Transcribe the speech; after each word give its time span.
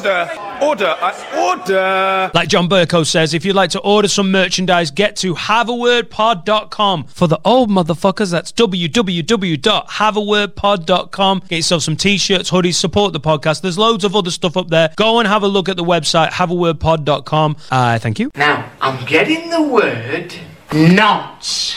order, 0.00 0.30
order, 0.62 0.94
I 0.98 1.50
order. 1.50 2.30
Like 2.34 2.48
John 2.48 2.68
Bercow 2.68 3.06
says, 3.06 3.34
if 3.34 3.44
you'd 3.44 3.56
like 3.56 3.70
to 3.70 3.80
order 3.80 4.06
some 4.08 4.30
merchandise, 4.30 4.90
get 4.90 5.16
to 5.16 5.34
haveawordpod.com. 5.34 7.04
For 7.04 7.28
the 7.28 7.38
old 7.44 7.68
motherfuckers, 7.70 8.30
that's 8.30 8.52
www.haveawordpod.com. 8.52 11.42
Get 11.48 11.56
yourself 11.56 11.82
some 11.82 11.96
t-shirts, 11.96 12.50
hoodies, 12.50 12.74
support 12.74 13.12
the 13.12 13.20
podcast. 13.20 13.60
There's 13.62 13.78
loads 13.78 14.04
of 14.04 14.16
other 14.16 14.30
stuff 14.30 14.56
up 14.56 14.68
there. 14.68 14.92
Go 14.96 15.18
and 15.18 15.28
have 15.28 15.42
a 15.42 15.48
look 15.48 15.68
at 15.68 15.76
the 15.76 15.84
website, 15.84 16.30
haveawordpod.com. 16.30 17.56
Uh, 17.70 17.98
thank 17.98 18.18
you. 18.18 18.30
Now, 18.36 18.70
I'm 18.80 19.04
getting 19.06 19.50
the 19.50 19.62
word 19.62 20.34
nonce. 20.72 21.76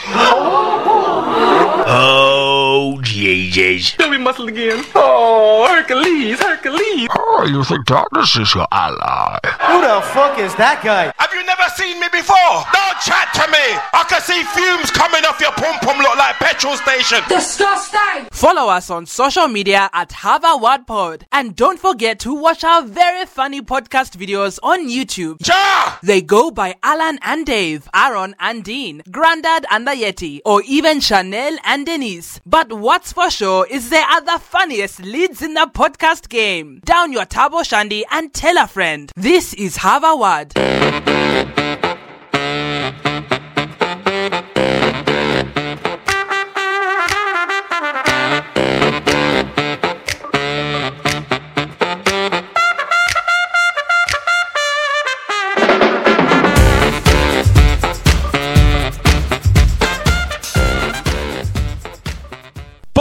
Oh, 1.85 2.99
Jesus. 3.03 3.95
Show 3.99 4.09
me 4.09 4.17
muscle 4.17 4.47
again. 4.47 4.83
Oh, 4.95 5.67
Hercules, 5.69 6.39
Hercules. 6.39 7.09
Oh, 7.17 7.45
you 7.49 7.63
think 7.63 7.85
darkness 7.85 8.35
is 8.37 8.55
your 8.55 8.67
ally? 8.71 9.39
Who 9.43 9.81
the 9.81 10.01
fuck 10.13 10.39
is 10.39 10.55
that 10.55 10.81
guy? 10.84 11.11
Have 11.17 11.34
you 11.34 11.43
never 11.45 11.63
seen 11.75 11.99
me 11.99 12.07
before? 12.11 12.63
Don't 12.71 12.99
chat 13.03 13.34
to 13.35 13.45
me. 13.51 13.65
I 13.93 14.05
can 14.07 14.21
see 14.21 14.41
fumes 14.55 14.91
coming 14.91 15.25
off 15.25 15.39
your 15.41 15.51
pum 15.51 15.77
pum 15.81 15.98
look 15.98 16.15
like 16.17 16.35
petrol 16.35 16.77
station. 16.77 17.20
Disgusting! 17.27 18.27
Follow 18.31 18.70
us 18.70 18.89
on 18.89 19.05
social 19.05 19.48
media 19.48 19.89
at 19.93 20.12
Have 20.13 20.43
a 20.45 20.57
Word 20.57 20.87
Pod. 20.87 21.25
And 21.31 21.55
don't 21.55 21.79
forget 21.79 22.20
to 22.20 22.34
watch 22.34 22.63
our 22.63 22.84
very 22.84 23.25
funny 23.25 23.62
podcast 23.62 24.15
videos 24.17 24.57
on 24.63 24.87
YouTube. 24.87 25.45
Ja! 25.45 25.98
They 26.01 26.21
go 26.21 26.49
by 26.51 26.75
Alan 26.81 27.20
and 27.21 27.45
Dave, 27.45 27.89
Aaron 27.93 28.35
and 28.39 28.63
Dean, 28.63 28.82
Grandad 29.11 29.65
and 29.71 29.87
the 29.87 29.91
Yeti, 29.91 30.41
or 30.45 30.61
even 30.63 30.99
Chanel 30.99 31.57
and 31.63 31.85
Denise. 31.85 32.41
But 32.45 32.73
what's 32.73 33.13
for 33.13 33.29
sure 33.29 33.65
is 33.69 33.89
they 33.89 34.01
are 34.01 34.21
the 34.21 34.39
funniest 34.39 34.99
leads 35.01 35.41
in 35.41 35.53
the 35.53 35.69
podcast 35.73 36.27
game. 36.29 36.81
Down 36.83 37.13
your 37.13 37.25
Tabo 37.25 37.65
Shandy 37.65 38.03
and 38.11 38.33
tell 38.33 38.57
a 38.57 38.67
friend. 38.67 39.11
This 39.15 39.53
is 39.53 39.77
Have 39.77 40.03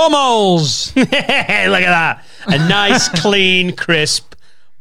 Bumholes! 0.03 0.97
Look 0.97 1.13
at 1.13 1.69
that. 1.69 2.25
A 2.49 2.59
nice, 2.69 3.09
clean, 3.21 3.77
crisp 3.77 4.35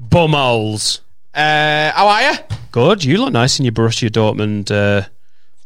bumholes. 0.04 1.02
Uh, 1.32 1.92
how 1.92 2.08
are 2.08 2.32
you? 2.32 2.38
Good. 2.72 3.04
You 3.04 3.20
look 3.20 3.32
nice 3.32 3.60
in 3.60 3.66
your 3.66 3.72
Borussia 3.72 4.10
Dortmund 4.10 4.72
uh, 4.72 5.08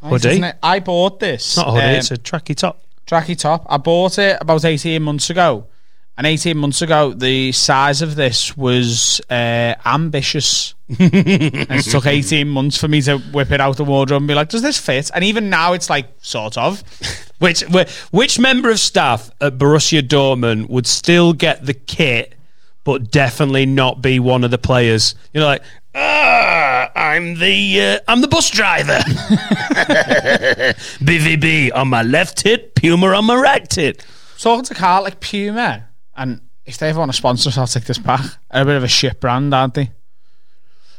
hoodie. 0.06 0.28
Isn't 0.28 0.44
it? 0.44 0.58
I 0.62 0.82
bought 0.82 1.22
this. 1.22 1.46
It's 1.46 1.58
not 1.58 1.70
a 1.70 1.72
hoodie, 1.72 1.86
um, 1.86 1.96
it's 1.96 2.12
a 2.12 2.18
tracky 2.18 2.54
top. 2.54 2.82
tracky 3.08 3.38
top. 3.38 3.66
I 3.70 3.78
bought 3.78 4.20
it 4.20 4.38
about 4.42 4.66
18 4.66 5.02
months 5.02 5.30
ago. 5.30 5.68
And 6.18 6.28
18 6.28 6.58
months 6.58 6.82
ago, 6.82 7.14
the 7.14 7.54
size 7.54 8.02
of 8.02 8.16
this 8.16 8.58
was 8.58 9.22
uh, 9.30 9.76
ambitious. 9.86 10.75
It 10.88 11.82
took 11.86 12.06
18 12.06 12.48
months 12.48 12.78
for 12.78 12.88
me 12.88 13.02
to 13.04 13.18
whip 13.18 13.52
it 13.52 13.60
out 13.60 13.78
the 13.78 13.84
wardrobe 13.84 14.22
and 14.22 14.28
be 14.28 14.34
like, 14.36 14.50
does 14.50 14.62
this 14.62 14.80
fit? 14.80 15.10
And 15.14 15.24
even 15.24 15.50
now, 15.50 15.74
it's 15.74 15.90
like, 15.90 16.10
sort 16.22 16.58
of. 16.58 16.84
Which 17.40 17.64
wh- 17.64 17.86
which 18.14 18.40
member 18.40 18.70
of 18.70 18.80
staff 18.80 19.30
at 19.42 19.58
Borussia 19.58 20.02
Dortmund 20.02 20.70
would 20.70 20.88
still 20.88 21.34
get 21.34 21.66
the 21.66 21.74
kit, 21.74 22.34
but 22.86 23.12
definitely 23.12 23.66
not 23.66 24.02
be 24.02 24.20
one 24.20 24.46
of 24.46 24.52
the 24.52 24.58
players? 24.58 25.16
You 25.34 25.42
know, 25.42 25.48
like, 25.48 25.62
ah, 25.94 26.90
I'm 26.96 27.38
the 27.38 27.82
uh, 27.82 28.00
I'm 28.08 28.22
the 28.22 28.30
bus 28.30 28.50
driver. 28.52 29.00
BVB 31.04 31.72
on 31.76 31.90
my 31.90 32.04
left 32.04 32.38
tit, 32.38 32.74
Puma 32.76 33.08
on 33.08 33.26
my 33.26 33.36
right 33.36 33.70
tit. 33.70 34.06
Talking 34.38 34.64
to 34.64 34.74
Carl, 34.74 35.04
like 35.04 35.20
Puma, 35.20 35.90
and 36.16 36.40
if 36.66 36.78
they 36.78 36.88
ever 36.90 37.00
want 37.00 37.12
to 37.12 37.18
sponsor 37.18 37.50
us, 37.50 37.58
I'll 37.58 37.68
take 37.68 37.84
this 37.84 37.98
back. 37.98 38.22
They're 38.52 38.62
a 38.62 38.66
bit 38.66 38.78
of 38.78 38.84
a 38.84 38.88
shit 38.88 39.20
brand, 39.20 39.54
aren't 39.54 39.74
they? 39.74 39.92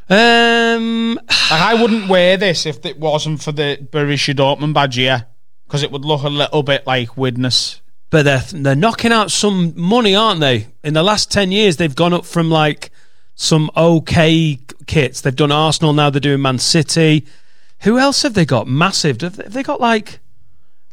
Um, 0.09 1.15
Like, 1.15 1.61
I 1.61 1.73
wouldn't 1.73 2.07
wear 2.09 2.37
this 2.37 2.65
if 2.65 2.85
it 2.85 2.99
wasn't 2.99 3.41
for 3.41 3.51
the 3.51 3.77
Borussia 3.91 4.33
Dortmund 4.33 4.73
badge 4.73 4.95
here, 4.95 5.25
because 5.65 5.83
it 5.83 5.91
would 5.91 6.05
look 6.05 6.23
a 6.23 6.29
little 6.29 6.63
bit 6.63 6.85
like 6.87 7.17
Widnes. 7.17 7.81
but 8.09 8.23
they're 8.23 8.43
they're 8.53 8.75
knocking 8.75 9.11
out 9.11 9.31
some 9.31 9.73
money, 9.75 10.15
aren't 10.15 10.39
they? 10.39 10.67
In 10.83 10.93
the 10.93 11.03
last 11.03 11.31
ten 11.31 11.51
years, 11.51 11.77
they've 11.77 11.95
gone 11.95 12.13
up 12.13 12.25
from 12.25 12.49
like 12.49 12.89
some 13.35 13.69
okay 13.75 14.59
kits. 14.87 15.21
They've 15.21 15.35
done 15.35 15.51
Arsenal 15.51 15.93
now. 15.93 16.09
They're 16.09 16.19
doing 16.21 16.41
Man 16.41 16.59
City. 16.59 17.25
Who 17.81 17.99
else 17.99 18.23
have 18.23 18.33
they 18.33 18.45
got? 18.45 18.67
Massive. 18.67 19.21
Have 19.21 19.35
they, 19.53 19.61
got 19.61 19.79
like 19.81 20.19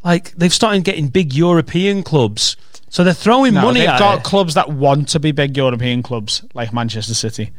like 0.03 0.33
they've 0.33 0.53
started 0.53 0.85
getting 0.85 1.09
big 1.09 1.33
European 1.35 2.03
clubs? 2.03 2.57
So 2.91 3.03
they're 3.05 3.15
throwing 3.15 3.55
No, 3.55 3.63
money 3.63 3.81
they've 3.81 3.99
got 3.99 4.19
it. 4.19 4.25
clubs 4.25 4.55
that 4.55 4.71
want 4.71 5.09
to 5.11 5.21
be 5.21 5.33
big 5.33 5.57
European 5.57 6.03
clubs, 6.03 6.45
like 6.55 6.73
Manchester 6.73 7.15
City. 7.15 7.53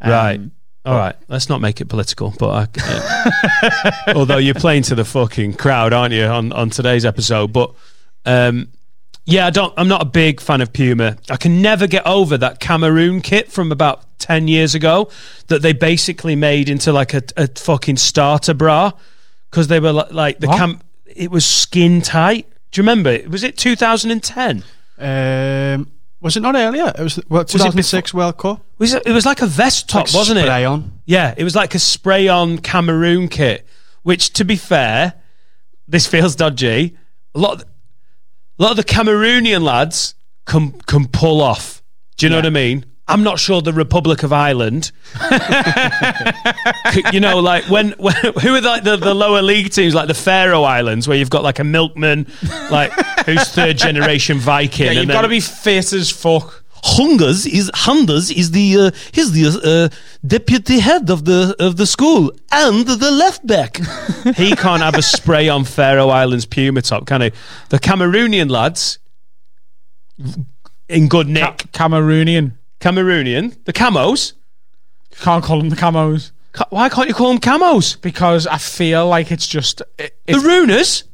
Um, 0.00 0.10
Right. 0.10 0.40
All 0.84 0.96
right. 0.96 1.14
Let's 1.28 1.48
not 1.48 1.60
make 1.60 1.80
it 1.80 1.86
political. 1.86 2.32
But 2.38 2.48
I, 2.50 2.66
yeah. 3.62 4.02
although 4.14 4.38
you're 4.38 4.54
playing 4.54 4.84
to 4.84 4.94
the 4.94 5.04
fucking 5.04 5.54
crowd, 5.54 5.92
aren't 5.92 6.14
you, 6.14 6.24
on, 6.24 6.52
on 6.52 6.70
today's 6.70 7.04
episode? 7.04 7.52
But 7.52 7.74
um, 8.24 8.68
yeah, 9.26 9.46
I 9.46 9.50
don't. 9.50 9.74
I'm 9.76 9.88
not 9.88 10.00
a 10.02 10.06
big 10.06 10.40
fan 10.40 10.60
of 10.62 10.72
Puma. 10.72 11.18
I 11.28 11.36
can 11.36 11.60
never 11.60 11.86
get 11.86 12.06
over 12.06 12.38
that 12.38 12.60
Cameroon 12.60 13.20
kit 13.20 13.52
from 13.52 13.70
about 13.72 14.18
ten 14.18 14.48
years 14.48 14.74
ago 14.74 15.10
that 15.48 15.60
they 15.62 15.72
basically 15.74 16.34
made 16.34 16.68
into 16.70 16.92
like 16.92 17.12
a, 17.12 17.22
a 17.36 17.46
fucking 17.46 17.98
starter 17.98 18.54
bra 18.54 18.92
because 19.50 19.68
they 19.68 19.80
were 19.80 19.92
like, 19.92 20.12
like 20.12 20.38
the 20.38 20.46
What? 20.48 20.58
cam. 20.58 20.80
It 21.06 21.30
was 21.30 21.44
skin 21.44 22.00
tight. 22.00 22.46
Do 22.70 22.80
you 22.80 22.82
remember? 22.82 23.18
Was 23.28 23.42
it 23.42 23.58
2010? 23.58 24.62
Um, 24.98 25.90
was 26.20 26.36
it 26.36 26.40
not 26.40 26.54
earlier? 26.54 26.92
It 26.96 27.02
was 27.02 27.20
well, 27.28 27.42
it 27.42 27.48
2006 27.48 28.12
World 28.14 28.36
Cup. 28.38 28.64
Was 28.78 28.94
it, 28.94 29.02
it 29.06 29.12
was 29.12 29.24
like 29.26 29.42
a 29.42 29.46
vest 29.46 29.88
top, 29.88 30.06
Like 30.06 30.14
wasn't 30.14 30.38
it? 30.38 30.42
spray 30.42 30.64
on. 30.64 31.00
Yeah, 31.06 31.34
it 31.36 31.44
was 31.44 31.56
like 31.56 31.74
a 31.74 31.78
spray 31.78 32.28
on 32.28 32.58
Cameroon 32.58 33.28
kit, 33.28 33.66
which, 34.02 34.32
to 34.34 34.44
be 34.44 34.56
fair, 34.56 35.14
this 35.88 36.06
feels 36.06 36.36
dodgy. 36.36 36.96
A 37.34 37.38
lot, 37.38 37.62
of, 37.62 37.68
a 38.58 38.62
lot 38.62 38.70
of 38.72 38.76
the 38.76 38.84
Cameroonian 38.84 39.62
lads 39.62 40.14
can 40.44 40.72
can 40.72 41.06
pull 41.08 41.40
off. 41.40 41.82
Do 42.16 42.26
you 42.26 42.30
know 42.30 42.36
what 42.36 42.46
I 42.46 42.50
mean? 42.50 42.84
I'm 43.10 43.22
not 43.22 43.38
sure 43.38 43.60
the 43.60 43.72
Republic 43.72 44.22
of 44.22 44.32
Ireland. 44.32 44.92
you 47.12 47.20
know, 47.20 47.40
like 47.40 47.64
when, 47.64 47.90
when 47.98 48.14
who 48.14 48.54
are 48.54 48.60
like 48.60 48.84
the, 48.84 48.96
the 48.96 49.14
lower 49.14 49.42
league 49.42 49.72
teams, 49.72 49.94
like 49.94 50.08
the 50.08 50.14
Faroe 50.14 50.62
Islands, 50.62 51.08
where 51.08 51.16
you've 51.16 51.30
got 51.30 51.42
like 51.42 51.58
a 51.58 51.64
milkman, 51.64 52.26
like 52.70 52.92
who's 53.26 53.48
third 53.48 53.78
generation 53.78 54.38
Viking. 54.38 54.86
Yeah, 54.86 54.92
you've 54.92 55.08
got 55.08 55.22
to 55.22 55.28
be 55.28 55.40
fit 55.40 55.92
as 55.92 56.10
fuck. 56.10 56.64
Hungers 56.82 57.46
is 57.46 57.70
Hunders 57.74 58.30
is 58.30 58.52
the 58.52 58.76
uh, 58.78 58.90
he's 59.12 59.32
the 59.32 59.60
uh, 59.92 59.94
deputy 60.26 60.78
head 60.78 61.10
of 61.10 61.26
the 61.26 61.54
of 61.58 61.76
the 61.76 61.86
school 61.86 62.32
and 62.50 62.86
the 62.86 63.10
left 63.10 63.46
back. 63.46 63.76
he 64.36 64.56
can't 64.56 64.82
have 64.82 64.94
a 64.94 65.02
spray 65.02 65.48
on 65.48 65.64
Faroe 65.64 66.08
Islands 66.08 66.46
Puma 66.46 66.80
top, 66.80 67.06
can 67.06 67.20
he? 67.20 67.32
The 67.68 67.78
Cameroonian 67.78 68.50
lads 68.50 68.98
in 70.88 71.08
good 71.08 71.28
nick. 71.28 71.58
Cameroonian. 71.72 72.52
Cameroonian, 72.80 73.62
the 73.64 73.72
camos. 73.72 74.32
Can't 75.20 75.42
call 75.44 75.58
them 75.58 75.68
the 75.70 75.76
camos 75.76 76.30
Ca- 76.52 76.66
Why 76.70 76.88
can't 76.88 77.08
you 77.08 77.14
call 77.14 77.28
them 77.28 77.40
camos? 77.40 78.00
because 78.00 78.46
I 78.46 78.58
feel 78.58 79.06
like 79.08 79.30
it's 79.32 79.46
just 79.46 79.82
it, 79.98 80.16
The 80.26 80.34
it's 80.34 80.44
Runers. 80.44 81.04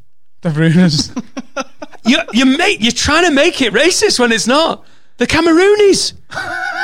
the 0.42 0.50
ruiners. 0.50 1.10
You 2.06 2.18
you 2.32 2.46
make 2.56 2.80
you're 2.80 2.92
trying 2.92 3.24
to 3.24 3.32
make 3.32 3.60
it 3.60 3.72
racist 3.72 4.20
when 4.20 4.30
it's 4.30 4.46
not. 4.46 4.84
The 5.16 5.26
Cameroonies, 5.26 6.12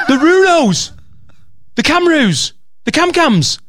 the 0.08 0.14
Runos, 0.14 0.90
the 1.76 1.82
Camroos, 1.84 2.54
the 2.84 2.90
Camcams, 2.90 3.60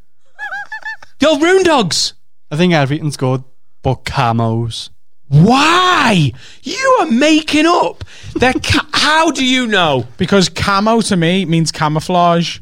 the 1.20 1.28
old 1.30 1.44
Rune 1.44 1.62
Dogs. 1.64 2.16
I 2.50 2.56
think 2.58 2.74
everything's 2.74 3.18
good, 3.18 3.44
but 3.84 4.04
camos. 4.04 4.90
Why? 5.34 6.32
You 6.62 6.98
are 7.02 7.08
making 7.08 7.66
up. 7.66 8.04
They're 8.36 8.54
ca- 8.54 8.88
How 8.94 9.32
do 9.32 9.44
you 9.44 9.66
know? 9.68 10.06
because 10.18 10.48
camo 10.48 11.02
to 11.02 11.18
me 11.18 11.46
means 11.46 11.72
camouflage. 11.72 12.60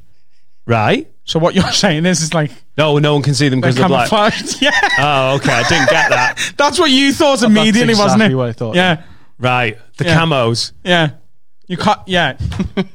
Right? 0.66 1.12
So 1.26 1.38
what 1.40 1.54
you're 1.54 1.72
saying 1.72 2.06
is, 2.06 2.24
it's 2.24 2.34
like 2.34 2.52
No, 2.78 2.98
no 2.98 3.14
one 3.14 3.22
can 3.24 3.34
see 3.34 3.50
them 3.50 3.60
they're 3.62 3.72
because 3.72 3.80
they're 3.80 3.88
black. 3.90 4.10
camouflaged. 4.10 4.62
Yeah, 4.62 4.72
Oh, 5.00 5.36
okay. 5.36 5.52
I 5.52 5.64
didn't 5.68 5.90
get 5.90 6.10
that. 6.10 6.54
that's 6.58 6.80
what 6.80 6.90
you 6.90 7.12
thought 7.14 7.44
oh, 7.44 7.48
immediately, 7.48 7.94
wasn't 7.96 8.24
it? 8.24 8.34
what 8.36 8.50
I 8.50 8.54
thought. 8.54 8.76
Yeah, 8.76 9.04
Right. 9.38 9.78
The 9.98 10.06
Yeah. 10.06 10.18
camos. 10.20 10.72
yeah. 10.84 11.10
You 11.68 11.78
can't. 11.78 12.00
Yeah, 12.08 12.38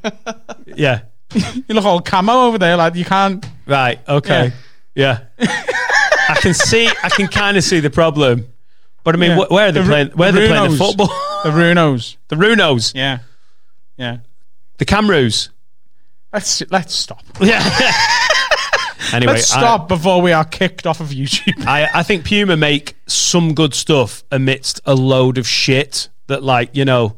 Yeah. 0.65 1.01
you 1.33 1.63
look 1.75 1.85
all 1.85 1.99
camo 2.01 2.45
over 2.47 2.57
there, 2.57 2.77
like 2.77 2.95
you 2.95 3.05
can't. 3.05 3.45
Right. 3.65 3.99
Okay. 4.07 4.53
Yeah. 4.95 5.19
I 5.39 6.37
can 6.41 6.53
see. 6.53 6.87
I 7.03 7.09
can 7.09 7.27
kind 7.27 7.57
of 7.57 7.63
see 7.63 7.79
the 7.79 7.89
problem. 7.89 8.45
But 9.07 9.15
I 9.15 9.19
mean, 9.19 9.31
Yeah. 9.37 9.45
wh- 9.45 9.51
where 9.51 9.67
are 9.69 9.71
they 9.71 9.79
The 9.79 9.87
playing? 9.87 10.07
Where 10.09 10.27
are 10.27 10.31
they 10.33 10.47
playing 10.49 10.71
the 10.71 10.77
football? 10.77 11.07
The 11.45 11.51
Runos. 11.51 12.17
the 12.27 12.35
Runos. 12.35 12.93
Yeah, 12.93 13.19
yeah. 13.95 14.17
The 14.79 14.83
Camroos. 14.85 15.47
Let's 16.33 16.61
let's 16.71 16.93
stop. 16.93 17.23
Yeah. 17.39 17.63
anyway, 19.13 19.35
let's 19.35 19.53
I- 19.53 19.59
stop 19.59 19.87
before 19.87 20.21
we 20.21 20.33
are 20.33 20.43
kicked 20.43 20.85
off 20.85 20.99
of 20.99 21.07
YouTube. 21.11 21.65
I, 21.65 21.87
I 21.93 22.03
think 22.03 22.25
Puma 22.25 22.57
make 22.57 22.95
some 23.07 23.53
good 23.53 23.73
stuff 23.73 24.25
amidst 24.29 24.81
a 24.85 24.93
load 24.93 25.37
of 25.37 25.47
shit 25.47 26.09
that, 26.27 26.43
like, 26.43 26.75
you 26.75 26.83
know, 26.83 27.15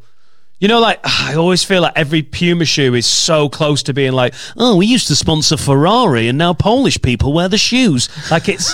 you 0.59 0.67
know, 0.67 0.79
like 0.79 0.99
I 1.03 1.33
always 1.33 1.63
feel 1.63 1.81
like 1.81 1.93
every 1.95 2.21
Puma 2.21 2.65
shoe 2.65 2.93
is 2.93 3.07
so 3.07 3.49
close 3.49 3.81
to 3.83 3.95
being 3.95 4.11
like, 4.13 4.35
oh, 4.57 4.75
we 4.75 4.85
used 4.85 5.07
to 5.07 5.15
sponsor 5.15 5.57
Ferrari 5.57 6.27
and 6.27 6.37
now 6.37 6.53
Polish 6.53 7.01
people 7.01 7.33
wear 7.33 7.49
the 7.49 7.57
shoes. 7.57 8.09
Like 8.29 8.47
it's, 8.47 8.71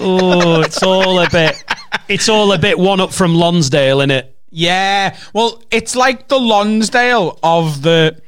oh, 0.00 0.60
it's 0.60 0.80
all 0.84 1.18
a 1.18 1.28
bit, 1.28 1.60
it's 2.08 2.28
all 2.28 2.52
a 2.52 2.58
bit 2.58 2.78
one 2.78 3.00
up 3.00 3.12
from 3.12 3.34
Lonsdale, 3.34 4.00
in 4.00 4.10
it? 4.10 4.36
Yeah, 4.50 5.16
well, 5.34 5.62
it's 5.70 5.96
like 5.96 6.28
the 6.28 6.38
Lonsdale 6.38 7.38
of 7.42 7.82
the 7.82 8.20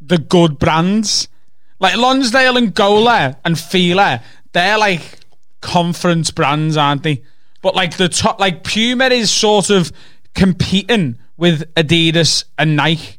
the 0.00 0.18
good 0.18 0.58
brands, 0.58 1.28
like 1.78 1.96
Lonsdale 1.96 2.56
and 2.56 2.74
Gola 2.74 3.38
and 3.44 3.58
Fila. 3.58 4.22
They're 4.52 4.78
like 4.78 5.20
conference 5.60 6.30
brands, 6.30 6.76
aren't 6.76 7.04
they? 7.04 7.22
But 7.62 7.74
like 7.74 7.96
the 7.96 8.08
top, 8.08 8.40
like 8.40 8.64
Puma 8.64 9.06
is 9.06 9.30
sort 9.30 9.70
of 9.70 9.92
competing 10.34 11.18
with 11.36 11.72
Adidas 11.74 12.44
and 12.58 12.76
Nike, 12.76 13.18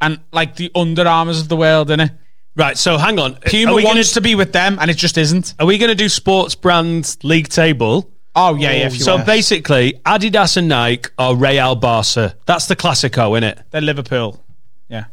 and 0.00 0.20
like 0.32 0.56
the 0.56 0.70
Under 0.74 1.06
Armours 1.06 1.40
of 1.40 1.48
the 1.48 1.56
world, 1.56 1.88
innit? 1.88 2.16
Right. 2.56 2.76
So 2.76 2.98
hang 2.98 3.18
on, 3.18 3.36
Puma 3.36 3.72
wants 3.72 3.86
gonna, 3.86 4.04
to 4.04 4.20
be 4.20 4.34
with 4.34 4.52
them, 4.52 4.78
and 4.80 4.90
it 4.90 4.96
just 4.96 5.16
isn't. 5.16 5.54
are 5.58 5.66
we 5.66 5.78
going 5.78 5.90
to 5.90 5.94
do 5.94 6.08
sports 6.08 6.54
brands 6.54 7.16
league 7.22 7.48
table? 7.48 8.10
Oh 8.40 8.54
yeah, 8.54 8.72
yeah. 8.72 8.84
Oh, 8.90 8.92
you 8.92 9.00
So 9.00 9.14
want. 9.16 9.26
basically, 9.26 10.00
Adidas 10.06 10.56
and 10.56 10.68
Nike 10.68 11.10
are 11.18 11.34
Real 11.34 11.74
Barca. 11.76 12.34
That's 12.46 12.66
the 12.66 12.76
Classico, 12.76 13.32
isn't 13.32 13.44
it? 13.44 13.60
they're 13.70 13.80
Liverpool. 13.80 14.42
Yeah. 14.88 15.04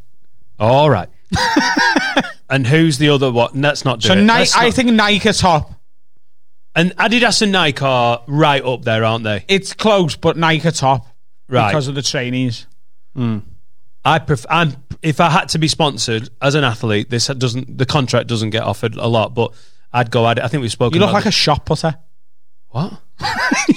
All 0.60 0.90
right. 0.90 1.10
and 2.50 2.66
who's 2.68 2.98
the 2.98 3.10
other 3.10 3.32
one? 3.32 3.62
Let's 3.62 3.84
not 3.86 4.00
do 4.00 4.08
So 4.10 4.14
it. 4.14 4.22
Nike, 4.22 4.40
Let's 4.40 4.56
I 4.56 4.72
think 4.72 4.92
Nike 4.92 5.30
are 5.30 5.34
top. 5.34 5.74
and 6.76 6.96
Adidas 6.98 7.42
and 7.42 7.52
Nike 7.52 7.84
are 7.84 8.22
right 8.28 8.64
up 8.64 8.84
there, 8.84 9.04
aren't 9.04 9.24
they? 9.24 9.44
It's 9.48 9.74
close, 9.74 10.16
but 10.16 10.38
Nike 10.38 10.68
are 10.68 10.72
top 10.72 11.08
Right. 11.48 11.70
because 11.72 11.88
of 11.88 11.96
the 11.96 12.02
trainees. 12.02 12.68
Hmm. 13.16 13.40
I 14.04 14.20
pref- 14.20 14.46
I'm 14.50 14.76
if 15.02 15.20
I 15.20 15.30
had 15.30 15.50
to 15.50 15.58
be 15.58 15.68
sponsored 15.68 16.30
as 16.42 16.54
an 16.56 16.64
athlete, 16.64 17.10
this 17.10 17.28
doesn't 17.28 17.78
the 17.78 17.86
contract 17.86 18.28
doesn't 18.28 18.52
get 18.52 18.64
offered 18.64 18.96
a 18.96 19.08
lot, 19.08 19.34
but 19.34 19.52
I'd 19.92 20.12
go 20.12 20.28
at 20.28 20.38
it. 20.38 20.44
I 20.44 20.48
think 20.48 20.62
we've 20.62 20.72
spoken. 20.72 20.94
You 21.00 21.06
look 21.06 21.14
like 21.14 21.26
a 21.26 21.32
shot 21.32 21.66
putter. 21.66 21.96
What? 22.76 23.02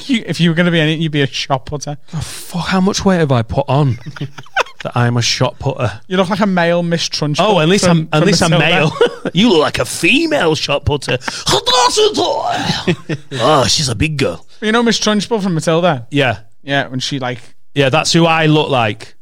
You, 0.06 0.22
if 0.26 0.40
you 0.40 0.48
were 0.50 0.54
going 0.54 0.66
to 0.66 0.72
be 0.72 0.80
anything, 0.80 1.02
you'd 1.02 1.12
be 1.12 1.20
a 1.22 1.26
shot 1.26 1.66
putter. 1.66 1.96
Fuck! 2.08 2.66
How 2.68 2.80
much 2.80 3.04
weight 3.04 3.18
have 3.18 3.30
I 3.32 3.42
put 3.42 3.66
on 3.68 3.98
that 4.82 4.92
I'm 4.96 5.16
a 5.18 5.22
shot 5.22 5.58
putter? 5.58 6.00
You 6.08 6.16
look 6.16 6.30
like 6.30 6.40
a 6.40 6.46
male 6.46 6.82
Miss 6.82 7.08
Trunchbull. 7.08 7.36
Oh, 7.40 7.60
at 7.60 7.68
least 7.68 7.84
from- 7.84 8.08
I'm 8.12 8.22
at 8.22 8.26
least 8.26 8.42
I'm 8.42 8.50
male. 8.50 8.90
you 9.34 9.50
look 9.50 9.60
like 9.60 9.78
a 9.78 9.84
female 9.84 10.54
shot 10.54 10.84
putter. 10.86 11.18
oh, 13.32 13.66
she's 13.68 13.88
a 13.88 13.94
big 13.94 14.16
girl. 14.18 14.46
You 14.60 14.72
know 14.72 14.82
Miss 14.82 14.98
Trunchbull 14.98 15.42
from 15.42 15.54
Matilda? 15.54 16.06
Yeah, 16.10 16.40
Yeah, 16.62 16.86
when 16.88 17.00
she 17.00 17.18
like, 17.18 17.40
yeah. 17.74 17.88
That's 17.90 18.12
who 18.12 18.24
I 18.26 18.46
look 18.46 18.70
like. 18.70 19.14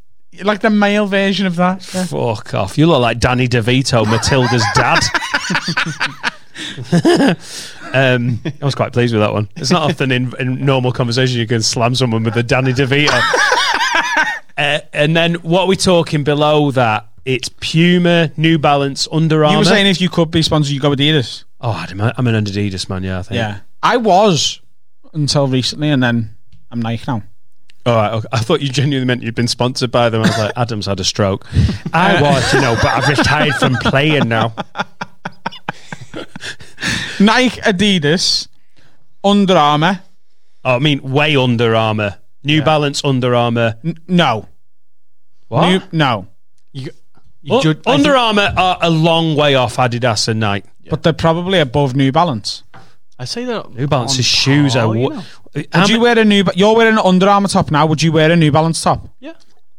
like 0.43 0.61
the 0.61 0.71
male 0.71 1.07
version 1.07 1.47
of 1.47 1.57
that. 1.57 1.93
Yeah. 1.95 2.05
Fuck 2.07 2.55
off. 2.55 2.79
You 2.79 2.87
look 2.87 3.01
like 3.03 3.19
Danny 3.19 3.49
DeVito, 3.49 4.07
Matilda's 4.07 4.65
dad. 4.75 5.03
Um, 7.93 8.41
I 8.45 8.65
was 8.65 8.75
quite 8.75 8.93
pleased 8.93 9.15
with 9.15 9.23
that 9.23 9.33
one. 9.33 9.49
It's 9.57 9.71
not 9.71 9.91
often 9.91 10.11
in, 10.11 10.33
in 10.39 10.65
normal 10.65 10.93
conversation 10.93 11.39
you 11.39 11.47
can 11.47 11.63
slam 11.63 11.95
someone 11.95 12.25
with 12.25 12.37
a 12.37 12.43
Danny 12.43 12.73
DeVito. 12.73 13.09
uh, 14.57 14.81
and 14.93 15.17
then 15.17 15.35
what 15.37 15.63
are 15.63 15.67
we 15.67 15.77
talking 15.77 16.25
below 16.25 16.71
that? 16.73 17.09
It's 17.25 17.49
Puma, 17.49 18.31
New 18.37 18.59
Balance, 18.59 19.09
Under 19.11 19.45
Armour. 19.45 19.55
You 19.55 19.59
were 19.59 19.65
saying 19.65 19.87
if 19.87 20.01
you 20.01 20.09
could 20.09 20.31
be 20.31 20.43
sponsored, 20.43 20.73
you 20.73 20.81
go 20.81 20.91
with 20.91 21.01
Adidas. 21.01 21.45
oh, 21.61 21.87
I'm 21.91 22.01
an 22.01 22.45
Adidas 22.45 22.89
man, 22.89 23.03
yeah, 23.03 23.19
I 23.19 23.23
think. 23.23 23.37
Yeah, 23.37 23.61
I 23.83 23.97
was 23.97 24.61
until 25.13 25.49
recently, 25.49 25.91
and 25.91 26.03
then 26.03 26.37
I'm 26.71 26.81
Nike 26.81 27.05
now. 27.09 27.23
All 27.87 27.95
right, 27.95 28.13
okay. 28.15 28.27
I 28.33 28.41
thought 28.41 28.61
you 28.61 28.69
genuinely 28.69 29.07
meant 29.07 29.23
you'd 29.23 29.37
been 29.37 29.47
sponsored 29.47 29.93
by 29.93 30.09
them. 30.11 30.23
I 30.23 30.27
was 30.27 30.39
like, 30.39 30.53
Adam's 30.57 30.87
had 30.87 30.99
a 30.99 31.05
stroke. 31.05 31.47
I 31.93 32.21
was, 32.21 32.53
you 32.53 32.61
know, 32.61 32.75
but 32.83 32.87
I've 32.87 33.09
retired 33.09 33.55
from 33.55 33.75
playing 33.77 34.29
now. 34.29 34.55
Nike, 37.21 37.61
Adidas, 37.63 38.49
Under 39.25 39.57
Armour. 39.57 40.01
Oh, 40.65 40.77
I 40.77 40.79
mean, 40.79 41.01
way 41.03 41.37
Under 41.37 41.75
Armour. 41.75 42.17
New 42.45 42.63
Balance, 42.63 43.05
Under 43.05 43.35
Armour. 43.35 43.77
N- 43.85 43.99
no, 44.09 44.49
What? 45.49 45.69
New, 45.69 45.81
no, 45.93 46.29
You, 46.73 46.91
Un- 47.51 47.63
judge- 47.63 47.79
I 47.87 47.95
Under 47.95 48.17
Armour 48.17 48.53
are 48.57 48.79
a 48.83 48.91
long 48.91 49.37
way 49.37 49.55
off 49.55 49.77
Adidas 49.77 50.29
and 50.29 50.41
Nike. 50.41 50.69
but 50.91 51.03
they're 51.03 51.13
probably 51.13 51.59
above 51.61 51.95
New 51.97 52.13
Balance. 52.13 52.63
I 53.19 53.25
say 53.25 53.45
that 53.47 53.73
New 53.75 53.87
Balance's 53.87 54.27
shoes 54.27 54.75
par, 54.75 54.87
are. 54.89 54.95
you 54.97 55.03
Wo- 55.03 55.09
know. 55.09 55.23
How 55.73 55.81
Would 55.83 55.89
you 55.91 56.01
wear 56.01 56.19
a 56.19 56.25
new? 56.25 56.45
Ba- 56.45 56.53
You're 56.55 56.77
wearing 56.77 56.95
an 56.95 56.99
Under 57.05 57.29
Armour 57.29 57.49
top 57.49 57.71
now. 57.71 57.87
Would 57.87 58.03
you 58.03 58.13
wear 58.13 58.31
a 58.31 58.37
New 58.37 58.53
Balance 58.53 58.83
top? 58.83 59.09
Yeah, 59.21 59.33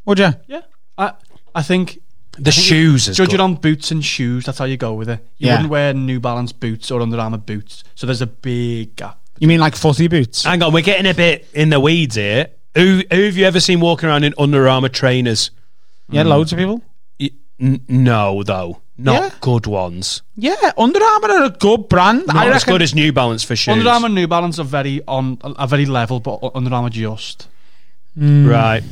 Would 0.06 0.18
you? 0.20 0.34
yeah. 0.48 0.62
I 0.98 1.12
I 1.54 1.62
think 1.62 2.00
the 2.40 2.52
shoes 2.52 3.08
is 3.08 3.18
judge 3.18 3.34
it 3.34 3.40
on 3.40 3.56
boots 3.56 3.92
and 3.92 4.04
shoes. 4.04 4.46
That's 4.46 4.58
how 4.60 4.66
you 4.66 4.78
go 4.78 4.94
with 4.94 5.10
it. 5.10 5.20
You 5.38 5.48
Yeah. 5.48 5.54
wouldn't 5.56 5.70
wear 5.70 5.94
New 5.94 6.20
Balance 6.20 6.52
boots 6.52 6.92
or 6.92 7.02
Under 7.02 7.20
Armour 7.20 7.38
boots. 7.40 7.84
So 7.96 8.06
there's 8.08 8.22
a 8.22 8.28
big 8.28 8.96
gap. 8.96 9.20
You 9.40 9.48
mean 9.48 9.60
like 9.60 9.76
footy 9.76 10.08
boots? 10.08 10.44
Hang 10.44 10.62
on, 10.64 10.74
we're 10.74 10.82
getting 10.84 11.10
a 11.10 11.14
bit 11.14 11.48
in 11.54 11.70
the 11.70 11.80
weeds 11.80 12.16
here. 12.16 12.48
Who, 12.76 13.02
who 13.12 13.24
have 13.24 13.38
you 13.38 13.46
ever 13.46 13.60
seen 13.60 13.80
walking 13.80 14.08
around 14.10 14.24
in 14.24 14.34
Under 14.38 14.68
Armour 14.68 14.90
trainers? 14.90 15.52
yeah, 16.10 16.24
hmm. 16.24 16.30
loads 16.30 16.52
of 16.54 16.60
people. 16.60 16.82
Y- 17.20 17.32
n- 17.60 17.82
no, 17.88 18.44
though. 18.44 18.82
Not 19.00 19.22
Yeah. 19.22 19.30
good 19.42 19.68
ones. 19.68 20.22
Yeah, 20.36 20.56
Under 20.78 21.04
Armour 21.04 21.30
are 21.32 21.44
a 21.46 21.50
good 21.52 21.88
brand. 21.90 22.26
Not 22.28 22.36
I 22.36 22.48
as 22.48 22.54
reckon. 22.54 22.74
good 22.74 22.82
as 22.82 22.96
New 22.96 23.12
Balance 23.14 23.44
for 23.44 23.56
shoes. 23.56 23.74
Under 23.74 23.90
Armour 23.90 24.08
and 24.08 24.16
New 24.16 24.28
Balance 24.28 24.58
are 24.60 24.64
very 24.64 25.02
on 25.08 25.38
are 25.44 25.68
very 25.68 25.86
level, 25.86 26.20
but 26.20 26.40
Under 26.56 26.74
Armour 26.74 26.90
just. 26.90 27.48
Hmm. 28.18 28.48
Right. 28.48 28.84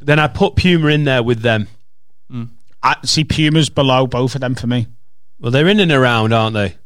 Then 0.00 0.18
I 0.18 0.26
put 0.26 0.56
Puma 0.56 0.88
in 0.88 1.04
there 1.04 1.22
with 1.22 1.40
them. 1.42 1.68
I 2.84 2.96
see 3.04 3.24
Pumas 3.24 3.68
below 3.70 4.06
both 4.06 4.34
of 4.36 4.40
them 4.42 4.54
for 4.54 4.66
me. 4.66 4.86
Well, 5.40 5.50
they're 5.50 5.66
in 5.68 5.80
and 5.80 5.90
around, 5.90 6.32
aren't 6.32 6.54
they? 6.54 6.76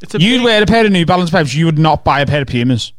It's 0.00 0.14
a 0.14 0.20
You'd 0.20 0.38
big- 0.38 0.44
wear 0.44 0.62
a 0.62 0.66
pair 0.66 0.86
of 0.86 0.92
New 0.92 1.04
Balance 1.04 1.30
pipes. 1.30 1.54
You 1.54 1.66
would 1.66 1.78
not 1.78 2.04
buy 2.04 2.20
a 2.20 2.26
pair 2.26 2.42
of 2.42 2.48
Pumas. 2.48 2.92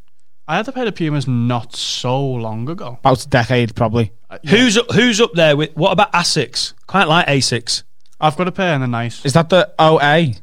I 0.46 0.56
had 0.56 0.68
a 0.68 0.72
pair 0.72 0.86
of 0.86 0.94
Pumas 0.94 1.26
not 1.26 1.74
so 1.74 2.22
long 2.22 2.68
ago. 2.68 2.98
About 3.00 3.24
a 3.24 3.28
decade, 3.28 3.74
probably. 3.74 4.12
Who's 4.48 4.76
up, 4.76 4.90
who's 4.92 5.20
up 5.20 5.32
there 5.32 5.56
with? 5.56 5.74
What 5.76 5.92
about 5.92 6.12
Asics? 6.12 6.74
Quite 6.86 7.08
like 7.08 7.26
Asics. 7.26 7.82
I've 8.20 8.36
got 8.36 8.48
a 8.48 8.52
pair 8.52 8.74
and 8.74 8.82
they're 8.82 8.88
nice. 8.88 9.24
Is 9.24 9.32
that 9.32 9.48
the 9.48 9.72
OA? 9.78 10.34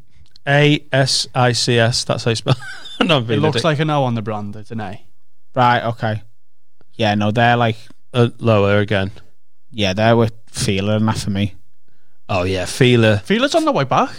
A 0.48 0.84
S 0.92 1.28
I 1.36 1.52
C 1.52 1.78
S. 1.78 2.04
That's 2.04 2.24
how 2.24 2.32
you 2.32 2.36
spell. 2.36 2.56
I 3.00 3.06
don't 3.06 3.30
It 3.30 3.38
looks 3.38 3.58
it. 3.58 3.64
like 3.64 3.78
an 3.80 3.92
O 3.92 4.04
on 4.04 4.16
the 4.16 4.24
brand. 4.24 4.56
It's 4.56 4.72
an 4.72 4.82
A. 4.82 5.06
Right. 5.56 5.84
Okay. 5.90 6.24
Yeah. 6.96 7.14
No, 7.16 7.30
they're 7.30 7.56
like. 7.58 7.76
uh, 8.14 8.30
lower 8.40 8.80
again. 8.80 9.12
Yeah, 9.72 9.94
they're 9.94 10.16
with 10.18 10.34
Fila 10.48 10.98
and 10.98 11.08
that 11.08 11.18
for 11.18 11.30
me. 11.30 11.56
Oh 12.30 12.44
yeah, 12.44 12.66
Fila. 12.66 13.20
Fila's 13.20 13.56
on 13.56 13.66
the 13.66 13.72
way 13.72 13.84
back. 13.84 14.12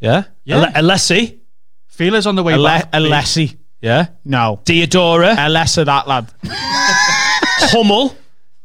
Yeah, 0.00 0.24
Yeah. 0.44 0.66
Ale- 0.76 0.82
Ellesse. 0.84 1.38
Fila's 1.88 2.26
on 2.26 2.34
the 2.36 2.42
way 2.42 2.54
A, 2.54 2.62
back. 2.62 2.88
a 2.92 2.98
Lessie. 2.98 3.56
Yeah, 3.82 4.08
No. 4.24 4.60
Diadora. 4.64 5.36
A 5.38 5.48
less 5.48 5.76
of 5.78 5.86
that 5.86 6.06
lad. 6.08 6.30
Hummel. 7.72 8.14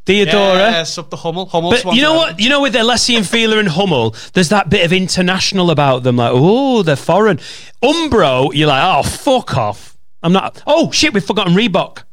Diadora. 0.05 0.71
Yes, 0.71 0.97
up 0.97 1.09
the 1.09 1.17
Hummel. 1.17 1.47
Hummel. 1.47 1.71
But 1.71 1.95
you 1.95 2.01
know 2.01 2.13
what? 2.13 2.39
You 2.39 2.49
know, 2.49 2.61
with 2.61 2.75
Ellesse 2.75 3.17
and 3.17 3.27
Fila 3.27 3.57
and 3.57 3.67
Hummel, 3.67 4.15
there's 4.33 4.49
that 4.49 4.69
bit 4.69 4.85
of 4.85 4.93
international 4.93 5.71
about 5.71 6.03
them. 6.03 6.17
Like, 6.17 6.31
oh, 6.33 6.83
they're 6.83 6.95
foreign. 6.95 7.37
Umbro, 7.81 8.51
you're 8.53 8.67
like, 8.67 8.83
oh, 8.83 9.03
fuck 9.03 9.57
off. 9.57 9.97
I'm 10.21 10.31
not. 10.33 10.61
Oh 10.67 10.91
shit, 10.91 11.13
we've 11.13 11.23
forgotten 11.25 11.53
Reebok. 11.55 12.03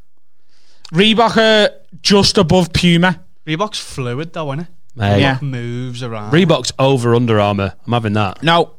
Reebok 0.92 1.36
are 1.36 1.70
just 2.02 2.38
above 2.38 2.72
Puma. 2.72 3.21
Reebok's 3.46 3.78
fluid 3.80 4.32
though, 4.32 4.52
isn't 4.52 4.60
it? 4.66 4.68
Mate, 4.94 5.20
Yeah. 5.20 5.38
Moves 5.40 6.02
around. 6.02 6.32
Reebok's 6.32 6.72
over 6.78 7.14
Under 7.14 7.40
Armour. 7.40 7.74
I'm 7.86 7.92
having 7.92 8.12
that. 8.14 8.42
No. 8.42 8.72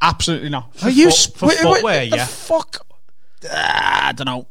Absolutely 0.00 0.48
not. 0.48 0.70
Are 0.82 0.90
you 0.90 1.10
sp- 1.14 1.36
for 1.36 1.50
footwear, 1.50 2.00
the 2.10 2.16
yeah. 2.16 2.26
fuck? 2.26 2.84
Ah, 3.48 4.08
I 4.08 4.12
don't 4.12 4.24
know. 4.26 4.46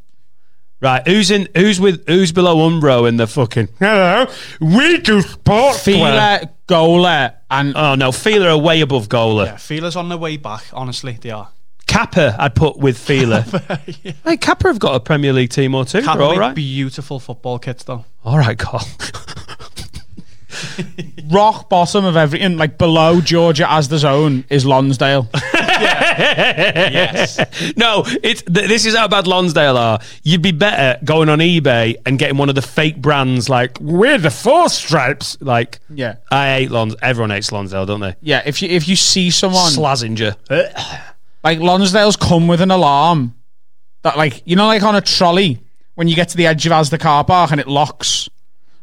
Right, 0.79 1.05
who's 1.07 1.29
in? 1.29 1.47
Who's 1.55 1.79
with? 1.79 2.07
Who's 2.07 2.31
below 2.31 2.57
Umbro 2.69 3.07
in 3.07 3.17
the 3.17 3.27
fucking? 3.27 3.67
Hello, 3.77 4.25
we 4.59 4.97
do 4.99 5.21
sports. 5.21 5.83
Fila, 5.83 6.49
Gola, 6.65 7.35
and 7.51 7.75
Oh 7.75 7.93
no, 7.95 8.11
Fila 8.11 8.47
are 8.49 8.57
way 8.57 8.81
above 8.81 9.07
Gola. 9.07 9.45
Yeah, 9.45 9.57
Fila's 9.57 9.95
on 9.95 10.09
the 10.09 10.17
way 10.17 10.37
back. 10.37 10.63
Honestly, 10.73 11.17
they 11.21 11.29
are. 11.29 11.49
Kappa, 11.91 12.37
I'd 12.39 12.55
put 12.55 12.77
with 12.77 12.97
Fila. 12.97 13.41
Hey, 14.23 14.37
Kappa 14.37 14.67
have 14.67 14.79
got 14.79 14.95
a 14.95 14.99
Premier 15.01 15.33
League 15.33 15.49
team 15.49 15.75
or 15.75 15.83
two. 15.83 15.97
They're 15.99 16.07
Kappa 16.07 16.23
all 16.23 16.31
make 16.31 16.39
right. 16.39 16.55
beautiful 16.55 17.19
football 17.19 17.59
kits 17.59 17.83
though. 17.83 18.05
all 18.23 18.37
right, 18.37 18.57
Carl. 18.57 18.87
rock 21.29 21.69
bottom 21.69 22.05
of 22.05 22.15
everything, 22.15 22.57
like 22.57 22.77
below 22.77 23.19
Georgia 23.21 23.69
as 23.71 23.87
the 23.89 23.97
zone, 23.97 24.45
is 24.49 24.65
Lonsdale. 24.65 25.27
yes. 25.33 27.37
no, 27.77 28.03
it's 28.23 28.41
th- 28.43 28.67
this 28.67 28.85
is 28.85 28.95
how 28.95 29.07
bad 29.07 29.27
Lonsdale 29.27 29.77
are. 29.77 29.99
You'd 30.23 30.41
be 30.41 30.51
better 30.51 31.03
going 31.03 31.29
on 31.29 31.39
eBay 31.39 31.95
and 32.05 32.19
getting 32.19 32.37
one 32.37 32.49
of 32.49 32.55
the 32.55 32.61
fake 32.61 33.01
brands 33.01 33.49
like 33.49 33.77
we're 33.81 34.17
the 34.17 34.31
four 34.31 34.69
stripes. 34.69 35.37
Like, 35.41 35.79
Yeah. 35.89 36.15
I 36.31 36.55
hate 36.55 36.71
Lons. 36.71 36.95
Everyone 37.01 37.31
hates 37.31 37.51
Lonsdale, 37.51 37.85
don't 37.85 37.99
they? 38.01 38.15
Yeah, 38.21 38.43
if 38.45 38.61
you 38.61 38.69
if 38.69 38.87
you 38.87 38.95
see 38.95 39.29
someone 39.31 39.71
Slazenger. 39.71 40.35
like 41.43 41.59
Lonsdale's 41.59 42.15
come 42.15 42.47
with 42.47 42.61
an 42.61 42.71
alarm 42.71 43.35
that 44.03 44.17
like 44.17 44.41
you 44.45 44.55
know 44.55 44.67
like 44.67 44.83
on 44.83 44.95
a 44.95 45.01
trolley 45.01 45.59
when 45.95 46.07
you 46.07 46.15
get 46.15 46.29
to 46.29 46.37
the 46.37 46.47
edge 46.47 46.65
of 46.65 46.71
Asda 46.71 46.99
car 46.99 47.23
park 47.23 47.51
and 47.51 47.59
it 47.59 47.67
locks. 47.67 48.29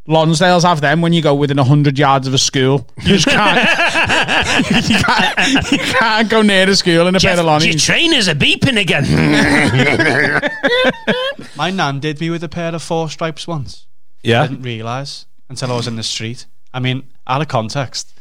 Lonsdale's 0.07 0.63
have 0.63 0.81
them 0.81 1.01
when 1.01 1.13
you 1.13 1.21
go 1.21 1.35
within 1.35 1.57
hundred 1.59 1.99
yards 1.99 2.27
of 2.27 2.33
a 2.33 2.39
school. 2.39 2.87
You 3.03 3.17
just 3.17 3.27
can't. 3.27 3.59
you, 4.89 4.97
can't 4.97 5.71
you 5.71 5.77
can't 5.77 6.29
go 6.29 6.41
near 6.41 6.65
the 6.65 6.75
school 6.75 7.05
in 7.07 7.15
a 7.15 7.19
pair 7.19 7.39
of 7.39 7.45
lonnies. 7.45 7.85
trainers 7.85 8.27
are 8.27 8.33
beeping 8.33 8.79
again. 8.79 9.05
My 11.55 11.69
nan 11.69 11.99
did 11.99 12.19
me 12.19 12.31
with 12.31 12.43
a 12.43 12.49
pair 12.49 12.73
of 12.73 12.81
four 12.81 13.09
stripes 13.09 13.47
once. 13.47 13.85
Yeah. 14.23 14.39
I 14.39 14.43
yeah. 14.43 14.47
didn't 14.47 14.63
realise 14.63 15.27
until 15.47 15.71
I 15.71 15.75
was 15.75 15.87
in 15.87 15.95
the 15.95 16.03
street. 16.03 16.47
I 16.73 16.79
mean, 16.79 17.03
out 17.27 17.41
of 17.41 17.47
context. 17.47 18.19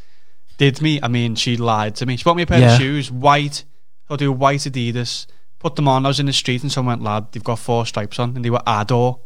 Did 0.58 0.82
me? 0.82 1.00
I 1.02 1.08
mean, 1.08 1.36
she 1.36 1.56
lied 1.56 1.96
to 1.96 2.06
me. 2.06 2.16
She 2.16 2.24
bought 2.24 2.36
me 2.36 2.42
a 2.42 2.46
pair 2.46 2.60
Yeah. 2.60 2.74
of 2.74 2.80
shoes, 2.80 3.10
white. 3.10 3.64
I'll 4.10 4.16
do 4.16 4.32
white 4.32 4.60
Adidas. 4.60 5.26
Put 5.58 5.76
them 5.76 5.88
on. 5.88 6.06
I 6.06 6.08
was 6.08 6.20
in 6.20 6.26
the 6.26 6.32
street 6.32 6.62
and 6.62 6.70
someone 6.70 7.00
went, 7.00 7.02
lad, 7.02 7.32
they've 7.32 7.42
got 7.42 7.58
four 7.58 7.84
stripes 7.84 8.18
on. 8.18 8.36
And 8.36 8.44
they 8.44 8.50
were 8.50 8.62
Adore. 8.66 9.20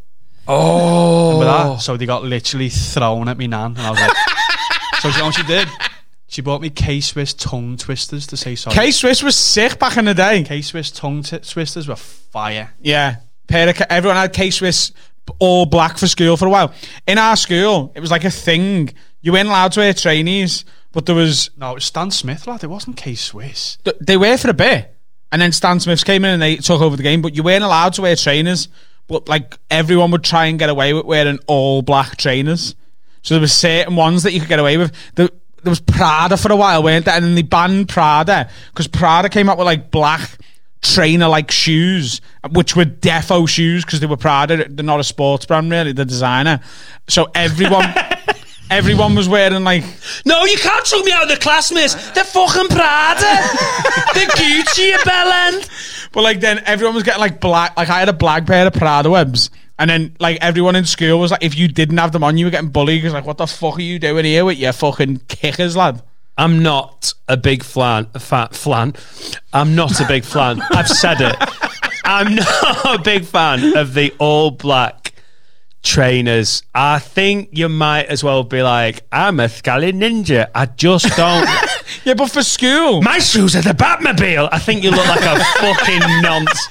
Oh. 0.49 1.39
Remember 1.39 1.75
that? 1.75 1.81
So 1.83 1.97
they 1.97 2.07
got 2.07 2.25
literally 2.25 2.69
thrown 2.69 3.29
at 3.29 3.37
me 3.37 3.47
nan. 3.47 3.77
And 3.77 3.81
I 3.81 3.91
was 3.91 4.01
like, 4.01 4.17
so 5.01 5.09
you 5.09 5.19
know 5.19 5.25
what 5.27 5.35
she 5.35 5.43
did? 5.45 5.69
She 6.33 6.41
bought 6.41 6.63
me 6.63 6.71
K-Swiss 6.71 7.35
tongue 7.35 7.77
twisters 7.77 8.27
to 8.29 8.39
say 8.39 8.55
sorry. 8.55 8.75
K 8.75 8.91
Swiss 8.91 9.23
was 9.23 9.37
sick 9.37 9.79
back 9.79 9.99
in 9.99 10.07
the 10.07 10.15
day. 10.15 10.43
K-Swiss 10.45 10.91
tongue 10.91 11.23
t- 11.23 11.39
twisters 11.39 11.87
were 11.87 11.97
fire. 11.97 12.73
Yeah, 12.81 13.17
pair 13.49 13.69
of, 13.69 13.79
everyone 13.91 14.17
had 14.17 14.33
K 14.33 14.51
Swiss 14.51 14.93
all 15.39 15.67
black 15.67 15.99
for 15.99 16.09
school 16.09 16.39
for 16.39 16.47
a 16.47 16.51
while. 16.51 16.73
In 17.07 17.19
our 17.19 17.37
school, 17.37 17.93
it 17.95 18.01
was 18.01 18.11
like 18.11 18.25
a 18.25 18.31
thing. 18.31 18.95
You 19.21 19.33
weren't 19.33 19.49
allowed 19.49 19.73
to 19.73 19.81
wear 19.81 19.93
trainees, 19.93 20.65
but 20.93 21.07
there 21.07 21.15
was 21.15 21.51
No, 21.57 21.73
it 21.73 21.75
was 21.75 21.85
Stan 21.85 22.11
Smith, 22.11 22.47
lad. 22.47 22.63
It 22.63 22.69
wasn't 22.69 22.97
K-Swiss. 22.97 23.79
th- 23.85 23.97
they 24.01 24.17
were 24.17 24.37
for 24.37 24.51
a 24.51 24.55
bit, 24.55 24.95
and 25.31 25.41
then 25.43 25.53
Stan 25.53 25.81
Smiths 25.81 26.05
came 26.05 26.25
in 26.25 26.33
and 26.33 26.43
they 26.43 26.57
took 26.57 26.81
over 26.81 26.97
the 26.97 27.03
game. 27.03 27.23
But 27.23 27.35
you 27.35 27.43
weren't 27.43 27.65
allowed 27.65 27.95
to 27.95 28.03
wear 28.03 28.17
trainers. 28.17 28.69
But 29.09 29.29
like 29.29 29.59
everyone 29.71 30.11
would 30.13 30.23
try 30.25 30.47
and 30.47 30.59
get 30.59 30.71
away 30.71 30.95
with 30.95 31.05
wearing 31.05 31.39
all 31.47 31.83
black 31.83 32.17
trainers. 32.17 32.75
So 33.23 33.35
there 33.35 33.41
were 33.41 33.49
certain 33.49 33.97
ones 33.97 34.23
that 34.23 34.33
you 34.33 34.41
could 34.41 34.49
get 34.49 34.59
away 34.61 34.77
with. 34.79 34.93
There, 35.17 35.29
there 35.63 35.71
was 35.71 35.81
Prada 35.81 36.37
for 36.37 36.51
a 36.53 36.57
while, 36.57 36.83
weren't 36.83 37.05
there? 37.05 37.15
And 37.15 37.25
then 37.25 37.35
they 37.35 37.43
banned 37.43 37.89
Prada 37.89 38.49
because 38.71 38.87
Prada 38.89 39.29
came 39.29 39.49
up 39.49 39.59
with 39.59 39.67
like 39.67 39.91
black 39.91 40.39
trainer 40.83 41.29
like 41.29 41.51
shoes, 41.51 42.21
which 42.51 42.75
were 42.75 42.85
defo 42.85 43.49
shoes 43.49 43.85
because 43.85 44.01
they 44.01 44.07
were 44.07 44.17
Prada. 44.17 44.69
They're 44.69 44.85
not 44.85 45.01
a 45.01 45.05
sports 45.05 45.47
brand, 45.47 45.71
really. 45.71 45.93
The 45.93 46.05
designer. 46.05 46.61
So 47.09 47.29
everyone. 47.35 47.93
Everyone 48.73 49.15
was 49.15 49.29
wearing 49.29 49.65
like 49.65 49.85
No, 50.25 50.45
you 50.45 50.57
can't 50.57 50.85
chuck 50.85 51.05
me 51.05 51.13
out 51.13 51.25
of 51.25 51.29
the 51.29 51.37
class, 51.37 51.71
miss. 51.71 51.95
They're 52.13 52.25
fucking 52.25 52.69
Prada. 52.69 53.21
They're 54.15 54.27
Gucci, 54.29 54.89
you 54.89 54.99
bellend. 54.99 56.11
But 56.13 56.23
like 56.23 56.41
then 56.41 56.63
everyone 56.65 56.95
was 56.95 57.05
getting 57.05 57.21
like 57.21 57.39
black. 57.39 57.77
Like 57.77 57.91
I 57.91 57.99
had 57.99 58.09
a 58.09 58.15
black 58.15 58.47
pair 58.47 58.67
of 58.67 58.73
Prada 58.73 59.11
webs, 59.11 59.51
and 59.79 59.91
then 59.91 60.17
like 60.19 60.39
everyone 60.41 60.75
in 60.75 60.87
school 60.87 61.21
was 61.21 61.31
like, 61.31 61.45
if 61.45 61.55
you 61.55 61.69
didn't 61.69 61.99
have 61.99 62.13
them 62.13 62.25
on, 62.25 62.39
you 62.39 62.47
were 62.47 62.51
getting 62.51 62.71
bullied. 62.71 63.03
Because 63.03 63.13
like, 63.13 63.27
what 63.27 63.37
the 63.37 63.47
fuck 63.47 63.77
are 63.77 63.83
you 63.83 63.99
doing 63.99 64.25
here 64.25 64.45
with 64.45 64.57
your 64.57 64.73
fucking 64.73 65.19
kickers, 65.29 65.77
lad? 65.77 66.03
I'm 66.39 66.63
not 66.63 67.13
a 67.29 67.37
big 67.37 67.63
flan. 67.63 68.07
A 68.15 68.21
fat 68.21 68.55
flan. 68.55 68.95
I'm 69.53 69.75
not 69.75 70.01
a 70.01 70.07
big 70.07 70.25
flan. 70.25 70.63
I've 70.71 70.89
said 70.89 71.21
it. 71.21 71.37
I'm 72.05 72.35
not 72.35 73.01
a 73.01 73.03
big 73.03 73.25
fan 73.25 73.77
of 73.77 73.95
the 73.95 74.15
all 74.19 74.51
black 74.51 75.02
trainers. 75.83 76.63
I 76.75 76.99
think 76.99 77.51
you 77.53 77.69
might 77.69 78.07
as 78.07 78.23
well 78.25 78.45
be 78.45 78.63
like, 78.63 79.03
I'm 79.13 79.41
a 79.41 79.49
Scally 79.49 79.93
Ninja. 79.93 80.49
I 80.55 80.67
just 80.67 81.17
don't. 81.17 81.49
Yeah, 82.05 82.15
but 82.15 82.31
for 82.33 82.43
school, 82.43 83.01
My 83.03 83.19
shoes 83.19 83.55
are 83.55 83.61
the 83.63 83.75
Batmobile. 83.75 84.49
I 84.51 84.59
think 84.59 84.83
you 84.83 84.91
look 84.91 85.07
like 85.07 85.21
a 85.21 85.39
fucking 85.61 86.01
nonce. 86.23 86.69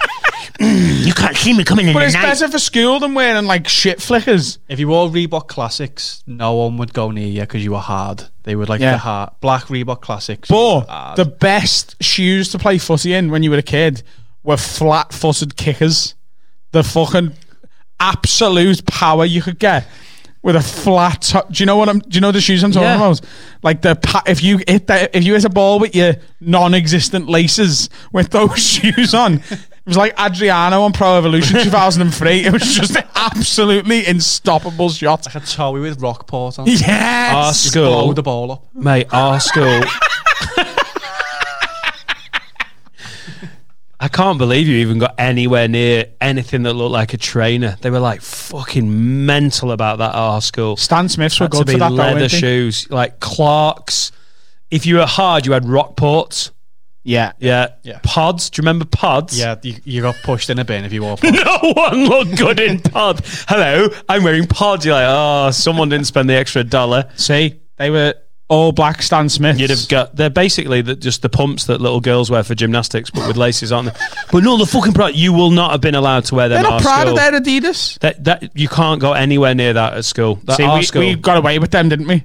Mm, 0.60 1.06
you 1.06 1.14
can't 1.14 1.38
see 1.38 1.54
me 1.54 1.64
coming 1.64 1.88
in 1.88 1.94
but 1.94 2.04
it's 2.04 2.16
night. 2.16 2.24
better 2.24 2.50
for 2.50 2.60
school 2.60 3.00
than 3.00 3.14
wearing 3.14 3.46
like 3.46 3.68
shit 3.68 4.02
flickers. 4.02 4.60
If 4.68 4.80
you 4.80 4.88
wore 4.90 5.08
Reebok 5.10 5.48
Classics, 5.48 6.22
no 6.28 6.56
one 6.56 6.78
would 6.78 6.94
go 6.94 7.12
near 7.12 7.28
you 7.28 7.42
because 7.42 7.64
you 7.64 7.72
were 7.72 7.80
hard. 7.80 8.24
They 8.44 8.56
would 8.56 8.68
like 8.68 8.82
Yeah. 8.82 8.94
the 8.94 8.98
hard 8.98 9.30
black 9.42 9.66
Reebok 9.66 10.02
Classics. 10.02 10.50
But 10.50 11.16
the 11.16 11.26
best 11.26 12.02
shoes 12.04 12.50
to 12.50 12.60
play 12.60 12.78
footy 12.78 13.14
in 13.14 13.32
when 13.32 13.42
you 13.44 13.52
were 13.52 13.58
a 13.58 13.62
kid 13.64 14.04
were 14.44 14.58
flat-footed 14.58 15.56
kickers. 15.56 16.16
The 16.72 16.84
fucking 16.84 17.34
absolute 18.02 18.86
power 18.86 19.24
you 19.26 19.42
could 19.42 19.60
get 19.60 19.88
with 20.42 20.56
a 20.56 20.62
flat. 20.62 21.22
Top. 21.22 21.52
Do 21.54 21.62
you 21.62 21.66
know 21.68 21.78
what 21.78 21.88
I'm? 21.88 22.00
Do 22.00 22.16
you 22.16 22.22
know 22.22 22.32
the 22.32 22.42
shoes 22.42 22.64
I'm 22.64 22.72
talking 22.72 22.88
Yeah. 22.88 22.96
about? 22.96 23.22
Like 23.64 23.82
the 23.82 23.96
pa- 23.96 24.24
if 24.26 24.42
you 24.44 24.60
hit 24.68 24.88
that 24.88 25.16
if 25.16 25.24
you 25.24 25.34
hit 25.36 25.46
a 25.46 25.50
ball 25.50 25.80
with 25.80 25.96
your 25.96 26.16
non-existent 26.40 27.30
laces 27.30 27.90
with 28.12 28.30
those 28.32 28.60
shoes 28.74 29.14
on. 29.14 29.36
It 29.84 29.88
was 29.88 29.98
like 29.98 30.20
Adriano 30.20 30.84
on 30.84 30.94
Pro 30.94 31.18
Evolution 31.18 31.60
2003. 31.64 32.46
It 32.46 32.54
was 32.54 32.62
just 32.76 32.96
an 32.96 33.04
absolutely 33.16 34.06
unstoppable 34.06 34.90
shot. 34.92 35.26
like 35.26 35.34
a 35.36 35.40
towie 35.40 35.82
with 35.82 36.00
Rockport 36.02 36.60
on. 36.60 36.68
Our 36.70 36.74
Yes. 36.76 37.64
Just 37.64 37.74
blow 37.74 38.14
the 38.14 38.22
ball 38.22 38.52
up. 38.52 38.66
mate, 38.76 39.08
our 39.12 39.40
school. 39.40 39.82
I 44.02 44.08
can't 44.08 44.40
believe 44.40 44.68
you 44.68 44.78
even 44.78 44.98
got 44.98 45.14
anywhere 45.20 45.68
near 45.68 46.06
anything 46.20 46.64
that 46.64 46.74
looked 46.74 46.92
like 46.92 47.14
a 47.14 47.18
trainer. 47.18 47.78
They 47.82 47.92
were 47.92 48.00
like 48.00 48.22
fucking 48.22 49.26
mental 49.28 49.72
about 49.72 50.00
that 50.00 50.10
at 50.10 50.16
our 50.16 50.42
school. 50.42 50.76
Stan 50.76 51.08
Smiths 51.08 51.40
were 51.40 51.44
Had 51.46 51.52
to 51.52 51.58
good 51.60 51.68
be 51.68 51.74
for 51.74 51.80
that. 51.80 51.90
though, 51.90 51.96
leather 51.96 52.20
they? 52.22 52.28
shoes, 52.28 52.90
like 52.90 53.20
Clarks. 53.20 54.12
If 54.72 54.86
you 54.88 54.96
were 54.96 55.06
hard, 55.06 55.46
you 55.46 55.52
had 55.52 55.64
Rockports. 55.66 56.50
Yeah. 57.04 57.34
Yeah. 57.40 57.68
Yeah. 57.84 58.00
Pods. 58.04 58.50
Do 58.50 58.60
you 58.60 58.64
remember 58.64 58.86
Pods? 58.86 59.38
Yeah, 59.38 59.56
you, 59.62 59.76
you 59.84 60.02
got 60.02 60.16
pushed 60.24 60.50
in 60.50 60.58
a 60.60 60.66
bin 60.66 60.84
if 60.86 60.94
you 60.94 61.04
wore. 61.04 61.18
No 61.24 61.74
one 61.74 62.06
looked 62.06 62.38
good 62.38 62.60
in 62.60 62.80
pod. 62.80 63.22
Hello, 63.48 63.88
I'm 64.10 64.24
wearing 64.24 64.48
pods. 64.48 64.86
You're 64.86 64.96
like, 64.96 65.06
oh, 65.08 65.52
someone 65.52 65.90
didn't 65.90 66.08
spend 66.08 66.30
the 66.30 66.34
extra 66.36 66.64
dollar. 66.64 67.10
See, 67.16 67.60
they 67.78 67.90
were 67.92 68.16
all 68.52 68.74
black 68.74 69.02
Stan 69.02 69.30
Smiths. 69.30 69.60
You'd 69.62 69.70
have 69.70 69.88
got. 69.88 70.14
They're 70.16 70.30
basically 70.30 70.82
the, 70.82 70.94
just 70.96 71.22
the 71.22 71.30
pumps 71.30 71.66
that 71.68 71.80
little 71.80 72.02
girls 72.02 72.30
wear 72.30 72.44
for 72.44 72.54
gymnastics, 72.54 73.10
but 73.10 73.26
with 73.26 73.38
laces 73.38 73.72
on 73.72 73.86
them. 73.86 73.96
But 74.32 74.44
no, 74.44 74.58
the 74.58 74.66
fucking 74.66 74.94
product. 74.94 75.18
You 75.18 75.34
will 75.34 75.52
not 75.52 75.72
have 75.72 75.82
been 75.82 75.96
allowed 75.96 76.26
to 76.26 76.36
wear 76.36 76.50
them. 76.50 76.62
They're 76.62 76.70
not 76.72 76.74
our 76.74 76.82
proud 76.82 77.08
school. 77.08 77.12
of 77.12 77.16
their 77.16 77.40
Adidas. 77.40 77.98
That, 78.00 78.24
that 78.26 78.58
you 78.58 78.68
can't 78.68 79.00
go 79.02 79.14
anywhere 79.14 79.56
near 79.56 79.74
that 79.74 79.94
at 79.94 80.06
school. 80.06 80.36
That 80.44 80.58
See, 80.58 80.68
we, 80.68 80.84
school. 80.84 81.02
we 81.02 81.16
got 81.16 81.38
away 81.38 81.60
with 81.60 81.72
them, 81.72 81.90
didn't 81.90 82.08
we? 82.08 82.24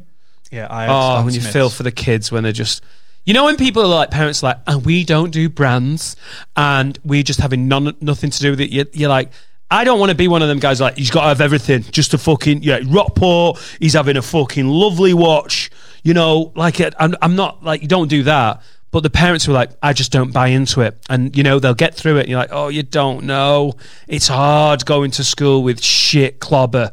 yeah, 0.51 0.67
I 0.69 0.83
had 0.83 0.91
Oh, 0.91 1.15
Stan 1.15 1.25
when 1.27 1.35
you 1.35 1.41
feel 1.41 1.71
for 1.71 1.83
the 1.85 1.93
kids 1.93 2.31
when 2.33 2.43
they're 2.43 2.53
just. 2.53 2.83
You 3.25 3.35
know 3.35 3.45
when 3.45 3.57
people 3.57 3.83
are 3.83 3.89
like 3.89 4.11
parents 4.11 4.43
are 4.43 4.49
like, 4.49 4.59
and 4.67 4.85
we 4.85 5.05
don't 5.05 5.31
do 5.33 5.49
brands, 5.49 6.17
and 6.57 6.99
we 7.05 7.23
just 7.23 7.41
having 7.41 7.67
none, 7.69 7.97
nothing 8.01 8.31
to 8.31 8.39
do 8.41 8.51
with 8.51 8.61
it. 8.61 8.71
You're, 8.71 8.87
you're 8.93 9.09
like, 9.09 9.31
I 9.71 9.85
don't 9.85 9.99
want 10.01 10.11
to 10.11 10.17
be 10.17 10.29
one 10.29 10.43
of 10.43 10.49
them 10.49 10.59
guys 10.61 10.81
like 10.81 10.97
he's 10.97 11.11
got 11.11 11.23
to 11.23 11.29
have 11.29 11.41
everything, 11.41 11.83
just 11.83 12.15
a 12.15 12.19
fucking 12.19 12.63
yeah. 12.63 12.81
Rockport, 12.87 13.61
he's 13.81 13.95
having 13.95 14.17
a 14.17 14.23
fucking 14.23 14.67
lovely 14.67 15.15
watch. 15.15 15.71
You 16.03 16.15
know, 16.15 16.53
like 16.55 16.81
it, 16.81 16.95
I'm, 16.99 17.15
I'm 17.21 17.37
not 17.37 17.63
like 17.63 17.83
you 17.83 17.89
don't 17.89 18.09
do 18.09 18.23
that. 18.25 18.63
But 18.93 19.03
the 19.03 19.11
parents 19.11 19.47
were 19.47 19.53
like, 19.53 19.73
I 19.83 19.93
just 19.93 20.11
don't 20.11 20.33
buy 20.33 20.49
into 20.49 20.81
it, 20.81 20.97
and 21.11 21.37
you 21.37 21.43
know 21.43 21.59
they'll 21.59 21.75
get 21.75 21.95
through 21.95 22.17
it. 22.17 22.21
And 22.21 22.29
you're 22.29 22.39
like, 22.39 22.53
oh, 22.53 22.69
you 22.69 22.83
don't 22.83 23.25
know. 23.25 23.75
It's 24.09 24.29
hard 24.29 24.87
going 24.87 25.11
to 25.13 25.25
school 25.25 25.63
with 25.63 25.83
shit 25.83 26.41
clobber 26.41 26.93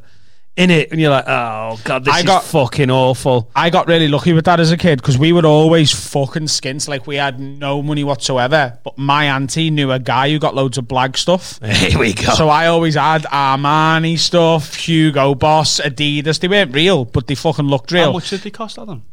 in 0.55 0.69
it, 0.69 0.91
and 0.91 1.01
you're 1.01 1.09
like, 1.09 1.25
oh 1.27 1.79
god, 1.83 2.05
this 2.05 2.13
I 2.13 2.19
is 2.19 2.25
got- 2.25 2.43
fucking 2.43 2.91
awful. 2.91 3.49
I 3.55 3.69
got 3.71 3.87
really 3.87 4.07
lucky 4.07 4.33
with 4.33 4.45
that 4.45 4.59
as 4.59 4.71
a 4.71 4.77
kid 4.77 4.97
because 5.01 5.17
we 5.17 5.33
were 5.33 5.45
always 5.45 5.91
fucking 5.91 6.43
skint. 6.43 6.87
Like 6.87 7.07
we 7.07 7.15
had 7.15 7.39
no 7.39 7.81
money 7.81 8.03
whatsoever. 8.03 8.77
But 8.83 8.97
my 8.97 9.25
auntie 9.25 9.71
knew 9.71 9.91
a 9.91 9.97
guy 9.99 10.29
who 10.29 10.37
got 10.39 10.53
loads 10.53 10.77
of 10.77 10.85
blag 10.85 11.17
stuff. 11.17 11.59
Here 11.63 11.97
we 11.97 12.13
go. 12.13 12.33
So 12.33 12.49
I 12.49 12.67
always 12.67 12.93
had 12.95 13.23
Armani 13.23 14.19
stuff, 14.19 14.75
Hugo 14.75 15.33
Boss, 15.35 15.79
Adidas. 15.79 16.39
They 16.39 16.47
weren't 16.47 16.73
real, 16.75 17.05
but 17.05 17.25
they 17.27 17.35
fucking 17.35 17.65
looked 17.65 17.91
real. 17.91 18.05
How 18.05 18.11
much 18.13 18.29
did 18.29 18.41
they 18.41 18.51
cost, 18.51 18.77
Adam? 18.77 19.03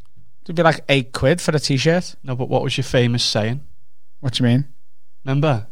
It'd 0.44 0.56
be 0.56 0.62
like 0.62 0.84
eight 0.88 1.12
quid 1.12 1.40
for 1.40 1.54
a 1.54 1.58
t-shirt. 1.60 2.16
No, 2.22 2.34
but 2.36 2.48
what 2.48 2.62
was 2.62 2.76
your 2.76 2.84
famous 2.84 3.22
saying? 3.24 3.60
What 4.20 4.34
do 4.34 4.42
you 4.44 4.48
mean? 4.50 4.66
Remember? 5.24 5.66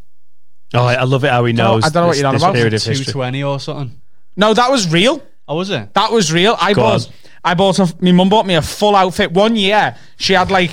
oh, 0.73 0.85
I 0.85 1.03
love 1.03 1.23
it 1.23 1.31
how 1.31 1.45
he 1.45 1.53
don't- 1.53 1.65
knows. 1.81 1.83
I 1.85 1.89
don't 1.89 1.95
know 2.03 2.07
what 2.07 2.11
this- 2.13 2.21
you're 2.21 2.29
on 2.29 2.35
about. 2.35 2.53
period 2.55 2.73
of 2.73 2.81
Two 2.83 2.89
history. 2.91 3.11
twenty 3.13 3.43
or 3.43 3.59
something. 3.59 3.99
No, 4.35 4.53
that 4.53 4.71
was 4.71 4.91
real. 4.91 5.21
Oh, 5.49 5.55
was 5.55 5.71
it? 5.71 5.93
That 5.95 6.11
was 6.11 6.31
real. 6.31 6.55
I 6.61 6.73
Go 6.73 6.83
bought. 6.83 7.07
on. 7.07 7.13
I 7.43 7.53
bought 7.55 7.79
a. 7.79 7.93
My 7.99 8.11
mum 8.11 8.29
bought 8.29 8.45
me 8.45 8.53
a 8.55 8.61
full 8.61 8.95
outfit 8.95 9.31
one 9.31 9.55
year. 9.55 9.95
She 10.17 10.33
had 10.33 10.51
like. 10.51 10.71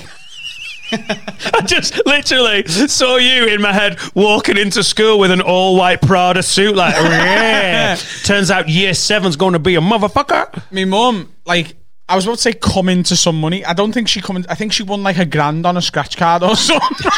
I 0.91 1.61
just 1.65 1.99
literally 2.05 2.65
saw 2.67 3.17
you 3.17 3.47
in 3.47 3.61
my 3.61 3.73
head 3.73 3.99
walking 4.15 4.57
into 4.57 4.83
school 4.83 5.19
with 5.19 5.31
an 5.31 5.41
all 5.41 5.75
white 5.75 6.01
Prada 6.01 6.41
suit. 6.43 6.75
Like, 6.75 6.93
yeah. 7.01 7.97
Turns 8.23 8.49
out 8.51 8.69
year 8.69 8.93
seven's 8.93 9.35
going 9.35 9.51
to 9.53 9.59
be 9.59 9.75
a 9.75 9.81
motherfucker. 9.81 10.61
my 10.71 10.85
mum, 10.85 11.33
like, 11.45 11.75
I 12.09 12.15
was 12.15 12.25
about 12.25 12.35
to 12.37 12.41
say 12.41 12.53
come 12.53 12.87
into 12.87 13.15
some 13.17 13.39
money. 13.39 13.65
I 13.65 13.73
don't 13.73 13.91
think 13.91 14.07
she 14.07 14.21
come 14.21 14.37
in, 14.37 14.45
I 14.47 14.55
think 14.55 14.71
she 14.71 14.83
won 14.83 15.03
like 15.03 15.17
a 15.17 15.25
grand 15.25 15.65
on 15.65 15.75
a 15.75 15.81
scratch 15.81 16.15
card 16.15 16.41
or 16.41 16.55
something. 16.55 17.11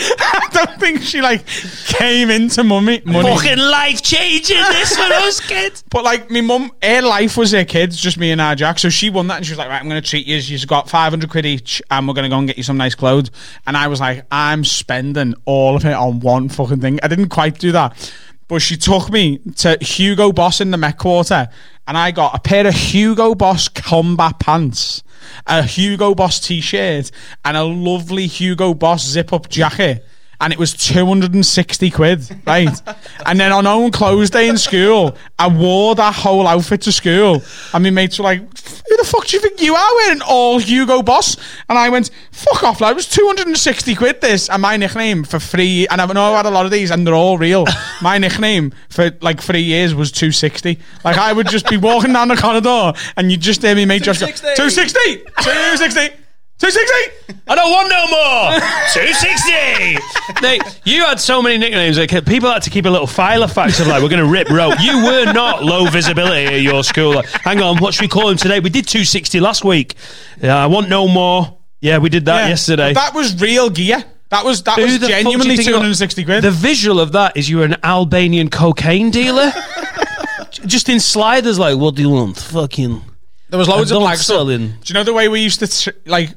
I 0.00 0.48
don't 0.52 0.80
think 0.80 1.02
she 1.02 1.20
like 1.20 1.44
came 1.86 2.30
into 2.30 2.64
mummy 2.64 3.02
money. 3.04 3.28
Fucking 3.36 3.58
life 3.58 4.02
changing 4.02 4.56
this 4.56 4.96
for 4.96 5.02
us 5.02 5.40
kids. 5.40 5.84
But 5.90 6.04
like 6.04 6.30
my 6.30 6.40
mum, 6.40 6.72
her 6.82 7.02
life 7.02 7.36
was 7.36 7.52
her 7.52 7.64
kids, 7.64 7.96
just 7.96 8.16
me 8.18 8.30
and 8.30 8.40
our 8.40 8.54
Jack. 8.54 8.78
So 8.78 8.88
she 8.88 9.10
won 9.10 9.26
that, 9.28 9.38
and 9.38 9.46
she 9.46 9.52
was 9.52 9.58
like, 9.58 9.68
"Right, 9.68 9.80
I'm 9.80 9.88
going 9.88 10.00
to 10.00 10.08
treat 10.08 10.26
you. 10.26 10.36
You've 10.36 10.66
got 10.66 10.88
500 10.88 11.28
quid 11.28 11.46
each, 11.46 11.82
and 11.90 12.06
we're 12.06 12.14
going 12.14 12.24
to 12.24 12.34
go 12.34 12.38
and 12.38 12.46
get 12.46 12.56
you 12.56 12.62
some 12.62 12.76
nice 12.76 12.94
clothes." 12.94 13.30
And 13.66 13.76
I 13.76 13.88
was 13.88 14.00
like, 14.00 14.24
"I'm 14.30 14.64
spending 14.64 15.34
all 15.44 15.76
of 15.76 15.84
it 15.84 15.92
on 15.94 16.20
one 16.20 16.48
fucking 16.48 16.80
thing." 16.80 17.00
I 17.02 17.08
didn't 17.08 17.28
quite 17.28 17.58
do 17.58 17.72
that, 17.72 18.12
but 18.48 18.60
she 18.60 18.76
took 18.76 19.10
me 19.10 19.38
to 19.56 19.78
Hugo 19.80 20.32
Boss 20.32 20.60
in 20.60 20.70
the 20.70 20.76
Met 20.76 20.98
Quarter, 20.98 21.48
and 21.86 21.96
I 21.96 22.10
got 22.10 22.34
a 22.34 22.38
pair 22.40 22.66
of 22.66 22.74
Hugo 22.74 23.34
Boss 23.34 23.68
combat 23.68 24.38
pants, 24.38 25.02
a 25.46 25.62
Hugo 25.62 26.14
Boss 26.14 26.40
t-shirt, 26.40 27.10
and 27.44 27.56
a 27.56 27.64
lovely 27.64 28.26
Hugo 28.26 28.74
Boss 28.74 29.06
zip-up 29.06 29.48
jacket 29.48 30.04
and 30.40 30.52
it 30.52 30.58
was 30.58 30.72
260 30.74 31.90
quid, 31.90 32.42
right? 32.46 32.68
and 33.26 33.40
then 33.40 33.52
on 33.52 33.66
own 33.66 33.90
clothes 33.90 34.30
day 34.30 34.48
in 34.48 34.56
school, 34.56 35.16
I 35.38 35.48
wore 35.48 35.94
that 35.96 36.14
whole 36.14 36.46
outfit 36.46 36.82
to 36.82 36.92
school. 36.92 37.42
And 37.74 37.82
my 37.82 37.90
mates 37.90 38.18
were 38.18 38.24
like, 38.24 38.40
who 38.40 38.96
the 38.96 39.04
fuck 39.04 39.26
do 39.26 39.36
you 39.36 39.42
think 39.42 39.60
you 39.60 39.74
are 39.74 39.94
wearing 39.96 40.22
all 40.22 40.58
Hugo 40.58 41.02
Boss? 41.02 41.36
And 41.68 41.76
I 41.76 41.88
went, 41.88 42.10
fuck 42.30 42.62
off, 42.62 42.80
lad. 42.80 42.92
It 42.92 42.94
was 42.94 43.08
260 43.08 43.94
quid 43.96 44.20
this. 44.20 44.48
And 44.48 44.62
my 44.62 44.76
nickname 44.76 45.24
for 45.24 45.40
free, 45.40 45.88
and 45.88 46.00
I 46.00 46.06
know 46.06 46.34
I 46.34 46.36
had 46.36 46.46
a 46.46 46.50
lot 46.50 46.66
of 46.66 46.70
these 46.72 46.90
and 46.90 47.06
they're 47.06 47.14
all 47.14 47.36
real. 47.36 47.66
my 48.02 48.18
nickname 48.18 48.72
for 48.90 49.10
like 49.20 49.40
three 49.40 49.62
years 49.62 49.94
was 49.94 50.12
260. 50.12 50.78
Like 51.04 51.16
I 51.16 51.32
would 51.32 51.48
just 51.48 51.68
be 51.68 51.76
walking 51.76 52.12
down 52.12 52.28
the 52.28 52.36
corridor 52.36 52.92
and 53.16 53.30
you'd 53.30 53.40
just 53.40 53.62
hear 53.62 53.74
me 53.74 53.84
mate 53.86 54.02
just 54.02 54.20
go, 54.20 54.26
260! 54.26 55.16
260! 55.42 56.27
260! 56.58 57.40
I 57.46 57.54
don't 57.54 57.70
want 57.70 57.88
no 57.88 58.06
more. 58.08 58.60
Two 58.92 59.12
sixty. 59.14 60.42
Nate, 60.42 60.80
you 60.84 61.04
had 61.04 61.20
so 61.20 61.40
many 61.40 61.56
nicknames 61.56 61.96
that 61.96 62.08
kept- 62.08 62.26
people 62.26 62.50
had 62.50 62.62
to 62.62 62.70
keep 62.70 62.84
a 62.84 62.90
little 62.90 63.06
file 63.06 63.42
of 63.44 63.52
facts 63.52 63.78
of 63.80 63.86
like 63.86 64.02
we're 64.02 64.08
going 64.08 64.24
to 64.24 64.30
rip 64.30 64.50
rope. 64.50 64.74
You 64.80 65.04
were 65.04 65.32
not 65.32 65.62
low 65.62 65.86
visibility 65.86 66.46
at 66.56 66.60
your 66.62 66.82
school. 66.82 67.14
Like, 67.14 67.26
hang 67.26 67.62
on, 67.62 67.78
what 67.78 67.94
should 67.94 68.02
we 68.02 68.08
call 68.08 68.28
him 68.28 68.36
today? 68.36 68.58
We 68.60 68.70
did 68.70 68.88
two 68.88 69.04
sixty 69.04 69.38
last 69.40 69.64
week. 69.64 69.94
Yeah, 70.42 70.56
I 70.56 70.66
want 70.66 70.88
no 70.88 71.06
more. 71.06 71.58
Yeah, 71.80 71.98
we 71.98 72.08
did 72.08 72.24
that 72.24 72.42
Yeah. 72.44 72.48
yesterday. 72.48 72.92
That 72.92 73.14
was 73.14 73.40
real 73.40 73.70
gear. 73.70 74.02
That 74.30 74.44
was 74.44 74.62
that 74.64 74.76
Who 74.78 74.82
was 74.82 74.94
the 74.98 75.06
fuck 75.06 75.08
do 75.10 75.14
you 75.16 75.22
genuinely 75.22 75.56
think 75.56 75.68
you 75.68 75.74
are? 75.74 75.78
260 75.78 76.24
quid. 76.24 76.42
The 76.44 76.50
visual 76.50 76.98
of 77.00 77.12
that 77.12 77.36
is 77.36 77.48
you 77.48 77.58
were 77.58 77.64
an 77.64 77.76
Albanian 77.84 78.50
cocaine 78.50 79.10
dealer. 79.10 79.52
Just 80.66 80.88
in 80.88 80.98
sliders, 80.98 81.58
like, 81.58 81.78
what 81.78 81.94
do 81.94 82.02
you 82.02 82.10
want? 82.10 82.36
Fucking. 82.36 83.00
there 83.48 83.58
was 83.58 83.68
loads 83.68 83.90
of 83.90 83.96
don't 83.96 84.02
like 84.04 84.16
stuff. 84.18 84.26
sell 84.26 84.48
in. 84.50 84.70
Do 84.70 84.76
you 84.86 84.94
know 84.94 85.04
the 85.04 85.14
way 85.14 85.28
we 85.28 85.40
used 85.40 85.60
to 85.60 85.66
tr- 85.68 85.96
like 86.04 86.30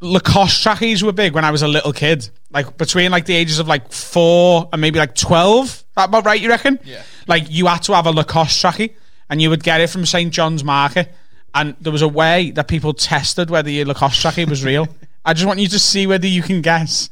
Lacoste 0.00 0.62
trackies 0.62 1.02
were 1.02 1.12
big 1.12 1.34
when 1.34 1.44
I 1.44 1.50
was 1.50 1.62
a 1.62 1.68
little 1.68 1.92
kid? 1.92 2.28
Like 2.50 2.76
between 2.76 3.10
like 3.10 3.24
the 3.24 3.34
ages 3.34 3.58
of 3.58 3.66
like 3.66 3.92
four 3.92 4.68
and 4.72 4.80
maybe 4.80 4.98
like 4.98 5.14
12. 5.14 5.84
That 5.96 6.08
about 6.08 6.24
right, 6.26 6.40
you 6.40 6.48
reckon? 6.48 6.78
Yeah. 6.84 7.02
Like 7.26 7.44
you 7.50 7.66
had 7.66 7.82
to 7.84 7.94
have 7.94 8.06
a 8.06 8.10
Lacoste 8.12 8.62
trackie 8.62 8.94
and 9.30 9.40
you 9.40 9.50
would 9.50 9.62
get 9.62 9.80
it 9.80 9.88
from 9.90 10.04
St. 10.04 10.32
John's 10.32 10.62
Market. 10.62 11.12
And 11.54 11.74
there 11.80 11.92
was 11.92 12.02
a 12.02 12.08
way 12.08 12.50
that 12.52 12.68
people 12.68 12.92
tested 12.92 13.48
whether 13.48 13.70
your 13.70 13.86
Lacoste 13.86 14.22
trackie 14.22 14.48
was 14.48 14.64
real. 14.64 14.88
I 15.24 15.32
just 15.32 15.46
want 15.46 15.58
you 15.58 15.68
to 15.68 15.78
see 15.78 16.06
whether 16.06 16.26
you 16.26 16.42
can 16.42 16.60
guess 16.60 17.08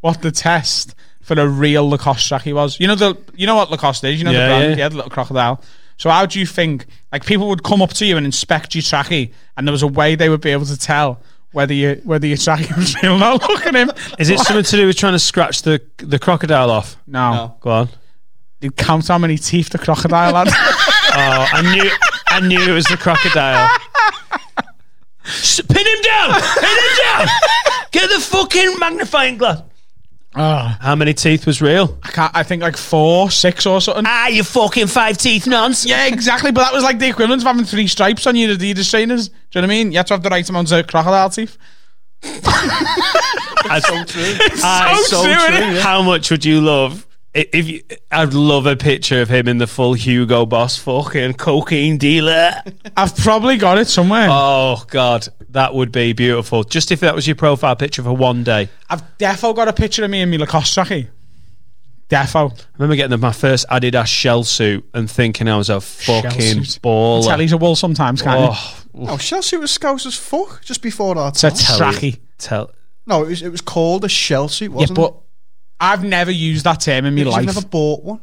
what 0.00 0.22
the 0.22 0.30
test 0.30 0.94
for 1.20 1.34
a 1.34 1.46
real 1.46 1.88
Lacoste 1.90 2.30
trackie 2.30 2.54
was. 2.54 2.78
You 2.78 2.86
know 2.86 2.94
the 2.94 3.18
you 3.34 3.46
know 3.46 3.56
what 3.56 3.70
Lacoste 3.70 4.04
is, 4.04 4.18
you 4.18 4.24
know 4.24 4.30
Yeah, 4.30 4.38
the 4.40 4.46
brand, 4.46 4.70
yeah. 4.70 4.76
yeah, 4.84 4.88
the 4.88 4.96
little 4.96 5.10
crocodile. 5.10 5.60
So 5.96 6.08
how 6.08 6.24
do 6.26 6.38
you 6.38 6.46
think 6.46 6.86
like 7.12 7.26
people 7.26 7.48
would 7.48 7.64
come 7.64 7.82
up 7.82 7.90
to 7.94 8.06
you 8.06 8.16
and 8.16 8.24
inspect 8.24 8.76
your 8.76 8.82
trackie 8.82 9.32
and 9.56 9.66
there 9.66 9.72
was 9.72 9.82
a 9.82 9.88
way 9.88 10.14
they 10.14 10.28
would 10.28 10.40
be 10.40 10.50
able 10.50 10.66
to 10.66 10.78
tell 10.78 11.20
whether 11.58 11.74
you 11.74 12.00
whether 12.04 12.24
your 12.28 12.36
trackie 12.36 12.74
was 12.76 12.94
real 13.02 13.14
or 13.14 13.18
not? 13.26 13.42
Look 13.48 13.66
at 13.66 13.74
him. 13.74 13.90
Is 14.20 14.30
it 14.30 14.38
something 14.38 14.62
to 14.64 14.76
do 14.76 14.86
with 14.86 14.96
trying 14.96 15.14
to 15.14 15.18
scratch 15.18 15.62
the 15.62 15.80
the 15.96 16.18
crocodile 16.20 16.70
off? 16.70 16.96
No. 17.06 17.56
Go 17.60 17.70
on. 17.70 17.88
You 18.60 18.70
count 18.70 19.08
how 19.08 19.18
many 19.18 19.36
teeth 19.38 19.70
the 19.70 19.78
crocodile 19.78 20.34
had. 20.34 20.48
Oh, 21.10 21.46
I 21.52 21.62
knew, 21.74 21.90
I 22.28 22.40
knew 22.46 22.60
it 22.60 22.74
was 22.74 22.84
the 22.84 22.96
crocodile. 22.98 23.66
S- 25.24 25.60
Pin 25.66 25.86
him 25.86 26.02
down! 26.02 26.30
Pin 26.40 26.76
him 26.84 26.96
down! 27.02 27.26
Get 27.90 28.10
the 28.10 28.20
fucking 28.20 28.78
magnifying 28.78 29.38
glass. 29.38 29.62
Oh, 30.34 30.76
How 30.80 30.94
many 30.94 31.14
teeth 31.14 31.46
was 31.46 31.60
real? 31.62 31.98
I 32.02 32.08
can't 32.08 32.32
I 32.34 32.42
think 32.42 32.62
like 32.62 32.76
four, 32.76 33.30
six 33.30 33.66
or 33.66 33.80
something. 33.80 34.04
Ah, 34.06 34.28
you 34.28 34.44
fucking 34.44 34.86
five 34.88 35.18
teeth 35.18 35.46
nonce. 35.46 35.84
Yeah, 35.86 36.06
exactly. 36.06 36.52
But 36.52 36.64
that 36.64 36.72
was 36.72 36.84
like 36.84 36.98
the 36.98 37.08
equivalent 37.08 37.42
of 37.42 37.46
having 37.46 37.64
three 37.64 37.86
stripes 37.86 38.26
on 38.26 38.36
your 38.36 38.54
Adidas 38.54 38.90
trainers. 38.90 39.28
Do 39.28 39.34
you 39.34 39.60
know 39.62 39.66
what 39.68 39.72
I 39.72 39.76
mean? 39.76 39.92
You 39.92 39.98
had 39.98 40.06
to 40.08 40.14
have 40.14 40.22
the 40.22 40.30
right 40.30 40.48
amount 40.48 40.72
of 40.72 40.86
crocodile 40.86 41.30
teeth. 41.30 41.56
That's 42.22 43.86
so 43.86 44.04
true. 44.04 44.34
so 45.04 45.22
true, 45.22 45.30
isn't 45.30 45.76
it? 45.76 45.82
How 45.82 46.02
much 46.02 46.30
would 46.30 46.44
you 46.44 46.60
love? 46.60 47.06
If 47.34 47.68
you, 47.68 47.82
I'd 48.10 48.32
love 48.34 48.66
a 48.66 48.74
picture 48.74 49.20
of 49.20 49.28
him 49.28 49.46
in 49.46 49.58
the 49.58 49.66
full 49.66 49.92
Hugo 49.92 50.46
Boss 50.46 50.76
fucking 50.78 51.34
cocaine 51.34 51.98
dealer. 51.98 52.62
I've 52.96 53.14
probably 53.16 53.58
got 53.58 53.78
it 53.78 53.86
somewhere. 53.86 54.26
Oh 54.30 54.82
God, 54.88 55.28
that 55.50 55.74
would 55.74 55.92
be 55.92 56.12
beautiful. 56.12 56.64
Just 56.64 56.92
if 56.92 57.00
that 57.00 57.14
was 57.14 57.26
your 57.26 57.36
profile 57.36 57.76
picture 57.76 58.02
for 58.02 58.12
one 58.12 58.44
day. 58.44 58.68
I've 58.88 59.02
defo 59.18 59.54
got 59.54 59.68
a 59.68 59.72
picture 59.72 60.04
of 60.04 60.10
me 60.10 60.20
in 60.20 60.30
my 60.30 60.36
Lacoste 60.36 60.76
trackie. 60.76 61.08
Defo. 62.08 62.50
I 62.50 62.64
remember 62.78 62.96
getting 62.96 63.20
my 63.20 63.32
first 63.32 63.66
Adidas 63.68 64.06
shell 64.06 64.42
suit 64.42 64.88
and 64.94 65.10
thinking 65.10 65.46
I 65.46 65.58
was 65.58 65.68
a 65.68 65.80
fucking 65.80 66.64
suit. 66.64 66.82
baller. 66.82 67.26
Tell 67.26 67.38
he's 67.38 67.52
a 67.52 67.58
wool 67.58 67.76
sometimes, 67.76 68.22
can't 68.22 68.50
oh, 68.50 68.84
you? 68.94 69.08
Oh, 69.08 69.18
shell 69.18 69.42
suit 69.42 69.60
was 69.60 69.70
scouse 69.70 70.06
as 70.06 70.16
fuck 70.16 70.62
just 70.62 70.80
before 70.80 71.18
our 71.18 71.28
It's 71.28 71.44
a 71.44 71.50
time. 71.50 71.92
trackie. 71.92 72.18
tell. 72.38 72.70
No, 73.06 73.24
it 73.24 73.28
was, 73.28 73.42
it 73.42 73.50
was 73.50 73.60
called 73.60 74.04
a 74.04 74.08
shell 74.08 74.48
suit, 74.48 74.70
Yeah, 74.70 74.76
wasn't 74.76 74.96
but 74.96 75.10
it? 75.12 75.20
I've 75.80 76.02
never 76.02 76.30
used 76.30 76.64
that 76.64 76.80
term 76.80 77.04
in 77.04 77.14
my 77.14 77.22
life. 77.22 77.44
You've 77.44 77.54
never 77.54 77.66
bought 77.66 78.02
one. 78.02 78.20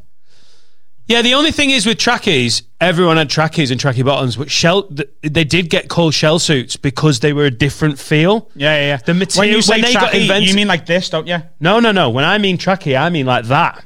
Yeah, 1.07 1.21
the 1.21 1.35
only 1.35 1.51
thing 1.51 1.69
is 1.69 1.85
with 1.85 1.99
trackies, 1.99 2.63
everyone 2.81 3.17
had 3.17 3.29
trackies 3.29 3.69
and 3.69 3.79
tracky 3.79 4.03
bottoms, 4.03 4.37
but 4.37 4.49
shell 4.49 4.89
they 5.21 5.43
did 5.43 5.69
get 5.69 5.87
called 5.87 6.15
shell 6.15 6.39
suits 6.39 6.77
because 6.77 7.19
they 7.19 7.31
were 7.31 7.45
a 7.45 7.51
different 7.51 7.99
feel. 7.99 8.49
Yeah, 8.55 8.75
yeah, 8.75 8.81
yeah. 8.87 8.97
The 8.97 9.13
material- 9.13 9.49
when 9.49 9.55
you 9.55 9.61
say 9.61 9.73
when 9.75 9.81
they 9.81 9.93
got 9.93 10.13
invented- 10.15 10.49
you 10.49 10.55
mean 10.55 10.67
like 10.67 10.87
this, 10.87 11.09
don't 11.09 11.27
you? 11.27 11.43
No, 11.59 11.79
no, 11.79 11.91
no. 11.91 12.09
When 12.09 12.25
I 12.25 12.39
mean 12.39 12.57
tracky, 12.57 12.99
I 12.99 13.09
mean 13.09 13.27
like 13.27 13.45
that. 13.45 13.83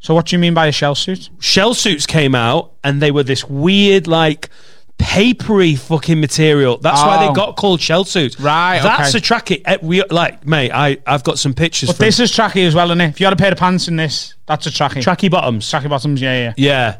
So 0.00 0.14
what 0.14 0.26
do 0.26 0.34
you 0.36 0.40
mean 0.40 0.54
by 0.54 0.66
a 0.66 0.72
shell 0.72 0.94
suit? 0.96 1.30
Shell 1.40 1.74
suits 1.74 2.04
came 2.06 2.34
out 2.34 2.72
and 2.82 3.00
they 3.00 3.10
were 3.12 3.22
this 3.22 3.44
weird, 3.48 4.06
like 4.08 4.50
papery 4.98 5.74
fucking 5.76 6.20
material. 6.20 6.78
That's 6.78 7.00
why 7.02 7.18
Oh. 7.24 7.28
they 7.28 7.34
got 7.34 7.56
called 7.56 7.80
shell 7.80 8.04
suits. 8.04 8.38
Right, 8.40 8.80
That's 8.82 9.14
okay. 9.14 9.18
a 9.18 9.20
tracky. 9.20 9.62
Eh, 9.64 9.78
We 9.82 10.02
like, 10.04 10.46
mate. 10.46 10.70
I 10.72 10.98
I've 11.06 11.24
got 11.24 11.38
some 11.38 11.54
pictures. 11.54 11.88
But 11.90 11.96
from 11.96 12.06
this 12.06 12.20
is 12.20 12.32
tracky 12.32 12.66
as 12.66 12.74
well, 12.74 12.86
isn't 12.90 13.00
it? 13.00 13.08
If 13.10 13.20
you 13.20 13.26
had 13.26 13.32
a 13.32 13.36
pair 13.36 13.52
of 13.52 13.58
pants 13.58 13.88
in 13.88 13.96
this, 13.96 14.34
that's 14.46 14.66
a 14.66 14.70
tracky. 14.70 15.02
tracky 15.02 15.30
bottoms. 15.30 15.70
tracky 15.70 15.88
bottoms, 15.88 16.20
yeah, 16.20 16.38
yeah. 16.38 16.54
Yeah, 16.56 16.96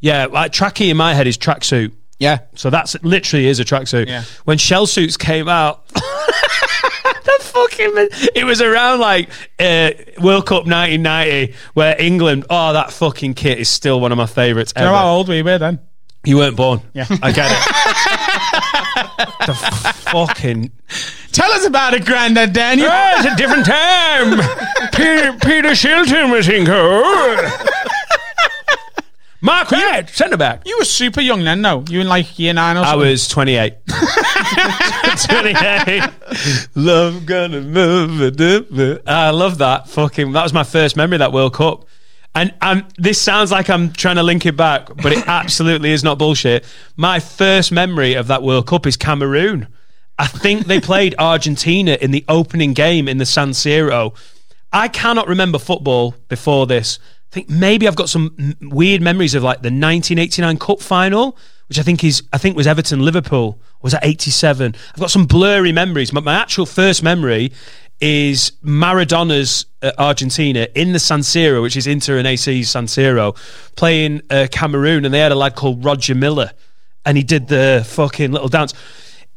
yeah. 0.00 0.26
Like 0.26 0.52
tracky 0.52 0.90
in 0.90 0.96
my 0.96 1.14
head 1.14 1.26
is 1.26 1.38
tracksuit. 1.38 1.92
Yeah. 2.18 2.38
So 2.54 2.68
that's 2.70 2.96
literally 3.02 3.46
is 3.46 3.60
a 3.60 3.64
tracksuit. 3.64 4.08
Yeah. 4.08 4.24
When 4.44 4.58
shell 4.58 4.86
suits 4.86 5.16
came 5.16 5.48
out, 5.48 5.86
the 5.94 6.00
fucking 7.40 7.92
it 8.34 8.44
was 8.44 8.60
around 8.60 8.98
like 9.00 9.30
uh, 9.60 9.90
World 10.20 10.46
Cup 10.46 10.66
1990, 10.66 11.54
where 11.74 11.94
England. 12.00 12.44
Oh, 12.50 12.72
that 12.72 12.92
fucking 12.92 13.34
kit 13.34 13.58
is 13.58 13.68
still 13.68 14.00
one 14.00 14.10
of 14.12 14.18
my 14.18 14.26
favourites 14.26 14.72
you 14.76 14.82
know 14.82 14.92
how 14.94 15.08
old 15.14 15.28
we 15.28 15.42
were 15.42 15.58
then? 15.58 15.78
You 16.28 16.36
weren't 16.36 16.56
born. 16.56 16.80
Yeah. 16.92 17.06
I 17.22 17.32
get 17.32 17.50
it. 17.50 17.58
the 19.46 19.54
fucking. 19.54 20.70
Tell 21.32 21.50
us 21.52 21.64
about 21.64 21.94
it, 21.94 22.04
Grandad 22.04 22.52
Daniel. 22.52 22.90
Oh, 22.90 23.14
it's 23.16 23.32
a 23.32 23.34
different 23.34 23.64
time. 23.64 24.38
Peter, 24.92 25.32
Peter 25.38 25.70
Shilton 25.70 26.30
was 26.30 26.46
in 26.50 26.66
goal. 26.66 27.02
Mark 29.40 29.70
Wright, 29.70 30.06
centre 30.10 30.36
back. 30.36 30.66
You 30.66 30.76
were 30.78 30.84
super 30.84 31.22
young 31.22 31.44
then, 31.44 31.62
no? 31.62 31.82
You 31.88 32.02
in 32.02 32.08
like 32.08 32.38
year 32.38 32.52
nine 32.52 32.76
or 32.76 32.84
I 32.84 32.94
was 32.94 33.26
28. 33.28 33.76
28. 33.86 36.02
Love 36.74 37.24
gonna 37.24 37.62
move. 37.62 38.20
it, 38.20 38.38
move 38.38 38.78
it. 38.78 39.02
I 39.06 39.30
love 39.30 39.56
that. 39.58 39.88
Fucking, 39.88 40.32
that 40.32 40.42
was 40.42 40.52
my 40.52 40.64
first 40.64 40.94
memory 40.94 41.16
of 41.16 41.20
that 41.20 41.32
World 41.32 41.54
Cup. 41.54 41.86
And 42.34 42.54
um, 42.60 42.86
this 42.96 43.20
sounds 43.20 43.50
like 43.50 43.68
I'm 43.68 43.92
trying 43.92 44.16
to 44.16 44.22
link 44.22 44.46
it 44.46 44.56
back, 44.56 44.88
but 45.02 45.12
it 45.12 45.26
absolutely 45.26 45.90
is 45.90 46.04
not 46.04 46.18
bullshit. 46.18 46.64
My 46.96 47.18
first 47.20 47.72
memory 47.72 48.14
of 48.14 48.28
that 48.28 48.42
World 48.42 48.66
Cup 48.66 48.86
is 48.86 48.96
Cameroon. 48.96 49.66
I 50.18 50.26
think 50.26 50.66
they 50.66 50.80
played 50.80 51.14
Argentina 51.18 51.96
in 52.00 52.10
the 52.10 52.24
opening 52.28 52.74
game 52.74 53.08
in 53.08 53.18
the 53.18 53.26
San 53.26 53.50
Siro. 53.50 54.14
I 54.72 54.88
cannot 54.88 55.28
remember 55.28 55.58
football 55.58 56.14
before 56.28 56.66
this. 56.66 56.98
I 57.30 57.34
think 57.34 57.48
maybe 57.50 57.86
I've 57.86 57.96
got 57.96 58.08
some 58.08 58.34
m- 58.38 58.70
weird 58.70 59.02
memories 59.02 59.34
of 59.34 59.42
like 59.42 59.58
the 59.58 59.68
1989 59.68 60.58
Cup 60.58 60.80
final, 60.80 61.36
which 61.68 61.78
I 61.78 61.82
think 61.82 62.02
is 62.02 62.22
I 62.32 62.38
think 62.38 62.56
was 62.56 62.66
Everton 62.66 63.00
Liverpool. 63.00 63.60
Was 63.82 63.92
that 63.92 64.04
87? 64.04 64.74
I've 64.94 65.00
got 65.00 65.10
some 65.10 65.26
blurry 65.26 65.72
memories, 65.72 66.10
but 66.10 66.24
my 66.24 66.34
actual 66.34 66.66
first 66.66 67.02
memory 67.02 67.52
is 68.00 68.52
Maradona's 68.62 69.66
uh, 69.82 69.90
Argentina 69.98 70.66
in 70.74 70.92
the 70.92 70.98
San 70.98 71.20
Siro, 71.20 71.62
which 71.62 71.76
is 71.76 71.86
Inter 71.86 72.18
and 72.18 72.26
AC's 72.26 72.68
San 72.70 72.86
Siro, 72.86 73.36
playing 73.76 74.22
uh, 74.30 74.46
Cameroon, 74.50 75.04
and 75.04 75.12
they 75.12 75.18
had 75.18 75.32
a 75.32 75.36
lad 75.36 75.54
called 75.56 75.84
Roger 75.84 76.14
Milla. 76.14 76.52
and 77.04 77.16
he 77.16 77.22
did 77.24 77.48
the 77.48 77.84
fucking 77.88 78.32
little 78.32 78.48
dance. 78.48 78.74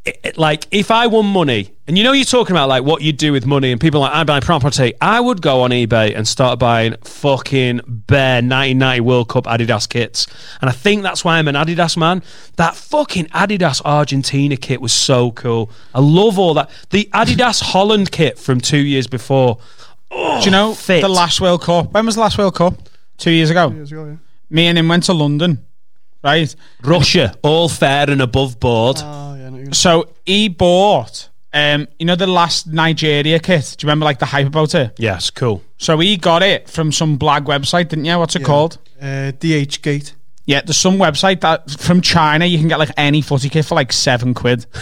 It- 0.04 0.20
it- 0.24 0.38
like 0.38 0.68
if 0.72 0.92
I 0.92 1.08
won 1.08 1.26
money, 1.26 1.72
and 1.92 1.98
you 1.98 2.06
know 2.06 2.14
you're 2.14 2.24
talking 2.24 2.56
about 2.56 2.70
like 2.70 2.86
what 2.86 3.02
you 3.02 3.12
do 3.12 3.34
with 3.34 3.46
money, 3.46 3.70
and 3.70 3.82
people 3.82 4.02
are 4.02 4.10
like 4.10 4.16
I 4.16 4.24
buy 4.24 4.40
property. 4.40 4.94
I 5.02 5.20
would 5.20 5.42
go 5.42 5.64
on 5.64 5.72
eBay 5.72 6.16
and 6.16 6.26
start 6.26 6.58
buying 6.58 6.96
fucking 7.04 7.82
bare 7.86 8.36
1990 8.38 9.02
World 9.02 9.28
Cup 9.28 9.44
Adidas 9.44 9.90
kits, 9.90 10.26
and 10.62 10.70
I 10.70 10.72
think 10.72 11.04
that's 11.04 11.26
why 11.26 11.38
I'm 11.38 11.50
an 11.50 11.56
Adidas 11.56 11.98
man. 11.98 12.24
That 12.56 12.78
fucking 12.78 13.26
Adidas 13.26 13.82
Argentina 13.84 14.56
kit 14.56 14.80
was 14.80 14.94
so 14.94 15.32
cool. 15.34 15.70
I 15.94 16.00
love 16.00 16.40
all 16.40 16.54
that. 16.54 16.70
The 16.92 17.10
Adidas 17.14 17.62
Holland 17.74 18.10
kit 18.10 18.40
from 18.40 18.62
two 18.62 18.78
years 18.78 19.08
before. 19.08 19.58
Do 20.10 20.40
you 20.46 20.52
know 20.52 20.70
oh, 20.70 20.74
fit. 20.74 21.02
the 21.02 21.10
last 21.10 21.42
World 21.42 21.62
Cup? 21.62 21.92
When 21.92 22.06
was 22.06 22.16
the 22.16 22.22
last 22.22 22.38
World 22.38 22.56
Cup? 22.56 22.76
Two 23.18 23.32
years 23.32 23.50
ago. 23.50 23.70
Years 23.70 23.92
ago, 23.92 24.06
yeah. 24.06 24.16
Me 24.50 24.68
and 24.68 24.78
him 24.78 24.88
went 24.88 25.04
to 25.04 25.14
London, 25.14 25.66
right? 26.24 26.56
Russia, 26.84 27.36
all 27.44 27.68
fair 27.68 28.10
and 28.10 28.22
above 28.22 28.62
board. 28.62 28.96
Oh, 29.02 29.36
yeah, 29.36 29.50
no, 29.50 29.58
you're 29.58 29.66
gonna- 29.66 29.76
So 29.76 30.08
he 30.26 30.48
bought, 30.48 31.28
um, 31.54 31.88
you 32.00 32.06
know, 32.06 32.16
the 32.16 32.28
last 32.28 32.68
Nigeria 32.68 33.40
kit. 33.40 33.76
Do 33.78 33.86
you 33.86 33.88
remember 33.88 34.06
like 34.06 34.20
the 34.20 34.26
hype 34.26 34.48
about 34.48 34.74
it? 34.76 34.94
yes, 34.98 35.30
cool. 35.30 35.64
So 35.78 35.98
he 36.00 36.16
got 36.18 36.44
it 36.44 36.70
from 36.70 36.92
some 36.92 37.18
blag 37.18 37.46
website, 37.46 37.90
didn't 37.90 38.06
you? 38.06 38.18
What's 38.20 38.36
it 38.36 38.44
called? 38.44 38.78
uh, 39.02 39.32
DH 39.32 39.82
Gate. 39.82 40.16
Yeah, 40.46 40.62
there's 40.62 40.78
some 40.78 40.98
website 40.98 41.42
that 41.42 41.70
from 41.72 42.02
China 42.02 42.46
you 42.46 42.58
can 42.58 42.68
get 42.68 42.80
like 42.80 42.92
any 42.98 43.22
footy 43.22 43.48
kit 43.50 43.64
for 43.66 43.76
like 43.76 43.92
seven 43.94 44.34
quid. 44.34 44.66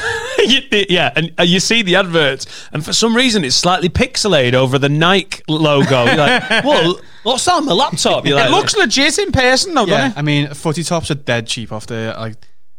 Yeah, 0.72 1.12
and 1.16 1.34
uh, 1.38 1.44
you 1.44 1.60
see 1.60 1.82
the 1.84 1.98
adverts, 1.98 2.48
and 2.72 2.84
for 2.84 2.94
some 2.94 3.14
reason 3.16 3.44
it's 3.44 3.58
slightly 3.58 3.90
pixelated 3.90 4.54
over 4.54 4.80
the 4.80 4.88
Nike 4.90 5.44
logo. 5.50 6.06
You're 6.06 6.16
like, 6.16 6.50
well, 6.64 7.00
what's 7.24 7.44
that 7.46 7.56
on 7.56 7.66
my 7.66 7.74
laptop? 7.74 8.26
You're 8.26 8.38
like, 8.38 8.48
it 8.48 8.52
looks 8.52 8.76
legit 8.76 9.20
in 9.20 9.32
person 9.34 9.74
though, 9.74 9.86
Yeah, 9.86 9.98
doesn't 9.98 10.12
it? 10.12 10.18
I 10.18 10.22
mean, 10.22 10.54
footy 10.54 10.84
tops 10.84 11.12
are 11.12 11.16
dead 11.16 11.46
cheap 11.48 11.72
after 11.72 12.14
like. 12.18 12.36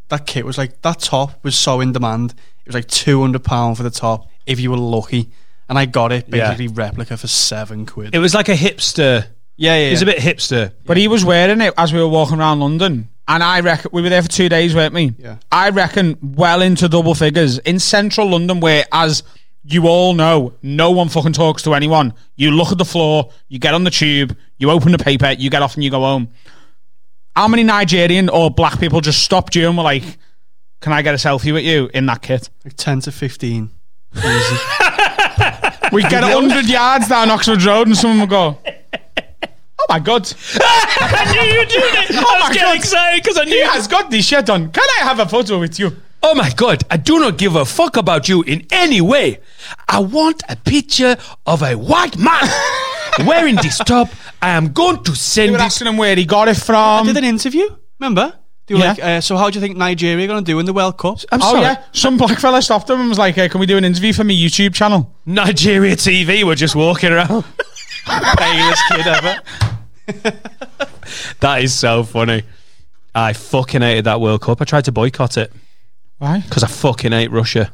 That 0.08 0.26
kit 0.26 0.44
was 0.44 0.58
like 0.58 0.80
that 0.82 0.98
top 1.00 1.44
was 1.44 1.54
so 1.54 1.80
in 1.80 1.92
demand. 1.92 2.34
It 2.70 2.74
was 2.74 2.84
like 2.84 2.88
two 2.90 3.20
hundred 3.20 3.44
pound 3.44 3.76
for 3.76 3.82
the 3.82 3.90
top 3.90 4.28
if 4.46 4.60
you 4.60 4.70
were 4.70 4.76
lucky, 4.78 5.30
and 5.68 5.78
I 5.78 5.86
got 5.86 6.12
it 6.12 6.26
Yeah. 6.28 6.48
basically 6.48 6.68
replica 6.68 7.16
for 7.16 7.26
seven 7.26 7.86
quid. 7.86 8.14
it 8.14 8.18
was 8.18 8.34
like 8.34 8.48
a 8.48 8.54
hipster. 8.54 9.26
yeah, 9.56 9.76
yeah, 9.76 9.88
It 9.88 9.90
was 9.92 10.02
a 10.02 10.06
bit 10.06 10.18
hipster. 10.18 10.72
But 10.86 10.96
he 10.96 11.08
was 11.08 11.24
wearing 11.24 11.60
it 11.60 11.74
as 11.76 11.92
we 11.92 11.98
were 12.00 12.08
walking 12.08 12.38
around 12.38 12.60
London. 12.60 13.08
And 13.28 13.42
I 13.44 13.60
reckon 13.60 13.90
we 13.92 14.02
were 14.02 14.08
there 14.08 14.22
for 14.22 14.28
two 14.28 14.48
days, 14.48 14.74
weren't 14.74 14.92
we? 14.94 15.14
Yeah. 15.18 15.36
I 15.52 15.70
reckon 15.70 16.16
well 16.20 16.62
into 16.62 16.88
double 16.88 17.14
figures 17.14 17.58
in 17.58 17.78
central 17.78 18.28
London, 18.28 18.58
where, 18.60 18.84
as 18.90 19.22
you 19.62 19.86
all 19.86 20.14
know, 20.14 20.54
no 20.62 20.90
one 20.90 21.08
fucking 21.08 21.34
talks 21.34 21.62
to 21.64 21.74
anyone. 21.74 22.14
You 22.34 22.50
look 22.50 22.72
at 22.72 22.78
the 22.78 22.84
floor, 22.84 23.30
you 23.48 23.58
get 23.60 23.74
on 23.74 23.84
the 23.84 23.90
tube, 23.90 24.36
you 24.58 24.70
open 24.70 24.90
the 24.90 24.98
paper, 24.98 25.30
you 25.32 25.48
get 25.50 25.62
off 25.62 25.74
and 25.74 25.84
you 25.84 25.90
go 25.90 26.00
home. 26.00 26.30
How 27.36 27.46
many 27.46 27.62
Nigerian 27.62 28.28
or 28.28 28.50
black 28.50 28.80
people 28.80 29.00
just 29.00 29.22
stopped 29.22 29.54
you 29.54 29.68
and 29.68 29.76
were 29.76 29.84
like, 29.84 30.02
Can 30.80 30.92
I 30.92 31.02
get 31.02 31.14
a 31.14 31.18
selfie 31.18 31.52
with 31.52 31.64
you 31.64 31.90
in 31.92 32.06
that 32.06 32.22
kit? 32.22 32.48
like 32.64 32.74
ten 32.76 33.00
to 33.00 33.12
fifteen. 33.12 33.70
We 35.92 36.02
get 36.02 36.22
100 36.22 36.66
yards 36.66 37.08
down 37.08 37.30
Oxford 37.30 37.60
Road 37.64 37.88
and 37.88 37.96
someone 37.96 38.20
will 38.20 38.26
go, 38.28 38.58
Oh 38.64 39.86
my 39.88 39.98
God. 39.98 40.32
I 40.54 41.32
knew 41.32 41.40
you 41.52 41.58
were 41.58 41.64
doing 41.64 42.04
it. 42.04 42.10
I 42.16 42.20
was 42.22 42.48
my 42.48 42.54
getting 42.54 42.68
God. 42.68 42.76
excited 42.76 43.22
because 43.24 43.38
I 43.38 43.44
knew. 43.44 43.56
He 43.56 43.62
has 43.64 43.88
got 43.88 44.08
this 44.08 44.24
shirt 44.24 44.48
on. 44.50 44.70
Can 44.70 44.84
I 45.00 45.02
have 45.04 45.18
a 45.18 45.26
photo 45.26 45.58
with 45.58 45.80
you? 45.80 45.96
Oh 46.22 46.34
my 46.34 46.50
god! 46.50 46.84
I 46.90 46.96
do 46.98 47.18
not 47.18 47.38
give 47.38 47.56
a 47.56 47.64
fuck 47.64 47.96
about 47.96 48.28
you 48.28 48.42
in 48.42 48.66
any 48.70 49.00
way. 49.00 49.40
I 49.88 49.98
want 50.00 50.42
a 50.48 50.54
picture 50.54 51.16
of 51.46 51.62
a 51.62 51.74
white 51.76 52.16
man 52.18 52.42
wearing 53.26 53.56
this 53.56 53.78
top. 53.78 54.10
I 54.40 54.50
am 54.50 54.72
going 54.72 55.02
to 55.04 55.10
They 55.12 55.16
send 55.16 55.52
were 55.52 55.56
this. 55.58 55.64
asking 55.64 55.88
him 55.88 55.96
where 55.96 56.14
he 56.14 56.24
got 56.26 56.46
it 56.48 56.56
I 56.56 56.60
from. 56.60 57.06
did 57.06 57.16
an 57.16 57.24
interview. 57.24 57.66
Remember? 57.98 58.34
They 58.70 58.76
were 58.76 58.80
Yeah. 58.82 58.88
like, 58.90 59.02
uh, 59.02 59.20
so 59.20 59.36
how 59.36 59.50
do 59.50 59.56
you 59.58 59.60
think 59.60 59.76
Nigeria 59.76 60.24
are 60.24 60.28
going 60.28 60.44
to 60.44 60.48
do 60.52 60.58
in 60.60 60.64
the 60.64 60.72
World 60.72 60.96
Cup? 60.96 61.18
I'm 61.32 61.42
Oh 61.42 61.50
sorry. 61.54 61.62
yeah, 61.62 61.82
some 61.92 62.16
black 62.16 62.38
fella 62.38 62.62
stopped 62.62 62.88
him 62.88 63.00
and 63.00 63.08
was 63.08 63.18
like, 63.18 63.36
uh, 63.36 63.48
"Can 63.48 63.58
we 63.60 63.66
do 63.66 63.76
an 63.76 63.84
interview 63.84 64.12
for 64.12 64.22
my 64.22 64.32
YouTube 64.32 64.72
channel?" 64.74 65.12
Nigeria 65.26 65.96
TV 65.96 66.44
were 66.44 66.54
just 66.54 66.76
walking 66.76 67.10
around. 67.10 67.44
Palest 68.06 68.82
kid 68.92 69.06
ever. 69.06 69.34
That 71.40 71.62
is 71.62 71.74
so 71.74 72.04
funny. 72.04 72.44
I 73.14 73.32
fucking 73.32 73.82
hated 73.82 74.04
that 74.04 74.20
World 74.20 74.42
Cup. 74.42 74.60
I 74.60 74.64
tried 74.64 74.84
to 74.84 74.92
boycott 74.92 75.36
it 75.36 75.52
Why? 76.18 76.38
because 76.40 76.62
I 76.62 76.68
fucking 76.68 77.10
hate 77.12 77.30
Russia. 77.32 77.72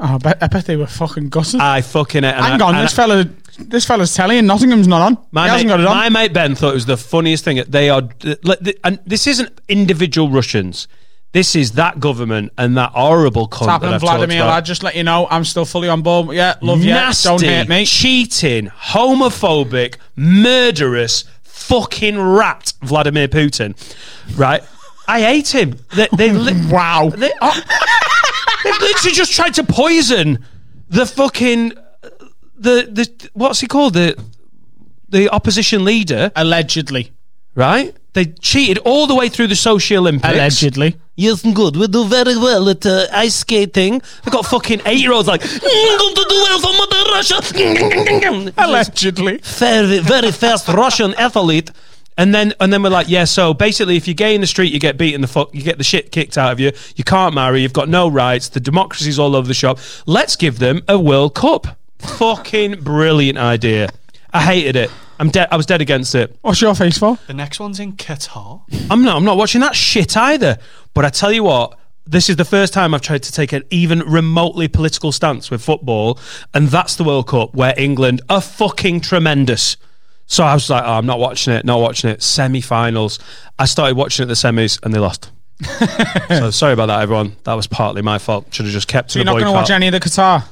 Oh, 0.00 0.14
I 0.14 0.18
bet, 0.18 0.42
I 0.42 0.46
bet 0.46 0.64
they 0.66 0.76
were 0.76 0.86
fucking 0.86 1.28
gutted. 1.28 1.60
I 1.60 1.82
fucking 1.82 2.22
hate. 2.22 2.32
and 2.34 2.44
Hang 2.44 2.62
I- 2.62 2.64
on, 2.66 2.74
this 2.76 2.92
I- 2.92 2.96
fella, 2.96 3.28
this 3.58 3.84
fella's 3.84 4.14
telly 4.14 4.38
and 4.38 4.46
Nottingham's 4.46 4.88
not 4.88 5.02
on. 5.02 5.18
My 5.30 5.44
he 5.44 5.48
hasn't 5.50 5.68
mate, 5.68 5.72
got 5.74 5.80
it 5.80 5.86
on. 5.86 5.96
my 5.96 6.08
mate 6.08 6.32
Ben 6.32 6.54
thought 6.54 6.70
it 6.70 6.74
was 6.74 6.86
the 6.86 6.96
funniest 6.96 7.44
thing. 7.44 7.62
They 7.68 7.90
are, 7.90 8.08
and 8.84 9.00
this 9.06 9.26
isn't 9.26 9.60
individual 9.68 10.30
Russians. 10.30 10.88
This 11.32 11.54
is 11.54 11.72
that 11.72 12.00
government 12.00 12.52
and 12.56 12.76
that 12.78 12.92
horrible 12.92 13.48
cunt 13.48 13.50
What's 13.50 13.66
that 13.66 13.72
happening, 13.72 13.94
I've 13.94 14.00
Vladimir? 14.00 14.44
Lad, 14.44 14.64
just 14.64 14.82
let 14.82 14.96
you 14.96 15.02
know, 15.04 15.26
I'm 15.30 15.44
still 15.44 15.66
fully 15.66 15.88
on 15.88 16.00
board. 16.00 16.34
Yeah, 16.34 16.54
love 16.62 16.80
you. 16.80 16.94
Nasty, 16.94 17.28
Don't 17.28 17.42
hate 17.42 17.68
me. 17.68 17.84
cheating, 17.84 18.68
homophobic, 18.68 19.96
murderous, 20.16 21.24
fucking 21.42 22.18
rat 22.18 22.72
Vladimir 22.82 23.28
Putin. 23.28 23.76
Right? 24.38 24.62
I 25.06 25.20
hate 25.20 25.54
him. 25.54 25.78
They, 25.94 26.08
they 26.16 26.32
li- 26.32 26.68
Wow. 26.70 27.10
They, 27.10 27.30
oh, 27.42 27.62
they've 28.64 28.80
literally 28.80 29.14
just 29.14 29.32
tried 29.32 29.54
to 29.54 29.64
poison 29.64 30.44
the 30.88 31.04
fucking 31.04 31.74
the 32.58 32.88
the 32.90 33.30
what's 33.34 33.60
he 33.60 33.66
called 33.66 33.94
the 33.94 34.16
the 35.08 35.28
opposition 35.30 35.84
leader. 35.84 36.30
Allegedly. 36.36 37.12
Right? 37.54 37.96
They 38.12 38.26
cheated 38.26 38.78
all 38.78 39.06
the 39.06 39.14
way 39.14 39.28
through 39.28 39.48
the 39.48 39.54
Sochi 39.54 39.96
Olympics. 39.96 40.32
Allegedly. 40.32 40.96
Yes, 41.16 41.44
and 41.44 41.54
good. 41.54 41.76
We 41.76 41.88
do 41.88 42.04
very 42.06 42.36
well 42.36 42.68
at 42.68 42.86
uh, 42.86 43.06
ice 43.12 43.36
skating. 43.36 44.00
They 44.24 44.30
got 44.30 44.46
fucking 44.46 44.82
eight 44.86 45.00
year 45.00 45.12
olds 45.12 45.26
like, 45.26 45.40
"Mm, 45.40 45.98
going 45.98 46.14
to 46.14 46.26
do 46.28 46.34
well 46.36 46.58
for 46.60 46.72
Mother 46.72 47.10
Russia. 47.12 47.34
Mm, 47.34 47.76
mm, 47.76 48.20
mm, 48.20 48.52
Allegedly. 48.56 49.38
very, 49.38 49.98
very 49.98 50.30
fast 50.32 50.68
Russian 50.68 51.14
athlete. 51.14 51.70
And 52.16 52.34
then, 52.34 52.52
and 52.60 52.72
then 52.72 52.82
we're 52.82 52.90
like, 52.90 53.08
yeah. 53.08 53.24
So 53.24 53.54
basically, 53.54 53.96
if 53.96 54.06
you're 54.08 54.14
gay 54.14 54.34
in 54.34 54.40
the 54.40 54.46
street, 54.46 54.72
you 54.72 54.80
get 54.80 54.96
beaten 54.96 55.20
the 55.20 55.28
fuck, 55.28 55.54
you 55.54 55.62
get 55.62 55.78
the 55.78 55.84
shit 55.84 56.10
kicked 56.12 56.36
out 56.36 56.52
of 56.52 56.58
you. 56.60 56.72
You 56.96 57.04
can't 57.04 57.34
marry. 57.34 57.62
You've 57.62 57.72
got 57.72 57.88
no 57.88 58.08
rights. 58.08 58.48
The 58.48 58.60
democracy's 58.60 59.18
all 59.20 59.36
over 59.36 59.46
the 59.46 59.54
shop. 59.54 59.78
Let's 60.06 60.34
give 60.36 60.58
them 60.58 60.82
a 60.88 60.98
World 60.98 61.34
Cup. 61.36 61.77
Fucking 62.00 62.80
brilliant 62.80 63.38
idea. 63.38 63.88
I 64.32 64.42
hated 64.42 64.76
it. 64.76 64.90
I'm 65.20 65.30
dead. 65.30 65.48
I 65.50 65.56
was 65.56 65.66
dead 65.66 65.80
against 65.80 66.14
it. 66.14 66.38
What's 66.42 66.60
your 66.60 66.74
face 66.74 66.98
for? 66.98 67.18
The 67.26 67.34
next 67.34 67.58
one's 67.58 67.80
in 67.80 67.94
Qatar. 67.94 68.62
I'm 68.90 69.02
not. 69.02 69.16
I'm 69.16 69.24
not 69.24 69.36
watching 69.36 69.60
that 69.62 69.74
shit 69.74 70.16
either. 70.16 70.58
But 70.94 71.04
I 71.04 71.10
tell 71.10 71.32
you 71.32 71.42
what, 71.42 71.78
this 72.06 72.30
is 72.30 72.36
the 72.36 72.44
first 72.44 72.72
time 72.72 72.94
I've 72.94 73.02
tried 73.02 73.22
to 73.24 73.32
take 73.32 73.52
an 73.52 73.64
even 73.70 74.00
remotely 74.00 74.68
political 74.68 75.12
stance 75.12 75.50
with 75.50 75.62
football, 75.62 76.18
and 76.54 76.68
that's 76.68 76.96
the 76.96 77.04
World 77.04 77.28
Cup 77.28 77.54
where 77.54 77.74
England 77.76 78.22
are 78.28 78.40
fucking 78.40 79.00
tremendous. 79.00 79.76
So 80.26 80.44
I 80.44 80.54
was 80.54 80.68
like, 80.70 80.84
oh, 80.84 80.92
I'm 80.92 81.06
not 81.06 81.18
watching 81.18 81.54
it. 81.54 81.64
Not 81.64 81.80
watching 81.80 82.10
it. 82.10 82.22
Semi-finals. 82.22 83.18
I 83.58 83.64
started 83.64 83.96
watching 83.96 84.24
it 84.24 84.26
the 84.26 84.34
semis, 84.34 84.78
and 84.84 84.94
they 84.94 84.98
lost. 84.98 85.30
so 86.28 86.50
sorry 86.50 86.74
about 86.74 86.86
that, 86.86 87.00
everyone. 87.00 87.34
That 87.44 87.54
was 87.54 87.66
partly 87.66 88.02
my 88.02 88.18
fault. 88.18 88.46
Should 88.54 88.66
have 88.66 88.72
just 88.72 88.88
kept 88.88 89.10
to 89.10 89.18
You're 89.18 89.24
the 89.24 89.32
not 89.32 89.38
going 89.40 89.46
to 89.46 89.52
watch 89.52 89.70
any 89.70 89.88
of 89.88 89.92
the 89.92 90.00
Qatar. 90.00 90.44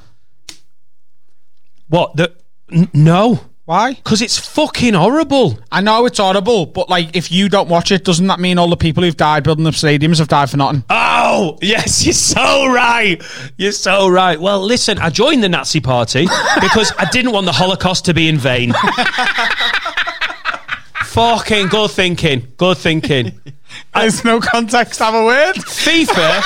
What? 1.88 2.16
The 2.16 2.32
n- 2.72 2.88
no, 2.92 3.40
Why? 3.64 3.94
because 3.94 4.22
it's 4.22 4.38
fucking 4.38 4.94
horrible. 4.94 5.58
I 5.70 5.80
know 5.80 6.06
it's 6.06 6.18
horrible, 6.18 6.66
but 6.66 6.88
like, 6.88 7.14
if 7.16 7.30
you 7.32 7.48
don't 7.48 7.68
watch 7.68 7.90
it, 7.92 8.04
doesn't 8.04 8.26
that 8.28 8.40
mean 8.40 8.58
all 8.58 8.68
the 8.68 8.76
people 8.76 9.02
who've 9.02 9.16
died 9.16 9.44
building 9.44 9.66
up 9.66 9.74
stadiums 9.74 10.18
have 10.18 10.28
died 10.28 10.50
for 10.50 10.56
nothing? 10.56 10.84
Oh, 10.90 11.58
yes, 11.62 12.04
you're 12.06 12.12
so 12.14 12.66
right. 12.72 13.22
You're 13.56 13.72
so 13.72 14.08
right. 14.08 14.40
Well, 14.40 14.60
listen, 14.60 14.98
I 14.98 15.10
joined 15.10 15.42
the 15.44 15.48
Nazi 15.48 15.80
party 15.80 16.22
because 16.60 16.92
I 16.98 17.06
didn't 17.10 17.32
want 17.32 17.46
the 17.46 17.52
Holocaust 17.52 18.04
to 18.06 18.14
be 18.14 18.28
in 18.28 18.38
vain. 18.38 18.72
Fucking 21.04 21.68
good 21.68 21.90
thinking. 21.92 22.52
Good 22.58 22.76
thinking. 22.76 23.40
There's 23.94 24.22
no 24.24 24.38
context. 24.40 24.98
Have 25.00 25.14
a 25.14 25.24
word. 25.24 25.54
FIFA. 25.56 26.42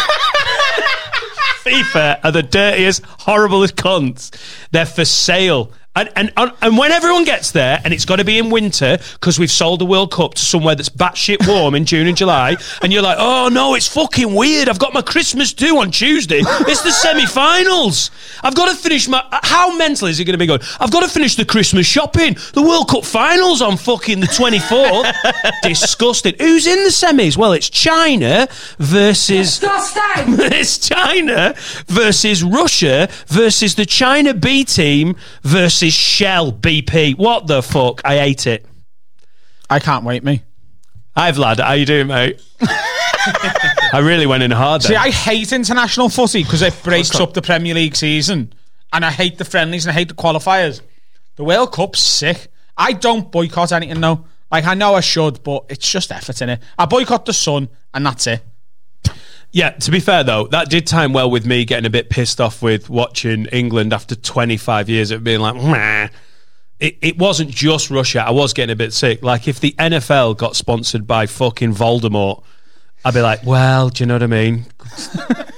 FIFA 1.65 2.21
are 2.25 2.33
the 2.33 2.43
dirtiest, 2.43 3.03
horriblest 3.03 3.73
cunts. 3.75 4.31
They're 4.71 4.87
for 4.87 5.05
sale. 5.05 5.73
And, 6.09 6.33
and, 6.37 6.53
and, 6.63 6.79
when 6.79 6.93
everyone 6.93 7.25
gets 7.25 7.51
there, 7.51 7.81
and 7.85 7.93
it's 7.93 8.05
got 8.05 8.17
to 8.17 8.25
be 8.25 8.39
in 8.39 8.51
winter 8.51 8.99
because 9.15 9.39
we've 9.39 9.51
sold 9.51 9.81
the 9.81 9.87
World 9.87 10.13
Cup 10.13 10.35
to 10.35 10.43
somewhere 10.43 10.75
that's 10.75 10.89
batshit 10.89 11.47
warm 11.47 11.75
in 11.75 11.85
June 11.85 12.07
and 12.07 12.17
July, 12.17 12.57
and 12.83 12.93
you're 12.93 13.03
like, 13.03 13.17
oh 13.19 13.49
no, 13.49 13.75
it's 13.75 13.87
fucking 13.87 14.35
weird. 14.35 14.69
I've 14.69 14.79
got 14.79 14.95
my 14.95 15.03
Christmas 15.03 15.53
due 15.53 15.79
on 15.79 15.91
Tuesday. 15.91 16.41
It's 16.43 16.83
the 16.83 16.93
semi 16.93 17.27
finals. 17.27 18.11
I've 18.43 18.55
got 18.55 18.71
to 18.71 18.77
finish 18.77 19.09
my. 19.09 19.25
How 19.43 19.77
mental 19.77 20.09
is 20.09 20.21
it 20.21 20.25
going 20.25 20.35
to 20.35 20.39
be 20.39 20.47
going? 20.47 20.61
I've 20.79 20.91
got 20.91 21.03
to 21.03 21.09
finish 21.09 21.37
the 21.37 21.45
Christmas 21.45 21.87
shopping. 21.87 22.37
The 22.55 22.63
World 22.63 22.89
Cup 22.89 23.05
finals 23.05 23.63
on 23.63 23.77
fucking 23.77 24.21
the 24.21 24.27
24th. 24.27 25.13
Disgusting. 25.63 26.35
Who's 26.39 26.67
in 26.67 26.83
the 26.85 26.91
semis? 26.91 27.37
Well, 27.37 27.53
it's 27.53 27.69
China 27.69 28.49
versus. 28.79 29.61
it's 29.63 30.79
China 30.79 31.55
versus 31.87 32.43
Russia 32.43 33.09
versus 33.27 33.75
the 33.75 33.87
China 33.87 34.35
B 34.35 34.65
team 34.65 35.17
versus 35.43 35.90
Shell 35.91 36.53
BP. 36.53 37.17
What 37.19 37.47
the 37.47 37.63
fuck? 37.63 38.01
I 38.05 38.19
hate 38.19 38.47
it. 38.47 38.67
I 39.69 39.79
can't 39.79 40.05
wait, 40.05 40.25
me. 40.25 40.43
Hi, 41.17 41.33
Vlad. 41.33 41.61
How 41.61 41.73
you 41.73 41.87
doing, 41.87 42.07
mate? 42.09 42.41
I 42.61 44.01
really 44.03 44.27
went 44.27 44.43
in 44.43 44.51
hard. 44.51 44.83
See, 44.83 44.95
Then. 44.95 45.03
I 45.03 45.11
hate 45.11 45.53
international 45.53 46.09
footy 46.09 46.43
because 46.43 46.63
it 46.63 46.75
breaks 46.83 47.15
up 47.19 47.35
the 47.35 47.43
Premier 47.43 47.75
League 47.75 47.97
season, 47.97 48.53
and 48.93 49.05
I 49.05 49.11
hate 49.11 49.39
the 49.39 49.45
friendlies 49.45 49.85
and 49.85 49.91
I 49.91 49.95
hate 49.95 50.09
the 50.09 50.15
qualifiers. 50.15 50.81
The 51.37 51.45
World 51.45 51.73
Cup's 51.73 52.01
sick. 52.01 52.49
I 52.77 52.93
don't 52.93 53.31
boycott 53.31 53.73
anything 53.73 54.01
though. 54.01 54.25
Like 54.51 54.65
I 54.65 54.75
know 54.75 54.95
I 54.95 55.01
should, 55.01 55.43
but 55.43 55.67
it's 55.69 55.91
just 55.91 56.11
effort 56.11 56.41
in 56.43 56.49
it. 56.49 56.63
I 56.79 56.87
boycott 56.87 57.27
the 57.27 57.33
Sun, 57.33 57.69
and 57.95 58.07
that's 58.07 58.27
it. 58.27 58.43
Yeah, 59.53 59.71
to 59.71 59.91
be 59.91 60.01
fair 60.01 60.23
though, 60.23 60.47
that 60.49 60.71
did 60.71 60.87
time 60.87 61.13
well 61.13 61.31
with 61.31 61.45
me 61.45 61.65
getting 61.65 61.87
a 61.87 61.91
bit 61.91 62.09
pissed 62.09 62.41
off 62.41 62.63
with 62.63 62.89
watching 62.89 63.47
England 63.47 63.93
after 63.93 64.15
25 64.15 64.89
years 64.89 65.11
of 65.11 65.25
being 65.25 65.41
like, 65.41 65.57
Meh. 65.57 66.09
It, 66.79 66.97
it 67.03 67.19
wasn't 67.19 67.51
just 67.51 67.91
Russia. 67.91 68.23
I 68.23 68.31
was 68.31 68.55
getting 68.55 68.73
a 68.73 68.77
bit 68.77 68.95
sick. 68.95 69.23
Like 69.23 69.47
if 69.47 69.61
the 69.61 69.73
NFL 69.73 70.39
got 70.39 70.57
sponsored 70.57 71.07
by 71.07 71.27
fucking 71.27 71.75
Voldemort, 71.75 72.43
I'd 73.05 73.13
be 73.13 73.21
like, 73.21 73.45
well, 73.45 73.91
do 73.91 74.03
you 74.03 74.07
know 74.07 74.15
what 74.15 74.23
I 74.23 74.27
mean? 74.27 74.67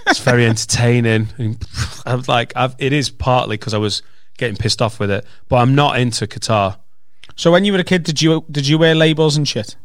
it's 0.07 0.18
very 0.20 0.46
entertaining. 0.46 1.28
And 1.38 1.64
I'm 2.07 2.22
like, 2.26 2.52
I've, 2.57 2.74
it 2.78 2.92
is 2.92 3.11
partly 3.11 3.57
because 3.57 3.74
I 3.74 3.78
was 3.78 4.02
getting 4.37 4.57
pissed 4.57 4.83
off 4.83 4.98
with 4.98 5.11
it, 5.11 5.24
but 5.48 5.57
I'm 5.57 5.74
not 5.74 5.98
into 5.98 6.26
Qatar. 6.26 6.78
So 7.37 7.52
when 7.52 7.64
you 7.64 7.72
were 7.72 7.78
a 7.78 7.85
kid, 7.85 8.02
did 8.02 8.20
you 8.20 8.44
did 8.50 8.66
you 8.66 8.78
wear 8.78 8.94
labels 8.94 9.37
and 9.37 9.46
shit? 9.46 9.76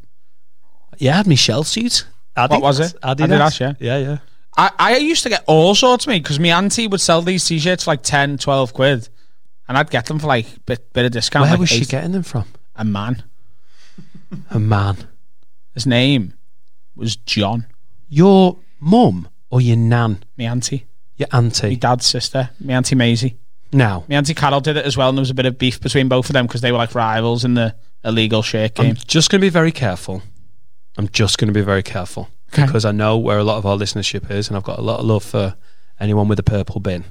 Yeah, 0.97 1.13
I 1.13 1.17
had 1.17 1.27
my 1.27 1.35
shell 1.35 1.63
suit. 1.63 2.05
Adidas. 2.37 2.49
What 2.49 2.61
was 2.61 2.79
it? 2.79 2.95
Adidas. 3.01 3.27
Adidas, 3.27 3.59
yeah. 3.59 3.73
Yeah, 3.79 3.97
yeah. 3.97 4.17
I, 4.55 4.71
I 4.79 4.97
used 4.97 5.23
to 5.23 5.29
get 5.29 5.43
all 5.47 5.75
sorts, 5.75 6.07
me, 6.07 6.19
because 6.19 6.39
my 6.39 6.49
auntie 6.49 6.87
would 6.87 7.01
sell 7.01 7.21
these 7.21 7.45
t-shirts 7.45 7.83
for 7.83 7.91
like 7.91 8.01
10, 8.03 8.37
12 8.37 8.73
quid, 8.73 9.09
and 9.67 9.77
I'd 9.77 9.89
get 9.91 10.05
them 10.07 10.17
for 10.19 10.27
like 10.27 10.47
bit 10.65 10.91
bit 10.93 11.05
of 11.05 11.11
discount. 11.11 11.43
Where 11.43 11.51
like 11.51 11.59
was 11.59 11.69
she 11.69 11.85
getting 11.85 12.11
them 12.11 12.23
from? 12.23 12.45
A 12.75 12.83
man. 12.85 13.23
A 14.51 14.59
man. 14.59 14.97
His 15.73 15.85
name 15.85 16.33
was 16.95 17.15
John. 17.17 17.65
Your 18.09 18.57
mum 18.79 19.27
or 19.49 19.61
your 19.61 19.77
nan? 19.77 20.23
My 20.37 20.45
auntie. 20.45 20.85
Your 21.17 21.27
My 21.31 21.37
auntie? 21.39 21.75
dad's 21.75 22.05
sister. 22.05 22.49
My 22.59 22.73
auntie 22.73 22.95
Maisie. 22.95 23.37
Now, 23.73 24.05
My 24.07 24.15
auntie 24.15 24.33
Carol 24.33 24.61
did 24.61 24.77
it 24.77 24.85
as 24.85 24.95
well, 24.95 25.09
and 25.09 25.17
there 25.17 25.21
was 25.21 25.29
a 25.29 25.33
bit 25.35 25.45
of 25.45 25.57
beef 25.57 25.79
between 25.81 26.07
both 26.07 26.29
of 26.29 26.33
them 26.33 26.47
because 26.47 26.61
they 26.61 26.71
were 26.71 26.77
like 26.77 26.95
rivals 26.95 27.43
in 27.43 27.53
the 27.55 27.75
illegal 28.03 28.41
shirt 28.41 28.79
I'm 28.79 28.85
game. 28.85 28.95
just 29.07 29.29
going 29.29 29.41
to 29.41 29.45
be 29.45 29.49
very 29.49 29.71
careful. 29.73 30.21
I'm 30.97 31.07
just 31.09 31.37
going 31.37 31.47
to 31.47 31.53
be 31.53 31.61
very 31.61 31.83
careful 31.83 32.29
Okay. 32.53 32.65
because 32.65 32.85
I 32.85 32.91
know 32.91 33.17
where 33.17 33.37
a 33.37 33.43
lot 33.43 33.57
of 33.57 33.65
our 33.65 33.77
listenership 33.77 34.31
is, 34.31 34.47
and 34.47 34.55
I've 34.57 34.63
got 34.63 34.79
a 34.79 34.81
lot 34.81 34.99
of 34.99 35.05
love 35.05 35.23
for 35.23 35.55
anyone 35.99 36.27
with 36.27 36.39
a 36.39 36.43
purple 36.43 36.79
bin. 36.79 37.03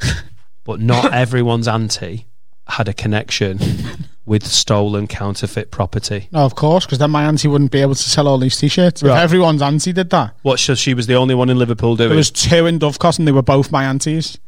but 0.64 0.80
not 0.80 1.12
everyone's 1.12 1.68
auntie 1.68 2.26
had 2.68 2.88
a 2.88 2.92
connection 2.94 3.58
with 4.24 4.46
stolen 4.46 5.06
counterfeit 5.06 5.70
property. 5.70 6.28
No, 6.32 6.40
of 6.40 6.54
course, 6.54 6.86
because 6.86 6.98
then 6.98 7.10
my 7.10 7.24
auntie 7.24 7.48
wouldn't 7.48 7.70
be 7.72 7.80
able 7.80 7.94
to 7.94 8.02
sell 8.02 8.26
all 8.28 8.38
these 8.38 8.56
t-shirts. 8.56 9.02
If 9.02 9.08
everyone's 9.10 9.60
auntie 9.62 9.92
did 9.92 10.10
that, 10.10 10.36
What? 10.42 10.58
So 10.60 10.74
she 10.74 10.94
was 10.94 11.06
the 11.06 11.14
only 11.14 11.34
one 11.34 11.50
in 11.50 11.58
Liverpool 11.58 11.96
doing. 11.96 12.06
It? 12.06 12.10
There 12.10 12.16
was 12.16 12.30
two 12.30 12.66
in 12.66 12.78
Dovecot, 12.78 13.18
and 13.18 13.26
they 13.28 13.32
were 13.32 13.42
both 13.42 13.70
my 13.72 13.84
aunties, 13.84 14.38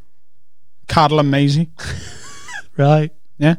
Carol 0.87 1.19
and 1.19 1.29
Maisie. 1.29 1.69
right. 2.77 3.11
Yeah, 3.37 3.55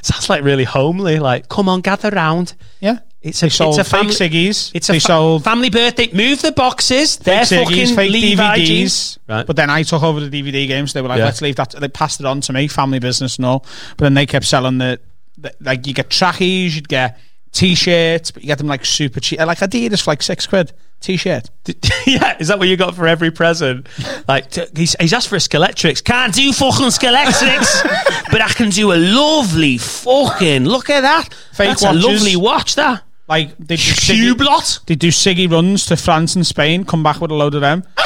Sounds 0.00 0.30
like 0.30 0.44
really 0.44 0.64
homely. 0.64 1.18
Like, 1.18 1.48
come 1.48 1.68
on, 1.68 1.80
gather 1.80 2.10
round. 2.10 2.54
yeah. 2.80 3.00
It's 3.20 3.42
a, 3.42 3.46
They 3.46 3.50
sold 3.50 3.78
it's 3.78 3.88
a 3.88 3.90
family. 3.90 4.12
fake 4.14 4.30
ciggies. 4.32 4.70
It's 4.74 4.88
a 4.88 4.92
they 4.92 5.00
fa- 5.00 5.06
sold 5.06 5.44
family 5.44 5.70
birthday. 5.70 6.08
Move 6.12 6.40
the 6.40 6.52
boxes. 6.52 7.16
They're 7.16 7.44
fake 7.44 7.66
fucking 7.66 7.86
ciggies, 7.86 7.94
fake 7.96 8.12
Levi 8.12 8.58
DVDs. 8.58 8.64
jeans. 8.66 9.18
Right. 9.28 9.46
But 9.46 9.56
then 9.56 9.70
I 9.70 9.82
took 9.82 10.02
over 10.04 10.20
the 10.20 10.30
DVD 10.42 10.68
games. 10.68 10.92
They 10.92 11.02
were 11.02 11.08
like, 11.08 11.18
Yeah. 11.18 11.24
let's 11.24 11.42
leave 11.42 11.56
that. 11.56 11.70
They 11.72 11.88
passed 11.88 12.20
it 12.20 12.26
on 12.26 12.40
to 12.42 12.52
me, 12.52 12.68
family 12.68 13.00
business 13.00 13.36
and 13.36 13.44
all. 13.46 13.66
But 13.96 14.04
then 14.04 14.14
they 14.14 14.24
kept 14.26 14.44
selling 14.46 14.78
the, 14.78 15.00
the 15.36 15.52
like 15.60 15.86
you 15.88 15.94
get 15.94 16.10
trackies, 16.10 16.76
you'd 16.76 16.88
get 16.88 17.18
t-shirts, 17.52 18.30
but 18.30 18.42
you 18.42 18.46
get 18.46 18.58
them 18.58 18.66
like 18.68 18.84
super 18.84 19.18
cheap, 19.20 19.40
like 19.40 19.58
Adidas 19.58 20.02
for 20.02 20.12
like 20.12 20.22
six 20.22 20.46
quid 20.46 20.72
t-shirt. 21.00 21.50
yeah, 22.06 22.36
is 22.38 22.48
that 22.48 22.58
what 22.58 22.68
you 22.68 22.76
got 22.76 22.94
for 22.94 23.06
every 23.08 23.30
present? 23.32 23.88
Like, 24.28 24.50
t- 24.50 24.64
he's, 24.76 24.94
he's 25.00 25.12
asked 25.12 25.28
for 25.28 25.36
a 25.36 25.38
Scalextric. 25.38 26.04
Can't 26.04 26.32
do 26.34 26.52
fucking 26.52 26.86
Scalextric, 26.86 28.26
but 28.30 28.40
I 28.42 28.48
can 28.48 28.70
do 28.70 28.92
a 28.92 28.96
lovely 28.98 29.78
fucking. 29.78 30.64
Look 30.66 30.90
at 30.90 31.00
that. 31.00 31.34
Fake 31.52 31.68
That's 31.68 31.82
watches. 31.82 32.04
a 32.04 32.08
lovely 32.08 32.36
watch. 32.36 32.74
That 32.76 33.02
Like 33.28 33.56
they 33.58 33.76
do 33.76 33.82
Siggy, 33.82 34.32
Hublot. 34.32 34.86
they 34.86 34.94
do 34.94 35.08
Siggy 35.08 35.50
runs 35.50 35.84
to 35.86 35.96
France 35.96 36.34
and 36.34 36.46
Spain, 36.46 36.84
come 36.84 37.02
back 37.02 37.20
with 37.20 37.30
a 37.30 37.34
load 37.34 37.54
of 37.54 37.60
them. 37.60 37.84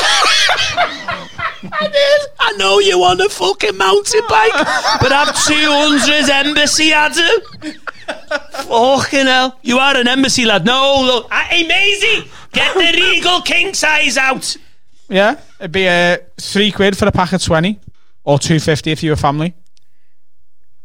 I 1.64 1.88
did. 1.88 2.20
I 2.40 2.52
know 2.58 2.80
you 2.80 2.98
want 2.98 3.20
a 3.20 3.28
fucking 3.28 3.76
mountain 3.76 4.20
bike, 4.28 4.50
but 5.00 5.12
I've 5.12 5.34
200 5.46 6.28
embassy, 6.28 6.92
Adam. 6.92 7.40
fucking 8.52 9.26
hell. 9.26 9.58
You 9.62 9.78
are 9.78 9.96
an 9.96 10.08
embassy 10.08 10.44
lad. 10.44 10.64
No, 10.64 11.02
look. 11.04 11.32
Hey, 11.32 11.66
Maisie, 11.66 12.28
get 12.52 12.74
the 12.74 12.80
Regal 13.00 13.42
king 13.42 13.74
size 13.74 14.16
out. 14.18 14.56
Yeah, 15.08 15.38
it'd 15.60 15.70
be 15.72 15.86
uh, 15.88 16.18
three 16.40 16.72
quid 16.72 16.96
for 16.98 17.06
a 17.06 17.12
pack 17.12 17.32
of 17.32 17.42
twenty, 17.42 17.78
or 18.24 18.38
two 18.40 18.58
fifty 18.58 18.90
if 18.90 19.02
you're 19.02 19.14
a 19.14 19.16
family. 19.16 19.54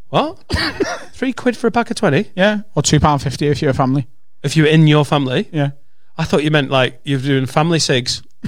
What? 0.10 0.38
Three 1.14 1.34
quid 1.34 1.58
for 1.58 1.68
a 1.68 1.72
pack 1.72 1.90
of 1.92 1.98
20? 1.98 2.32
Yeah, 2.34 2.62
or 2.76 2.82
two 2.82 2.98
pound 3.00 3.22
fifty 3.22 3.48
if 3.48 3.62
you're 3.62 3.72
a 3.72 3.74
family. 3.74 4.08
If 4.48 4.56
you're 4.56 4.66
in 4.66 4.88
your 4.88 5.04
family? 5.04 5.50
Yeah. 5.52 5.72
I 6.18 6.24
thought 6.24 6.42
you 6.42 6.52
meant 6.52 6.72
like 6.72 7.02
you're 7.04 7.20
doing 7.20 7.46
family 7.48 7.80
sigs. 7.80 8.24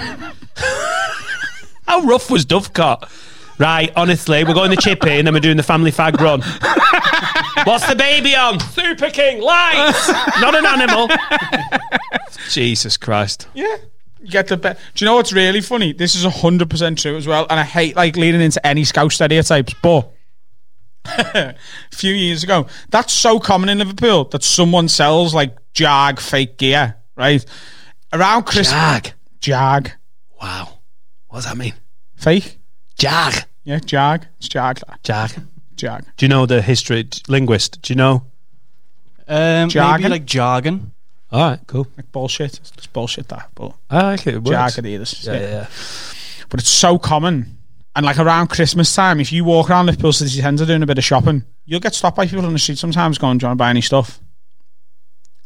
How 1.86 2.00
rough 2.04 2.32
was 2.32 2.46
Dovecot? 2.46 3.10
Right, 3.60 3.92
honestly, 3.98 4.46
we're 4.46 4.54
going 4.54 4.70
the 4.70 4.78
chip 4.78 5.06
in 5.06 5.28
and 5.28 5.34
we're 5.36 5.42
doing 5.42 5.58
the 5.58 5.64
family 5.64 5.92
fag 5.92 6.18
run. 6.22 6.40
What's 7.66 7.86
the 7.86 7.96
baby 7.98 8.34
on? 8.34 8.62
Super 8.62 9.10
King, 9.10 9.42
lights! 9.42 10.08
Not 10.40 10.56
an 10.56 10.66
animal. 10.66 11.10
Jesus 12.50 12.96
Christ. 12.96 13.50
Yeah. 13.54 13.76
You 14.22 14.30
get 14.30 14.48
the 14.48 14.56
be- 14.56 14.70
Do 14.70 15.04
you 15.04 15.06
know 15.06 15.16
what's 15.16 15.34
really 15.34 15.60
funny? 15.60 15.92
This 15.92 16.16
is 16.16 16.24
hundred 16.24 16.70
percent 16.70 17.00
true 17.00 17.18
as 17.18 17.28
well, 17.28 17.46
and 17.50 17.60
I 17.60 17.66
hate 17.66 17.98
like 17.98 18.16
leading 18.16 18.40
into 18.40 18.66
any 18.66 18.86
scout 18.86 19.12
stereotypes, 19.12 19.74
but 19.84 20.10
a 21.06 21.56
few 21.92 22.14
years 22.14 22.44
ago, 22.44 22.68
that's 22.90 23.12
so 23.12 23.38
common 23.40 23.68
in 23.68 23.80
Liverpool 23.80 24.24
that 24.26 24.44
someone 24.44 24.88
sells 24.88 25.34
like 25.34 25.58
Jag 25.80 26.20
fake 26.22 26.56
gear, 26.60 26.92
right? 27.18 27.46
Around 28.12 28.46
Christmas, 28.46 28.74
Jag. 28.94 29.14
Jag 29.42 29.92
Wow. 30.42 30.68
What 31.30 31.38
does 31.38 31.46
that 31.46 31.58
mean? 31.58 31.74
fake, 32.18 32.58
Jag. 32.98 33.34
yeah, 33.66 33.80
Jag, 33.88 34.26
it's 34.40 34.50
Jag, 34.54 34.80
Jag. 35.04 35.30
Jag. 35.78 36.02
Do 36.18 36.26
you 36.26 36.30
know 36.30 36.46
the 36.48 36.62
history 36.62 37.08
linguist? 37.28 37.82
Do 37.82 37.94
you 37.94 37.96
know? 37.96 38.22
Um, 39.28 39.70
Jargon? 39.70 40.02
maybe 40.02 40.10
like 40.10 40.26
jargon. 40.26 40.92
All 41.32 41.50
right, 41.52 41.60
cool. 41.68 41.86
Like 41.98 42.12
bullshit. 42.12 42.54
It's 42.60 42.72
it's 42.78 42.88
bullshit 42.88 43.28
that, 43.28 43.50
but 43.56 43.74
I 43.92 44.12
like 44.12 44.28
it. 44.28 44.36
It 44.36 44.44
Jag 44.44 44.64
works. 44.64 44.78
Adidas. 44.78 45.26
Yeah, 45.26 45.34
yeah, 45.34 45.50
yeah. 45.52 45.66
but 46.50 46.60
it's 46.60 46.70
so 46.70 46.98
common. 46.98 47.58
And 47.96 48.06
like 48.06 48.18
around 48.20 48.48
Christmas 48.50 48.96
time, 48.96 49.20
if 49.22 49.32
you 49.32 49.46
walk 49.46 49.70
around 49.70 49.86
Liverpool 49.86 50.14
city 50.14 50.42
centre 50.42 50.66
doing 50.66 50.84
a 50.84 50.86
bit 50.88 50.98
of 50.98 51.04
shopping, 51.04 51.44
you'll 51.66 51.80
get 51.82 51.94
stopped 51.94 52.18
by 52.18 52.26
people 52.28 52.46
on 52.46 52.54
the 52.54 52.60
street 52.60 52.80
sometimes 52.80 53.18
going, 53.20 53.38
"Do 53.38 53.44
you 53.44 53.48
want 53.50 53.58
to 53.60 53.64
buy 53.64 53.70
any 53.70 53.82
stuff?" 53.82 54.20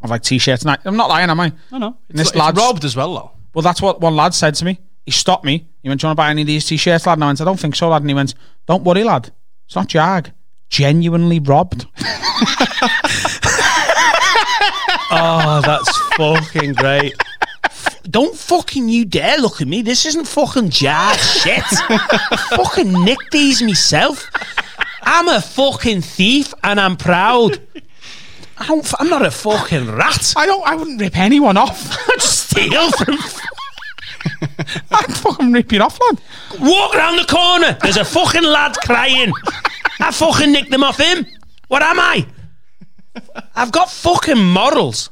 Of 0.03 0.09
like 0.09 0.21
t-shirts. 0.21 0.63
And 0.63 0.71
I, 0.71 0.77
I'm 0.85 0.97
not 0.97 1.09
lying, 1.09 1.29
am 1.29 1.39
I? 1.39 1.53
No, 1.71 1.77
no. 1.77 1.97
It's, 2.09 2.17
this 2.17 2.27
it's 2.29 2.37
lad's- 2.37 2.57
robbed 2.57 2.83
as 2.85 2.95
well, 2.95 3.13
though. 3.13 3.31
Well, 3.53 3.61
that's 3.61 3.81
what 3.81 4.01
one 4.01 4.15
lad 4.15 4.33
said 4.33 4.55
to 4.55 4.65
me. 4.65 4.79
He 5.05 5.11
stopped 5.11 5.45
me. 5.45 5.65
He 5.81 5.89
went, 5.89 6.01
"Do 6.01 6.05
you 6.05 6.09
want 6.09 6.17
to 6.17 6.21
buy 6.21 6.29
any 6.29 6.41
of 6.41 6.47
these 6.47 6.65
t-shirts, 6.65 7.05
lad?" 7.05 7.13
And 7.17 7.23
I 7.23 7.27
went, 7.27 7.41
"I 7.41 7.45
don't 7.45 7.59
think 7.59 7.75
so, 7.75 7.89
lad." 7.89 8.01
And 8.01 8.09
he 8.09 8.13
went, 8.13 8.33
"Don't 8.67 8.83
worry, 8.83 9.03
lad. 9.03 9.31
It's 9.65 9.75
not 9.75 9.87
Jag. 9.87 10.31
Genuinely 10.69 11.39
robbed." 11.39 11.85
Oh, 15.15 15.61
that's 15.63 15.95
fucking 16.15 16.73
great. 16.73 17.13
Don't 18.09 18.35
fucking 18.35 18.89
you 18.89 19.05
dare 19.05 19.37
look 19.37 19.61
at 19.61 19.67
me. 19.67 19.83
This 19.83 20.05
isn't 20.07 20.27
fucking 20.27 20.69
jar 20.69 21.13
shit. 21.17 21.63
fucking 22.49 22.91
nicked 23.03 23.31
these 23.31 23.61
myself. 23.61 24.27
I'm 25.03 25.27
a 25.27 25.39
fucking 25.39 26.01
thief 26.01 26.53
and 26.63 26.79
I'm 26.79 26.97
proud. 26.97 27.61
I 28.57 28.67
don't, 28.67 28.93
I'm 28.99 29.09
not 29.09 29.25
a 29.25 29.31
fucking 29.31 29.91
rat. 29.91 30.33
I 30.37 30.45
don't. 30.45 30.65
I 30.65 30.75
wouldn't 30.75 31.01
rip 31.01 31.17
anyone 31.17 31.57
off. 31.57 31.97
I'd 32.09 32.21
steal 32.21 32.91
from. 32.91 33.15
I'd 34.91 35.17
fucking 35.17 35.51
rip 35.51 35.71
you 35.71 35.81
off, 35.81 35.99
lad. 35.99 36.21
Walk 36.61 36.95
around 36.95 37.17
the 37.17 37.25
corner. 37.25 37.77
There's 37.81 37.97
a 37.97 38.05
fucking 38.05 38.43
lad 38.43 38.75
crying. 38.83 39.31
I 39.99 40.11
fucking 40.11 40.51
nicked 40.51 40.71
them 40.71 40.83
off 40.83 40.99
him. 40.99 41.25
What 41.67 41.81
am 41.81 41.99
I? 41.99 42.27
I've 43.55 43.71
got 43.71 43.89
fucking 43.89 44.43
morals. 44.43 45.09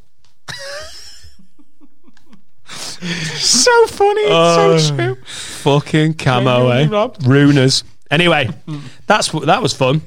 So 2.66 3.88
funny. 3.88 4.22
It's 4.22 4.86
so 4.86 4.96
true. 4.96 5.16
Fucking 5.26 6.14
camo, 6.16 6.70
eh? 6.70 6.88
Robbed. 6.88 7.26
Anyway, 8.10 8.50
that's 9.08 9.30
that 9.32 9.62
was 9.62 9.74
fun. 9.74 10.02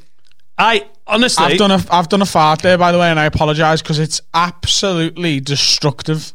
I 0.56 0.86
honestly, 1.06 1.44
I've 1.44 1.58
done 1.58 1.70
a 1.70 1.82
I've 1.90 2.08
done 2.08 2.22
a 2.22 2.26
fart 2.26 2.62
there, 2.62 2.78
by 2.78 2.92
the 2.92 2.98
way, 2.98 3.08
and 3.10 3.18
I 3.20 3.24
apologise 3.24 3.82
because 3.82 3.98
it's 3.98 4.20
absolutely 4.32 5.40
destructive. 5.40 6.32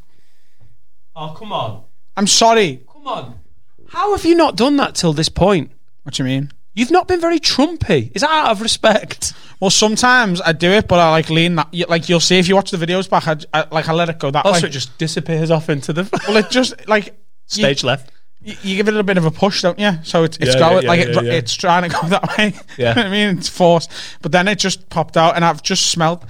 Oh 1.16 1.36
come 1.38 1.52
on, 1.52 1.84
I'm 2.18 2.28
sorry. 2.28 2.82
come 2.92 3.08
on. 3.08 3.40
How 3.90 4.16
have 4.16 4.24
you 4.26 4.36
not 4.36 4.56
done 4.56 4.78
that 4.78 4.96
till 4.96 5.14
this 5.14 5.30
point? 5.30 5.72
What 6.04 6.16
do 6.16 6.24
you 6.24 6.28
mean? 6.30 6.52
You've 6.76 6.92
not 6.92 7.08
been 7.08 7.20
very 7.20 7.40
Trumpy. 7.40 8.12
Is 8.16 8.22
that 8.22 8.30
out 8.30 8.52
of 8.52 8.62
respect? 8.62 9.34
Well, 9.60 9.72
sometimes 9.72 10.40
I 10.40 10.54
do 10.54 10.70
it, 10.72 10.88
but 10.88 11.00
I 11.00 11.10
like 11.12 11.30
lean 11.30 11.56
that. 11.56 11.68
you- 11.74 11.86
Like 11.88 12.08
you'll 12.08 12.20
see 12.22 12.38
if 12.40 12.48
you 12.48 12.56
watch 12.56 12.72
the 12.72 12.78
videos 12.78 13.10
back, 13.10 13.28
I, 13.28 13.36
I 13.54 13.68
like 13.72 13.90
I 13.90 13.94
let 13.94 14.08
it 14.10 14.20
go 14.20 14.32
that 14.32 14.46
Also, 14.46 14.62
way. 14.64 14.70
it 14.70 14.72
just 14.72 14.98
disappears 14.98 15.52
off 15.52 15.70
into 15.70 15.92
the. 15.92 16.08
well, 16.28 16.38
it 16.38 16.50
just 16.50 16.88
like 16.88 17.20
Stage 17.48 17.84
left. 17.84 18.12
You, 18.42 18.56
you 18.62 18.76
give 18.78 18.88
it 18.88 18.96
a 18.96 19.04
bit 19.04 19.18
of 19.18 19.26
a 19.26 19.32
push, 19.32 19.62
don't 19.62 19.78
you? 19.80 19.92
So 20.04 20.24
it's 20.24 20.38
it's 20.38 20.54
Yeah, 20.54 20.60
going 20.60 20.84
yeah, 20.84 20.90
like 20.90 21.00
yeah, 21.02 21.22
it, 21.22 21.26
it's 21.26 21.54
trying 21.54 21.84
to 21.84 21.90
go 21.90 22.08
that 22.08 22.38
way. 22.38 22.54
Yeah. 22.78 22.90
You 22.90 22.96
know 22.96 23.02
what 23.02 23.06
I 23.08 23.10
mean, 23.10 23.38
it's 23.38 23.50
forced. 23.50 23.92
But 24.22 24.32
then 24.32 24.48
it 24.48 24.60
just 24.60 24.90
popped 24.90 25.18
out, 25.18 25.36
and 25.36 25.44
I've 25.44 25.62
just 25.62 25.88
smelled. 25.88 26.26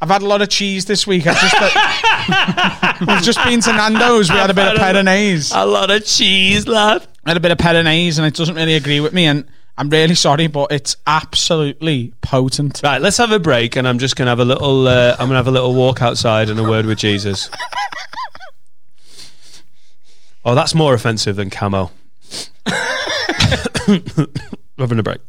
I've 0.00 0.10
had 0.10 0.20
a 0.22 0.26
lot 0.26 0.42
of 0.42 0.50
cheese 0.50 0.84
this 0.84 1.06
week. 1.06 1.26
I've 1.26 1.38
just 1.38 3.00
we've 3.08 3.22
just 3.22 3.42
been 3.44 3.60
to 3.62 3.72
Nando's. 3.72 4.30
We 4.30 4.36
had 4.36 4.50
a 4.50 4.54
bit 4.54 4.66
of 4.74 4.78
perinaise. 4.78 5.52
A 5.54 5.64
lot 5.64 5.90
of 5.90 6.04
cheese, 6.04 6.68
lad. 6.68 7.06
I 7.24 7.30
had 7.30 7.36
a 7.38 7.40
bit 7.40 7.52
of 7.52 7.58
perinaise, 7.58 8.18
and 8.18 8.26
it 8.26 8.34
doesn't 8.34 8.54
really 8.54 8.74
agree 8.74 9.00
with 9.00 9.14
me. 9.14 9.24
And 9.24 9.46
I'm 9.78 9.88
really 9.88 10.14
sorry, 10.14 10.46
but 10.48 10.70
it's 10.72 10.96
absolutely 11.06 12.12
potent. 12.20 12.80
Right, 12.84 13.00
let's 13.00 13.16
have 13.16 13.32
a 13.32 13.38
break, 13.38 13.76
and 13.76 13.88
I'm 13.88 13.98
just 13.98 14.16
gonna 14.16 14.30
have 14.30 14.40
a 14.40 14.44
little. 14.44 14.86
Uh, 14.86 15.12
I'm 15.18 15.26
gonna 15.28 15.36
have 15.36 15.48
a 15.48 15.52
little 15.52 15.74
walk 15.74 16.02
outside 16.02 16.50
and 16.50 16.60
a 16.60 16.64
word 16.64 16.84
with 16.84 16.98
Jesus. 16.98 17.48
Oh, 20.44 20.54
that's 20.54 20.74
more 20.74 20.94
offensive 20.94 21.36
than 21.36 21.50
camo. 21.50 21.90
Having 24.78 24.98
a 24.98 25.02
break. 25.02 25.20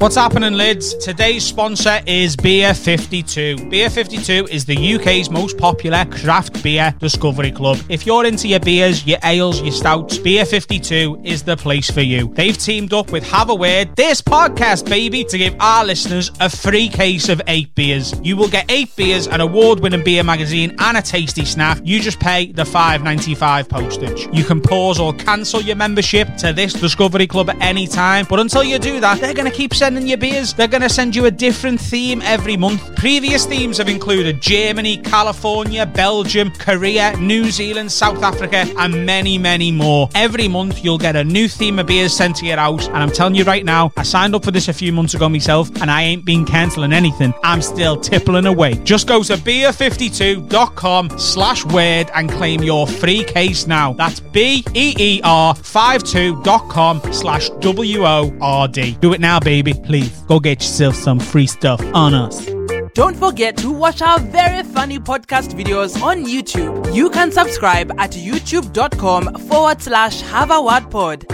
What's 0.00 0.16
happening, 0.16 0.54
lids? 0.54 0.94
Today's 0.94 1.44
sponsor 1.44 2.00
is 2.06 2.34
Beer 2.34 2.72
52. 2.72 3.68
Beer 3.68 3.90
52 3.90 4.48
is 4.50 4.64
the 4.64 4.94
UK's 4.94 5.28
most 5.28 5.58
popular 5.58 6.06
craft 6.06 6.62
beer 6.62 6.94
discovery 7.00 7.52
club. 7.52 7.76
If 7.90 8.06
you're 8.06 8.24
into 8.24 8.48
your 8.48 8.60
beers, 8.60 9.06
your 9.06 9.18
ales, 9.24 9.60
your 9.60 9.72
stouts, 9.72 10.16
Beer 10.16 10.46
52 10.46 11.20
is 11.22 11.42
the 11.42 11.54
place 11.54 11.90
for 11.90 12.00
you. 12.00 12.32
They've 12.32 12.56
teamed 12.56 12.94
up 12.94 13.12
with 13.12 13.24
Have 13.24 13.50
a 13.50 13.54
Word, 13.54 13.94
this 13.94 14.22
podcast, 14.22 14.88
baby, 14.88 15.22
to 15.24 15.36
give 15.36 15.54
our 15.60 15.84
listeners 15.84 16.30
a 16.40 16.48
free 16.48 16.88
case 16.88 17.28
of 17.28 17.42
eight 17.46 17.74
beers. 17.74 18.18
You 18.22 18.38
will 18.38 18.48
get 18.48 18.72
eight 18.72 18.96
beers, 18.96 19.28
an 19.28 19.42
award 19.42 19.80
winning 19.80 20.02
beer 20.02 20.24
magazine, 20.24 20.74
and 20.78 20.96
a 20.96 21.02
tasty 21.02 21.44
snack. 21.44 21.78
You 21.84 22.00
just 22.00 22.20
pay 22.20 22.52
the 22.52 22.64
$5.95 22.64 23.68
postage. 23.68 24.34
You 24.34 24.44
can 24.44 24.62
pause 24.62 24.98
or 24.98 25.12
cancel 25.12 25.60
your 25.60 25.76
membership 25.76 26.36
to 26.38 26.54
this 26.54 26.72
Discovery 26.72 27.26
Club 27.26 27.50
at 27.50 27.60
any 27.60 27.86
time, 27.86 28.24
but 28.30 28.40
until 28.40 28.64
you 28.64 28.78
do 28.78 28.98
that, 29.00 29.20
they're 29.20 29.34
going 29.34 29.50
to 29.50 29.54
keep 29.54 29.74
sending 29.74 29.89
you 29.98 30.16
beers. 30.16 30.54
They're 30.54 30.68
going 30.68 30.82
to 30.82 30.88
send 30.88 31.16
you 31.16 31.26
a 31.26 31.30
different 31.30 31.80
theme 31.80 32.22
every 32.22 32.56
month. 32.56 32.96
Previous 32.96 33.46
themes 33.46 33.78
have 33.78 33.88
included 33.88 34.40
Germany, 34.40 34.98
California, 34.98 35.86
Belgium, 35.86 36.50
Korea, 36.52 37.16
New 37.16 37.50
Zealand, 37.50 37.90
South 37.90 38.22
Africa, 38.22 38.66
and 38.78 39.06
many, 39.06 39.38
many 39.38 39.72
more. 39.72 40.08
Every 40.14 40.48
month, 40.48 40.84
you'll 40.84 40.98
get 40.98 41.16
a 41.16 41.24
new 41.24 41.48
theme 41.48 41.78
of 41.78 41.86
beers 41.86 42.14
sent 42.14 42.36
to 42.36 42.46
your 42.46 42.58
house, 42.58 42.88
and 42.88 42.98
I'm 42.98 43.10
telling 43.10 43.34
you 43.34 43.44
right 43.44 43.64
now, 43.64 43.92
I 43.96 44.02
signed 44.02 44.34
up 44.34 44.44
for 44.44 44.50
this 44.50 44.68
a 44.68 44.72
few 44.72 44.92
months 44.92 45.14
ago 45.14 45.28
myself, 45.28 45.70
and 45.80 45.90
I 45.90 46.02
ain't 46.02 46.24
been 46.24 46.44
cancelling 46.44 46.92
anything. 46.92 47.32
I'm 47.42 47.62
still 47.62 47.96
tippling 47.96 48.46
away. 48.46 48.74
Just 48.84 49.08
go 49.08 49.22
to 49.22 49.34
beer52.com 49.34 51.18
slash 51.18 51.64
word 51.66 52.10
and 52.14 52.30
claim 52.30 52.62
your 52.62 52.86
free 52.86 53.24
case 53.24 53.66
now. 53.66 53.92
That's 53.94 54.20
B-E-E-R52.com 54.20 57.12
slash 57.12 57.50
W-O-R-D. 57.50 58.98
Do 59.00 59.12
it 59.12 59.20
now, 59.20 59.40
baby. 59.40 59.79
Please. 59.84 60.10
Go 60.28 60.38
get 60.40 60.60
yourself 60.60 60.94
some 60.94 61.18
free 61.18 61.46
stuff 61.46 61.80
on 61.94 62.14
us. 62.14 62.46
Don't 62.94 63.16
forget 63.16 63.56
to 63.58 63.70
watch 63.70 64.02
our 64.02 64.18
very 64.18 64.62
funny 64.64 64.98
podcast 64.98 65.54
videos 65.54 66.00
on 66.02 66.24
YouTube. 66.24 66.94
You 66.94 67.08
can 67.10 67.30
subscribe 67.32 67.92
at 67.98 68.10
youtube.com 68.12 69.34
forward 69.48 69.80
slash 69.80 70.20
have 70.22 70.50
a 70.50 70.60
word 70.60 70.90
pod. 70.90 71.24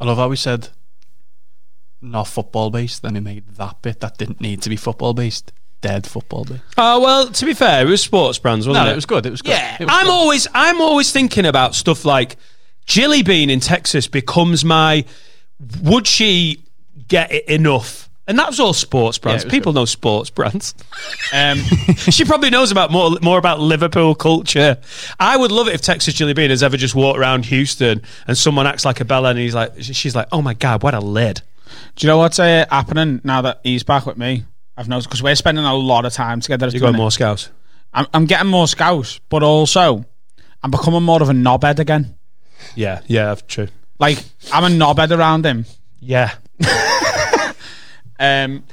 I 0.00 0.04
love 0.04 0.18
how 0.18 0.28
we 0.28 0.36
said 0.36 0.68
not 2.00 2.28
football 2.28 2.70
based, 2.70 3.02
then 3.02 3.14
we 3.14 3.20
made 3.20 3.48
that 3.56 3.82
bit 3.82 3.98
that 4.00 4.16
didn't 4.18 4.40
need 4.40 4.62
to 4.62 4.68
be 4.70 4.76
football 4.76 5.12
based. 5.14 5.52
Dead 5.80 6.06
football 6.06 6.44
based. 6.44 6.62
Oh 6.76 7.00
well, 7.00 7.28
to 7.28 7.44
be 7.44 7.54
fair, 7.54 7.84
it 7.86 7.90
was 7.90 8.00
sports 8.02 8.38
brands, 8.38 8.66
wasn't 8.68 8.84
No, 8.84 8.90
it? 8.90 8.92
it 8.92 8.96
was 8.96 9.06
good. 9.06 9.26
It 9.26 9.30
was 9.30 9.42
good. 9.42 9.50
Yeah, 9.50 9.76
It 9.80 9.84
was 9.86 9.90
I'm 9.92 10.06
good. 10.06 10.12
always 10.12 10.46
I'm 10.54 10.80
always 10.80 11.10
thinking 11.12 11.46
about 11.46 11.74
stuff 11.74 12.04
like 12.04 12.36
Jilly 12.86 13.22
Bean 13.22 13.50
in 13.50 13.58
Texas 13.60 14.06
becomes 14.06 14.64
my. 14.64 15.04
Would 15.82 16.06
she 16.06 16.62
get 17.08 17.32
it 17.32 17.46
enough? 17.46 18.08
And 18.26 18.38
that 18.38 18.48
was 18.48 18.60
all 18.60 18.74
sports 18.74 19.16
brands. 19.16 19.44
was 19.44 19.50
People 19.50 19.72
know 19.72 19.86
sports 19.86 20.28
brands. 20.28 20.74
Um, 21.32 21.58
she 22.10 22.26
probably 22.26 22.50
knows 22.50 22.70
about 22.70 22.90
more 22.90 23.16
more 23.22 23.38
about 23.38 23.58
Liverpool 23.58 24.14
culture. 24.14 24.76
I 25.18 25.36
would 25.36 25.50
love 25.50 25.66
it 25.66 25.74
if 25.74 25.80
Texas 25.80 26.12
Jilly 26.12 26.34
Bean 26.34 26.50
has 26.50 26.62
ever 26.62 26.76
just 26.76 26.94
walked 26.94 27.18
around 27.18 27.46
Houston 27.46 28.02
and 28.26 28.36
someone 28.36 28.66
acts 28.66 28.84
like 28.84 29.00
a 29.00 29.06
Bella 29.06 29.30
and 29.30 29.38
he's 29.38 29.54
like, 29.54 29.72
she's 29.80 30.14
like, 30.14 30.28
oh 30.30 30.42
my 30.42 30.52
god, 30.52 30.82
what 30.82 30.92
a 30.92 31.00
lid. 31.00 31.40
do 31.96 32.06
you 32.06 32.08
know 32.08 32.18
what's 32.18 32.38
uh, 32.38 32.66
happening 32.70 33.22
now 33.24 33.40
that 33.40 33.60
he's 33.64 33.82
back 33.82 34.04
with 34.04 34.18
me? 34.18 34.44
I've 34.76 34.88
noticed 34.88 35.08
because 35.08 35.22
we're 35.22 35.34
spending 35.34 35.64
a 35.64 35.74
lot 35.74 36.04
of 36.04 36.12
time 36.12 36.40
together. 36.40 36.68
You 36.68 36.80
got 36.80 36.94
more 36.94 37.10
scouts. 37.10 37.50
I'm, 37.94 38.06
I'm 38.12 38.26
getting 38.26 38.50
more 38.50 38.68
scouts, 38.68 39.20
but 39.30 39.42
also 39.42 40.04
I'm 40.62 40.70
becoming 40.70 41.02
more 41.02 41.22
of 41.22 41.30
a 41.30 41.32
knobhead 41.32 41.78
again. 41.78 42.14
Yeah, 42.74 43.00
yeah, 43.06 43.34
true. 43.46 43.68
Like 43.98 44.22
I'm 44.52 44.64
a 44.64 44.68
knobhead 44.68 45.16
around 45.16 45.44
him. 45.46 45.64
Yeah, 46.00 46.34
Um, 48.20 48.64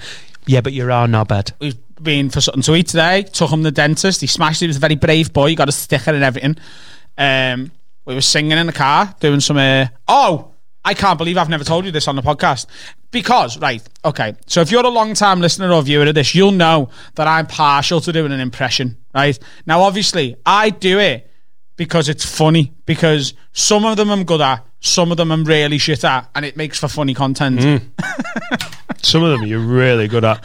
yeah, 0.48 0.62
but 0.62 0.74
you're 0.74 0.92
our 0.92 1.08
knobhead. 1.08 1.54
we've 1.60 1.78
been 2.02 2.30
for 2.30 2.42
something 2.42 2.64
to 2.64 2.76
eat 2.76 2.88
today. 2.88 3.24
Took 3.24 3.52
him 3.52 3.60
to 3.60 3.66
the 3.66 3.72
dentist. 3.72 4.22
He 4.22 4.28
smashed 4.28 4.62
it. 4.62 4.66
He 4.66 4.68
was 4.68 4.78
a 4.78 4.80
very 4.82 4.96
brave 4.96 5.34
boy. 5.34 5.50
He 5.50 5.56
got 5.56 5.70
a 5.70 5.72
sticker 5.72 6.12
and 6.12 6.24
everything. 6.24 6.58
Um, 7.18 7.72
we 8.06 8.16
were 8.16 8.22
singing 8.22 8.58
in 8.58 8.68
the 8.68 8.74
car, 8.74 9.16
doing 9.20 9.40
some. 9.40 9.58
Uh, 9.58 9.88
oh, 10.08 10.52
I 10.84 10.94
can't 10.94 11.18
believe 11.18 11.38
I've 11.38 11.50
never 11.50 11.64
told 11.64 11.86
you 11.86 11.92
this 11.92 12.08
on 12.08 12.16
the 12.16 12.22
podcast. 12.22 12.66
Because, 13.12 13.58
right, 13.60 13.82
okay. 14.04 14.36
So 14.46 14.62
if 14.62 14.72
you're 14.72 14.86
a 14.86 14.90
long 14.90 15.14
time 15.14 15.40
listener 15.42 15.72
or 15.72 15.82
viewer 15.82 16.06
of 16.06 16.16
this, 16.16 16.36
you'll 16.36 16.52
know 16.52 16.90
that 17.16 17.28
I'm 17.28 17.48
partial 17.48 18.02
to 18.02 18.12
doing 18.12 18.32
an 18.32 18.40
impression, 18.40 18.98
right? 19.14 19.38
Now, 19.66 19.82
obviously, 19.82 20.36
I 20.46 20.70
do 20.70 21.00
it 21.00 21.32
because 21.78 22.10
it's 22.10 22.26
funny. 22.26 22.74
Because 22.86 23.34
some 23.54 23.86
of 23.86 23.96
them 23.98 24.12
I'm 24.12 24.26
good 24.26 24.42
at, 24.42 24.66
some 24.86 25.12
of 25.12 25.18
them 25.18 25.32
I'm 25.32 25.44
really 25.44 25.78
shit 25.78 26.04
at, 26.04 26.30
and 26.36 26.46
it 26.46 26.56
makes 26.58 26.80
for 26.80 26.88
funny 26.88 27.14
content. 27.14 27.62
Hmm. 27.64 27.78
Some 29.02 29.24
of 29.24 29.38
them 29.38 29.48
you're 29.48 29.60
really 29.60 30.08
good 30.08 30.24
at. 30.26 30.44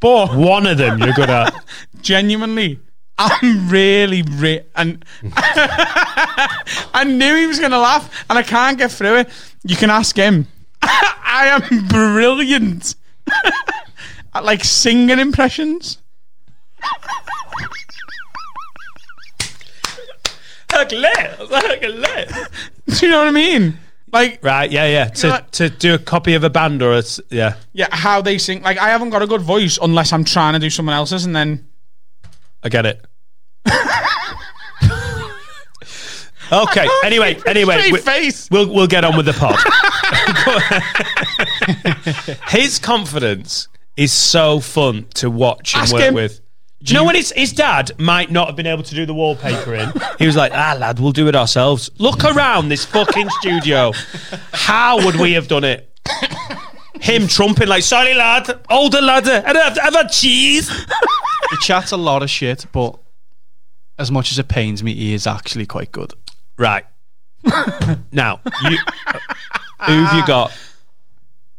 But 0.00 0.34
One 0.36 0.66
of 0.66 0.78
them 0.78 0.98
you're 0.98 1.12
good 1.12 1.30
at. 1.30 1.52
genuinely 2.00 2.78
I'm 3.18 3.68
really, 3.68 4.22
re- 4.22 4.64
and 4.74 5.04
I 6.94 7.04
knew 7.06 7.36
he 7.36 7.46
was 7.46 7.58
going 7.60 7.70
to 7.70 7.78
laugh, 7.78 8.24
and 8.28 8.36
I 8.38 8.42
can't 8.42 8.76
get 8.76 8.90
through 8.90 9.18
it. 9.18 9.30
You 9.62 9.76
can 9.76 9.88
ask 9.90 10.16
him. 10.16 10.48
I 10.82 11.46
am 11.70 11.86
brilliant 11.88 12.96
at 14.34 14.44
like 14.44 14.64
singing 14.64 15.18
impressions. 15.20 15.98
Do 22.88 23.06
you 23.06 23.10
know 23.10 23.18
what 23.18 23.28
I 23.28 23.30
mean? 23.30 23.78
Like, 24.12 24.38
Right, 24.42 24.70
yeah, 24.70 24.86
yeah. 24.86 25.04
To, 25.06 25.28
like- 25.28 25.50
to 25.52 25.68
do 25.70 25.94
a 25.94 25.98
copy 25.98 26.34
of 26.34 26.44
a 26.44 26.50
band 26.50 26.82
or 26.82 26.92
a, 26.92 26.98
s- 26.98 27.20
yeah. 27.30 27.54
yeah, 27.72 27.88
how 27.90 28.22
they 28.22 28.38
sing. 28.38 28.62
Like, 28.62 28.78
I 28.78 28.88
haven't 28.90 29.10
got 29.10 29.22
a 29.22 29.26
good 29.26 29.40
voice 29.42 29.78
unless 29.82 30.12
I'm 30.12 30.24
trying 30.24 30.52
to 30.52 30.58
do 30.60 30.70
someone 30.70 30.94
else's, 30.94 31.24
and 31.24 31.34
then 31.34 31.66
I 32.62 32.68
get 32.68 32.86
it. 32.86 33.04
okay. 36.52 36.86
Anyway, 37.04 37.36
anyway, 37.46 37.78
Straight 37.78 37.92
we, 37.92 37.98
face. 38.00 38.48
we'll 38.50 38.72
we'll 38.72 38.86
get 38.86 39.04
on 39.04 39.16
with 39.16 39.26
the 39.26 39.32
pod. 39.32 39.58
His 42.48 42.78
confidence 42.78 43.68
is 43.96 44.12
so 44.12 44.60
fun 44.60 45.06
to 45.14 45.30
watch 45.30 45.74
and 45.74 45.82
Ask 45.82 45.92
work 45.94 46.02
him. 46.02 46.14
with. 46.14 46.40
Do 46.84 46.92
you 46.92 47.00
know 47.00 47.04
when 47.04 47.14
his, 47.14 47.32
his 47.34 47.52
dad 47.52 47.92
might 47.98 48.30
not 48.30 48.46
have 48.46 48.56
been 48.56 48.66
able 48.66 48.82
to 48.82 48.94
do 48.94 49.06
the 49.06 49.14
wallpaper 49.14 49.74
in? 49.74 49.90
He 50.18 50.26
was 50.26 50.36
like, 50.36 50.52
ah, 50.52 50.76
lad, 50.78 51.00
we'll 51.00 51.12
do 51.12 51.28
it 51.28 51.34
ourselves. 51.34 51.90
Look 51.98 52.24
around 52.24 52.68
this 52.68 52.84
fucking 52.84 53.28
studio. 53.40 53.92
How 54.52 55.04
would 55.04 55.16
we 55.16 55.32
have 55.32 55.48
done 55.48 55.64
it? 55.64 55.90
Him 57.00 57.26
trumping 57.26 57.68
like, 57.68 57.82
sorry, 57.82 58.14
lad, 58.14 58.60
older 58.70 59.00
lad, 59.00 59.26
I 59.28 59.52
don't 59.52 59.62
have 59.62 59.78
I've 59.82 59.94
had 59.94 60.08
cheese. 60.10 60.70
He 61.50 61.56
chats 61.62 61.92
a 61.92 61.96
lot 61.96 62.22
of 62.22 62.30
shit, 62.30 62.66
but 62.72 62.98
as 63.98 64.10
much 64.10 64.30
as 64.30 64.38
it 64.38 64.48
pains 64.48 64.82
me, 64.82 64.94
he 64.94 65.14
is 65.14 65.26
actually 65.26 65.66
quite 65.66 65.90
good. 65.90 66.12
Right. 66.58 66.84
now, 68.12 68.40
you, 68.62 68.78
who 69.86 70.04
have 70.04 70.16
you 70.16 70.26
got? 70.26 70.52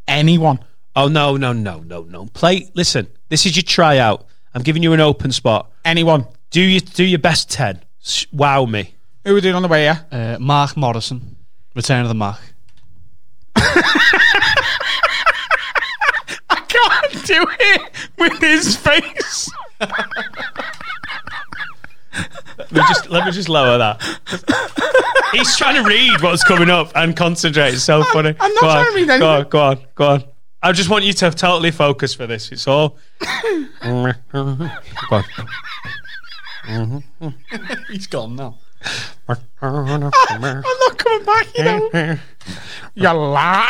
anyone. 0.07 0.59
Oh, 0.95 1.07
no, 1.07 1.37
no, 1.37 1.53
no, 1.53 1.79
no, 1.79 2.03
no. 2.03 2.25
Play, 2.27 2.69
listen, 2.73 3.07
this 3.29 3.45
is 3.45 3.55
your 3.55 3.63
tryout. 3.63 4.25
I'm 4.55 4.63
giving 4.63 4.81
you 4.81 4.93
an 4.93 5.01
open 5.01 5.31
spot. 5.33 5.69
Anyone. 5.83 6.25
Do 6.49 6.61
your, 6.61 6.79
do 6.79 7.03
your 7.03 7.19
best 7.19 7.51
10. 7.51 7.81
S- 8.01 8.25
Wow 8.31 8.65
me. 8.65 8.95
Who 9.25 9.33
we 9.33 9.41
doing 9.41 9.55
on 9.55 9.61
the 9.61 9.67
way, 9.67 9.83
yeah? 9.83 9.99
Uh, 10.11 10.37
Mark 10.39 10.77
Morrison, 10.77 11.35
Return 11.75 12.03
of 12.03 12.07
the 12.07 12.13
Mack. 12.15 12.39
I 16.49 16.61
can't 16.67 17.25
do 17.25 17.45
it 17.59 17.81
with 18.17 18.39
his 18.39 18.75
face. 18.77 19.49
Let 22.57 22.71
me 22.71 22.81
just, 22.87 23.09
let 23.09 23.25
me 23.25 23.31
just 23.31 23.49
lower 23.49 23.77
that. 23.77 24.01
He's 25.33 25.57
trying 25.57 25.83
to 25.83 25.89
read 25.89 26.21
what's 26.21 26.43
coming 26.45 26.69
up 26.69 26.91
and 26.95 27.15
concentrate. 27.15 27.73
It's 27.73 27.83
so 27.83 28.03
funny. 28.13 28.33
I'm 28.39 28.53
not 28.53 28.61
Go 28.61 28.67
on, 28.69 28.73
trying 28.75 28.91
to 28.91 28.95
read 28.95 29.07
Go 29.07 29.13
on, 29.13 29.21
anything. 29.35 29.49
go 29.49 29.59
on, 29.61 29.79
go 29.95 30.07
on. 30.07 30.23
I 30.65 30.71
just 30.71 30.89
want 30.89 31.05
you 31.05 31.13
to 31.13 31.29
totally 31.29 31.69
focus 31.69 32.15
for 32.15 32.25
this. 32.25 32.51
It's 32.51 32.67
all. 32.67 32.97
go 33.83 34.15
on. 36.67 37.03
He's 37.91 38.07
gone 38.07 38.35
now. 38.35 38.57
I'm 39.29 39.37
not 39.61 40.97
coming 40.97 41.23
back, 41.23 41.55
you 41.55 41.63
know. 41.65 42.17
you 42.95 43.09
lie. 43.11 43.69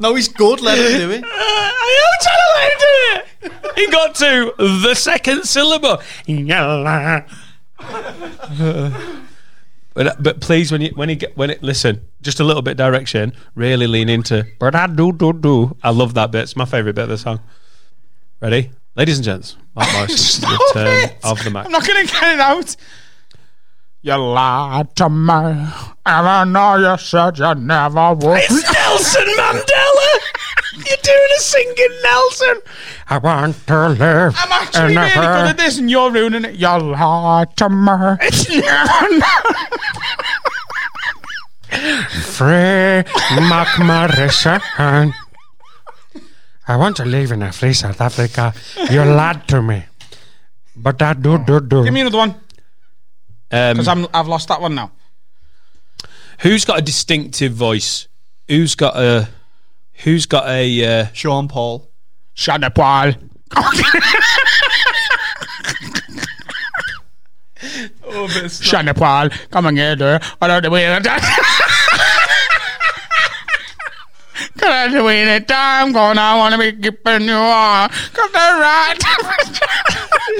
No, 0.00 0.16
he's 0.16 0.26
good. 0.26 0.60
Let 0.62 0.76
him 0.76 0.98
do 0.98 1.10
it. 1.12 1.22
I 1.24 1.90
am 2.02 2.14
trying 2.24 2.40
to 2.46 2.52
let 2.56 2.72
him 2.72 2.78
do 2.80 2.94
it. 3.06 3.78
He 3.78 3.86
got 3.92 4.14
to 4.16 4.54
the 4.58 4.94
second 4.94 5.44
syllable. 5.44 6.02
Yalla. 6.26 7.26
But 9.94 10.06
uh, 10.06 10.14
but 10.20 10.40
please 10.40 10.70
when 10.70 10.80
you 10.82 10.90
when 10.94 11.08
you 11.08 11.16
get 11.16 11.36
when 11.36 11.50
it 11.50 11.62
listen 11.62 12.06
just 12.22 12.38
a 12.38 12.44
little 12.44 12.62
bit 12.62 12.76
direction 12.76 13.32
really 13.56 13.86
lean 13.88 14.08
into 14.08 14.46
but 14.60 14.74
I 14.74 14.86
do 14.86 15.12
do 15.12 15.32
do 15.32 15.76
I 15.82 15.90
love 15.90 16.14
that 16.14 16.30
bit 16.30 16.42
it's 16.42 16.54
my 16.54 16.64
favorite 16.64 16.94
bit 16.94 17.02
of 17.02 17.08
the 17.08 17.18
song 17.18 17.40
ready 18.40 18.70
ladies 18.94 19.18
and 19.18 19.24
gents 19.24 19.56
Mark 19.74 19.88
Morris 19.94 20.34
Stop 20.36 20.60
return 20.74 21.04
it. 21.10 21.16
of 21.24 21.42
the 21.42 21.50
Mac 21.50 21.66
I'm 21.66 21.72
not 21.72 21.84
going 21.86 22.06
to 22.06 22.12
get 22.12 22.34
it 22.34 22.40
out. 22.40 22.76
You 24.02 24.16
lied 24.16 24.96
to 24.96 25.10
me, 25.10 25.34
and 25.34 25.68
I 26.06 26.44
know 26.44 26.76
you 26.76 26.96
said 26.96 27.36
you 27.38 27.54
never 27.54 28.14
would. 28.14 28.38
It's 28.48 28.72
Nelson 28.72 29.26
Mandela 29.36 30.18
you're 30.72 30.96
doing 31.02 31.28
a 31.36 31.40
singing 31.40 32.00
Nelson 32.02 32.60
I 33.08 33.18
want 33.18 33.66
to 33.66 33.88
live 33.88 34.34
I'm 34.36 34.52
actually 34.52 34.92
in 34.92 34.98
a 34.98 35.02
really 35.02 35.14
good 35.14 35.48
at 35.50 35.56
this, 35.56 35.78
and 35.78 35.90
you're 35.90 36.10
ruining 36.10 36.44
it. 36.44 36.54
You 36.56 36.68
lied 36.68 37.56
to 37.56 37.68
me. 37.68 38.16
It's 38.22 38.46
Free 42.36 43.04
Mac 43.48 43.78
Morrison. 43.78 44.60
I 46.68 46.76
want 46.76 46.96
to 46.98 47.04
live 47.04 47.32
in 47.32 47.42
a 47.42 47.52
free 47.52 47.72
South 47.72 48.00
Africa. 48.00 48.52
You 48.90 49.04
lied 49.04 49.48
to 49.48 49.62
me. 49.62 49.84
But 50.76 51.02
I 51.02 51.14
do, 51.14 51.38
do, 51.38 51.60
do. 51.60 51.84
Give 51.84 51.92
me 51.92 52.00
another 52.02 52.18
one, 52.18 52.30
um, 52.30 52.36
because 53.50 53.88
I'm 53.88 54.06
I've 54.14 54.28
lost 54.28 54.48
that 54.48 54.60
one 54.60 54.74
now. 54.74 54.92
who's 56.40 56.64
got 56.64 56.78
a 56.78 56.82
distinctive 56.82 57.52
voice 57.52 58.08
who's 58.48 58.74
got 58.74 58.96
a 58.96 59.28
who's 60.02 60.26
got 60.26 60.48
a 60.48 60.84
uh, 60.84 61.06
Sean 61.12 61.48
Paul. 61.48 61.90
Sean 62.34 62.62
Paul. 62.74 63.12
Shut 68.48 68.88
up, 68.88 68.96
Paul. 68.96 69.28
Come 69.50 69.66
on, 69.66 69.74
get 69.74 69.98
there. 69.98 70.20
I 70.40 70.46
don't 70.46 70.62
know 70.62 70.70
where 70.70 70.98
Come 74.60 74.72
on, 74.72 74.92
the 74.92 75.02
way 75.02 75.24
that 75.24 75.50
I'm 75.50 75.90
gonna 75.90 76.36
wanna 76.36 76.58
be 76.58 76.72
keeping 76.72 77.22
you 77.22 77.32
on. 77.32 77.88
Come 78.12 78.30
the 78.30 78.38
right. 78.60 78.98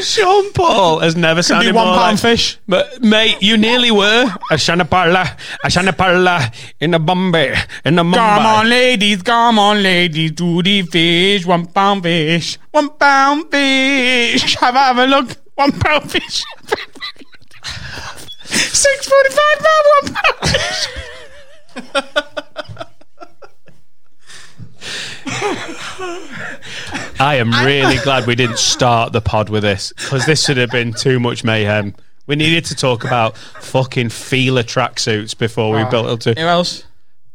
Sean 0.04 0.52
Paul 0.52 0.98
has 0.98 1.16
never 1.16 1.42
sounded 1.42 1.70
do 1.70 1.74
one 1.74 1.86
more 1.86 1.96
pound 1.96 2.12
like, 2.12 2.20
fish. 2.20 2.58
But 2.68 3.02
mate, 3.02 3.38
you 3.40 3.56
nearly 3.56 3.90
were. 3.90 4.26
A 4.50 4.56
Shanapala, 4.56 5.38
a 5.64 5.68
Shanapala 5.68 6.54
in 6.80 6.90
the 6.90 6.98
Bombay, 6.98 7.56
in 7.86 7.94
the 7.94 8.02
Mumbai. 8.02 8.36
Come 8.36 8.46
on, 8.46 8.68
ladies, 8.68 9.22
come 9.22 9.58
on, 9.58 9.82
ladies, 9.82 10.32
do 10.32 10.62
the 10.62 10.82
fish. 10.82 11.46
One 11.46 11.64
pound 11.64 12.02
fish, 12.02 12.58
one 12.72 12.90
pound 12.90 13.50
fish. 13.50 14.54
Have 14.56 14.74
a, 14.74 14.78
have 14.80 14.98
a 14.98 15.06
look. 15.06 15.30
One 15.54 15.72
pound 15.72 16.10
fish. 16.10 16.44
Six 18.44 19.08
forty-five 19.08 19.58
pound, 19.64 19.86
one 20.02 20.14
pound 20.14 20.36
fish. 20.50 20.88
I 27.18 27.36
am 27.36 27.50
really 27.64 27.96
glad 27.98 28.26
we 28.26 28.34
didn't 28.34 28.58
start 28.58 29.12
the 29.12 29.20
pod 29.20 29.48
with 29.48 29.62
this 29.62 29.92
because 29.96 30.26
this 30.26 30.44
should 30.44 30.56
have 30.56 30.70
been 30.70 30.92
too 30.92 31.20
much 31.20 31.44
mayhem. 31.44 31.94
We 32.26 32.36
needed 32.36 32.64
to 32.66 32.74
talk 32.74 33.04
about 33.04 33.36
fucking 33.36 34.10
Fila 34.10 34.64
tracksuits 34.64 35.36
before 35.36 35.74
we 35.74 35.82
oh. 35.82 35.90
built 35.90 36.06
up 36.06 36.20
to 36.20 36.34
Who 36.34 36.46
else? 36.46 36.84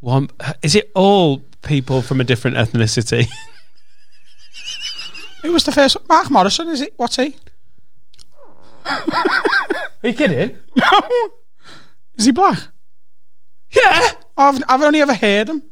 one. 0.05 0.29
Is 0.61 0.75
it 0.75 0.91
all 0.93 1.39
people 1.63 2.01
from 2.01 2.21
a 2.21 2.23
different 2.23 2.57
ethnicity? 2.57 3.27
Who 5.41 5.51
was 5.51 5.63
the 5.63 5.71
first? 5.71 5.97
Mark 6.07 6.29
Morrison, 6.29 6.69
is 6.69 6.81
it? 6.81 6.93
What's 6.97 7.15
he? 7.15 7.35
Are 8.85 9.03
you 10.03 10.13
kidding? 10.13 10.57
No. 10.75 11.01
Is 12.15 12.25
he 12.25 12.31
black? 12.31 12.59
Yeah. 13.71 14.11
I've, 14.37 14.63
I've 14.67 14.81
only 14.81 15.01
ever 15.01 15.13
heard 15.13 15.49
him. 15.49 15.63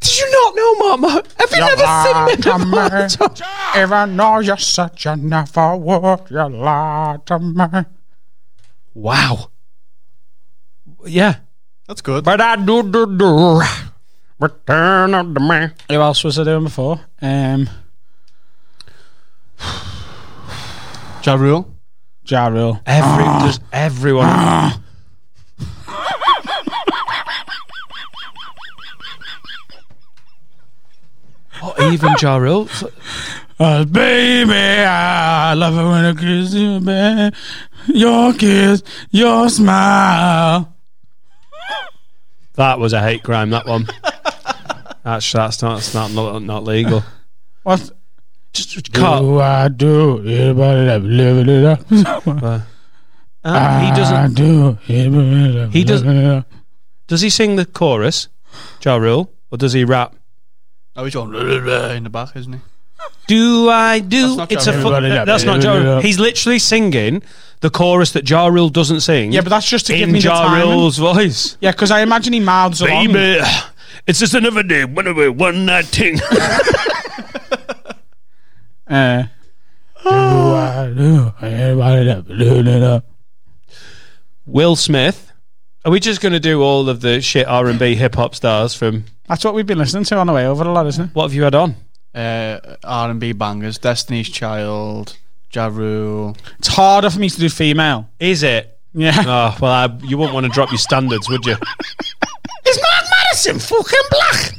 Did 0.00 0.18
you 0.18 0.30
not 0.32 0.54
know 0.56 0.74
Mama? 0.96 1.22
Have 1.38 1.50
you 1.50 1.56
You 1.58 1.64
never 1.66 1.82
lied 1.82 2.28
seen 2.30 2.40
to 2.42 2.52
him? 2.58 2.70
me. 2.70 3.82
Even 3.82 4.16
though 4.16 4.38
you 4.40 4.56
said 4.56 5.04
you 5.04 5.16
never 5.16 5.76
would, 5.76 6.20
you 6.30 6.48
lied 6.48 7.26
to 7.26 7.38
me. 7.38 7.84
Wow. 8.94 9.50
Yeah. 11.06 11.36
That's 11.86 12.00
good. 12.02 12.24
But 12.24 12.40
I 12.40 12.56
do, 12.56 12.82
do, 12.82 13.06
do. 13.16 13.60
Return 14.38 15.14
of 15.14 15.34
the 15.34 15.40
man. 15.40 15.74
Who 15.88 15.96
else 15.96 16.24
was 16.24 16.38
I 16.38 16.44
doing 16.44 16.64
before? 16.64 17.00
Um, 17.20 17.68
Ja 21.22 21.34
Rule. 21.34 21.66
Ja 22.24 22.46
Rule. 22.48 22.80
Every 22.86 23.24
does 23.24 23.60
everyone. 23.72 24.26
oh, 24.30 24.82
even 31.92 32.14
Ja 32.20 32.36
Rule? 32.36 32.68
Uh, 33.62 33.84
baby, 33.84 34.54
I 34.54 35.52
love 35.52 35.74
it 35.74 35.84
when 35.86 36.02
I 36.06 36.14
kiss 36.18 36.54
you, 36.54 36.80
baby. 36.80 37.36
Your 37.88 38.32
kiss, 38.32 38.82
your 39.10 39.50
smile. 39.50 40.74
That 42.54 42.78
was 42.78 42.94
a 42.94 43.02
hate 43.02 43.22
crime. 43.22 43.50
That 43.50 43.66
one. 43.66 43.86
That's 45.04 45.30
that's 45.30 45.60
not 45.60 45.74
that's 45.74 45.92
not 45.92 46.10
not, 46.12 46.40
not 46.42 46.64
legal. 46.64 47.02
What 47.62 47.90
Just 48.54 48.92
can't. 48.94 49.20
do 49.26 49.40
I 49.40 49.68
do? 49.68 50.26
Everybody 50.26 50.86
that 50.86 51.02
live 51.02 51.46
it 51.46 51.64
up. 51.66 52.62
Uh, 53.44 53.80
he 53.80 53.90
doesn't. 53.92 54.34
do. 54.34 54.78
He 54.84 55.84
does- 55.84 56.02
live 56.02 56.16
it 56.16 56.24
up. 56.24 56.46
Does 57.08 57.20
he 57.20 57.28
sing 57.28 57.56
the 57.56 57.66
chorus, 57.66 58.28
Ja 58.82 58.96
Rule, 58.96 59.30
or 59.50 59.58
does 59.58 59.74
he 59.74 59.84
rap? 59.84 60.14
Oh, 61.00 61.04
he's 61.04 61.14
going 61.14 61.34
in 61.96 62.04
the 62.04 62.10
back, 62.10 62.36
isn't 62.36 62.52
he? 62.52 62.58
Do 63.26 63.70
I 63.70 64.00
do? 64.00 64.36
That's 64.36 64.36
not 64.36 64.52
it's 64.52 64.66
Ja 64.66 64.72
a 64.72 64.76
Rule. 64.76 64.84
fu- 65.00 65.24
that's 65.24 65.44
not 65.44 65.62
Ja 65.62 65.70
everybody 65.72 65.94
Rule. 65.94 66.00
He's 66.02 66.18
literally 66.18 66.58
singing 66.58 67.22
the 67.60 67.70
chorus 67.70 68.12
that 68.12 68.28
Ja 68.28 68.48
Rule 68.48 68.68
doesn't 68.68 69.00
sing. 69.00 69.32
Yeah, 69.32 69.40
but 69.40 69.48
that's 69.50 69.66
just 69.68 69.86
to 69.86 69.94
give 69.94 70.08
in 70.08 70.12
me 70.12 70.18
the 70.20 70.24
Ja 70.28 70.42
timing. 70.42 70.68
Rule's 70.68 70.98
voice. 70.98 71.56
Yeah, 71.60 71.70
because 71.70 71.90
I 71.90 72.02
imagine 72.02 72.34
he 72.34 72.40
mouths 72.40 72.82
along. 72.82 73.12
Baby, 73.12 73.40
it's 74.06 74.18
just 74.18 74.34
another 74.34 74.62
day, 74.62 74.84
one 74.84 75.06
of 75.06 75.16
a 75.18 75.30
one 75.32 75.64
night 75.64 75.86
thing. 75.86 76.18
Uh, 78.86 79.22
do 80.02 80.10
I 80.10 80.92
do? 80.96 81.32
Everybody 81.40 82.04
that 82.06 82.28
live 82.28 82.82
up. 82.82 83.04
Will 84.44 84.74
Smith. 84.76 85.29
Are 85.84 85.90
we 85.90 85.98
just 85.98 86.20
going 86.20 86.32
to 86.32 86.40
do 86.40 86.62
all 86.62 86.88
of 86.90 87.00
the 87.00 87.20
shit 87.22 87.46
R 87.48 87.66
and 87.66 87.78
B 87.78 87.94
hip 87.94 88.14
hop 88.14 88.34
stars 88.34 88.74
from? 88.74 89.04
That's 89.28 89.44
what 89.44 89.54
we've 89.54 89.66
been 89.66 89.78
listening 89.78 90.04
to 90.04 90.16
on 90.16 90.26
the 90.26 90.32
way 90.32 90.46
over 90.46 90.64
a 90.64 90.72
lot, 90.72 90.86
isn't 90.86 91.06
it? 91.06 91.14
What 91.14 91.24
have 91.24 91.34
you 91.34 91.44
had 91.44 91.54
on? 91.54 91.74
Uh, 92.14 92.58
R&B 92.84 93.32
bangers. 93.32 93.78
Destiny's 93.78 94.28
Child. 94.28 95.16
Ja 95.52 95.66
Rule. 95.68 96.36
It's 96.58 96.68
harder 96.68 97.08
for 97.10 97.18
me 97.18 97.28
to 97.30 97.38
do 97.38 97.48
female. 97.48 98.08
Is 98.18 98.42
it? 98.42 98.78
Yeah. 98.92 99.14
Oh 99.26 99.56
well, 99.60 99.72
I, 99.72 99.86
you 100.02 100.18
wouldn't 100.18 100.34
want 100.34 100.46
to 100.46 100.52
drop 100.52 100.70
your 100.70 100.78
standards, 100.78 101.28
would 101.28 101.44
you? 101.46 101.52
Is 102.66 102.80
Mark 102.82 103.04
Madison 103.10 103.58
fucking 103.58 103.98
black? 104.10 104.54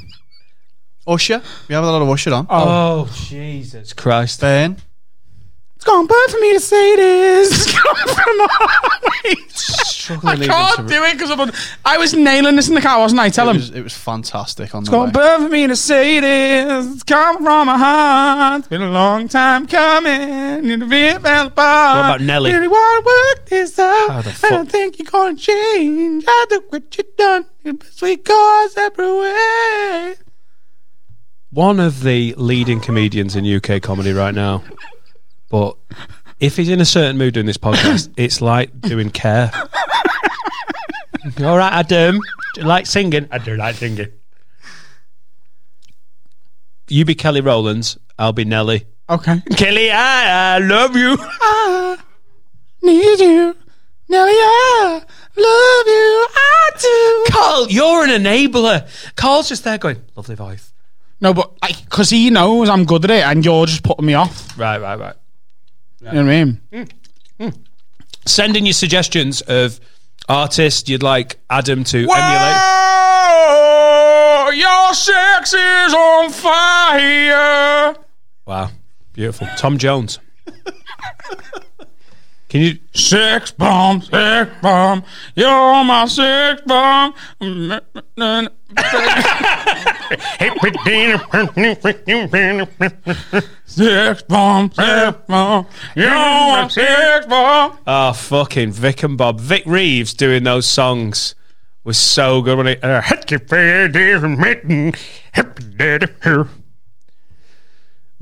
Usher. 1.06 1.42
We 1.68 1.76
have 1.76 1.84
a 1.84 1.92
lot 1.92 2.02
of 2.02 2.10
Usher 2.10 2.34
on. 2.34 2.48
Oh 2.50 3.10
Jesus 3.28 3.94
Christ! 3.94 4.40
Ben. 4.42 4.78
It's 5.82 5.90
gone 5.90 6.06
bad 6.06 6.30
for 6.30 6.40
me 6.40 6.54
to 6.54 6.60
say 6.60 6.96
this. 6.96 7.66
It's 7.66 7.74
from 8.14 8.38
my 8.38 9.36
Struggling 9.48 10.44
I 10.44 10.46
can't 10.76 10.88
do 10.88 11.04
it 11.06 11.18
because 11.18 11.52
I 11.84 11.98
was 11.98 12.14
nailing 12.14 12.56
this 12.56 12.70
in 12.70 12.76
the 12.76 12.82
car, 12.82 13.00
wasn't 13.00 13.20
I? 13.22 13.30
Tell 13.30 13.48
It 13.50 13.52
him. 13.52 13.58
was, 13.58 13.70
it 13.72 13.82
was 13.82 13.98
fantastic 13.98 14.76
on 14.76 14.82
It's 14.84 14.92
the 14.92 14.98
way. 15.00 15.06
gone 15.06 15.12
bad 15.12 15.42
for 15.42 15.50
me 15.50 15.66
to 15.66 15.76
say 15.76 16.20
this. 16.20 16.86
It's 16.94 17.02
coming 17.04 17.44
from 17.44 17.66
my 17.66 17.78
heart. 17.80 18.60
It's 18.60 18.68
been 18.68 18.84
a 18.84 18.92
long 18.92 19.28
time 19.28 19.66
coming. 19.66 20.68
Need 20.68 20.82
to 20.82 20.86
be 20.88 21.08
apart. 21.08 21.56
What 21.56 21.56
about 21.58 22.22
Nelly? 22.22 22.54
Really 22.54 22.68
want 22.68 23.04
to 23.04 23.10
work 23.40 23.50
this 23.50 23.80
out. 23.80 24.10
How 24.12 24.22
the 24.22 24.40
I 24.44 24.50
don't 24.52 24.70
think 24.72 25.00
you're 25.00 25.10
gonna 25.10 25.36
change. 25.36 26.26
I 26.28 26.46
do 26.48 26.64
what 26.70 26.96
you 26.96 27.04
done. 27.18 27.46
Sweet 27.90 28.24
cause 28.24 28.78
everywhere. 28.78 30.14
One 31.50 31.80
of 31.80 32.04
the 32.04 32.36
leading 32.38 32.80
comedians 32.82 33.36
in 33.36 33.46
UK 33.46 33.82
comedy 33.82 34.14
right 34.14 34.34
now, 34.36 34.64
but 35.52 35.78
if 36.40 36.58
he's 36.58 36.70
in 36.70 36.82
a 36.82 36.86
certain 36.86 37.18
mood 37.18 37.34
doing 37.36 37.46
this 37.46 37.58
podcast, 37.58 38.10
it's 38.18 38.42
like 38.42 38.80
doing 38.82 39.10
care. 39.10 39.52
All 41.40 41.58
right, 41.58 41.74
Adam. 41.74 42.20
Do 42.56 42.62
you 42.62 42.68
like 42.68 42.86
singing? 42.88 43.28
I 43.32 43.38
do 43.38 43.56
like 43.56 43.76
singing. 43.76 44.08
You 46.88 47.06
be 47.06 47.16
Kelly 47.16 47.42
Rowlands. 47.42 47.98
I'll 48.18 48.34
be 48.34 48.44
Nelly. 48.44 48.86
Okay. 49.10 49.42
Kelly, 49.56 49.92
I, 49.92 50.56
I 50.56 50.58
love 50.60 50.96
you. 50.96 51.16
I 51.20 51.98
Need 52.82 53.20
you. 53.20 53.56
Nelly, 54.10 54.32
I 54.34 55.02
love 55.38 55.88
you. 55.88 56.28
I 56.36 56.70
do. 56.80 57.32
Carl, 57.34 57.68
you're 57.70 58.04
an 58.04 58.24
enabler. 58.24 59.16
Carl's 59.16 59.48
just 59.48 59.64
there 59.64 59.78
going, 59.78 60.02
lovely 60.16 60.36
voice. 60.36 60.74
No, 61.22 61.34
but 61.34 61.54
like, 61.62 61.82
because 61.86 62.10
he 62.10 62.30
knows 62.30 62.68
I'm 62.68 62.84
good 62.84 63.06
at 63.06 63.12
it 63.12 63.24
and 63.24 63.46
you're 63.46 63.66
just 63.68 63.84
putting 63.84 64.06
me 64.06 64.16
off. 64.16 64.58
Right, 64.58 64.82
right, 64.82 65.00
right. 65.00 65.16
You 66.02 66.12
know 66.12 66.26
what 66.26 66.32
I 66.32 66.44
mean? 66.46 66.62
Mm. 66.72 66.92
Mm. 67.40 67.58
Send 68.26 68.58
in 68.58 68.66
your 68.66 68.74
suggestions 68.74 69.42
of 69.42 69.80
artists 70.28 70.90
you'd 70.90 71.04
like 71.04 71.40
Adam 71.50 71.84
to 71.84 71.98
emulate. 71.98 72.12
Oh, 73.34 74.52
your 74.54 74.94
sex 74.96 75.54
is 75.54 75.94
on 75.94 76.32
fire. 76.32 77.96
Wow, 78.48 78.72
beautiful. 79.14 79.48
Tom 79.58 79.78
Jones. 79.78 80.20
Can 82.52 82.62
you? 82.64 82.78
Sex 82.94 83.52
bomb, 83.52 84.02
sex 84.02 84.52
bomb. 84.62 85.06
You're 85.36 85.86
my 85.86 86.06
sex 86.06 86.62
bomb. 86.66 87.14
Sex 93.66 94.24
bomb, 94.24 94.72
sex 94.74 95.18
bomb. 95.30 95.66
You're 95.96 96.10
my 96.10 96.68
sex 96.68 97.26
bomb. 97.26 97.78
Oh, 97.88 98.12
fucking 98.12 98.74
Vic 98.74 99.04
and 99.04 99.18
Bob. 99.18 99.40
Vic 99.40 99.64
Reeves 99.66 100.14
doing 100.14 100.44
those 100.44 100.66
songs 100.66 101.36
was 101.86 101.98
so 101.98 102.42
good 102.42 102.58
when 102.58 102.68
he. 102.68 102.76
Uh, 102.84 103.02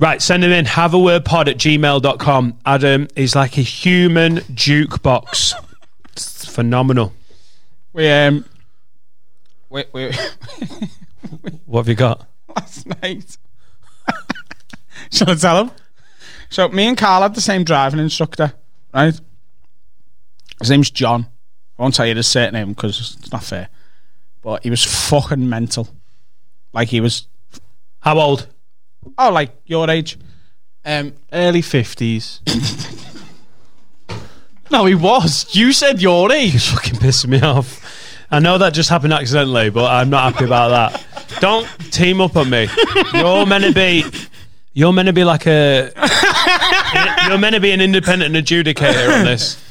right, 0.00 0.20
send 0.20 0.42
him 0.44 0.50
in. 0.50 0.64
Have 0.64 0.94
a 0.94 0.98
word 0.98 1.24
pod 1.24 1.48
at 1.48 1.56
gmail.com. 1.58 2.58
Adam 2.66 3.08
is 3.16 3.34
like 3.36 3.56
a 3.56 3.62
human 3.62 4.38
jukebox. 4.38 5.54
It's 6.12 6.44
phenomenal. 6.44 7.12
We 7.92 8.08
um, 8.08 8.44
we 9.68 9.84
we 9.92 10.10
What 11.66 11.80
have 11.80 11.88
you 11.88 11.94
got? 11.94 12.26
last 12.56 12.86
night. 13.02 13.36
Shall 15.12 15.30
I 15.30 15.34
tell 15.34 15.64
him? 15.64 15.70
So 16.48 16.68
me 16.68 16.86
and 16.88 16.98
Carl 16.98 17.22
had 17.22 17.34
the 17.34 17.40
same 17.40 17.62
driving 17.64 18.00
instructor, 18.00 18.52
right? 18.92 19.18
His 20.60 20.70
name's 20.70 20.90
John. 20.90 21.26
I 21.78 21.82
won't 21.82 21.94
tell 21.94 22.06
you 22.06 22.14
his 22.14 22.26
surname 22.26 22.70
because 22.70 22.98
it's 23.16 23.32
not 23.32 23.44
fair. 23.44 23.68
But 24.42 24.62
he 24.62 24.70
was 24.70 24.84
fucking 24.84 25.48
mental. 25.48 25.88
Like 26.72 26.88
he 26.88 27.00
was, 27.00 27.26
How 28.00 28.18
old? 28.18 28.46
Oh, 29.18 29.30
like 29.30 29.52
your 29.66 29.88
age. 29.90 30.18
Um, 30.84 31.12
Early 31.32 31.62
50s. 31.62 32.40
no, 34.70 34.86
he 34.86 34.94
was. 34.94 35.54
You 35.54 35.72
said 35.72 36.00
your 36.00 36.32
age. 36.32 36.52
He's 36.52 36.70
fucking 36.70 36.94
pissing 36.94 37.28
me 37.28 37.40
off. 37.40 37.84
I 38.30 38.38
know 38.38 38.58
that 38.58 38.72
just 38.72 38.88
happened 38.88 39.12
accidentally, 39.12 39.70
but 39.70 39.90
I'm 39.90 40.08
not 40.08 40.32
happy 40.32 40.44
about 40.44 40.68
that. 40.68 41.04
Don't 41.40 41.66
team 41.92 42.20
up 42.20 42.36
on 42.36 42.48
me. 42.48 42.68
You're 43.12 43.44
meant 43.44 43.64
to 43.64 43.72
be. 43.72 44.04
You're 44.72 44.92
meant 44.92 45.06
to 45.06 45.12
be 45.12 45.24
like 45.24 45.46
a. 45.46 45.90
You're 47.28 47.38
meant 47.38 47.54
to 47.54 47.60
be 47.60 47.72
an 47.72 47.80
independent 47.80 48.34
adjudicator 48.34 49.18
on 49.18 49.24
this. 49.24 49.62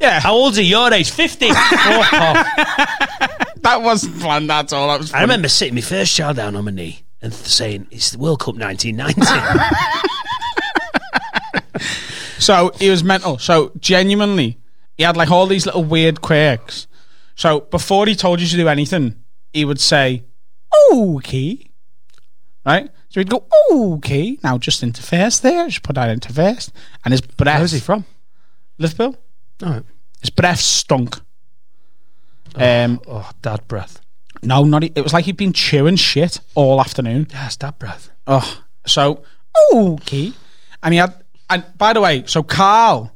yeah, 0.00 0.20
How 0.20 0.32
old's 0.34 0.56
he? 0.56 0.64
Your 0.64 0.92
age? 0.92 1.10
50. 1.10 1.48
Fuck 1.50 2.12
off. 2.14 2.46
that 3.56 3.80
wasn't 3.82 4.18
planned. 4.20 4.48
That's 4.48 4.72
all. 4.72 4.88
That 4.88 4.98
was. 4.98 5.10
I 5.10 5.18
funny. 5.18 5.24
remember 5.24 5.48
sitting 5.48 5.74
my 5.74 5.82
first 5.82 6.14
child 6.16 6.36
down 6.36 6.56
on 6.56 6.64
my 6.64 6.70
knee 6.70 7.02
and 7.22 7.32
th- 7.32 7.46
saying, 7.46 7.86
It's 7.90 8.10
the 8.10 8.18
World 8.18 8.40
Cup 8.40 8.56
1990. 8.56 9.20
So 12.40 12.72
he 12.78 12.88
was 12.88 13.04
mental. 13.04 13.38
So 13.38 13.70
genuinely, 13.78 14.58
he 14.96 15.02
had 15.04 15.14
like 15.16 15.30
all 15.30 15.46
these 15.46 15.66
little 15.66 15.84
weird 15.84 16.22
quirks. 16.22 16.86
So 17.36 17.60
before 17.60 18.06
he 18.06 18.14
told 18.14 18.40
you 18.40 18.46
to 18.48 18.56
do 18.56 18.66
anything, 18.66 19.16
he 19.52 19.64
would 19.64 19.78
say, 19.78 20.24
"Okay," 20.90 21.70
right? 22.64 22.90
So 23.10 23.20
he'd 23.20 23.28
go, 23.28 23.46
"Okay." 23.70 24.38
Now 24.42 24.56
just 24.56 24.82
into 24.82 25.02
first 25.02 25.42
there. 25.42 25.66
Just 25.68 25.82
put 25.82 25.96
that 25.96 26.08
into 26.08 26.32
first, 26.32 26.72
and 27.04 27.12
his 27.12 27.20
breath. 27.20 27.58
Where's 27.58 27.72
he 27.72 27.80
from? 27.80 28.06
Liverpool. 28.78 29.16
Oh, 29.62 29.82
His 30.22 30.30
breath 30.30 30.60
stunk. 30.60 31.20
Um, 32.54 33.00
oh, 33.06 33.30
dad 33.42 33.68
breath. 33.68 34.00
No, 34.42 34.64
not. 34.64 34.84
It 34.84 35.02
was 35.02 35.12
like 35.12 35.24
he'd 35.26 35.36
been 35.36 35.52
chewing 35.52 35.96
shit 35.96 36.40
all 36.54 36.80
afternoon. 36.80 37.28
Yeah, 37.30 37.46
it's 37.46 37.56
dad 37.56 37.78
breath. 37.78 38.10
Oh, 38.26 38.62
so 38.86 39.22
okay. 39.72 40.32
And 40.82 40.94
he 40.94 40.98
had, 40.98 41.14
and 41.48 41.64
by 41.76 41.92
the 41.92 42.00
way, 42.00 42.24
so 42.26 42.42
Carl 42.42 43.12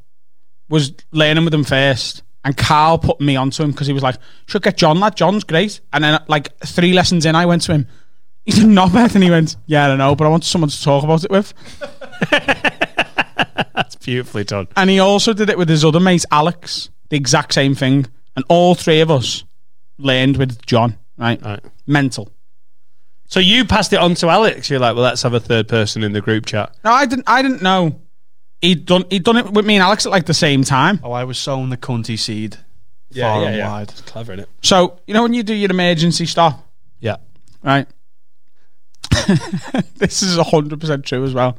was 0.68 0.92
learning 1.12 1.44
with 1.44 1.54
him 1.54 1.64
first, 1.64 2.22
and 2.44 2.56
Carl 2.56 2.98
put 2.98 3.20
me 3.20 3.36
onto 3.36 3.62
him 3.62 3.70
because 3.70 3.86
he 3.86 3.92
was 3.92 4.02
like, 4.02 4.16
"Should 4.46 4.62
get 4.62 4.76
John. 4.76 5.00
That 5.00 5.16
John's 5.16 5.44
great." 5.44 5.80
And 5.92 6.04
then, 6.04 6.22
like 6.28 6.56
three 6.60 6.92
lessons 6.92 7.24
in, 7.26 7.34
I 7.34 7.46
went 7.46 7.62
to 7.62 7.72
him. 7.72 7.86
He 8.46 8.52
said, 8.52 8.66
"Not 8.66 8.92
bad," 8.92 9.14
and 9.14 9.24
he 9.24 9.30
went, 9.30 9.56
"Yeah, 9.64 9.86
I 9.86 9.88
don't 9.88 9.96
know, 9.96 10.14
but 10.14 10.26
I 10.26 10.28
want 10.28 10.44
someone 10.44 10.68
to 10.68 10.82
talk 10.82 11.02
about 11.02 11.24
it 11.24 11.30
with." 11.30 11.54
That's 13.74 13.96
beautifully 13.96 14.44
done. 14.44 14.68
And 14.76 14.90
he 14.90 14.98
also 14.98 15.32
did 15.32 15.48
it 15.48 15.56
with 15.56 15.70
his 15.70 15.82
other 15.82 15.98
mate 15.98 16.26
Alex, 16.30 16.90
the 17.08 17.16
exact 17.16 17.54
same 17.54 17.74
thing. 17.74 18.06
And 18.36 18.44
all 18.48 18.74
three 18.74 19.00
of 19.00 19.10
us 19.10 19.44
learned 19.98 20.36
with 20.36 20.64
John. 20.66 20.98
Right, 21.16 21.40
Right. 21.42 21.60
mental. 21.86 22.30
So 23.26 23.40
you 23.40 23.64
passed 23.64 23.92
it 23.92 23.98
on 23.98 24.14
to 24.16 24.28
Alex. 24.28 24.68
You're 24.68 24.80
like, 24.80 24.94
well, 24.94 25.04
let's 25.04 25.22
have 25.22 25.32
a 25.34 25.40
third 25.40 25.66
person 25.68 26.02
in 26.02 26.12
the 26.12 26.20
group 26.20 26.46
chat. 26.46 26.74
No, 26.84 26.92
I 26.92 27.06
didn't. 27.06 27.24
I 27.28 27.42
didn't 27.42 27.62
know. 27.62 28.00
He'd 28.60 28.84
done. 28.86 29.04
He'd 29.10 29.24
done 29.24 29.36
it 29.38 29.50
with 29.50 29.64
me 29.66 29.76
and 29.76 29.82
Alex 29.82 30.06
at 30.06 30.12
like 30.12 30.26
the 30.26 30.34
same 30.34 30.62
time. 30.64 31.00
Oh, 31.02 31.12
I 31.12 31.24
was 31.24 31.38
sowing 31.38 31.70
the 31.70 31.76
cunty 31.76 32.18
seed 32.18 32.58
far 33.14 33.44
and 33.44 33.58
wide. 33.60 33.90
It's 33.90 34.00
clever, 34.02 34.32
isn't 34.32 34.44
it? 34.44 34.48
So 34.62 35.00
you 35.06 35.14
know 35.14 35.22
when 35.22 35.34
you 35.34 35.42
do 35.42 35.54
your 35.54 35.70
emergency 35.70 36.26
stop, 36.26 36.66
Yeah. 37.00 37.16
right? 37.62 37.86
this 39.96 40.22
is 40.22 40.36
hundred 40.38 40.80
percent 40.80 41.04
true 41.04 41.24
as 41.24 41.32
well. 41.34 41.56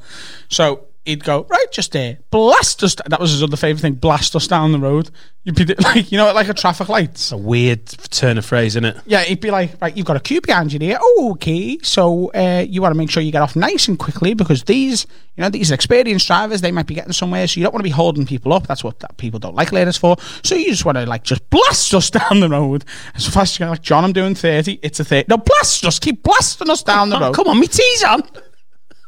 So 0.49 0.85
he'd 1.05 1.23
go 1.23 1.45
right, 1.49 1.65
just 1.71 1.91
there, 1.93 2.17
blast 2.31 2.83
us. 2.83 2.95
That 3.07 3.19
was 3.19 3.31
his 3.31 3.43
other 3.43 3.57
favorite 3.57 3.81
thing: 3.81 3.93
blast 3.95 4.35
us 4.35 4.47
down 4.47 4.71
the 4.71 4.79
road. 4.79 5.09
You'd 5.43 5.55
be 5.55 5.65
like, 5.83 6.11
you 6.11 6.17
know, 6.17 6.33
like 6.33 6.49
a 6.49 6.53
traffic 6.55 6.89
lights. 6.89 7.31
A 7.31 7.37
weird 7.37 7.85
turn 7.85 8.37
of 8.39 8.45
phrase, 8.45 8.73
isn't 8.75 8.85
it? 8.85 8.97
Yeah, 9.05 9.21
he'd 9.21 9.41
be 9.41 9.51
like, 9.51 9.79
right, 9.79 9.95
you've 9.95 10.07
got 10.07 10.15
a 10.15 10.19
queue 10.19 10.41
behind 10.41 10.73
you 10.73 10.79
there. 10.79 10.97
Oh, 10.99 11.29
okay. 11.33 11.77
So 11.83 12.31
uh, 12.33 12.65
you 12.67 12.81
want 12.81 12.93
to 12.93 12.97
make 12.97 13.11
sure 13.11 13.21
you 13.21 13.31
get 13.31 13.43
off 13.43 13.55
nice 13.55 13.87
and 13.87 13.99
quickly 13.99 14.33
because 14.33 14.63
these, 14.63 15.05
you 15.35 15.43
know, 15.43 15.49
these 15.49 15.69
experienced 15.69 16.25
drivers, 16.25 16.61
they 16.61 16.71
might 16.71 16.87
be 16.87 16.95
getting 16.95 17.13
somewhere. 17.13 17.47
So 17.47 17.59
you 17.59 17.63
don't 17.63 17.73
want 17.73 17.81
to 17.81 17.87
be 17.87 17.91
holding 17.91 18.25
people 18.25 18.53
up. 18.53 18.65
That's 18.65 18.83
what 18.83 18.99
that 19.01 19.17
people 19.17 19.39
don't 19.39 19.53
like 19.53 19.71
ladies 19.71 19.97
for. 19.97 20.15
So 20.43 20.55
you 20.55 20.71
just 20.71 20.83
want 20.83 20.97
to 20.97 21.05
like 21.05 21.23
just 21.23 21.47
blast 21.51 21.93
us 21.93 22.09
down 22.09 22.39
the 22.39 22.49
road 22.49 22.83
as 23.13 23.27
fast 23.27 23.53
as 23.53 23.59
you 23.59 23.63
can. 23.65 23.69
Like 23.69 23.83
John, 23.83 24.03
I'm 24.03 24.13
doing 24.13 24.33
thirty. 24.33 24.79
It's 24.81 24.99
a 24.99 25.03
thirty. 25.05 25.27
No, 25.29 25.37
blast 25.37 25.85
us. 25.85 25.99
Keep 25.99 26.23
blasting 26.23 26.71
us 26.71 26.81
down 26.81 27.09
the 27.09 27.17
Oh, 27.17 27.19
road. 27.19 27.35
come 27.35 27.47
on, 27.49 27.59
me 27.59 27.67
tea's 27.67 28.03
on. 28.03 28.23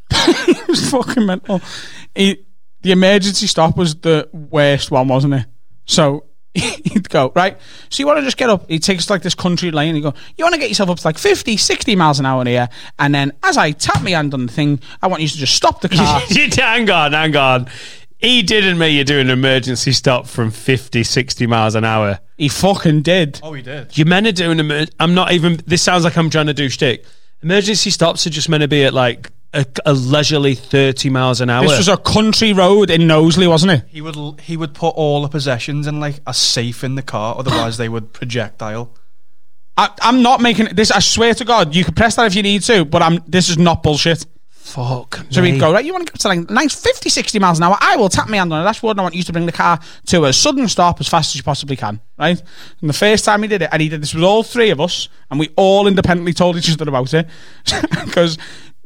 it 0.12 0.68
was 0.68 0.89
fucking 0.89 1.26
mental. 1.26 1.62
He, 2.16 2.45
the 2.82 2.91
emergency 2.91 3.47
stop 3.47 3.78
was 3.78 3.95
the 3.95 4.30
worst 4.32 4.91
one, 4.91 5.08
wasn't 5.08 5.34
it? 5.34 5.45
So 5.86 6.26
he'd 6.53 7.10
go, 7.10 7.32
right, 7.36 7.58
so 7.89 8.01
you 8.01 8.08
want 8.08 8.18
to 8.20 8.24
just 8.24 8.38
get 8.38 8.49
up. 8.49 8.70
He 8.70 8.80
takes 8.80 9.10
like 9.10 9.22
this 9.22 9.36
country 9.36 9.72
lane. 9.72 9.95
He 9.95 10.01
go, 10.01 10.14
you 10.38 10.45
want 10.45 10.53
to 10.55 10.60
get 10.60 10.70
yourself 10.70 10.89
up 10.89 10.97
to 10.97 11.08
like 11.08 11.18
50, 11.18 11.58
60 11.58 11.95
miles 11.95 12.20
an 12.20 12.26
hour 12.26 12.41
in 12.41 12.47
here. 12.47 12.70
And 12.97 13.14
then 13.14 13.34
as 13.43 13.58
I 13.58 13.72
tap 13.72 14.01
my 14.03 14.12
hand 14.12 14.34
on 14.34 14.45
the 14.45 14.51
thing, 14.51 14.80
I 15.01 15.08
want 15.08 15.22
you 15.22 15.28
to 15.28 15.38
just 15.38 15.55
stop 15.55 15.82
the 15.82 15.89
car. 15.89 16.20
hang 16.30 16.89
on, 16.89 17.14
hang 17.14 17.36
on. 17.36 17.68
He 18.18 18.41
didn't 18.41 18.80
make 18.80 18.93
you 18.95 19.03
do 19.03 19.20
an 19.20 19.30
emergency 19.30 19.91
stop 19.91 20.26
from 20.26 20.49
50, 20.49 21.03
60 21.03 21.45
miles 21.45 21.76
an 21.76 21.86
hour. 21.86 22.20
he 22.38 22.49
fucking 22.49 23.03
did. 23.03 23.39
Oh, 23.43 23.53
he 23.53 23.62
did. 23.62 23.95
You're 23.95 24.08
meant 24.08 24.26
to 24.26 24.32
do 24.32 24.49
an 24.49 24.60
emer- 24.60 24.88
I'm 24.99 25.14
not 25.14 25.34
even. 25.34 25.62
This 25.68 25.84
sounds 25.84 26.03
like 26.03 26.18
I'm 26.18 26.32
trying 26.32 26.47
to 26.47 26.53
do 26.53 26.68
shtick. 26.68 27.05
Emergency 27.43 27.91
stops 27.91 28.26
are 28.26 28.32
just 28.32 28.49
meant 28.49 28.62
to 28.62 28.68
be 28.68 28.84
at 28.84 28.95
like 28.95 29.30
a, 29.58 29.66
a 29.88 29.93
leisurely 29.93 30.55
30 30.55 31.10
miles 31.10 31.41
an 31.41 31.49
hour. 31.49 31.64
This 31.64 31.80
was 31.80 31.88
a 31.88 31.97
country 31.97 32.53
road 32.53 32.89
in 32.89 33.08
Knowsley, 33.08 33.47
wasn't 33.47 33.74
it? 33.74 33.84
He 33.89 34.01
would 34.01 34.39
he 34.41 34.55
would 34.55 34.74
put 34.74 34.89
all 34.89 35.24
the 35.24 35.28
possessions 35.28 35.88
in 35.88 35.99
like 35.99 36.20
a 36.28 36.34
safe 36.34 36.84
in 36.84 36.95
the 36.95 37.01
car, 37.01 37.36
otherwise 37.38 37.78
they 37.78 37.89
would 37.89 38.14
projectile. 38.14 38.93
I, 39.76 39.89
I'm 40.01 40.22
not 40.22 40.41
making 40.41 40.76
this. 40.76 40.91
I 40.91 40.99
swear 40.99 41.34
to 41.36 41.45
God, 41.45 41.76
you 41.76 41.84
can 41.84 41.93
press 41.93 42.16
that 42.16 42.28
if 42.28 42.36
you 42.36 42.43
need 42.43 42.62
to, 42.64 42.86
but 42.86 43.01
I'm. 43.01 43.24
This 43.28 43.49
is 43.49 43.58
not 43.58 43.84
bullshit. 43.84 44.26
Fuck. 44.68 45.26
So 45.30 45.41
me. 45.41 45.53
we'd 45.53 45.62
go, 45.62 45.72
right, 45.72 45.86
you 45.86 45.93
want 45.93 46.08
to 46.08 46.12
go 46.12 46.18
to 46.18 46.28
like 46.28 46.49
nice 46.49 46.76
50, 46.76 47.10
60 47.10 47.39
miles 47.39 47.58
an 47.58 47.64
hour? 47.64 47.78
I 47.80 47.95
will 47.95 48.10
tap 48.10 48.28
my 48.28 48.36
hand 48.36 48.51
on 48.51 48.62
the 48.62 48.68
dashboard 48.68 48.95
and 48.95 48.99
I 48.99 49.03
want 49.03 49.16
you 49.16 49.24
to 49.24 49.32
bring 49.32 49.45
the 49.45 49.53
car 49.53 49.80
to 50.08 50.26
a 50.26 50.34
sudden 50.34 50.68
stop 50.68 50.99
as 50.99 51.08
fast 51.08 51.32
as 51.32 51.38
you 51.38 51.43
possibly 51.43 51.78
can, 51.78 52.01
right? 52.20 52.41
And 52.82 52.89
the 52.89 52.93
first 52.93 53.24
time 53.24 53.43
he 53.43 53.47
did 53.47 53.62
it, 53.62 53.70
and 53.72 53.82
he 53.82 53.88
did 53.88 54.01
this 54.01 54.14
with 54.14 54.26
all 54.26 54.43
three 54.43 54.70
of 54.70 54.82
us, 54.82 55.08
and 55.32 55.39
we 55.39 55.51
all 55.55 55.88
independently 55.88 56.34
told 56.34 56.58
each 56.58 56.70
other 56.70 56.89
about 56.89 57.14
it. 57.14 57.28
Because 58.05 58.38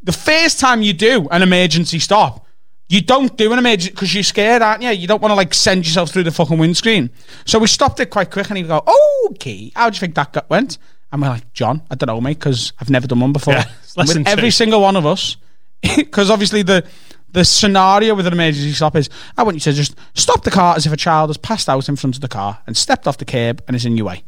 the 0.03 0.11
first 0.11 0.59
time 0.59 0.81
you 0.81 0.93
do 0.93 1.27
an 1.29 1.41
emergency 1.41 1.99
stop, 1.99 2.45
you 2.89 3.01
don't 3.01 3.37
do 3.37 3.53
an 3.53 3.59
emergency 3.59 3.91
because 3.91 4.13
you're 4.13 4.23
scared, 4.23 4.61
aren't 4.61 4.83
you? 4.83 4.89
You 4.89 5.07
don't 5.07 5.21
want 5.21 5.31
to 5.31 5.35
like 5.35 5.53
send 5.53 5.85
yourself 5.85 6.11
through 6.11 6.23
the 6.23 6.31
fucking 6.31 6.57
windscreen. 6.57 7.09
So 7.45 7.57
we 7.59 7.67
stopped 7.67 7.99
it 7.99 8.07
quite 8.07 8.31
quick 8.31 8.49
and 8.49 8.57
he'd 8.57 8.67
go, 8.67 8.83
okay, 9.29 9.71
how 9.75 9.89
do 9.89 9.95
you 9.95 9.99
think 9.99 10.15
that 10.15 10.33
got, 10.33 10.49
went? 10.49 10.77
And 11.11 11.21
we're 11.21 11.29
like, 11.29 11.53
John, 11.53 11.83
I 11.89 11.95
don't 11.95 12.07
know, 12.07 12.19
mate, 12.19 12.39
because 12.39 12.73
I've 12.79 12.89
never 12.89 13.07
done 13.07 13.19
one 13.19 13.33
before. 13.33 13.53
Yeah, 13.53 13.69
with 13.95 14.27
every 14.27 14.51
single 14.51 14.81
one 14.81 14.95
of 14.95 15.05
us, 15.05 15.37
because 15.95 16.29
obviously 16.29 16.63
the 16.63 16.85
the 17.31 17.45
scenario 17.45 18.13
with 18.13 18.27
an 18.27 18.33
emergency 18.33 18.73
stop 18.73 18.95
is 18.97 19.09
I 19.37 19.43
want 19.43 19.55
you 19.55 19.61
to 19.61 19.73
just 19.73 19.95
stop 20.13 20.43
the 20.43 20.51
car 20.51 20.75
as 20.75 20.85
if 20.85 20.91
a 20.91 20.97
child 20.97 21.29
has 21.29 21.37
passed 21.37 21.69
out 21.69 21.87
in 21.87 21.95
front 21.95 22.15
of 22.15 22.21
the 22.21 22.27
car 22.27 22.61
and 22.67 22.75
stepped 22.75 23.07
off 23.07 23.17
the 23.17 23.25
curb 23.25 23.63
and 23.67 23.75
is 23.75 23.85
in 23.85 23.95
your 23.95 24.07
way. 24.07 24.23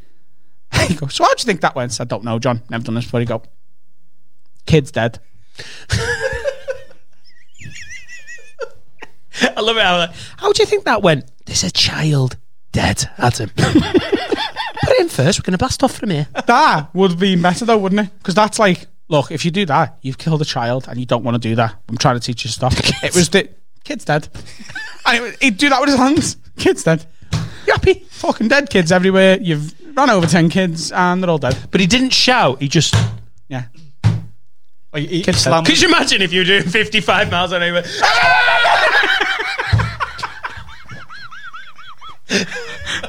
you 0.89 0.95
go, 0.95 1.07
so 1.07 1.23
how 1.25 1.33
do 1.33 1.41
you 1.41 1.45
think 1.45 1.61
that 1.61 1.75
went? 1.75 1.99
I 1.99 2.05
don't 2.05 2.23
know, 2.23 2.39
John. 2.39 2.61
Never 2.69 2.83
done 2.83 2.95
this 2.95 3.05
before. 3.05 3.19
You 3.19 3.25
go, 3.25 3.43
kid's 4.65 4.91
dead. 4.91 5.19
I 9.55 9.61
love 9.61 9.77
it. 9.77 9.83
How, 9.83 9.97
like, 9.97 10.11
how 10.37 10.51
do 10.51 10.61
you 10.61 10.67
think 10.67 10.85
that 10.85 11.01
went? 11.01 11.29
There's 11.45 11.63
a 11.63 11.71
child 11.71 12.37
dead, 12.71 13.09
Adam. 13.17 13.49
Put 13.57 13.75
it 13.75 15.01
in 15.01 15.09
first. 15.09 15.39
We're 15.39 15.43
going 15.43 15.53
to 15.53 15.57
blast 15.57 15.83
off 15.83 15.97
from 15.97 16.09
here. 16.09 16.27
That 16.45 16.93
would 16.93 17.19
be 17.19 17.35
better 17.35 17.65
though, 17.65 17.77
wouldn't 17.77 18.01
it? 18.01 18.17
Because 18.17 18.35
that's 18.35 18.59
like, 18.59 18.87
look, 19.07 19.31
if 19.31 19.45
you 19.45 19.51
do 19.51 19.65
that, 19.67 19.97
you've 20.01 20.17
killed 20.17 20.41
a 20.41 20.45
child 20.45 20.87
and 20.87 20.99
you 20.99 21.05
don't 21.05 21.23
want 21.23 21.35
to 21.35 21.39
do 21.39 21.55
that. 21.55 21.75
I'm 21.87 21.97
trying 21.97 22.15
to 22.15 22.21
teach 22.21 22.43
you 22.43 22.49
stuff. 22.49 22.75
it 23.03 23.15
was 23.15 23.29
the 23.29 23.49
kid's 23.83 24.05
dead. 24.05 24.27
and 25.05 25.17
it 25.17 25.21
was, 25.21 25.37
he'd 25.39 25.57
do 25.57 25.69
that 25.69 25.79
with 25.79 25.89
his 25.89 25.97
hands. 25.97 26.37
Kid's 26.57 26.83
dead. 26.83 27.05
You 27.65 27.73
happy? 27.73 27.93
Fucking 28.09 28.49
dead 28.49 28.69
kids 28.69 28.91
everywhere. 28.91 29.39
You've 29.39 29.73
run 29.95 30.09
over 30.09 30.27
10 30.27 30.49
kids 30.49 30.91
and 30.91 31.23
they're 31.23 31.29
all 31.29 31.37
dead. 31.37 31.57
But 31.71 31.79
he 31.81 31.87
didn't 31.87 32.11
shout. 32.11 32.61
He 32.61 32.67
just. 32.67 32.95
Yeah. 33.47 33.65
Like, 34.93 35.09
he 35.09 35.23
Kids 35.23 35.39
slammed- 35.39 35.65
Could 35.65 35.81
you 35.81 35.87
imagine 35.87 36.21
if 36.21 36.31
you 36.31 36.41
were 36.41 36.45
doing 36.45 36.63
55 36.63 37.31
miles 37.31 37.51
an 37.51 37.63
hour? 37.63 37.81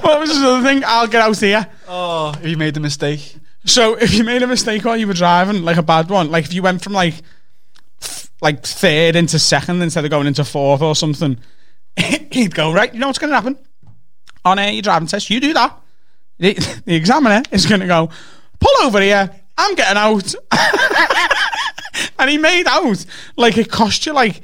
What 0.01 0.21
was 0.21 0.39
the 0.39 0.47
other 0.49 0.67
thing? 0.67 0.83
I'll 0.85 1.07
get 1.07 1.23
out 1.23 1.39
here. 1.39 1.67
Oh, 1.89 2.35
if 2.43 2.47
you 2.49 2.57
made 2.57 2.77
a 2.77 2.81
mistake. 2.81 3.37
So 3.65 3.95
if 3.95 4.13
you 4.13 4.25
made 4.25 4.43
a 4.43 4.47
mistake 4.47 4.85
while 4.85 4.97
you 4.97 5.07
were 5.07 5.15
driving, 5.15 5.63
like 5.63 5.77
a 5.79 5.83
bad 5.83 6.11
one, 6.11 6.31
like 6.31 6.45
if 6.45 6.53
you 6.53 6.63
went 6.63 6.83
from 6.83 6.93
like 6.93 7.15
like 8.43 8.63
third 8.63 9.17
into 9.17 9.39
second 9.39 9.81
instead 9.81 10.05
of 10.05 10.11
going 10.11 10.27
into 10.27 10.45
fourth 10.45 10.83
or 10.83 10.95
something, 10.95 11.39
he'd 12.31 12.55
go 12.55 12.73
right. 12.73 12.93
You 12.93 13.01
know 13.01 13.07
what's 13.07 13.19
going 13.19 13.31
to 13.31 13.37
happen 13.37 13.57
on 14.45 14.59
a 14.59 14.71
your 14.73 14.83
driving 14.83 15.09
test? 15.09 15.31
You 15.31 15.41
do 15.41 15.55
that. 15.55 15.81
The, 16.39 16.55
the 16.85 16.95
examiner 16.95 17.43
is 17.53 17.65
going 17.65 17.81
to 17.81 17.87
go 17.87 18.11
pull 18.61 18.87
over 18.87 19.01
here. 19.01 19.31
I'm 19.57 19.75
getting 19.77 19.97
out, 19.97 20.35
and 22.19 22.31
he 22.31 22.39
made 22.39 22.67
out 22.67 23.05
like 23.37 23.59
it 23.59 23.71
cost 23.71 24.07
you 24.07 24.13
like 24.13 24.43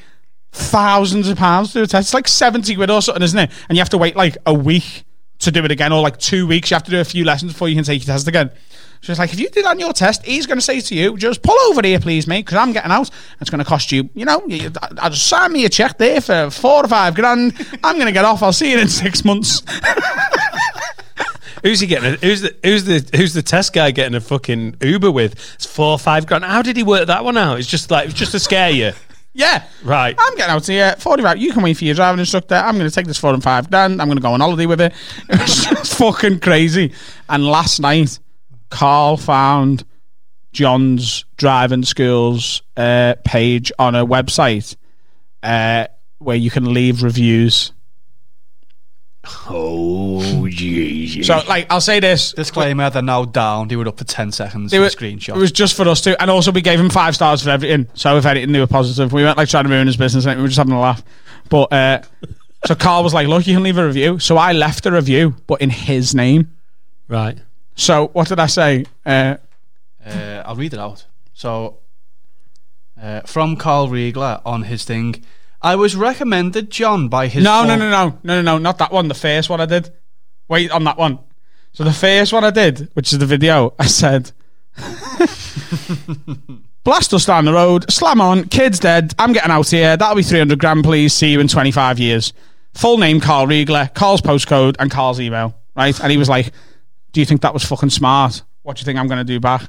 thousands 0.52 1.28
of 1.28 1.38
pounds 1.38 1.72
to 1.72 1.78
do 1.78 1.82
a 1.84 1.86
test. 1.86 2.08
It's 2.08 2.14
like 2.14 2.28
seventy 2.28 2.74
quid 2.74 2.90
or 2.90 3.02
something, 3.02 3.22
isn't 3.22 3.38
it? 3.38 3.50
And 3.68 3.76
you 3.76 3.80
have 3.80 3.90
to 3.90 3.98
wait 3.98 4.16
like 4.16 4.36
a 4.46 4.54
week 4.54 5.04
to 5.40 5.50
do 5.50 5.64
it 5.64 5.70
again, 5.70 5.92
or 5.92 6.02
like 6.02 6.18
two 6.18 6.46
weeks. 6.46 6.70
You 6.70 6.74
have 6.76 6.84
to 6.84 6.90
do 6.90 7.00
a 7.00 7.04
few 7.04 7.24
lessons 7.24 7.52
before 7.52 7.68
you 7.68 7.74
can 7.74 7.84
take 7.84 8.04
your 8.06 8.12
test 8.12 8.28
again. 8.28 8.50
So 9.02 9.12
it's 9.12 9.18
like, 9.18 9.32
if 9.32 9.40
you 9.40 9.48
did 9.48 9.64
on 9.64 9.80
your 9.80 9.94
test, 9.94 10.26
he's 10.26 10.46
going 10.46 10.58
to 10.58 10.62
say 10.64 10.80
to 10.80 10.94
you, 10.94 11.16
just 11.16 11.42
pull 11.42 11.58
over 11.70 11.80
here, 11.82 11.98
please, 11.98 12.26
mate, 12.26 12.44
because 12.44 12.58
I'm 12.58 12.72
getting 12.72 12.90
out. 12.90 13.08
It's 13.40 13.48
going 13.48 13.60
to 13.60 13.64
cost 13.64 13.90
you, 13.90 14.10
you 14.14 14.26
know, 14.26 14.42
you, 14.46 14.70
I, 14.82 15.06
I 15.06 15.08
just 15.08 15.26
sign 15.26 15.52
me 15.52 15.64
a 15.64 15.70
check 15.70 15.96
there 15.96 16.20
for 16.20 16.50
four 16.50 16.84
or 16.84 16.88
five 16.88 17.14
grand. 17.14 17.54
I'm 17.82 17.94
going 17.94 18.06
to 18.06 18.12
get 18.12 18.26
off. 18.26 18.42
I'll 18.42 18.52
see 18.52 18.72
you 18.72 18.78
in 18.78 18.88
six 18.88 19.24
months. 19.24 19.62
Who's 21.62 21.80
he 21.80 21.86
getting? 21.86 22.14
A, 22.14 22.16
who's 22.16 22.42
the 22.42 22.56
who's 22.62 22.84
the 22.84 23.16
who's 23.16 23.34
the 23.34 23.42
test 23.42 23.72
guy 23.72 23.90
getting 23.90 24.14
a 24.14 24.20
fucking 24.20 24.76
Uber 24.80 25.10
with? 25.10 25.32
It's 25.54 25.66
four 25.66 25.92
or 25.92 25.98
five 25.98 26.26
grand. 26.26 26.44
How 26.44 26.62
did 26.62 26.76
he 26.76 26.82
work 26.82 27.06
that 27.06 27.24
one 27.24 27.36
out? 27.36 27.58
It's 27.58 27.68
just 27.68 27.90
like 27.90 28.08
it's 28.10 28.18
just 28.18 28.32
to 28.32 28.40
scare 28.40 28.70
you, 28.70 28.92
yeah. 29.32 29.64
right? 29.84 30.14
I'm 30.18 30.36
getting 30.36 30.54
out 30.54 30.66
here. 30.66 30.94
45. 30.98 31.38
You 31.38 31.52
can 31.52 31.62
wait 31.62 31.76
for 31.76 31.84
your 31.84 31.94
driving 31.94 32.20
instructor. 32.20 32.54
I'm 32.54 32.76
going 32.76 32.88
to 32.88 32.94
take 32.94 33.06
this 33.06 33.18
four 33.18 33.32
and 33.34 33.42
five 33.42 33.70
grand. 33.70 34.00
I'm 34.00 34.08
going 34.08 34.18
to 34.18 34.22
go 34.22 34.32
on 34.32 34.40
holiday 34.40 34.66
with 34.66 34.80
it. 34.80 34.92
It 35.28 35.40
was 35.40 35.64
just 35.64 35.94
fucking 35.96 36.40
crazy. 36.40 36.92
And 37.28 37.44
last 37.44 37.80
night, 37.80 38.18
Carl 38.70 39.16
found 39.16 39.84
John's 40.52 41.24
driving 41.36 41.84
school's 41.84 42.62
uh, 42.76 43.14
page 43.24 43.70
on 43.78 43.94
a 43.94 44.04
website 44.04 44.76
uh, 45.42 45.86
where 46.18 46.36
you 46.36 46.50
can 46.50 46.72
leave 46.74 47.02
reviews. 47.02 47.72
Oh 49.24 50.48
Jesus! 50.48 51.26
So, 51.26 51.42
like, 51.46 51.66
I'll 51.70 51.80
say 51.80 52.00
this. 52.00 52.32
Disclaimer, 52.32 52.88
they're 52.90 53.02
now 53.02 53.24
down. 53.26 53.68
They 53.68 53.76
were 53.76 53.86
up 53.86 53.98
for 53.98 54.04
10 54.04 54.32
seconds 54.32 54.70
They 54.70 54.78
for 54.78 54.82
were, 54.82 54.86
a 54.86 54.90
screenshot. 54.90 55.36
It 55.36 55.38
was 55.38 55.52
just 55.52 55.76
for 55.76 55.86
us 55.88 56.00
too, 56.00 56.16
and 56.18 56.30
also 56.30 56.50
we 56.52 56.62
gave 56.62 56.80
him 56.80 56.88
five 56.90 57.14
stars 57.14 57.42
for 57.42 57.50
everything. 57.50 57.86
So 57.94 58.16
if 58.16 58.24
anything, 58.24 58.52
they 58.52 58.60
were 58.60 58.66
positive. 58.66 59.12
We 59.12 59.22
weren't 59.22 59.36
like 59.36 59.48
trying 59.48 59.64
to 59.64 59.70
ruin 59.70 59.86
his 59.86 59.96
business. 59.96 60.24
We 60.26 60.34
were 60.36 60.48
just 60.48 60.58
having 60.58 60.72
a 60.72 60.80
laugh. 60.80 61.02
But 61.50 61.72
uh, 61.72 62.02
so 62.66 62.74
Carl 62.74 63.04
was 63.04 63.12
like, 63.12 63.28
"Look, 63.28 63.46
you 63.46 63.54
can 63.54 63.62
leave 63.62 63.76
a 63.78 63.86
review." 63.86 64.18
So 64.18 64.36
I 64.38 64.52
left 64.52 64.86
a 64.86 64.90
review, 64.90 65.36
but 65.46 65.60
in 65.60 65.70
his 65.70 66.14
name. 66.14 66.52
right. 67.08 67.38
So 67.76 68.08
what 68.08 68.28
did 68.28 68.38
I 68.40 68.46
say? 68.46 68.84
Uh, 69.06 69.36
Uh, 70.04 70.42
I'll 70.46 70.56
read 70.56 70.72
it 70.74 70.78
out. 70.80 71.04
So, 71.34 71.78
uh, 73.00 73.20
from 73.20 73.56
Carl 73.56 73.88
Riegler 73.88 74.40
on 74.44 74.62
his 74.64 74.84
thing, 74.84 75.22
I 75.62 75.76
was 75.76 75.94
recommended 75.94 76.70
John 76.70 77.08
by 77.08 77.26
his. 77.28 77.44
no, 77.44 77.64
no, 77.64 77.76
no, 77.76 77.90
no, 77.90 78.18
no, 78.22 78.36
no, 78.36 78.42
no, 78.42 78.58
not 78.58 78.78
that 78.78 78.92
one. 78.92 79.08
The 79.08 79.14
first 79.14 79.50
one 79.50 79.60
I 79.60 79.66
did. 79.66 79.92
Wait 80.48 80.70
on 80.70 80.84
that 80.84 80.96
one. 80.96 81.18
So 81.72 81.84
the 81.84 81.92
first 81.92 82.32
one 82.32 82.44
I 82.44 82.50
did, 82.50 82.88
which 82.94 83.12
is 83.12 83.18
the 83.18 83.26
video, 83.26 83.74
I 83.78 83.86
said. 83.86 84.32
Blast 86.82 87.12
us 87.12 87.26
down 87.26 87.44
the 87.44 87.52
road, 87.52 87.90
slam 87.92 88.20
on, 88.20 88.44
kid's 88.44 88.78
dead, 88.78 89.14
I'm 89.18 89.32
getting 89.34 89.50
out 89.50 89.68
here, 89.68 89.96
that'll 89.96 90.16
be 90.16 90.22
300 90.22 90.58
grand, 90.58 90.82
please, 90.82 91.12
see 91.12 91.30
you 91.30 91.38
in 91.38 91.46
25 91.46 91.98
years. 91.98 92.32
Full 92.74 92.96
name 92.98 93.20
Carl 93.20 93.46
Riegler, 93.46 93.92
Carl's 93.94 94.22
postcode, 94.22 94.76
and 94.78 94.90
Carl's 94.90 95.20
email, 95.20 95.54
right? 95.76 95.98
And 96.00 96.10
he 96.10 96.16
was 96.16 96.28
like, 96.28 96.52
Do 97.12 97.20
you 97.20 97.26
think 97.26 97.42
that 97.42 97.52
was 97.52 97.64
fucking 97.64 97.90
smart? 97.90 98.42
What 98.62 98.76
do 98.76 98.80
you 98.80 98.84
think 98.86 98.98
I'm 98.98 99.08
going 99.08 99.18
to 99.18 99.24
do 99.24 99.38
back? 99.40 99.68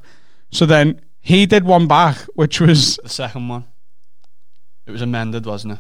So 0.52 0.66
then 0.66 1.02
he 1.20 1.46
did 1.46 1.66
one 1.66 1.88
back, 1.88 2.18
which 2.36 2.62
was, 2.62 2.98
The 3.04 3.10
second 3.10 3.48
one. 3.50 3.66
It 4.92 4.94
was 4.94 5.02
amended, 5.02 5.46
wasn't 5.46 5.74
it? 5.74 5.80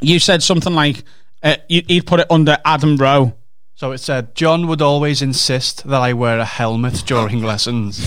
you 0.00 0.18
said 0.18 0.42
something 0.42 0.72
like, 0.74 1.02
uh, 1.42 1.56
you- 1.68 1.82
he'd 1.88 2.06
put 2.06 2.20
it 2.20 2.26
under 2.30 2.58
Adam 2.64 2.96
Rowe. 2.96 3.34
So 3.74 3.90
it 3.90 3.98
said, 3.98 4.34
John 4.36 4.68
would 4.68 4.80
always 4.80 5.20
insist 5.20 5.82
that 5.88 6.00
I 6.00 6.12
wear 6.12 6.38
a 6.38 6.44
helmet 6.44 7.02
during 7.06 7.42
lessons. 7.52 7.98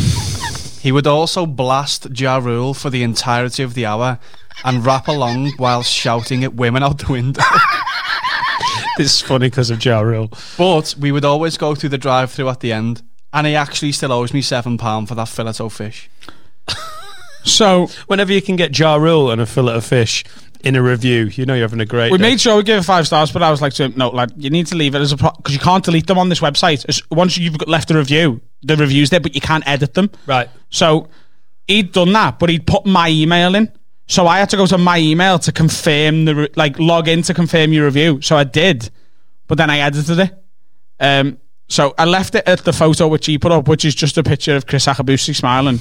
He 0.82 0.92
would 0.94 1.08
also 1.08 1.46
blast 1.46 2.08
Ja 2.18 2.38
Rule 2.38 2.74
for 2.74 2.90
the 2.90 3.04
entirety 3.04 3.64
of 3.64 3.74
the 3.74 3.86
hour 3.86 4.20
and 4.64 4.86
rap 4.86 5.10
along 5.10 5.52
while 5.58 5.84
shouting 5.84 6.44
at 6.46 6.54
women 6.56 6.84
out 6.84 7.00
the 7.00 7.12
window. 7.12 7.44
This 8.98 9.14
is 9.14 9.22
funny 9.22 9.48
because 9.48 9.70
of 9.70 9.84
Ja 9.84 10.00
Rule. 10.02 10.32
but 10.58 10.96
we 10.98 11.12
would 11.12 11.26
always 11.26 11.56
go 11.58 11.76
through 11.76 11.90
the 11.90 12.00
drive 12.00 12.32
through 12.32 12.50
at 12.50 12.62
the 12.62 12.74
end, 12.74 13.04
and 13.32 13.46
he 13.46 13.56
actually 13.56 13.92
still 13.92 14.12
owes 14.12 14.34
me 14.34 14.42
£7 14.42 15.08
for 15.08 15.14
that 15.16 15.28
fillet 15.30 15.54
o 15.60 15.70
fish. 15.70 16.10
So 17.48 17.88
Whenever 18.08 18.32
you 18.34 18.42
can 18.42 18.56
get 18.56 18.78
Ja 18.78 18.96
Rule 18.96 19.32
and 19.32 19.42
a 19.42 19.46
fillet 19.46 19.76
of 19.76 19.86
fish 19.86 20.24
in 20.64 20.76
a 20.76 20.82
review, 20.82 21.26
you 21.26 21.46
know 21.46 21.54
you're 21.54 21.64
having 21.68 21.80
a 21.82 21.86
great. 21.86 22.12
We 22.12 22.18
day. 22.18 22.22
made 22.24 22.42
sure 22.42 22.58
we 22.58 22.64
gave 22.64 22.80
it 22.80 22.84
five 22.84 23.06
stars, 23.08 23.32
but 23.32 23.42
I 23.44 23.52
was 23.52 23.62
like 23.62 23.74
to 23.74 23.86
him, 23.86 23.94
no, 23.96 24.10
lad, 24.10 24.34
you 24.38 24.50
need 24.50 24.68
to 24.68 24.76
leave 24.76 24.96
it 24.96 25.00
as 25.02 25.12
a 25.12 25.18
because 25.18 25.54
you 25.54 25.60
can't 25.60 25.84
delete 25.84 26.08
them 26.08 26.18
on 26.18 26.30
this 26.30 26.40
website. 26.40 26.86
As- 26.90 27.02
Once 27.12 27.38
you've 27.38 27.58
got- 27.58 27.68
left 27.68 27.92
a 27.92 27.98
review, 27.98 28.42
the 28.64 28.76
review's 28.76 29.10
there, 29.10 29.20
but 29.20 29.36
you 29.36 29.42
can't 29.42 29.64
edit 29.68 29.94
them. 29.94 30.10
right. 30.26 30.50
So 30.70 31.08
he'd 31.68 31.92
done 31.94 32.12
that, 32.14 32.40
but 32.40 32.50
he'd 32.50 32.66
put 32.68 32.86
my 32.86 33.10
email 33.10 33.56
in. 33.56 33.72
So 34.08 34.26
I 34.26 34.40
had 34.40 34.50
to 34.52 34.58
go 34.58 34.66
to 34.66 34.78
my 34.78 34.98
email 35.00 35.38
to 35.40 35.52
confirm 35.52 36.26
the 36.26 36.36
re- 36.36 36.50
like 36.56 36.80
log 36.80 37.08
in 37.08 37.22
to 37.24 37.34
confirm 37.34 37.72
your 37.74 37.86
review. 37.86 38.22
So 38.22 38.36
I 38.38 38.44
did, 38.46 38.90
but 39.48 39.58
then 39.58 39.70
I 39.70 39.80
edited 39.80 40.20
it. 40.20 40.34
Um, 41.00 41.38
so 41.68 41.94
I 41.98 42.06
left 42.06 42.34
it 42.36 42.44
at 42.48 42.64
the 42.64 42.72
photo 42.74 43.08
which 43.10 43.26
he 43.26 43.38
put 43.38 43.52
up, 43.52 43.68
which 43.68 43.84
is 43.86 43.94
just 43.96 44.18
a 44.18 44.24
picture 44.24 44.56
of 44.56 44.66
Kriss 44.66 44.92
Akabusi 44.92 45.36
smiling. 45.36 45.80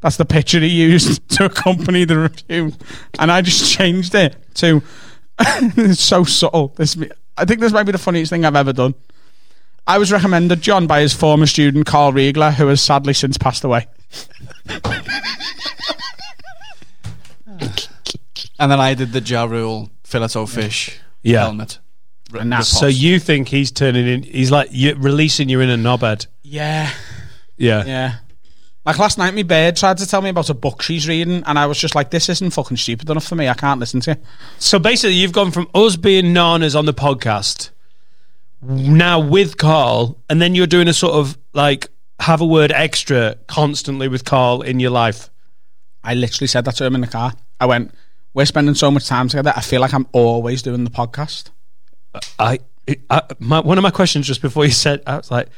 That's 0.00 0.16
the 0.16 0.24
picture 0.24 0.60
he 0.60 0.68
used 0.68 1.28
to 1.36 1.44
accompany 1.46 2.04
the 2.04 2.18
review, 2.18 2.72
and 3.18 3.30
I 3.30 3.42
just 3.42 3.70
changed 3.72 4.14
it 4.14 4.36
to. 4.54 4.82
it's 5.38 6.02
so 6.02 6.24
subtle. 6.24 6.68
This, 6.76 6.96
I 7.36 7.44
think 7.46 7.60
this 7.60 7.72
might 7.72 7.84
be 7.84 7.92
the 7.92 7.98
funniest 7.98 8.30
thing 8.30 8.44
I've 8.44 8.56
ever 8.56 8.72
done. 8.72 8.94
I 9.86 9.98
was 9.98 10.12
recommended 10.12 10.60
John 10.60 10.86
by 10.86 11.00
his 11.00 11.12
former 11.14 11.46
student 11.46 11.86
Carl 11.86 12.12
Riegler, 12.12 12.52
who 12.52 12.66
has 12.68 12.80
sadly 12.82 13.14
since 13.14 13.38
passed 13.38 13.64
away. 13.64 13.86
And 18.58 18.70
then 18.70 18.80
I 18.80 18.94
did 18.94 19.12
the 19.12 19.20
Ja 19.20 19.44
Rule 19.44 19.90
fillet 20.04 20.28
o 20.36 20.46
fish 20.46 20.98
Yeah. 21.22 21.40
helmet. 21.44 21.78
And 22.38 22.52
that's 22.52 22.68
So 22.68 22.86
you 22.86 23.18
think 23.18 23.48
he's 23.48 23.70
turning 23.72 24.06
in? 24.06 24.22
He's 24.22 24.50
like 24.50 24.68
you 24.70 24.94
releasing 24.94 25.48
you 25.48 25.60
in 25.60 25.70
a 25.70 25.76
knobhead. 25.76 26.26
Yeah, 26.42 26.90
Yeah. 27.56 27.84
yeah. 27.86 28.14
Like 28.86 28.98
last 28.98 29.18
night, 29.18 29.34
my 29.34 29.42
bird 29.42 29.76
tried 29.76 29.98
to 29.98 30.06
tell 30.06 30.22
me 30.22 30.30
about 30.30 30.48
a 30.48 30.54
book 30.54 30.80
she's 30.80 31.06
reading, 31.06 31.42
and 31.44 31.58
I 31.58 31.66
was 31.66 31.78
just 31.78 31.94
like, 31.94 32.10
"This 32.10 32.28
isn't 32.30 32.50
fucking 32.50 32.78
stupid 32.78 33.10
enough 33.10 33.26
for 33.26 33.34
me. 33.34 33.48
I 33.48 33.54
can't 33.54 33.78
listen 33.78 34.00
to 34.00 34.12
you." 34.12 34.16
So 34.58 34.78
basically, 34.78 35.14
you've 35.14 35.32
gone 35.32 35.50
from 35.50 35.68
us 35.74 35.96
being 35.96 36.32
nanas 36.32 36.74
on 36.74 36.86
the 36.86 36.94
podcast 36.94 37.70
now 38.62 39.20
with 39.20 39.58
Carl, 39.58 40.18
and 40.30 40.40
then 40.40 40.54
you're 40.54 40.66
doing 40.66 40.88
a 40.88 40.94
sort 40.94 41.14
of 41.14 41.36
like 41.52 41.88
have 42.20 42.40
a 42.40 42.46
word 42.46 42.72
extra 42.72 43.36
constantly 43.46 44.08
with 44.08 44.24
Carl 44.24 44.62
in 44.62 44.80
your 44.80 44.90
life. 44.90 45.28
I 46.02 46.14
literally 46.14 46.48
said 46.48 46.64
that 46.64 46.76
to 46.76 46.84
him 46.84 46.94
in 46.94 47.02
the 47.02 47.06
car. 47.06 47.34
I 47.60 47.66
went, 47.66 47.94
"We're 48.32 48.46
spending 48.46 48.74
so 48.74 48.90
much 48.90 49.06
time 49.06 49.28
together. 49.28 49.52
I 49.54 49.60
feel 49.60 49.82
like 49.82 49.92
I'm 49.92 50.06
always 50.12 50.62
doing 50.62 50.84
the 50.84 50.90
podcast." 50.90 51.50
I, 52.38 52.60
I 53.10 53.22
my, 53.38 53.60
one 53.60 53.76
of 53.76 53.82
my 53.82 53.90
questions 53.90 54.26
just 54.26 54.40
before 54.40 54.64
you 54.64 54.70
said, 54.70 55.02
I 55.06 55.18
was 55.18 55.30
like, 55.30 55.48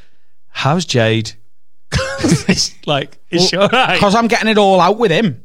"How's 0.49 0.83
Jade?" 0.83 1.33
It's 2.47 2.71
like, 2.87 3.17
is 3.29 3.49
she 3.49 3.57
all 3.57 3.67
right? 3.69 3.93
Because 3.95 4.15
I'm 4.15 4.27
getting 4.27 4.49
it 4.49 4.57
all 4.57 4.79
out 4.79 4.97
with 4.97 5.11
him. 5.11 5.43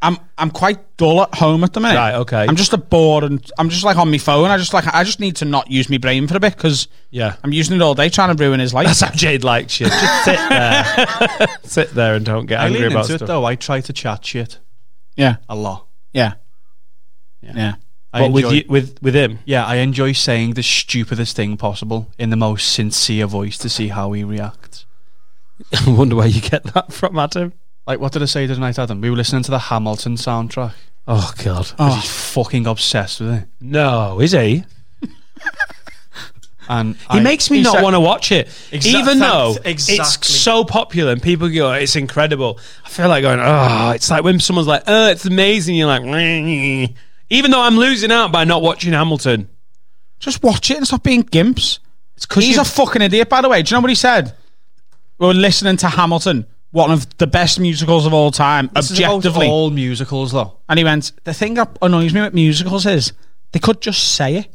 I'm 0.00 0.16
I'm 0.36 0.50
quite 0.50 0.96
dull 0.96 1.22
at 1.22 1.34
home 1.34 1.62
at 1.62 1.72
the 1.72 1.80
minute. 1.80 1.94
Right, 1.96 2.14
okay. 2.16 2.44
I'm 2.48 2.56
just 2.56 2.72
a 2.72 2.78
bored 2.78 3.22
and 3.22 3.48
I'm 3.56 3.68
just 3.68 3.84
like 3.84 3.96
on 3.96 4.10
my 4.10 4.18
phone. 4.18 4.50
I 4.50 4.56
just 4.58 4.74
like 4.74 4.84
I 4.92 5.04
just 5.04 5.20
need 5.20 5.36
to 5.36 5.44
not 5.44 5.70
use 5.70 5.88
my 5.88 5.98
brain 5.98 6.26
for 6.26 6.36
a 6.36 6.40
bit 6.40 6.56
because 6.56 6.88
Yeah. 7.10 7.36
I'm 7.44 7.52
using 7.52 7.76
it 7.76 7.82
all 7.82 7.94
day 7.94 8.08
trying 8.08 8.36
to 8.36 8.44
ruin 8.44 8.58
his 8.58 8.74
life. 8.74 8.86
That's 8.88 9.00
how 9.00 9.10
Jade 9.12 9.44
likes 9.44 9.78
you. 9.80 9.86
Just 9.86 10.24
sit 10.24 10.38
there. 10.48 11.46
sit 11.62 11.90
there 11.90 12.14
and 12.16 12.24
don't 12.26 12.46
get 12.46 12.58
I 12.60 12.66
angry 12.66 12.80
lean 12.80 12.90
about 12.92 13.04
into 13.04 13.14
it 13.14 13.18
stuff. 13.18 13.28
though. 13.28 13.44
I 13.44 13.54
try 13.54 13.80
to 13.80 13.92
chat 13.92 14.24
shit 14.24 14.58
yeah, 15.16 15.36
a 15.48 15.54
lot. 15.54 15.86
yeah, 16.12 16.32
yeah. 17.42 17.74
I 18.12 18.22
What 18.22 18.32
with 18.32 18.52
you, 18.52 18.64
with 18.68 19.00
with 19.02 19.14
him? 19.14 19.38
Yeah, 19.44 19.64
I 19.64 19.76
enjoy 19.76 20.12
saying 20.12 20.54
the 20.54 20.62
stupidest 20.62 21.36
thing 21.36 21.56
possible 21.56 22.10
in 22.18 22.30
the 22.30 22.36
most 22.36 22.72
sincere 22.72 23.26
voice 23.26 23.56
to 23.58 23.68
see 23.68 23.88
how 23.88 24.12
he 24.12 24.24
reacts. 24.24 24.84
I 25.86 25.90
wonder 25.90 26.16
where 26.16 26.26
you 26.26 26.40
get 26.40 26.64
that 26.74 26.92
from, 26.92 27.18
Adam. 27.18 27.52
Like, 27.86 27.98
what 28.00 28.12
did 28.12 28.22
I 28.22 28.26
say 28.26 28.46
tonight, 28.46 28.78
Adam? 28.78 29.00
We 29.00 29.10
were 29.10 29.16
listening 29.16 29.42
to 29.44 29.50
the 29.50 29.58
Hamilton 29.58 30.16
soundtrack. 30.16 30.72
Oh 31.08 31.32
God. 31.42 31.64
'cause 31.66 31.74
oh. 31.78 31.94
He's 31.96 32.10
fucking 32.32 32.66
obsessed 32.66 33.20
with 33.20 33.30
it. 33.34 33.44
No, 33.60 34.20
is 34.20 34.32
he? 34.32 34.64
And 36.68 36.94
He 36.96 37.18
I- 37.18 37.20
makes 37.20 37.50
me 37.50 37.60
not 37.60 37.82
want 37.82 37.94
to 37.94 38.00
watch 38.00 38.30
it, 38.30 38.46
Exa- 38.70 38.86
even 39.00 39.18
though 39.18 39.56
exactly. 39.64 39.96
it's 39.96 40.28
so 40.40 40.64
popular 40.64 41.10
and 41.12 41.20
people 41.20 41.48
go, 41.48 41.72
"It's 41.72 41.96
incredible." 41.96 42.60
I 42.84 42.88
feel 42.88 43.08
like 43.08 43.22
going, 43.22 43.40
"Oh, 43.40 43.90
it's 43.90 44.08
like 44.08 44.22
when 44.22 44.38
someone's 44.38 44.68
like, 44.68 44.84
oh, 44.86 45.08
it's 45.08 45.24
amazing." 45.26 45.74
You're 45.74 45.88
like, 45.88 46.04
"Meh." 46.04 46.86
even 47.30 47.50
though 47.50 47.60
I'm 47.62 47.76
losing 47.76 48.12
out 48.12 48.30
by 48.30 48.44
not 48.44 48.62
watching 48.62 48.92
Hamilton. 48.92 49.48
Just 50.20 50.44
watch 50.44 50.70
it 50.70 50.76
and 50.76 50.86
stop 50.86 51.02
being 51.02 51.24
gimps. 51.24 51.80
It's 52.16 52.26
because 52.26 52.44
He's 52.44 52.58
a 52.58 52.64
fucking 52.64 53.02
idiot, 53.02 53.28
by 53.28 53.40
the 53.40 53.48
way. 53.48 53.60
Do 53.62 53.70
you 53.70 53.76
know 53.76 53.80
what 53.80 53.90
he 53.90 53.96
said? 53.96 54.32
We 55.22 55.28
were 55.28 55.34
listening 55.34 55.76
to 55.76 55.88
Hamilton, 55.88 56.46
one 56.72 56.90
of 56.90 57.16
the 57.18 57.28
best 57.28 57.60
musicals 57.60 58.06
of 58.06 58.12
all 58.12 58.32
time, 58.32 58.68
This 58.74 58.90
objectively. 58.90 59.46
all 59.46 59.70
musicals, 59.70 60.32
though. 60.32 60.58
And 60.68 60.80
he 60.80 60.84
went, 60.84 61.12
The 61.22 61.32
thing 61.32 61.54
that 61.54 61.78
annoys 61.80 62.12
me 62.12 62.22
with 62.22 62.34
musicals 62.34 62.86
is 62.86 63.12
they 63.52 63.60
could 63.60 63.80
just 63.80 64.16
say 64.16 64.38
it. 64.38 64.48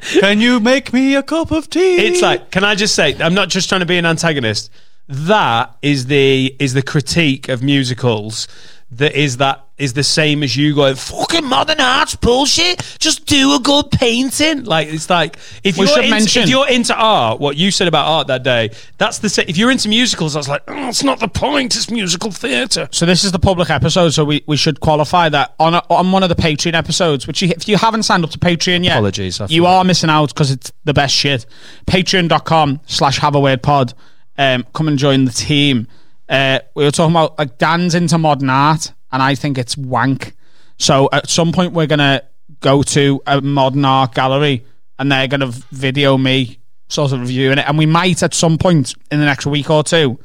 Can 0.20 0.40
you 0.40 0.58
make 0.58 0.94
me 0.94 1.16
a 1.16 1.22
cup 1.22 1.50
of 1.50 1.68
tea? 1.68 1.96
It's 2.06 2.22
like, 2.22 2.50
can 2.50 2.64
I 2.64 2.74
just 2.74 2.94
say, 2.94 3.14
I'm 3.20 3.34
not 3.34 3.50
just 3.50 3.68
trying 3.68 3.80
to 3.80 3.86
be 3.86 3.98
an 3.98 4.06
antagonist. 4.06 4.70
That 5.08 5.76
is 5.82 6.06
the 6.06 6.56
is 6.58 6.72
the 6.72 6.82
critique 6.82 7.50
of 7.50 7.62
musicals. 7.62 8.48
That 8.92 9.14
is 9.14 9.36
that 9.36 9.66
is 9.76 9.92
the 9.92 10.02
same 10.02 10.42
as 10.42 10.56
you 10.56 10.74
going 10.74 10.94
fucking 10.96 11.44
modern 11.44 11.78
art's 11.78 12.16
bullshit. 12.16 12.80
Just 12.98 13.26
do 13.26 13.54
a 13.54 13.60
good 13.60 13.90
painting. 13.90 14.64
Like 14.64 14.88
it's 14.88 15.10
like 15.10 15.38
if 15.62 15.76
We 15.76 15.86
you're 15.86 15.98
into, 15.98 16.10
mention- 16.10 16.42
if 16.44 16.48
you're 16.48 16.66
into 16.68 16.96
art, 16.96 17.38
what 17.38 17.58
you 17.58 17.70
said 17.70 17.86
about 17.86 18.06
art 18.06 18.26
that 18.28 18.42
day, 18.42 18.70
that's 18.96 19.18
the 19.18 19.28
sa- 19.28 19.42
if 19.46 19.58
you're 19.58 19.70
into 19.70 19.90
musicals, 19.90 20.32
that's 20.32 20.48
like 20.48 20.62
oh, 20.68 20.88
it's 20.88 21.04
not 21.04 21.20
the 21.20 21.28
point. 21.28 21.76
It's 21.76 21.90
musical 21.90 22.30
theatre. 22.30 22.88
So 22.90 23.04
this 23.04 23.24
is 23.24 23.32
the 23.32 23.38
public 23.38 23.68
episode, 23.68 24.08
so 24.10 24.24
we, 24.24 24.42
we 24.46 24.56
should 24.56 24.80
qualify 24.80 25.28
that 25.28 25.54
on 25.60 25.74
a, 25.74 25.82
on 25.90 26.10
one 26.10 26.22
of 26.22 26.30
the 26.30 26.34
Patreon 26.34 26.72
episodes. 26.72 27.26
Which 27.26 27.42
you, 27.42 27.50
if 27.50 27.68
you 27.68 27.76
haven't 27.76 28.04
signed 28.04 28.24
up 28.24 28.30
to 28.30 28.38
Patreon 28.38 28.84
yet, 28.84 28.92
Apologies, 28.94 29.38
you 29.48 29.66
are 29.66 29.84
missing 29.84 30.08
out 30.08 30.30
because 30.30 30.50
it's 30.50 30.72
the 30.84 30.94
best 30.94 31.14
shit. 31.14 31.44
Patreon.com 31.86 32.80
slash 32.86 33.18
Have 33.18 33.34
a 33.34 33.40
Word 33.40 33.62
Pod. 33.62 33.92
Um, 34.38 34.64
come 34.72 34.88
and 34.88 34.98
join 34.98 35.24
the 35.24 35.32
team. 35.32 35.88
Uh, 36.28 36.58
we 36.74 36.84
were 36.84 36.90
talking 36.90 37.12
about 37.14 37.38
like 37.38 37.58
Dan's 37.58 37.94
into 37.94 38.18
modern 38.18 38.50
art, 38.50 38.92
and 39.12 39.22
I 39.22 39.34
think 39.34 39.58
it's 39.58 39.76
wank. 39.76 40.34
So 40.78 41.08
at 41.12 41.28
some 41.28 41.52
point 41.52 41.72
we're 41.72 41.86
gonna 41.86 42.22
go 42.60 42.82
to 42.82 43.22
a 43.26 43.40
modern 43.40 43.84
art 43.84 44.14
gallery, 44.14 44.64
and 44.98 45.10
they're 45.10 45.28
gonna 45.28 45.50
video 45.72 46.16
me 46.18 46.58
sort 46.88 47.12
of 47.12 47.20
reviewing 47.20 47.58
it, 47.58 47.64
and 47.68 47.76
we 47.78 47.86
might 47.86 48.22
at 48.22 48.34
some 48.34 48.58
point 48.58 48.94
in 49.10 49.18
the 49.20 49.24
next 49.26 49.46
week 49.46 49.70
or 49.70 49.82
two 49.84 50.18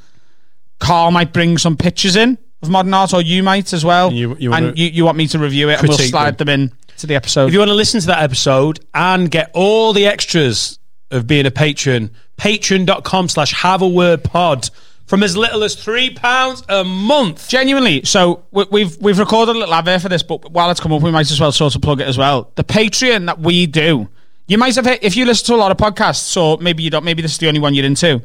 Carl 0.80 1.12
might 1.12 1.32
bring 1.32 1.58
some 1.58 1.78
pictures 1.78 2.16
in 2.16 2.38
of 2.62 2.70
modern 2.70 2.94
art, 2.94 3.14
or 3.14 3.22
you 3.22 3.42
might 3.44 3.72
as 3.74 3.86
well. 3.86 4.12
You- 4.12 4.36
you 4.40 4.54
and 4.54 4.78
you, 4.78 4.88
you 4.88 5.06
want 5.06 5.18
me 5.18 5.28
to 5.28 5.40
review 5.40 5.70
it, 5.70 5.80
and 5.80 5.88
we'll 5.88 5.98
slide 6.10 6.38
them. 6.38 6.50
in 6.50 6.72
to 6.98 7.08
the 7.08 7.16
episode. 7.16 7.48
If 7.48 7.54
you 7.54 7.60
want 7.60 7.70
to 7.70 7.76
listen 7.76 8.00
to 8.02 8.08
that 8.08 8.22
episode 8.24 8.80
and 8.94 9.30
get 9.32 9.50
all 9.54 9.94
the 9.94 10.06
extras 10.06 10.78
of 11.12 11.26
being 11.28 11.46
a 11.46 11.52
patron, 11.52 12.12
patreon.com 12.38 13.30
slash 13.30 13.54
have 13.54 13.82
a 13.82 13.88
word 13.88 14.24
pod 14.24 14.70
from 15.06 15.24
as 15.24 15.36
little 15.36 15.64
as 15.64 15.76
three 15.76 16.10
pounds 16.12 16.64
a 16.70 16.84
month. 16.84 17.50
Genuinely, 17.50 18.04
so 18.04 18.46
we, 18.52 18.66
we've 18.72 18.98
we've 19.02 19.20
recorded 19.20 19.56
a 19.56 19.60
little 19.60 19.74
advert 19.74 20.02
for 20.02 20.10
this, 20.10 20.24
but 20.24 20.52
while 20.52 20.70
it's 20.72 20.80
come 20.80 20.92
up, 20.94 21.02
we 21.02 21.12
might 21.12 21.30
as 21.30 21.40
well 21.40 21.52
sort 21.52 21.76
of 21.76 21.82
plug 21.82 22.02
it 22.02 22.08
as 22.08 22.18
well. 22.18 22.52
The 22.56 22.64
Patreon 22.64 23.26
that 23.28 23.40
we 23.40 23.66
do, 23.66 24.10
you 24.48 24.58
might 24.58 24.76
have 24.76 24.88
if 25.02 25.16
you 25.16 25.26
listen 25.26 25.48
to 25.48 25.56
a 25.56 25.58
lot 25.58 25.72
of 25.72 25.78
podcasts, 25.78 26.36
or 26.36 26.58
maybe 26.62 26.84
you 26.84 26.90
don't. 26.90 27.04
Maybe 27.04 27.22
this 27.22 27.34
is 27.34 27.38
the 27.38 27.48
only 27.48 27.60
one 27.60 27.74
you're 27.74 27.86
into. 27.86 28.22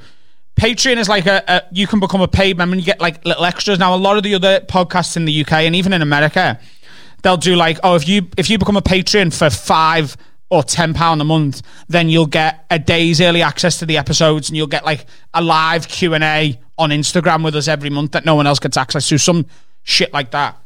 Patreon 0.57 0.97
is 0.97 1.09
like 1.09 1.27
a, 1.27 1.43
a 1.47 1.63
you 1.71 1.87
can 1.87 2.01
become 2.01 2.21
a 2.21 2.29
paid 2.29 2.59
member 2.59 2.75
and 2.75 2.81
you 2.81 2.87
get 2.87 3.01
like 3.01 3.25
little 3.25 3.45
extras. 3.45 3.79
Now, 3.79 3.95
a 3.95 3.97
lot 3.97 4.17
of 4.17 4.25
the 4.25 4.35
other 4.35 4.61
podcasts 4.61 5.17
in 5.17 5.25
the 5.25 5.41
UK 5.43 5.53
and 5.53 5.77
even 5.77 5.93
in 5.93 6.03
America, 6.03 6.59
they'll 7.23 7.37
do 7.37 7.55
like, 7.55 7.79
oh, 7.85 7.95
if 7.95 8.09
you 8.09 8.29
if 8.37 8.51
you 8.51 8.59
become 8.59 8.77
a 8.77 8.83
patron 8.83 9.31
for 9.31 9.51
five 9.51 10.17
or 10.51 10.63
ten 10.63 10.95
pound 10.95 11.21
a 11.21 11.25
month, 11.25 11.63
then 11.89 12.09
you'll 12.09 12.27
get 12.27 12.65
a 12.71 12.79
day's 12.79 13.21
early 13.21 13.43
access 13.43 13.79
to 13.79 13.87
the 13.87 13.99
episodes, 13.99 14.49
and 14.49 14.57
you'll 14.57 14.67
get 14.67 14.85
like 14.85 15.07
a 15.35 15.43
live 15.43 15.89
Q 15.89 16.15
and 16.15 16.25
A 16.25 16.59
on 16.79 16.91
Instagram 16.91 17.45
with 17.45 17.55
us 17.55 17.69
every 17.69 17.91
month 17.91 18.13
that 18.13 18.25
no 18.25 18.35
one 18.35 18.47
else 18.47 18.59
gets 18.59 18.77
access 18.77 19.09
to. 19.09 19.19
Some 19.19 19.47
shit 19.83 20.13
like 20.13 20.31
that. 20.31 20.57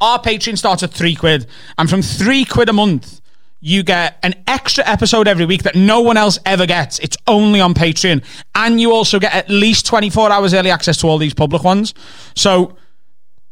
Our 0.00 0.18
Patreon 0.20 0.58
starts 0.58 0.82
at 0.82 0.90
three 0.90 1.14
quid, 1.14 1.46
and 1.78 1.88
from 1.88 2.02
three 2.02 2.44
quid 2.44 2.68
a 2.68 2.72
month, 2.72 3.20
you 3.60 3.84
get 3.84 4.18
an 4.24 4.34
extra 4.48 4.84
episode 4.84 5.28
every 5.28 5.46
week 5.46 5.62
that 5.62 5.76
no 5.76 6.00
one 6.00 6.16
else 6.16 6.38
ever 6.44 6.66
gets. 6.66 6.98
It's 6.98 7.16
only 7.28 7.60
on 7.60 7.74
Patreon, 7.74 8.24
and 8.56 8.80
you 8.80 8.92
also 8.92 9.20
get 9.20 9.32
at 9.32 9.48
least 9.48 9.86
twenty 9.86 10.10
four 10.10 10.32
hours 10.32 10.54
early 10.54 10.70
access 10.70 10.96
to 10.98 11.06
all 11.06 11.18
these 11.18 11.34
public 11.34 11.62
ones. 11.62 11.94
So. 12.34 12.76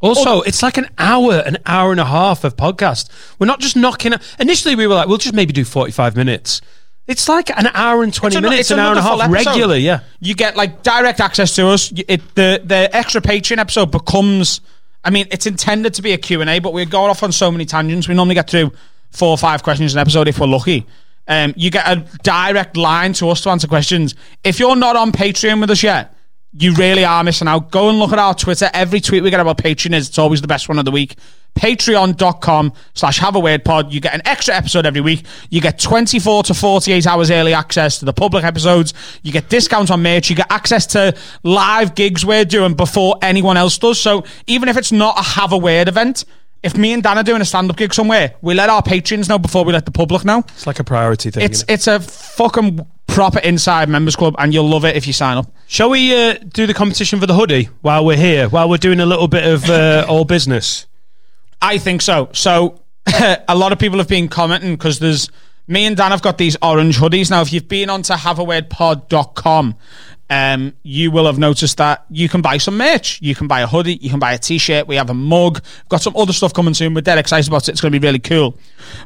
Also, 0.01 0.40
it's 0.42 0.62
like 0.62 0.78
an 0.78 0.88
hour, 0.98 1.34
an 1.44 1.59
hour 1.66 1.90
and 1.90 2.01
a 2.01 2.07
half 2.07 2.44
of 2.44 2.57
podcast. 2.57 3.11
We're 3.38 3.46
not 3.46 3.61
just 3.61 3.76
knocking. 3.76 4.14
Initially, 4.38 4.74
we 4.74 4.86
were 4.86 4.94
like, 4.94 5.09
we'll 5.09 5.18
just 5.18 5.34
maybe 5.34 5.53
do 5.53 5.64
forty-five 5.64 6.16
minutes. 6.16 6.62
It's 7.07 7.28
like 7.28 7.51
an 7.51 7.66
hour 7.74 8.03
and 8.03 8.14
twenty 8.14 8.40
minutes, 8.40 8.70
an 8.70 8.78
hour 8.78 8.90
and 8.90 8.98
a 8.98 9.03
half 9.03 9.20
episode. 9.20 9.51
regular. 9.51 9.76
Yeah, 9.76 10.01
you 10.20 10.34
get 10.34 10.57
like 10.57 10.82
direct 10.82 11.20
access 11.20 11.55
to 11.57 11.68
us. 11.68 11.92
It, 11.94 12.34
the 12.34 12.62
the 12.64 12.88
extra 12.96 13.20
Patreon 13.20 13.59
episode 13.59 13.90
becomes. 13.90 14.61
I 15.03 15.11
mean, 15.11 15.26
it's 15.30 15.46
intended 15.46 15.94
to 15.94 16.03
be 16.03 16.12
a 16.12 16.18
Q 16.18 16.40
and 16.40 16.48
A, 16.48 16.59
but 16.61 16.72
we're 16.72 16.86
going 16.86 17.11
off 17.11 17.22
on 17.22 17.32
so 17.32 17.51
many 17.51 17.64
tangents. 17.66 18.07
We 18.07 18.14
normally 18.14 18.34
get 18.34 18.48
through 18.48 18.72
four 19.11 19.30
or 19.30 19.38
five 19.38 19.62
questions 19.62 19.92
an 19.94 19.98
episode 19.98 20.28
if 20.28 20.38
we're 20.38 20.46
lucky. 20.46 20.86
Um, 21.26 21.53
you 21.57 21.70
get 21.70 21.86
a 21.86 22.05
direct 22.22 22.76
line 22.76 23.12
to 23.14 23.28
us 23.30 23.40
to 23.42 23.51
answer 23.51 23.66
questions. 23.66 24.14
If 24.44 24.59
you're 24.61 24.76
not 24.76 24.96
on 24.96 25.12
Patreon 25.12 25.61
with 25.61 25.70
us 25.70 25.82
yet, 25.82 26.14
you 26.53 26.74
really 26.74 27.05
are 27.05 27.22
missing 27.22 27.48
out. 27.48 27.70
Go 27.70 27.88
and 27.88 27.98
look 27.98 28.12
at 28.12 28.18
our 28.18 28.34
Twitter. 28.34 28.68
Every 28.72 29.01
tweet 29.01 29.22
we 29.22 29.30
get 29.30 29.40
about 29.40 29.59
Patreon 29.59 29.94
is 29.94 30.09
it's 30.09 30.18
always 30.18 30.40
the 30.40 30.48
best 30.48 30.68
one 30.68 30.78
of 30.78 30.84
the 30.84 30.90
week. 30.90 31.16
Patreon.com 31.55 32.72
slash 32.94 33.18
have 33.18 33.34
a 33.34 33.40
word 33.40 33.64
pod. 33.64 33.92
You 33.92 34.01
get 34.01 34.14
an 34.14 34.22
extra 34.24 34.55
episode 34.55 34.86
every 34.86 35.01
week. 35.01 35.24
You 35.48 35.61
get 35.61 35.78
24 35.78 36.44
to 36.44 36.55
48 36.55 37.07
hours 37.07 37.30
early 37.30 37.55
access 37.55 37.98
to 37.98 38.05
the 38.05 38.12
public 38.12 38.44
episodes. 38.44 38.94
You 39.22 39.32
get 39.32 39.48
discounts 39.48 39.90
on 39.90 40.03
merch. 40.03 40.30
You 40.30 40.36
get 40.36 40.46
access 40.51 40.86
to 40.88 41.16
live 41.42 41.94
gigs 41.94 42.24
we're 42.24 42.44
doing 42.44 42.74
before 42.74 43.16
anyone 43.22 43.57
else 43.57 43.78
does. 43.78 44.01
So 44.01 44.24
even 44.46 44.68
if 44.68 44.76
it's 44.76 44.92
not 44.92 45.18
a 45.18 45.22
have 45.22 45.53
a 45.53 45.59
word 45.59 45.88
event, 45.88 46.24
if 46.62 46.76
me 46.76 46.92
and 46.92 47.02
Dan 47.02 47.18
are 47.18 47.22
doing 47.22 47.40
a 47.40 47.44
stand 47.44 47.70
up 47.70 47.76
gig 47.76 47.94
somewhere, 47.94 48.34
we 48.42 48.54
let 48.54 48.68
our 48.68 48.82
patrons 48.82 49.28
know 49.28 49.38
before 49.38 49.64
we 49.64 49.72
let 49.72 49.86
the 49.86 49.90
public 49.90 50.24
know. 50.24 50.40
it's 50.48 50.66
like 50.66 50.78
a 50.78 50.84
priority 50.84 51.30
thing. 51.30 51.42
It's 51.42 51.58
isn't 51.58 51.70
it? 51.70 51.72
it's 51.72 51.86
a 51.86 52.00
fucking 52.00 52.86
proper 53.06 53.38
inside 53.40 53.88
members 53.88 54.16
club, 54.16 54.34
and 54.38 54.52
you'll 54.52 54.68
love 54.68 54.84
it 54.84 54.96
if 54.96 55.06
you 55.06 55.12
sign 55.12 55.36
up. 55.36 55.50
Shall 55.66 55.90
we 55.90 56.14
uh, 56.14 56.34
do 56.34 56.66
the 56.66 56.74
competition 56.74 57.18
for 57.20 57.26
the 57.26 57.34
hoodie 57.34 57.68
while 57.80 58.04
we're 58.04 58.16
here? 58.16 58.48
While 58.48 58.68
we're 58.68 58.76
doing 58.76 59.00
a 59.00 59.06
little 59.06 59.28
bit 59.28 59.44
of 59.46 59.68
uh, 59.68 60.06
all 60.08 60.24
business. 60.24 60.86
I 61.62 61.78
think 61.78 62.02
so. 62.02 62.28
So 62.32 62.82
a 63.48 63.54
lot 63.54 63.72
of 63.72 63.78
people 63.78 63.98
have 63.98 64.08
been 64.08 64.28
commenting 64.28 64.74
because 64.74 64.98
there's 64.98 65.30
me 65.66 65.86
and 65.86 65.96
Dan 65.96 66.11
have 66.11 66.22
got 66.22 66.36
these 66.38 66.56
orange 66.62 66.98
hoodies. 66.98 67.30
Now, 67.30 67.42
if 67.42 67.52
you've 67.52 67.68
been 67.68 67.90
onto 67.90 68.12
haveawordpod.com, 68.14 69.76
um, 70.31 70.74
you 70.83 71.11
will 71.11 71.26
have 71.26 71.39
noticed 71.39 71.76
that 71.78 72.07
you 72.09 72.28
can 72.28 72.41
buy 72.41 72.57
some 72.59 72.78
merch. 72.78 73.20
You 73.20 73.35
can 73.35 73.49
buy 73.49 73.61
a 73.61 73.66
hoodie, 73.66 73.97
you 73.97 74.09
can 74.09 74.20
buy 74.20 74.33
a 74.33 74.39
t-shirt, 74.39 74.87
we 74.87 74.97
have 74.97 75.11
a 75.11 75.14
mug, 75.14 75.61
We've 75.62 75.89
got 75.89 76.01
some 76.03 76.16
other 76.16 76.33
stuff 76.33 76.55
coming 76.55 76.72
soon. 76.72 76.95
We're 76.95 77.01
dead 77.01 77.18
excited 77.18 77.49
about 77.49 77.68
it. 77.68 77.72
It's 77.72 77.81
going 77.81 77.93
to 77.93 77.99
be 77.99 78.07
really 78.07 78.20
cool. 78.20 78.57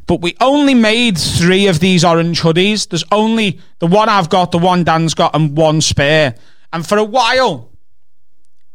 But 0.07 0.21
we 0.21 0.37
only 0.41 0.75
made 0.75 1.19
three 1.19 1.67
of 1.67 1.81
these 1.81 2.05
orange 2.05 2.43
hoodies. 2.43 2.89
There's 2.89 3.05
only 3.11 3.59
the 3.79 3.87
one 3.87 4.09
I've 4.09 4.29
got, 4.29 4.53
the 4.53 4.59
one 4.59 4.85
Dan's 4.85 5.15
got, 5.15 5.35
and 5.35 5.57
one 5.57 5.81
spare. 5.81 6.35
And 6.73 6.87
for 6.87 6.99
a 6.99 7.05
while, 7.05 7.71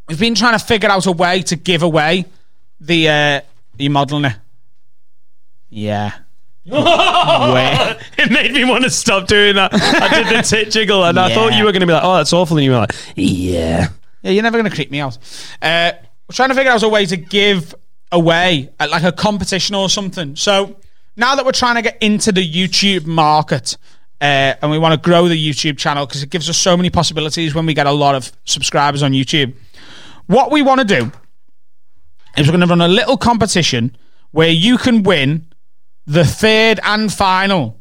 we've 0.08 0.20
been 0.20 0.36
trying 0.36 0.58
to 0.58 0.66
figure 0.66 0.89
out 0.89 1.06
a 1.06 1.12
way 1.12 1.43
to 1.43 1.56
give 1.56 1.84
away 1.84 2.26
the 2.82 3.10
uh 3.10 3.41
you 3.80 3.89
modelling? 3.89 4.34
Yeah. 5.70 6.14
Where? 6.70 7.99
it 8.17 8.32
made 8.32 8.51
me 8.51 8.63
want 8.65 8.84
to 8.84 8.89
stop 8.89 9.28
doing 9.28 9.55
that. 9.55 9.74
I 9.74 10.24
did 10.24 10.38
the 10.38 10.41
tit 10.41 10.72
jiggle, 10.72 11.03
and 11.03 11.20
I 11.20 11.34
thought 11.34 11.53
you 11.53 11.63
were 11.65 11.72
going 11.72 11.82
to 11.82 11.88
be 11.88 11.93
like, 11.93 12.03
"Oh, 12.03 12.17
that's 12.17 12.34
awful," 12.34 12.57
and 12.57 12.65
you 12.65 12.72
were 12.72 12.78
like, 12.78 12.95
"Yeah." 13.15 13.89
Yeah, 14.22 14.32
you're 14.32 14.43
never 14.43 14.57
going 14.57 14.70
to 14.70 14.76
creep 14.76 14.91
me 14.91 14.99
out. 14.99 15.17
Uh, 15.61 15.93
we're 16.28 16.34
trying 16.34 16.49
to 16.49 16.55
figure 16.55 16.72
out 16.72 16.84
a 16.84 16.89
way 16.89 17.05
to 17.05 17.15
give 17.17 17.74
away 18.11 18.70
uh, 18.80 18.88
like 18.91 19.03
a 19.03 19.11
competition 19.11 19.76
or 19.76 19.89
something. 19.89 20.36
So 20.36 20.76
now 21.15 21.36
that 21.36 21.45
we're 21.45 21.51
trying 21.51 21.76
to 21.76 21.82
get 21.82 21.97
into 22.01 22.32
the 22.32 22.45
YouTube 22.45 23.05
market 23.05 23.78
uh, 24.22 24.55
and 24.61 24.70
we 24.70 24.78
want 24.78 24.93
to 24.93 24.99
grow 24.99 25.28
the 25.28 25.49
YouTube 25.49 25.78
channel 25.78 26.05
because 26.05 26.24
it 26.24 26.30
gives 26.30 26.49
us 26.49 26.57
so 26.57 26.76
many 26.76 26.89
possibilities 26.89 27.55
when 27.55 27.65
we 27.65 27.74
get 27.74 27.88
a 27.88 27.91
lot 27.91 28.15
of 28.15 28.32
subscribers 28.45 29.01
on 29.01 29.13
YouTube, 29.13 29.55
what 30.28 30.51
we 30.51 30.61
want 30.61 30.80
to 30.80 30.86
do 30.86 31.11
is 32.38 32.47
we're 32.47 32.51
going 32.51 32.59
to 32.59 32.67
run 32.67 32.82
a 32.82 32.88
little 32.88 33.17
competition 33.17 33.95
where 34.32 34.49
you 34.49 34.78
can 34.78 35.03
win 35.03 35.47
the 36.10 36.26
third 36.26 36.80
and 36.84 37.14
final 37.14 37.80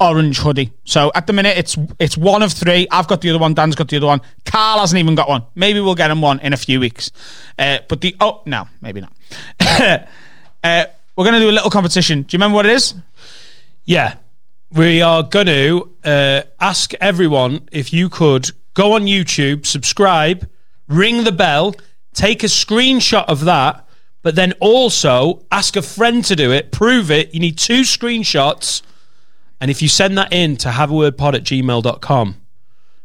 orange 0.00 0.38
hoodie. 0.38 0.72
So 0.84 1.12
at 1.14 1.26
the 1.26 1.34
minute, 1.34 1.58
it's 1.58 1.76
it's 1.98 2.16
one 2.16 2.42
of 2.42 2.52
three. 2.52 2.88
I've 2.90 3.06
got 3.06 3.20
the 3.20 3.30
other 3.30 3.38
one. 3.38 3.52
Dan's 3.52 3.76
got 3.76 3.88
the 3.88 3.98
other 3.98 4.06
one. 4.06 4.22
Carl 4.46 4.80
hasn't 4.80 4.98
even 4.98 5.14
got 5.14 5.28
one. 5.28 5.44
Maybe 5.54 5.80
we'll 5.80 5.94
get 5.94 6.10
him 6.10 6.22
one 6.22 6.40
in 6.40 6.54
a 6.54 6.56
few 6.56 6.80
weeks. 6.80 7.12
Uh, 7.58 7.78
but 7.86 8.00
the 8.00 8.16
oh 8.18 8.42
no, 8.46 8.66
maybe 8.80 9.02
not. 9.02 9.12
uh, 10.64 10.86
we're 11.16 11.24
going 11.24 11.34
to 11.34 11.40
do 11.40 11.50
a 11.50 11.52
little 11.52 11.70
competition. 11.70 12.22
Do 12.22 12.34
you 12.34 12.38
remember 12.38 12.56
what 12.56 12.66
it 12.66 12.72
is? 12.72 12.94
Yeah. 13.84 14.16
We 14.72 15.00
are 15.00 15.22
going 15.22 15.46
to 15.46 15.90
uh, 16.04 16.42
ask 16.58 16.92
everyone 16.94 17.68
if 17.70 17.92
you 17.92 18.08
could 18.08 18.50
go 18.74 18.94
on 18.94 19.02
YouTube, 19.02 19.64
subscribe, 19.64 20.50
ring 20.88 21.24
the 21.24 21.32
bell, 21.32 21.74
take 22.12 22.42
a 22.42 22.48
screenshot 22.48 23.24
of 23.26 23.44
that, 23.44 23.85
but 24.26 24.34
then 24.34 24.52
also 24.58 25.44
ask 25.52 25.76
a 25.76 25.82
friend 25.82 26.24
to 26.24 26.34
do 26.34 26.50
it, 26.50 26.72
prove 26.72 27.12
it. 27.12 27.32
You 27.32 27.38
need 27.38 27.56
two 27.56 27.82
screenshots. 27.82 28.82
And 29.60 29.70
if 29.70 29.80
you 29.80 29.86
send 29.86 30.18
that 30.18 30.32
in 30.32 30.56
to 30.56 30.70
haveawordpod 30.70 30.90
a 30.90 30.94
word 30.94 31.16
pod 31.16 31.34
at 31.36 31.44
gmail.com, 31.44 32.36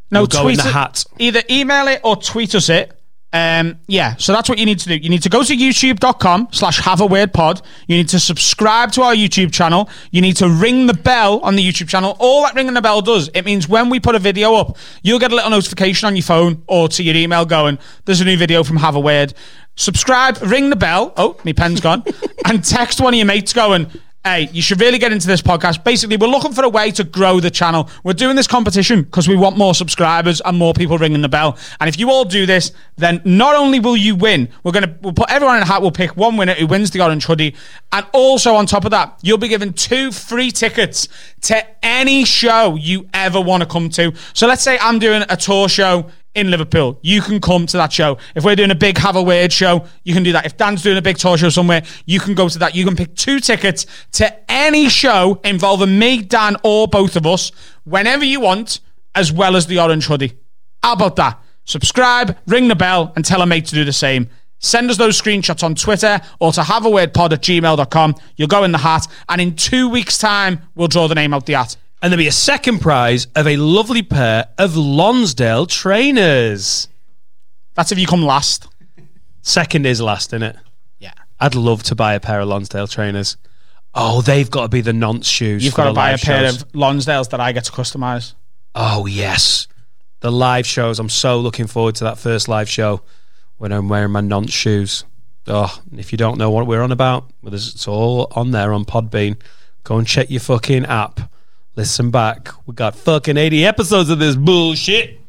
No, 0.09 0.19
you'll 0.21 0.25
go 0.25 0.39
in 0.39 0.43
tweet 0.45 0.57
the 0.63 0.69
it- 0.69 0.73
hat. 0.73 1.03
Either 1.19 1.43
email 1.47 1.87
it 1.89 2.01
or 2.03 2.15
tweet 2.15 2.55
us 2.55 2.69
it. 2.69 2.97
Um, 3.33 3.79
yeah, 3.87 4.15
so 4.17 4.33
that's 4.33 4.49
what 4.49 4.57
you 4.57 4.65
need 4.65 4.79
to 4.79 4.89
do. 4.89 4.95
You 4.97 5.09
need 5.09 5.21
to 5.23 5.29
go 5.29 5.41
to 5.41 5.55
youtube.com 5.55 6.49
slash 6.51 6.79
have 6.79 6.99
a 6.99 7.05
word 7.05 7.31
pod. 7.33 7.61
You 7.87 7.95
need 7.97 8.09
to 8.09 8.19
subscribe 8.19 8.91
to 8.93 9.03
our 9.03 9.13
YouTube 9.13 9.53
channel. 9.53 9.89
You 10.09 10.21
need 10.21 10.35
to 10.37 10.49
ring 10.49 10.87
the 10.87 10.93
bell 10.93 11.39
on 11.39 11.55
the 11.55 11.65
YouTube 11.65 11.87
channel. 11.87 12.17
All 12.19 12.43
that 12.43 12.55
ringing 12.55 12.73
the 12.73 12.81
bell 12.81 13.01
does, 13.01 13.29
it 13.35 13.45
means 13.45 13.69
when 13.69 13.89
we 13.89 13.99
put 14.01 14.15
a 14.15 14.19
video 14.19 14.55
up, 14.55 14.75
you'll 15.01 15.19
get 15.19 15.31
a 15.31 15.35
little 15.35 15.51
notification 15.51 16.07
on 16.07 16.15
your 16.17 16.23
phone 16.23 16.63
or 16.67 16.89
to 16.89 17.03
your 17.03 17.15
email 17.15 17.45
going, 17.45 17.77
there's 18.03 18.19
a 18.21 18.25
new 18.25 18.35
video 18.37 18.63
from 18.65 18.75
Have 18.77 18.95
a 18.95 18.99
Word. 18.99 19.33
Subscribe, 19.75 20.37
ring 20.41 20.69
the 20.69 20.75
bell. 20.75 21.13
Oh, 21.17 21.37
my 21.43 21.53
pen's 21.53 21.81
gone. 21.81 22.03
and 22.45 22.63
text 22.63 23.01
one 23.01 23.13
of 23.13 23.17
your 23.17 23.25
mates 23.25 23.53
going, 23.53 23.87
Hey, 24.23 24.49
you 24.53 24.61
should 24.61 24.79
really 24.79 24.99
get 24.99 25.11
into 25.11 25.25
this 25.25 25.41
podcast. 25.41 25.83
Basically, 25.83 26.15
we're 26.15 26.27
looking 26.27 26.53
for 26.53 26.63
a 26.63 26.69
way 26.69 26.91
to 26.91 27.03
grow 27.03 27.39
the 27.39 27.49
channel. 27.49 27.89
We're 28.03 28.13
doing 28.13 28.35
this 28.35 28.45
competition 28.45 29.01
because 29.01 29.27
we 29.27 29.35
want 29.35 29.57
more 29.57 29.73
subscribers 29.73 30.41
and 30.41 30.59
more 30.59 30.75
people 30.75 30.99
ringing 30.99 31.23
the 31.23 31.29
bell. 31.29 31.57
And 31.79 31.87
if 31.87 31.97
you 31.97 32.11
all 32.11 32.23
do 32.23 32.45
this, 32.45 32.71
then 32.97 33.23
not 33.25 33.55
only 33.55 33.79
will 33.79 33.97
you 33.97 34.13
win, 34.15 34.49
we're 34.63 34.73
gonna 34.73 34.95
we'll 35.01 35.13
put 35.13 35.31
everyone 35.31 35.57
in 35.57 35.63
a 35.63 35.65
hat. 35.65 35.81
We'll 35.81 35.89
pick 35.89 36.15
one 36.15 36.37
winner 36.37 36.53
who 36.53 36.67
wins 36.67 36.91
the 36.91 37.01
orange 37.01 37.25
hoodie, 37.25 37.55
and 37.91 38.05
also 38.13 38.53
on 38.53 38.67
top 38.67 38.85
of 38.85 38.91
that, 38.91 39.17
you'll 39.23 39.39
be 39.39 39.47
given 39.47 39.73
two 39.73 40.11
free 40.11 40.51
tickets 40.51 41.07
to 41.41 41.65
any 41.83 42.23
show 42.23 42.75
you 42.75 43.09
ever 43.15 43.41
want 43.41 43.63
to 43.63 43.67
come 43.67 43.89
to. 43.89 44.13
So 44.33 44.45
let's 44.45 44.61
say 44.61 44.77
I'm 44.79 44.99
doing 44.99 45.23
a 45.29 45.35
tour 45.35 45.67
show 45.67 46.11
in 46.35 46.49
Liverpool. 46.49 46.99
You 47.01 47.21
can 47.21 47.41
come 47.41 47.65
to 47.67 47.77
that 47.77 47.91
show. 47.91 48.17
If 48.35 48.43
we're 48.43 48.55
doing 48.55 48.71
a 48.71 48.75
big 48.75 48.97
Have 48.97 49.15
a 49.15 49.23
Word 49.23 49.51
show, 49.51 49.85
you 50.03 50.13
can 50.13 50.23
do 50.23 50.31
that. 50.31 50.45
If 50.45 50.57
Dan's 50.57 50.81
doing 50.81 50.97
a 50.97 51.01
big 51.01 51.17
tour 51.17 51.37
show 51.37 51.49
somewhere, 51.49 51.83
you 52.05 52.19
can 52.19 52.35
go 52.35 52.47
to 52.47 52.59
that. 52.59 52.75
You 52.75 52.85
can 52.85 52.95
pick 52.95 53.15
two 53.15 53.39
tickets 53.39 53.85
to 54.13 54.51
any 54.51 54.89
show 54.89 55.39
involving 55.43 55.97
me, 55.99 56.21
Dan, 56.21 56.55
or 56.63 56.87
both 56.87 57.15
of 57.15 57.25
us 57.25 57.51
whenever 57.83 58.23
you 58.23 58.39
want, 58.39 58.79
as 59.15 59.31
well 59.31 59.55
as 59.55 59.67
the 59.67 59.79
orange 59.79 60.05
hoodie. 60.05 60.37
How 60.83 60.93
about 60.93 61.15
that? 61.17 61.39
Subscribe, 61.65 62.37
ring 62.47 62.67
the 62.67 62.75
bell, 62.75 63.13
and 63.15 63.23
tell 63.23 63.41
a 63.41 63.45
mate 63.45 63.65
to 63.65 63.75
do 63.75 63.83
the 63.83 63.93
same. 63.93 64.29
Send 64.59 64.89
us 64.91 64.97
those 64.97 65.19
screenshots 65.19 65.63
on 65.63 65.73
Twitter 65.73 66.21
or 66.39 66.51
to 66.53 66.63
have 66.63 66.85
a 66.85 66.89
word 66.89 67.13
pod 67.13 67.33
at 67.33 67.41
gmail.com. 67.41 68.15
You'll 68.35 68.47
go 68.47 68.63
in 68.63 68.71
the 68.71 68.77
hat, 68.77 69.07
and 69.27 69.41
in 69.41 69.55
two 69.55 69.89
weeks' 69.89 70.17
time, 70.17 70.61
we'll 70.75 70.87
draw 70.87 71.07
the 71.07 71.15
name 71.15 71.33
out 71.33 71.45
the 71.45 71.53
hat. 71.53 71.75
And 72.01 72.11
there'll 72.11 72.23
be 72.23 72.27
a 72.27 72.31
second 72.31 72.79
prize 72.79 73.27
of 73.35 73.45
a 73.47 73.57
lovely 73.57 74.01
pair 74.01 74.47
of 74.57 74.75
Lonsdale 74.75 75.67
trainers. 75.67 76.87
That's 77.75 77.91
if 77.91 77.99
you 77.99 78.07
come 78.07 78.23
last. 78.23 78.67
Second 79.43 79.85
is 79.85 80.01
last, 80.01 80.29
isn't 80.29 80.43
it? 80.43 80.55
Yeah. 80.99 81.13
I'd 81.39 81.55
love 81.55 81.83
to 81.83 81.95
buy 81.95 82.15
a 82.15 82.19
pair 82.19 82.41
of 82.41 82.47
Lonsdale 82.47 82.87
trainers. 82.87 83.37
Oh, 83.93 84.21
they've 84.21 84.49
got 84.49 84.63
to 84.63 84.69
be 84.69 84.81
the 84.81 84.93
nonce 84.93 85.27
shoes. 85.27 85.63
You've 85.63 85.75
got 85.75 85.85
to 85.85 85.93
buy 85.93 86.11
a 86.11 86.17
pair 86.17 86.49
shows. 86.49 86.61
of 86.63 86.71
Lonsdales 86.71 87.29
that 87.29 87.39
I 87.39 87.51
get 87.51 87.65
to 87.65 87.71
customize. 87.71 88.33
Oh 88.73 89.05
yes, 89.05 89.67
the 90.21 90.31
live 90.31 90.65
shows. 90.65 90.97
I'm 90.97 91.09
so 91.09 91.39
looking 91.39 91.67
forward 91.67 91.95
to 91.95 92.05
that 92.05 92.17
first 92.17 92.47
live 92.47 92.69
show 92.69 93.01
when 93.57 93.71
I'm 93.71 93.89
wearing 93.89 94.11
my 94.11 94.21
nonce 94.21 94.51
shoes. 94.53 95.03
Oh, 95.47 95.81
if 95.97 96.11
you 96.11 96.17
don't 96.17 96.37
know 96.37 96.49
what 96.49 96.67
we're 96.67 96.81
on 96.81 96.91
about, 96.91 97.29
well, 97.41 97.53
it's 97.53 97.87
all 97.87 98.31
on 98.31 98.51
there 98.51 98.71
on 98.73 98.85
Podbean. 98.85 99.37
Go 99.83 99.97
and 99.97 100.07
check 100.07 100.29
your 100.29 100.39
fucking 100.39 100.85
app. 100.85 101.30
Listen 101.81 102.11
back. 102.11 102.49
We 102.67 102.75
got 102.75 102.95
fucking 102.95 103.37
80 103.37 103.65
episodes 103.65 104.11
of 104.11 104.19
this 104.19 104.35
bullshit. 104.35 105.19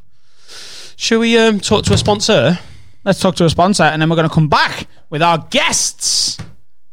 Should 0.96 1.20
we 1.20 1.38
um, 1.38 1.60
talk 1.60 1.82
to 1.86 1.94
a 1.94 1.96
sponsor? 1.96 2.58
Let's 3.06 3.20
talk 3.20 3.36
to 3.36 3.46
a 3.46 3.48
sponsor, 3.48 3.84
and 3.84 4.02
then 4.02 4.10
we're 4.10 4.16
going 4.16 4.28
to 4.28 4.34
come 4.34 4.50
back 4.50 4.86
with 5.08 5.22
our 5.22 5.38
guests, 5.48 6.36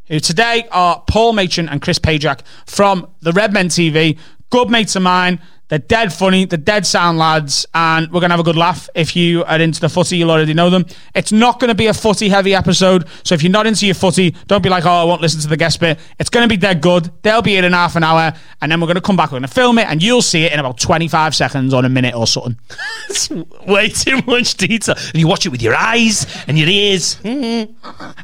who 0.08 0.22
today 0.22 0.66
are 0.72 1.04
Paul 1.10 1.34
Machin 1.34 1.68
and 1.68 1.82
Chris 1.82 2.00
Pajak 2.00 2.40
from 2.68 3.10
the 3.20 3.34
Redmen 3.34 3.68
TV. 3.68 4.18
Good 4.50 4.70
mates 4.70 4.96
of 4.96 5.02
mine. 5.02 5.42
They're 5.70 5.80
dead 5.80 6.12
funny. 6.12 6.46
They're 6.46 6.58
dead 6.58 6.86
sound 6.86 7.18
lads, 7.20 7.66
and 7.74 8.08
we're 8.12 8.20
going 8.20 8.32
to 8.32 8.34
have 8.34 8.40
a 8.40 8.44
good 8.44 8.58
laugh. 8.58 8.90
If 8.96 9.16
you 9.16 9.44
are 9.46 9.60
into 9.60 9.80
the 9.80 9.88
footy, 9.90 10.18
you'll 10.18 10.32
already 10.32 10.54
know 10.56 10.70
them. 10.70 10.86
It's 11.14 11.32
not 11.32 11.60
going 11.60 11.70
to 11.70 11.76
be 11.76 11.86
a 11.88 11.94
footy 11.94 12.28
heavy 12.28 12.56
episode, 12.56 13.06
so 13.24 13.36
if 13.36 13.44
you're 13.44 13.52
not 13.52 13.68
into 13.68 13.86
your 13.86 13.94
footy, 13.96 14.32
don't 14.48 14.64
be 14.64 14.70
like, 14.70 14.86
oh, 14.86 14.90
I 14.90 15.04
won't 15.04 15.22
listen 15.22 15.40
to 15.42 15.48
the 15.48 15.58
guest 15.58 15.80
bit. 15.80 16.00
It's 16.20 16.30
going 16.32 16.44
to 16.44 16.50
be 16.50 16.58
dead 16.58 16.82
good. 16.82 17.12
They'll 17.22 17.42
be 17.44 17.56
in 17.56 17.66
in 17.66 17.74
half 17.74 17.96
an 17.96 18.04
hour, 18.04 18.34
and 18.62 18.72
then 18.72 18.82
we're 18.82 18.88
going 18.88 18.96
to 18.96 19.02
come 19.02 19.16
back. 19.16 19.30
We're 19.32 19.40
going 19.40 19.48
to 19.48 19.54
film 19.54 19.78
it, 19.78 19.88
and 19.88 20.02
you'll 20.02 20.24
see 20.24 20.44
it 20.44 20.54
in 20.54 20.60
about 20.60 20.80
25 20.80 21.36
seconds 21.36 21.74
or 21.74 21.86
a 21.86 21.90
minute 21.90 22.16
or 22.16 22.26
something. 22.28 22.58
It's 23.10 23.30
way 23.30 23.90
too 23.90 24.22
much 24.28 24.56
detail. 24.56 24.96
And 24.98 25.16
you 25.16 25.28
watch 25.28 25.46
it 25.46 25.50
with 25.50 25.62
your 25.62 25.76
eyes 25.76 26.26
and 26.48 26.58
your 26.58 26.68
ears. 26.68 27.20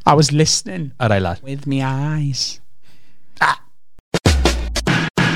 I 0.05 0.13
was 0.13 0.31
listening 0.31 0.93
All 0.99 1.09
right, 1.09 1.21
lad. 1.21 1.41
with 1.41 1.65
my 1.67 1.81
eyes. 1.83 2.59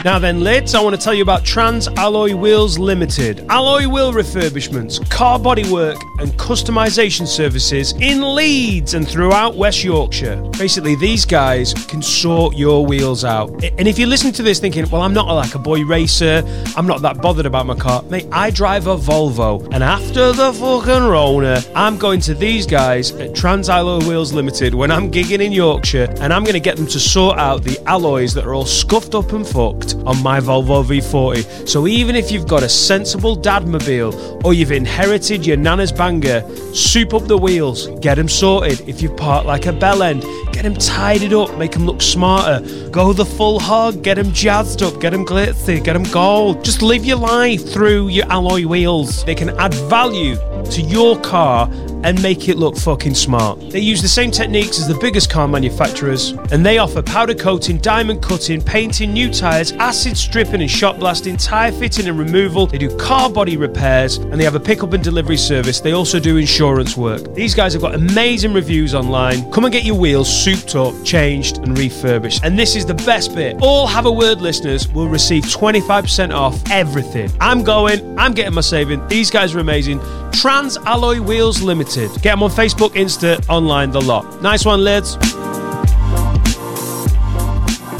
Now 0.05 0.17
then, 0.17 0.39
lads, 0.39 0.75
I 0.75 0.81
want 0.81 0.95
to 0.95 1.01
tell 1.01 1.13
you 1.13 1.23
about 1.23 1.43
Trans 1.43 1.89
Alloy 1.89 2.33
Wheels 2.33 2.79
Limited. 2.79 3.45
Alloy 3.49 3.85
wheel 3.85 4.13
refurbishments, 4.13 5.07
car 5.09 5.37
bodywork, 5.37 5.99
and 6.19 6.31
customization 6.33 7.27
services 7.27 7.91
in 7.99 8.33
Leeds 8.33 8.93
and 8.93 9.05
throughout 9.05 9.57
West 9.57 9.83
Yorkshire. 9.83 10.41
Basically, 10.57 10.95
these 10.95 11.25
guys 11.25 11.73
can 11.73 12.01
sort 12.01 12.55
your 12.55 12.85
wheels 12.85 13.25
out. 13.25 13.49
And 13.77 13.89
if 13.89 13.99
you 13.99 14.05
listen 14.05 14.31
to 14.33 14.43
this 14.43 14.59
thinking, 14.59 14.89
well, 14.89 15.01
I'm 15.01 15.13
not 15.13 15.27
like 15.27 15.53
a 15.55 15.59
boy 15.59 15.83
racer, 15.83 16.43
I'm 16.77 16.87
not 16.87 17.01
that 17.01 17.21
bothered 17.21 17.45
about 17.45 17.65
my 17.65 17.75
car, 17.75 18.01
mate, 18.03 18.27
I 18.31 18.51
drive 18.51 18.87
a 18.87 18.95
Volvo. 18.95 19.67
And 19.73 19.83
after 19.83 20.31
the 20.31 20.53
fucking 20.53 21.03
Rona, 21.09 21.61
I'm 21.75 21.97
going 21.97 22.21
to 22.21 22.33
these 22.33 22.65
guys 22.65 23.11
at 23.11 23.35
Trans 23.35 23.67
Alloy 23.67 24.07
Wheels 24.07 24.31
Limited 24.31 24.73
when 24.73 24.91
I'm 24.91 25.11
gigging 25.11 25.41
in 25.41 25.51
Yorkshire, 25.51 26.07
and 26.21 26.31
I'm 26.31 26.43
going 26.43 26.53
to 26.53 26.61
get 26.61 26.77
them 26.77 26.87
to 26.87 26.99
sort 26.99 27.37
out 27.37 27.63
the 27.63 27.77
alloys 27.85 28.33
that 28.35 28.45
are 28.45 28.53
all 28.53 28.65
scuffed 28.65 29.13
up 29.13 29.33
and 29.33 29.45
fucked 29.45 29.88
on 30.05 30.21
my 30.23 30.39
Volvo 30.39 30.83
V40. 30.83 31.67
So 31.67 31.87
even 31.87 32.15
if 32.15 32.31
you've 32.31 32.47
got 32.47 32.63
a 32.63 32.69
sensible 32.69 33.37
dadmobile 33.37 34.43
or 34.43 34.53
you've 34.53 34.71
inherited 34.71 35.45
your 35.45 35.57
nana's 35.57 35.91
banger, 35.91 36.41
soup 36.73 37.13
up 37.13 37.27
the 37.27 37.37
wheels, 37.37 37.87
get 37.99 38.15
them 38.15 38.27
sorted. 38.27 38.87
If 38.87 39.01
you 39.01 39.09
park 39.09 39.45
like 39.45 39.65
a 39.65 39.73
bell 39.73 40.03
end, 40.03 40.23
get 40.61 40.73
them 40.73 40.75
tidied 40.75 41.31
up, 41.31 41.57
make 41.57 41.71
them 41.71 41.85
look 41.85 42.01
smarter. 42.01 42.59
Go 42.89 43.13
the 43.13 43.23
full 43.23 43.61
hog, 43.61 44.03
get 44.03 44.15
them 44.15 44.33
jazzed 44.33 44.83
up, 44.83 44.99
get 44.99 45.11
them 45.11 45.25
glitzy, 45.25 45.81
get 45.81 45.93
them 45.93 46.03
gold. 46.11 46.65
Just 46.65 46.81
live 46.81 47.05
your 47.05 47.15
life 47.15 47.65
through 47.71 48.09
your 48.09 48.25
alloy 48.29 48.65
wheels. 48.65 49.23
They 49.23 49.35
can 49.35 49.51
add 49.51 49.73
value 49.73 50.35
to 50.65 50.81
your 50.81 51.17
car 51.21 51.69
and 52.03 52.21
make 52.21 52.47
it 52.47 52.57
look 52.57 52.77
fucking 52.77 53.15
smart. 53.15 53.59
They 53.71 53.79
use 53.79 54.01
the 54.01 54.07
same 54.07 54.31
techniques 54.31 54.79
as 54.79 54.87
the 54.87 54.97
biggest 54.99 55.29
car 55.29 55.47
manufacturers, 55.47 56.31
and 56.51 56.65
they 56.65 56.77
offer 56.77 57.01
powder 57.01 57.33
coating, 57.33 57.77
diamond 57.77 58.21
cutting, 58.21 58.61
painting 58.61 59.13
new 59.13 59.31
tyres, 59.31 59.71
acid 59.73 60.17
stripping 60.17 60.61
and 60.61 60.71
shot 60.71 60.99
blasting, 60.99 61.37
tyre 61.37 61.71
fitting 61.71 62.07
and 62.07 62.17
removal. 62.17 62.67
They 62.67 62.77
do 62.77 62.95
car 62.97 63.29
body 63.29 63.57
repairs, 63.57 64.17
and 64.17 64.33
they 64.33 64.43
have 64.43 64.55
a 64.55 64.59
pickup 64.59 64.93
and 64.93 65.03
delivery 65.03 65.37
service. 65.37 65.79
They 65.79 65.93
also 65.93 66.19
do 66.19 66.37
insurance 66.37 66.95
work. 66.95 67.33
These 67.33 67.55
guys 67.55 67.73
have 67.73 67.81
got 67.81 67.95
amazing 67.95 68.53
reviews 68.53 68.93
online. 68.93 69.49
Come 69.51 69.65
and 69.65 69.73
get 69.73 69.83
your 69.83 69.97
wheels 69.97 70.29
up, 70.75 71.03
changed, 71.03 71.59
and 71.59 71.77
refurbished. 71.77 72.43
And 72.43 72.57
this 72.57 72.75
is 72.75 72.85
the 72.85 72.93
best 72.93 73.35
bit. 73.35 73.57
All 73.61 73.87
Have 73.87 74.05
a 74.05 74.11
Word 74.11 74.41
listeners 74.41 74.87
will 74.89 75.07
receive 75.07 75.43
25% 75.43 76.33
off 76.33 76.59
everything. 76.71 77.31
I'm 77.39 77.63
going, 77.63 78.17
I'm 78.17 78.33
getting 78.33 78.53
my 78.53 78.61
saving. 78.61 79.07
These 79.07 79.29
guys 79.29 79.53
are 79.53 79.59
amazing. 79.59 79.99
Trans 80.31 80.77
Alloy 80.77 81.21
Wheels 81.21 81.61
Limited. 81.61 82.09
Get 82.21 82.31
them 82.31 82.43
on 82.43 82.49
Facebook, 82.49 82.89
Insta, 82.89 83.47
online, 83.49 83.91
the 83.91 84.01
lot. 84.01 84.41
Nice 84.41 84.65
one, 84.65 84.83
lads. 84.83 85.17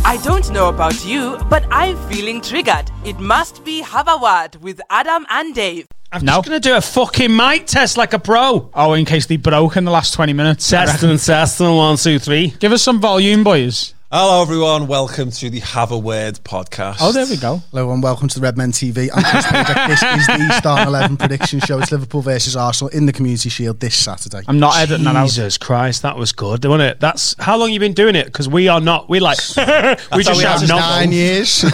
I 0.06 0.20
don't 0.24 0.50
know 0.52 0.70
about 0.70 1.06
you, 1.06 1.38
but 1.50 1.66
I'm 1.70 1.98
feeling 2.10 2.42
triggered. 2.42 2.90
It 3.06 3.20
must 3.20 3.64
be 3.64 3.82
Have 3.82 4.08
a 4.08 4.18
Word 4.18 4.56
with 4.62 4.82
Adam 4.90 5.26
and 5.30 5.54
Dave. 5.54 5.88
I'm 6.12 6.26
No. 6.26 6.38
just 6.38 6.48
going 6.50 6.62
to 6.62 6.70
do 6.70 6.76
a 6.76 6.82
fucking 6.82 7.36
mic 7.36 7.68
test 7.68 7.96
like 7.98 8.14
a 8.14 8.20
pro. 8.20 8.70
Oh, 8.74 8.94
in 8.94 9.06
case 9.06 9.28
they 9.28 9.38
broke 9.38 9.78
in 9.78 9.86
the 9.86 9.92
last 9.92 10.14
20 10.16 10.34
minutes. 10.34 10.72
I 10.74 10.86
reckon. 10.86 11.10
Testing, 11.10 11.18
testing, 11.34 11.76
one, 11.76 11.98
two, 11.98 12.18
three. 12.18 12.48
Give 12.60 12.72
us 12.72 12.82
some 12.82 13.00
volume, 13.00 13.44
boys. 13.44 13.94
Hello, 14.12 14.42
everyone. 14.42 14.88
Welcome 14.88 15.30
to 15.30 15.52
the 15.52 15.60
Have 15.60 15.92
a 15.92 15.98
Word 15.98 16.40
podcast. 16.44 16.98
Oh, 17.00 17.12
there 17.12 17.28
we 17.28 17.38
go. 17.38 17.62
Hello 17.70 17.92
and 17.92 18.02
welcome 18.02 18.28
to 18.28 18.40
the 18.40 18.44
Redmen 18.44 18.72
TV. 18.72 19.08
I'm 19.14 19.22
Chris 19.24 19.46
Pajak. 19.46 19.88
This 19.88 20.02
is 20.02 20.26
the 20.26 20.52
Start 20.58 20.88
11 20.88 21.18
prediction 21.18 21.60
show. 21.60 21.78
It's 21.78 21.92
Liverpool 21.92 22.22
versus 22.24 22.56
Arsenal 22.56 22.90
in 22.90 23.06
the 23.06 23.14
Community 23.14 23.50
Shield 23.50 23.80
this 23.80 23.96
Saturday. 23.96 24.42
I'm 24.48 24.58
not 24.58 24.78
editing 24.78 25.06
that 25.06 25.16
out. 25.16 25.28
Jesus 25.28 25.60
Christ, 25.60 26.02
that 26.02 26.18
was 26.18 26.32
good, 26.32 26.66
wasn't 26.66 26.90
it? 26.90 27.00
That's 27.00 27.36
how 27.38 27.56
long 27.58 27.72
you 27.72 27.80
been 27.80 27.94
doing 27.94 28.16
it? 28.16 28.26
Because 28.26 28.50
we 28.50 28.68
are 28.68 28.82
not. 28.82 29.10
We 29.10 29.20
like 29.20 29.38
we 29.58 29.64
how 29.64 29.96
just 30.18 30.38
we 30.38 30.42
shout 30.42 30.62
had 30.62 30.70
not 30.70 30.80
nine 30.80 31.12
years. 31.12 31.62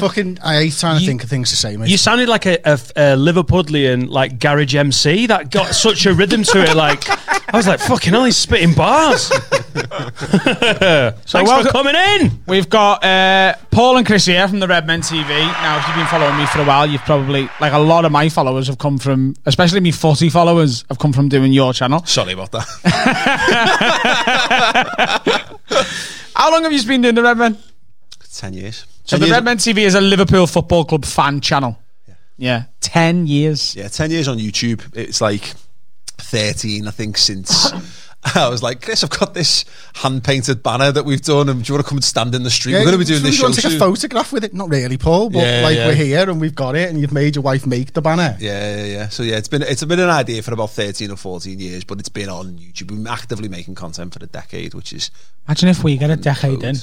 Fucking, 0.00 0.40
I 0.42 0.62
hate 0.62 0.72
trying 0.72 0.98
to 0.98 1.06
think 1.06 1.22
of 1.22 1.30
things 1.30 1.50
to 1.50 1.56
say, 1.56 1.76
mate. 1.76 1.90
You 1.90 1.96
sounded 1.96 2.28
like 2.28 2.46
a, 2.46 2.58
a, 2.64 2.72
a 2.72 3.16
Liverpudlian 3.16 4.08
like 4.08 4.40
garage 4.40 4.74
MC 4.74 5.26
that 5.28 5.52
got 5.52 5.76
such 5.76 6.06
a 6.06 6.12
rhythm 6.12 6.42
to 6.42 6.64
it. 6.64 6.74
Like 6.74 7.04
I 7.54 7.56
was 7.56 7.68
like, 7.68 7.78
fucking 7.78 8.12
hell, 8.12 8.24
he's 8.24 8.36
spitting 8.36 8.74
bars. 8.74 9.28
Thanks 9.28 11.32
welcome- 11.32 11.66
for 11.66 11.70
coming 11.70 11.94
in. 11.94 12.40
We've 12.48 12.68
got 12.68 13.04
uh, 13.04 13.54
Paul 13.70 13.96
and 13.96 14.04
Chris 14.04 14.26
here 14.26 14.48
from 14.48 14.58
the 14.58 14.66
Redmen 14.66 15.02
TV. 15.02 15.28
Now, 15.28 15.78
if 15.78 15.86
you've 15.86 15.94
been 15.94 16.06
following 16.08 16.36
me 16.36 16.46
for 16.46 16.62
a 16.62 16.64
while, 16.64 16.84
you've 16.84 17.02
probably 17.02 17.48
like 17.60 17.72
a 17.72 17.78
lot 17.78 18.04
of 18.04 18.10
my 18.10 18.28
followers 18.28 18.66
have 18.66 18.78
come 18.78 18.98
from, 18.98 19.36
especially 19.46 19.78
me 19.78 19.92
footy 19.92 20.30
followers, 20.30 20.84
have 20.88 20.98
come 20.98 21.12
from 21.12 21.28
doing 21.28 21.52
your 21.52 21.72
channel. 21.72 22.04
Sorry 22.04 22.32
about 22.32 22.50
that. 22.50 22.66
How 26.34 26.50
long 26.50 26.64
have 26.64 26.72
you 26.72 26.84
been 26.84 27.02
doing 27.02 27.14
the 27.14 27.22
Redmen? 27.22 27.56
Ten 28.32 28.52
years. 28.54 28.84
So 29.04 29.16
Ten 29.16 29.20
the 29.20 29.26
years- 29.26 29.36
Redmen 29.36 29.58
TV 29.58 29.78
is 29.78 29.94
a 29.94 30.00
Liverpool 30.00 30.48
Football 30.48 30.86
Club 30.86 31.04
fan 31.04 31.40
channel. 31.40 31.78
Yeah, 32.36 32.64
ten 32.80 33.28
years. 33.28 33.76
Yeah, 33.76 33.86
10 33.86 34.10
years 34.10 34.26
on 34.26 34.38
YouTube. 34.38 34.82
It's 34.96 35.20
like 35.20 35.54
13, 36.18 36.86
I 36.86 36.90
think, 36.90 37.18
since 37.18 37.72
I 38.34 38.48
was 38.48 38.62
like, 38.62 38.80
Chris, 38.80 39.04
I've 39.04 39.10
got 39.10 39.34
this 39.34 39.66
hand 39.96 40.24
painted 40.24 40.62
banner 40.62 40.90
that 40.90 41.04
we've 41.04 41.20
done, 41.20 41.48
and 41.50 41.62
do 41.62 41.70
you 41.70 41.74
want 41.74 41.84
to 41.84 41.88
come 41.90 41.98
and 41.98 42.04
stand 42.04 42.34
in 42.34 42.42
the 42.42 42.50
street? 42.50 42.72
We're 42.72 42.80
going 42.84 42.92
to 42.92 42.98
be 42.98 43.04
doing 43.04 43.20
so 43.20 43.26
this 43.26 43.34
you 43.34 43.38
show 43.38 43.44
want 43.44 43.54
to 43.56 43.60
take 43.62 43.70
soon. 43.72 43.82
a 43.82 43.84
photograph 43.84 44.32
with 44.32 44.44
it? 44.44 44.54
Not 44.54 44.70
really, 44.70 44.96
Paul, 44.96 45.28
but 45.28 45.40
Yeah, 45.40 45.60
like 45.62 45.76
yeah. 45.76 45.86
we're 45.88 45.94
here 45.94 46.30
and 46.30 46.40
we've 46.40 46.54
got 46.54 46.74
it 46.74 46.88
and 46.88 46.98
you've 46.98 47.12
made 47.12 47.36
your 47.36 47.42
wife 47.42 47.66
make 47.66 47.92
the 47.92 48.00
banner. 48.00 48.34
Yeah, 48.40 48.76
yeah, 48.76 48.84
yeah. 48.86 49.08
So 49.10 49.22
yeah, 49.24 49.36
it's 49.36 49.48
been 49.48 49.60
it's 49.62 49.84
been 49.84 50.00
an 50.00 50.08
idea 50.08 50.42
for 50.42 50.54
about 50.54 50.70
thirteen 50.70 51.10
or 51.10 51.16
fourteen 51.16 51.58
years, 51.60 51.84
but 51.84 51.98
it's 52.00 52.08
been 52.08 52.30
on 52.30 52.54
YouTube. 52.58 52.90
We've 52.90 53.02
been 53.04 53.06
actively 53.08 53.48
making 53.48 53.74
content 53.74 54.14
for 54.14 54.24
a 54.24 54.26
decade, 54.26 54.72
which 54.72 54.92
is 54.94 55.10
Imagine 55.46 55.68
if 55.68 55.84
we 55.84 55.98
get 55.98 56.08
a 56.10 56.16
decade 56.16 56.62
in. 56.62 56.76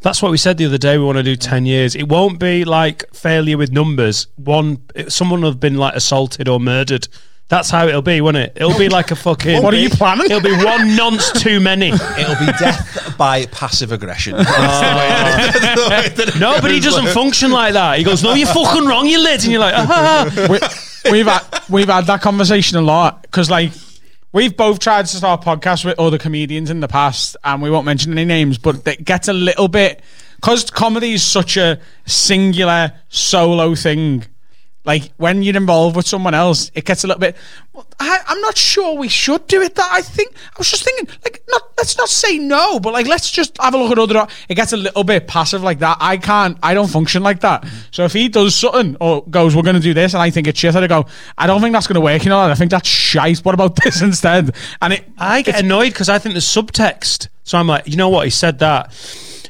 That's 0.00 0.20
what 0.22 0.30
we 0.32 0.36
said 0.38 0.58
the 0.58 0.66
other 0.66 0.78
day. 0.78 0.98
We 0.98 1.04
want 1.04 1.18
to 1.18 1.22
do 1.24 1.36
ten 1.36 1.64
years. 1.64 1.94
It 1.94 2.08
won't 2.08 2.40
be 2.40 2.64
like 2.64 3.04
failure 3.14 3.56
with 3.56 3.70
numbers. 3.70 4.26
One, 4.36 4.82
it- 4.96 5.12
someone 5.12 5.42
have 5.42 5.60
been 5.60 5.76
like 5.76 5.94
assaulted 5.94 6.48
or 6.48 6.58
murdered. 6.58 7.06
That's 7.48 7.70
how 7.70 7.86
it'll 7.88 8.02
be, 8.02 8.20
won't 8.20 8.36
it? 8.36 8.52
It'll 8.56 8.76
be 8.78 8.88
like 8.98 9.10
a 9.10 9.16
fucking. 9.16 9.62
What 9.62 9.72
are 9.72 9.78
you 9.78 9.88
planning? 9.88 10.26
It'll 10.26 10.40
be 10.42 10.52
one 10.52 10.94
nonce 10.96 11.32
too 11.32 11.60
many. 11.60 11.88
it'll 11.88 12.38
be 12.38 12.52
death 12.58 13.14
by 13.16 13.46
passive 13.46 13.90
aggression. 13.92 14.36
No, 16.38 16.60
but 16.60 16.70
he 16.70 16.80
doesn't 16.80 17.08
function 17.08 17.50
like 17.50 17.72
that. 17.72 17.98
He 17.98 18.04
goes, 18.04 18.22
"No, 18.22 18.34
you're 18.34 18.46
fucking 18.46 18.86
wrong, 18.86 19.06
you 19.06 19.18
lid," 19.22 19.42
and 19.42 19.52
you're 19.52 19.60
like, 19.60 19.74
"Ah." 19.76 20.48
we, 20.50 21.10
we've 21.12 21.26
had 21.26 21.62
we've 21.68 21.88
had 21.88 22.06
that 22.06 22.20
conversation 22.20 22.78
a 22.78 22.82
lot 22.82 23.22
because 23.22 23.50
like 23.50 23.72
we've 24.32 24.56
both 24.56 24.78
tried 24.78 25.06
to 25.06 25.16
start 25.16 25.42
podcasts 25.42 25.84
with 25.84 25.98
other 25.98 26.18
comedians 26.18 26.70
in 26.70 26.80
the 26.80 26.88
past, 26.88 27.36
and 27.44 27.62
we 27.62 27.70
won't 27.70 27.86
mention 27.86 28.12
any 28.12 28.24
names, 28.24 28.58
but 28.58 28.86
it 28.86 29.04
gets 29.04 29.28
a 29.28 29.32
little 29.32 29.68
bit 29.68 30.02
because 30.36 30.70
comedy 30.70 31.14
is 31.14 31.24
such 31.24 31.56
a 31.56 31.80
singular 32.06 32.92
solo 33.08 33.74
thing. 33.74 34.24
Like 34.88 35.12
when 35.18 35.42
you're 35.42 35.54
involved 35.54 35.96
with 35.96 36.06
someone 36.06 36.32
else, 36.32 36.72
it 36.74 36.86
gets 36.86 37.04
a 37.04 37.08
little 37.08 37.20
bit. 37.20 37.36
Well, 37.74 37.86
I, 38.00 38.20
I'm 38.26 38.40
not 38.40 38.56
sure 38.56 38.96
we 38.96 39.08
should 39.08 39.46
do 39.46 39.60
it. 39.60 39.74
That 39.74 39.86
I 39.92 40.00
think 40.00 40.32
I 40.34 40.54
was 40.56 40.70
just 40.70 40.82
thinking, 40.82 41.14
like, 41.22 41.42
not 41.50 41.74
let's 41.76 41.98
not 41.98 42.08
say 42.08 42.38
no, 42.38 42.80
but 42.80 42.94
like 42.94 43.06
let's 43.06 43.30
just 43.30 43.60
have 43.60 43.74
a 43.74 43.76
look 43.76 43.92
at 43.92 43.98
other. 43.98 44.26
It 44.48 44.54
gets 44.54 44.72
a 44.72 44.78
little 44.78 45.04
bit 45.04 45.28
passive 45.28 45.62
like 45.62 45.80
that. 45.80 45.98
I 46.00 46.16
can't. 46.16 46.56
I 46.62 46.72
don't 46.72 46.88
function 46.88 47.22
like 47.22 47.40
that. 47.40 47.66
So 47.90 48.06
if 48.06 48.14
he 48.14 48.30
does 48.30 48.54
something 48.54 48.96
or 48.98 49.26
goes, 49.26 49.54
we're 49.54 49.60
going 49.60 49.76
to 49.76 49.82
do 49.82 49.92
this, 49.92 50.14
and 50.14 50.22
I 50.22 50.30
think 50.30 50.46
it's 50.46 50.58
shit, 50.58 50.74
I 50.74 50.86
go, 50.86 51.04
I 51.36 51.46
don't 51.46 51.60
think 51.60 51.74
that's 51.74 51.86
going 51.86 51.96
to 51.96 52.00
work. 52.00 52.24
You 52.24 52.30
know, 52.30 52.40
I 52.40 52.54
think 52.54 52.70
that's 52.70 52.88
shite. 52.88 53.40
What 53.40 53.54
about 53.54 53.76
this 53.84 54.00
instead? 54.00 54.56
And 54.80 54.94
it, 54.94 55.04
I 55.18 55.42
get 55.42 55.60
annoyed 55.62 55.92
because 55.92 56.08
I 56.08 56.18
think 56.18 56.32
there's 56.32 56.46
subtext. 56.46 57.28
So 57.44 57.58
I'm 57.58 57.66
like, 57.66 57.86
you 57.86 57.96
know 57.98 58.08
what? 58.08 58.24
He 58.24 58.30
said 58.30 58.60
that. 58.60 58.94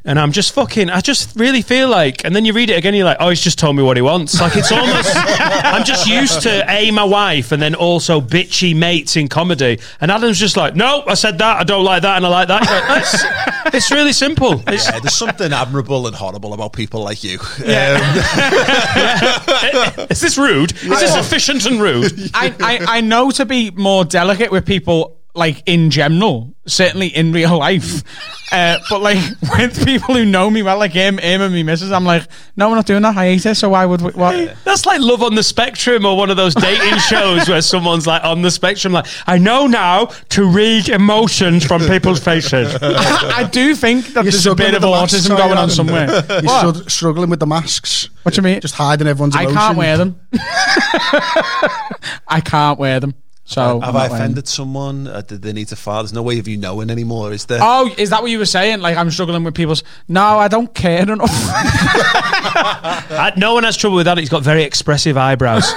And 0.04 0.18
I'm 0.18 0.32
just 0.32 0.52
fucking, 0.54 0.90
I 0.90 1.00
just 1.00 1.36
really 1.36 1.62
feel 1.62 1.88
like, 1.88 2.24
and 2.24 2.34
then 2.34 2.44
you 2.44 2.52
read 2.52 2.70
it 2.70 2.78
again, 2.78 2.94
you're 2.94 3.04
like, 3.04 3.18
oh, 3.20 3.28
he's 3.30 3.40
just 3.40 3.58
told 3.58 3.76
me 3.76 3.82
what 3.82 3.96
he 3.96 4.02
wants. 4.02 4.40
Like, 4.40 4.56
it's 4.56 4.72
almost, 4.72 5.12
I'm 5.16 5.84
just 5.84 6.06
used 6.06 6.42
to 6.42 6.64
A, 6.70 6.90
my 6.90 7.04
wife, 7.04 7.52
and 7.52 7.60
then 7.60 7.74
also 7.74 8.20
bitchy 8.20 8.76
mates 8.76 9.16
in 9.16 9.28
comedy. 9.28 9.78
And 10.00 10.10
Adam's 10.10 10.38
just 10.38 10.56
like, 10.56 10.74
no, 10.76 11.04
I 11.06 11.14
said 11.14 11.38
that, 11.38 11.58
I 11.58 11.64
don't 11.64 11.84
like 11.84 12.02
that, 12.02 12.16
and 12.16 12.26
I 12.26 12.28
like 12.28 12.48
that. 12.48 12.62
Like, 12.62 13.02
it's, 13.02 13.74
it's 13.74 13.90
really 13.90 14.12
simple. 14.12 14.62
It's, 14.66 14.86
yeah, 14.86 15.00
there's 15.00 15.14
something 15.14 15.52
admirable 15.52 16.06
and 16.06 16.16
horrible 16.16 16.54
about 16.54 16.72
people 16.72 17.02
like 17.02 17.22
you. 17.24 17.38
Yeah. 17.64 17.98
Um, 19.96 20.06
is 20.10 20.20
this 20.20 20.38
rude? 20.38 20.72
Is 20.72 21.00
this 21.00 21.16
efficient 21.16 21.66
and 21.66 21.80
rude? 21.80 22.12
I, 22.34 22.54
I, 22.60 22.98
I 22.98 23.00
know 23.00 23.30
to 23.32 23.44
be 23.44 23.70
more 23.70 24.04
delicate 24.04 24.50
with 24.50 24.66
people 24.66 25.17
like 25.38 25.62
in 25.66 25.90
general, 25.90 26.54
certainly 26.66 27.06
in 27.08 27.32
real 27.32 27.58
life. 27.58 28.02
Uh, 28.50 28.78
but 28.88 29.02
like 29.02 29.18
with 29.58 29.84
people 29.84 30.14
who 30.14 30.24
know 30.24 30.48
me 30.48 30.62
well, 30.62 30.78
like 30.78 30.92
him, 30.92 31.18
him 31.18 31.42
and 31.42 31.52
me 31.52 31.62
missus, 31.62 31.92
I'm 31.92 32.06
like, 32.06 32.26
no, 32.56 32.70
we're 32.70 32.76
not 32.76 32.86
doing 32.86 33.02
that. 33.02 33.14
I 33.14 33.26
hate 33.26 33.44
it. 33.44 33.56
So 33.56 33.68
why 33.68 33.84
would 33.84 34.00
we? 34.00 34.10
What? 34.12 34.56
That's 34.64 34.86
like 34.86 35.02
Love 35.02 35.22
on 35.22 35.34
the 35.34 35.42
Spectrum 35.42 36.06
or 36.06 36.16
one 36.16 36.30
of 36.30 36.38
those 36.38 36.54
dating 36.54 36.96
shows 36.98 37.46
where 37.46 37.60
someone's 37.60 38.06
like 38.06 38.24
on 38.24 38.40
the 38.40 38.50
spectrum, 38.50 38.94
like, 38.94 39.04
I 39.26 39.36
know 39.36 39.66
now 39.66 40.06
to 40.30 40.46
read 40.48 40.88
emotions 40.88 41.66
from 41.66 41.82
people's 41.82 42.24
faces. 42.24 42.74
I 42.80 43.46
do 43.52 43.74
think 43.74 44.06
that 44.14 44.24
You're 44.24 44.30
there's 44.32 44.46
a 44.46 44.54
bit 44.54 44.68
of 44.68 44.72
with 44.76 44.80
the 44.80 44.90
masks, 44.92 45.14
autism 45.28 45.36
going 45.36 45.50
on 45.50 45.58
Adam? 45.58 45.68
somewhere. 45.70 46.24
You're 46.30 46.42
What? 46.44 46.90
struggling 46.90 47.28
with 47.28 47.40
the 47.40 47.46
masks. 47.46 48.08
What 48.22 48.34
do 48.34 48.38
you 48.38 48.44
mean? 48.44 48.62
Just 48.62 48.76
hiding 48.76 49.06
everyone's 49.08 49.36
I 49.36 49.44
can't 49.44 49.76
wear 49.76 49.98
them. 49.98 50.18
I 52.26 52.40
can't 52.42 52.78
wear 52.78 52.98
them. 53.00 53.14
So 53.50 53.80
Have 53.80 53.82
I'm 53.82 53.82
I 53.82 53.86
not 53.86 53.94
wearing 53.94 54.08
them. 54.10 54.16
offended 54.20 54.46
someone? 54.48 55.06
Uh, 55.06 55.22
did 55.22 55.40
they 55.40 55.54
need 55.54 55.68
to 55.68 55.76
file? 55.76 56.02
There's 56.02 56.12
no 56.12 56.22
way 56.22 56.38
of 56.38 56.46
you 56.46 56.58
knowing 56.58 56.90
anymore, 56.90 57.32
is 57.32 57.46
there? 57.46 57.60
Oh, 57.62 57.90
is 57.96 58.10
that 58.10 58.20
what 58.20 58.30
you 58.30 58.38
were 58.38 58.44
saying? 58.44 58.80
Like 58.80 58.98
I'm 58.98 59.10
struggling 59.10 59.42
with 59.42 59.54
people's. 59.54 59.82
No, 60.06 60.38
I 60.38 60.48
don't 60.48 60.74
care 60.74 61.10
enough. 61.10 61.30
I, 61.32 63.32
no 63.38 63.54
one 63.54 63.64
has 63.64 63.74
trouble 63.74 63.96
with 63.96 64.04
that. 64.04 64.18
He's 64.18 64.28
got 64.28 64.42
very 64.42 64.64
expressive 64.64 65.16
eyebrows. 65.16 65.66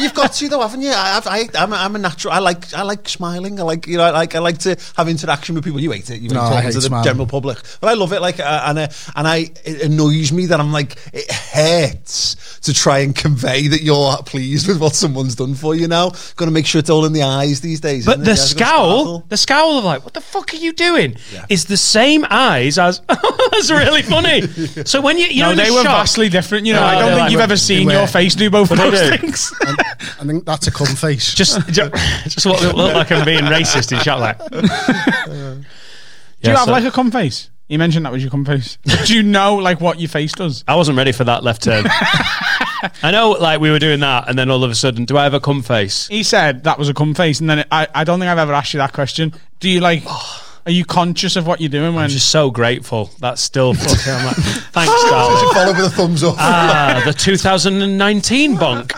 You've 0.00 0.14
got 0.14 0.32
to 0.34 0.48
though, 0.48 0.60
haven't 0.60 0.82
you? 0.82 0.90
I, 0.90 1.20
I, 1.24 1.48
I'm, 1.62 1.72
a, 1.72 1.76
I'm 1.76 1.96
a 1.96 1.98
natural. 1.98 2.32
I 2.34 2.38
like, 2.38 2.72
I 2.74 2.82
like 2.82 3.08
smiling. 3.08 3.58
I 3.60 3.62
like, 3.62 3.86
you 3.86 3.96
know, 3.96 4.04
I 4.04 4.10
like, 4.10 4.34
I 4.34 4.38
like 4.40 4.58
to 4.58 4.76
have 4.96 5.08
interaction 5.08 5.54
with 5.54 5.64
people. 5.64 5.80
You 5.80 5.90
hate 5.92 6.10
it. 6.10 6.20
You 6.20 6.28
No, 6.30 6.40
hate 6.40 6.46
I 6.46 6.48
talking 6.50 6.62
hate 6.64 6.72
to 6.72 6.78
the 6.78 6.82
smiling. 6.82 7.04
general 7.04 7.26
public, 7.26 7.58
but 7.80 7.88
I 7.88 7.94
love 7.94 8.12
it. 8.12 8.20
Like, 8.20 8.40
uh, 8.40 8.64
and 8.66 8.78
uh, 8.78 8.88
and 9.14 9.26
I, 9.28 9.50
it 9.64 9.82
annoys 9.82 10.32
me 10.32 10.46
that 10.46 10.60
I'm 10.60 10.72
like, 10.72 10.96
it 11.12 11.30
hurts 11.30 12.58
to 12.60 12.72
try 12.74 12.98
and 13.00 13.14
convey 13.14 13.68
that 13.68 13.82
you're 13.82 14.16
pleased 14.24 14.68
with 14.68 14.80
what 14.80 14.94
someone's 14.94 15.34
done 15.34 15.54
for 15.54 15.74
you. 15.74 15.88
Now, 15.88 16.10
got 16.36 16.46
to 16.46 16.50
make 16.50 16.66
sure 16.66 16.78
it's 16.78 16.90
all 16.90 17.04
in 17.04 17.12
the 17.12 17.22
eyes 17.22 17.60
these 17.60 17.80
days. 17.80 18.06
But 18.06 18.20
the? 18.24 18.30
Yeah, 18.30 18.34
scowl, 18.34 19.18
the 19.28 19.36
scowl 19.36 19.78
of 19.78 19.84
like, 19.84 20.04
what 20.04 20.14
the 20.14 20.20
fuck 20.20 20.52
are 20.52 20.56
you 20.58 20.72
doing? 20.72 21.16
Is 21.48 21.66
the 21.66 21.76
same 21.76 22.24
eyes 22.30 22.78
as. 22.78 23.00
That's 23.08 23.70
really 23.70 24.02
funny. 24.02 24.42
So 24.84 25.00
when 25.00 25.18
you, 25.18 25.26
you 25.26 25.40
know, 25.42 25.46
no, 25.46 25.50
in 25.52 25.56
the 25.58 25.62
they 25.64 25.70
were 25.70 25.82
shop- 25.82 25.96
vastly 25.98 26.28
different. 26.28 26.66
You 26.66 26.74
know, 26.74 26.80
No, 26.80 26.86
I 26.86 26.94
don't 26.98 27.08
think 27.10 27.20
like- 27.20 27.32
you've 27.32 27.40
ever 27.40 27.56
seen 27.56 27.86
were- 27.86 27.92
your 27.94 28.06
face 28.06 28.34
do 28.34 28.50
both 28.50 28.70
of 28.70 28.78
those 28.78 28.92
they 29.00 29.16
do? 29.16 29.32
Things. 29.98 30.16
I 30.20 30.24
think 30.24 30.44
that's 30.44 30.66
a 30.66 30.70
cum 30.70 30.86
face. 30.86 31.34
Just, 31.34 31.66
just, 31.68 31.94
just 32.24 32.46
look, 32.46 32.60
look 32.60 32.94
like 32.94 33.12
I'm 33.12 33.24
being 33.24 33.44
racist 33.44 33.92
in 33.92 33.98
shot 34.00 34.20
like. 34.20 34.38
Do 36.42 36.50
you 36.50 36.56
have 36.56 36.68
like 36.68 36.84
a 36.84 36.90
cum 36.90 37.10
face? 37.10 37.50
You 37.68 37.78
mentioned 37.78 38.06
that 38.06 38.12
was 38.12 38.22
your 38.22 38.30
cum 38.30 38.44
face. 38.44 38.78
Do 39.06 39.14
you 39.14 39.22
know 39.22 39.56
like 39.56 39.80
what 39.80 39.98
your 39.98 40.08
face 40.08 40.32
does? 40.32 40.62
I 40.68 40.76
wasn't 40.76 40.96
ready 40.96 41.12
for 41.12 41.24
that 41.24 41.42
left 41.42 41.64
turn. 41.64 41.84
I 43.02 43.10
know, 43.10 43.30
like 43.30 43.60
we 43.60 43.70
were 43.70 43.78
doing 43.80 44.00
that, 44.00 44.28
and 44.28 44.38
then 44.38 44.50
all 44.50 44.62
of 44.62 44.70
a 44.70 44.74
sudden, 44.74 45.04
do 45.04 45.16
I 45.16 45.24
have 45.24 45.34
a 45.34 45.40
cum 45.40 45.62
face? 45.62 46.06
He 46.06 46.22
said 46.22 46.64
that 46.64 46.78
was 46.78 46.88
a 46.88 46.94
cum 46.94 47.14
face, 47.14 47.40
and 47.40 47.50
then 47.50 47.60
it, 47.60 47.66
I 47.72 47.88
I 47.92 48.04
don't 48.04 48.20
think 48.20 48.30
I've 48.30 48.38
ever 48.38 48.52
asked 48.52 48.74
you 48.74 48.78
that 48.78 48.92
question. 48.92 49.34
Do 49.58 49.68
you 49.68 49.80
like? 49.80 50.02
Oh. 50.06 50.45
Are 50.66 50.72
you 50.72 50.84
conscious 50.84 51.36
of 51.36 51.46
what 51.46 51.60
you're 51.60 51.68
doing 51.70 51.94
when? 51.94 52.02
I'm 52.02 52.10
just 52.10 52.28
so 52.28 52.50
grateful. 52.50 53.10
That's 53.20 53.40
still 53.40 53.72
fucking. 53.74 54.12
I'm 54.12 54.26
like, 54.26 54.36
thanks, 54.36 54.92
darling. 55.10 55.54
follow 55.54 55.72
with 55.72 55.86
a 55.86 55.90
thumbs 55.90 56.24
up? 56.24 56.34
Ah, 56.38 57.02
the 57.04 57.12
2019 57.12 58.56
bonk. 58.56 58.92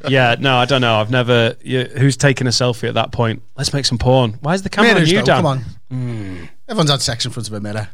yeah, 0.08 0.36
no, 0.40 0.56
I 0.56 0.64
don't 0.64 0.80
know. 0.80 0.96
I've 0.96 1.10
never. 1.10 1.56
You, 1.62 1.84
who's 1.84 2.16
taking 2.16 2.46
a 2.46 2.50
selfie 2.50 2.88
at 2.88 2.94
that 2.94 3.12
point? 3.12 3.42
Let's 3.54 3.74
make 3.74 3.84
some 3.84 3.98
porn. 3.98 4.38
Why 4.40 4.54
is 4.54 4.62
the 4.62 4.70
camera 4.70 4.94
on 4.94 5.06
you, 5.06 5.18
though, 5.18 5.24
Dan? 5.24 5.36
Come 5.36 5.46
on. 5.46 6.48
Everyone's 6.68 6.90
had 6.90 7.02
sex 7.02 7.26
in 7.26 7.32
front 7.32 7.46
of 7.46 7.52
a 7.52 7.60
mirror. 7.60 7.90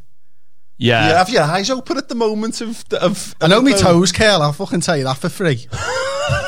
Yeah. 0.83 1.09
you 1.09 1.14
have 1.14 1.30
your 1.30 1.43
eyes 1.43 1.70
open 1.70 1.97
at 1.97 2.09
the 2.09 2.14
moment 2.14 2.61
of 2.61 2.85
of. 2.93 3.35
I 3.41 3.47
know 3.49 3.59
of 3.59 3.64
me 3.64 3.72
toes 3.74 4.12
curl. 4.12 4.43
I'll 4.43 4.53
fucking 4.53 4.80
tell 4.80 4.97
you 4.97 5.05
that 5.05 5.18
for 5.18 5.28
free. 5.28 5.66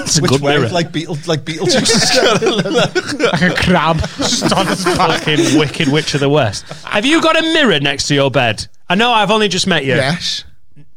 It's 0.01 0.18
a 0.18 0.22
Which 0.22 0.30
good 0.30 0.41
way? 0.41 0.57
mirror. 0.57 0.68
Like 0.68 0.93
Beetle, 0.93 1.18
like 1.26 1.45
Beetlejuice. 1.45 3.22
like 3.32 3.43
a 3.43 3.55
crab 3.55 3.99
just 4.16 4.53
on 4.53 4.66
his 4.68 4.85
fucking 4.85 5.59
wicked 5.59 5.89
witch 5.89 6.14
of 6.14 6.20
the 6.20 6.28
west. 6.28 6.64
Have 6.85 7.05
you 7.05 7.20
got 7.20 7.37
a 7.37 7.43
mirror 7.43 7.80
next 7.80 8.07
to 8.09 8.14
your 8.14 8.30
bed? 8.30 8.66
I 8.89 8.95
know 8.95 9.11
I've 9.11 9.30
only 9.32 9.49
just 9.49 9.66
met 9.66 9.85
you. 9.85 9.95
Yes. 9.95 10.45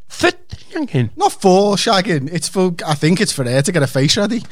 For 0.06 0.30
yanking. 0.70 1.10
Not 1.16 1.32
for 1.32 1.74
shagging. 1.74 2.32
It's 2.32 2.48
for. 2.48 2.72
I 2.86 2.94
think 2.94 3.20
it's 3.20 3.32
for 3.32 3.44
her 3.44 3.60
to 3.62 3.72
get 3.72 3.82
a 3.82 3.86
face 3.86 4.16
ready. 4.16 4.42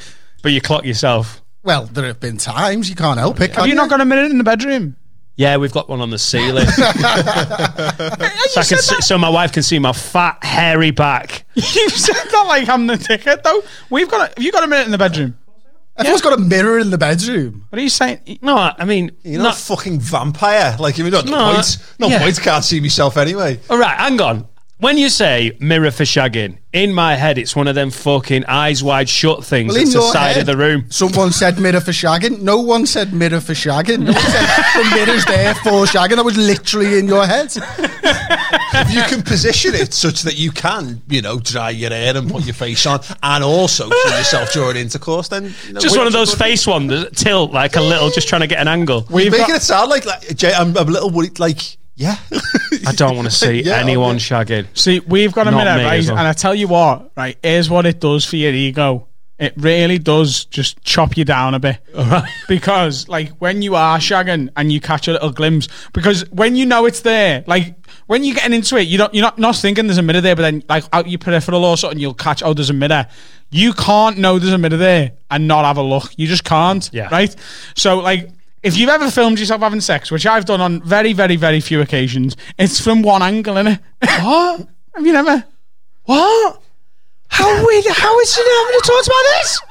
But 0.43 0.51
you 0.51 0.61
clock 0.61 0.85
yourself. 0.85 1.41
Well, 1.63 1.85
there 1.85 2.05
have 2.05 2.19
been 2.19 2.37
times 2.37 2.89
you 2.89 2.95
can't 2.95 3.19
help 3.19 3.39
it. 3.41 3.51
Have 3.51 3.59
can 3.61 3.69
you 3.69 3.75
not 3.75 3.89
got 3.89 4.01
a 4.01 4.05
minute 4.05 4.29
in 4.29 4.37
the 4.37 4.43
bedroom? 4.43 4.97
Yeah, 5.37 5.57
we've 5.57 5.71
got 5.71 5.87
one 5.87 6.01
on 6.01 6.09
the 6.09 6.17
ceiling. 6.17 6.65
so, 6.65 6.83
I 6.83 8.63
can 8.67 8.79
see, 8.79 9.01
so 9.01 9.19
my 9.19 9.29
wife 9.29 9.51
can 9.51 9.61
see 9.61 9.77
my 9.77 9.93
fat, 9.93 10.43
hairy 10.43 10.89
back. 10.89 11.45
you 11.53 11.89
said 11.89 12.15
that 12.15 12.45
like 12.47 12.67
I'm 12.67 12.87
the 12.87 12.97
ticket 12.97 13.43
though. 13.43 13.61
We've 13.91 14.09
got. 14.09 14.31
A, 14.31 14.33
have 14.35 14.43
you 14.43 14.51
got 14.51 14.63
a 14.63 14.67
minute 14.67 14.85
in 14.85 14.91
the 14.91 14.97
bedroom? 14.97 15.37
Everyone's 15.95 16.21
got 16.21 16.33
a 16.33 16.41
mirror 16.41 16.79
in 16.79 16.89
the 16.89 16.97
bedroom. 16.97 17.65
What 17.69 17.79
are 17.79 17.81
you 17.81 17.89
saying? 17.89 18.39
No, 18.41 18.55
I 18.55 18.85
mean, 18.85 19.11
You're 19.23 19.41
not, 19.41 19.55
a 19.55 19.59
fucking 19.59 19.99
vampire. 19.99 20.75
Like, 20.79 20.97
you're 20.97 21.09
not 21.09 21.25
no, 21.25 21.31
No, 21.31 21.53
points. 21.53 21.99
No 21.99 22.07
yeah. 22.07 22.19
points. 22.19 22.37
Can't 22.37 22.63
see 22.63 22.79
myself 22.79 23.17
anyway. 23.17 23.59
All 23.69 23.79
right, 23.79 23.97
hang 23.97 24.21
on. 24.21 24.47
When 24.79 24.99
you 24.99 25.09
say 25.09 25.57
mirror 25.59 25.89
for 25.89 26.03
shagging, 26.03 26.59
in 26.71 26.93
my 26.93 27.15
head, 27.15 27.39
it's 27.39 27.55
one 27.55 27.67
of 27.67 27.73
them 27.73 27.89
fucking 27.89 28.45
eyes 28.45 28.83
wide 28.83 29.09
shut 29.09 29.43
things. 29.43 29.73
Well, 29.73 29.81
in 29.81 29.89
the 29.89 30.01
side 30.01 30.33
head, 30.33 30.41
of 30.41 30.45
the 30.45 30.55
room. 30.55 30.85
Someone 30.91 31.31
said 31.31 31.57
mirror 31.57 31.81
for 31.81 31.89
shagging. 31.89 32.41
No 32.41 32.61
one 32.61 32.85
said 32.85 33.11
mirror 33.11 33.41
for 33.41 33.53
shagging. 33.53 34.01
No 34.01 34.11
one 34.11 34.21
said 34.21 34.73
the 34.75 34.95
mirror's 34.95 35.25
there 35.25 35.55
for 35.55 35.85
shagging. 35.85 36.17
That 36.17 36.25
was 36.25 36.37
literally 36.37 36.99
in 36.99 37.07
your 37.07 37.25
head. 37.25 37.51
if 37.55 38.93
you 38.93 39.01
can 39.03 39.23
position 39.23 39.73
it 39.73 39.95
such 39.95 40.21
that 40.21 40.37
you 40.37 40.51
can, 40.51 41.01
you 41.07 41.23
know, 41.23 41.39
dry 41.39 41.71
your 41.71 41.89
hair 41.89 42.15
and 42.15 42.29
put 42.29 42.45
your 42.45 42.53
face 42.53 42.85
on, 42.85 42.99
and 43.23 43.43
also 43.43 43.89
show 43.89 44.17
yourself 44.17 44.53
during 44.53 44.77
intercourse, 44.77 45.27
then 45.29 45.55
you 45.65 45.73
know, 45.73 45.79
Just 45.79 45.97
one 45.97 46.05
of 46.05 46.13
those 46.13 46.35
face 46.35 46.67
ones, 46.67 46.91
that 46.91 47.15
tilt 47.15 47.51
like 47.51 47.77
a 47.77 47.81
little, 47.81 48.11
just 48.11 48.27
trying 48.27 48.41
to 48.41 48.47
get 48.47 48.59
an 48.59 48.67
angle. 48.67 49.07
We're 49.09 49.31
making 49.31 49.55
it 49.55 49.63
sound 49.63 49.89
like, 49.89 50.05
like 50.05 50.35
Jay, 50.35 50.53
I'm, 50.53 50.77
I'm 50.77 50.87
a 50.87 50.91
little 50.91 51.09
worried. 51.09 51.39
Like, 51.39 51.77
yeah, 51.97 52.17
I 52.85 52.93
don't 52.93 53.15
want 53.17 53.27
to 53.27 53.31
see 53.35 53.63
Yeah, 53.63 53.75
anyone 53.77 54.15
okay. 54.15 54.19
shagging. 54.19 54.67
See, 54.77 55.01
we've 55.01 55.33
got 55.33 55.47
a 55.47 55.51
Not 55.51 55.57
minute, 55.65 55.77
me 55.79 55.83
right? 55.85 56.05
well. 56.05 56.17
And 56.17 56.27
I 56.27 56.33
tell 56.33 56.55
you 56.55 56.67
what, 56.69 57.11
right? 57.17 57.37
Here's 57.43 57.69
what 57.69 57.85
it 57.85 57.99
does 57.99 58.23
for 58.23 58.37
your 58.37 58.53
ego. 58.53 59.07
It 59.39 59.53
really 59.57 59.99
does 59.99 60.45
just 60.45 60.81
chop 60.83 61.15
you 61.17 61.23
down 61.25 61.53
a 61.53 61.59
bit. 61.59 61.77
Because, 62.47 63.07
like, 63.07 63.29
when 63.39 63.61
you 63.61 63.75
are 63.75 63.97
shagging 63.99 64.49
and 64.55 64.71
you 64.71 64.79
catch 64.79 65.07
a 65.07 65.11
little 65.13 65.31
glimpse, 65.31 65.67
because 65.93 66.27
when 66.31 66.55
you 66.55 66.65
know 66.65 66.85
it's 66.85 67.01
there, 67.01 67.43
like, 67.45 67.75
when 68.07 68.23
you're 68.23 68.35
getting 68.35 68.53
into 68.53 68.77
it, 68.77 68.87
you 68.87 68.97
don't, 68.97 69.13
you're 69.13 69.21
not, 69.23 69.37
not 69.37 69.55
thinking 69.55 69.85
there's 69.87 69.97
a 69.97 70.01
mirror 70.01 70.21
there, 70.21 70.35
but 70.35 70.43
then, 70.43 70.63
like, 70.69 70.85
out 70.93 71.07
your 71.09 71.19
peripheral 71.19 71.65
or 71.65 71.77
something, 71.77 71.99
you'll 71.99 72.13
catch, 72.13 72.41
oh, 72.41 72.53
there's 72.53 72.69
a 72.69 72.73
mirror. 72.73 73.05
You 73.51 73.73
can't 73.73 74.17
know 74.17 74.39
there's 74.39 74.53
a 74.53 74.57
mirror 74.57 74.77
there 74.77 75.11
and 75.29 75.47
not 75.47 75.65
have 75.65 75.77
a 75.77 75.81
look. 75.83 76.11
You 76.17 76.25
just 76.27 76.43
can't. 76.43 76.89
Yeah. 76.93 77.09
Right? 77.11 77.35
So, 77.75 77.99
like, 77.99 78.29
if 78.63 78.77
you've 78.77 78.89
ever 78.89 79.09
filmed 79.11 79.39
yourself 79.39 79.61
having 79.61 79.81
sex, 79.81 80.11
which 80.11 80.25
I've 80.25 80.45
done 80.45 80.61
on 80.61 80.81
very, 80.81 81.13
very, 81.13 81.35
very 81.35 81.59
few 81.59 81.81
occasions, 81.81 82.35
it's 82.57 82.79
from 82.79 83.01
one 83.01 83.21
angle, 83.21 83.55
innit? 83.55 83.79
What? 84.01 84.67
Have 84.95 85.05
you 85.05 85.13
never? 85.13 85.43
What? 86.05 86.61
How 87.29 87.67
we? 87.67 87.85
How 87.89 88.19
is 88.19 88.37
you 88.37 88.67
never 88.71 88.79
talked 88.83 89.07
about 89.07 89.23
this? 89.33 89.61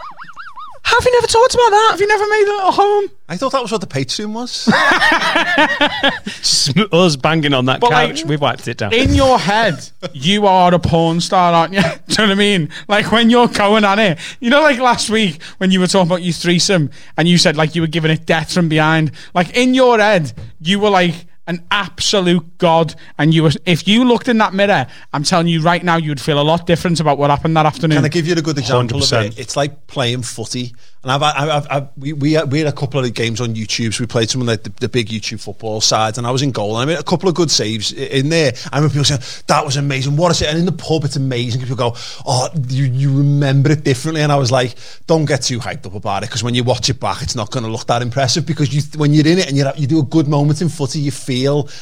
Have 0.89 1.05
you 1.05 1.13
never 1.13 1.27
talked 1.27 1.53
about 1.55 1.71
that? 1.71 1.89
Have 1.91 2.01
you 2.01 2.07
never 2.07 2.27
made 2.29 2.45
a 2.45 2.53
little 2.53 2.71
home? 2.73 3.11
I 3.29 3.37
thought 3.37 3.51
that 3.53 3.61
was 3.61 3.73
what 3.73 3.81
the 3.81 3.89
Patreon 3.89 4.33
was. 4.33 4.67
Just 6.27 6.79
us 6.93 7.17
banging 7.17 7.53
on 7.55 7.65
that 7.65 7.81
But, 7.81 7.91
like, 7.91 8.11
couch. 8.11 8.25
We've 8.25 8.41
wiped 8.41 8.69
it 8.69 8.79
down. 8.79 8.93
In 8.95 9.13
your 9.13 9.37
head, 9.39 9.91
you 10.13 10.47
are 10.47 10.73
a 10.73 10.79
porn 10.79 11.21
star, 11.21 11.53
aren't 11.53 11.75
you? 11.75 11.83
Do 11.83 11.89
you 11.89 12.17
know 12.19 12.25
what 12.25 12.31
I 12.31 12.35
mean? 12.35 12.71
Like 12.89 13.11
when 13.11 13.31
you're 13.31 13.49
going 13.49 13.85
on 13.85 13.99
it, 13.99 14.19
you 14.39 14.49
know, 14.49 14.61
like 14.63 14.79
last 14.79 15.11
week 15.11 15.43
when 15.59 15.73
you 15.73 15.81
were 15.81 15.89
talking 15.89 16.09
about 16.09 16.23
your 16.23 16.33
threesome 16.33 16.91
and 17.17 17.27
you 17.27 17.37
said 17.37 17.57
like 17.57 17.75
you 17.75 17.81
were 17.83 17.89
giving 17.89 18.13
it 18.13 18.25
death 18.25 18.53
from 18.53 18.69
behind. 18.69 19.11
Like 19.35 19.57
in 19.57 19.75
your 19.75 19.99
head, 19.99 20.33
you 20.61 20.79
were 20.79 20.91
like 20.91 21.26
an 21.47 21.65
absolute 21.71 22.59
god, 22.59 22.95
and 23.19 23.33
you 23.33 23.45
were. 23.45 23.53
If 23.65 23.87
you 23.87 24.05
looked 24.05 24.29
in 24.29 24.39
that 24.39 24.55
mirror, 24.55 24.87
I'm 25.13 25.23
telling 25.23 25.47
you 25.47 25.63
right 25.63 25.83
now, 25.83 25.97
you'd 25.97 26.21
feel 26.21 26.41
a 26.41 26.43
lot 26.43 26.67
different 26.67 27.01
about 27.01 27.19
what 27.19 27.31
happened 27.31 27.57
that 27.57 27.67
afternoon. 27.67 27.99
Can 27.99 28.05
I 28.05 28.09
give 28.09 28.27
you 28.27 28.35
a 28.35 28.43
good 28.43 28.59
example 28.59 28.99
of 28.99 29.05
100%. 29.05 29.27
it? 29.27 29.39
It's 29.39 29.57
like 29.57 29.87
playing 29.87 30.23
footy. 30.23 30.75
And 31.03 31.13
I've, 31.13 31.23
I've, 31.23 31.49
I've, 31.49 31.67
I've 31.71 31.89
we, 31.97 32.13
we, 32.15 32.33
had, 32.33 32.51
we 32.51 32.59
had 32.59 32.67
a 32.67 32.73
couple 32.73 33.05
of 33.05 33.15
games 33.15 33.41
on 33.41 33.55
YouTube, 33.55 33.95
so 33.95 34.03
we 34.03 34.09
played 34.09 34.29
some 34.29 34.41
of 34.41 34.49
the, 34.49 34.57
the, 34.57 34.81
the 34.81 34.89
big 34.89 35.07
YouTube 35.07 35.39
football 35.39 35.81
sides, 35.81 36.19
and 36.19 36.27
I 36.27 36.33
was 36.33 36.43
in 36.43 36.51
goal, 36.51 36.77
and 36.77 36.91
I 36.91 36.95
made 36.95 36.99
a 36.99 37.05
couple 37.05 37.29
of 37.29 37.37
good 37.37 37.49
saves 37.49 37.93
in 37.93 38.29
there. 38.29 38.55
I 38.73 38.79
remember 38.79 38.95
people 38.95 39.05
saying, 39.05 39.21
that 39.47 39.65
was 39.65 39.77
amazing, 39.77 40.17
what 40.17 40.33
is 40.33 40.43
it? 40.43 40.49
And 40.49 40.59
in 40.59 40.67
the 40.67 40.73
pub, 40.73 41.05
it's 41.05 41.15
amazing. 41.15 41.61
People 41.61 41.77
go, 41.77 41.95
oh, 42.27 42.49
you, 42.67 42.87
you 42.87 43.17
remember 43.17 43.71
it 43.71 43.85
differently. 43.85 44.23
And 44.23 44.33
I 44.33 44.37
was 44.37 44.51
like, 44.51 44.75
don't 45.07 45.27
get 45.27 45.43
too 45.43 45.61
hyped 45.61 45.87
up 45.87 45.95
about 45.95 46.25
it, 46.25 46.27
because 46.27 46.43
when 46.43 46.57
you 46.57 46.65
watch 46.65 46.91
it 46.91 46.99
back, 46.99 47.23
it's 47.23 47.37
not 47.37 47.53
going 47.53 47.63
to 47.63 47.71
look 47.71 47.87
that 47.87 48.03
impressive, 48.03 48.45
because 48.45 48.75
you, 48.75 48.83
when 48.99 49.15
you're 49.15 49.29
in 49.29 49.39
it 49.39 49.47
and 49.47 49.57
you're, 49.57 49.73
you 49.77 49.87
do 49.87 50.01
a 50.01 50.05
good 50.05 50.27
moment 50.27 50.61
in 50.61 50.69
footy, 50.69 50.99
you 50.99 51.13
feel 51.13 51.36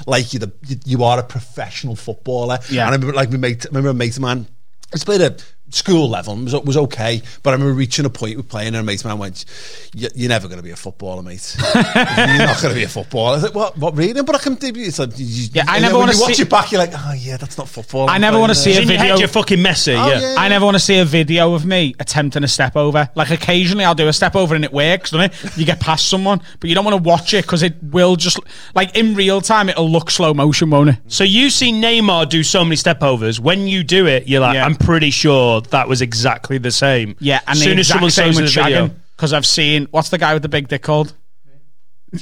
like 0.06 0.32
you're 0.32 0.40
the, 0.40 0.80
you, 0.84 1.04
are 1.04 1.18
a 1.18 1.22
professional 1.22 1.96
footballer. 1.96 2.58
Yeah. 2.70 2.86
And 2.86 2.90
I 2.90 2.96
remember, 2.96 3.14
like, 3.14 3.30
my 3.30 3.36
mate, 3.36 3.66
I 3.66 3.68
remember 3.68 3.90
a 3.90 3.94
mate 3.94 4.16
of 4.16 4.22
mine, 4.22 4.46
played 5.04 5.20
at 5.20 5.44
school 5.70 6.08
level 6.08 6.36
was, 6.36 6.54
was 6.54 6.76
okay, 6.76 7.20
but 7.42 7.50
I 7.50 7.52
remember 7.54 7.74
reaching 7.74 8.04
a 8.04 8.10
point 8.10 8.36
with 8.36 8.48
playing 8.48 8.68
and 8.68 8.76
a 8.76 8.82
mate 8.82 9.00
of 9.00 9.06
mine 9.06 9.18
went, 9.18 9.44
"You- 9.94 10.08
you're 10.14 10.28
never 10.28 10.46
going 10.46 10.58
to 10.58 10.62
be 10.62 10.70
a 10.70 10.76
footballer, 10.76 11.22
mate. 11.22 11.56
you're 11.74 11.82
not 11.84 12.60
going 12.62 12.72
to 12.72 12.74
be 12.74 12.84
a 12.84 12.88
footballer. 12.88 13.30
I 13.30 13.34
was 13.34 13.42
like, 13.44 13.54
what, 13.54 13.76
what 13.78 13.96
really? 13.96 14.22
But 14.22 14.36
I 14.36 14.38
can. 14.38 14.56
It's 14.60 14.98
like, 14.98 15.10
you, 15.16 15.48
yeah, 15.52 15.64
I 15.66 15.80
never 15.80 15.98
want 15.98 16.12
to 16.12 16.18
watch 16.20 16.38
it 16.38 16.48
back. 16.48 16.70
You're 16.70 16.80
like, 16.80 16.92
"Oh 16.94 17.12
yeah, 17.18 17.36
that's 17.36 17.58
not 17.58 17.68
football. 17.68 18.08
I 18.08 18.18
never 18.18 18.38
wanna 18.38 18.54
see 18.54 18.70
a 18.72 18.80
in 18.80 18.88
your 18.88 18.98
video- 18.98 19.12
head, 19.14 19.18
you're 19.18 19.28
fucking 19.28 19.60
messy. 19.60 19.92
Oh, 19.94 20.06
yeah. 20.08 20.20
yeah. 20.20 20.34
I 20.38 20.48
never 20.48 20.64
want 20.64 20.76
to 20.76 20.80
see 20.80 20.98
a 20.98 21.04
video 21.04 21.54
of 21.54 21.64
me 21.66 21.94
attempting 21.98 22.44
a 22.44 22.48
step 22.48 22.76
over. 22.76 23.08
Like 23.14 23.30
occasionally 23.30 23.84
I'll 23.84 23.94
do 23.94 24.06
a 24.08 24.12
step 24.12 24.36
over 24.36 24.54
and 24.54 24.64
it 24.64 24.72
works, 24.72 25.10
doesn't 25.10 25.32
it? 25.32 25.56
You 25.56 25.64
get 25.66 25.80
past 25.80 26.08
someone, 26.08 26.40
but 26.60 26.68
you 26.68 26.74
don't 26.74 26.84
want 26.84 26.96
to 26.96 27.02
watch 27.02 27.34
it 27.34 27.44
because 27.44 27.62
it 27.62 27.74
will 27.82 28.16
just 28.16 28.38
like 28.74 28.96
in 28.96 29.14
real 29.14 29.40
time 29.40 29.68
it'll 29.68 29.90
look 29.90 30.10
slow 30.10 30.32
motion, 30.34 30.70
won't 30.70 30.90
it? 30.90 30.96
So 31.08 31.24
you 31.24 31.50
see 31.50 31.72
Neymar 31.72 32.28
do 32.28 32.42
so 32.42 32.62
many 32.64 32.76
step 32.76 33.02
overs. 33.02 33.40
When 33.40 33.66
you 33.66 33.82
do 33.82 34.06
it, 34.06 34.28
you're 34.28 34.40
like, 34.40 34.54
Yeah. 34.54 34.64
I'm 34.66 34.76
pretty 34.76 35.10
sure 35.10 35.53
that 35.60 35.88
was 35.88 36.02
exactly 36.02 36.58
the 36.58 36.70
same. 36.70 37.16
Yeah, 37.18 37.40
and 37.46 37.50
as 37.50 37.58
the 37.58 37.64
soon 37.64 37.78
as 37.78 37.88
someone 37.88 38.10
same 38.10 38.32
shows 38.32 38.42
with 38.42 38.54
the 38.54 38.62
video, 38.62 38.90
because 39.16 39.32
I've 39.32 39.46
seen 39.46 39.86
what's 39.90 40.10
the 40.10 40.18
guy 40.18 40.34
with 40.34 40.42
the 40.42 40.48
big 40.48 40.68
dick 40.68 40.82
called? 40.82 41.14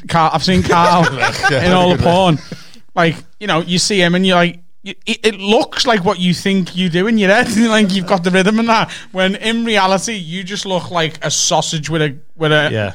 Carl, 0.09 0.31
I've 0.33 0.45
seen 0.45 0.63
Carl 0.63 1.05
in 1.53 1.73
all 1.73 1.95
the 1.95 2.03
porn. 2.03 2.39
Like 2.95 3.17
you 3.39 3.47
know, 3.47 3.61
you 3.61 3.79
see 3.79 4.01
him 4.01 4.15
and 4.15 4.27
you're 4.27 4.37
like. 4.37 4.59
It, 4.85 4.99
it 5.07 5.35
looks 5.37 5.87
like 5.87 6.05
what 6.05 6.19
you 6.19 6.35
think 6.35 6.75
you 6.75 6.89
do 6.89 7.07
in 7.07 7.17
your 7.17 7.31
head, 7.31 7.57
like 7.57 7.93
you've 7.93 8.09
got 8.09 8.25
the 8.25 8.33
rhythm 8.33 8.59
and 8.59 8.69
that. 8.69 8.91
When 9.13 9.37
in 9.37 9.65
reality, 9.65 10.15
you 10.15 10.43
just 10.43 10.67
look 10.67 10.91
like 10.91 11.25
a 11.25 11.31
sausage 11.31 11.89
with 11.89 12.03
a 12.03 12.19
with 12.35 12.51
a. 12.51 12.69
yeah. 12.73 12.93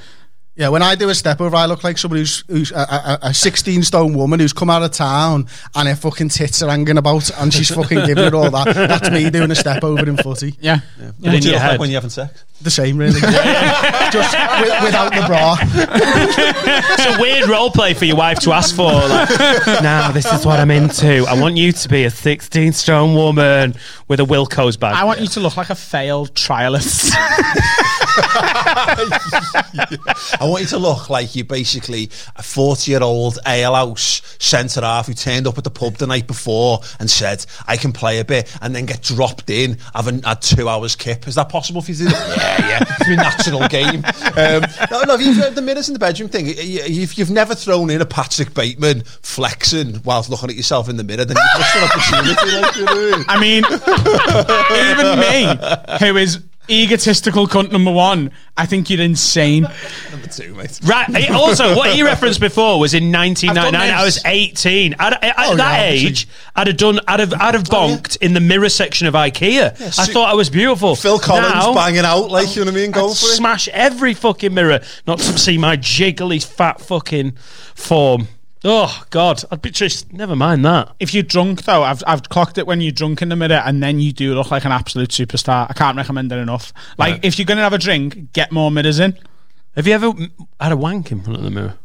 Yeah, 0.58 0.70
when 0.70 0.82
I 0.82 0.96
do 0.96 1.08
a 1.10 1.16
step 1.16 1.40
over, 1.40 1.56
I 1.56 1.68
look 1.68 1.84
like 1.84 2.00
somebody 2.00 2.22
who's, 2.22 2.44
who's 2.48 2.72
a, 2.72 2.80
a, 2.80 3.20
a 3.30 3.34
16 3.34 3.84
stone 3.84 4.16
woman 4.16 4.40
who's 4.40 4.54
come 4.54 4.72
out 4.72 4.82
of 4.82 4.92
town 4.92 5.46
and 5.76 5.88
her 5.88 5.96
fucking 5.96 6.30
tits 6.30 6.64
are 6.64 6.70
hanging 6.70 6.98
about 6.98 7.30
and 7.40 7.54
she's 7.54 7.70
fucking 7.70 8.06
giving 8.08 8.24
it 8.24 8.34
all 8.34 8.50
that. 8.50 8.74
That's 8.74 9.12
me 9.12 9.30
doing 9.30 9.52
a 9.52 9.56
step 9.56 9.84
over 9.84 10.10
in 10.10 10.18
footy. 10.18 10.56
yeah. 10.60 10.80
What 11.20 11.32
do 11.32 11.38
you 11.38 11.52
look 11.52 11.62
head. 11.62 11.70
like 11.70 11.80
when 11.80 11.92
you're 11.92 11.98
having 11.98 12.10
sex? 12.10 12.44
The 12.60 12.72
same, 12.72 12.98
really. 12.98 13.20
Just 13.22 14.36
with, 14.62 14.84
without 14.84 15.14
the 15.14 15.24
bra. 15.28 15.58
It's 15.62 17.06
a 17.06 17.22
weird 17.22 17.48
role 17.48 17.70
play 17.70 17.94
for 17.94 18.06
your 18.06 18.16
wife 18.18 18.40
to 18.40 18.52
ask 18.52 18.76
for. 18.76 18.92
Like, 18.92 19.30
now 19.84 20.12
this 20.12 20.26
is 20.26 20.44
what 20.46 20.60
I'm 20.60 20.72
into. 20.72 21.24
I 21.28 21.40
want 21.40 21.56
you 21.56 21.72
to 21.72 21.90
be 21.90 22.06
a 22.06 22.10
16 22.10 22.74
stone 22.74 23.14
woman 23.14 23.76
with 24.08 24.20
a 24.20 24.24
Wilko's 24.24 24.76
bag. 24.76 24.96
I 24.96 25.04
want 25.04 25.22
you 25.22 25.28
to 25.28 25.40
look 25.40 25.56
like 25.56 25.70
a 25.70 25.76
failed 25.76 26.34
trialist. 26.34 27.12
I 30.40 30.40
want 30.42 30.62
you 30.64 30.68
to 30.70 30.78
look 30.80 31.10
like 31.10 31.36
you're 31.36 31.46
basically 31.46 32.10
a 32.36 32.44
40 32.44 32.90
year 32.90 33.04
old 33.04 33.38
ale 33.46 33.76
house 33.76 34.22
centre 34.40 34.82
half 34.82 35.08
who 35.08 35.14
turned 35.14 35.46
up 35.48 35.58
at 35.58 35.64
the 35.64 35.70
pub 35.70 35.96
the 35.96 36.08
night 36.08 36.26
before 36.26 36.80
and 37.00 37.10
said, 37.10 37.46
I 37.68 37.78
can 37.78 37.94
play 37.94 38.20
a 38.20 38.26
bit, 38.26 38.52
and 38.62 38.76
then 38.76 38.86
get 38.86 39.02
dropped 39.04 39.50
in, 39.50 39.78
having 39.94 40.24
had 40.24 40.42
two 40.42 40.68
hours 40.68 40.96
kip. 40.96 41.28
Is 41.28 41.36
that 41.36 41.50
possible 41.50 41.82
for 41.82 41.92
you 41.92 41.98
to 41.98 42.04
do? 42.06 42.16
yeah, 42.48 42.68
yeah. 42.68 42.84
It's 43.00 43.10
a 43.10 43.16
natural 43.16 43.68
game. 43.68 44.04
Um, 44.38 44.64
no, 44.92 45.04
no, 45.04 45.16
you've, 45.16 45.56
the 45.56 45.62
mirrors 45.62 45.90
in 45.90 45.94
the 45.94 46.00
bedroom 46.00 46.30
thing, 46.30 46.46
if 46.48 47.18
you've 47.18 47.32
never 47.32 47.56
thrown 47.56 47.90
in 47.90 48.02
a 48.02 48.06
Patrick 48.06 48.54
Bateman 48.54 49.04
flexing 49.22 50.02
whilst 50.04 50.30
looking 50.30 50.50
at 50.50 50.56
yourself 50.56 50.90
in 50.90 50.98
the 50.98 51.04
mirror, 51.04 51.26
then 51.26 51.38
you've 51.38 51.60
missed 51.60 51.76
an 51.76 51.84
opportunity. 51.84 52.62
Like, 52.62 52.76
you 52.76 52.86
know. 52.86 53.24
I 53.28 53.40
mean, 53.40 53.64
even 54.84 55.20
me, 55.20 56.08
who 56.08 56.18
is 56.18 56.44
egotistical 56.70 57.48
cunt 57.48 57.72
number 57.72 57.92
one, 57.92 58.32
I 58.58 58.66
think 58.66 58.90
you're 58.90 59.02
insane. 59.02 59.64
Number 60.12 60.28
two, 60.28 60.54
mate. 60.56 60.80
Right. 60.84 61.30
Also, 61.32 61.76
what 61.76 61.92
he 61.94 62.02
referenced 62.04 62.40
before 62.40 62.80
was 62.80 62.94
in 62.94 63.14
I've 63.16 63.34
done 63.56 63.74
1999. 63.74 63.96
I 64.00 64.04
was 64.04 64.16
this. 64.16 64.26
18. 64.26 64.94
At, 65.00 65.24
at 65.24 65.36
Oh, 65.38 65.56
that 65.56 65.80
yeah, 65.80 65.86
obviously. 65.86 66.08
age, 66.10 66.28
I'd 66.56 66.68
have 66.68 66.78
done. 66.78 67.00
I'd 67.08 67.20
have. 67.20 67.34
I'd 67.34 67.54
have 67.54 67.68
Oh, 67.72 67.88
yeah. 67.88 67.96
bonked 67.98 68.18
in 68.22 68.34
the 68.34 68.40
mirror 68.40 68.70
section 68.70 69.08
of 69.08 69.14
IKEA. 69.14 69.72
I 70.00 70.06
thought 70.06 70.30
I 70.30 70.34
was 70.34 70.50
beautiful. 70.50 70.96
Phil 70.96 71.20
Collins 71.20 71.54
Now, 71.54 71.74
banging 71.74 72.00
out, 72.06 72.32
like, 72.32 72.56
you 72.56 72.66
know 72.66 72.72
what 72.72 72.78
I 72.80 72.82
mean? 72.82 72.94
I'd 72.94 73.12
it. 73.12 73.16
smash 73.16 73.68
every 73.70 74.14
fucking 74.14 74.54
mirror, 74.54 74.80
not 75.06 75.20
to 75.20 75.38
see 75.38 75.58
my 75.58 75.78
jiggly 75.78 76.44
fat 76.44 76.82
fucking 76.82 77.34
form. 77.76 78.28
Oh 78.64 79.04
God, 79.12 79.44
I'd 79.52 79.62
be 79.62 79.70
just. 79.70 80.12
Never 80.12 80.36
mind 80.36 80.66
that. 80.66 80.96
If 81.00 81.14
you're 81.14 81.24
drunk, 81.24 81.64
though, 81.64 81.84
I've, 81.84 82.04
I've 82.08 82.24
clocked 82.30 82.58
it 82.58 82.66
when 82.66 82.82
you're 82.82 82.92
drunk 82.92 83.22
in 83.22 83.30
the 83.30 83.36
mirror 83.36 83.62
and 83.66 83.82
then 83.84 84.00
you 84.00 84.12
do 84.12 84.34
look 84.34 84.52
like 84.52 84.66
an 84.66 84.72
absolute 84.72 85.10
superstar. 85.10 85.68
I 85.70 85.74
can't 85.74 85.96
recommend 85.96 86.32
it 86.32 86.38
enough. 86.38 86.74
Like, 86.98 87.24
if 87.24 87.38
you're 87.38 87.46
going 87.46 87.58
to 87.58 87.64
have 87.64 87.74
a 87.74 87.78
drink, 87.78 88.34
get 88.34 88.52
more 88.52 88.72
mirrors 88.72 89.00
in. 89.00 89.18
Have 89.76 89.86
you 89.86 89.94
ever 89.94 90.12
had 90.60 90.72
a 90.72 90.78
wank 90.78 91.12
in 91.12 91.22
front 91.22 91.38
of 91.38 91.44
the 91.44 91.52
mirror? 91.52 91.76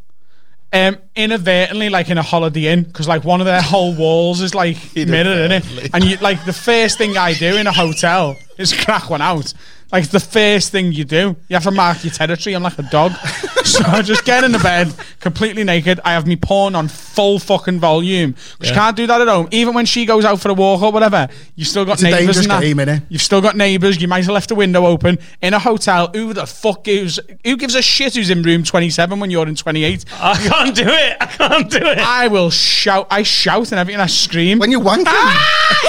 Um, 0.73 0.97
inadvertently, 1.15 1.89
like 1.89 2.09
in 2.09 2.17
a 2.17 2.23
Holiday 2.23 2.65
Inn, 2.65 2.81
because 2.81 3.07
like 3.07 3.23
one 3.23 3.39
of 3.41 3.45
their 3.45 3.61
whole 3.61 3.93
walls 3.93 4.41
is 4.41 4.55
like 4.55 4.77
mirror 4.95 5.45
in 5.45 5.51
it, 5.51 5.93
and 5.93 6.03
you 6.03 6.17
like 6.17 6.43
the 6.45 6.53
first 6.53 6.97
thing 6.97 7.15
I 7.15 7.33
do 7.33 7.55
in 7.55 7.67
a 7.67 7.71
hotel 7.71 8.35
is 8.57 8.73
crack 8.83 9.11
one 9.11 9.21
out. 9.21 9.53
Like 9.91 10.09
the 10.09 10.19
first 10.19 10.71
thing 10.71 10.91
you 10.91 11.03
do, 11.05 11.35
you 11.49 11.53
have 11.55 11.63
to 11.63 11.71
mark 11.71 12.03
your 12.03 12.11
territory. 12.13 12.55
I'm 12.55 12.63
like 12.63 12.79
a 12.79 12.83
dog, 12.83 13.11
so 13.63 13.83
I 13.85 14.01
just 14.01 14.25
get 14.25 14.43
in 14.43 14.51
the 14.51 14.57
bed 14.59 14.91
completely 15.19 15.63
naked. 15.63 15.99
I 16.03 16.13
have 16.13 16.25
me 16.25 16.35
porn 16.35 16.73
on 16.75 16.87
full 16.87 17.37
fucking 17.39 17.79
volume. 17.79 18.33
'Cause 18.33 18.43
You 18.61 18.67
Yeah. 18.69 18.73
can't 18.73 18.95
do 18.97 19.05
that 19.07 19.21
at 19.21 19.27
home. 19.27 19.47
Even 19.51 19.73
when 19.75 19.85
she 19.85 20.05
goes 20.05 20.25
out 20.25 20.39
for 20.41 20.49
a 20.49 20.53
walk 20.55 20.81
or 20.81 20.91
whatever, 20.91 21.27
you've 21.55 21.67
still 21.67 21.85
got 21.85 21.93
It's 21.93 22.01
a 22.01 22.05
neighbours 22.05 22.19
dangerous 22.19 22.37
and 22.39 22.51
that. 22.51 22.61
game, 22.61 22.77
innit? 22.77 23.01
You've 23.09 23.21
still 23.21 23.39
got 23.41 23.55
neighbours. 23.55 24.01
You 24.01 24.07
might 24.07 24.23
have 24.25 24.33
left 24.33 24.49
a 24.51 24.55
window 24.55 24.85
open 24.87 25.19
in 25.43 25.53
a 25.53 25.59
hotel. 25.59 26.09
Who 26.13 26.33
the 26.33 26.47
fuck 26.47 26.83
gives? 26.83 27.19
Who 27.45 27.55
gives 27.55 27.75
a 27.75 27.81
shit 27.83 28.15
who's 28.15 28.31
in 28.31 28.41
room 28.41 28.63
27 28.63 29.19
when 29.19 29.29
you're 29.29 29.47
in 29.47 29.55
28? 29.55 30.05
I 30.19 30.35
can't 30.37 30.75
do 30.75 30.87
it. 30.87 31.17
I 31.21 31.25
can't 31.27 31.69
do 31.69 31.77
it. 31.77 31.99
I 31.99 32.27
will 32.29 32.49
shout. 32.49 33.07
I 33.11 33.21
shout 33.23 33.71
and 33.71 33.79
everything. 33.79 34.01
I 34.01 34.07
scream 34.07 34.57
when 34.59 34.71
you're 34.71 34.81
wanking. 34.81 35.05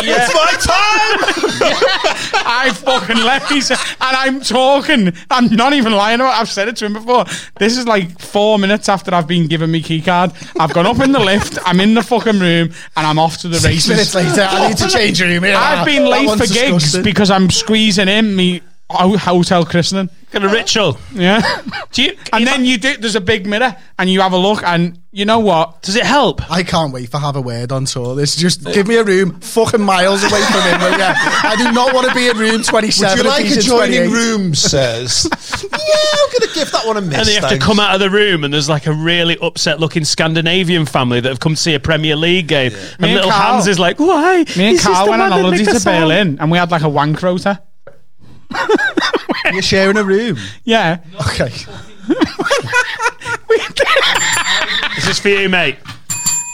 yeah. 0.03 0.27
It's 0.29 0.35
my 0.35 0.53
time. 0.61 1.65
I 2.47 2.71
fucking 2.75 3.17
say, 3.63 3.75
and 3.75 3.84
I'm 4.01 4.41
talking. 4.41 5.13
I'm 5.31 5.47
not 5.55 5.73
even 5.73 5.93
lying 5.93 6.21
about. 6.21 6.35
it. 6.37 6.41
I've 6.41 6.49
said 6.51 6.69
it 6.69 6.77
to 6.77 6.87
him 6.87 6.95
before. 6.95 7.25
This 7.59 7.77
is 7.77 7.87
like 7.87 8.19
four 8.21 8.59
minutes 8.59 8.89
after 8.89 9.15
I've 9.15 9.27
been 9.29 9.47
given 9.47 9.71
my 9.73 9.81
key 9.81 10.01
card. 10.01 10.33
I've 10.59 10.73
gone 10.73 10.87
up 10.87 11.01
in 11.01 11.13
the 11.13 11.21
lift. 11.21 11.59
I'm 11.65 11.81
in 11.81 11.95
the 11.95 12.03
fucking 12.03 12.39
room, 12.41 12.73
and 12.97 13.07
I'm 13.07 13.19
off 13.19 13.39
to 13.39 13.49
the 13.49 13.59
races. 13.67 13.89
minutes 13.89 14.15
later, 14.15 14.43
I 14.43 14.69
need 14.69 14.77
to 14.79 14.89
change 14.89 15.21
your 15.21 15.29
room. 15.29 15.45
I've 15.45 15.87
been 15.87 16.05
late 16.09 16.29
for 16.31 16.39
gigs 16.39 16.49
disgusting. 16.49 17.03
because 17.03 17.31
I'm 17.31 17.51
squeezing 17.51 18.09
in 18.09 18.35
me 18.35 18.63
ho- 18.91 19.17
hotel 19.17 19.65
christening. 19.65 20.11
Got 20.31 20.45
a 20.45 20.49
ritual. 20.49 20.99
Yeah. 21.13 21.41
Do 21.93 22.03
you, 22.03 22.17
and 22.33 22.45
then 22.45 22.65
you 22.65 22.77
do. 22.77 22.97
There's 22.97 23.15
a 23.15 23.21
big 23.21 23.47
mirror, 23.47 23.77
and 24.01 24.11
you 24.11 24.21
have 24.21 24.33
a 24.33 24.37
look, 24.37 24.65
and 24.65 24.99
you 25.13 25.25
know 25.25 25.39
what? 25.39 25.81
Does 25.83 25.95
it 25.95 26.05
help? 26.05 26.51
I 26.51 26.65
can't 26.65 26.93
wait 26.93 27.09
for 27.09 27.19
have 27.21 27.37
a 27.37 27.41
word 27.41 27.71
on 27.71 27.85
tour. 27.85 28.17
This 28.17 28.35
just 28.35 28.65
give 28.65 28.89
me 28.89 28.97
a 28.97 29.05
room 29.05 29.39
fucking 29.41 29.81
miles 29.81 30.25
away 30.25 30.43
from 30.43 30.63
him. 30.63 30.81
will 30.81 30.99
ya? 30.99 31.13
I 31.17 31.55
do 31.57 31.71
not 31.71 31.95
want 31.95 32.09
to 32.09 32.15
be 32.15 32.29
in 32.29 32.37
room 32.37 32.53
Would 32.57 32.65
27. 32.65 33.19
you 33.19 33.23
like 33.31 33.45
he's 33.45 33.53
in 33.53 33.59
adjoining 33.61 34.09
28. 34.09 34.11
room, 34.11 34.55
says? 34.57 35.29
yeah, 35.63 35.79
I'm 35.79 36.31
going 36.33 36.49
to 36.49 36.55
give 36.55 36.73
that 36.73 36.83
one 36.85 36.97
a 36.97 37.01
miss. 37.01 37.19
And 37.19 37.29
they 37.29 37.35
have 37.35 37.43
to 37.45 37.49
thanks. 37.51 37.65
come 37.65 37.79
out 37.79 37.95
of 37.95 38.01
the 38.01 38.11
room, 38.11 38.43
and 38.43 38.53
there's 38.53 38.69
like 38.69 38.87
a 38.89 38.93
really 38.93 39.39
upset 39.41 39.79
looking 39.79 40.05
Scandinavian 40.05 40.85
family 40.85 41.21
that 41.21 41.29
have 41.29 41.39
come 41.41 41.55
to 41.55 41.61
see 41.61 41.75
a 41.75 41.81
Premier 41.81 42.17
League 42.17 42.49
game. 42.49 42.73
And 42.75 43.01
Me 43.01 43.09
and 43.11 43.15
little 43.15 43.31
Carl- 43.31 43.53
Hans 43.53 43.69
is 43.69 43.79
like, 43.79 44.01
why? 44.01 44.39
Me 44.39 44.43
and 44.43 44.59
Is 44.59 44.79
this 44.79 44.83
Carl 44.83 45.05
the 45.05 45.11
went 45.13 45.23
on 45.23 45.29
man 45.31 45.39
that 45.39 45.43
holiday 45.45 45.59
make 45.59 45.69
a 45.69 45.73
to 45.75 45.81
song?" 45.81 46.01
Berlin, 46.01 46.39
and 46.41 46.51
we 46.51 46.59
had 46.59 46.73
like 46.73 46.83
a 46.83 46.89
wank 46.89 47.23
rota. 47.23 47.63
You're 49.53 49.63
sharing 49.63 49.97
a 49.97 50.05
room. 50.05 50.39
Yeah. 50.65 50.99
Okay. 51.31 51.53
This 54.97 55.09
is 55.09 55.19
for 55.19 55.29
you, 55.29 55.49
mate. 55.49 55.77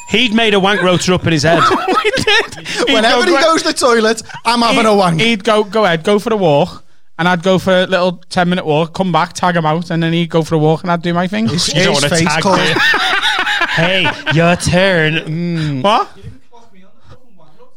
He'd 0.08 0.34
made 0.34 0.54
a 0.54 0.60
wank 0.60 0.82
rota 0.82 1.14
up 1.14 1.24
in 1.26 1.32
his 1.32 1.44
head. 1.44 1.62
we 1.70 2.10
did. 2.10 2.66
He'd 2.66 2.94
Whenever 2.94 3.24
go- 3.26 3.36
he 3.36 3.42
goes 3.44 3.62
to 3.62 3.68
the 3.68 3.74
toilet, 3.74 4.22
I'm 4.44 4.60
having 4.60 4.86
a 4.86 4.94
wank. 4.94 5.20
He'd 5.20 5.44
go, 5.44 5.62
go 5.62 5.84
ahead, 5.84 6.02
go 6.02 6.18
for 6.18 6.32
a 6.32 6.36
walk, 6.36 6.84
and 7.18 7.28
I'd 7.28 7.42
go 7.44 7.58
for 7.60 7.72
a 7.82 7.86
little 7.86 8.12
ten 8.28 8.48
minute 8.48 8.66
walk, 8.66 8.92
come 8.92 9.12
back, 9.12 9.34
tag 9.34 9.54
him 9.56 9.66
out, 9.66 9.90
and 9.90 10.02
then 10.02 10.12
he'd 10.12 10.30
go 10.30 10.42
for 10.42 10.56
a 10.56 10.58
walk, 10.58 10.82
and 10.82 10.90
I'd 10.90 11.02
do 11.02 11.14
my 11.14 11.28
thing. 11.28 11.46
His- 11.48 11.68
You 11.68 11.84
don't 11.84 11.94
his 11.94 12.02
wanna 12.02 12.16
face 12.16 12.28
tag 12.28 12.42
called- 12.42 12.58
me. 12.58 12.74
hey, 13.70 14.02
your 14.34 14.56
turn. 14.56 15.14
Mm. 15.14 15.82
What? 15.84 16.10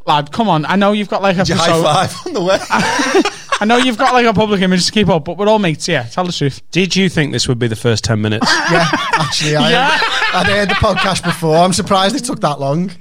Lad, 0.05 0.31
come 0.33 0.49
on! 0.49 0.65
I 0.65 0.75
know 0.75 0.91
you've 0.91 1.07
got 1.09 1.21
like 1.21 1.35
a 1.37 1.45
Did 1.45 1.49
you 1.49 1.55
high 1.55 1.67
persona- 1.67 1.83
five 2.07 2.27
on 2.27 2.33
the 2.33 2.41
way? 2.43 2.59
I 3.61 3.65
know 3.65 3.77
you've 3.77 3.97
got 3.97 4.13
like 4.13 4.25
a 4.25 4.33
public 4.33 4.61
image 4.61 4.85
to 4.87 4.91
keep 4.91 5.07
up, 5.09 5.23
but 5.25 5.37
we're 5.37 5.47
all 5.47 5.59
mates 5.59 5.85
here. 5.85 6.05
Tell 6.11 6.25
the 6.25 6.33
truth. 6.33 6.61
Did 6.71 6.95
you 6.95 7.07
think 7.09 7.31
this 7.31 7.47
would 7.47 7.59
be 7.59 7.67
the 7.67 7.75
first 7.75 8.03
10 8.03 8.19
minutes? 8.21 8.47
Yeah, 8.71 8.87
actually, 9.19 9.55
I, 9.55 9.69
Yeah. 9.71 9.99
I'd 10.33 10.45
heard 10.47 10.69
the 10.69 10.73
podcast 10.75 11.23
before. 11.23 11.57
I'm 11.57 11.73
surprised 11.73 12.15
it 12.15 12.23
took 12.25 12.39
that 12.41 12.59
long. 12.59 12.91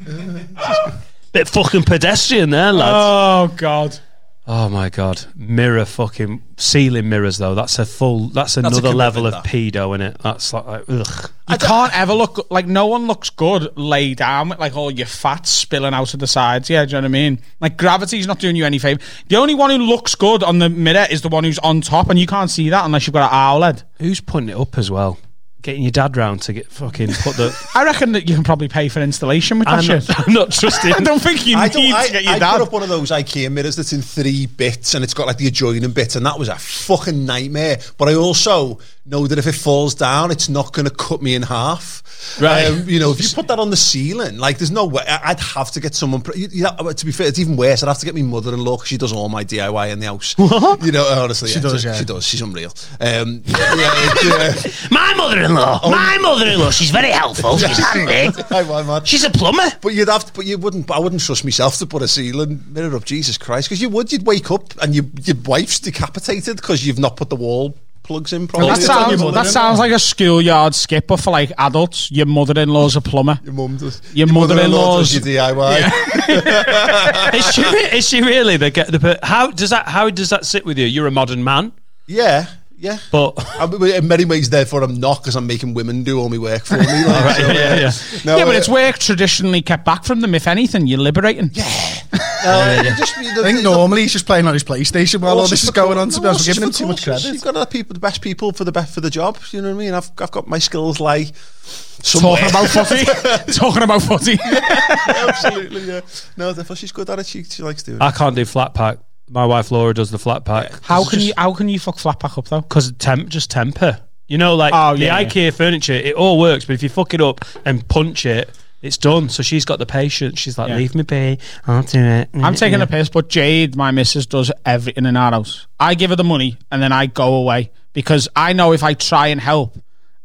Bit 1.33 1.49
fucking 1.49 1.85
pedestrian 1.85 2.51
there, 2.51 2.73
lads. 2.73 2.93
Oh 2.95 3.55
God! 3.57 3.99
Oh 4.45 4.69
my 4.69 4.89
god, 4.89 5.25
mirror 5.37 5.85
fucking 5.85 6.43
ceiling 6.57 7.09
mirrors 7.09 7.39
though. 7.39 7.55
That's 7.55 7.79
a 7.79 7.87
full. 7.87 8.27
That's 8.29 8.57
a 8.57 8.61
another 8.61 8.91
level 8.91 9.25
of 9.25 9.45
commitment, 9.45 9.75
pedo 9.75 9.95
in 9.95 10.01
it. 10.01 10.19
That's 10.19 10.53
like, 10.53 10.67
like 10.67 10.85
ugh. 10.89 11.31
You 11.49 11.59
can't 11.59 11.97
ever 11.97 12.13
look 12.13 12.51
like 12.51 12.67
no 12.67 12.87
one 12.87 13.07
looks 13.07 13.31
good 13.31 13.77
lay 13.77 14.15
down 14.15 14.49
with 14.49 14.59
like 14.59 14.77
all 14.77 14.91
your 14.91 15.07
fat 15.07 15.47
spilling 15.47 15.95
out 15.95 16.13
of 16.13 16.19
the 16.19 16.27
sides. 16.27 16.69
Yeah, 16.69 16.85
do 16.85 16.91
you 16.91 16.93
know 16.95 17.01
what 17.03 17.05
I 17.05 17.09
mean? 17.09 17.39
Like 17.61 17.77
gravity's 17.77 18.27
not 18.27 18.41
doing 18.41 18.57
you 18.57 18.65
any 18.65 18.81
favour. 18.81 19.01
The 19.29 19.37
only 19.37 19.55
one 19.55 19.71
who 19.71 19.79
looks 19.79 20.17
good 20.17 20.43
on 20.43 20.59
the 20.59 20.69
mirror 20.69 21.07
is 21.09 21.23
the 21.23 21.29
one 21.29 21.45
who's 21.45 21.61
on 21.61 21.81
top, 21.81 22.11
and 22.11 22.19
you 22.19 22.27
can't 22.27 22.51
see 22.51 22.69
that 22.71 22.85
unless 22.85 23.07
you've 23.07 23.15
got 23.15 23.31
an 23.31 23.37
owl 23.39 23.63
head. 23.63 23.85
Who's 24.01 24.21
putting 24.21 24.49
it 24.49 24.57
up 24.57 24.77
as 24.77 24.91
well? 24.91 25.19
Getting 25.63 25.83
your 25.83 25.93
dad 25.93 26.17
round 26.17 26.43
to 26.43 26.53
get 26.53 26.67
fucking 26.67 27.13
put 27.23 27.37
the. 27.37 27.57
I 27.75 27.85
reckon 27.85 28.13
that 28.13 28.29
you 28.29 28.35
can 28.35 28.43
probably 28.43 28.67
pay 28.69 28.89
for 28.89 29.01
installation 29.01 29.61
with 29.61 29.69
that 29.69 29.75
I'm 29.75 29.83
shit. 29.83 30.09
not, 30.09 30.27
I'm 30.27 30.35
not 30.35 30.51
trusting. 30.53 30.93
I 30.97 30.99
don't 30.99 31.23
think 31.23 31.47
you 31.47 31.57
I, 31.57 31.69
need 31.69 31.73
don't, 31.73 31.93
I, 31.95 32.07
to 32.09 32.13
get 32.13 32.25
your 32.25 32.33
I 32.33 32.39
dad. 32.41 32.53
put 32.59 32.63
up 32.63 32.73
one 32.73 32.83
of 32.83 32.89
those 32.89 33.13
IKEA 33.13 33.51
mirrors 33.53 33.77
that's 33.77 33.93
in 33.93 34.03
three 34.03 34.47
bits 34.47 34.95
and 34.95 35.05
it's 35.05 35.15
got 35.15 35.29
like 35.29 35.37
the 35.37 35.47
adjoining 35.47 35.93
bit, 35.93 36.17
and 36.17 36.27
that 36.27 36.37
was 36.39 36.49
a 36.49 36.57
fucking 36.57 37.25
nightmare. 37.25 37.79
But 37.97 38.09
I 38.09 38.15
also 38.15 38.81
know 39.05 39.27
that 39.27 39.39
if 39.39 39.47
it 39.47 39.55
falls 39.55 39.95
down, 39.95 40.31
it's 40.31 40.49
not 40.49 40.73
going 40.73 40.87
to 40.87 40.95
cut 40.95 41.21
me 41.21 41.35
in 41.35 41.43
half. 41.43 42.03
Right. 42.41 42.67
Um, 42.67 42.89
you 42.89 43.01
know, 43.01 43.11
if 43.11 43.21
you 43.21 43.29
put 43.35 43.49
that 43.49 43.59
on 43.59 43.71
the 43.71 43.77
ceiling, 43.77 44.39
like 44.39 44.59
there's 44.59 44.71
no 44.71 44.87
way. 44.87 45.03
I'd 45.07 45.41
have 45.41 45.73
to 45.73 45.81
get 45.81 45.95
someone. 45.95 46.23
You, 46.37 46.49
you 46.53 46.63
know, 46.63 46.93
to 46.93 47.07
be 47.07 47.11
fair, 47.11 47.27
it's 47.27 47.39
even 47.39 47.57
worse. 47.57 47.83
I'd 47.83 47.89
have 47.89 47.99
to 47.99 48.07
get 48.07 48.15
my 48.15 48.23
mother-in-law 48.23 48.77
because 48.77 48.89
she 48.89 48.99
does 48.99 49.13
all 49.13 49.29
my 49.29 49.45
DIY 49.45 49.91
in 49.91 49.99
the 49.99 50.07
house. 50.07 50.37
What? 50.39 50.85
You 50.85 50.93
know, 50.93 51.05
honestly, 51.05 51.49
She 51.49 51.57
yeah, 51.57 51.63
does, 51.63 51.85
yeah. 51.85 51.95
She 51.95 52.05
does. 52.05 52.25
She's 52.25 52.41
unreal. 52.43 52.73
Um, 53.01 53.43
yeah, 53.45 53.75
yeah, 53.75 54.15
yeah. 54.25 54.55
My 54.91 55.15
mother-in-law. 55.15 55.91
My 55.91 56.19
mother-in-law. 56.19 56.71
She's 56.71 56.91
very 56.91 57.11
helpful. 57.11 57.59
She's 57.59 57.79
handy. 57.79 58.41
Hi, 58.51 58.63
why, 58.63 58.83
man? 58.83 59.05
She's 59.05 59.25
a 59.25 59.31
plumber. 59.31 59.71
But 59.81 59.95
you'd 59.95 60.09
have, 60.09 60.27
to, 60.27 60.33
but 60.33 60.47
you 60.47 60.59
wouldn't. 60.59 60.91
I 60.91 60.99
wouldn't 60.99 61.23
trust 61.23 61.45
myself 61.45 61.79
to 61.79 61.87
put 61.87 62.03
a 62.03 62.09
ceiling 62.09 62.65
mirror 62.69 62.95
up. 62.97 63.05
Jesus 63.05 63.37
Christ, 63.37 63.69
because 63.69 63.83
you 63.83 63.89
would. 63.89 64.13
You'd 64.13 64.27
wake 64.27 64.51
up 64.51 64.75
and 64.81 64.95
you, 64.95 65.11
your 65.23 65.37
wife's 65.45 65.81
decapitated 65.81 66.57
because 66.57 66.87
you've 66.87 66.99
not 66.99 67.17
put 67.17 67.31
the 67.31 67.37
wall 67.37 67.77
plugs 68.13 68.33
in 68.33 68.49
properly. 68.49 68.71
that 68.71 68.79
It's 68.79 68.87
sounds, 68.87 69.33
that 69.35 69.47
sounds 69.47 69.79
like 69.79 69.93
a 69.93 69.99
schoolyard 69.99 70.75
skipper 70.75 71.17
for 71.17 71.31
like 71.31 71.53
adults. 71.59 72.11
Your 72.11 72.27
mother-in-law's 72.27 72.97
a 72.97 73.01
plumber. 73.01 73.39
Your 73.45 73.55
mum 73.55 73.77
does. 73.77 74.01
Your, 74.15 74.27
mother-in-law 74.27 74.99
mother-in-law's 74.99 75.15
your 75.15 75.23
DIY. 75.25 77.33
is 77.35 77.53
she? 77.53 77.63
Is 77.97 78.09
she 78.09 78.23
really 78.23 78.57
the 78.57 78.71
get 78.71 78.91
the? 78.93 79.01
per- 79.01 79.19
How 79.23 79.51
does 79.51 79.71
that? 79.71 79.89
How 79.89 80.11
does 80.11 80.31
that 80.31 80.45
sit 80.47 80.65
with 80.65 80.79
you? 80.79 80.87
You're 80.87 81.07
a 81.07 81.11
modern 81.11 81.43
man, 81.43 81.73
Yeah, 82.07 82.47
yeah. 82.83 82.99
but 83.13 83.35
I 83.61 83.67
mean, 83.67 83.95
in 83.95 84.09
many 84.09 84.25
ways, 84.25 84.51
therefore, 84.51 84.83
I'm 84.83 84.99
not 84.99 85.23
because 85.23 85.37
I'm 85.37 85.47
making 85.47 85.73
women 85.75 86.03
do 86.03 86.19
all 86.19 86.29
my 86.29 86.39
work 86.39 86.65
for 86.65 86.77
me. 86.77 86.85
Like, 86.85 87.37
so, 87.37 87.53
yeah, 87.53 87.77
yeah. 87.77 87.93
No, 88.25 88.37
yeah, 88.37 88.45
but 88.45 88.57
uh, 88.57 88.59
it's 88.59 88.69
work 88.69 88.99
traditionally 88.99 89.63
kept 89.63 89.85
back 89.85 90.05
from 90.05 90.21
them. 90.21 90.35
If 90.35 90.49
anything, 90.49 90.89
you're 90.89 90.99
liberating. 90.99 91.51
Yeah. 91.53 91.65
no, 92.45 92.83
you 92.83 92.97
just, 92.97 93.15
the, 93.15 93.41
I 93.41 93.43
think 93.45 93.59
the- 93.59 93.63
normally 93.63 94.03
he's 94.03 94.13
just 94.13 94.27
playing 94.27 94.49
on 94.49 94.53
his 94.53 94.65
PlayStation 94.65 95.21
while 95.21 95.39
all 95.39 95.47
this 95.47 95.63
is 95.63 95.71
going 95.71 95.97
on. 95.97 96.11
To 96.11 96.19
be 96.19 96.25
no, 96.25 96.31
honest, 96.31 96.49
we're 96.49 96.55
giving 96.55 96.69
him 96.69 96.73
too 96.73 96.87
much 96.87 97.05
credit. 97.05 97.25
You've 97.25 97.43
got 97.43 97.55
other 97.55 97.71
people, 97.71 97.95
the 97.95 98.01
best 98.01 98.21
people 98.21 98.53
for 98.53 98.65
the 98.65 98.73
best 98.73 98.93
for 98.93 99.01
the 99.01 99.11
job. 99.11 99.39
You 99.53 99.63
know 99.63 99.69
what 99.69 99.81
I 99.81 99.85
mean? 99.85 99.95
I've, 99.95 100.11
I've 100.19 100.33
got 100.33 100.49
my 100.49 100.59
skills 100.59 100.99
like 100.99 101.37
somewhere. 101.37 102.37
Talking 102.37 102.51
about 102.51 102.69
footy. 102.69 103.53
Talking 103.53 103.83
about 103.85 104.03
footy. 104.03 104.39
Absolutely, 104.43 105.83
yeah. 105.83 106.01
No, 106.37 106.53
therefore 106.53 106.75
she's 106.75 106.91
good 106.91 107.09
at 107.11 107.21
it. 107.21 107.27
She, 107.27 107.45
she 107.45 107.63
likes 107.63 107.85
doing 107.85 107.99
it. 107.99 108.03
I 108.03 108.11
can't 108.11 108.35
do 108.35 108.45
flat 108.45 108.75
pack. 108.75 108.99
My 109.33 109.47
wife 109.47 109.71
Laura 109.71 109.95
does 109.95 110.11
the 110.11 110.19
flat 110.19 110.45
pack. 110.45 110.73
How 110.83 111.05
can 111.09 111.21
you? 111.21 111.33
How 111.37 111.53
can 111.55 111.69
you 111.69 111.79
fuck 111.81 111.99
flat 111.99 112.21
pack 112.21 112.37
up 112.37 112.47
though? 112.49 112.61
Because 112.61 112.93
temp, 112.93 113.29
just 113.29 113.51
temper. 113.51 113.99
You 114.29 114.39
know, 114.39 114.55
like 114.55 114.73
Oh, 114.75 114.95
the 114.95 115.05
yeah, 115.07 115.19
yeah. 115.21 115.29
IKEA 115.29 115.55
furniture, 115.55 115.93
it 115.95 116.15
all 116.15 116.39
works. 116.39 116.65
But 116.65 116.75
if 116.75 116.83
you 116.83 116.89
fuck 116.89 117.13
it 117.15 117.21
up 117.21 117.45
and 117.65 117.87
punch 117.89 118.25
it, 118.27 118.51
it's 118.83 118.97
done. 118.99 119.29
So 119.29 119.43
she's 119.43 119.65
got 119.65 119.79
the 119.79 119.87
patience. 119.87 120.39
She's 120.39 120.57
like, 120.59 120.69
Yeah. 120.69 120.77
leave 120.77 120.95
me 120.95 121.03
be. 121.03 121.39
I'll 121.67 121.83
do 121.83 121.99
it. 121.99 122.29
I'm 122.35 122.55
taking 122.55 122.79
Yeah. 122.81 122.85
a 122.85 122.87
piss, 122.87 123.09
but 123.09 123.29
Jade, 123.29 123.75
my 123.77 123.91
missus, 123.91 124.27
does 124.27 124.51
everything 124.67 125.07
in 125.07 125.17
our 125.17 125.33
house. 125.33 125.67
I 125.81 125.95
give 125.95 126.11
her 126.11 126.17
the 126.17 126.25
money 126.25 126.57
and 126.71 126.83
then 126.83 126.93
I 126.93 127.07
go 127.07 127.35
away 127.35 127.71
because 127.93 128.29
I 128.37 128.53
know 128.55 128.73
if 128.73 128.83
I 128.83 128.95
try 128.95 129.29
and 129.29 129.41
help, 129.41 129.77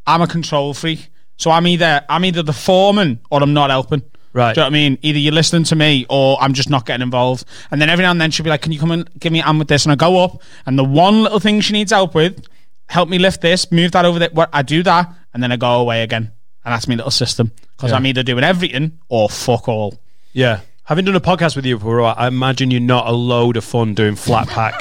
I'm 0.05 0.21
a 0.21 0.27
control 0.27 0.73
freak. 0.73 1.09
So 1.37 1.51
I'm 1.51 1.67
either 1.67 2.03
I'm 2.09 2.25
either 2.25 2.43
the 2.43 2.53
foreman 2.53 3.19
or 3.29 3.41
I'm 3.43 3.53
not 3.53 3.69
helping. 3.69 4.01
Right. 4.33 4.53
Do 4.53 4.61
you 4.61 4.63
know 4.63 4.67
what 4.67 4.75
I 4.77 4.79
mean? 4.79 4.97
Either 5.01 5.19
you're 5.19 5.33
listening 5.33 5.63
to 5.65 5.75
me 5.75 6.05
or 6.09 6.37
I'm 6.41 6.53
just 6.53 6.69
not 6.69 6.85
getting 6.85 7.01
involved. 7.03 7.45
And 7.71 7.81
then 7.81 7.89
every 7.89 8.03
now 8.03 8.11
and 8.11 8.21
then 8.21 8.29
she'll 8.31 8.43
be 8.43 8.49
like, 8.49 8.61
Can 8.61 8.71
you 8.71 8.79
come 8.79 8.91
and 8.91 9.09
give 9.19 9.31
me 9.33 9.39
a 9.39 9.43
hand 9.43 9.59
with 9.59 9.67
this? 9.67 9.85
And 9.85 9.91
I 9.91 9.95
go 9.95 10.23
up 10.23 10.41
and 10.65 10.77
the 10.77 10.83
one 10.83 11.23
little 11.23 11.39
thing 11.39 11.61
she 11.61 11.73
needs 11.73 11.91
help 11.91 12.13
with, 12.13 12.45
help 12.87 13.09
me 13.09 13.17
lift 13.19 13.41
this, 13.41 13.71
move 13.71 13.91
that 13.93 14.05
over 14.05 14.19
there. 14.19 14.29
What 14.31 14.49
I 14.53 14.61
do 14.61 14.83
that 14.83 15.11
and 15.33 15.41
then 15.41 15.51
I 15.51 15.55
go 15.57 15.79
away 15.79 16.03
again. 16.03 16.31
And 16.65 16.73
that's 16.73 16.87
my 16.87 16.95
little 16.95 17.11
system. 17.11 17.51
Because 17.75 17.91
I'm 17.91 18.05
either 18.05 18.23
doing 18.23 18.43
everything 18.43 18.99
or 19.07 19.29
fuck 19.29 19.67
all. 19.69 19.99
Yeah. 20.33 20.61
Having 20.83 21.05
done 21.05 21.15
a 21.15 21.21
podcast 21.21 21.55
with 21.55 21.65
you 21.65 21.77
for 21.77 21.99
a 21.99 22.03
while, 22.03 22.15
I 22.17 22.27
imagine 22.27 22.71
you're 22.71 22.79
not 22.79 23.07
a 23.07 23.11
load 23.11 23.57
of 23.57 23.63
fun 23.65 23.93
doing 23.93 24.15
flat 24.15 24.47
pack. 24.47 24.73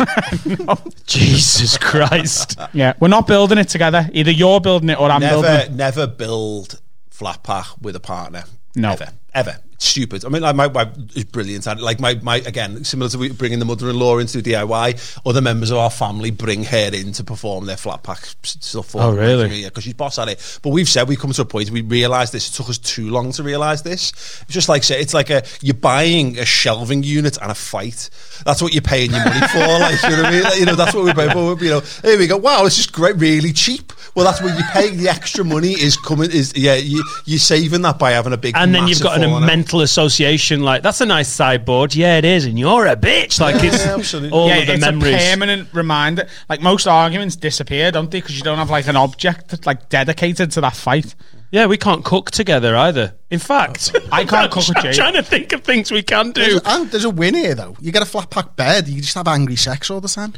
Jesus 1.07 1.77
Christ. 1.79 2.59
Yeah, 2.73 2.95
we're 3.01 3.09
not 3.09 3.27
building 3.27 3.59
it 3.59 3.69
together. 3.69 4.09
Either 4.13 4.31
you're 4.31 4.61
building 4.61 4.91
it 4.91 5.01
or 5.01 5.11
I'm 5.11 5.21
building 5.21 5.51
Never, 5.51 5.65
it. 5.65 5.73
never 5.73 6.07
build 6.07 6.81
flat 7.11 7.43
pack 7.43 7.67
with 7.81 7.97
a 7.97 8.01
partner. 8.01 8.45
No. 8.75 8.93
Ever. 8.93 9.09
Ever. 9.37 9.66
It's 9.77 9.87
stupid. 9.87 10.25
I 10.25 10.29
mean, 10.29 10.43
like 10.43 10.57
my 10.57 10.67
wife 10.67 10.89
is 11.15 11.25
brilliant. 11.25 11.67
at 11.67 11.79
it. 11.79 11.83
Like 11.83 12.01
my, 12.01 12.15
my 12.23 12.37
again, 12.37 12.83
similar 12.85 13.11
to 13.11 13.35
bringing 13.35 13.59
the 13.59 13.65
mother-in-law 13.67 14.19
into 14.19 14.39
DIY. 14.39 15.21
Other 15.27 15.41
members 15.43 15.71
of 15.71 15.77
our 15.77 15.91
family 15.91 16.31
bring 16.31 16.65
her 16.65 16.91
in 16.93 17.13
to 17.13 17.25
perform 17.25 17.67
their 17.67 17.77
flat 17.77 18.03
pack 18.03 18.25
stuff 18.43 18.87
for 18.87 19.03
Oh, 19.03 19.15
really? 19.15 19.57
Yeah, 19.57 19.69
because 19.69 19.85
she's 19.85 19.95
boss 19.95 20.19
at 20.19 20.29
it. 20.29 20.61
But 20.63 20.71
we've 20.71 20.89
said 20.89 21.09
we 21.09 21.17
come 21.17 21.33
to 21.33 21.43
a 21.43 21.45
point 21.45 21.71
we 21.71 21.83
realise 21.83 22.31
this. 22.31 22.49
It 22.49 22.55
took 22.55 22.71
us 22.71 22.79
too 22.79 23.11
long 23.11 23.33
to 23.33 23.43
realise 23.43 23.83
this. 23.83 24.13
It's 24.43 24.53
just 24.53 24.69
like 24.69 24.83
say 24.83 25.01
it's 25.01 25.15
like 25.15 25.31
a 25.31 25.45
you're 25.61 25.75
buying 25.75 26.39
a 26.39 26.45
shelving 26.45 27.03
unit 27.03 27.37
and 27.41 27.51
a 27.51 27.55
fight. 27.55 28.09
That's 28.45 28.63
what 28.63 28.73
you're 28.73 28.83
paying 28.83 29.11
your 29.11 29.25
money 29.25 29.47
for. 29.49 29.59
like 29.81 30.03
you 30.03 30.11
know 30.11 30.23
what 30.23 30.27
I 30.27 30.31
mean? 30.31 30.43
Like, 30.43 30.59
you 30.59 30.67
know 30.67 30.75
that's 30.75 30.95
what 30.95 31.05
we're 31.05 31.15
paying 31.15 31.31
for. 31.31 31.63
You 31.63 31.71
know, 31.71 31.81
here 31.81 32.19
we 32.19 32.27
go. 32.27 32.39
Wow, 32.39 32.65
this 32.65 32.79
is 32.79 32.87
great, 32.87 33.17
really 33.17 33.53
cheap. 33.53 33.93
Well, 34.15 34.25
that's 34.25 34.41
where 34.41 34.55
you 34.57 34.65
pay 34.73 34.91
the 34.91 35.09
extra 35.09 35.45
money 35.45 35.73
is 35.73 35.97
coming. 35.97 36.31
Is 36.31 36.57
yeah, 36.57 36.75
you 36.77 37.05
you're 37.27 37.39
saving 37.39 37.83
that 37.83 37.99
by 37.99 38.13
having 38.13 38.33
a 38.33 38.39
big 38.39 38.57
and 38.57 38.75
then 38.75 38.89
you've 38.89 39.03
got 39.03 39.21
an, 39.21 39.25
out. 39.25 39.43
Mental 39.67 39.81
association 39.81 40.61
like 40.63 40.83
that's 40.83 41.01
a 41.01 41.07
nice 41.07 41.29
sideboard. 41.29 41.93
Yeah, 41.95 42.19
it 42.19 42.25
is, 42.25 42.45
and 42.45 42.57
you're 42.57 42.87
a 42.87 42.95
bitch. 42.95 43.41
Like 43.41 43.57
Yeah, 43.57 43.71
it's 43.73 43.85
absolutely. 43.87 44.31
all 44.31 44.49
yeah, 44.49 44.59
of 44.59 44.67
the 44.69 44.75
it's 44.75 44.81
memories. 44.85 45.15
a 45.15 45.19
permanent 45.33 45.69
reminder. 45.75 46.29
Like 46.49 46.61
most 46.63 46.87
arguments 46.87 47.35
disappear, 47.35 47.91
don't 47.91 48.09
they? 48.09 48.21
Because 48.21 48.37
you 48.39 48.45
don't 48.45 48.59
have 48.59 48.71
like 48.71 48.87
an 48.87 48.95
object 48.97 49.67
like 49.67 49.89
dedicated 49.89 50.53
to 50.53 50.61
that 50.61 50.77
fight. 50.77 51.17
Yeah, 51.51 51.67
we 51.67 51.77
can't 51.79 52.05
cook 52.05 52.31
together 52.31 52.77
either. 52.77 53.15
In 53.31 53.41
fact, 53.41 53.91
I 54.13 54.25
can't 54.25 54.51
cook 54.53 54.69
with 54.69 54.77
I'm 54.79 54.83
Jay. 54.85 54.93
trying 54.93 55.15
to 55.15 55.23
think 55.25 55.53
of 55.53 55.63
things 55.65 55.91
we 55.91 56.03
can 56.03 56.31
do. 56.31 56.43
There's, 56.43 56.61
and 56.65 56.89
there's 56.93 57.05
a 57.05 57.11
win 57.11 57.35
here 57.35 57.57
though. 57.57 57.77
You 57.81 57.91
get 57.91 58.03
a 58.03 58.07
flat 58.07 58.31
pack 58.31 58.55
bed. 58.55 58.87
You 58.87 59.01
just 59.03 59.15
have 59.17 59.27
angry 59.27 59.57
sex 59.57 59.91
all 59.91 60.01
the 60.01 60.09
time. 60.09 60.35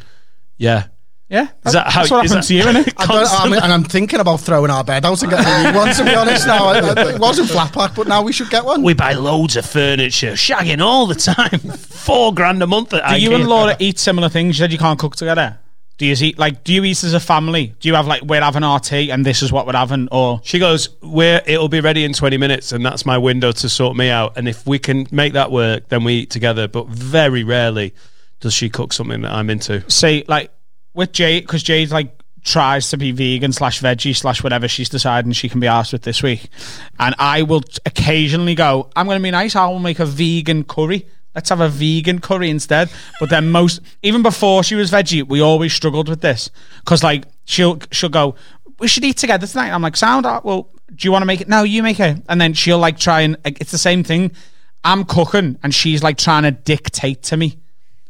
Yeah. 0.56 0.84
Yeah, 1.30 1.48
Is 1.66 1.74
that 1.74 1.88
how? 1.92 2.00
that's 2.00 2.10
what 2.10 2.24
is 2.24 2.30
happens 2.32 2.48
that- 2.48 2.54
to 2.54 2.58
you, 2.58 2.64
innit? 2.64 2.94
I 2.96 3.04
don't, 3.06 3.16
I 3.16 3.18
Constantly? 3.18 3.50
mean, 3.50 3.60
and 3.62 3.72
I'm 3.72 3.84
thinking 3.84 4.18
about 4.20 4.40
throwing 4.40 4.70
our 4.70 4.82
bed 4.82 5.04
out 5.04 5.20
and 5.22 5.30
getting 5.30 5.46
a 5.46 5.70
new 5.72 5.76
one. 5.78 5.94
To 5.94 6.04
be 6.04 6.14
honest, 6.14 6.46
now 6.46 6.68
I, 6.68 6.78
I- 6.78 7.12
it 7.14 7.18
wasn't 7.20 7.50
flat 7.50 7.70
pack, 7.72 7.94
but 7.94 8.08
now 8.08 8.22
we 8.22 8.32
should 8.32 8.48
get 8.48 8.64
one. 8.64 8.82
We 8.82 8.94
buy 8.94 9.12
loads 9.12 9.56
of 9.56 9.66
furniture, 9.66 10.32
shagging 10.32 10.80
all 10.80 11.06
the 11.06 11.14
time. 11.14 11.58
Four 11.78 12.32
grand 12.32 12.62
a 12.62 12.66
month 12.66 12.94
at 12.94 13.06
Do 13.14 13.20
you 13.20 13.34
and 13.34 13.46
Laura 13.46 13.76
eat 13.78 13.98
similar 13.98 14.30
things? 14.30 14.58
You 14.58 14.64
said 14.64 14.72
you 14.72 14.78
can't 14.78 14.98
cook 14.98 15.16
together. 15.16 15.58
Do 15.98 16.06
you 16.06 16.14
eat 16.18 16.38
like? 16.38 16.64
Do 16.64 16.72
you 16.72 16.82
eat 16.84 17.02
as 17.04 17.12
a 17.12 17.20
family? 17.20 17.74
Do 17.80 17.88
you 17.88 17.94
have 17.96 18.06
like 18.06 18.22
we're 18.22 18.40
having 18.40 18.62
our 18.62 18.80
tea 18.80 19.10
and 19.10 19.26
this 19.26 19.42
is 19.42 19.52
what 19.52 19.66
we're 19.66 19.72
having, 19.74 20.08
or 20.12 20.40
She 20.44 20.58
goes, 20.60 20.88
"We're 21.02 21.42
it'll 21.44 21.68
be 21.68 21.80
ready 21.80 22.04
in 22.04 22.12
twenty 22.14 22.38
minutes, 22.38 22.72
and 22.72 22.86
that's 22.86 23.04
my 23.04 23.18
window 23.18 23.50
to 23.52 23.68
sort 23.68 23.96
me 23.96 24.08
out. 24.08 24.38
And 24.38 24.48
if 24.48 24.64
we 24.66 24.78
can 24.78 25.08
make 25.10 25.32
that 25.34 25.50
work, 25.50 25.88
then 25.88 26.04
we 26.04 26.14
eat 26.20 26.30
together. 26.30 26.68
But 26.68 26.86
very 26.86 27.42
rarely 27.44 27.94
does 28.40 28.54
she 28.54 28.70
cook 28.70 28.92
something 28.92 29.22
that 29.22 29.32
I'm 29.32 29.50
into. 29.50 29.82
See, 29.90 30.24
like 30.28 30.52
with 30.98 31.12
Jade 31.12 31.44
because 31.44 31.62
Jade 31.62 31.90
like 31.92 32.12
tries 32.44 32.90
to 32.90 32.96
be 32.96 33.12
vegan 33.12 33.52
slash 33.52 33.80
veggie 33.80 34.16
slash 34.16 34.42
whatever 34.42 34.66
she's 34.66 34.88
deciding 34.88 35.32
she 35.32 35.48
can 35.48 35.60
be 35.60 35.66
asked 35.66 35.92
with 35.92 36.02
this 36.02 36.22
week, 36.22 36.50
and 36.98 37.14
I 37.18 37.42
will 37.42 37.62
occasionally 37.86 38.56
go. 38.56 38.90
I'm 38.96 39.06
going 39.06 39.18
to 39.18 39.22
be 39.22 39.30
nice. 39.30 39.54
I 39.56 39.68
will 39.68 39.78
make 39.78 40.00
a 40.00 40.04
vegan 40.04 40.64
curry. 40.64 41.06
Let's 41.34 41.50
have 41.50 41.60
a 41.60 41.68
vegan 41.68 42.18
curry 42.18 42.50
instead. 42.50 42.90
But 43.20 43.30
then 43.30 43.50
most 43.50 43.80
even 44.02 44.22
before 44.22 44.64
she 44.64 44.74
was 44.74 44.90
veggie, 44.90 45.26
we 45.26 45.40
always 45.40 45.72
struggled 45.72 46.08
with 46.08 46.20
this 46.20 46.50
because 46.80 47.04
like 47.04 47.24
she'll 47.44 47.78
she'll 47.92 48.10
go. 48.10 48.34
We 48.80 48.88
should 48.88 49.04
eat 49.04 49.18
together 49.18 49.46
tonight. 49.46 49.70
I'm 49.70 49.82
like, 49.82 49.96
sound 49.96 50.26
out. 50.26 50.44
Well, 50.44 50.68
do 50.94 51.06
you 51.06 51.12
want 51.12 51.22
to 51.22 51.26
make 51.26 51.40
it? 51.40 51.48
No, 51.48 51.62
you 51.62 51.82
make 51.82 52.00
it. 52.00 52.22
And 52.28 52.40
then 52.40 52.54
she'll 52.54 52.78
like 52.78 52.98
try 52.98 53.20
and 53.20 53.36
it's 53.44 53.70
the 53.70 53.78
same 53.78 54.02
thing. 54.02 54.32
I'm 54.82 55.04
cooking 55.04 55.58
and 55.62 55.72
she's 55.72 56.02
like 56.02 56.18
trying 56.18 56.42
to 56.42 56.50
dictate 56.50 57.22
to 57.24 57.36
me. 57.36 57.58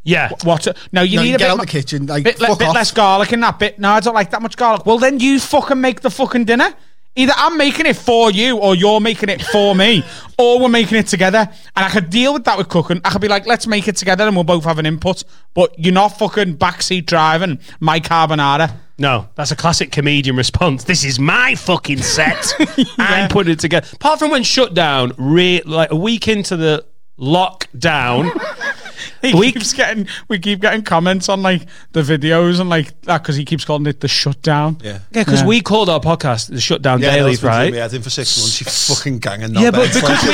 Yeah. 0.08 0.30
What? 0.44 0.66
No, 0.92 1.02
you 1.02 1.16
No, 1.16 1.22
need 1.22 1.28
you 1.30 1.34
a 1.34 1.38
get 1.38 1.44
bit 1.44 1.50
out 1.50 1.56
mo- 1.58 1.64
the 1.64 1.70
kitchen, 1.70 2.06
like, 2.06 2.24
bit, 2.24 2.40
le- 2.40 2.46
fuck 2.48 2.58
bit 2.58 2.68
off. 2.68 2.74
less 2.74 2.90
garlic 2.92 3.32
in 3.32 3.40
that 3.40 3.58
bit. 3.58 3.78
No, 3.78 3.90
I 3.90 4.00
don't 4.00 4.14
like 4.14 4.30
that 4.30 4.40
much 4.40 4.56
garlic. 4.56 4.86
Well, 4.86 4.98
then 4.98 5.20
you 5.20 5.38
fucking 5.38 5.80
make 5.80 6.00
the 6.00 6.10
fucking 6.10 6.46
dinner. 6.46 6.72
Either 7.16 7.32
I'm 7.36 7.56
making 7.58 7.84
it 7.86 7.96
for 7.96 8.30
you, 8.30 8.58
or 8.58 8.74
you're 8.76 9.00
making 9.00 9.28
it 9.28 9.42
for 9.42 9.74
me, 9.74 10.04
or 10.38 10.60
we're 10.60 10.68
making 10.68 10.98
it 10.98 11.08
together. 11.08 11.48
And 11.76 11.84
I 11.84 11.88
could 11.90 12.10
deal 12.10 12.32
with 12.32 12.44
that 12.44 12.56
with 12.56 12.68
cooking. 12.68 13.00
I 13.04 13.10
could 13.10 13.20
be 13.20 13.26
like, 13.28 13.44
let's 13.44 13.66
make 13.66 13.88
it 13.88 13.96
together, 13.96 14.24
and 14.26 14.36
we'll 14.36 14.44
both 14.44 14.64
have 14.64 14.78
an 14.78 14.86
input. 14.86 15.24
But 15.52 15.74
you're 15.78 15.92
not 15.92 16.16
fucking 16.16 16.56
backseat 16.58 17.06
driving 17.06 17.58
my 17.80 17.98
carbonara. 18.00 18.72
No, 18.98 19.28
that's 19.34 19.50
a 19.50 19.56
classic 19.56 19.90
comedian 19.92 20.36
response. 20.36 20.84
This 20.84 21.04
is 21.04 21.18
my 21.18 21.54
fucking 21.56 21.98
set. 22.02 22.52
I'm 22.98 23.28
putting 23.28 23.52
it 23.52 23.58
together. 23.58 23.86
Apart 23.94 24.20
from 24.20 24.30
when 24.30 24.42
shut 24.44 24.74
down, 24.74 25.12
re- 25.18 25.62
like 25.64 25.90
a 25.90 25.96
week 25.96 26.28
into 26.28 26.56
the 26.56 26.84
lockdown. 27.18 28.30
He 29.22 29.32
keeps 29.52 29.72
getting, 29.72 30.06
we 30.28 30.38
keep 30.38 30.60
getting 30.60 30.82
comments 30.82 31.28
on 31.28 31.42
like 31.42 31.62
the 31.92 32.02
videos 32.02 32.60
and 32.60 32.68
like 32.70 33.00
that 33.02 33.22
because 33.22 33.36
he 33.36 33.44
keeps 33.44 33.64
calling 33.64 33.86
it 33.86 34.00
the 34.00 34.08
shutdown. 34.08 34.78
Yeah. 34.82 35.00
Yeah, 35.12 35.24
because 35.24 35.40
Yeah. 35.42 35.46
we 35.46 35.60
called 35.60 35.88
our 35.88 36.00
podcast 36.00 36.48
the 36.50 36.60
Shutdown 36.60 37.00
Yeah, 37.00 37.14
Dailies, 37.16 37.40
that's 37.40 37.42
been 37.42 37.50
right? 37.64 37.72
We 37.72 37.78
had 37.78 37.92
him 37.92 38.02
for 38.02 38.10
six 38.10 38.38
months. 38.38 38.60
You 38.60 38.66
fucking 38.94 39.18
ganging. 39.18 39.54
Yeah, 39.54 39.70
but 39.70 39.92
because 39.92 40.22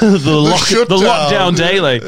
the, 0.00 0.32
lock, 0.34 0.60
the 0.60 0.66
shutdown. 0.66 0.98
lockdown 1.00 1.56
daily. 1.56 1.98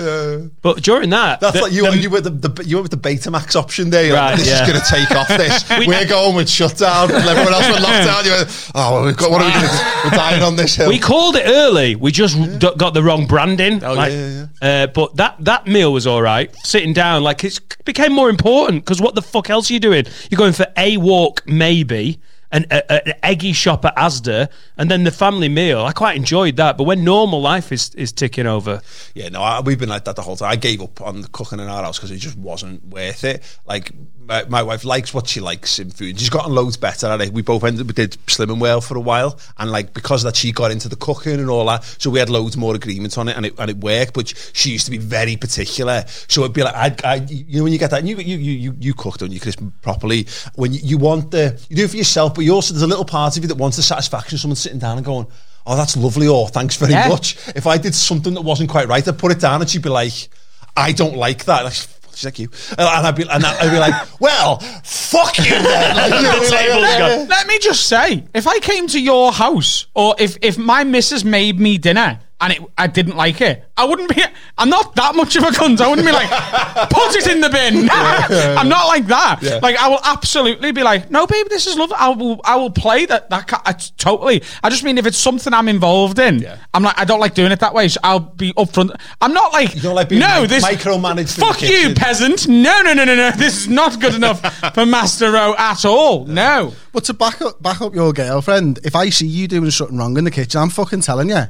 But 0.63 0.83
during 0.83 1.11
that, 1.11 1.41
That's 1.41 1.57
the- 1.57 1.63
like 1.63 1.73
you. 1.73 1.91
the- 1.91 1.99
you 1.99 2.11
went 2.11 2.25
with 2.25 2.43
the, 2.43 2.49
the 2.51 2.65
you 2.65 2.77
went 2.77 2.91
with 2.91 3.03
the 3.03 3.09
Betamax 3.09 3.57
option 3.57 3.91
there. 3.91 4.07
You're 4.07 4.17
Right, 4.17 4.31
like, 4.31 4.39
this 4.39 4.49
yeah. 4.49 4.63
is 4.63 4.69
going 4.69 4.81
to 4.81 4.87
take 4.89 5.11
off. 5.13 5.29
This 5.29 5.65
we're 5.87 6.07
going 6.07 6.35
with 6.37 6.49
shutdown. 6.49 7.11
Everyone 7.11 7.53
else 7.53 7.69
went 7.71 7.85
lockdown. 7.85 8.25
You 8.25 8.31
went, 8.33 8.71
oh, 8.75 8.95
well, 8.95 9.05
we've 9.05 9.17
got 9.17 9.31
what 9.31 9.43
are 9.43 9.47
we 9.47 9.53
going 9.53 9.65
to 9.65 9.71
do? 9.71 9.77
We're 10.05 10.11
dying 10.17 10.43
on 10.43 10.57
this 10.57 10.75
hill. 10.77 10.89
we 10.89 10.99
called 10.99 11.37
it 11.37 11.45
early. 11.47 11.95
We 11.97 12.11
just 12.13 12.37
d- 12.59 12.71
got 12.77 12.95
the 12.95 13.03
wrong 13.03 13.27
branding. 13.27 13.83
Oh, 13.95 13.97
like, 13.97 14.13
yeah, 14.13 14.47
Uh, 14.63 14.87
but 14.89 15.17
that 15.17 15.37
that 15.41 15.67
meal 15.67 15.93
was 15.93 16.07
all 16.07 16.23
right. 16.23 16.55
Sitting 16.65 16.93
down, 16.93 17.23
like 17.23 17.45
it 17.45 17.59
became 17.85 18.13
more 18.13 18.29
important 18.31 18.85
because 18.85 19.01
what 19.01 19.15
the 19.15 19.23
fuck 19.23 19.51
else 19.51 19.71
are 19.71 19.75
you 19.75 19.81
doing? 19.81 20.05
You're 20.31 20.39
going 20.39 20.53
for 20.53 20.67
a 20.77 20.97
walk, 20.97 21.43
maybe. 21.47 22.21
An, 22.53 22.67
a, 22.71 23.09
an 23.09 23.15
eggy 23.25 23.53
shop 23.53 23.85
at 23.85 23.97
Asda, 23.97 24.49
and 24.79 24.89
then 24.89 25.03
the 25.03 25.11
family 25.11 25.49
meal. 25.49 25.81
I 25.85 25.91
quite 25.91 26.17
enjoyed 26.17 26.55
that, 26.59 26.79
but 26.79 26.85
when 26.85 27.03
normal 27.03 27.41
life 27.41 27.73
is, 27.73 27.93
is 27.97 28.13
ticking 28.13 28.47
over, 28.47 28.81
Yeah, 29.13 29.29
no, 29.29 29.43
I, 29.43 29.59
we've 29.61 29.77
been 29.79 29.89
like 29.89 30.05
that 30.05 30.15
the 30.15 30.23
whole 30.23 30.37
time. 30.37 30.53
I 30.53 30.55
gave 30.55 30.81
up 30.81 31.01
on 31.01 31.23
the 31.23 31.27
cooking 31.27 31.59
in 31.59 31.67
our 31.67 31.83
house 31.83 31.99
because 31.99 32.13
it 32.13 32.19
just 32.19 32.39
wasn't 32.39 32.87
worth 32.87 33.25
it. 33.25 33.43
Like 33.67 33.91
my, 34.27 34.45
my 34.45 34.63
wife 34.63 34.85
likes 34.85 35.13
what 35.13 35.27
she 35.29 35.41
likes 35.41 35.79
in 35.79 35.91
food. 35.91 36.19
She's 36.19 36.31
gotten 36.31 36.53
loads 36.55 36.77
better 36.77 37.07
at 37.09 37.21
it. 37.21 37.33
We 37.33 37.43
both 37.43 37.65
ended 37.65 37.87
we 37.87 37.93
did 37.93 38.13
Slimming 38.27 38.61
World 38.61 38.85
for 38.85 38.97
a 38.97 39.01
while, 39.01 39.39
and 39.59 39.71
like 39.71 39.95
because 39.95 40.25
of 40.25 40.33
that, 40.33 40.37
she 40.37 40.53
got 40.53 40.71
into 40.71 40.89
the 40.89 40.97
cooking 40.97 41.41
and 41.41 41.51
all 41.51 41.67
that. 41.67 41.85
So 41.99 42.11
we 42.11 42.19
had 42.19 42.31
loads 42.31 42.57
more 42.57 42.75
agreements 42.75 43.19
on 43.19 43.29
it, 43.29 43.37
and 43.37 43.47
it 43.47 43.55
and 43.59 43.71
it 43.71 43.79
worked. 43.79 44.15
But 44.15 44.33
she 44.53 44.71
used 44.71 44.85
to 44.87 44.91
be 44.91 44.99
very 44.99 45.37
particular. 45.37 46.05
So 46.29 46.43
it'd 46.43 46.53
be 46.55 46.63
like, 46.63 46.75
I, 46.75 47.13
I 47.13 47.15
you 47.29 47.59
know, 47.59 47.65
when 47.65 47.73
you 47.73 47.79
get 47.79 47.91
that, 47.91 48.01
and 48.01 48.09
you 48.09 48.17
you 48.19 48.37
you 48.39 48.53
you, 48.53 48.77
you 48.79 48.95
cook, 48.95 49.19
don't 49.19 49.33
you, 49.33 49.41
Chris, 49.41 49.57
properly. 49.83 50.27
When 50.55 50.73
you, 50.73 50.81
you 50.83 50.99
want 50.99 51.31
the, 51.31 51.61
you 51.69 51.77
do 51.77 51.85
it 51.85 51.91
for 51.91 51.97
yourself, 51.97 52.35
but 52.35 52.43
you 52.45 52.55
also 52.55 52.75
there's 52.75 52.83
a 52.83 52.87
little 52.87 53.05
part 53.05 53.37
of 53.37 53.43
you 53.43 53.49
that 53.49 53.57
wants 53.57 53.77
the 53.77 53.83
satisfaction 53.83 54.37
of 54.37 54.41
someone 54.41 54.57
sitting 54.57 54.79
down 54.79 54.97
and 54.99 55.05
going. 55.07 55.27
Oh, 55.67 55.77
that's 55.77 55.97
lovely. 55.97 56.29
Or 56.29 56.47
thanks 56.49 56.77
very 56.77 56.93
Yeah. 56.93 57.09
much. 57.09 57.39
If 57.57 57.67
I 57.67 57.79
did 57.79 57.95
something 57.95 58.35
that 58.35 58.43
wasn't 58.43 58.69
quite 58.69 58.87
right, 58.87 59.07
I'd 59.09 59.19
put 59.19 59.33
it 59.33 59.41
down 59.41 59.63
and 59.63 59.71
she'd 59.71 59.81
be 59.83 59.89
like, 59.89 60.29
I 60.77 60.93
don't 60.93 61.17
like 61.17 61.47
that. 61.47 61.65
Like, 61.65 61.75
she's 62.15 62.25
like 62.25 62.39
you. 62.39 62.49
Uh, 62.77 62.93
and 62.97 63.07
I'd 63.07 63.17
be, 63.17 63.23
and 63.23 63.45
I'd 63.45 63.71
be 63.71 63.79
like, 63.79 64.21
well, 64.21 64.59
fuck 64.85 65.39
you 65.39 65.45
then. 65.45 65.97
Like, 66.05 66.15
you 66.15 66.23
know, 66.23 66.41
The 66.41 66.51
table's 66.51 66.83
like, 66.83 66.99
gone. 66.99 67.29
Let 67.29 67.47
me 67.47 67.59
just 67.59 67.87
say, 67.87 68.25
if 68.35 68.47
I 68.47 68.59
came 68.61 68.87
to 68.89 69.01
your 69.01 69.33
house, 69.33 69.87
or 69.95 70.15
if 70.19 70.37
if 70.43 70.59
my 70.59 70.85
missus 70.85 71.25
made 71.25 71.59
me 71.61 71.79
dinner 71.79 72.21
and 72.41 72.53
it, 72.53 72.59
I 72.77 72.87
didn't 72.87 73.17
like 73.17 73.41
it, 73.41 73.65
I 73.77 73.85
wouldn't 73.85 74.15
be. 74.15 74.23
I'm 74.59 74.69
not 74.69 74.95
that 74.97 75.15
much 75.17 75.35
of 75.37 75.43
a 75.45 75.47
cunt. 75.49 75.81
I 75.81 75.89
wouldn't 75.89 76.07
be 76.07 76.13
like, 76.13 76.29
put 76.91 77.17
it 77.17 77.27
in 77.27 77.41
the 77.41 77.49
bin. 77.51 77.89
I'm 77.93 78.69
not 78.69 78.87
like 78.87 79.07
that. 79.07 79.41
Yeah. 79.43 79.59
Like 79.63 79.77
I 79.77 79.89
will 79.89 80.01
absolutely 80.05 80.71
be 80.73 80.83
like, 80.83 81.11
no, 81.11 81.27
babe, 81.27 81.47
this 81.49 81.67
is 81.67 81.77
lovely. 81.77 81.97
I 81.99 82.09
will. 82.09 82.41
I 82.45 82.57
will 82.57 82.71
play 82.71 83.07
that. 83.07 83.31
That 83.31 83.49
ca- 83.49 83.63
I, 83.65 83.73
totally. 83.73 84.43
I 84.63 84.71
just 84.71 84.85
mean 84.85 84.99
if 84.99 85.07
it's 85.07 85.19
something 85.19 85.53
I'm 85.53 85.69
involved 85.69 86.19
in, 86.19 86.39
Yeah. 86.41 86.59
I'm 86.73 86.83
like, 86.83 86.99
I 86.99 87.05
don't 87.05 87.21
like 87.21 87.35
doing 87.35 87.51
it 87.53 87.61
that 87.61 87.75
way. 87.75 87.89
So 87.89 88.01
I'll 88.05 88.21
be 88.21 88.53
upfront. 88.55 88.95
I'm 89.21 89.33
not 89.33 89.53
like, 89.53 89.75
You 89.75 89.81
don't 89.81 89.95
like 89.95 90.09
being 90.09 90.21
no, 90.21 90.43
mic- 90.43 90.51
this 90.51 90.65
micromanaged 90.65 91.39
in 91.39 91.45
Fuck 91.47 91.63
you, 91.63 91.95
peasant. 91.95 92.47
No, 92.49 92.83
no, 92.83 92.93
no, 92.95 93.05
no, 93.05 93.15
no. 93.17 93.31
This 93.33 93.57
is 93.63 93.69
not 93.69 94.01
good 94.01 94.15
enough 94.15 94.41
for 94.75 94.85
Master 94.87 95.33
Row 95.33 95.55
at 95.59 95.85
all. 95.85 96.27
No. 96.27 96.73
But 96.93 97.05
to 97.05 97.15
back 97.15 97.43
up, 97.43 97.61
back 97.63 97.81
up 97.81 97.95
your 97.95 98.13
girlfriend, 98.13 98.79
if 98.85 98.95
I 98.95 99.09
see 99.11 99.27
you 99.27 99.49
doing 99.49 99.71
something 99.71 99.97
wrong 99.99 100.17
in 100.17 100.25
the 100.25 100.31
kitchen, 100.31 100.61
I'm 100.61 100.71
fucking 100.71 101.01
telling 101.01 101.31
you. 101.31 101.43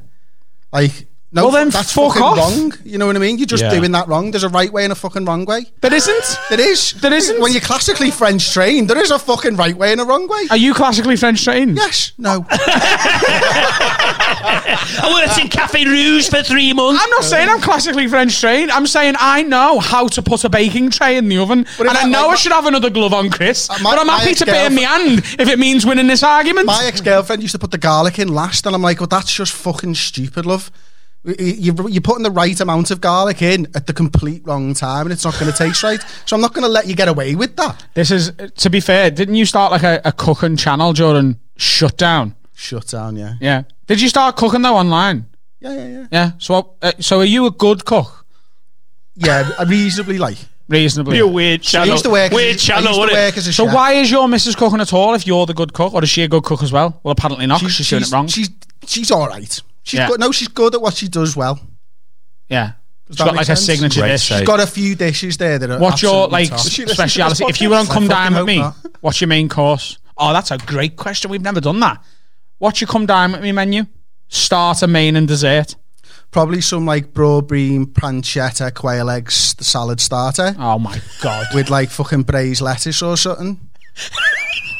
Like, 0.75 1.07
no, 1.35 1.43
Well, 1.45 1.53
then 1.53 1.69
that's 1.71 1.93
fuck 1.93 2.13
fucking 2.15 2.23
off. 2.23 2.39
wrong. 2.39 2.73
You 2.85 2.97
know 2.99 3.07
what 3.07 3.17
I 3.17 3.19
mean? 3.19 3.37
You're 3.39 3.47
just 3.47 3.65
Yeah. 3.65 3.71
doing 3.75 3.93
that 3.93 4.07
wrong. 4.09 4.31
There's 4.31 4.45
a 4.45 4.49
right 4.49 4.73
way 4.73 4.85
and 4.85 4.93
a 4.93 4.97
fucking 4.97 5.25
wrong 5.25 5.45
way. 5.45 5.67
There 5.81 5.93
isn't. 5.93 6.39
There 6.49 6.61
is. 6.61 6.93
There 7.01 7.13
isn't. 7.13 7.41
When 7.41 7.53
you're 7.53 7.61
classically 7.61 8.11
French 8.11 8.53
trained, 8.53 8.89
there 8.89 8.99
is 9.03 9.11
a 9.11 9.19
fucking 9.19 9.57
right 9.57 9.77
way 9.77 9.93
and 9.93 10.01
a 10.01 10.05
wrong 10.05 10.29
way. 10.29 10.47
Are 10.51 10.57
you 10.57 10.73
classically 10.75 11.17
French 11.17 11.43
trained? 11.45 11.77
Yes. 11.77 12.13
No. 12.19 12.47
I 14.97 15.11
worked 15.27 15.39
in 15.41 15.49
Cafe 15.49 15.85
Rouge 15.85 16.29
for 16.29 16.43
three 16.43 16.73
months. 16.73 17.03
I'm 17.03 17.11
not 17.11 17.25
saying 17.25 17.49
I'm 17.49 17.61
classically 17.61 18.07
French 18.09 18.39
trained. 18.41 18.71
I'm 18.71 18.87
saying 18.87 19.15
I 19.19 19.43
know 19.43 19.81
how 19.81 20.07
to 20.09 20.23
put 20.23 20.45
a 20.45 20.49
baking 20.49 20.91
tray 20.91 21.17
in 21.17 21.29
the 21.29 21.39
oven, 21.39 21.67
But 21.79 21.89
and 21.89 21.97
I 21.99 22.03
I- 22.03 22.05
know 22.05 22.19
like 22.21 22.27
I 22.27 22.31
my- 22.31 22.35
should 22.37 22.53
have 22.53 22.67
another 22.67 22.91
glove 22.91 23.13
on, 23.15 23.31
Chris. 23.31 23.69
Uh, 23.71 23.77
my- 23.83 23.91
but 23.93 23.99
I'm 24.01 24.07
my 24.07 24.19
happy 24.19 24.35
to 24.35 24.47
burn 24.47 24.55
ex-girlfriend- 24.55 24.77
my 24.77 24.83
hand 24.83 25.25
if 25.41 25.49
it 25.49 25.59
means 25.59 25.85
winning 25.87 26.07
this 26.07 26.23
argument. 26.23 26.67
My 26.67 26.85
ex 26.87 27.01
girlfriend 27.01 27.43
used 27.43 27.53
to 27.53 27.59
put 27.59 27.71
the 27.71 27.79
garlic 27.79 28.19
in 28.19 28.29
last, 28.29 28.67
and 28.67 28.75
I'm 28.75 28.83
like, 28.83 29.01
well, 29.01 29.07
that's 29.07 29.33
just 29.33 29.53
fucking 29.53 29.95
stupid, 29.97 30.47
love. 30.47 30.71
You- 31.25 31.35
you- 31.39 31.89
You're 31.89 32.01
putting 32.03 32.23
the 32.23 32.31
right 32.31 32.59
amount 32.61 32.91
of 32.91 33.01
garlic 33.01 33.41
in 33.43 33.67
at 33.75 33.87
the 33.87 33.93
complete 33.93 34.43
wrong 34.45 34.75
time, 34.75 35.07
and 35.07 35.13
it's 35.13 35.25
not 35.25 35.39
going 35.39 35.51
to 35.51 35.57
taste 35.57 35.83
right. 35.83 36.01
So 36.27 36.37
I'm 36.37 36.43
not 36.43 36.53
going 36.53 36.65
to 36.67 36.69
let 36.73 36.87
you 36.87 36.95
get 36.95 37.09
away 37.09 37.35
with 37.35 37.57
that. 37.57 37.83
this 37.95 38.11
is, 38.11 38.33
to 38.59 38.69
be 38.71 38.81
fair, 38.81 39.11
didn't 39.11 39.35
you 39.37 39.47
start 39.47 39.73
like 39.73 39.83
a, 39.83 40.01
a 40.05 40.13
cooking 40.13 40.57
channel 40.57 40.93
during 40.93 41.39
shutdown? 41.57 42.35
Shut 42.55 42.89
down, 42.89 43.17
yeah. 43.17 43.35
Yeah. 43.41 43.63
Did 43.87 44.01
you 44.01 44.09
start 44.09 44.37
cooking 44.37 44.63
though 44.63 44.77
online? 44.77 45.27
Yeah, 45.61 45.75
yeah, 45.75 45.87
yeah. 45.89 46.07
Yeah. 46.13 46.31
So, 46.39 46.75
uh, 46.83 46.93
so 47.01 47.21
are 47.21 47.25
you 47.25 47.47
a 47.47 47.51
good 47.51 47.85
cook? 47.87 48.27
Yeah, 49.17 49.51
reasonably 49.65 50.19
like. 50.19 50.37
Reasonably. 50.69 51.17
You're 51.17 51.29
a 51.29 51.31
weird 51.31 51.61
I 51.61 51.65
channel. 51.65 51.89
used 51.93 52.05
to 52.05 52.11
work. 52.11 52.33
weird 52.33 52.57
as, 52.57 52.63
channel, 52.63 52.89
I 52.89 52.91
used 52.97 53.09
to 53.11 53.15
work 53.15 53.37
as 53.39 53.47
a 53.47 53.53
So 53.53 53.65
chef. 53.67 53.75
why 53.75 53.93
is 53.95 54.11
your 54.11 54.29
missus 54.29 54.57
cooking 54.57 54.81
at 54.81 54.93
all 54.93 55.15
if 55.15 55.27
you're 55.27 55.47
the 55.47 55.55
good 55.55 55.73
cook, 55.73 55.93
or 55.95 56.03
is 56.03 56.09
she 56.11 56.23
a 56.23 56.29
good 56.29 56.43
cook 56.45 56.63
as 56.63 56.73
well? 56.73 57.01
Well, 57.03 57.13
apparently 57.13 57.47
not. 57.47 57.61
'cause 57.61 57.73
she's, 57.73 57.89
doing 57.89 58.03
it 58.03 58.11
wrong. 58.11 58.27
She's 58.29 58.51
she's 58.87 59.11
all 59.11 59.27
right. 59.29 59.61
She's 59.85 59.99
Yeah. 59.99 60.09
good. 60.09 60.19
No, 60.21 60.33
she's 60.33 60.49
good 60.49 60.75
at 60.75 60.83
what 60.83 60.95
she 60.95 61.07
does 61.09 61.37
well. 61.37 61.61
yeah. 62.49 62.73
Does 63.07 63.17
She's 63.17 63.19
that 63.19 63.25
got 63.27 63.35
make 63.35 63.49
like 63.49 63.49
a 63.51 63.57
signature 63.57 64.01
Great 64.01 64.13
dish. 64.13 64.29
save. 64.29 64.39
She's 64.39 64.47
got 64.47 64.61
a 64.61 64.67
few 64.67 64.95
dishes 64.95 65.37
there 65.37 65.59
that 65.59 65.71
are. 65.71 65.79
What's 65.79 66.01
your 66.03 66.27
like 66.29 66.49
top. 66.49 66.59
She 66.61 66.65
listens 66.65 66.75
to 66.77 66.85
this 66.87 66.95
speciality? 66.97 67.45
If 67.51 67.61
you 67.61 67.69
were 67.69 67.77
on 67.77 67.85
podcast? 67.85 67.93
Come 67.93 68.05
I 68.05 68.09
Dine 68.09 68.35
with 68.35 68.47
me, 68.47 68.59
hope 68.61 68.75
what's 69.03 69.21
your 69.21 69.29
main 69.29 69.49
course? 69.51 69.99
Oh, 70.17 70.33
that's 70.33 70.51
a 70.51 70.57
great 70.57 70.97
question. 70.97 71.31
We've 71.31 71.43
never 71.43 71.61
done 71.61 71.81
that. 71.81 72.03
What's 72.59 72.81
your 72.81 72.89
Come 72.89 73.05
Dine 73.05 73.33
with 73.33 73.43
me 73.43 73.53
menu? 73.53 73.85
Starter, 74.29 74.87
main, 74.87 75.17
and 75.17 75.29
dessert. 75.29 75.77
Probably 76.31 76.63
some 76.63 76.87
like 76.87 77.13
broad 77.13 77.47
bean, 77.49 77.85
pancetta, 77.87 78.73
quail 78.73 79.11
eggs, 79.11 79.53
the 79.55 79.65
salad 79.65 80.01
starter 80.01 80.57
Oh 80.59 80.79
my 80.79 80.99
god. 81.21 81.47
with 81.55 81.69
like 81.69 81.91
fucking 81.91 82.23
braised 82.23 82.63
lettuce 82.63 83.03
or 83.03 83.19
something. 83.19 83.61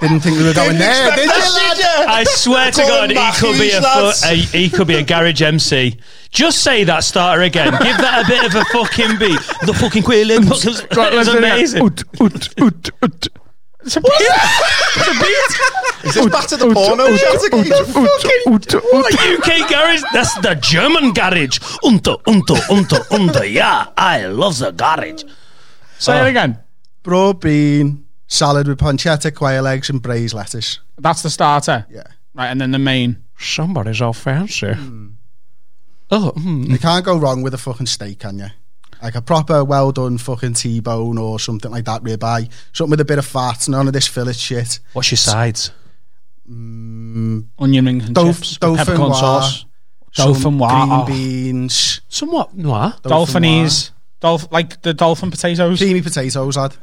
Didn't 0.00 0.20
think 0.20 0.38
we 0.38 0.44
were 0.44 0.54
going 0.54 0.78
there, 0.78 1.14
did 1.14 1.24
you, 1.26 1.30
lad? 1.30 2.06
I 2.08 2.24
swear 2.24 2.70
to 2.70 2.80
God, 2.80 3.10
he 3.10 3.16
could 3.38 3.58
be 3.58 3.70
a, 3.70 3.82
fu- 3.82 4.26
a 4.26 4.34
he 4.34 4.70
could 4.70 4.86
be 4.86 4.94
a 4.94 5.02
garage 5.02 5.42
MC. 5.42 5.98
Just 6.30 6.62
say 6.62 6.84
that 6.84 7.04
starter 7.04 7.42
again. 7.42 7.72
Give 7.72 7.96
that 7.98 8.24
a 8.24 8.28
bit 8.28 8.44
of 8.46 8.54
a 8.54 8.64
fucking 8.66 9.18
beat. 9.18 9.40
The 9.66 9.74
fucking 9.74 10.02
quail 10.02 10.32
egg. 10.32 10.44
let's 10.44 10.64
It's 10.64 10.80
do 10.80 11.00
it 11.02 11.28
again. 11.28 11.36
amazing. 11.36 11.86
It's 13.82 13.96
a 13.96 14.00
beat. 14.00 14.08
it's 14.96 15.08
a 15.08 15.12
beat. 15.12 16.04
Is 16.04 16.14
this 16.14 16.28
back 16.28 16.46
to 16.48 16.56
the 16.56 16.72
porno 16.72 17.14
show? 17.16 17.32
What 18.50 19.14
UK 19.14 19.68
garage? 19.68 20.02
That's 20.14 20.34
the 20.40 20.54
German 20.62 21.12
garage. 21.12 21.58
Unter, 21.82 22.16
unter, 22.26 22.54
unter, 22.70 23.00
unter. 23.10 23.44
Yeah, 23.44 23.88
I 23.96 24.26
love 24.26 24.58
the 24.58 24.70
garage. 24.70 25.24
Say 25.98 26.18
it 26.18 26.22
oh. 26.22 26.26
again. 26.26 26.58
Broad 27.02 27.40
bean, 27.40 28.06
salad 28.30 28.66
with 28.66 28.78
pancetta, 28.78 29.34
quail 29.34 29.66
eggs, 29.66 29.90
and 29.90 30.00
braised 30.00 30.32
lettuce. 30.34 30.78
That's 30.96 31.22
the 31.22 31.28
starter. 31.28 31.84
Yeah. 31.90 32.04
Right, 32.34 32.46
and 32.48 32.58
then 32.60 32.70
the 32.70 32.78
main. 32.78 33.22
Somebody's 33.38 34.00
all 34.00 34.14
fancy. 34.14 34.72
Oh, 36.10 36.32
mm. 36.36 36.68
You 36.68 36.78
can't 36.78 37.04
go 37.04 37.18
wrong 37.18 37.42
with 37.42 37.52
a 37.54 37.58
fucking 37.58 37.86
steak, 37.86 38.20
can 38.20 38.38
you? 38.38 38.46
Like 39.02 39.14
a 39.14 39.22
proper, 39.22 39.64
well 39.64 39.92
done 39.92 40.18
fucking 40.18 40.54
T-bone 40.54 41.18
or 41.18 41.38
something 41.38 41.70
like 41.70 41.84
that, 41.86 42.02
ribeye. 42.02 42.50
Something 42.72 42.90
with 42.90 43.00
a 43.00 43.04
bit 43.04 43.18
of 43.18 43.24
fat, 43.26 43.68
none 43.68 43.86
of 43.86 43.92
this 43.92 44.06
fillet 44.06 44.32
shit. 44.34 44.80
what's 44.92 45.10
your 45.10 45.16
sides? 45.18 45.70
Onion 46.48 47.48
rings 47.86 48.06
and 48.06 48.14
Dauph- 48.16 48.42
chips. 48.42 48.58
with 48.60 48.76
peppercorn 48.78 49.10
dauphinoise, 49.12 49.20
sauce. 49.20 49.64
some 50.12 50.34
Dauphinoise. 50.34 50.68
green 50.68 50.92
Oh. 50.92 51.06
beans, 51.06 52.00
Somewhat 52.08 52.56
noir. 52.56 52.94
Dolphinese. 53.02 53.92
Dolph- 54.20 54.52
like 54.52 54.82
the 54.82 54.92
dolphin 54.94 55.30
potatoes. 55.30 55.78
creamy 55.78 56.02
potatoes, 56.02 56.56
lad. 56.56 56.76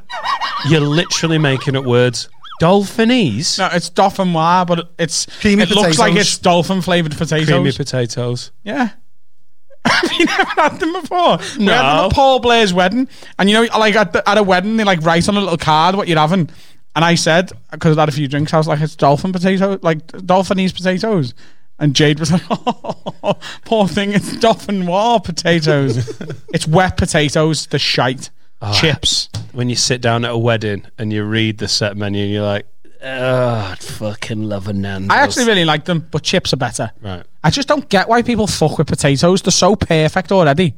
You're 0.69 0.81
literally 0.81 1.37
making 1.37 1.75
up 1.75 1.85
words. 1.85 2.29
Dolphinese. 2.59 3.59
No, 3.59 3.69
it's 3.71 3.89
dauphinoise, 3.91 4.65
but 4.67 4.91
it's 4.97 5.27
Creamy 5.39 5.63
it 5.63 5.69
looks 5.69 5.99
like 5.99 6.15
it's 6.15 6.37
dolphin 6.39 6.81
flavored 6.81 7.15
potatoes. 7.15 7.47
Creamy 7.47 7.71
potatoes. 7.71 8.51
yeah. 8.63 8.89
Have 9.85 10.11
you 10.11 10.25
never 10.25 10.43
had 10.61 10.79
them 10.79 10.93
before? 10.93 11.37
We 11.37 11.43
had 11.43 11.49
them 11.57 11.65
No. 11.65 12.05
at 12.07 12.11
Paul 12.11 12.39
Blair's 12.39 12.73
wedding, 12.73 13.07
and 13.39 13.49
you 13.49 13.55
know, 13.55 13.77
like 13.77 13.95
at, 13.95 14.11
the, 14.11 14.27
at 14.29 14.37
a 14.37 14.43
wedding, 14.43 14.75
they 14.75 14.83
like 14.83 15.01
write 15.01 15.29
on 15.29 15.37
a 15.37 15.39
little 15.39 15.57
card 15.57 15.95
what 15.95 16.07
you're 16.07 16.17
having. 16.19 16.49
And 16.95 17.05
I 17.05 17.13
said, 17.15 17.51
because 17.71 17.95
I'd 17.95 18.01
had 18.01 18.09
a 18.09 18.11
few 18.11 18.27
drinks, 18.27 18.53
I 18.53 18.57
was 18.57 18.67
like, 18.67 18.81
it's 18.81 18.95
dolphin 18.95 19.31
potato, 19.31 19.77
like 19.83 20.05
dolphinese 20.25 20.73
potatoes. 20.73 21.35
And 21.79 21.95
Jade 21.95 22.19
was 22.19 22.31
like, 22.31 22.43
oh, 22.49 23.37
poor 23.65 23.87
thing, 23.87 24.13
it's 24.13 24.31
dauphinoise 24.35 25.23
potatoes. 25.23 26.21
it's 26.53 26.67
wet 26.67 26.97
potatoes, 26.97 27.67
the 27.67 27.79
shite. 27.79 28.29
Oh, 28.61 28.73
chips. 28.73 29.29
When 29.51 29.69
you 29.69 29.75
sit 29.75 30.01
down 30.01 30.25
at 30.25 30.31
a 30.31 30.37
wedding 30.37 30.85
and 30.97 31.13
you 31.13 31.23
read 31.23 31.59
the 31.59 31.67
set 31.67 31.95
menu, 31.95 32.25
you're 32.25 32.43
like, 32.43 32.65
oh, 33.03 33.71
I'd 33.71 33.79
fucking 33.79 34.43
love 34.43 34.67
a 34.67 34.73
Nando's. 34.73 35.15
I 35.15 35.21
actually 35.21 35.45
really 35.45 35.65
like 35.65 35.85
them, 35.85 36.07
but 36.11 36.23
chips 36.23 36.53
are 36.53 36.57
better. 36.57 36.91
Right. 37.01 37.23
I 37.43 37.51
just 37.51 37.67
don't 37.67 37.87
get 37.87 38.09
why 38.09 38.23
people 38.23 38.47
fuck 38.47 38.79
with 38.79 38.87
potatoes. 38.87 39.43
They're 39.43 39.51
so 39.51 39.75
perfect 39.75 40.31
already. 40.31 40.73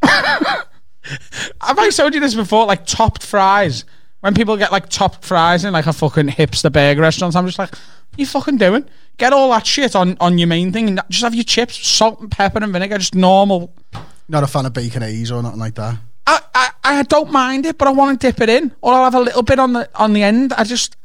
Have 0.02 1.78
I 1.78 1.90
told 1.90 2.14
you 2.14 2.20
this 2.20 2.34
before? 2.34 2.66
Like 2.66 2.86
topped 2.86 3.24
fries. 3.24 3.84
When 4.20 4.34
people 4.34 4.56
get 4.56 4.72
like 4.72 4.88
top 4.88 5.24
fries 5.24 5.64
in 5.64 5.72
like 5.72 5.86
a 5.86 5.92
fucking 5.92 6.28
hipster 6.28 6.72
burger 6.72 7.00
restaurant, 7.00 7.36
I'm 7.36 7.46
just 7.46 7.58
like, 7.58 7.70
what 7.70 8.18
are 8.18 8.20
you 8.20 8.26
fucking 8.26 8.56
doing? 8.56 8.84
Get 9.16 9.32
all 9.32 9.50
that 9.50 9.66
shit 9.66 9.94
on, 9.94 10.16
on 10.20 10.38
your 10.38 10.48
main 10.48 10.72
thing 10.72 10.88
and 10.88 11.00
just 11.08 11.22
have 11.22 11.34
your 11.34 11.44
chips, 11.44 11.86
salt 11.86 12.20
and 12.20 12.30
pepper 12.30 12.62
and 12.62 12.72
vinegar, 12.72 12.98
just 12.98 13.14
normal. 13.14 13.72
Not 14.28 14.42
a 14.42 14.46
fan 14.46 14.66
of 14.66 14.72
bacon 14.72 15.02
A's 15.02 15.30
or 15.30 15.42
nothing 15.42 15.60
like 15.60 15.74
that. 15.76 15.98
I, 16.26 16.40
I, 16.54 16.70
I 16.84 17.02
don't 17.04 17.30
mind 17.30 17.64
it, 17.64 17.78
but 17.78 17.88
I 17.88 17.92
want 17.92 18.20
to 18.20 18.26
dip 18.26 18.40
it 18.40 18.48
in. 18.48 18.74
Or 18.80 18.92
I'll 18.92 19.04
have 19.04 19.14
a 19.14 19.20
little 19.20 19.42
bit 19.42 19.58
on 19.58 19.72
the 19.72 19.88
on 19.94 20.12
the 20.12 20.22
end. 20.22 20.52
I 20.52 20.64
just 20.64 20.96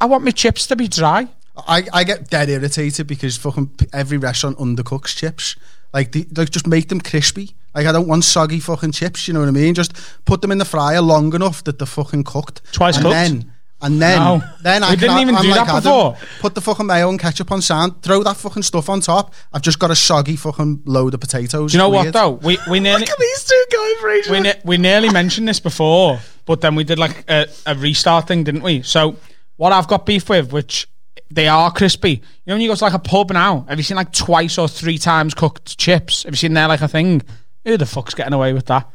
I 0.00 0.06
want 0.06 0.24
my 0.24 0.30
chips 0.30 0.66
to 0.68 0.76
be 0.76 0.88
dry. 0.88 1.28
I, 1.66 1.84
I 1.92 2.04
get 2.04 2.30
dead 2.30 2.48
irritated 2.48 3.06
because 3.06 3.36
fucking 3.36 3.70
every 3.92 4.16
restaurant 4.16 4.58
undercooks 4.58 5.16
chips. 5.16 5.56
Like, 5.92 6.12
the, 6.12 6.26
like 6.36 6.50
just 6.50 6.66
make 6.66 6.88
them 6.88 7.00
crispy. 7.00 7.54
Like 7.74 7.86
I 7.86 7.92
don't 7.92 8.08
want 8.08 8.24
soggy 8.24 8.60
fucking 8.60 8.92
chips. 8.92 9.28
You 9.28 9.34
know 9.34 9.40
what 9.40 9.48
I 9.48 9.52
mean? 9.52 9.74
Just 9.74 9.92
put 10.24 10.40
them 10.42 10.50
in 10.52 10.58
the 10.58 10.64
fryer 10.64 11.00
long 11.00 11.34
enough 11.34 11.62
that 11.64 11.78
they're 11.78 11.86
fucking 11.86 12.24
cooked. 12.24 12.62
Twice 12.72 12.96
and 12.96 13.04
cooked? 13.04 13.14
Then, 13.14 13.52
and 13.80 14.02
then, 14.02 14.18
No. 14.18 14.42
then 14.62 14.82
I 14.82 14.96
didn't 14.96 15.18
even 15.18 15.36
I'm 15.36 15.42
do 15.42 15.50
like 15.50 15.66
that 15.66 15.68
Adam, 15.68 15.82
before. 15.82 16.16
Put 16.40 16.54
the 16.56 16.60
fucking 16.60 16.86
mayo 16.86 17.08
and 17.10 17.20
ketchup 17.20 17.52
on 17.52 17.62
sand. 17.62 18.02
Throw 18.02 18.24
that 18.24 18.36
fucking 18.36 18.64
stuff 18.64 18.88
on 18.88 19.00
top. 19.00 19.32
I've 19.52 19.62
just 19.62 19.78
got 19.78 19.92
a 19.92 19.94
soggy 19.94 20.34
fucking 20.34 20.82
load 20.84 21.14
of 21.14 21.20
potatoes. 21.20 21.70
Do 21.70 21.78
you 21.78 21.82
know 21.84 21.94
It's 21.94 22.06
what 22.06 22.12
though? 22.12 22.30
We 22.30 22.58
we 22.68 22.80
nearly 22.88 23.06
These 23.18 23.44
two 23.44 23.64
guys 23.70 24.24
for 24.26 24.32
we, 24.32 24.40
ne- 24.40 24.60
we 24.64 24.78
nearly 24.78 25.10
mentioned 25.10 25.46
this 25.46 25.60
before, 25.60 26.18
but 26.44 26.60
then 26.60 26.74
we 26.74 26.82
did 26.82 26.98
like 26.98 27.24
a, 27.30 27.46
a 27.66 27.76
restart 27.76 28.26
thing, 28.26 28.42
didn't 28.42 28.62
we? 28.62 28.82
So 28.82 29.14
what 29.56 29.72
I've 29.72 29.86
got 29.86 30.06
beef 30.06 30.28
with, 30.28 30.52
which 30.52 30.88
they 31.30 31.46
are 31.46 31.70
crispy. 31.70 32.10
You 32.10 32.20
know 32.46 32.54
when 32.54 32.62
you 32.62 32.68
go 32.68 32.74
to 32.74 32.84
like 32.84 32.94
a 32.94 32.98
pub 32.98 33.30
now, 33.30 33.64
have 33.68 33.78
you 33.78 33.84
seen 33.84 33.96
like 33.96 34.12
twice 34.12 34.58
or 34.58 34.66
three 34.66 34.98
times 34.98 35.34
cooked 35.34 35.78
chips? 35.78 36.24
Have 36.24 36.32
you 36.32 36.36
seen 36.38 36.54
there 36.54 36.66
like 36.66 36.80
a 36.80 36.88
thing? 36.88 37.22
Who 37.68 37.76
the 37.76 37.86
fuck's 37.86 38.14
getting 38.14 38.32
away 38.32 38.52
with 38.52 38.66
that? 38.66 38.90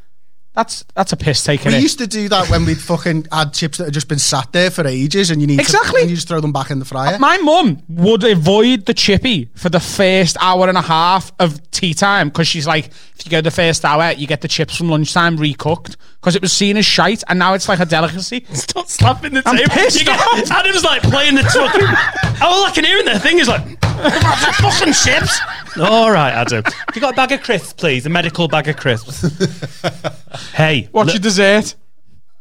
That's 0.55 0.85
that's 0.93 1.11
a 1.11 1.17
piss 1.17 1.43
taking 1.43 1.71
We 1.71 1.79
it. 1.79 1.81
used 1.81 1.97
to 1.97 2.05
do 2.05 2.29
that 2.29 2.47
when 2.49 2.63
we'd 2.65 2.79
fucking 2.79 3.25
had 3.31 3.53
chips 3.53 3.79
that 3.79 3.85
had 3.85 3.93
just 3.93 4.07
been 4.07 4.19
sat 4.19 4.51
there 4.51 4.69
for 4.69 4.85
ages 4.85 5.31
and 5.31 5.41
you 5.41 5.47
need 5.47 5.59
Exactly. 5.59 5.93
to, 5.93 6.01
and 6.01 6.09
you 6.11 6.15
just 6.15 6.27
throw 6.27 6.41
them 6.41 6.51
back 6.53 6.69
in 6.69 6.77
the 6.77 6.85
fryer. 6.85 7.15
Uh, 7.15 7.19
my 7.19 7.37
mum 7.37 7.81
would 7.89 8.23
avoid 8.23 8.85
the 8.85 8.93
chippy 8.93 9.49
for 9.55 9.69
the 9.69 9.79
first 9.79 10.37
hour 10.39 10.69
and 10.69 10.77
a 10.77 10.81
half 10.81 11.31
of 11.39 11.71
tea 11.71 11.95
time 11.95 12.29
because 12.29 12.47
she's 12.47 12.67
like, 12.67 12.85
if 12.87 13.25
you 13.25 13.31
go 13.31 13.41
the 13.41 13.49
first 13.49 13.83
hour, 13.83 14.11
you 14.11 14.27
get 14.27 14.41
the 14.41 14.47
chips 14.47 14.77
from 14.77 14.89
lunchtime 14.89 15.37
recooked 15.37 15.95
because 16.23 16.37
it 16.37 16.41
was 16.41 16.53
seen 16.53 16.77
as 16.77 16.85
shite 16.85 17.21
and 17.27 17.37
now 17.37 17.53
it's 17.53 17.67
like 17.67 17.79
a 17.81 17.85
delicacy. 17.85 18.45
Stop 18.53 18.87
slapping 18.87 19.33
the 19.33 19.43
I'm 19.45 19.57
table. 19.57 19.69
pissed 19.71 19.99
You 19.99 20.05
get- 20.05 20.17
off. 20.21 20.49
Adam's 20.51 20.85
like 20.85 21.01
playing 21.03 21.35
the 21.35 21.43
fucking. 21.43 22.41
All 22.41 22.63
I 22.65 22.71
can 22.73 22.85
hear 22.85 22.97
in 22.97 23.03
their 23.05 23.19
thing 23.19 23.39
is 23.39 23.49
like, 23.49 23.61
fucking 23.83 24.93
chips. 24.93 25.37
All 25.77 26.09
right, 26.11 26.31
Adam. 26.31 26.63
Have 26.63 26.95
you 26.95 27.01
got 27.01 27.11
a 27.13 27.15
bag 27.17 27.33
of 27.33 27.43
crisps, 27.43 27.73
please? 27.73 28.05
A 28.05 28.09
medical 28.09 28.47
bag 28.47 28.69
of 28.69 28.77
crisps. 28.77 29.21
hey, 30.53 30.87
What's 30.93 31.07
look, 31.07 31.15
your 31.15 31.21
dessert? 31.21 31.75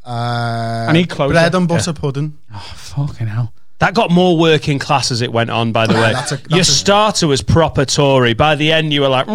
Uh, 0.06 0.86
I 0.88 0.92
need 0.92 1.10
closure. 1.10 1.32
bread 1.32 1.54
and 1.54 1.66
butter 1.66 1.92
pudding. 1.92 2.38
Oh 2.54 2.58
fucking 2.76 3.26
hell. 3.26 3.52
that 3.80 3.94
got 3.94 4.10
more 4.12 4.38
working 4.38 4.78
class 4.78 5.10
as 5.10 5.22
it 5.22 5.32
went 5.32 5.50
on. 5.50 5.72
By 5.72 5.86
the 5.88 5.94
way, 5.94 6.12
That's 6.12 6.32
a- 6.32 6.36
that's 6.36 6.50
your 6.50 6.60
a- 6.60 6.64
starter 6.64 7.26
was 7.26 7.42
proper 7.42 7.84
Tory. 7.84 8.34
By 8.34 8.54
the 8.54 8.70
end, 8.70 8.92
you 8.92 9.00
were 9.00 9.08
like. 9.08 9.26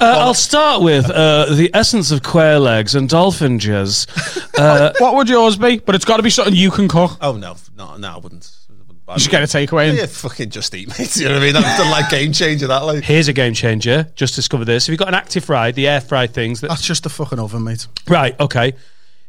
Uh, 0.00 0.18
I'll 0.18 0.34
start 0.34 0.82
with 0.82 1.10
uh, 1.10 1.46
the 1.54 1.70
essence 1.74 2.10
of 2.10 2.22
quail 2.22 2.66
eggs 2.68 2.94
and 2.94 3.08
dolphin 3.08 3.58
jizz. 3.58 4.06
Uh, 4.58 4.92
What 4.98 5.16
would 5.16 5.28
yours 5.28 5.56
be? 5.56 5.78
But 5.78 5.96
it's 5.96 6.04
got 6.04 6.18
to 6.18 6.22
be 6.22 6.30
something 6.30 6.54
you 6.54 6.70
can 6.70 6.86
cook. 6.86 7.16
Oh 7.20 7.32
no, 7.36 7.56
no, 7.76 7.96
no, 7.96 8.08
I 8.12 8.16
wouldn't. 8.18 8.48
I 8.70 8.72
wouldn't 8.72 8.98
You 9.08 9.14
just 9.14 9.26
it. 9.26 9.30
get 9.32 9.42
a 9.42 9.46
takeaway 9.46 9.90
in. 9.90 9.96
Yeah, 9.96 10.06
fucking 10.06 10.50
just 10.50 10.72
eat, 10.74 10.88
mate. 10.96 11.16
You 11.16 11.24
know 11.24 11.32
what 11.34 11.42
I 11.42 11.44
mean? 11.44 11.52
That's 11.54 11.82
the 11.82 11.90
like 11.90 12.08
game 12.08 12.32
changer. 12.32 12.68
That 12.68 12.84
like. 12.84 13.02
Here's 13.02 13.26
a 13.26 13.32
game 13.32 13.52
changer. 13.52 14.08
Just 14.14 14.36
discovered 14.36 14.66
this. 14.66 14.86
Have 14.86 14.92
you 14.92 14.96
got 14.96 15.08
an 15.08 15.14
ActiFry, 15.14 15.74
the 15.74 15.88
air 15.88 16.00
fry 16.00 16.28
things? 16.28 16.60
That, 16.60 16.68
That's 16.68 16.82
just 16.86 17.04
a 17.04 17.08
fucking 17.08 17.40
oven, 17.40 17.64
mate. 17.64 17.88
right. 18.08 18.38
Okay. 18.38 18.74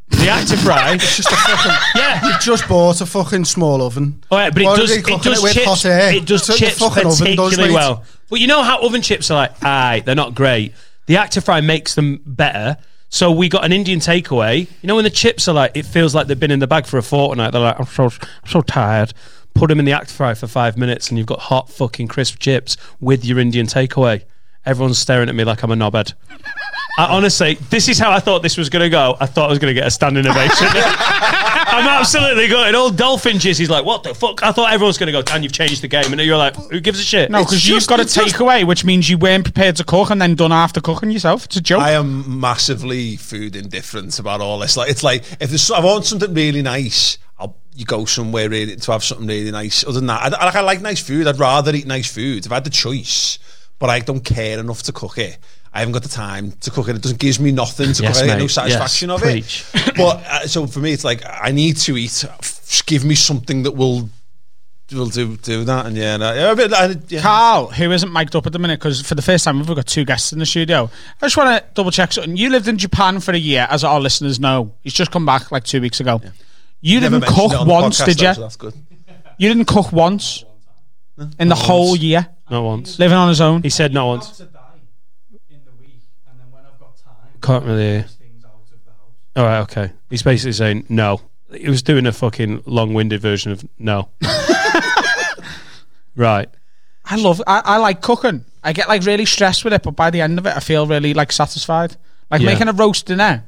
The 0.09 0.17
ActiFry. 0.17 0.93
It's 0.95 1.17
just 1.17 1.31
a 1.31 1.35
fucking. 1.35 1.71
yeah. 1.95 2.27
You 2.27 2.33
just 2.39 2.67
bought 2.67 3.01
a 3.01 3.07
fucking 3.07 3.45
small 3.45 3.81
oven. 3.81 4.23
Oh, 4.29 4.37
yeah, 4.37 4.51
but 4.51 4.61
it 4.61 4.65
Why 4.65 4.75
does. 4.75 4.91
are 4.91 4.93
they 4.93 4.99
It 4.99 5.03
cooking 5.05 5.31
does 5.31 5.41
with 5.41 5.53
chips. 5.53 5.65
hot 5.65 5.85
air? 5.85 6.13
It 6.13 6.25
does 6.27 6.45
That's 6.45 6.49
what 6.49 6.61
your 6.61 6.69
chips 6.69 6.79
fucking 6.79 7.07
oven 7.07 7.35
does, 7.35 7.55
particularly 7.55 7.69
mate. 7.69 7.73
well. 7.73 8.03
But 8.29 8.39
you 8.39 8.47
know 8.47 8.63
how 8.63 8.81
oven 8.81 9.01
chips 9.01 9.29
are 9.29 9.35
like, 9.35 9.63
aye, 9.63 10.01
they're 10.05 10.15
not 10.15 10.35
great. 10.35 10.73
The 11.05 11.15
ActiFry 11.15 11.63
makes 11.63 11.95
them 11.95 12.21
better. 12.25 12.77
So 13.09 13.31
we 13.31 13.49
got 13.49 13.63
an 13.63 13.71
Indian 13.71 13.99
takeaway. 13.99 14.67
You 14.81 14.87
know 14.87 14.95
when 14.95 15.03
the 15.03 15.09
chips 15.09 15.47
are 15.47 15.53
like, 15.53 15.77
it 15.77 15.85
feels 15.85 16.15
like 16.15 16.27
they've 16.27 16.39
been 16.39 16.51
in 16.51 16.59
the 16.59 16.67
bag 16.67 16.85
for 16.85 16.97
a 16.97 17.03
fortnight. 17.03 17.51
They're 17.51 17.61
like, 17.61 17.79
I'm 17.79 17.85
so, 17.85 18.05
I'm 18.05 18.49
so 18.49 18.61
tired. 18.61 19.13
Put 19.53 19.69
them 19.69 19.79
in 19.79 19.85
the 19.85 19.93
ActiFry 19.93 20.37
for 20.37 20.47
five 20.47 20.75
minutes, 20.75 21.09
and 21.09 21.17
you've 21.17 21.27
got 21.27 21.39
hot 21.39 21.69
fucking 21.69 22.07
crisp 22.09 22.39
chips 22.39 22.75
with 22.99 23.23
your 23.23 23.39
Indian 23.39 23.67
takeaway. 23.67 24.23
Everyone's 24.65 24.97
staring 24.97 25.29
at 25.29 25.35
me 25.35 25.43
like 25.43 25.63
I'm 25.63 25.71
a 25.71 25.75
knobhead. 25.75 26.13
I 26.97 27.07
honestly, 27.07 27.55
this 27.69 27.89
is 27.89 27.99
how 27.99 28.09
I 28.11 28.19
thought 28.19 28.41
this 28.41 28.57
was 28.57 28.69
going 28.69 28.83
to 28.83 28.89
go. 28.89 29.17
I 29.19 29.25
thought 29.25 29.47
I 29.47 29.49
was 29.49 29.59
going 29.59 29.73
to 29.73 29.79
get 29.79 29.85
a 29.85 29.91
standing 29.91 30.25
ovation. 30.25 30.67
I'm 31.67 31.87
absolutely 31.87 32.47
going. 32.47 32.73
Old 32.73 32.95
dolphin 32.95 33.35
jizz. 33.35 33.59
He's 33.59 33.69
like, 33.69 33.83
what 33.83 34.03
the 34.03 34.13
fuck? 34.13 34.41
I 34.43 34.53
thought 34.53 34.71
everyone 34.71 34.87
was 34.89 34.97
going 34.97 35.07
to 35.07 35.11
go. 35.11 35.21
Dan, 35.21 35.43
you've 35.43 35.51
changed 35.51 35.81
the 35.81 35.89
game, 35.89 36.05
and 36.13 36.21
you're 36.21 36.37
like, 36.37 36.55
who 36.55 36.79
gives 36.79 36.99
a 36.99 37.03
shit? 37.03 37.29
No, 37.29 37.39
because 37.43 37.67
you've 37.67 37.85
got 37.87 37.99
a 37.99 38.03
it's 38.03 38.13
just- 38.13 38.35
takeaway, 38.35 38.65
which 38.65 38.85
means 38.85 39.09
you 39.09 39.17
weren't 39.17 39.43
prepared 39.43 39.75
to 39.77 39.83
cook 39.83 40.09
and 40.09 40.21
then 40.21 40.35
done 40.35 40.53
after 40.53 40.79
cooking 40.79 41.11
yourself. 41.11 41.45
It's 41.45 41.57
a 41.57 41.61
joke. 41.61 41.81
I 41.81 41.91
am 41.91 42.39
massively 42.39 43.17
food 43.17 43.55
indifferent 43.57 44.17
about 44.17 44.39
all 44.39 44.59
this. 44.59 44.77
Like 44.77 44.89
it's 44.89 45.03
like 45.03 45.23
if 45.41 45.49
there's, 45.49 45.69
I 45.71 45.81
want 45.81 46.05
something 46.05 46.33
really 46.33 46.61
nice, 46.61 47.17
I'll 47.37 47.57
you 47.75 47.83
go 47.83 48.05
somewhere 48.05 48.49
really 48.49 48.77
to 48.77 48.91
have 48.93 49.03
something 49.03 49.27
really 49.27 49.51
nice. 49.51 49.83
Other 49.83 49.93
than 49.99 50.07
that, 50.07 50.33
I, 50.33 50.45
like 50.45 50.55
I 50.55 50.61
like 50.61 50.81
nice 50.81 51.01
food. 51.01 51.27
I'd 51.27 51.39
rather 51.39 51.75
eat 51.75 51.85
nice 51.87 52.09
food 52.09 52.45
if 52.45 52.51
I 52.51 52.55
had 52.55 52.63
the 52.63 52.69
choice, 52.69 53.37
but 53.79 53.89
I 53.89 53.99
don't 53.99 54.23
care 54.23 54.57
enough 54.59 54.83
to 54.83 54.93
cook 54.93 55.17
it. 55.17 55.37
I 55.75 55.79
haven't 55.79 55.91
got 55.93 56.03
the 56.03 56.09
time 56.09 56.51
to 56.61 56.71
cook 56.71 56.87
it. 56.87 56.95
It 56.95 57.01
doesn't 57.01 57.19
gives 57.19 57.39
me 57.39 57.51
nothing 57.51 57.91
to 57.93 58.03
Yes, 58.03 58.15
cook. 58.17 58.23
I 58.23 58.27
get 58.27 58.35
mate. 58.37 58.41
no 58.43 58.47
satisfaction 58.47 59.09
Yes, 59.09 59.15
of 59.17 59.21
preach. 59.21 59.65
it. 59.73 59.95
But 59.97 60.23
uh, 60.25 60.47
so 60.47 60.65
for 60.67 60.79
me, 60.79 60.93
it's 60.93 61.03
like 61.03 61.21
I 61.25 61.51
need 61.51 61.75
to 61.77 61.97
eat. 61.97 62.23
F- 62.23 62.83
Give 62.87 63.03
me 63.05 63.13
something 63.15 63.63
that 63.63 63.71
will 63.73 64.09
will 64.91 65.07
do 65.07 65.35
do 65.37 65.63
that. 65.65 65.85
And 65.87 65.95
yeah, 65.97 66.17
no, 66.17 66.33
yeah, 66.33 66.51
a 66.51 66.55
bit, 66.55 66.71
I, 66.73 66.95
yeah. 67.09 67.21
Carl, 67.21 67.67
who 67.67 67.91
isn't 67.91 68.11
mic'd 68.13 68.35
up 68.35 68.45
at 68.47 68.53
the 68.53 68.59
minute, 68.59 68.79
because 68.79 69.01
for 69.01 69.15
the 69.15 69.21
first 69.21 69.43
time 69.45 69.57
we've 69.57 69.67
got 69.67 69.85
two 69.85 70.05
guests 70.05 70.31
in 70.33 70.39
the 70.39 70.45
studio. 70.45 70.89
I 71.21 71.25
just 71.25 71.35
want 71.37 71.57
to 71.59 71.73
double 71.73 71.91
check 71.91 72.11
something. 72.13 72.37
You 72.37 72.49
lived 72.49 72.67
in 72.67 72.77
Japan 72.77 73.19
for 73.19 73.33
a 73.33 73.37
year, 73.37 73.67
as 73.69 73.83
our 73.83 73.99
listeners 73.99 74.39
know. 74.39 74.73
He's 74.81 74.93
just 74.93 75.11
come 75.11 75.25
back 75.25 75.51
like 75.51 75.63
two 75.65 75.81
weeks 75.81 75.99
ago. 75.99 76.21
You 76.81 76.99
Never 77.01 77.19
didn't 77.19 77.33
cook 77.35 77.51
on 77.53 77.67
once, 77.67 77.99
podcast, 77.99 78.05
did 78.05 78.17
though, 78.19 78.27
you? 78.29 78.33
so 78.35 78.41
that's 78.41 78.55
good. 78.57 78.73
You 79.37 79.49
didn't 79.49 79.65
cook 79.65 79.91
once 79.91 80.43
in 81.39 81.47
the 81.49 81.55
whole 81.55 81.95
year, 81.95 82.27
Not 82.49 82.63
once. 82.63 82.99
living 82.99 83.17
on 83.17 83.29
his 83.29 83.41
own. 83.41 83.63
He 83.63 83.69
said 83.69 83.93
not 83.93 84.05
once. 84.07 84.41
Can't 87.45 87.65
really. 87.65 87.83
hear. 87.83 88.05
All 89.35 89.43
right, 89.43 89.59
okay. 89.61 89.91
He's 90.09 90.23
basically 90.23 90.53
saying 90.53 90.85
no. 90.89 91.21
He 91.53 91.69
was 91.69 91.83
doing 91.83 92.05
a 92.05 92.11
fucking 92.11 92.63
long-winded 92.65 93.21
version 93.21 93.51
of 93.51 93.67
no. 93.77 94.09
right. 96.15 96.49
I 97.05 97.15
love. 97.17 97.41
I, 97.45 97.61
I 97.63 97.77
like 97.77 98.01
cooking. 98.01 98.45
I 98.63 98.73
get 98.73 98.87
like 98.87 99.03
really 99.03 99.25
stressed 99.25 99.63
with 99.63 99.73
it, 99.73 99.83
but 99.83 99.91
by 99.91 100.09
the 100.09 100.21
end 100.21 100.39
of 100.39 100.45
it, 100.47 100.55
I 100.55 100.59
feel 100.59 100.87
really 100.87 101.13
like 101.13 101.31
satisfied. 101.31 101.95
Like 102.31 102.41
Yeah. 102.41 102.47
making 102.47 102.67
a 102.67 102.73
roast 102.73 103.05
dinner. 103.05 103.43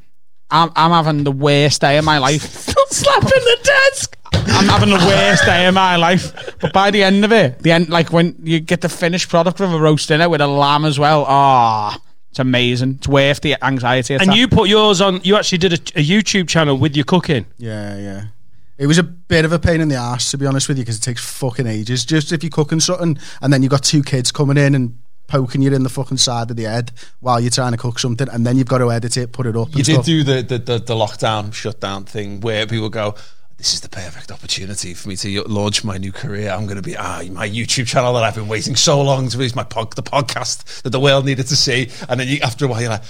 I'm, 0.49 0.71
I'm 0.75 0.91
having 0.91 1.23
the 1.23 1.31
worst 1.31 1.81
day 1.81 1.97
of 1.97 2.05
my 2.05 2.19
life. 2.19 2.41
Slapping 2.89 3.29
the 3.29 3.57
desk. 3.63 4.17
I'm 4.33 4.67
having 4.67 4.89
the 4.89 4.95
worst 5.05 5.43
day 5.45 5.65
of 5.65 5.73
my 5.73 5.95
life. 5.97 6.57
But 6.59 6.71
by 6.71 6.89
the 6.91 7.03
end 7.03 7.25
of 7.25 7.31
it, 7.33 7.59
the 7.59 7.71
end, 7.71 7.89
like 7.89 8.13
when 8.13 8.35
you 8.43 8.59
get 8.61 8.79
the 8.81 8.87
finished 8.89 9.27
product 9.29 9.59
of 9.59 9.73
a 9.73 9.79
roast 9.79 10.07
dinner 10.07 10.29
with 10.29 10.39
a 10.39 10.47
lamb 10.47 10.85
as 10.85 10.97
well, 10.97 11.25
ah, 11.27 11.99
it's 12.29 12.39
amazing. 12.39 12.95
It's 12.97 13.07
worth 13.07 13.41
the 13.41 13.63
anxiety. 13.63 14.15
And 14.15 14.33
you 14.33 14.47
put 14.47 14.69
yours 14.69 15.01
on. 15.01 15.21
You 15.23 15.35
actually 15.35 15.57
did 15.59 15.73
a, 15.73 15.99
a 15.99 16.03
YouTube 16.03 16.47
channel 16.47 16.77
with 16.77 16.95
your 16.95 17.05
cooking. 17.05 17.45
Yeah, 17.57 17.97
yeah. 17.97 18.23
It 18.77 18.85
was 18.85 18.99
a 18.99 19.03
bit 19.03 19.43
of 19.43 19.51
a 19.51 19.59
pain 19.59 19.81
in 19.81 19.87
the 19.87 19.95
ass, 19.95 20.29
to 20.31 20.37
be 20.37 20.45
honest 20.45 20.67
with 20.67 20.77
you, 20.77 20.83
because 20.83 20.97
it 20.97 21.01
takes 21.01 21.25
fucking 21.25 21.65
ages. 21.65 22.05
Just 22.05 22.31
if 22.31 22.43
you're 22.43 22.51
cooking 22.51 22.79
something 22.79 23.17
and 23.41 23.51
then 23.51 23.63
you've 23.63 23.71
got 23.71 23.83
two 23.83 24.03
kids 24.03 24.31
coming 24.31 24.57
in 24.57 24.75
and 24.75 24.99
poking 25.27 25.61
you 25.61 25.73
in 25.73 25.83
the 25.83 25.89
fucking 25.89 26.17
side 26.17 26.49
of 26.51 26.57
the 26.57 26.63
head 26.63 26.91
while 27.19 27.39
you're 27.39 27.49
trying 27.51 27.71
to 27.71 27.77
cook 27.77 27.99
something, 27.99 28.29
and 28.29 28.45
then 28.45 28.55
you've 28.55 28.67
got 28.67 28.77
to 28.77 28.91
edit 28.91 29.17
it, 29.17 29.31
put 29.31 29.45
it 29.45 29.55
up. 29.57 29.69
You 29.69 29.77
and 29.77 29.85
did 29.85 29.93
stuff. 29.93 30.05
do 30.05 30.23
the, 30.23 30.41
the, 30.41 30.57
the, 30.57 30.77
the 30.79 30.93
lockdown 30.93 31.53
shutdown 31.53 32.05
thing 32.05 32.39
where 32.41 32.67
people 32.67 32.89
go, 32.89 33.15
this 33.57 33.73
is 33.73 33.81
the 33.81 33.89
perfect 33.89 34.31
opportunity 34.31 34.93
for 34.93 35.09
me 35.09 35.15
to 35.15 35.41
launch 35.43 35.83
my 35.83 35.97
new 35.97 36.11
career. 36.11 36.51
I'm 36.51 36.65
going 36.65 36.75
to 36.75 36.83
be 36.83 36.95
ah, 36.95 37.23
my 37.31 37.49
YouTube 37.49 37.87
channel 37.87 38.13
that 38.13 38.23
I've 38.23 38.35
been 38.35 38.47
waiting 38.47 38.75
so 38.75 39.01
long 39.01 39.29
to 39.29 39.37
release 39.37 39.55
my 39.55 39.63
pod, 39.63 39.95
the 39.95 40.03
podcast 40.03 40.83
that 40.83 40.91
the 40.91 40.99
world 40.99 41.25
needed 41.25 41.47
to 41.47 41.55
see. 41.55 41.89
And 42.07 42.19
then 42.19 42.27
you, 42.27 42.39
after 42.43 42.65
a 42.65 42.67
while, 42.67 42.81
you're 42.81 42.91
like, 42.91 43.03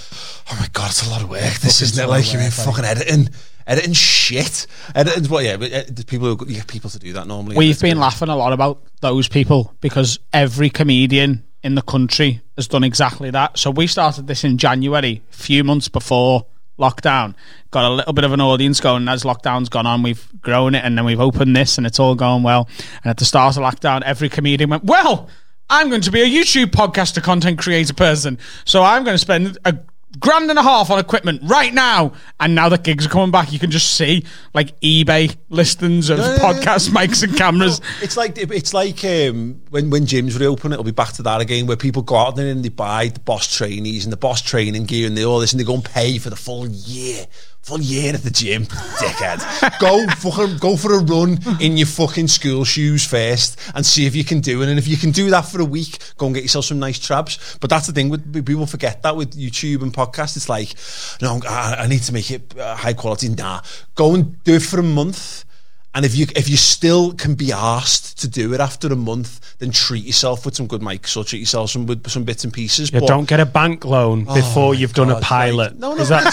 oh 0.50 0.56
my 0.58 0.66
god, 0.72 0.90
it's 0.90 1.06
a 1.06 1.10
lot 1.10 1.22
of 1.22 1.28
work. 1.28 1.54
This 1.60 1.82
isn't 1.82 2.02
it? 2.02 2.08
Like 2.08 2.32
you're 2.32 2.40
in 2.40 2.50
fucking 2.50 2.84
editing, 2.84 3.28
editing 3.66 3.92
shit. 3.92 4.66
Editing, 4.94 5.30
well, 5.30 5.42
yeah, 5.42 5.58
but 5.58 5.72
uh, 5.72 5.82
people 6.06 6.34
who, 6.34 6.46
you 6.46 6.56
get 6.56 6.66
people 6.66 6.88
to 6.90 6.98
do 6.98 7.12
that 7.12 7.26
normally. 7.26 7.56
We've 7.56 7.80
been 7.80 7.98
laughing 7.98 8.30
a 8.30 8.36
lot 8.36 8.54
about 8.54 8.82
those 9.02 9.28
people 9.28 9.74
because 9.82 10.18
every 10.32 10.70
comedian 10.70 11.44
in 11.62 11.74
the 11.74 11.82
country 11.82 12.40
has 12.56 12.68
done 12.68 12.84
exactly 12.84 13.30
that. 13.30 13.58
So 13.58 13.70
we 13.70 13.86
started 13.86 14.26
this 14.26 14.44
in 14.44 14.56
January, 14.56 15.22
a 15.30 15.34
few 15.34 15.62
months 15.62 15.88
before 15.88 16.46
lockdown. 16.78 17.34
Got 17.70 17.84
a 17.84 17.90
little 17.90 18.12
bit 18.12 18.24
of 18.24 18.32
an 18.32 18.40
audience 18.40 18.80
going. 18.80 19.08
As 19.08 19.24
lockdown's 19.24 19.68
gone 19.68 19.86
on, 19.86 20.02
we've 20.02 20.28
grown 20.40 20.74
it 20.74 20.84
and 20.84 20.96
then 20.96 21.04
we've 21.04 21.20
opened 21.20 21.54
this 21.54 21.76
and 21.76 21.86
it's 21.86 21.98
all 21.98 22.14
going 22.14 22.42
well. 22.42 22.68
And 23.02 23.10
at 23.10 23.18
the 23.18 23.24
start 23.24 23.56
of 23.56 23.62
lockdown, 23.62 24.02
every 24.02 24.28
comedian 24.28 24.70
went, 24.70 24.84
Well, 24.84 25.28
I'm 25.70 25.90
going 25.90 26.00
to 26.02 26.10
be 26.10 26.22
a 26.22 26.26
YouTube 26.26 26.66
podcaster, 26.66 27.22
content 27.22 27.58
creator 27.58 27.92
person. 27.92 28.38
So 28.64 28.82
I'm 28.82 29.04
going 29.04 29.14
to 29.14 29.18
spend 29.18 29.58
a 29.64 29.78
grand 30.18 30.50
and 30.50 30.58
a 30.58 30.62
half 30.62 30.90
on 30.90 30.98
equipment 30.98 31.42
right 31.44 31.72
now. 31.72 32.12
And 32.40 32.54
now 32.54 32.68
that 32.68 32.84
gigs 32.84 33.06
are 33.06 33.08
coming 33.08 33.30
back, 33.30 33.52
you 33.52 33.58
can 33.58 33.70
just 33.70 33.94
see 33.94 34.24
like 34.54 34.78
eBay 34.80 35.36
listings 35.48 36.10
of 36.10 36.18
yeah. 36.18 36.38
podcast 36.38 36.90
mics 36.90 37.22
and 37.22 37.36
cameras. 37.36 37.80
It's 38.02 38.16
like 38.16 38.38
it's 38.38 38.74
like 38.74 39.04
um, 39.04 39.60
when 39.70 39.90
when 39.90 40.06
gyms 40.06 40.38
reopen, 40.38 40.72
it'll 40.72 40.84
be 40.84 40.90
back 40.90 41.12
to 41.14 41.22
that 41.24 41.40
again, 41.40 41.66
where 41.66 41.76
people 41.76 42.02
go 42.02 42.16
out 42.16 42.36
there 42.36 42.48
and 42.48 42.64
they 42.64 42.70
buy 42.70 43.08
the 43.08 43.20
boss 43.20 43.54
trainees 43.54 44.04
and 44.04 44.12
the 44.12 44.16
boss 44.16 44.42
training 44.42 44.84
gear 44.84 45.06
and 45.06 45.16
they 45.16 45.24
all 45.24 45.38
this, 45.38 45.52
and 45.52 45.60
they 45.60 45.64
go 45.64 45.74
and 45.74 45.84
pay 45.84 46.18
for 46.18 46.30
the 46.30 46.36
full 46.36 46.66
year, 46.66 47.26
full 47.68 47.80
year 47.82 48.14
at 48.14 48.22
the 48.22 48.30
gym. 48.30 48.64
Dickhead, 48.98 49.78
go 49.78 50.06
fucking 50.16 50.56
go 50.58 50.76
for 50.76 50.94
a 50.94 50.98
run 51.00 51.38
in 51.60 51.76
your 51.76 51.86
fucking 51.86 52.28
school 52.28 52.64
shoes 52.64 53.04
first 53.06 53.60
and 53.74 53.84
see 53.84 54.06
if 54.06 54.16
you 54.16 54.24
can 54.24 54.40
do 54.40 54.62
it. 54.62 54.68
And 54.68 54.78
if 54.78 54.88
you 54.88 54.96
can 54.96 55.10
do 55.10 55.28
that 55.30 55.42
for 55.42 55.60
a 55.60 55.64
week, 55.64 55.98
go 56.16 56.26
and 56.26 56.34
get 56.34 56.42
yourself 56.44 56.64
some 56.64 56.78
nice 56.78 56.98
traps. 56.98 57.58
But 57.60 57.68
that's 57.70 57.86
the 57.86 57.92
thing 57.92 58.08
with 58.08 58.44
people 58.46 58.66
forget 58.66 59.02
that 59.02 59.16
with 59.16 59.32
YouTube 59.38 59.82
and 59.82 59.92
podcasts. 59.92 60.36
It's 60.36 60.48
like, 60.48 60.74
no, 61.20 61.40
I, 61.48 61.84
I 61.84 61.86
need 61.88 62.02
to 62.04 62.12
make 62.12 62.30
it 62.30 62.58
uh, 62.58 62.74
high 62.74 62.94
quality. 62.94 63.28
Nah, 63.28 63.60
go 63.94 64.14
and 64.14 64.42
do 64.44 64.54
it 64.54 64.62
for 64.62 64.80
a 64.80 64.82
month. 64.82 65.44
And 65.94 66.04
if 66.04 66.14
you 66.14 66.26
if 66.36 66.48
you 66.48 66.56
still 66.56 67.12
can 67.14 67.34
be 67.34 67.50
asked 67.50 68.18
to 68.20 68.28
do 68.28 68.52
it 68.54 68.60
after 68.60 68.88
a 68.88 68.94
month, 68.96 69.56
then 69.58 69.70
treat 69.72 70.04
yourself 70.04 70.44
with 70.44 70.54
some 70.54 70.66
good 70.66 70.82
mics 70.82 71.16
or 71.16 71.24
treat 71.24 71.40
yourself 71.40 71.70
some 71.70 71.86
with 71.86 72.08
some 72.08 72.24
bits 72.24 72.44
and 72.44 72.52
pieces. 72.52 72.92
Yeah, 72.92 73.00
But- 73.00 73.08
don't 73.08 73.28
get 73.28 73.40
a 73.40 73.46
bank 73.46 73.84
loan 73.84 74.26
Oh 74.28 74.34
before 74.34 74.74
you've 74.74 74.92
done 74.92 75.10
a 75.10 75.18
pilot. 75.20 75.72
like- 75.72 75.80
no, 75.80 75.94
no, 75.94 76.02
Is 76.02 76.10
that 76.10 76.24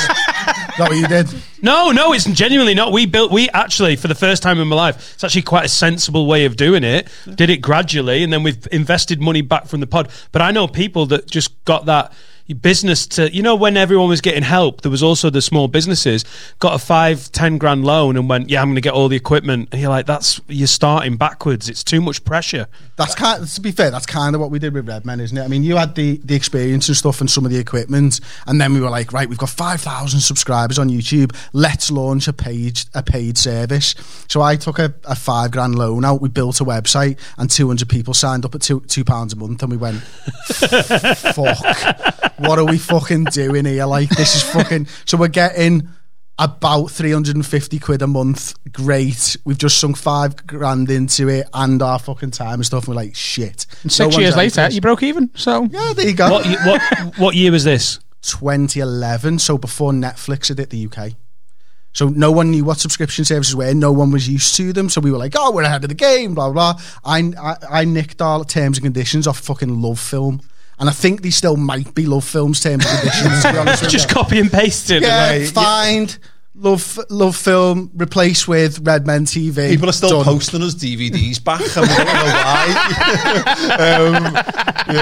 that 0.77 0.89
what 0.89 0.97
you 0.97 1.07
did? 1.07 1.27
No, 1.61 1.89
no, 1.89 2.13
it's 2.13 2.25
genuinely 2.25 2.75
not. 2.75 2.91
We 2.91 3.07
built, 3.07 3.31
we 3.31 3.49
actually, 3.49 3.95
for 3.95 4.07
the 4.07 4.13
first 4.13 4.43
time 4.43 4.59
in 4.59 4.67
my 4.67 4.75
life, 4.75 5.13
it's 5.15 5.23
actually 5.23 5.41
quite 5.41 5.65
a 5.65 5.69
sensible 5.69 6.27
way 6.27 6.45
of 6.45 6.55
doing 6.55 6.83
it. 6.83 7.07
Did 7.33 7.49
it 7.49 7.57
gradually, 7.57 8.23
and 8.23 8.31
then 8.31 8.43
we've 8.43 8.67
invested 8.71 9.19
money 9.19 9.41
back 9.41 9.65
from 9.65 9.79
the 9.79 9.87
pod. 9.87 10.09
But 10.31 10.43
I 10.43 10.51
know 10.51 10.67
people 10.67 11.07
that 11.07 11.25
just 11.27 11.65
got 11.65 11.87
that 11.87 12.13
business 12.53 13.07
to, 13.07 13.33
you 13.33 13.41
know, 13.41 13.55
when 13.55 13.77
everyone 13.77 14.09
was 14.09 14.21
getting 14.21 14.43
help, 14.43 14.81
there 14.81 14.91
was 14.91 15.01
also 15.01 15.29
the 15.29 15.41
small 15.41 15.67
businesses 15.67 16.23
got 16.59 16.75
a 16.75 16.79
five, 16.79 17.31
ten 17.31 17.57
grand 17.57 17.83
loan 17.85 18.17
and 18.17 18.29
went, 18.29 18.49
yeah, 18.49 18.61
I'm 18.61 18.67
going 18.67 18.75
to 18.75 18.81
get 18.81 18.93
all 18.93 19.07
the 19.07 19.15
equipment. 19.15 19.69
And 19.71 19.81
you're 19.81 19.89
like, 19.89 20.05
that's, 20.05 20.39
you're 20.47 20.67
starting 20.67 21.17
backwards. 21.17 21.69
It's 21.69 21.83
too 21.83 22.01
much 22.01 22.23
pressure. 22.23 22.67
That's 22.97 23.13
kind. 23.13 23.43
of, 23.43 23.53
to 23.53 23.61
be 23.61 23.71
fair, 23.71 23.91
that's 23.91 24.05
kind 24.05 24.35
of 24.35 24.41
what 24.41 24.51
we 24.51 24.59
did 24.59 24.73
with 24.73 24.87
Redmen, 24.87 25.19
isn't 25.19 25.37
it? 25.37 25.43
I 25.43 25.47
mean, 25.47 25.63
you 25.63 25.75
had 25.75 25.95
the 25.95 26.17
the 26.23 26.35
experience 26.35 26.87
and 26.87 26.95
stuff 26.95 27.19
and 27.19 27.29
some 27.29 27.45
of 27.45 27.51
the 27.51 27.57
equipment, 27.57 28.21
and 28.47 28.59
then 28.61 28.73
we 28.73 28.79
were 28.79 28.89
like, 28.89 29.11
right, 29.11 29.27
we've 29.27 29.37
got 29.37 29.49
five 29.49 29.81
thousand 29.81 30.21
subscribers 30.21 30.79
on 30.79 30.89
YouTube. 30.89 31.35
Let's 31.51 31.91
launch 31.91 32.27
a 32.27 32.33
page 32.33 32.85
a 32.93 33.03
paid 33.03 33.37
service. 33.37 33.95
So 34.29 34.41
I 34.41 34.55
took 34.55 34.79
a, 34.79 34.93
a 35.03 35.15
five 35.15 35.51
grand 35.51 35.75
loan 35.75 36.05
out. 36.05 36.21
We 36.21 36.29
built 36.29 36.61
a 36.61 36.65
website, 36.65 37.19
and 37.37 37.49
two 37.49 37.67
hundred 37.67 37.89
people 37.89 38.13
signed 38.13 38.45
up 38.45 38.55
at 38.55 38.61
two 38.61 38.79
two 38.81 39.03
pounds 39.03 39.33
a 39.33 39.35
month, 39.35 39.61
and 39.61 39.71
we 39.71 39.77
went, 39.77 40.01
fuck, 40.45 41.57
what 42.37 42.59
are 42.59 42.65
we 42.65 42.77
fucking 42.77 43.25
doing 43.25 43.65
here? 43.65 43.85
Like 43.85 44.09
this 44.09 44.35
is 44.35 44.43
fucking. 44.43 44.87
So 45.05 45.17
we're 45.17 45.27
getting. 45.27 45.89
About 46.37 46.87
350 46.87 47.79
quid 47.79 48.01
a 48.01 48.07
month. 48.07 48.55
Great. 48.73 49.37
We've 49.45 49.57
just 49.57 49.79
sunk 49.79 49.95
five 49.95 50.45
grand 50.45 50.91
into 50.91 51.29
it 51.29 51.47
and 51.53 51.81
our 51.81 51.97
fucking 51.97 52.31
time 52.31 52.55
and 52.55 52.65
stuff. 52.65 52.89
And 52.89 52.89
we're 52.89 53.01
like, 53.03 53.15
shit. 53.15 53.65
And 53.83 53.89
six 53.89 54.17
No 54.17 54.21
years 54.21 54.35
later, 54.35 54.65
this. 54.65 54.75
you 54.75 54.81
broke 54.81 55.01
even. 55.01 55.31
So 55.35 55.63
Yeah, 55.71 55.93
there 55.95 56.05
you 56.09 56.13
go. 56.13 56.29
What, 56.29 56.45
what, 56.65 57.17
what 57.17 57.35
year 57.35 57.53
was 57.53 57.63
this? 57.63 58.01
2011, 58.23 59.39
so 59.39 59.57
before 59.57 59.93
Netflix 59.93 60.49
had 60.49 60.57
hit 60.57 60.71
the 60.71 60.87
UK. 60.87 61.13
So 61.93 62.09
no 62.09 62.33
one 62.33 62.51
knew 62.51 62.65
what 62.65 62.79
subscription 62.79 63.23
services 63.23 63.55
were. 63.55 63.73
No 63.73 63.93
one 63.93 64.11
was 64.11 64.27
used 64.27 64.55
to 64.57 64.73
them. 64.73 64.89
So 64.89 64.99
we 64.99 65.11
were 65.11 65.17
like, 65.17 65.35
oh, 65.37 65.51
we're 65.53 65.63
ahead 65.63 65.85
of 65.85 65.89
the 65.89 65.95
game, 65.95 66.35
blah, 66.35 66.49
blah, 66.51 66.73
blah. 66.73 66.81
I, 67.05 67.31
I, 67.41 67.55
I 67.81 67.85
nicked 67.85 68.21
our 68.21 68.43
terms 68.43 68.77
and 68.77 68.83
conditions 68.83 69.25
off 69.25 69.39
fucking 69.39 69.69
LoveFilm. 69.69 70.43
And 70.79 70.89
I 70.89 70.91
think 70.91 71.21
they 71.21 71.29
still 71.29 71.55
might 71.55 71.95
be 71.95 72.05
LoveFilm's 72.05 72.59
terms 72.59 72.85
and 72.85 72.99
conditions, 72.99 73.43
to 73.43 73.51
be 73.53 73.57
honest 73.57 73.81
with 73.83 73.91
Just 73.91 74.09
you. 74.09 74.13
copy 74.15 74.39
and 74.39 74.51
pasted. 74.51 75.03
Yeah, 75.03 75.31
Like, 75.31 75.47
find 75.53 76.17
love 76.57 76.99
LoveFilm 77.09 77.89
replaced 77.95 78.47
with 78.47 78.79
Redmen 78.85 79.25
TV. 79.25 79.69
People 79.71 79.89
are 79.89 79.93
still 79.93 80.09
Done. 80.09 80.23
posting 80.23 80.61
us 80.61 80.75
DVDs 80.75 81.43
back, 81.43 81.59
and 81.61 81.87
we 81.87 81.95
don't 81.95 82.05
know 82.05 82.33
why. 82.33 82.65
um, 83.95 84.35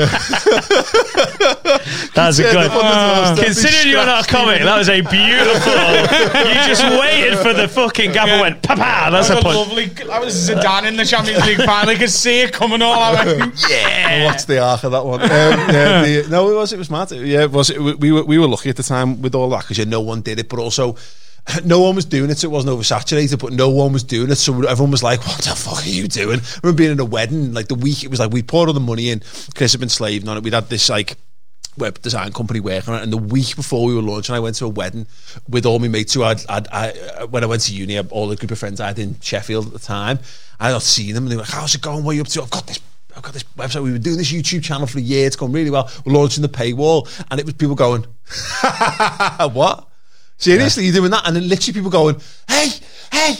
That's 2.16 2.40
a 2.40 2.44
good. 2.44 2.54
the 2.54 2.70
one 2.76 2.86
that's- 2.86 3.38
that's 3.38 3.62
Considering 3.62 3.92
you're 3.92 4.06
not 4.06 4.26
a 4.26 4.28
comic, 4.32 4.62
that 4.62 4.78
was 4.78 4.90
a 4.90 5.02
beautiful. 5.02 5.74
you 6.48 6.54
just 6.68 6.84
waited 6.84 7.38
for 7.40 7.54
the 7.54 7.68
fucking 7.68 8.12
gaffer 8.12 8.42
went, 8.42 8.62
papa. 8.62 9.12
That's 9.12 9.30
a 9.30 9.36
That 9.36 9.44
was 9.44 9.56
punch. 9.56 9.68
lovely. 9.68 9.86
That 10.08 10.22
was 10.22 10.50
Zidane 10.50 10.88
in 10.88 10.96
the 10.96 11.06
Champions 11.06 11.46
League 11.46 11.58
final. 11.58 11.90
I 11.90 11.96
could 11.96 12.10
see 12.10 12.42
it 12.42 12.54
coming 12.54 12.82
all. 12.82 12.94
I 12.94 13.26
went, 13.26 13.66
yeah. 13.70 14.26
What's 14.26 14.46
the 14.46 14.60
arc 14.60 14.84
of 14.84 14.92
that 14.92 15.06
one? 15.06 15.22
Um, 15.22 15.30
yeah, 15.30 16.02
the, 16.04 16.28
no, 16.30 16.50
it 16.52 16.56
was. 16.56 16.74
It 16.74 16.78
was 16.78 16.90
mad. 16.90 17.12
Yeah, 17.12 17.44
it 17.44 17.52
was. 17.52 17.70
It, 17.70 17.80
we 18.00 18.12
were 18.12 18.24
we 18.24 18.38
were 18.38 18.48
lucky 18.48 18.70
at 18.70 18.76
the 18.76 18.84
time 18.84 19.22
with 19.22 19.36
all 19.36 19.50
that 19.50 19.62
because 19.62 19.78
yeah, 19.78 19.86
no 19.86 20.02
one 20.02 20.22
did 20.22 20.40
it, 20.40 20.50
but 20.50 20.60
also. 20.60 20.96
No 21.66 21.82
one 21.82 21.96
was 21.96 22.06
doing 22.06 22.30
it, 22.30 22.38
so 22.38 22.48
it 22.48 22.52
wasn't 22.52 22.78
oversaturated, 22.78 23.40
but 23.40 23.52
no 23.52 23.70
one 23.70 23.92
was 23.92 24.04
doing 24.04 24.32
it, 24.32 24.36
so 24.36 24.54
everyone 24.64 24.92
was 24.92 25.04
like, 25.04 25.26
What 25.28 25.40
the 25.40 25.50
fuck 25.50 25.86
are 25.86 25.90
you 25.90 26.08
doing? 26.08 26.40
I 26.40 26.60
remember 26.64 26.78
being 26.78 26.92
in 26.92 27.00
a 27.00 27.06
wedding, 27.06 27.54
like 27.54 27.68
the 27.68 27.76
week, 27.76 28.04
it 28.04 28.10
was 28.10 28.20
like 28.20 28.32
we 28.32 28.42
poured 28.42 28.70
all 28.70 28.74
the 28.74 28.80
money 28.80 29.10
in, 29.10 29.22
Chris 29.54 29.74
had 29.74 29.80
been 29.80 29.90
slaving 29.90 30.30
on 30.30 30.38
it, 30.38 30.44
we'd 30.44 30.54
had 30.54 30.70
this 30.70 30.90
like 30.90 31.18
web 31.78 32.02
design 32.02 32.32
company 32.32 32.60
working 32.60 32.94
on 32.94 33.00
it. 33.00 33.04
And 33.04 33.14
the 33.14 33.18
week 33.18 33.56
before 33.56 33.86
we 33.86 33.96
were 33.96 34.02
launching, 34.02 34.36
I 34.36 34.40
went 34.40 34.56
to 34.58 34.66
a 34.66 34.70
wedding 34.70 35.08
with 35.50 35.66
all 35.66 35.80
my 35.80 35.88
mates 35.88 36.14
who 36.14 36.24
I'd, 36.24 36.48
I'd, 36.50 36.68
I, 36.70 37.26
when 37.26 37.44
I 37.44 37.48
went 37.48 37.64
to 37.64 37.74
uni, 37.74 38.00
all 38.00 38.28
the 38.28 38.36
group 38.36 38.52
of 38.52 38.60
friends 38.60 38.80
I 38.80 38.88
had 38.88 39.00
in 39.00 39.20
Sheffield 39.20 39.68
at 39.68 39.74
the 39.74 39.80
time. 39.80 40.20
I 40.60 40.70
had 40.70 40.82
seen 40.82 41.14
them 41.14 41.26
and 41.26 41.32
they 41.32 41.36
were 41.36 41.42
like, 41.42 41.52
how's 41.52 41.76
it 41.76 41.82
going? 41.82 42.04
What 42.04 42.12
are 42.12 42.16
you 42.16 42.22
up 42.22 42.28
to? 42.28 42.44
I've 42.44 42.50
got 42.50 42.68
this. 42.68 42.80
I've 43.16 43.22
got 43.22 43.34
this 43.34 43.44
website. 43.58 43.84
We 43.84 43.92
were 43.92 44.00
doing 44.00 44.18
this 44.18 44.32
YouTube 44.32 44.64
channel 44.64 44.88
for 44.88 44.98
a 44.98 45.02
year. 45.02 45.28
It's 45.28 45.36
going 45.36 45.52
really 45.52 45.70
well. 45.70 45.90
We're 46.04 46.14
launching 46.14 46.42
the 46.42 46.50
paywall, 46.50 47.08
and 47.30 47.40
it 47.40 47.46
was 47.46 47.54
people 47.54 47.76
going, 47.76 48.04
"What? 49.54 49.88
Seriously, 50.38 50.86
you're 50.86 50.94
doing 50.94 51.12
that?" 51.12 51.26
And 51.28 51.36
then 51.36 51.48
literally 51.48 51.74
people 51.74 51.90
going, 51.92 52.16
"Hey, 52.48 52.68
hey, 53.12 53.36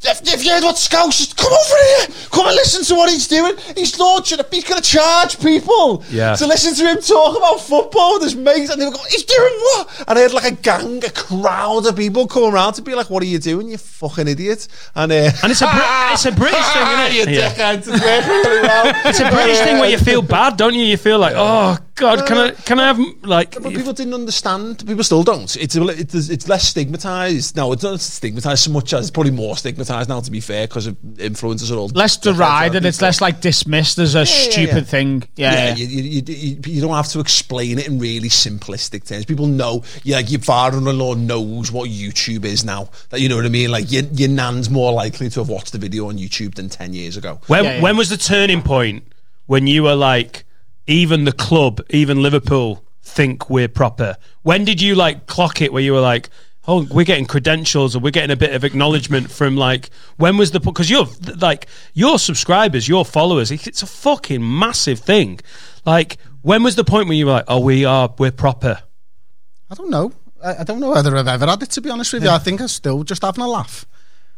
if, 0.00 0.20
if 0.32 0.44
you 0.44 0.52
heard 0.52 0.62
what 0.62 0.78
Scouse 0.78 1.20
is, 1.20 1.32
come 1.34 1.52
over 1.52 1.76
here. 1.98 2.16
Come 2.30 2.46
and 2.46 2.54
listen 2.54 2.84
to 2.84 2.94
what 2.94 3.10
he's 3.10 3.26
doing. 3.26 3.54
He's 3.76 3.98
launching 3.98 4.38
it. 4.38 4.46
He's 4.52 4.62
going 4.62 4.80
to 4.80 4.88
charge 4.88 5.40
people 5.40 6.04
Yeah. 6.08 6.36
to 6.36 6.46
listen 6.46 6.72
to 6.76 6.84
him 6.92 7.02
talk 7.02 7.36
about 7.36 7.60
football 7.60 8.14
with 8.14 8.22
his 8.22 8.36
mates. 8.36 8.70
And 8.70 8.80
they 8.80 8.84
were 8.86 8.92
going, 8.92 9.04
he's 9.10 9.24
doing 9.24 9.52
what? 9.58 10.04
And 10.06 10.16
I 10.16 10.22
had 10.22 10.32
like 10.32 10.44
a 10.52 10.54
gang, 10.54 11.04
a 11.04 11.10
crowd 11.10 11.84
of 11.84 11.96
people 11.96 12.28
come 12.28 12.44
around 12.54 12.74
to 12.74 12.82
be 12.82 12.94
like, 12.94 13.10
what 13.10 13.24
are 13.24 13.26
you 13.26 13.40
doing, 13.40 13.70
you 13.70 13.76
fucking 13.76 14.28
idiot? 14.28 14.68
And, 14.94 15.10
uh, 15.10 15.32
And 15.42 15.50
it's 15.50 15.62
a 15.62 15.68
it's 16.12 16.26
a 16.26 16.30
British 16.32 16.64
thing, 16.66 16.86
isn't 16.86 17.16
you 17.16 17.22
it? 17.22 17.28
Yeah. 17.30 17.50
dickhead. 17.54 17.78
It's 17.78 17.88
really 17.88 18.62
well. 18.62 18.92
It's 19.04 19.18
a 19.18 19.30
British 19.30 19.58
thing 19.58 19.78
where 19.80 19.90
you 19.90 19.98
feel 19.98 20.22
bad, 20.22 20.56
don't 20.56 20.74
you? 20.74 20.84
You 20.84 20.96
feel 20.96 21.18
like, 21.18 21.34
oh 21.36 21.76
god, 21.98 22.26
can 22.26 22.38
I 22.38 22.48
uh, 22.48 22.54
can 22.64 22.80
I 22.80 22.86
have 22.86 22.98
like? 23.22 23.54
But 23.60 23.72
people 23.74 23.92
didn't 23.92 24.14
understand. 24.14 24.86
People 24.86 25.04
still 25.04 25.22
don't. 25.22 25.54
It's 25.56 25.76
a, 25.76 25.86
it's, 25.88 26.14
it's 26.28 26.48
less 26.48 26.68
stigmatized. 26.68 27.56
No, 27.56 27.72
it's 27.72 27.82
not 27.82 28.00
stigmatized 28.00 28.64
so 28.64 28.70
much 28.70 28.92
as 28.92 29.06
it's 29.06 29.10
probably 29.10 29.32
more 29.32 29.56
stigmatized 29.56 30.08
now. 30.08 30.20
To 30.20 30.30
be 30.30 30.40
fair, 30.40 30.66
because 30.66 30.86
of 30.86 30.96
influencers 31.16 31.70
are 31.70 31.76
all 31.76 31.88
Less 31.88 32.16
derided. 32.16 32.84
It's 32.84 33.02
less 33.02 33.20
like 33.20 33.40
dismissed 33.40 33.98
as 33.98 34.14
a 34.14 34.20
yeah, 34.20 34.24
stupid 34.24 34.74
yeah. 34.76 34.80
thing. 34.82 35.22
Yeah. 35.36 35.52
yeah, 35.52 35.74
You, 35.74 35.86
you, 35.86 36.22
you, 36.26 36.60
you 36.64 36.80
don't 36.80 36.94
have 36.94 37.08
to 37.08 37.20
explain 37.20 37.78
it 37.78 37.88
in 37.88 37.98
really 37.98 38.28
simplistic 38.28 39.06
terms. 39.06 39.24
People 39.24 39.46
know, 39.46 39.82
yeah, 40.02 40.16
like 40.16 40.30
your 40.30 40.40
father-in-law 40.40 41.14
knows 41.14 41.72
what 41.72 41.90
YouTube 41.90 42.44
is 42.44 42.64
now. 42.64 42.90
That 43.10 43.20
you 43.20 43.28
know 43.28 43.36
what 43.36 43.46
I 43.46 43.50
mean. 43.50 43.70
Like 43.70 43.90
your, 43.90 44.04
your 44.04 44.28
nan's 44.28 44.70
more 44.70 44.92
likely 44.92 45.28
to 45.30 45.40
have 45.40 45.48
watched 45.48 45.72
the 45.72 45.78
video 45.78 46.08
on 46.08 46.18
YouTube 46.18 46.54
than 46.54 46.68
ten 46.68 46.92
years 46.92 47.16
ago. 47.16 47.40
When 47.46 47.82
when 47.82 47.96
was 47.96 48.08
the 48.08 48.16
turning 48.16 48.62
point 48.62 49.04
when 49.46 49.66
you 49.66 49.82
were 49.82 49.96
like, 49.96 50.44
even 50.88 51.24
the 51.24 51.32
club, 51.32 51.80
even 51.90 52.20
Liverpool 52.22 52.84
think 53.02 53.48
we're 53.48 53.68
proper? 53.68 54.16
When 54.42 54.64
did 54.64 54.82
you 54.82 54.96
like 54.96 55.26
clock 55.26 55.62
it? 55.62 55.72
Where 55.72 55.82
you 55.82 55.92
were 55.92 56.00
like, 56.00 56.28
oh, 56.66 56.84
we're 56.90 57.04
getting 57.04 57.26
credentials 57.26 57.94
or 57.94 58.00
we're 58.00 58.10
getting 58.10 58.30
a 58.32 58.36
bit 58.36 58.52
of 58.54 58.64
acknowledgement 58.64 59.30
from 59.30 59.56
like 59.56 59.90
when 60.16 60.36
was 60.36 60.50
the 60.50 60.60
because 60.60 60.90
you're 60.90 61.06
like 61.36 61.66
your 61.94 62.18
subscribers, 62.18 62.88
your 62.88 63.04
followers, 63.04 63.50
it's 63.52 63.82
a 63.82 63.86
fucking 63.86 64.42
massive 64.58 64.98
thing. 64.98 65.38
Like 65.86 66.16
when 66.42 66.62
was 66.62 66.74
the 66.76 66.84
point 66.84 67.08
when 67.08 67.16
you 67.16 67.26
were 67.26 67.32
like, 67.32 67.44
oh, 67.48 67.60
we 67.60 67.84
are 67.84 68.12
we're 68.18 68.32
proper? 68.32 68.82
I 69.70 69.74
don't 69.74 69.90
know. 69.90 70.12
I, 70.42 70.56
I 70.60 70.64
don't 70.64 70.80
know 70.80 70.90
whether 70.90 71.16
I've 71.16 71.26
ever 71.28 71.46
had 71.46 71.62
it, 71.62 71.70
to 71.72 71.80
be 71.80 71.90
honest 71.90 72.12
with 72.12 72.22
you. 72.24 72.30
I 72.30 72.38
think 72.38 72.60
I'm 72.60 72.68
still 72.68 73.02
just 73.04 73.22
having 73.22 73.42
a 73.44 73.48
laugh. 73.48 73.84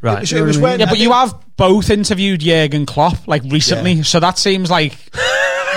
Right. 0.03 0.15
It 0.19 0.21
was- 0.21 0.33
it 0.33 0.41
was 0.43 0.59
when- 0.59 0.81
Yeah, 0.81 0.87
but 0.87 0.99
you 0.99 1.13
have 1.13 1.35
both 1.57 1.91
interviewed 1.91 2.41
Jurgen 2.41 2.87
Klopp 2.87 3.29
like 3.29 3.43
recently, 3.45 4.03
so 4.03 4.19
that 4.21 4.39
seems 4.39 4.71
like. 4.71 4.97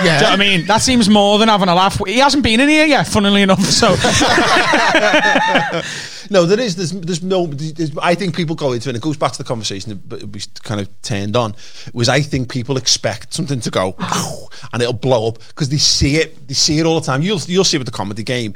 Yeah. 0.02 0.16
You 0.16 0.22
know 0.24 0.30
I 0.30 0.36
mean? 0.36 0.66
That 0.66 0.82
seems 0.82 1.08
more 1.08 1.38
than 1.38 1.48
having 1.48 1.68
a 1.68 1.74
laugh. 1.74 2.00
He 2.06 2.18
hasn't 2.18 2.42
been 2.42 2.60
in 2.60 2.68
here 2.68 2.86
yet, 2.86 3.06
funnily 3.06 3.42
enough. 3.42 3.62
So 3.64 3.94
No, 6.30 6.46
there 6.46 6.60
is. 6.60 6.76
There's, 6.76 6.92
there's 6.92 7.22
no. 7.22 7.46
There's, 7.46 7.96
I 7.98 8.14
think 8.14 8.34
people 8.36 8.56
go 8.56 8.72
into 8.72 8.88
it. 8.88 8.90
and 8.90 8.96
It 8.96 9.02
goes 9.02 9.16
back 9.16 9.32
to 9.32 9.38
the 9.38 9.44
conversation 9.44 10.00
that 10.08 10.24
we 10.32 10.40
kind 10.62 10.80
of 10.80 10.88
turned 11.02 11.36
on. 11.36 11.54
Was 11.92 12.08
I 12.08 12.20
think 12.20 12.50
people 12.50 12.76
expect 12.76 13.34
something 13.34 13.60
to 13.60 13.70
go 13.70 13.94
"Ow," 14.00 14.48
and 14.72 14.82
it'll 14.82 14.94
blow 14.94 15.28
up 15.28 15.38
because 15.48 15.68
they 15.68 15.76
see 15.78 16.16
it. 16.16 16.48
They 16.48 16.54
see 16.54 16.78
it 16.78 16.86
all 16.86 16.98
the 17.00 17.06
time. 17.06 17.22
You'll 17.22 17.40
you'll 17.46 17.64
see 17.64 17.76
it 17.76 17.80
with 17.80 17.86
the 17.86 17.92
comedy 17.92 18.22
game. 18.22 18.54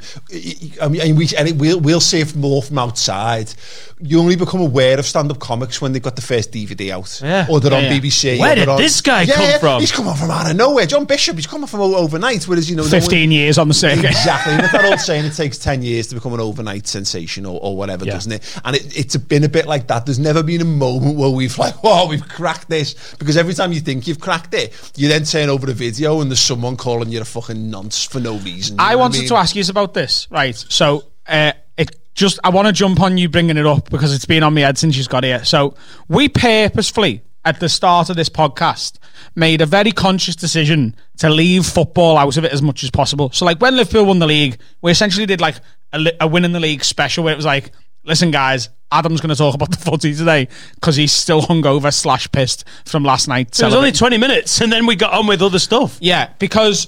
I 0.81 0.87
mean, 0.87 1.01
and 1.01 1.17
we 1.17 1.29
and 1.37 1.47
it, 1.47 1.55
we'll 1.55 1.79
we'll 1.79 1.99
see 2.01 2.19
it 2.21 2.35
more 2.35 2.61
from 2.63 2.77
outside. 2.79 3.53
You 4.01 4.19
only 4.21 4.37
become 4.37 4.61
aware 4.61 4.97
of 4.97 5.05
stand-up 5.05 5.39
comics 5.39 5.81
when 5.81 5.91
they've 5.91 6.01
got 6.01 6.15
the 6.15 6.21
first 6.21 6.53
DVD 6.53 6.91
out, 6.91 7.19
Yeah. 7.21 7.47
or 7.49 7.59
they're 7.59 7.73
on 7.73 7.83
Yeah, 7.83 7.91
yeah. 7.93 7.99
BBC. 7.99 8.39
Where 8.39 8.55
did 8.55 8.69
on- 8.69 8.77
this 8.77 9.01
guy 9.01 9.23
Yeah, 9.23 9.33
come 9.33 9.59
from? 9.59 9.81
He's 9.81 9.91
come 9.91 10.07
on 10.07 10.15
from 10.15 10.31
out 10.31 10.49
of 10.49 10.55
nowhere. 10.55 10.85
John 10.85 11.03
Bishop. 11.03 11.35
He's 11.35 11.47
come 11.47 11.67
from 11.67 11.81
overnight. 11.81 12.47
Whereas 12.47 12.69
you 12.69 12.77
know, 12.77 12.83
no 12.83 12.89
one- 12.89 13.01
15 13.01 13.29
years 13.31 13.57
on 13.57 13.67
the 13.67 13.73
circuit. 13.73 14.05
Exactly. 14.05 14.53
And 14.53 14.63
that 14.63 14.85
old 14.85 14.99
saying 15.01 15.25
it 15.25 15.33
takes 15.35 15.57
10 15.57 15.81
years 15.83 16.07
to 16.07 16.15
become 16.15 16.33
an 16.33 16.39
overnight 16.39 16.87
sensation 16.87 17.45
or, 17.45 17.58
or 17.61 17.75
whatever, 17.77 18.05
Yeah. 18.05 18.13
doesn't 18.13 18.31
it? 18.31 18.59
And 18.65 18.75
it, 18.75 18.97
it's 18.97 19.15
been 19.17 19.43
a 19.43 19.49
bit 19.49 19.67
like 19.67 19.87
that. 19.87 20.05
There's 20.05 20.19
never 20.19 20.43
been 20.43 20.61
a 20.61 20.65
moment 20.65 21.17
where 21.17 21.29
we've 21.29 21.57
like, 21.57 21.75
oh, 21.83 22.07
we've 22.07 22.27
cracked 22.27 22.69
this. 22.69 23.15
Because 23.19 23.37
every 23.37 23.53
time 23.53 23.71
you 23.73 23.79
think 23.79 24.07
you've 24.07 24.19
cracked 24.19 24.53
it, 24.53 24.73
you 24.95 25.07
then 25.07 25.23
turn 25.23 25.49
over 25.49 25.65
the 25.65 25.73
video 25.73 26.21
and 26.21 26.29
there's 26.31 26.39
someone 26.41 26.75
calling 26.77 27.09
you 27.09 27.21
a 27.21 27.25
fucking 27.25 27.69
nonce 27.69 28.03
for 28.03 28.19
no 28.19 28.37
reason. 28.37 28.77
I 28.79 28.95
wanted 28.95 29.19
mean? 29.19 29.27
to 29.29 29.35
ask 29.35 29.55
you 29.55 29.63
about 29.69 29.93
this, 29.93 30.27
right? 30.31 30.55
So, 30.55 31.03
uh, 31.27 31.51
it 31.77 31.95
just 32.15 32.39
I 32.43 32.49
want 32.49 32.67
to 32.67 32.73
jump 32.73 32.99
on 33.01 33.17
you 33.17 33.29
bringing 33.29 33.57
it 33.57 33.65
up 33.65 33.89
because 33.89 34.13
it's 34.15 34.25
been 34.25 34.41
on 34.43 34.53
my 34.53 34.61
head 34.61 34.77
since 34.77 34.97
you 34.97 35.03
got 35.05 35.23
here. 35.23 35.43
So, 35.43 35.75
we 36.07 36.29
purposefully 36.29 37.21
at 37.45 37.59
the 37.59 37.69
start 37.69 38.09
of 38.09 38.15
this 38.15 38.29
podcast 38.29 38.97
made 39.35 39.61
a 39.61 39.65
very 39.65 39.91
conscious 39.91 40.35
decision 40.35 40.95
to 41.17 41.29
leave 41.29 41.65
football 41.65 42.17
out 42.17 42.35
of 42.37 42.43
it 42.43 42.51
as 42.51 42.61
much 42.61 42.83
as 42.83 42.91
possible. 42.91 43.31
So, 43.31 43.45
like 43.45 43.59
when 43.61 43.75
Liverpool 43.75 44.05
won 44.05 44.19
the 44.19 44.27
league, 44.27 44.59
we 44.81 44.91
essentially 44.91 45.25
did 45.25 45.39
like 45.41 45.55
a, 45.93 45.99
li- 45.99 46.11
a 46.19 46.27
win 46.27 46.45
in 46.45 46.51
the 46.51 46.59
league 46.59 46.83
special 46.83 47.23
where 47.23 47.33
it 47.33 47.37
was 47.37 47.45
like, 47.45 47.71
listen, 48.03 48.31
guys. 48.31 48.69
Adam's 48.91 49.21
going 49.21 49.29
to 49.29 49.35
talk 49.35 49.53
about 49.53 49.69
the 49.69 49.77
footy 49.77 50.15
today 50.15 50.47
because 50.73 50.95
he's 50.95 51.11
still 51.11 51.43
hungover 51.43 51.93
slash 51.93 52.31
pissed 52.31 52.65
from 52.85 53.03
last 53.03 53.27
night. 53.27 53.59
It 53.59 53.63
was 53.63 53.75
only 53.75 53.91
twenty 53.91 54.17
minutes, 54.17 54.61
and 54.61 54.71
then 54.71 54.87
we 54.87 54.95
got 54.95 55.13
on 55.13 55.27
with 55.27 55.43
other 55.43 55.59
stuff. 55.59 55.99
yeah, 56.01 56.33
because 56.39 56.87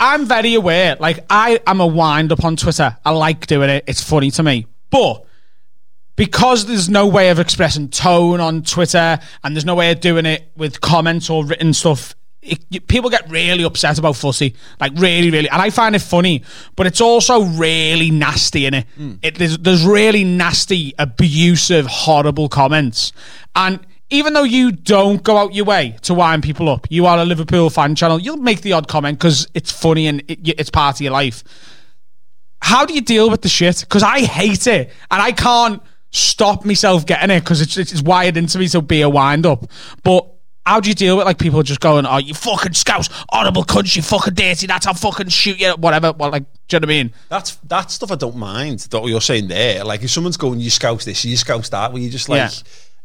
I'm 0.00 0.24
very 0.24 0.54
aware. 0.54 0.96
Like 0.98 1.26
I 1.28 1.60
am 1.66 1.80
a 1.82 1.86
wind 1.86 2.32
up 2.32 2.42
on 2.42 2.56
Twitter. 2.56 2.96
I 3.04 3.10
like 3.10 3.46
doing 3.46 3.68
it. 3.68 3.84
It's 3.86 4.02
funny 4.02 4.30
to 4.30 4.42
me. 4.42 4.66
But 4.88 5.26
because 6.16 6.64
there's 6.64 6.88
no 6.88 7.06
way 7.06 7.28
of 7.28 7.38
expressing 7.38 7.90
tone 7.90 8.40
on 8.40 8.62
Twitter 8.62 9.18
and 9.44 9.54
there's 9.54 9.66
no 9.66 9.74
way 9.74 9.90
of 9.90 10.00
doing 10.00 10.24
it 10.24 10.50
with 10.56 10.80
comments 10.80 11.28
or 11.28 11.44
written 11.44 11.74
stuff. 11.74 12.14
It, 12.46 12.64
you- 12.70 12.80
people 12.80 13.10
get 13.10 13.30
really 13.30 13.64
upset 13.64 13.98
about 13.98 14.16
fussy, 14.16 14.54
like 14.80 14.92
really, 14.96 15.30
really, 15.30 15.48
and 15.48 15.60
I 15.60 15.70
find 15.70 15.94
it 15.94 16.00
funny, 16.02 16.42
but 16.76 16.86
it's 16.86 17.00
also 17.00 17.42
really 17.42 18.10
nasty 18.10 18.66
in 18.66 18.74
it. 18.74 18.86
Hmm. 18.96 19.14
it 19.22 19.34
there's, 19.36 19.58
there's 19.58 19.84
really 19.84 20.24
nasty, 20.24 20.94
abusive, 20.98 21.86
horrible 21.86 22.48
comments, 22.48 23.12
and 23.54 23.80
even 24.10 24.34
though 24.34 24.44
you 24.44 24.70
don't 24.70 25.22
go 25.24 25.36
out 25.36 25.52
your 25.52 25.64
way 25.64 25.96
to 26.02 26.14
wind 26.14 26.44
people 26.44 26.68
up, 26.68 26.86
you 26.90 27.06
are 27.06 27.18
a 27.18 27.24
Liverpool 27.24 27.68
fan 27.70 27.96
channel. 27.96 28.20
You'll 28.20 28.36
make 28.36 28.60
the 28.62 28.72
odd 28.72 28.86
comment 28.86 29.18
because 29.18 29.48
it's 29.52 29.72
funny 29.72 30.06
and 30.06 30.20
it, 30.28 30.48
it's 30.60 30.70
part 30.70 30.96
of 30.96 31.00
your 31.00 31.10
life. 31.12 31.42
How 32.62 32.86
do 32.86 32.94
you 32.94 33.00
deal 33.00 33.28
with 33.30 33.42
the 33.42 33.48
shit? 33.48 33.80
Because 33.80 34.04
I 34.04 34.20
hate 34.20 34.68
it 34.68 34.92
and 35.10 35.20
I 35.20 35.32
can't 35.32 35.82
stop 36.12 36.64
myself 36.64 37.04
getting 37.04 37.30
it 37.30 37.40
because 37.40 37.60
it's, 37.60 37.76
it's 37.76 38.00
wired 38.00 38.36
into 38.36 38.58
me 38.60 38.68
to 38.68 38.80
be 38.80 39.02
a 39.02 39.08
wind 39.08 39.44
up. 39.44 39.68
But 40.04 40.24
how 40.66 40.80
do 40.80 40.88
you 40.88 40.94
deal 40.94 41.16
with 41.16 41.24
like 41.26 41.38
people 41.38 41.62
just 41.62 41.80
going, 41.80 42.04
"Oh, 42.06 42.18
you 42.18 42.34
fucking 42.34 42.74
scouse, 42.74 43.08
horrible 43.30 43.64
cunt, 43.64 43.94
you 43.94 44.02
fucking 44.02 44.34
dirty, 44.34 44.66
that's 44.66 44.84
how 44.84 44.92
fucking 44.92 45.28
shoot 45.28 45.58
you," 45.60 45.70
whatever. 45.78 46.12
Well, 46.12 46.30
like, 46.30 46.42
do 46.68 46.76
you 46.76 46.80
know 46.80 46.86
what 46.86 46.92
I 46.92 47.02
mean? 47.02 47.12
That's 47.28 47.54
that 47.68 47.90
stuff 47.92 48.10
I 48.10 48.16
don't 48.16 48.36
mind. 48.36 48.80
That 48.80 49.00
what 49.00 49.08
you're 49.08 49.20
saying 49.20 49.46
there. 49.48 49.84
Like 49.84 50.02
if 50.02 50.10
someone's 50.10 50.36
going, 50.36 50.58
you 50.60 50.70
scouse 50.70 51.04
this, 51.04 51.24
you 51.24 51.36
scouse 51.36 51.68
that. 51.70 51.92
Well, 51.92 52.02
you 52.02 52.10
just 52.10 52.28
like. 52.28 52.38
Yeah. 52.40 52.50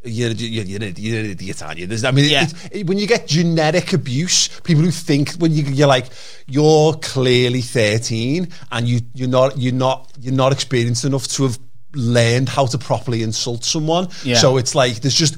You're, 0.04 0.32
you're, 0.32 0.64
you're, 0.66 0.82
an- 0.84 0.96
you're 0.98 1.20
an 1.20 1.30
idiot, 1.30 1.62
aren't 1.62 1.78
you? 1.78 1.86
There's, 1.86 2.04
I 2.04 2.10
mean, 2.10 2.26
it, 2.26 2.54
it, 2.72 2.88
when 2.88 2.98
you 2.98 3.06
get 3.06 3.28
generic 3.28 3.94
abuse, 3.94 4.48
people 4.62 4.82
who 4.82 4.90
think 4.90 5.34
when 5.34 5.52
you, 5.52 5.62
you're 5.66 5.88
like 5.88 6.08
you're 6.48 6.94
clearly 6.96 7.62
13 7.62 8.48
and 8.72 8.88
you 8.88 9.02
you're 9.14 9.30
not 9.30 9.60
you're 9.60 9.76
not 9.76 10.12
you're 10.20 10.34
not 10.34 10.52
experienced 10.54 11.06
enough 11.06 11.28
to 11.28 11.44
have 11.44 11.60
learned 11.94 12.50
how 12.50 12.66
to 12.66 12.80
properly 12.80 13.22
insult 13.22 13.64
someone. 13.64 14.08
Yeah. 14.24 14.38
So 14.38 14.58
it's 14.58 14.74
like 14.74 15.02
there's 15.02 15.14
just 15.14 15.38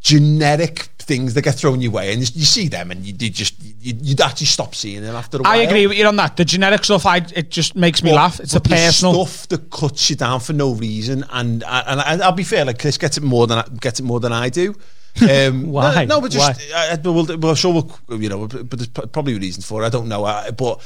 generic 0.00 0.88
things 1.06 1.34
that 1.34 1.42
get 1.42 1.54
thrown 1.54 1.80
your 1.80 1.92
way, 1.92 2.12
and 2.12 2.20
you, 2.20 2.26
you 2.40 2.44
see 2.44 2.66
them, 2.68 2.90
and 2.90 3.04
you, 3.06 3.14
you 3.18 3.30
just 3.30 3.62
you 3.62 3.74
you'd, 3.80 4.02
you'd 4.04 4.20
actually 4.20 4.46
stop 4.46 4.74
seeing 4.74 5.02
them 5.02 5.14
after 5.14 5.38
a 5.38 5.42
while. 5.42 5.52
I 5.52 5.58
agree 5.58 5.86
with 5.86 5.96
you 5.96 6.06
on 6.06 6.16
that. 6.16 6.36
The 6.36 6.44
generic 6.44 6.84
stuff, 6.84 7.06
I 7.06 7.18
it 7.34 7.50
just 7.50 7.76
makes 7.76 8.02
me 8.02 8.10
But- 8.10 8.16
laugh. 8.16 8.40
It's 8.40 8.52
the 8.52 8.60
but 8.60 8.72
personal. 8.72 9.24
stuff 9.26 9.48
that 9.48 9.70
cuts 9.70 10.10
you 10.10 10.16
down 10.16 10.40
for 10.40 10.52
no 10.52 10.74
reason, 10.74 11.24
and 11.30 11.62
and, 11.64 12.00
and 12.00 12.22
I'll 12.22 12.32
be 12.32 12.44
fair, 12.44 12.64
like 12.64 12.80
Chris 12.80 12.98
gets 12.98 13.16
it 13.16 13.22
more 13.22 13.46
than 13.46 13.58
I, 13.58 13.64
gets 13.80 14.00
it 14.00 14.02
more 14.02 14.20
than 14.20 14.32
I 14.32 14.48
do. 14.48 14.74
Um, 15.18 15.68
Why? 15.72 16.04
No, 16.04 16.16
no, 16.16 16.20
but 16.20 16.30
just 16.30 16.46
Why? 16.74 16.90
I, 16.92 16.98
we'll, 17.02 17.38
well, 17.38 17.54
sure, 17.54 17.72
we'll, 18.08 18.20
you 18.20 18.28
know, 18.28 18.46
but 18.46 18.70
there's 18.70 18.88
probably 18.88 19.38
reasons 19.38 19.64
for 19.64 19.82
it. 19.82 19.86
I 19.86 19.88
don't 19.88 20.08
know, 20.08 20.24
I, 20.24 20.50
but. 20.50 20.82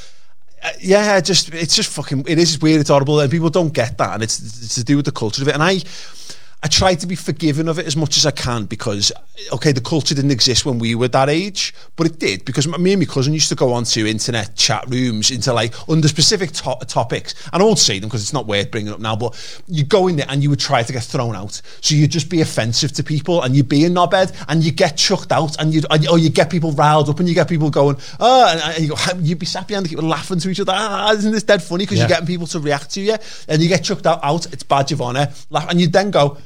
Uh, 0.63 0.69
yeah, 0.79 1.15
I 1.15 1.21
just 1.21 1.51
it's 1.55 1.75
just 1.75 1.91
fucking 1.91 2.23
it 2.27 2.37
is 2.37 2.61
weird, 2.61 2.79
it's 2.79 2.91
horrible, 2.91 3.19
and 3.19 3.31
people 3.31 3.49
don't 3.49 3.73
get 3.73 3.97
that, 3.97 4.13
and 4.13 4.21
it's, 4.23 4.39
it's 4.39 4.75
to 4.75 4.83
do 4.83 4.95
with 4.95 5.05
the 5.05 5.11
culture 5.11 5.41
of 5.41 5.47
it. 5.47 5.55
And 5.55 5.63
I, 5.63 5.79
I 6.63 6.67
try 6.67 6.93
to 6.93 7.07
be 7.07 7.15
forgiving 7.15 7.67
of 7.67 7.79
it 7.79 7.87
as 7.87 7.97
much 7.97 8.17
as 8.17 8.25
I 8.27 8.29
can 8.31 8.65
because, 8.65 9.11
okay, 9.51 9.71
the 9.71 9.81
culture 9.81 10.13
didn't 10.13 10.29
exist 10.29 10.63
when 10.63 10.77
we 10.77 10.93
were 10.93 11.07
that 11.07 11.27
age, 11.27 11.73
but 11.95 12.05
it 12.05 12.19
did 12.19 12.45
because 12.45 12.67
me 12.67 12.93
and 12.93 13.01
my 13.01 13.05
cousin 13.05 13.33
used 13.33 13.49
to 13.49 13.55
go 13.55 13.73
onto 13.73 14.05
internet 14.05 14.55
chat 14.55 14.85
rooms 14.87 15.31
into 15.31 15.53
like 15.53 15.73
under 15.89 16.07
specific 16.07 16.51
to- 16.51 16.77
topics, 16.87 17.33
and 17.51 17.63
I 17.63 17.65
won't 17.65 17.79
say 17.79 17.97
them 17.97 18.09
because 18.09 18.21
it's 18.21 18.33
not 18.33 18.45
worth 18.45 18.69
bringing 18.69 18.93
up 18.93 18.99
now. 18.99 19.15
But 19.15 19.33
you 19.67 19.83
go 19.83 20.07
in 20.07 20.17
there 20.17 20.27
and 20.29 20.43
you 20.43 20.51
would 20.51 20.59
try 20.59 20.83
to 20.83 20.93
get 20.93 21.01
thrown 21.03 21.35
out, 21.35 21.59
so 21.81 21.95
you'd 21.95 22.11
just 22.11 22.29
be 22.29 22.41
offensive 22.41 22.91
to 22.93 23.03
people, 23.03 23.41
and 23.41 23.55
you'd 23.55 23.67
be 23.67 23.85
a 23.85 23.89
knobhead, 23.89 24.31
and 24.47 24.63
you 24.63 24.71
get 24.71 24.97
chucked 24.97 25.31
out, 25.31 25.59
and 25.59 25.73
you 25.73 25.81
or 26.11 26.19
you 26.19 26.29
get 26.29 26.51
people 26.51 26.73
riled 26.73 27.09
up, 27.09 27.19
and 27.19 27.27
you 27.27 27.33
get 27.33 27.49
people 27.49 27.71
going, 27.71 27.97
oh, 28.19 28.61
and, 28.63 28.83
you 28.83 28.89
go, 28.89 28.95
you'd 29.19 29.39
be 29.39 29.47
sat 29.47 29.67
behind 29.67 29.87
the 29.87 29.89
people 29.89 30.07
laughing 30.07 30.37
to 30.37 30.49
each 30.49 30.59
other, 30.59 30.73
ah, 30.75 31.11
isn't 31.13 31.31
this 31.31 31.41
dead 31.41 31.63
funny? 31.63 31.85
Because 31.85 31.97
Yeah. 31.97 32.03
you're 32.03 32.09
getting 32.09 32.27
people 32.27 32.45
to 32.45 32.59
react 32.59 32.91
to 32.91 33.01
you, 33.01 33.15
and 33.47 33.63
you 33.63 33.67
get 33.67 33.83
chucked 33.83 34.05
out, 34.05 34.19
out 34.21 34.45
it's 34.53 34.61
badge 34.61 34.91
of 34.91 34.99
laugh, 34.99 35.35
and 35.67 35.81
you 35.81 35.87
then 35.87 36.11
go. 36.11 36.37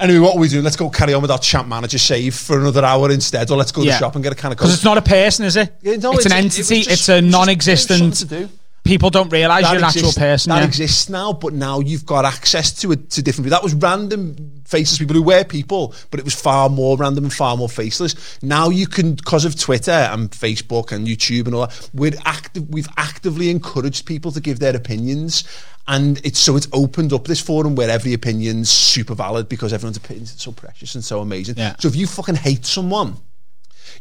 Anyway, 0.00 0.20
what 0.20 0.36
are 0.36 0.38
we 0.38 0.48
doing? 0.48 0.62
Let's 0.62 0.76
go 0.76 0.88
carry 0.90 1.12
on 1.14 1.22
with 1.22 1.30
our 1.30 1.38
champ 1.38 1.66
manager 1.66 1.98
save 1.98 2.34
for 2.36 2.58
another 2.60 2.84
hour 2.84 3.10
instead, 3.10 3.50
or 3.50 3.56
let's 3.56 3.72
go 3.72 3.80
to 3.82 3.86
Yeah. 3.88 3.94
the 3.94 3.98
shop 3.98 4.14
and 4.14 4.22
get 4.22 4.32
a 4.32 4.36
can 4.36 4.52
of 4.52 4.58
Because 4.58 4.72
it's 4.74 4.84
not 4.84 4.96
a 4.96 5.02
person, 5.02 5.44
is 5.44 5.56
it? 5.56 5.74
Yeah, 5.82 5.96
no, 5.96 6.12
it's, 6.12 6.26
an 6.26 6.32
it 6.32 6.44
was 6.44 6.58
entity. 6.58 6.82
just- 6.82 6.90
it's 6.90 7.08
a 7.08 7.12
it 7.18 7.22
was 7.22 7.24
just- 7.24 7.32
non-existent. 7.32 8.16
something 8.16 8.38
to 8.40 8.46
do. 8.46 8.52
People 8.84 9.10
don't 9.10 9.28
realise 9.30 9.66
you're 9.66 9.76
an 9.76 9.84
actual 9.84 9.98
exists- 10.00 10.18
person. 10.18 10.50
That 10.50 10.58
yeah. 10.60 10.64
exists 10.66 11.08
now, 11.10 11.32
but 11.34 11.52
now 11.52 11.80
you've 11.80 12.06
got 12.06 12.24
access 12.24 12.72
to 12.74 12.92
it 12.92 13.10
to 13.10 13.22
different 13.22 13.46
people. 13.46 13.56
That 13.56 13.62
was 13.64 13.74
random 13.74 14.52
faceless 14.64 14.98
people 14.98 15.14
who 15.16 15.22
were 15.22 15.44
people, 15.44 15.94
but 16.10 16.20
it 16.20 16.24
was 16.24 16.32
far 16.34 16.70
more 16.70 16.96
random 16.96 17.24
and 17.24 17.32
far 17.32 17.56
more 17.56 17.68
faceless. 17.68 18.14
Now 18.40 18.70
you 18.70 18.86
can, 18.86 19.14
because 19.14 19.44
of 19.44 19.58
Twitter 19.58 19.90
and 19.90 20.30
Facebook 20.30 20.90
and 20.92 21.06
YouTube 21.06 21.46
and 21.46 21.54
all 21.54 21.66
that, 21.66 21.90
we're 21.92 22.12
active. 22.24 22.68
We've 22.70 22.88
actively 22.96 23.50
encouraged 23.50 24.06
people 24.06 24.30
to 24.32 24.40
give 24.40 24.58
their 24.60 24.74
opinions. 24.76 25.44
And 25.88 26.20
it's 26.24 26.38
so 26.38 26.54
it's 26.56 26.68
opened 26.72 27.12
up 27.14 27.24
this 27.26 27.40
forum 27.40 27.74
where 27.74 27.88
every 27.88 28.12
opinion's 28.12 28.68
super 28.68 29.14
valid 29.14 29.48
because 29.48 29.72
everyone's 29.72 29.96
opinions 29.96 30.34
are 30.34 30.38
so 30.38 30.52
precious 30.52 30.94
and 30.94 31.02
so 31.02 31.20
amazing. 31.20 31.56
Yeah. 31.56 31.74
So 31.78 31.88
if 31.88 31.96
you 31.96 32.06
fucking 32.06 32.34
hate 32.34 32.66
someone, 32.66 33.16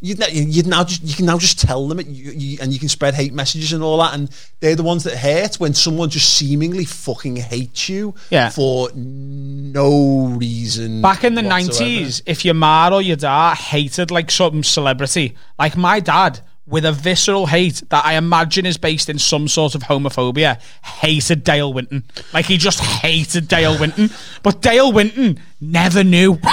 you'd, 0.01 0.19
now- 0.19 0.27
you'd 0.27 0.67
now 0.67 0.83
just 0.83 1.01
you 1.01 1.15
can 1.15 1.25
now 1.25 1.37
just 1.37 1.59
tell 1.61 1.87
them 1.87 2.01
it, 2.01 2.07
you, 2.07 2.31
you, 2.33 2.57
and 2.61 2.73
you 2.73 2.77
can 2.79 2.89
spread 2.89 3.13
hate 3.15 3.31
messages 3.33 3.71
and 3.71 3.81
all 3.81 3.97
that, 3.99 4.13
and 4.15 4.29
they're 4.59 4.75
the 4.75 4.83
ones 4.83 5.05
that 5.05 5.17
hurt 5.17 5.55
when 5.61 5.73
someone 5.73 6.09
just 6.09 6.33
seemingly 6.37 6.83
fucking 6.83 7.37
hates 7.37 7.87
you 7.87 8.13
Yeah. 8.29 8.49
for 8.49 8.89
no 8.93 10.27
reason. 10.37 11.01
Back 11.01 11.23
in 11.23 11.35
the 11.35 11.41
whatsoever. 11.41 11.67
nineties, 11.67 12.21
if 12.25 12.43
your 12.45 12.53
ma 12.53 12.89
or 12.91 13.01
your 13.01 13.15
dad 13.15 13.55
hated 13.55 14.11
like 14.11 14.29
some 14.29 14.63
celebrity, 14.63 15.35
like 15.57 15.77
my 15.77 15.99
dad, 15.99 16.41
with 16.67 16.85
a 16.85 16.91
visceral 16.91 17.45
hate 17.47 17.81
that 17.89 18.05
I 18.05 18.15
imagine 18.15 18.65
is 18.65 18.77
based 18.77 19.09
in 19.09 19.17
some 19.17 19.47
sort 19.47 19.73
of 19.73 19.83
homophobia, 19.83 20.59
hated 20.83 21.43
Dale 21.43 21.71
Winton. 21.71 22.03
Like 22.33 22.45
he 22.45 22.57
just 22.57 22.79
hated 22.81 23.47
Dale 23.47 23.79
Winton. 23.79 24.09
But 24.43 24.61
Dale 24.61 24.91
Winton 24.91 25.39
never 25.61 26.03
knew. 26.03 26.33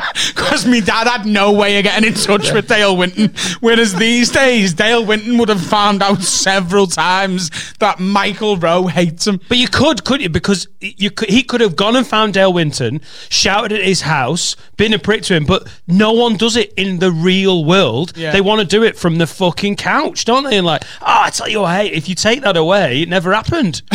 Because 0.34 0.66
me 0.66 0.80
dad 0.80 1.06
had 1.06 1.26
no 1.26 1.52
way 1.52 1.78
of 1.78 1.84
getting 1.84 2.08
in 2.08 2.14
touch 2.14 2.52
with 2.52 2.68
Dale 2.68 2.96
Winton. 2.96 3.34
Whereas 3.60 3.94
these 3.94 4.30
days, 4.30 4.74
Dale 4.74 5.04
Winton 5.04 5.38
would 5.38 5.48
have 5.48 5.60
found 5.60 6.02
out 6.02 6.22
several 6.22 6.86
times 6.86 7.50
that 7.78 7.98
Michael 7.98 8.56
Rowe 8.56 8.86
hates 8.86 9.26
him. 9.26 9.40
But 9.48 9.58
you 9.58 9.68
could, 9.68 10.04
couldn't 10.04 10.22
you? 10.22 10.28
Because 10.28 10.68
you 10.80 11.10
could, 11.10 11.28
he 11.28 11.42
could 11.42 11.60
have 11.60 11.76
gone 11.76 11.96
and 11.96 12.06
found 12.06 12.34
Dale 12.34 12.52
Winton, 12.52 13.00
shouted 13.28 13.72
at 13.72 13.84
his 13.84 14.02
house, 14.02 14.56
been 14.76 14.92
a 14.92 14.98
prick 14.98 15.22
to 15.24 15.34
him, 15.34 15.44
but 15.44 15.66
no 15.86 16.12
one 16.12 16.36
does 16.36 16.56
it 16.56 16.72
in 16.74 16.98
the 16.98 17.10
real 17.10 17.64
world. 17.64 18.12
Yeah. 18.16 18.32
They 18.32 18.40
want 18.40 18.60
to 18.60 18.66
do 18.66 18.82
it 18.82 18.96
from 18.96 19.18
the 19.18 19.26
fucking 19.26 19.76
couch, 19.76 20.24
don't 20.24 20.44
they? 20.44 20.58
And 20.58 20.66
like, 20.66 20.82
oh, 21.00 21.04
I 21.06 21.30
tell 21.30 21.48
you 21.48 21.60
what, 21.60 21.76
hey, 21.76 21.88
if 21.88 22.08
you 22.08 22.14
take 22.14 22.42
that 22.42 22.56
away, 22.56 23.02
it 23.02 23.08
never 23.08 23.32
happened. 23.32 23.82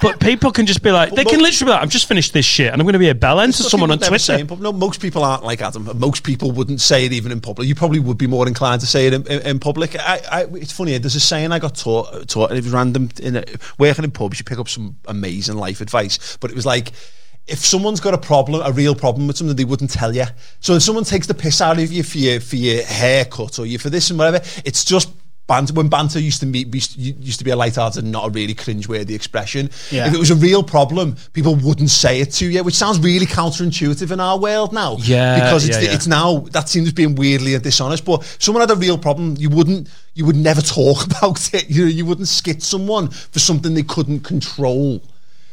but 0.00 0.20
people 0.20 0.52
can 0.52 0.66
just 0.66 0.82
be 0.82 0.90
like, 0.90 1.12
they 1.12 1.24
can 1.24 1.40
literally 1.40 1.70
be 1.70 1.72
like, 1.72 1.82
I've 1.82 1.90
just 1.90 2.06
finished 2.06 2.32
this 2.32 2.44
shit 2.44 2.72
and 2.72 2.80
I'm 2.80 2.84
going 2.84 2.94
to 2.94 2.98
be 2.98 3.08
a 3.08 3.14
bellend 3.14 3.56
to 3.56 3.62
someone 3.62 3.90
on 3.90 4.00
say 4.00 4.08
Twitter. 4.08 4.56
No, 4.56 4.72
most 4.72 5.00
people 5.00 5.24
aren't 5.24 5.44
like 5.44 5.60
Adam. 5.60 5.90
Most 5.98 6.24
people 6.24 6.50
wouldn't 6.52 6.80
say 6.80 7.06
it 7.06 7.12
even 7.12 7.32
in 7.32 7.40
public. 7.40 7.68
You 7.68 7.74
probably 7.74 7.98
would 7.98 8.18
be 8.18 8.26
more 8.26 8.46
inclined 8.46 8.80
to 8.82 8.86
say 8.86 9.06
it 9.06 9.14
in, 9.14 9.26
in, 9.26 9.46
in 9.46 9.58
public. 9.58 9.96
I, 9.96 10.20
I, 10.30 10.44
it's 10.52 10.72
funny. 10.72 10.96
There's 10.98 11.16
a 11.16 11.20
saying 11.20 11.52
I 11.52 11.58
got 11.58 11.74
taught. 11.74 12.28
Taught 12.28 12.50
and 12.50 12.58
it 12.58 12.64
was 12.64 12.72
random. 12.72 13.10
In 13.20 13.36
a, 13.36 13.44
working 13.78 14.04
in 14.04 14.10
pubs, 14.10 14.38
you 14.38 14.44
pick 14.44 14.58
up 14.58 14.68
some 14.68 14.96
amazing 15.06 15.56
life 15.56 15.80
advice. 15.80 16.36
But 16.38 16.50
it 16.50 16.54
was 16.54 16.66
like. 16.66 16.92
If 17.46 17.60
someone's 17.60 18.00
got 18.00 18.12
a 18.12 18.18
problem, 18.18 18.60
a 18.62 18.72
real 18.72 18.94
problem 18.94 19.26
with 19.26 19.38
something, 19.38 19.56
they 19.56 19.64
wouldn't 19.64 19.90
tell 19.90 20.14
you. 20.14 20.26
So 20.60 20.74
if 20.74 20.82
someone 20.82 21.04
takes 21.04 21.26
the 21.28 21.32
piss 21.32 21.62
out 21.62 21.78
of 21.78 21.90
you 21.90 22.02
for 22.02 22.18
your 22.18 22.40
for 22.40 22.56
your 22.56 22.84
haircut 22.84 23.58
or 23.58 23.64
you 23.64 23.78
for 23.78 23.88
this 23.88 24.10
and 24.10 24.18
whatever, 24.18 24.44
it's 24.66 24.84
just 24.84 25.08
banter. 25.48 25.72
When 25.72 25.88
banter 25.88 26.20
used 26.20 26.38
to 26.40 26.46
meet, 26.46 26.72
used 26.72 26.96
used 26.96 27.38
to 27.40 27.44
be 27.44 27.50
a 27.50 27.56
light-hearted 27.56 28.04
and 28.04 28.12
not 28.12 28.28
a 28.28 28.30
really 28.30 28.54
cringe-worthy 28.54 29.14
expression. 29.14 29.70
Yeah. 29.90 30.06
If 30.06 30.14
it 30.14 30.18
was 30.18 30.30
a 30.30 30.36
real 30.36 30.62
problem, 30.62 31.16
people 31.32 31.56
wouldn't 31.56 31.90
say 31.90 32.20
it 32.20 32.30
to 32.34 32.48
you, 32.48 32.62
which 32.62 32.76
sounds 32.76 33.00
really 33.00 33.26
counterintuitive 33.26 34.12
in 34.12 34.20
our 34.20 34.38
world 34.38 34.72
now. 34.72 34.98
Yeah, 35.00 35.42
because 35.42 35.66
it's, 35.66 35.78
yeah, 35.78 35.88
yeah. 35.88 35.94
it's 35.94 36.06
now 36.06 36.38
that 36.52 36.68
seems 36.68 36.92
being 36.92 37.16
weirdly 37.16 37.58
dishonest. 37.58 38.04
But 38.04 38.20
if 38.20 38.40
someone 38.40 38.60
had 38.60 38.70
a 38.70 38.76
real 38.76 38.98
problem, 38.98 39.34
you 39.36 39.50
wouldn't, 39.50 39.88
you 40.14 40.24
would 40.24 40.36
never 40.36 40.60
talk 40.78 41.04
about 41.04 41.52
it. 41.52 41.68
You 41.68 41.86
know, 41.86 41.90
you 41.90 42.06
wouldn't 42.06 42.28
skit 42.28 42.62
someone 42.62 43.08
for 43.08 43.40
something 43.40 43.74
they 43.74 43.82
couldn't 43.82 44.20
control. 44.20 45.02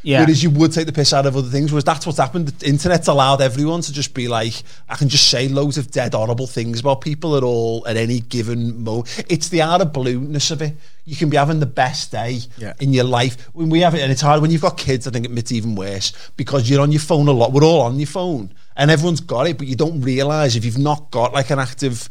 Yeah. 0.06 0.20
Whereas 0.22 0.44
you 0.44 0.52
would 0.52 0.72
take 0.72 0.86
the 0.86 0.94
piss 0.94 1.14
out 1.14 1.26
of 1.26 1.36
other 1.36 1.50
things. 1.50 1.72
Whereas 1.72 1.84
that's 1.84 2.06
what's 2.06 2.20
happened. 2.20 2.48
The 2.50 2.68
internet's 2.70 3.08
allowed 3.08 3.42
everyone 3.42 3.82
to 3.82 3.92
just 3.92 4.14
be 4.14 4.28
like, 4.28 4.54
I 4.88 4.96
can 4.96 5.10
just 5.10 5.30
say 5.32 5.48
loads 5.48 5.80
of 5.80 5.90
dead, 5.90 6.14
horrible 6.14 6.46
things 6.46 6.80
about 6.80 7.02
people 7.02 7.36
at 7.36 7.42
all 7.44 7.84
at 7.88 7.98
any 7.98 8.20
given 8.20 8.84
moment. 8.84 9.26
It's 9.30 9.50
the 9.50 9.64
out 9.64 9.82
of 9.82 9.92
blueness 9.94 10.52
of 10.52 10.62
it. 10.62 10.76
You 11.06 11.16
can 11.16 11.30
be 11.32 11.38
having 11.38 11.60
the 11.60 11.66
best 11.66 12.12
day 12.12 12.40
Yeah. 12.58 12.74
in 12.80 12.94
your 12.94 13.04
life. 13.04 13.50
When 13.54 13.70
we 13.70 13.80
have 13.82 13.96
it, 13.96 14.02
and 14.02 14.12
it's 14.12 14.22
hard 14.22 14.42
when 14.44 14.52
you've 14.52 14.62
got 14.62 14.78
kids. 14.78 15.08
I 15.08 15.12
think 15.12 15.28
it's 15.28 15.52
even 15.52 15.76
worse 15.76 16.14
because 16.38 16.70
you're 16.70 16.82
on 16.82 16.92
your 16.92 17.02
phone 17.02 17.28
a 17.28 17.32
lot. 17.32 17.52
We're 17.52 17.64
all 17.64 17.82
on 17.82 18.00
your 18.00 18.08
phone, 18.08 18.54
and 18.78 18.92
everyone's 18.92 19.22
got 19.22 19.48
it, 19.48 19.58
but 19.58 19.66
you 19.66 19.76
don't 19.76 20.02
realize 20.02 20.56
if 20.56 20.64
you've 20.66 20.78
not 20.78 21.10
got 21.10 21.34
like 21.34 21.50
an 21.50 21.58
active. 21.60 22.10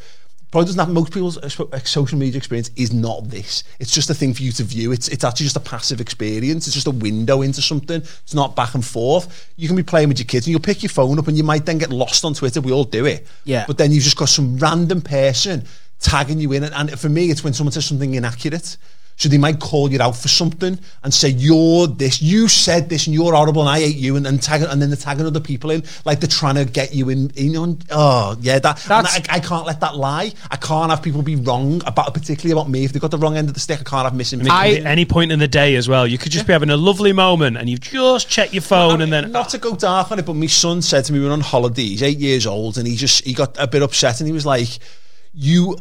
Probably 0.54 0.66
doesn't 0.66 0.78
have 0.86 0.94
most 0.94 1.12
people's 1.12 1.36
social 1.82 2.16
media 2.16 2.38
experience 2.38 2.70
is 2.76 2.92
not 2.92 3.28
this. 3.28 3.64
It's 3.80 3.90
just 3.90 4.08
a 4.08 4.14
thing 4.14 4.32
for 4.34 4.44
you 4.44 4.52
to 4.52 4.62
view. 4.62 4.92
It's 4.92 5.08
it's 5.08 5.24
actually 5.24 5.46
just 5.46 5.56
a 5.56 5.60
passive 5.60 6.00
experience. 6.00 6.68
It's 6.68 6.74
just 6.74 6.86
a 6.86 6.92
window 6.92 7.42
into 7.42 7.60
something. 7.60 8.00
It's 8.00 8.34
not 8.34 8.54
back 8.54 8.74
and 8.74 8.84
forth. 8.84 9.50
You 9.56 9.66
can 9.66 9.76
be 9.76 9.82
playing 9.82 10.10
with 10.10 10.20
your 10.20 10.26
kids 10.26 10.46
and 10.46 10.52
you'll 10.52 10.60
pick 10.60 10.84
your 10.84 10.90
phone 10.90 11.18
up 11.18 11.26
and 11.26 11.36
you 11.36 11.42
might 11.42 11.66
then 11.66 11.78
get 11.78 11.90
lost 11.90 12.24
on 12.24 12.34
Twitter. 12.34 12.60
We 12.60 12.70
all 12.70 12.84
do 12.84 13.04
it. 13.04 13.26
Yeah. 13.42 13.64
But 13.66 13.78
then 13.78 13.90
you've 13.90 14.04
just 14.04 14.16
got 14.16 14.28
some 14.28 14.56
random 14.58 15.02
person 15.02 15.64
tagging 15.98 16.38
you 16.38 16.52
in. 16.52 16.62
And, 16.62 16.72
and 16.72 17.00
for 17.00 17.08
me, 17.08 17.30
it's 17.30 17.42
when 17.42 17.52
someone 17.52 17.72
says 17.72 17.86
something 17.86 18.14
inaccurate. 18.14 18.76
So 19.16 19.28
they 19.28 19.38
might 19.38 19.60
call 19.60 19.92
you 19.92 20.00
out 20.02 20.16
for 20.16 20.26
something 20.26 20.76
and 21.04 21.14
say 21.14 21.28
you're 21.28 21.86
this, 21.86 22.20
you 22.20 22.48
said 22.48 22.88
this, 22.88 23.06
and 23.06 23.14
you're 23.14 23.32
horrible, 23.32 23.60
and 23.62 23.70
I 23.70 23.78
hate 23.78 23.94
you, 23.96 24.16
and, 24.16 24.26
and 24.26 24.42
tag 24.42 24.62
and 24.62 24.82
then 24.82 24.90
they're 24.90 24.96
tagging 24.96 25.24
other 25.24 25.38
people 25.40 25.70
in, 25.70 25.84
like 26.04 26.18
they're 26.18 26.28
trying 26.28 26.56
to 26.56 26.64
get 26.64 26.92
you 26.94 27.10
in. 27.10 27.30
You 27.36 27.50
know, 27.52 27.62
and- 27.64 27.84
oh 27.90 28.36
yeah, 28.40 28.58
that. 28.58 28.78
That's- 28.78 29.20
I, 29.30 29.36
I 29.36 29.40
can't 29.40 29.66
let 29.66 29.78
that 29.80 29.96
lie. 29.96 30.32
I 30.50 30.56
can't 30.56 30.90
have 30.90 31.00
people 31.00 31.22
be 31.22 31.36
wrong 31.36 31.80
about, 31.86 32.12
particularly 32.12 32.52
about 32.60 32.68
me. 32.68 32.84
If 32.84 32.92
they've 32.92 33.00
got 33.00 33.12
the 33.12 33.18
wrong 33.18 33.36
end 33.36 33.46
of 33.48 33.54
the 33.54 33.60
stick, 33.60 33.80
I 33.80 33.84
can't 33.84 34.02
have 34.04 34.14
missing. 34.16 34.40
And 34.40 34.48
it 34.48 34.50
can 34.50 34.82
be 34.82 34.86
any 34.86 35.04
point 35.04 35.30
in 35.30 35.38
the 35.38 35.46
day 35.48 35.76
as 35.76 35.88
well. 35.88 36.06
You 36.08 36.18
could 36.18 36.32
just 36.32 36.46
be 36.48 36.52
having 36.52 36.70
a 36.70 36.76
lovely 36.76 37.12
moment 37.12 37.56
and 37.56 37.70
you've 37.70 37.80
just 37.80 38.28
checked 38.28 38.52
your 38.52 38.62
phone 38.62 39.00
and 39.00 39.12
then 39.12 39.30
not 39.30 39.50
to 39.50 39.58
go 39.58 39.76
dark 39.76 40.10
on 40.10 40.18
it, 40.18 40.26
but 40.26 40.34
my 40.34 40.46
son 40.46 40.82
said 40.82 41.04
to 41.04 41.12
me 41.12 41.20
we 41.20 41.26
were 41.26 41.30
on 41.32 41.40
holiday. 41.40 41.82
He's 41.84 42.02
eight 42.02 42.18
years 42.18 42.46
old, 42.48 42.78
and 42.78 42.86
he 42.86 42.96
just 42.96 43.24
he 43.24 43.32
got 43.32 43.56
a 43.60 43.68
bit 43.68 43.82
upset, 43.82 44.20
and 44.20 44.26
he 44.26 44.32
was 44.32 44.44
like, 44.44 44.68
"You." 45.32 45.78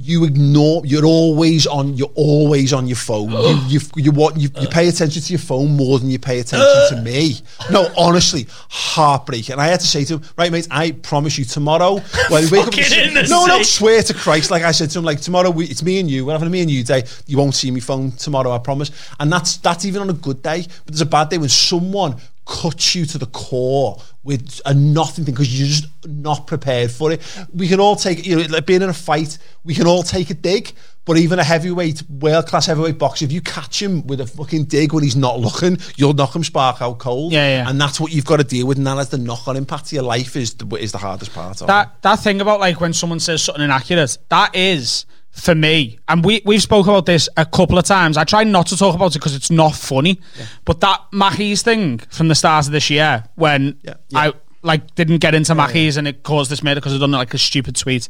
You 0.00 0.24
ignore. 0.24 0.86
You're 0.86 1.04
always 1.04 1.66
on. 1.66 1.96
You're 1.96 2.12
always 2.14 2.72
on 2.72 2.86
your 2.86 2.96
phone. 2.96 3.32
you, 3.32 3.58
you, 3.66 3.80
you 3.96 4.12
what? 4.12 4.36
You, 4.36 4.48
you 4.60 4.68
pay 4.68 4.86
attention 4.86 5.20
to 5.20 5.32
your 5.32 5.40
phone 5.40 5.72
more 5.72 5.98
than 5.98 6.08
you 6.08 6.20
pay 6.20 6.38
attention 6.38 6.68
to 6.90 7.02
me. 7.04 7.34
No, 7.72 7.92
honestly, 7.96 8.46
heartbreak. 8.70 9.48
And 9.48 9.60
I 9.60 9.66
had 9.66 9.80
to 9.80 9.86
say 9.86 10.04
to 10.04 10.18
him, 10.18 10.22
"Right, 10.36 10.52
mate, 10.52 10.68
I 10.70 10.92
promise 10.92 11.36
you 11.36 11.44
tomorrow 11.44 11.96
when 12.28 12.44
we 12.44 12.50
wake 12.58 12.68
up, 12.68 12.74
the 12.74 13.26
no, 13.28 13.46
no, 13.46 13.62
swear 13.64 14.00
to 14.04 14.14
Christ, 14.14 14.52
like 14.52 14.62
I 14.62 14.70
said 14.70 14.90
to 14.90 15.00
him, 15.00 15.04
like 15.04 15.20
tomorrow 15.20 15.50
we, 15.50 15.64
it's 15.64 15.82
me 15.82 15.98
and 15.98 16.08
you. 16.08 16.26
We're 16.26 16.32
having 16.32 16.46
a 16.46 16.50
me 16.50 16.60
and 16.60 16.70
you 16.70 16.84
day. 16.84 17.02
You 17.26 17.36
won't 17.36 17.56
see 17.56 17.72
me 17.72 17.80
phone 17.80 18.12
tomorrow, 18.12 18.52
I 18.52 18.58
promise. 18.58 18.92
And 19.18 19.32
that's 19.32 19.56
that's 19.56 19.84
even 19.84 20.02
on 20.02 20.10
a 20.10 20.14
good 20.14 20.42
day. 20.42 20.62
But 20.62 20.94
there's 20.94 21.00
a 21.00 21.06
bad 21.06 21.28
day 21.28 21.38
when 21.38 21.48
someone 21.48 22.14
cuts 22.48 22.94
you 22.94 23.04
to 23.04 23.18
the 23.18 23.26
core 23.26 24.00
with 24.24 24.60
a 24.64 24.72
nothing 24.72 25.24
thing 25.24 25.34
because 25.34 25.58
you're 25.58 25.68
just 25.68 25.86
not 26.06 26.46
prepared 26.46 26.90
for 26.90 27.12
it. 27.12 27.20
We 27.54 27.68
can 27.68 27.78
all 27.78 27.94
take, 27.94 28.26
you 28.26 28.36
know, 28.36 28.42
like 28.48 28.66
being 28.66 28.82
in 28.82 28.88
a 28.88 28.94
fight, 28.94 29.38
we 29.64 29.74
can 29.74 29.86
all 29.86 30.02
take 30.02 30.30
a 30.30 30.34
dig. 30.34 30.72
But 31.04 31.16
even 31.16 31.38
a 31.38 31.44
heavyweight, 31.44 32.02
world 32.10 32.46
class 32.46 32.66
heavyweight 32.66 32.98
boxer, 32.98 33.24
if 33.24 33.32
you 33.32 33.40
catch 33.40 33.80
him 33.80 34.06
with 34.06 34.20
a 34.20 34.26
fucking 34.26 34.64
dig 34.64 34.92
when 34.92 35.02
he's 35.02 35.16
not 35.16 35.40
looking, 35.40 35.78
you'll 35.96 36.12
knock 36.12 36.36
him 36.36 36.44
spark 36.44 36.82
out 36.82 36.98
cold. 36.98 37.32
Yeah, 37.32 37.62
yeah. 37.62 37.70
And 37.70 37.80
that's 37.80 37.98
what 37.98 38.12
you've 38.12 38.26
got 38.26 38.38
to 38.38 38.44
deal 38.44 38.66
with. 38.66 38.76
And 38.76 38.86
that 38.86 38.98
is 38.98 39.08
the 39.08 39.16
knock 39.16 39.48
on 39.48 39.56
impact 39.56 39.86
to 39.86 39.94
your 39.94 40.04
life 40.04 40.36
is 40.36 40.54
the, 40.54 40.66
is 40.76 40.92
the 40.92 40.98
hardest 40.98 41.32
part 41.32 41.62
of 41.62 41.62
it. 41.62 41.66
that 41.68 42.02
that 42.02 42.16
thing 42.16 42.40
about 42.40 42.60
like 42.60 42.80
when 42.80 42.92
someone 42.92 43.20
says 43.20 43.42
something 43.42 43.64
inaccurate, 43.64 44.18
that 44.28 44.54
is 44.54 45.06
for 45.38 45.54
me, 45.54 45.98
and 46.08 46.24
we 46.24 46.42
we've 46.44 46.62
spoke 46.62 46.86
about 46.86 47.06
this 47.06 47.28
a 47.36 47.46
couple 47.46 47.78
of 47.78 47.84
times. 47.84 48.16
I 48.16 48.24
try 48.24 48.44
not 48.44 48.66
to 48.68 48.76
talk 48.76 48.94
about 48.94 49.14
it 49.14 49.18
because 49.18 49.34
it's 49.34 49.50
not 49.50 49.74
funny, 49.74 50.20
but 50.64 50.80
that 50.80 51.00
Mackey's 51.12 51.62
thing 51.62 51.98
from 52.10 52.28
the 52.28 52.34
start 52.34 52.66
of 52.66 52.72
this 52.72 52.90
year 52.90 53.24
when 53.36 53.78
I 54.14 54.32
like 54.62 54.94
didn't 54.94 55.18
get 55.18 55.34
into 55.34 55.52
oh, 55.52 55.56
Mackey's 55.56 55.96
and 55.96 56.08
it 56.08 56.22
caused 56.22 56.50
this 56.50 56.62
murder 56.62 56.80
because 56.80 56.94
I 56.94 56.98
done 56.98 57.12
like 57.12 57.34
a 57.34 57.38
stupid 57.38 57.76
tweet. 57.76 58.08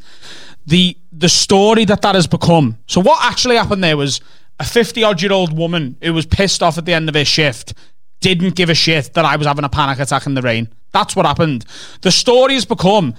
The 0.66 0.96
the 1.12 1.28
story 1.28 1.84
that 1.84 2.02
that 2.02 2.14
has 2.14 2.26
become. 2.26 2.78
So 2.86 3.00
what 3.00 3.18
actually 3.22 3.56
happened 3.56 3.84
there 3.84 3.96
was 3.96 4.20
a 4.58 4.64
fifty 4.64 5.04
odd 5.04 5.20
year 5.22 5.32
old 5.32 5.56
woman 5.56 5.96
who 6.02 6.14
was 6.14 6.26
pissed 6.26 6.62
off 6.62 6.78
at 6.78 6.84
the 6.84 6.94
end 6.94 7.08
of 7.08 7.14
her 7.14 7.24
shift 7.24 7.74
didn't 8.20 8.56
give 8.56 8.70
a 8.70 8.74
shit 8.74 9.14
that 9.14 9.24
I 9.24 9.36
was 9.36 9.46
having 9.46 9.64
a 9.64 9.68
panic 9.68 10.00
attack 10.00 10.26
in 10.26 10.34
the 10.34 10.42
rain. 10.42 10.68
That's 10.92 11.14
what 11.14 11.26
happened. 11.26 11.64
The 12.00 12.10
story 12.10 12.54
has 12.54 12.64
become 12.64 13.14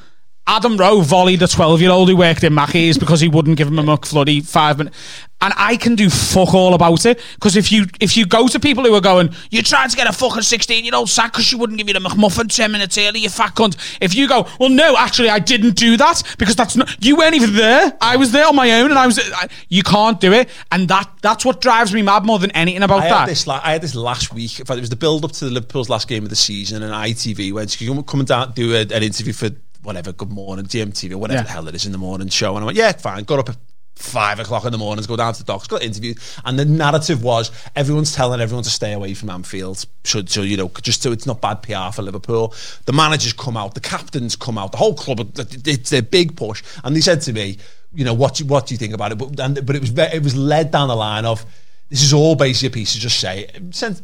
Adam 0.49 0.77
Rowe 0.77 1.01
volleyed 1.01 1.43
a 1.43 1.47
12 1.47 1.79
year 1.79 1.91
old 1.91 2.09
who 2.09 2.17
worked 2.17 2.43
in 2.43 2.55
Mackey's 2.55 2.97
because 2.97 3.21
he 3.21 3.27
wouldn't 3.27 3.55
give 3.55 3.67
him 3.67 3.77
a 3.77 3.83
McFlurry 3.83 4.43
five 4.43 4.79
minutes. 4.79 4.97
And 5.41 5.53
I 5.55 5.77
can 5.77 5.93
do 5.93 6.09
fuck 6.09 6.55
all 6.55 6.73
about 6.73 7.05
it 7.05 7.21
because 7.35 7.55
if 7.55 7.71
you 7.71 7.85
if 8.01 8.17
you 8.17 8.25
go 8.25 8.47
to 8.47 8.59
people 8.59 8.83
who 8.83 8.93
are 8.95 8.99
going, 8.99 9.29
you 9.51 9.61
tried 9.61 9.91
to 9.91 9.95
get 9.95 10.07
a 10.07 10.11
fucking 10.11 10.41
16 10.41 10.83
year 10.83 10.95
old 10.95 11.07
sack 11.07 11.33
because 11.33 11.45
she 11.45 11.55
wouldn't 11.55 11.77
give 11.77 11.87
you 11.87 11.93
the 11.93 11.99
McMuffin 11.99 12.53
10 12.53 12.71
minutes 12.71 12.97
early, 12.97 13.19
you 13.19 13.29
fat 13.29 13.53
cunt. 13.53 13.77
If 14.01 14.15
you 14.15 14.27
go, 14.27 14.47
well, 14.59 14.69
no, 14.69 14.97
actually, 14.97 15.29
I 15.29 15.37
didn't 15.37 15.75
do 15.75 15.95
that 15.97 16.23
because 16.39 16.55
that's 16.55 16.75
not, 16.75 16.93
you 16.99 17.15
weren't 17.15 17.35
even 17.35 17.53
there. 17.53 17.95
I 18.01 18.17
was 18.17 18.31
there 18.31 18.47
on 18.47 18.55
my 18.55 18.81
own 18.81 18.89
and 18.89 18.97
I 18.99 19.05
was, 19.05 19.19
I, 19.19 19.49
you 19.69 19.83
can't 19.83 20.19
do 20.19 20.33
it. 20.33 20.49
And 20.71 20.89
that 20.89 21.09
that's 21.21 21.45
what 21.45 21.61
drives 21.61 21.93
me 21.93 22.01
mad 22.01 22.25
more 22.25 22.39
than 22.39 22.49
anything 22.51 22.81
about 22.81 23.03
I 23.03 23.09
that. 23.09 23.19
had 23.19 23.29
this. 23.29 23.45
La- 23.45 23.61
I 23.63 23.73
had 23.73 23.81
this 23.83 23.93
last 23.93 24.33
week. 24.33 24.59
In 24.59 24.65
fact, 24.65 24.79
it 24.79 24.81
was 24.81 24.89
the 24.89 24.95
build 24.95 25.23
up 25.23 25.31
to 25.33 25.45
the 25.45 25.51
Liverpool's 25.51 25.89
last 25.89 26.07
game 26.07 26.23
of 26.23 26.31
the 26.31 26.35
season, 26.35 26.81
and 26.81 26.91
ITV 26.91 27.53
went, 27.53 27.79
"You 27.79 28.01
come 28.03 28.25
down 28.25 28.51
do 28.53 28.73
a, 28.73 28.81
an 28.81 29.03
interview 29.03 29.31
for 29.31 29.51
whatever 29.83 30.11
Good 30.11 30.31
Morning 30.31 30.65
GMTV, 30.65 31.15
whatever 31.15 31.39
Yeah. 31.39 31.43
the 31.43 31.49
hell 31.49 31.67
it 31.67 31.75
is 31.75 31.85
in 31.85 31.91
the 31.91 31.97
morning 31.97 32.29
show." 32.29 32.55
And 32.55 32.63
I 32.63 32.65
went, 32.67 32.77
"Yeah, 32.77 32.91
fine." 32.93 33.23
Got 33.23 33.39
up 33.39 33.49
at 33.49 33.57
five 33.95 34.39
o'clock 34.39 34.63
in 34.63 34.71
the 34.71 34.77
morning, 34.77 35.03
go 35.05 35.17
down 35.17 35.33
to 35.33 35.39
the 35.39 35.45
docks, 35.45 35.67
got 35.67 35.81
interviewed, 35.83 36.17
and 36.45 36.57
the 36.57 36.63
narrative 36.63 37.21
was 37.21 37.51
everyone's 37.75 38.13
telling 38.13 38.39
everyone 38.39 38.63
to 38.63 38.69
stay 38.69 38.93
away 38.93 39.13
from 39.13 39.29
Anfield, 39.29 39.85
so, 40.05 40.23
so 40.25 40.41
you 40.41 40.55
know, 40.55 40.71
just 40.81 41.01
so 41.01 41.11
it's 41.11 41.25
not 41.25 41.41
bad 41.41 41.61
PR 41.61 41.91
for 41.93 42.01
Liverpool. 42.01 42.53
The 42.85 42.93
managers 42.93 43.33
come 43.33 43.57
out, 43.57 43.73
the 43.73 43.81
captains 43.81 44.37
come 44.37 44.57
out, 44.57 44.71
the 44.71 44.77
whole 44.77 44.93
club, 44.93 45.19
it's 45.37 45.91
a 45.91 46.01
big 46.01 46.37
push, 46.37 46.63
and 46.85 46.95
they 46.95 47.01
said 47.01 47.19
to 47.23 47.33
me, 47.33 47.57
you 47.93 48.05
know, 48.05 48.13
what 48.13 48.35
do, 48.35 48.45
what 48.45 48.67
do 48.67 48.73
you 48.73 48.77
think 48.77 48.93
about 48.93 49.11
it? 49.11 49.17
But 49.17 49.37
and, 49.37 49.65
but 49.65 49.75
it 49.75 49.81
was 49.81 49.91
it 49.97 50.23
was 50.23 50.35
led 50.35 50.71
down 50.71 50.87
the 50.87 50.95
line 50.95 51.25
of 51.25 51.45
this 51.89 52.03
is 52.03 52.13
all 52.13 52.35
basically 52.35 52.67
a 52.67 52.71
piece 52.71 52.95
of 52.95 53.01
just 53.01 53.19
say, 53.19 53.47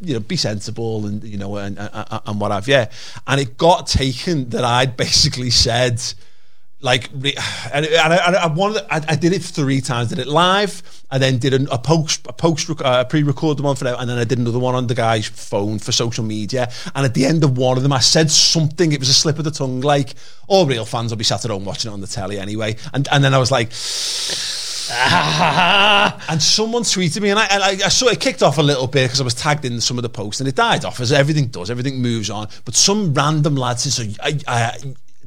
you 0.02 0.14
know, 0.14 0.20
be 0.20 0.36
sensible 0.36 1.06
and 1.06 1.22
you 1.22 1.38
know 1.38 1.56
and, 1.56 1.78
and, 1.78 1.90
and 2.26 2.40
what 2.40 2.50
have 2.50 2.68
you. 2.68 2.84
And 3.26 3.40
it 3.40 3.56
got 3.56 3.86
taken 3.86 4.50
that 4.50 4.64
I'd 4.64 4.96
basically 4.96 5.50
said, 5.50 6.02
like, 6.80 7.10
and, 7.12 7.24
and 7.86 8.12
I, 8.12 8.46
I 8.46 8.54
I, 8.90 9.04
I 9.08 9.16
did 9.16 9.32
it 9.32 9.42
three 9.42 9.80
times. 9.80 10.08
Did 10.08 10.18
it 10.18 10.26
live, 10.26 10.82
I 11.12 11.18
then 11.18 11.38
did 11.38 11.54
a, 11.54 11.74
a 11.74 11.78
post, 11.78 12.26
a 12.26 12.32
post, 12.32 12.68
uh, 12.80 13.04
pre-recorded 13.04 13.62
one 13.62 13.76
for 13.76 13.84
that, 13.84 14.00
and 14.00 14.10
then 14.10 14.18
I 14.18 14.24
did 14.24 14.38
another 14.38 14.58
one 14.58 14.74
on 14.74 14.88
the 14.88 14.94
guy's 14.94 15.26
phone 15.28 15.78
for 15.78 15.92
social 15.92 16.24
media. 16.24 16.70
And 16.94 17.06
at 17.06 17.14
the 17.14 17.24
end 17.24 17.44
of 17.44 17.56
one 17.56 17.76
of 17.76 17.84
them, 17.84 17.92
I 17.92 18.00
said 18.00 18.32
something. 18.32 18.92
It 18.92 18.98
was 18.98 19.08
a 19.08 19.14
slip 19.14 19.38
of 19.38 19.44
the 19.44 19.52
tongue, 19.52 19.80
like 19.80 20.14
all 20.48 20.66
real 20.66 20.84
fans 20.84 21.12
will 21.12 21.18
be 21.18 21.24
sat 21.24 21.44
at 21.44 21.52
home 21.52 21.64
watching 21.64 21.90
it 21.90 21.94
on 21.94 22.00
the 22.00 22.08
telly 22.08 22.40
anyway. 22.40 22.76
And 22.92 23.06
and 23.12 23.22
then 23.22 23.32
I 23.32 23.38
was 23.38 23.52
like. 23.52 23.70
Ah. 24.90 26.24
and 26.28 26.42
someone 26.42 26.82
tweeted 26.82 27.20
me, 27.20 27.30
and 27.30 27.38
I, 27.38 27.46
and 27.46 27.62
I, 27.62 27.88
saw 27.88 28.08
it 28.08 28.20
kicked 28.20 28.42
off 28.42 28.58
a 28.58 28.62
little 28.62 28.86
bit 28.86 29.06
because 29.06 29.20
I 29.20 29.24
was 29.24 29.34
tagged 29.34 29.64
in 29.64 29.80
some 29.80 29.98
of 29.98 30.02
the 30.02 30.08
posts, 30.08 30.40
and 30.40 30.48
it 30.48 30.54
died 30.54 30.84
off 30.84 31.00
as 31.00 31.12
everything 31.12 31.46
does. 31.48 31.70
Everything 31.70 32.00
moves 32.00 32.30
on. 32.30 32.48
But 32.64 32.74
some 32.74 33.14
random 33.14 33.56
lad 33.56 33.80
said, 33.80 33.92
"So 33.92 34.22
I, 34.22 34.38
I, 34.46 34.78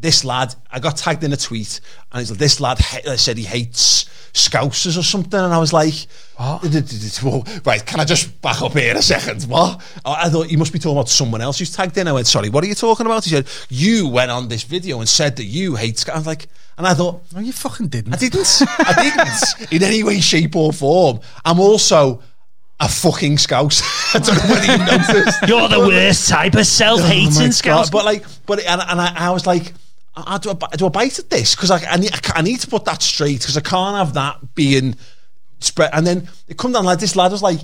this 0.01 0.23
lad, 0.23 0.55
I 0.71 0.79
got 0.79 0.97
tagged 0.97 1.23
in 1.23 1.33
a 1.33 1.37
tweet, 1.37 1.81
and 2.11 2.19
he's 2.19 2.31
like, 2.31 2.39
this 2.39 2.59
lad 2.59 2.79
ha- 2.79 3.15
said 3.15 3.37
he 3.37 3.43
hates 3.43 4.05
Scousers 4.33 4.97
or 4.97 5.03
something, 5.03 5.39
and 5.39 5.53
I 5.53 5.57
was 5.57 5.73
like, 5.73 5.93
well, 6.39 7.45
right, 7.65 7.85
can 7.85 7.99
I 7.99 8.05
just 8.05 8.41
back 8.41 8.61
up 8.61 8.73
here 8.73 8.95
a 8.95 9.01
second? 9.01 9.43
What? 9.43 9.81
I 10.05 10.27
I 10.27 10.29
thought 10.29 10.51
you 10.51 10.57
must 10.57 10.71
be 10.71 10.79
talking 10.79 10.97
about 10.97 11.09
someone 11.09 11.41
else 11.41 11.59
who's 11.59 11.75
tagged 11.75 11.97
in. 11.97 12.07
I 12.07 12.13
went, 12.13 12.27
sorry, 12.27 12.49
what 12.49 12.63
are 12.63 12.67
you 12.67 12.75
talking 12.75 13.05
about? 13.05 13.23
He 13.23 13.31
said, 13.31 13.47
you 13.69 14.07
went 14.07 14.31
on 14.31 14.47
this 14.47 14.63
video 14.63 14.99
and 14.99 15.09
said 15.09 15.35
that 15.37 15.45
you 15.45 15.75
hate 15.75 15.95
Scousers. 15.95 16.13
I 16.13 16.17
was 16.17 16.27
like, 16.27 16.47
and 16.77 16.87
I 16.87 16.93
thought, 16.93 17.21
no, 17.33 17.41
you 17.41 17.51
fucking 17.51 17.87
didn't. 17.87 18.13
I 18.13 18.17
didn't. 18.17 18.61
I 18.61 18.93
didn't 19.03 19.71
in 19.73 19.83
any 19.83 20.03
way, 20.03 20.19
shape, 20.21 20.55
or 20.55 20.71
form. 20.71 21.19
I'm 21.43 21.59
also 21.59 22.21
a 22.79 22.87
fucking 22.87 23.37
scouse. 23.37 23.81
I 24.15 24.19
don't 24.19 24.35
know 24.37 24.49
whether 24.49 24.71
you 24.71 24.77
noticed. 24.77 25.47
You're 25.47 25.67
the 25.67 25.79
worst 25.79 26.29
type 26.29 26.53
of 26.53 26.59
oh 26.61 26.63
self-hating 26.63 27.47
Oh 27.47 27.51
scouse. 27.51 27.89
But 27.89 28.05
like, 28.05 28.23
but 28.45 28.59
and, 28.59 28.81
and 28.81 29.01
I, 29.01 29.13
I 29.27 29.31
was 29.31 29.45
like, 29.45 29.73
I, 30.15 30.35
I 30.35 30.37
do, 30.37 30.51
a, 30.51 30.77
do 30.77 30.89
bite 30.89 31.19
at 31.19 31.29
this 31.29 31.55
because 31.55 31.71
I, 31.71 31.83
I, 31.85 31.97
need, 31.97 32.13
I, 32.13 32.39
I 32.39 32.41
need 32.41 32.59
to 32.61 32.67
put 32.67 32.85
that 32.85 33.01
straight 33.01 33.39
because 33.39 33.57
I 33.57 33.61
can't 33.61 33.97
have 33.97 34.13
that 34.13 34.55
being 34.55 34.95
spread. 35.59 35.91
And 35.93 36.05
then 36.05 36.29
it 36.47 36.57
come 36.57 36.71
down 36.71 36.85
like 36.85 36.99
this 36.99 37.15
lad 37.15 37.31
was 37.31 37.41
like, 37.41 37.59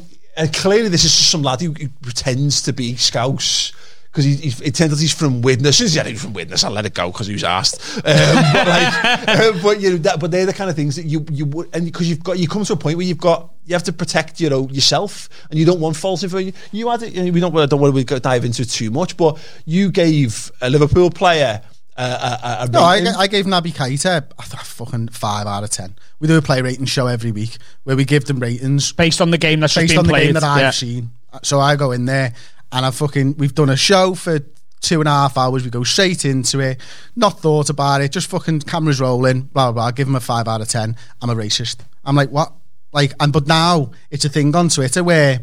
clearly 0.54 0.90
this 0.90 1.04
is 1.04 1.12
just 1.16 1.32
some 1.32 1.44
lad 1.44 1.62
who, 1.62 1.72
who 1.72 1.90
pretends 2.02 2.62
to 2.64 2.74
be 2.74 2.96
scouse. 2.96 3.72
Because 4.12 4.24
he, 4.24 4.36
he, 4.36 4.66
it 4.66 4.76
turns 4.76 4.94
out 4.94 5.00
he's 5.00 5.14
from 5.14 5.42
Widnes. 5.42 5.68
As 5.68 5.78
soon 5.78 5.86
as 5.86 5.94
he 5.94 6.00
said 6.00 6.18
from 6.18 6.32
Widnes, 6.32 6.64
I 6.64 6.70
let 6.70 6.86
it 6.86 6.94
go 6.94 7.12
because 7.12 7.28
he 7.28 7.34
was 7.34 7.44
asked. 7.44 7.98
Um, 7.98 8.04
but 8.54 8.66
like, 8.66 9.28
uh, 9.28 9.52
but 9.62 9.82
you 9.82 9.90
know, 9.90 9.98
that, 9.98 10.22
but 10.22 10.32
they're 10.32 10.46
the 10.46 10.54
kind 10.54 10.70
of 10.70 10.76
things 10.78 10.96
that 10.96 11.04
you 11.04 11.26
you 11.30 11.46
would, 11.48 11.76
and 11.76 11.84
because 11.84 12.10
you've 12.10 12.24
got, 12.24 12.40
you 12.40 12.48
come 12.48 12.64
to 12.64 12.72
a 12.72 12.78
point 12.78 12.96
where 12.96 13.06
you've 13.06 13.18
got, 13.18 13.52
you 13.66 13.74
have 13.74 13.84
to 13.84 13.92
protect, 13.92 14.40
you 14.40 14.50
know, 14.50 14.70
yourself, 14.70 15.28
and 15.50 15.60
you 15.60 15.66
don't 15.66 15.82
want 15.82 15.98
false 15.98 16.24
information. 16.24 16.54
You 16.72 16.90
had 16.90 17.04
it. 17.04 17.14
You 17.14 17.26
know, 17.26 17.32
we 17.34 17.42
don't, 17.42 17.58
I 17.58 17.66
don't 17.66 17.82
want 17.82 18.08
to 18.08 18.20
dive 18.22 18.46
into 18.46 18.62
it 18.62 18.70
too 18.70 18.90
much, 18.90 19.18
but 19.18 19.38
you 19.66 19.92
gave 19.92 20.50
a 20.62 20.70
Liverpool 20.70 21.10
player. 21.10 21.62
Uh, 21.98 22.38
a, 22.44 22.48
a, 22.48 22.64
a 22.66 22.70
No, 22.70 22.82
I. 22.82 23.04
I 23.18 23.28
gave 23.28 23.46
Naby 23.46 23.74
Keita 23.74 24.26
I 24.38 24.44
thought 24.44 24.66
fucking 24.66 25.10
five 25.10 25.48
out 25.48 25.64
of 25.64 25.70
ten. 25.70 25.96
We 26.20 26.28
do 26.28 26.38
a 26.38 26.42
play 26.42 26.62
rating 26.62 26.86
show 26.86 27.08
every 27.08 27.32
week 27.32 27.58
where 27.84 27.96
we 27.96 28.04
give 28.04 28.26
them 28.26 28.40
ratings 28.40 28.92
based 28.92 29.22
on 29.22 29.32
the 29.32 29.38
game 29.38 29.62
that's 29.62 29.76
based 29.76 29.98
on 29.98 30.06
the 30.06 30.10
played. 30.10 30.26
game 30.26 30.34
that 30.34 30.44
I've 30.44 30.60
yeah. 30.60 30.72
seen. 30.72 31.12
So 31.44 31.60
I 31.60 31.76
go 31.76 31.92
in 31.92 32.06
there 32.06 32.34
and 32.72 32.86
I 32.86 32.92
fucking 32.92 33.38
we've 33.38 33.56
done 33.56 33.70
a 33.70 33.78
show 33.78 34.14
for 34.14 34.40
two 34.82 35.00
and 35.00 35.08
a 35.08 35.12
half 35.12 35.38
hours. 35.38 35.64
We 35.64 35.70
go 35.70 35.84
straight 35.84 36.26
into 36.26 36.60
it, 36.60 36.80
not 37.16 37.40
thought 37.40 37.70
about 37.70 38.02
it, 38.02 38.12
just 38.12 38.30
fucking 38.30 38.62
cameras 38.62 39.00
rolling, 39.00 39.42
blah 39.44 39.72
blah 39.72 39.72
blah. 39.72 39.86
I 39.86 39.92
give 39.92 40.08
them 40.08 40.16
a 40.16 40.20
five 40.20 40.48
out 40.48 40.62
of 40.62 40.68
ten. 40.68 40.98
I'm 41.22 41.30
a 41.30 41.36
racist. 41.36 41.78
I'm 42.04 42.16
like 42.16 42.30
what? 42.30 42.52
Like 42.92 43.14
and 43.20 43.32
but 43.32 43.48
now 43.48 43.92
it's 44.12 44.26
a 44.26 44.30
thing 44.30 44.54
on 44.56 44.68
Twitter 44.70 45.04
where 45.04 45.42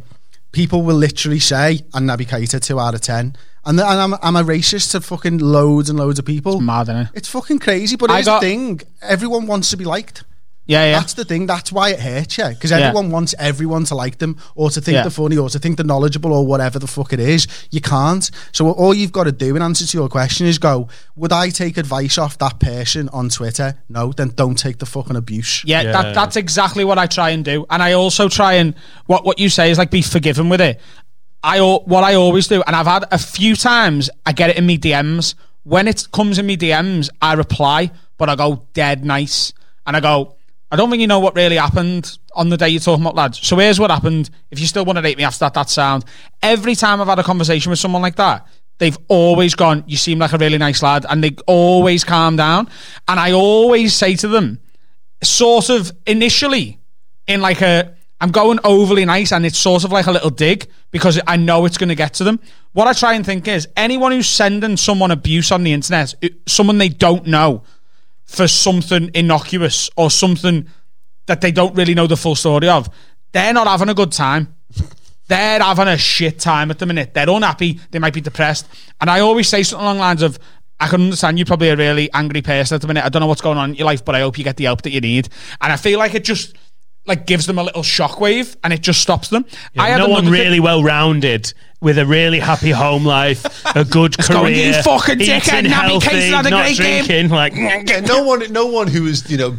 people 0.53 0.83
will 0.83 0.97
literally 0.97 1.39
say 1.39 1.81
I'm 1.95 2.07
Naby 2.07 2.27
Keita 2.29 2.61
two 2.63 2.79
out 2.79 2.95
of 2.95 3.01
ten. 3.01 3.37
And, 3.65 3.79
and 3.79 4.01
I'm, 4.01 4.15
I'm 4.23 4.37
a 4.37 4.43
racist 4.43 4.91
to 4.93 5.01
fucking 5.01 5.39
loads 5.39 5.89
and 5.89 5.99
loads 5.99 6.19
of 6.19 6.25
people. 6.25 6.55
It's 6.55 6.63
mad, 6.63 6.83
isn't 6.83 6.97
it? 6.97 7.09
It's 7.15 7.29
fucking 7.29 7.61
crazy, 7.61 7.97
but 7.97 8.07
it's 8.07 8.15
here's 8.15 8.27
got- 8.27 8.41
the 8.41 8.47
thing: 8.49 8.81
everyone 9.01 9.47
wants 9.47 9.71
to 9.71 9.77
be 9.77 9.85
liked. 9.85 10.25
Yeah, 10.65 10.85
yeah. 10.87 11.01
That's 11.01 11.15
the 11.15 11.25
thing. 11.25 11.47
That's 11.47 11.73
why 11.73 11.91
it 11.91 11.99
hurts 11.99 12.39
you 12.39 12.49
because 12.51 12.71
Yeah. 12.71 12.79
everyone 12.79 13.11
wants 13.11 13.35
everyone 13.37 13.83
to 13.87 13.97
like 13.97 14.19
them 14.19 14.37
or 14.55 14.71
to 14.71 14.81
think 14.81 14.95
Yeah. 14.95 15.03
they're 15.03 15.11
funny 15.11 15.37
or 15.37 15.49
to 15.51 15.59
think 15.59 15.77
they're 15.77 15.85
knowledgeable 15.85 16.33
or 16.33 16.47
whatever 16.47 16.79
the 16.79 16.87
fuck 16.87 17.13
it 17.13 17.19
is. 17.19 17.49
You 17.73 17.81
can't. 17.81 18.31
So 18.53 18.71
all 18.71 18.95
you've 18.95 19.11
got 19.11 19.25
to 19.25 19.33
do 19.33 19.57
in 19.57 19.61
answer 19.61 19.85
to 19.85 19.99
your 19.99 20.09
question 20.09 20.47
is 20.47 20.59
go. 20.59 20.87
Would 21.17 21.33
I 21.33 21.49
take 21.51 21.79
advice 21.79 22.17
off 22.17 22.39
that 22.39 22.61
person 22.61 23.09
on 23.09 23.29
Twitter? 23.29 23.75
No. 23.89 24.13
Then 24.13 24.29
don't 24.37 24.55
take 24.57 24.79
the 24.79 24.87
fucking 24.87 25.17
abuse. 25.17 25.65
Yeah, 25.67 25.83
That, 25.91 26.15
that's 26.15 26.37
exactly 26.37 26.85
what 26.85 26.97
I 26.97 27.07
try 27.07 27.31
and 27.31 27.45
do, 27.45 27.67
and 27.69 27.83
I 27.83 27.95
also 27.95 28.29
try 28.29 28.55
and 28.55 28.75
what 29.07 29.25
what 29.27 29.41
you 29.41 29.49
say 29.49 29.73
is 29.73 29.79
like 29.79 29.91
be 29.91 30.01
forgiven 30.01 30.49
with 30.49 30.61
it. 30.61 30.81
I 31.43 31.61
what 31.61 32.05
I 32.05 32.15
always 32.15 32.49
do, 32.49 32.63
and 32.67 32.77
I've 32.77 32.87
had 32.87 33.05
a 33.11 33.19
few 33.19 33.57
times 33.57 34.11
I 34.25 34.33
get 34.33 34.51
it 34.51 34.57
in 34.57 34.67
me 34.67 34.79
DMs. 34.79 35.35
When 35.65 35.89
it 35.89 36.09
comes 36.13 36.39
in 36.39 36.47
me 36.47 36.57
DMs, 36.57 37.11
I 37.21 37.35
reply, 37.35 37.91
but 38.19 38.29
I 38.29 38.37
go 38.37 38.67
dead 38.73 39.05
nice, 39.05 39.53
and 39.87 39.97
I 39.97 40.01
go. 40.01 40.37
I 40.71 40.77
don't 40.77 40.89
think 40.89 41.03
you 41.03 41.07
know 41.07 41.21
what 41.21 41.37
really 41.37 41.57
happened 41.57 42.19
on 42.35 42.49
the 42.49 42.57
day 42.57 42.71
you're 42.71 42.81
talking 42.81 43.03
about, 43.03 43.15
lads. 43.15 43.47
So 43.47 43.59
here's 43.59 43.79
what 43.79 43.91
happened. 43.91 44.31
If 44.51 44.59
you 44.59 44.67
still 44.67 44.87
want 44.87 44.97
to 44.97 45.03
date 45.03 45.19
me 45.19 45.25
after 45.25 45.41
that, 45.41 45.53
that 45.53 45.69
sound. 45.69 46.07
Every 46.43 46.75
time 46.75 46.99
I've 46.99 47.09
had 47.09 47.19
a 47.19 47.23
conversation 47.23 47.69
with 47.69 47.79
someone 47.79 48.01
like 48.01 48.17
that, 48.17 48.47
they've 48.79 48.97
always 49.09 49.55
gone, 49.55 49.85
You 49.87 49.99
seem 49.99 50.19
like 50.19 50.33
a 50.33 50.39
really 50.39 50.57
nice 50.57 50.83
lad. 50.83 51.05
And 51.09 51.23
they 51.23 51.37
always 51.47 52.05
calm 52.05 52.37
down. 52.37 52.71
And 53.07 53.21
I 53.21 53.33
always 53.33 53.93
say 53.93 54.17
to 54.17 54.29
them, 54.29 54.61
sort 55.23 55.69
of 55.69 55.93
initially 56.07 56.81
in 57.27 57.41
like 57.41 57.61
a 57.61 57.95
I'm 58.23 58.31
going 58.31 58.61
overly 58.63 59.05
nice 59.05 59.33
and 59.33 59.45
it's 59.45 59.59
sort 59.59 59.83
of 59.83 59.91
like 59.91 60.07
a 60.07 60.13
little 60.13 60.31
dig 60.31 60.69
because 60.93 61.21
I 61.27 61.37
know 61.37 61.65
it's 61.65 61.77
going 61.77 61.89
to 61.89 61.97
get 61.97 62.15
to 62.15 62.25
them. 62.25 62.39
What 62.73 62.87
I 62.87 62.93
try 62.93 63.15
and 63.15 63.27
think 63.27 63.49
is 63.49 63.67
anyone 63.77 64.13
who's 64.13 64.29
sending 64.29 64.77
someone 64.77 65.11
abuse 65.11 65.51
on 65.51 65.65
the 65.65 65.73
internet, 65.73 66.15
someone 66.47 66.79
they 66.79 66.89
don't 66.89 67.27
know 67.27 67.65
for 68.25 68.47
something 68.47 69.11
innocuous 69.13 69.91
or 69.97 70.09
something 70.09 70.69
that 71.27 71.41
they 71.41 71.51
don't 71.51 71.75
really 71.75 71.95
know 71.95 72.07
the 72.07 72.17
full 72.17 72.37
story 72.37 72.69
of, 72.69 72.89
they're 73.33 73.53
not 73.53 73.67
having 73.67 73.89
a 73.89 73.95
good 73.95 74.13
time. 74.13 74.55
They're 75.27 75.61
having 75.61 75.89
a 75.89 75.99
shit 75.99 76.39
time 76.39 76.71
at 76.71 76.79
the 76.79 76.87
minute. 76.87 77.15
They're 77.15 77.29
unhappy. 77.29 77.81
They 77.91 77.99
might 77.99 78.15
be 78.15 78.21
depressed. 78.21 78.69
And 79.01 79.11
I 79.11 79.19
always 79.19 79.49
say 79.49 79.65
something 79.65 79.85
along 79.85 79.97
the 79.97 80.03
lines 80.03 80.23
of, 80.23 80.39
I 80.79 80.87
can 80.87 81.01
understand 81.01 81.39
you're 81.41 81.47
probably 81.47 81.71
a 81.71 81.77
really 81.77 82.09
angry 82.13 82.43
person 82.43 82.77
at 82.77 82.83
the 82.83 82.87
minute. 82.87 83.05
I 83.05 83.09
don't 83.09 83.19
know 83.19 83.27
what's 83.27 83.41
going 83.41 83.59
on 83.59 83.71
in 83.71 83.77
your 83.77 83.87
life, 83.87 84.05
but 84.05 84.15
I 84.15 84.21
hope 84.21 84.39
you 84.39 84.45
get 84.45 84.59
the 84.59 84.65
help 84.65 84.83
that 84.83 84.91
you 84.91 85.01
need. 85.01 85.29
And 85.61 85.73
I 85.73 85.77
feel 85.77 85.99
like 85.99 86.15
it 86.15 86.23
just 86.23 86.55
like 87.07 87.27
gives 87.27 87.47
them 87.47 87.59
a 87.59 87.63
little 87.65 87.83
shockwave 87.83 88.57
and 88.63 88.73
it 88.73 88.81
just 88.81 89.01
stops 89.01 89.29
them. 89.29 89.45
I 89.77 89.89
had 89.91 89.99
no 89.99 90.09
one 90.09 90.21
another 90.23 90.37
thing- 90.37 90.45
really 90.47 90.61
well 90.61 90.83
rounded 90.85 91.53
with 91.81 91.99
a 91.99 92.07
really 92.07 92.39
happy 92.39 92.71
home 92.71 93.05
life, 93.05 93.45
a 93.75 93.85
good 93.85 94.17
career. 94.27 94.39
going, 94.41 94.55
"You 94.55 94.73
fucking 94.83 95.21
eating 95.21 95.41
dickhead, 95.41 95.65
Naby 95.65 95.69
healthy, 95.69 96.07
Keita 96.09 96.31
had 96.31 96.47
a 96.47 96.51
not 96.51 96.65
great 96.65 96.79
game." 96.79 97.05
drinking. 97.05 97.31
Like, 97.31 97.55
no 98.07 98.23
one, 98.23 98.53
no 98.53 98.67
one 98.67 98.87
who 98.87 99.07
is 99.07 99.29
you 99.31 99.37
know. 99.37 99.57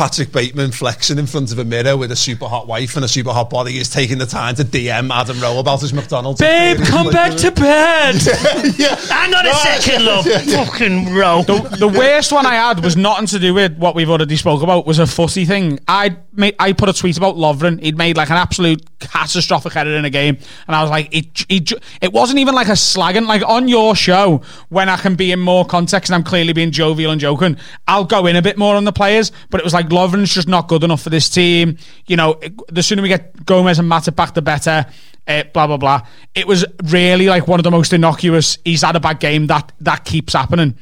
Patrick 0.00 0.32
Bateman 0.32 0.72
flexing 0.72 1.18
in 1.18 1.26
front 1.26 1.52
of 1.52 1.58
a 1.58 1.64
mirror 1.66 1.94
with 1.94 2.10
a 2.10 2.16
super 2.16 2.46
hot 2.48 2.66
wife 2.66 2.96
and 2.96 3.04
a 3.04 3.08
super 3.08 3.32
hot 3.32 3.50
body 3.50 3.76
is 3.76 3.90
taking 3.90 4.16
the 4.16 4.24
time 4.24 4.54
to 4.54 4.64
DM 4.64 5.14
Adam 5.14 5.38
Rowe 5.40 5.58
about 5.58 5.82
his 5.82 5.92
McDonald's. 5.92 6.40
babe, 6.40 6.78
come 6.86 7.08
Like, 7.08 7.12
back 7.12 7.36
to 7.36 7.50
bed. 7.50 8.14
yeah. 8.78 8.94
Hang 8.96 9.34
on 9.34 9.46
a 9.46 9.52
second, 9.52 10.06
love. 10.06 10.24
Fucking 10.24 11.12
row. 11.12 11.42
The, 11.42 11.76
the 11.80 11.88
worst 11.88 12.32
one 12.32 12.46
I 12.46 12.54
had 12.54 12.82
was 12.82 12.96
nothing 12.96 13.26
to 13.26 13.38
do 13.38 13.52
with 13.52 13.76
what 13.76 13.94
we've 13.94 14.08
already 14.08 14.36
spoke 14.36 14.62
about. 14.62 14.86
Was 14.86 14.98
a 14.98 15.06
fussy 15.06 15.44
thing. 15.44 15.78
I 15.86 16.16
made 16.32 16.54
I 16.58 16.72
put 16.72 16.88
a 16.88 16.94
tweet 16.94 17.18
about 17.18 17.34
Lovren. 17.36 17.78
He'd 17.82 17.98
made 17.98 18.16
like 18.16 18.30
an 18.30 18.36
absolute 18.38 18.80
catastrophic 19.00 19.74
error 19.76 19.96
in 19.96 20.04
a 20.04 20.10
game, 20.10 20.38
and 20.66 20.76
I 20.76 20.82
was 20.82 20.90
like, 20.90 21.08
it, 21.14 21.44
it, 21.48 21.72
it 22.00 22.12
wasn't 22.12 22.38
even 22.38 22.54
like 22.54 22.68
a 22.68 22.72
slagging. 22.72 23.26
Like 23.26 23.42
on 23.48 23.66
your 23.68 23.96
show, 23.96 24.42
when 24.68 24.88
I 24.88 24.96
can 24.96 25.14
be 25.14 25.32
in 25.32 25.40
more 25.40 25.64
context 25.64 26.10
and 26.10 26.14
I'm 26.14 26.22
clearly 26.24 26.52
being 26.52 26.70
jovial 26.70 27.10
and 27.10 27.20
joking, 27.20 27.56
I'll 27.88 28.04
go 28.04 28.26
in 28.26 28.36
a 28.36 28.42
bit 28.42 28.56
more 28.58 28.76
on 28.76 28.84
the 28.84 28.92
players. 28.92 29.32
But 29.50 29.60
it 29.60 29.64
was 29.64 29.74
like 29.74 29.88
Lovren's 29.88 30.32
just 30.32 30.48
not 30.48 30.68
good 30.68 30.84
enough 30.84 31.02
for 31.02 31.10
this 31.10 31.28
team. 31.28 31.76
You 32.06 32.16
know, 32.16 32.32
it- 32.42 32.52
the 32.68 32.82
sooner 32.82 33.02
we 33.02 33.08
get 33.08 33.44
Gomez 33.46 33.78
and 33.78 33.90
Matip 33.90 34.14
back, 34.16 34.34
the 34.34 34.42
better. 34.42 34.86
Uh, 35.28 35.44
blah 35.52 35.66
blah 35.66 35.76
blah. 35.76 36.00
It 36.34 36.46
was 36.46 36.64
really 36.84 37.26
like 37.28 37.46
one 37.46 37.60
of 37.60 37.64
the 37.64 37.70
most 37.70 37.92
innocuous. 37.92 38.58
He's 38.64 38.82
had 38.82 38.96
a 38.96 39.00
bad 39.00 39.20
game. 39.20 39.46
That 39.48 39.70
that 39.80 40.04
keeps 40.04 40.32
happening. 40.32 40.76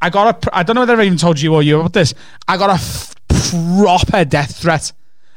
I 0.00 0.10
got 0.10 0.46
a. 0.46 0.56
I 0.56 0.62
don't 0.62 0.74
know 0.74 0.82
whether 0.82 1.00
I 1.00 1.04
even 1.04 1.18
told 1.18 1.40
you 1.40 1.54
or 1.54 1.62
you 1.62 1.78
about 1.78 1.92
this. 1.92 2.12
I 2.48 2.56
got 2.56 2.70
a 2.70 2.74
f- 2.74 3.14
proper 3.28 4.24
death 4.24 4.56
threat, 4.56 4.92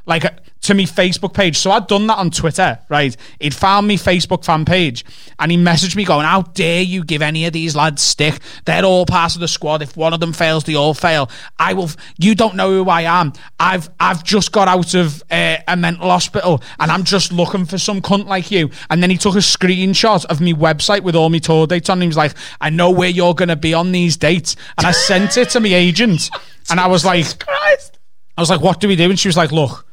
like 0.05 0.25
to 0.65 0.73
me 0.73 0.85
Facebook 0.85 1.33
page. 1.33 1.57
So 1.57 1.71
I'd 1.71 1.87
done 1.87 2.07
that 2.07 2.17
on 2.17 2.31
Twitter, 2.31 2.79
right? 2.89 3.15
He'd 3.39 3.53
found 3.53 3.87
me 3.87 3.97
Facebook 3.97 4.43
fan 4.45 4.65
page, 4.65 5.05
and 5.39 5.51
he 5.51 5.57
messaged 5.57 5.95
me 5.95 6.03
going, 6.03 6.25
"How 6.25 6.41
dare 6.41 6.81
you 6.81 7.03
give 7.03 7.21
any 7.21 7.45
of 7.45 7.53
these 7.53 7.75
lads 7.75 8.01
stick? 8.01 8.39
They're 8.65 8.83
all 8.83 9.05
part 9.05 9.35
of 9.35 9.41
the 9.41 9.47
squad. 9.47 9.81
If 9.81 9.95
one 9.95 10.13
of 10.13 10.19
them 10.19 10.33
fails, 10.33 10.63
they 10.63 10.75
all 10.75 10.93
fail. 10.93 11.29
I 11.59 11.73
will. 11.73 11.85
F- 11.85 11.97
you 12.17 12.35
don't 12.35 12.55
know 12.55 12.69
who 12.71 12.89
I 12.89 13.01
am. 13.01 13.33
I've 13.59 13.89
I've 13.99 14.23
just 14.23 14.51
got 14.51 14.67
out 14.67 14.93
of 14.93 15.23
uh, 15.31 15.57
a 15.67 15.75
mental 15.77 16.09
hospital, 16.09 16.61
and 16.79 16.91
I'm 16.91 17.03
just 17.03 17.31
looking 17.31 17.65
for 17.65 17.77
some 17.77 18.01
cunt 18.01 18.27
like 18.27 18.51
you." 18.51 18.69
And 18.89 19.01
then 19.01 19.09
he 19.09 19.17
took 19.17 19.35
a 19.35 19.39
screenshot 19.39 20.25
of 20.25 20.41
me 20.41 20.53
website 20.53 21.01
with 21.01 21.15
all 21.15 21.29
my 21.29 21.39
tour 21.39 21.67
dates 21.67 21.89
on. 21.89 21.97
And 21.97 22.03
he 22.03 22.07
was 22.07 22.17
like, 22.17 22.33
"I 22.61 22.69
know 22.69 22.91
where 22.91 23.09
you're 23.09 23.35
going 23.35 23.49
to 23.49 23.55
be 23.55 23.73
on 23.73 23.91
these 23.91 24.17
dates," 24.17 24.55
and 24.77 24.85
I 24.85 24.91
sent 24.91 25.37
it 25.37 25.49
to 25.51 25.59
my 25.59 25.69
agent, 25.69 26.29
and 26.69 26.79
I 26.79 26.87
was 26.87 27.05
like, 27.05 27.43
"I 27.47 28.41
was 28.41 28.49
like, 28.49 28.61
what 28.61 28.79
do 28.79 28.87
we 28.87 28.95
do?" 28.95 29.09
And 29.09 29.19
she 29.19 29.27
was 29.27 29.37
like, 29.37 29.51
"Look." 29.51 29.85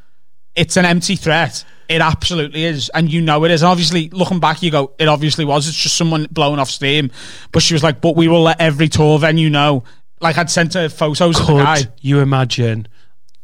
It's 0.55 0.77
an 0.77 0.85
empty 0.85 1.17
threat. 1.17 1.65
It 1.89 2.01
absolutely 2.01 2.65
is, 2.65 2.91
and 2.95 3.13
you 3.13 3.21
know 3.21 3.45
it 3.45 3.51
is. 3.51 3.63
And 3.63 3.69
obviously, 3.69 4.09
looking 4.11 4.41
back, 4.41 4.63
you 4.63 4.71
go, 4.71 4.93
it 4.99 5.09
obviously 5.09 5.45
was. 5.45 5.69
It's 5.69 5.77
just 5.77 5.97
someone 5.97 6.27
blowing 6.31 6.59
off 6.59 6.71
steam. 6.71 7.11
But 7.51 7.63
she 7.63 7.75
was 7.75 7.83
like, 7.83 8.01
but 8.01 8.17
we 8.17 8.29
will 8.29 8.43
let 8.43 8.61
every 8.61 8.89
tour 8.89 9.19
venue 9.19 9.51
know. 9.51 9.85
Like 10.21 10.39
I'd 10.39 10.51
sent 10.51 10.75
her 10.75 10.89
photos 10.89 11.41
of 11.41 11.47
the 11.47 11.55
guy. 11.55 11.83
Could 11.83 11.93
you 12.01 12.21
imagine 12.21 12.89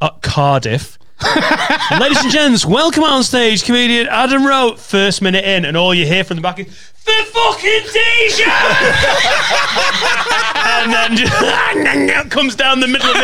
at 0.00 0.22
Cardiff? 0.22 0.98
Ladies 1.98 2.22
and 2.22 2.30
gents, 2.30 2.64
welcome 2.64 3.02
on 3.02 3.24
stage, 3.24 3.64
comedian 3.64 4.06
Adam 4.06 4.46
Rowe. 4.46 4.76
First 4.76 5.20
minute 5.20 5.44
in, 5.44 5.64
and 5.64 5.76
all 5.76 5.92
you 5.92 6.06
hear 6.06 6.22
from 6.22 6.36
the 6.36 6.42
back 6.42 6.60
is 6.60 6.66
the 7.04 7.26
fucking 7.32 7.82
t-shirt, 7.92 8.46
and 10.54 10.92
then 10.92 11.16
just 11.16 12.30
comes 12.30 12.54
down 12.54 12.78
the 12.78 12.86
middle 12.86 13.08
of 13.08 13.16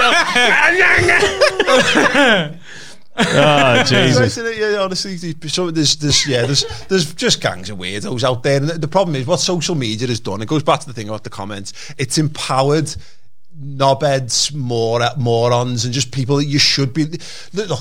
the. 1.70 2.58
oh 3.18 3.82
Jesus! 3.84 4.36
Yeah, 4.36 4.78
honestly, 4.80 5.16
there's- 5.16 5.52
so 5.52 5.70
there's, 5.70 5.96
there's, 5.96 6.26
yeah, 6.26 6.42
there's, 6.46 6.64
there's 6.88 7.14
just 7.14 7.40
gangs 7.40 7.70
of 7.70 7.78
weirdos 7.78 8.24
out 8.24 8.42
there, 8.42 8.56
and 8.56 8.68
the, 8.68 8.88
problem 8.88 9.14
is 9.14 9.26
what 9.26 9.38
social 9.38 9.74
media 9.76 10.08
has 10.08 10.18
done. 10.18 10.42
It 10.42 10.48
goes 10.48 10.64
back 10.64 10.80
to 10.80 10.86
the 10.86 10.92
thing 10.92 11.08
about 11.08 11.22
the 11.22 11.30
comments. 11.30 11.94
It's 11.96 12.18
empowered 12.18 12.92
knobheads, 13.62 14.52
more 14.52 15.00
morons, 15.16 15.84
and 15.84 15.94
just 15.94 16.10
people 16.10 16.36
that 16.36 16.46
you 16.46 16.58
should 16.58 16.92
be. 16.92 17.06
Look, 17.52 17.80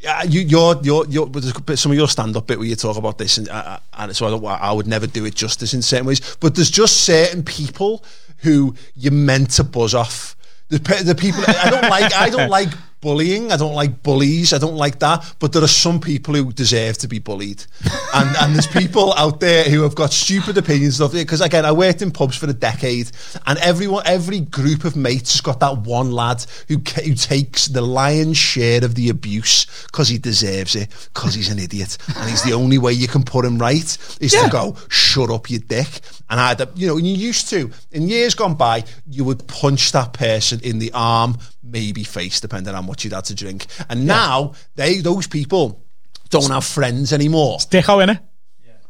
yeah, 0.00 0.24
you, 0.24 0.44
but 0.48 1.42
there's 1.42 1.52
bit- 1.52 1.78
some 1.78 1.92
of 1.92 1.98
your 1.98 2.08
stand-up 2.08 2.48
bit 2.48 2.58
where 2.58 2.66
you 2.66 2.74
talk 2.74 2.96
about 2.96 3.18
this, 3.18 3.38
and, 3.38 3.48
uh, 3.48 3.78
and 3.98 4.16
so 4.16 4.26
I, 4.26 4.30
don't, 4.30 4.44
I 4.44 4.72
would 4.72 4.88
never 4.88 5.06
do 5.06 5.24
it 5.24 5.36
justice 5.36 5.74
in 5.74 5.82
certain 5.82 6.06
ways. 6.06 6.36
But 6.40 6.56
there's 6.56 6.70
just 6.72 7.04
certain 7.04 7.44
people 7.44 8.04
who 8.38 8.74
you're 8.96 9.12
meant 9.12 9.50
to 9.52 9.64
buzz 9.64 9.94
off. 9.94 10.34
The, 10.70 10.78
the 11.04 11.14
people 11.14 11.44
I 11.46 11.70
don't 11.70 11.88
like. 11.88 12.12
I 12.14 12.30
don't 12.30 12.50
like 12.50 12.70
bullying. 13.02 13.52
I 13.52 13.58
don't 13.58 13.74
like 13.74 14.02
bullies. 14.02 14.54
I 14.54 14.58
don't 14.58 14.76
like 14.76 15.00
that. 15.00 15.34
But 15.38 15.52
there 15.52 15.62
are 15.62 15.68
some 15.68 16.00
people 16.00 16.34
who 16.34 16.50
deserve 16.52 16.96
to 16.98 17.08
be 17.08 17.18
bullied, 17.18 17.62
and 18.14 18.34
and 18.40 18.54
there's 18.54 18.66
people 18.66 19.12
out 19.14 19.40
there 19.40 19.64
who 19.64 19.82
have 19.82 19.94
got 19.94 20.12
stupid 20.12 20.56
opinions 20.56 21.02
of 21.02 21.14
it. 21.14 21.26
Because 21.26 21.42
again, 21.42 21.66
I 21.66 21.72
worked 21.72 22.00
in 22.00 22.10
pubs 22.10 22.38
for 22.38 22.48
a 22.48 22.54
decade, 22.54 23.10
and 23.46 23.58
everyone, 23.58 24.04
every 24.06 24.40
group 24.40 24.84
of 24.84 24.96
mates 24.96 25.32
has 25.32 25.42
got 25.42 25.60
that 25.60 25.78
one 25.78 26.12
lad 26.12 26.46
who 26.68 26.78
who 27.04 27.14
takes 27.14 27.66
the 27.66 27.82
lion's 27.82 28.38
share 28.38 28.82
of 28.82 28.94
the 28.94 29.10
abuse 29.10 29.66
because 29.86 30.08
he 30.08 30.16
deserves 30.16 30.74
it, 30.74 30.88
because 31.12 31.34
he's 31.34 31.50
an 31.50 31.58
idiot, 31.58 31.98
and 32.16 32.30
he's 32.30 32.42
the 32.42 32.52
only 32.62 32.78
way 32.78 32.92
you 32.92 33.08
can 33.08 33.22
put 33.22 33.44
him 33.44 33.58
right 33.58 33.98
is 34.20 34.32
to 34.32 34.48
go 34.50 34.76
shut 34.88 35.30
up, 35.30 35.50
you 35.50 35.58
dick. 35.58 36.00
And 36.30 36.40
I 36.40 36.48
had, 36.48 36.70
you 36.76 36.86
know, 36.86 36.96
and 36.96 37.06
you 37.06 37.14
used 37.14 37.50
to 37.50 37.70
in 37.90 38.08
years 38.08 38.34
gone 38.34 38.54
by, 38.54 38.84
you 39.06 39.24
would 39.24 39.46
punch 39.48 39.92
that 39.92 40.14
person 40.14 40.60
in 40.62 40.78
the 40.78 40.90
arm, 40.94 41.36
maybe 41.72 42.04
face, 42.04 42.40
depending 42.40 42.74
on 42.74 42.86
what 42.86 43.02
you'd 43.02 43.12
had 43.14 43.24
to 43.24 43.34
drink. 43.34 43.66
And 43.88 44.06
now 44.06 44.52
they, 44.76 44.98
those 44.98 45.26
people, 45.26 45.82
don't 46.30 46.50
have 46.50 46.64
friends 46.64 47.12
anymore. 47.12 47.58
Dicko, 47.58 48.06
innit? 48.06 48.20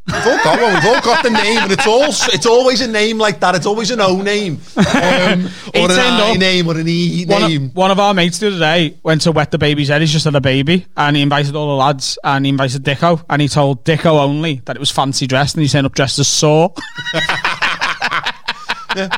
We've 0.05 0.17
all 0.27 0.37
got 0.43 0.61
one. 0.61 0.75
We've 0.75 0.85
all 0.87 1.01
got 1.01 1.23
the 1.23 1.31
name, 1.31 1.59
and 1.59 1.71
it's 1.71 1.87
all 1.87 2.03
it's 2.35 2.45
always 2.45 2.81
a 2.81 2.89
name 2.89 3.19
like 3.19 3.39
that. 3.39 3.55
It's 3.55 3.67
always 3.67 3.93
an 3.93 4.01
O 4.01 4.21
name, 4.21 4.61
um, 4.77 4.85
or 5.77 5.85
an 5.85 5.91
I 5.93 6.31
up. 6.33 6.39
name, 6.39 6.67
or 6.67 6.77
an 6.77 6.89
E 6.89 7.25
One 7.25 7.43
name. 7.43 7.67
of, 7.67 7.77
one 7.77 7.91
of 7.93 8.01
our 8.01 8.13
mates 8.13 8.39
the 8.41 8.49
other 8.49 8.59
day 8.59 8.99
went 9.05 9.21
to 9.23 9.31
wet 9.31 9.53
the 9.53 9.59
baby's 9.59 9.87
head. 9.89 10.01
He's 10.01 10.11
just 10.11 10.25
had 10.25 10.35
a 10.35 10.41
baby, 10.41 10.87
and 10.97 11.15
he 11.15 11.23
invited 11.23 11.55
all 11.55 11.69
the 11.69 11.85
lads, 11.85 12.19
and 12.25 12.45
he 12.45 12.49
invited 12.51 12.83
Dicko, 12.83 13.25
and 13.31 13.41
he 13.41 13.47
told 13.47 13.85
Dicko 13.85 14.19
only 14.21 14.57
that 14.65 14.75
it 14.75 14.81
was 14.81 14.91
fancy 14.91 15.29
dressed, 15.29 15.55
and 15.55 15.63
he 15.63 15.69
turned 15.69 15.87
up 15.87 15.95
dressed 15.95 16.19
as 16.19 16.27
Saw. 16.27 16.71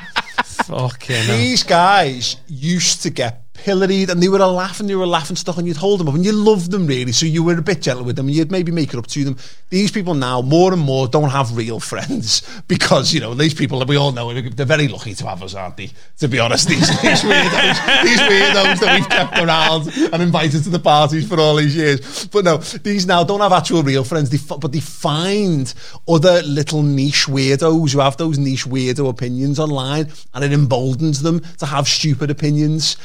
Fucking. 0.45 1.27
These 1.29 1.63
guys 1.63 2.37
used 2.47 3.03
to 3.03 3.11
get 3.11 3.44
pilloried 3.55 4.11
and 4.11 4.23
they 4.23 4.29
were 4.29 4.41
a 4.41 4.47
laugh 4.47 4.81
and 4.81 4.89
they 4.91 4.95
were 4.95 5.05
a 5.05 5.07
laughing 5.07 5.37
stock 5.37 5.57
and 5.57 5.67
you'd 5.67 5.77
hold 5.77 6.01
them 6.01 6.09
up 6.09 6.15
and 6.15 6.25
you 6.25 6.33
loved 6.33 6.71
them 6.71 6.87
really 6.87 7.13
so 7.13 7.25
you 7.25 7.43
were 7.43 7.57
a 7.57 7.63
bit 7.63 7.81
gentle 7.81 8.05
with 8.05 8.17
them 8.17 8.27
and 8.27 8.35
you'd 8.37 8.51
maybe 8.51 8.73
make 8.73 8.93
it 8.93 8.99
up 8.99 9.07
to 9.07 9.25
them. 9.25 9.37
These 9.71 9.91
people 9.93 10.15
now 10.15 10.43
more 10.43 10.73
and 10.73 10.83
more 10.83 11.09
don't 11.09 11.31
have 11.31 11.57
real 11.57 11.81
friends 11.81 12.43
because 12.69 13.15
you 13.15 13.21
know 13.21 13.33
these 13.35 13.55
people 13.55 13.79
that 13.79 13.89
we 13.89 13.97
all 13.97 14.13
know 14.13 14.33
they're 14.41 14.67
very 14.67 14.89
lucky 14.89 15.15
to 15.15 15.27
have 15.27 15.43
us 15.43 15.55
aren't 15.55 15.77
they? 15.77 15.91
To 16.19 16.29
be 16.29 16.39
honest 16.39 16.69
these, 16.69 16.89
these 17.03 17.23
weirdos 17.23 18.03
these 18.03 18.21
weirdos 18.21 18.81
that 18.81 18.99
we've 18.99 19.09
kept 19.09 19.39
around 19.39 20.13
and 20.13 20.23
invited 20.23 20.65
to 20.65 20.71
the 20.71 20.79
parties 20.79 21.27
for 21.27 21.39
all 21.41 21.57
these 21.57 21.77
years. 21.77 22.27
But 22.27 22.45
no 22.45 22.59
these 22.59 23.07
now 23.07 23.25
don't 23.25 23.41
have 23.41 23.53
actual 23.53 23.83
real 23.83 24.05
friends 24.05 24.31
they, 24.31 24.37
f- 24.37 24.61
but 24.61 24.73
they 24.73 24.81
find 24.81 25.73
other 26.09 26.43
little 26.43 26.83
niche 26.83 27.27
weirdos 27.29 27.93
who 27.93 28.01
have 28.01 28.17
those 28.17 28.37
niche 28.39 28.67
weirdo 28.67 29.09
opinions 29.09 29.59
online 29.59 30.11
and 30.35 30.45
it 30.45 30.53
emboldens 30.53 31.23
them 31.23 31.41
to 31.59 31.67
have 31.67 31.87
stupid 31.89 32.31
opinions 32.31 32.97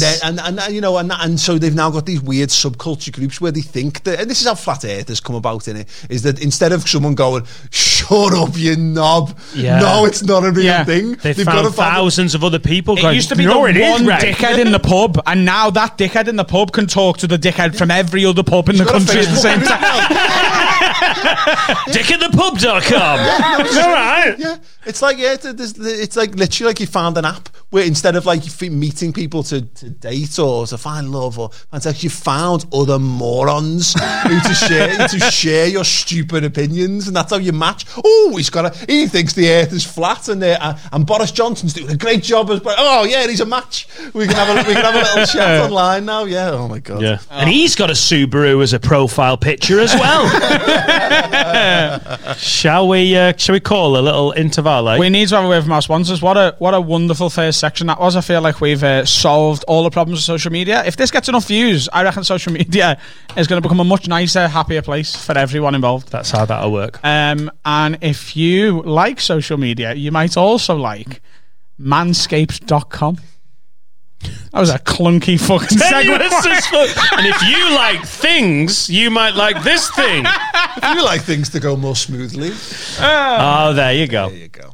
Yes. 0.00 0.20
and 0.22 0.38
then 0.38 0.44
and, 0.46 0.58
and, 0.58 0.66
and 0.66 0.74
you 0.74 0.80
know 0.80 0.96
and, 0.98 1.10
and 1.12 1.38
so 1.40 1.58
they've 1.58 1.74
now 1.74 1.90
got 1.90 2.06
these 2.06 2.20
weird 2.20 2.48
subculture 2.50 3.12
groups 3.12 3.40
where 3.40 3.52
they 3.52 3.60
think 3.60 4.02
that 4.04 4.20
and 4.20 4.30
this 4.30 4.40
is 4.40 4.46
how 4.46 4.54
flat 4.54 4.84
earth 4.84 5.08
has 5.08 5.20
come 5.20 5.36
about 5.36 5.68
in 5.68 5.76
it 5.76 5.88
is 6.10 6.22
that 6.22 6.40
instead 6.42 6.72
of 6.72 6.88
someone 6.88 7.14
going 7.14 7.44
shut 7.70 8.32
up 8.34 8.50
you 8.56 8.76
knob 8.76 9.36
Yeah. 9.54 9.78
no 9.80 10.04
it's 10.06 10.22
not 10.22 10.44
a 10.44 10.50
real 10.50 10.64
Yeah. 10.64 10.84
thing 10.84 11.12
They've 11.16 11.36
They've 11.36 11.44
found 11.46 11.64
gotta 11.64 11.72
find- 11.74 11.94
thousands 11.94 12.34
of 12.34 12.42
other 12.44 12.58
people. 12.58 12.96
It 12.98 13.02
going, 13.02 13.14
used 13.14 13.28
to 13.30 13.36
be 13.36 13.44
no, 13.46 13.62
the 13.64 13.70
it 13.70 13.76
is, 13.76 13.90
one 13.92 14.06
Ray." 14.06 14.16
dickhead 14.18 14.58
in 14.58 14.72
the 14.72 14.78
pub, 14.78 15.20
and 15.26 15.44
now 15.44 15.70
that 15.70 15.96
dickhead 15.98 16.28
in 16.28 16.36
the 16.36 16.44
pub 16.44 16.72
can 16.72 16.86
talk 16.86 17.18
to 17.18 17.26
the 17.26 17.38
dickhead 17.38 17.76
from 17.76 17.90
every 17.90 18.24
other 18.24 18.42
pub 18.42 18.68
in 18.68 18.76
the 18.76 18.84
got 18.84 18.94
a 18.94 18.98
country 18.98 19.20
at 19.20 19.26
the 19.26 19.30
Facebook 19.32 19.42
same 19.42 19.58
group 19.58 19.70
time. 19.70 19.80
now. 19.80 20.08
Dickatthepub.com. 21.94 23.18
All 23.20 23.92
right. 23.92 24.34
yeah 24.38 24.56
it's 24.86 25.02
like 25.02 25.18
yeah 25.18 25.34
it's, 25.34 25.44
it's, 25.44 25.78
it's 25.78 26.16
like 26.16 26.34
literally 26.34 26.70
like 26.70 26.80
you 26.80 26.86
found 26.86 27.16
an 27.16 27.24
app 27.24 27.48
where 27.70 27.84
instead 27.84 28.16
of 28.16 28.26
like 28.26 28.42
meeting 28.62 29.12
people 29.12 29.42
to, 29.42 29.62
to 29.62 29.90
date 29.90 30.38
or 30.38 30.66
to 30.66 30.78
find 30.78 31.10
love 31.10 31.38
or 31.38 31.50
it's 31.72 31.86
like 31.86 32.02
you 32.02 32.10
found 32.10 32.64
other 32.72 32.98
morons 32.98 33.94
who 34.22 34.40
to 34.40 34.54
share 34.54 35.08
to 35.08 35.18
share 35.18 35.66
your 35.66 35.84
stupid 35.84 36.44
opinions 36.44 37.06
and 37.06 37.16
that's 37.16 37.32
how 37.32 37.38
you 37.38 37.52
match. 37.52 37.84
Oh 38.04 38.34
he's 38.36 38.50
got 38.50 38.66
a 38.66 38.86
he 38.86 39.06
thinks 39.06 39.32
the 39.32 39.50
earth 39.50 39.72
is 39.72 39.84
flat 39.84 40.28
and 40.28 40.42
uh, 40.42 40.76
and 40.92 41.06
Boris 41.06 41.32
Johnson's 41.32 41.72
doing 41.72 41.90
a 41.90 41.96
great 41.96 42.22
job 42.22 42.50
as 42.50 42.60
oh 42.64 43.04
yeah 43.04 43.26
he's 43.26 43.40
a 43.40 43.46
match. 43.46 43.88
We 44.12 44.26
can 44.26 44.36
have 44.36 44.48
a 44.48 44.68
we 44.68 44.74
can 44.74 44.84
have 44.84 44.94
a 44.94 44.98
little 44.98 45.26
chat 45.32 45.62
online 45.62 46.04
now. 46.04 46.24
Yeah 46.24 46.50
oh 46.50 46.68
my 46.68 46.78
god. 46.78 47.02
Yeah. 47.02 47.18
And 47.30 47.48
he's 47.48 47.74
got 47.74 47.90
a 47.90 47.94
Subaru 47.94 48.62
as 48.62 48.72
a 48.72 48.80
profile 48.80 49.36
picture 49.36 49.80
as 49.80 49.94
well. 49.94 50.28
shall 52.36 52.88
we 52.88 53.16
uh, 53.16 53.32
shall 53.36 53.54
we 53.54 53.60
call 53.60 53.96
a 53.96 54.02
little 54.02 54.32
interval 54.32 54.73
We 54.98 55.08
need 55.10 55.28
to 55.28 55.36
have 55.36 55.44
a 55.44 55.48
word 55.48 55.62
from 55.62 55.72
our 55.72 55.82
sponsors. 55.82 56.22
What 56.22 56.36
a 56.36 56.54
what 56.58 56.74
a 56.74 56.80
wonderful 56.80 57.30
first 57.30 57.60
section 57.60 57.86
that 57.88 58.00
was. 58.00 58.16
I 58.16 58.20
feel 58.20 58.40
like 58.40 58.60
we've 58.60 58.82
uh, 58.82 59.04
solved 59.04 59.64
all 59.68 59.82
the 59.84 59.90
problems 59.90 60.20
of 60.20 60.24
social 60.24 60.52
media. 60.52 60.84
If 60.84 60.96
this 60.96 61.10
gets 61.10 61.28
enough 61.28 61.46
views, 61.46 61.88
I 61.92 62.02
reckon 62.02 62.24
social 62.24 62.52
media 62.60 63.00
is 63.36 63.46
going 63.46 63.60
to 63.60 63.66
become 63.66 63.80
a 63.80 63.84
much 63.84 64.08
nicer, 64.08 64.48
happier 64.48 64.82
place 64.82 65.14
for 65.14 65.36
everyone 65.36 65.74
involved. 65.74 66.10
That's 66.10 66.30
how 66.30 66.44
that'll 66.44 66.72
work. 66.72 67.00
Um, 67.04 67.50
and 67.64 67.98
if 68.00 68.36
you 68.36 68.82
like 68.82 69.20
social 69.20 69.58
media, 69.58 69.94
you 69.94 70.10
might 70.12 70.36
also 70.36 70.76
like 70.76 71.20
manscaped.com. 71.80 73.18
That 74.52 74.60
was 74.60 74.70
a 74.70 74.78
clunky 74.78 75.38
fucking 75.40 75.78
segue. 75.78 75.90
Tenuous 75.90 76.46
as 76.46 76.66
fuck. 76.66 77.12
and 77.18 77.26
if 77.26 77.42
you 77.42 77.74
like 77.74 78.04
things, 78.04 78.88
you 78.88 79.10
might 79.10 79.34
like 79.34 79.62
this 79.62 79.90
thing. 79.92 80.24
If 80.76 80.94
you 80.96 81.04
like 81.04 81.22
things 81.22 81.48
to 81.50 81.60
go 81.60 81.76
more 81.76 81.96
smoothly, 81.96 82.52
Oh, 83.00 83.72
there 83.74 83.92
you 83.94 84.06
go. 84.06 84.28
there 84.28 84.38
you 84.38 84.48
go. 84.48 84.70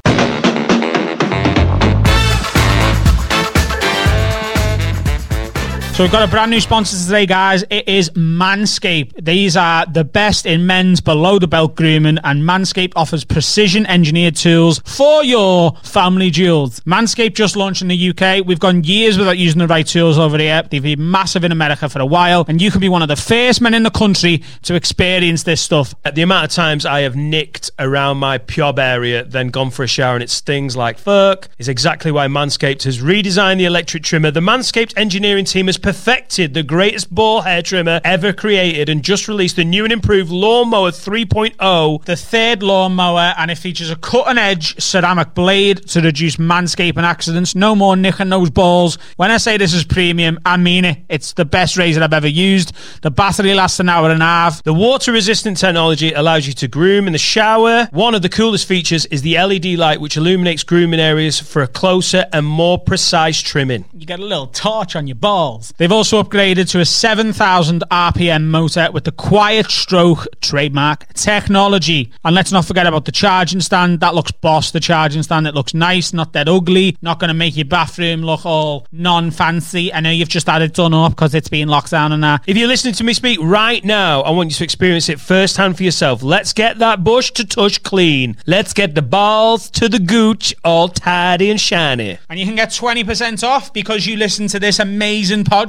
So 5.93 6.05
we've 6.05 6.13
got 6.13 6.27
a 6.27 6.31
brand 6.31 6.51
new 6.51 6.61
sponsor 6.61 6.97
today, 6.97 7.27
guys. 7.27 7.63
It 7.69 7.87
is 7.87 8.09
Manscaped. 8.11 9.23
These 9.23 9.55
are 9.55 9.85
the 9.85 10.03
best 10.03 10.47
in 10.47 10.65
men's 10.65 11.03
below 11.03 11.39
the 11.39 11.47
belt 11.47 11.77
grooming, 11.77 12.17
and 12.25 12.43
Manscaped 12.43 12.95
offers 12.97 13.23
precision 13.23 13.85
engineered 13.85 14.35
tools 14.35 14.81
for 14.87 15.23
your 15.23 15.73
family 15.83 16.31
jewels. 16.31 16.81
Manscaped 16.81 17.35
just 17.35 17.55
launched 17.55 17.83
in 17.83 17.89
the 17.89 18.11
UK. 18.11 18.47
We've 18.47 18.59
gone 18.59 18.83
years 18.83 19.19
without 19.19 19.37
using 19.37 19.59
the 19.59 19.67
right 19.67 19.87
tools 19.87 20.19
over 20.19 20.39
here. 20.39 20.63
They've 20.63 20.83
been 20.83 21.11
massive 21.11 21.45
in 21.45 21.53
America 21.53 21.87
for 21.91 22.01
a 22.01 22.07
while, 22.07 22.47
and 22.49 22.63
you 22.63 22.71
can 22.71 22.81
be 22.81 22.89
one 22.89 23.03
of 23.03 23.09
the 23.09 23.17
first 23.17 23.61
men 23.61 23.75
in 23.75 23.83
the 23.83 23.91
country 23.91 24.43
to 24.63 24.75
experience 24.77 25.43
this 25.43 25.61
stuff. 25.61 25.95
At 26.07 26.15
the 26.15 26.23
amount 26.23 26.47
of 26.47 26.51
times 26.51 26.87
I 26.87 27.01
have 27.01 27.15
nicked 27.15 27.73
around 27.79 28.17
my 28.17 28.39
pub 28.39 28.79
area, 28.79 29.25
then 29.25 29.49
gone 29.49 29.69
for 29.71 29.83
a 29.83 29.89
shower 29.89 30.15
and 30.15 30.23
it 30.23 30.31
stings 30.31 30.79
like 30.79 30.97
fuck, 30.97 31.51
is 31.59 31.69
exactly 31.69 32.11
why 32.11 32.27
Manscaped 32.27 32.85
has 32.85 33.03
redesigned 33.03 33.59
the 33.59 33.67
electric 33.67 34.03
trimmer. 34.03 34.31
The 34.31 34.41
Manscaped 34.41 34.95
engineering 34.97 35.45
team 35.45 35.67
has 35.67 35.77
perfected 35.81 36.55
the 36.55 36.63
greatest 36.63 37.13
ball 37.13 37.41
hair 37.41 37.63
trimmer 37.63 38.01
ever 38.05 38.33
created 38.33 38.89
and 38.89 39.03
just 39.03 39.27
released 39.27 39.57
the 39.57 39.65
new 39.65 39.85
and 39.85 39.93
improved 39.93 40.31
Lawnmower 40.31 40.91
3.0. 40.91 42.05
the 42.05 42.17
third 42.17 42.63
lawnmower, 42.63 43.35
and 43.37 43.51
it 43.51 43.59
features 43.59 43.91
a 43.91 43.97
cutting 43.97 44.39
edge 44.39 44.81
ceramic 44.81 45.35
blade 45.35 45.87
to 45.89 46.01
reduce 46.01 46.37
manscaping 46.37 47.03
accidents. 47.03 47.55
No 47.55 47.75
more 47.75 47.97
nicking 47.97 48.29
those 48.29 48.51
balls. 48.51 48.97
When 49.17 49.31
I 49.31 49.39
say 49.39 49.57
this 49.57 49.75
is 49.75 49.85
premium, 49.85 50.39
I 50.45 50.57
mean 50.57 50.85
it. 50.85 50.99
It's 51.09 51.33
the 51.33 51.45
best 51.45 51.77
razor 51.77 52.03
I've 52.03 52.13
ever 52.13 52.29
used. 52.29 52.73
The 53.03 53.11
battery 53.11 53.55
lasts 53.55 53.81
an 53.81 53.89
hour 53.89 54.11
and 54.11 54.23
a 54.23 54.27
half. 54.27 54.63
The 54.63 54.75
water 54.75 55.13
resistant 55.13 55.57
technology 55.57 56.13
allows 56.13 56.47
you 56.47 56.53
to 56.55 56.69
groom 56.69 57.07
in 57.07 57.13
the 57.13 57.19
shower. 57.19 57.89
One 57.91 58.15
of 58.15 58.23
the 58.23 58.29
coolest 58.29 58.69
features 58.69 59.07
is 59.07 59.23
the 59.23 59.37
LED 59.37 59.79
light, 59.79 60.01
which 60.01 60.17
illuminates 60.17 60.63
grooming 60.63 61.01
areas 61.01 61.41
for 61.41 61.63
a 61.63 61.67
closer 61.67 62.27
and 62.33 62.47
more 62.47 62.79
precise 62.79 63.41
trimming. 63.41 63.85
You 63.93 64.07
get 64.07 64.21
a 64.21 64.25
little 64.25 64.47
torch 64.47 64.95
on 64.95 65.07
your 65.07 65.17
balls. 65.17 65.70
They've 65.77 65.93
also 65.93 66.23
upgraded 66.23 66.69
to 66.71 66.81
a 66.81 66.85
7,000 66.85 67.85
RPM 67.91 68.45
motor 68.45 68.91
with 68.93 69.05
the 69.05 69.13
quiet 69.13 69.71
stroke 69.71 70.27
trademark 70.41 71.13
technology. 71.15 72.13
And 72.25 72.35
let's 72.35 72.53
not 72.53 72.65
forget 72.65 72.87
about 72.87 73.05
the 73.05 73.13
charging 73.13 73.61
stand. 73.61 74.01
That 74.01 74.15
looks 74.15 74.33
boss, 74.33 74.71
the 74.71 74.81
charging 74.81 75.23
stand. 75.23 75.47
It 75.47 75.55
looks 75.55 75.75
nice, 75.75 76.13
not 76.13 76.33
that 76.33 76.49
ugly, 76.49 76.97
not 77.03 77.19
going 77.19 77.29
to 77.29 77.35
make 77.35 77.57
your 77.57 77.65
bathroom 77.67 78.23
look 78.23 78.45
all 78.45 78.87
non 78.93 79.31
fancy. 79.31 79.93
I 79.93 80.01
know 80.01 80.11
you've 80.11 80.29
just 80.29 80.47
had 80.47 80.63
it 80.63 80.75
done 80.75 80.95
up 80.95 81.13
because 81.13 81.35
it's 81.35 81.49
been 81.49 81.69
locked 81.69 81.91
down 81.91 82.13
and 82.13 82.23
that. 82.25 82.43
If 82.47 82.57
you're 82.57 82.69
listening 82.69 82.95
to 82.95 83.05
me 83.05 83.13
speak 83.13 83.39
right 83.41 83.85
now, 83.85 84.23
I 84.23 84.31
want 84.31 84.51
you 84.51 84.57
to 84.57 84.65
experience 84.65 85.09
it 85.09 85.21
firsthand 85.21 85.77
for 85.77 85.83
yourself. 85.83 86.23
Let's 86.23 86.53
get 86.53 86.79
that 86.79 87.05
bush 87.05 87.31
to 87.33 87.47
touch 87.47 87.83
clean. 87.83 88.37
Let's 88.47 88.73
get 88.73 88.95
the 88.95 89.03
balls 89.03 89.71
to 89.71 89.89
the 89.89 89.99
gooch 89.99 90.55
all 90.65 90.89
tidy 90.89 91.51
and 91.51 91.61
shiny. 91.61 92.19
And 92.29 92.39
you 92.39 92.47
can 92.47 92.57
get 92.57 92.71
20% 92.71 93.43
off 93.47 93.73
because 93.73 94.07
you 94.07 94.17
listen 94.17 94.49
to 94.49 94.59
this 94.59 94.79
amazing 94.79 95.45
podcast 95.45 95.60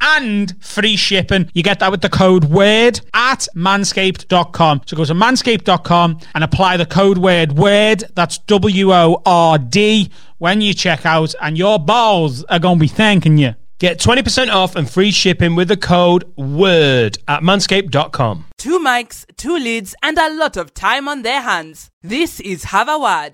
and 0.00 0.54
free 0.62 0.96
shipping. 0.96 1.50
You 1.54 1.62
get 1.62 1.80
that 1.80 1.90
with 1.90 2.02
the 2.02 2.08
code 2.08 2.44
WORD 2.44 3.00
at 3.14 3.46
manscaped.com. 3.56 4.82
So 4.86 4.96
go 4.96 5.04
to 5.04 5.14
manscaped.com 5.14 6.20
and 6.34 6.44
apply 6.44 6.76
the 6.76 6.86
code 6.86 7.18
WORD 7.18 7.52
WORD. 7.52 8.04
That's 8.14 8.38
W 8.38 8.92
O 8.92 9.22
R 9.26 9.58
D 9.58 10.10
when 10.38 10.60
you 10.60 10.72
check 10.74 11.04
out, 11.04 11.34
and 11.40 11.58
your 11.58 11.78
balls 11.78 12.44
are 12.44 12.58
going 12.58 12.78
to 12.78 12.80
be 12.80 12.88
thanking 12.88 13.38
you. 13.38 13.54
Get 13.78 13.98
20% 13.98 14.52
off 14.52 14.76
and 14.76 14.88
free 14.90 15.10
shipping 15.10 15.56
with 15.56 15.68
the 15.68 15.76
code 15.76 16.24
WORD 16.36 17.18
at 17.26 17.42
manscaped.com. 17.42 18.44
Two 18.58 18.78
mics, 18.78 19.24
two 19.36 19.56
leads, 19.56 19.94
and 20.02 20.18
a 20.18 20.34
lot 20.34 20.56
of 20.56 20.74
time 20.74 21.08
on 21.08 21.22
their 21.22 21.40
hands. 21.40 21.90
This 22.02 22.40
is 22.40 22.64
Have 22.64 22.88
a 22.88 22.98
Word. 22.98 23.30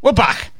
We're 0.00 0.12
back. 0.12 0.50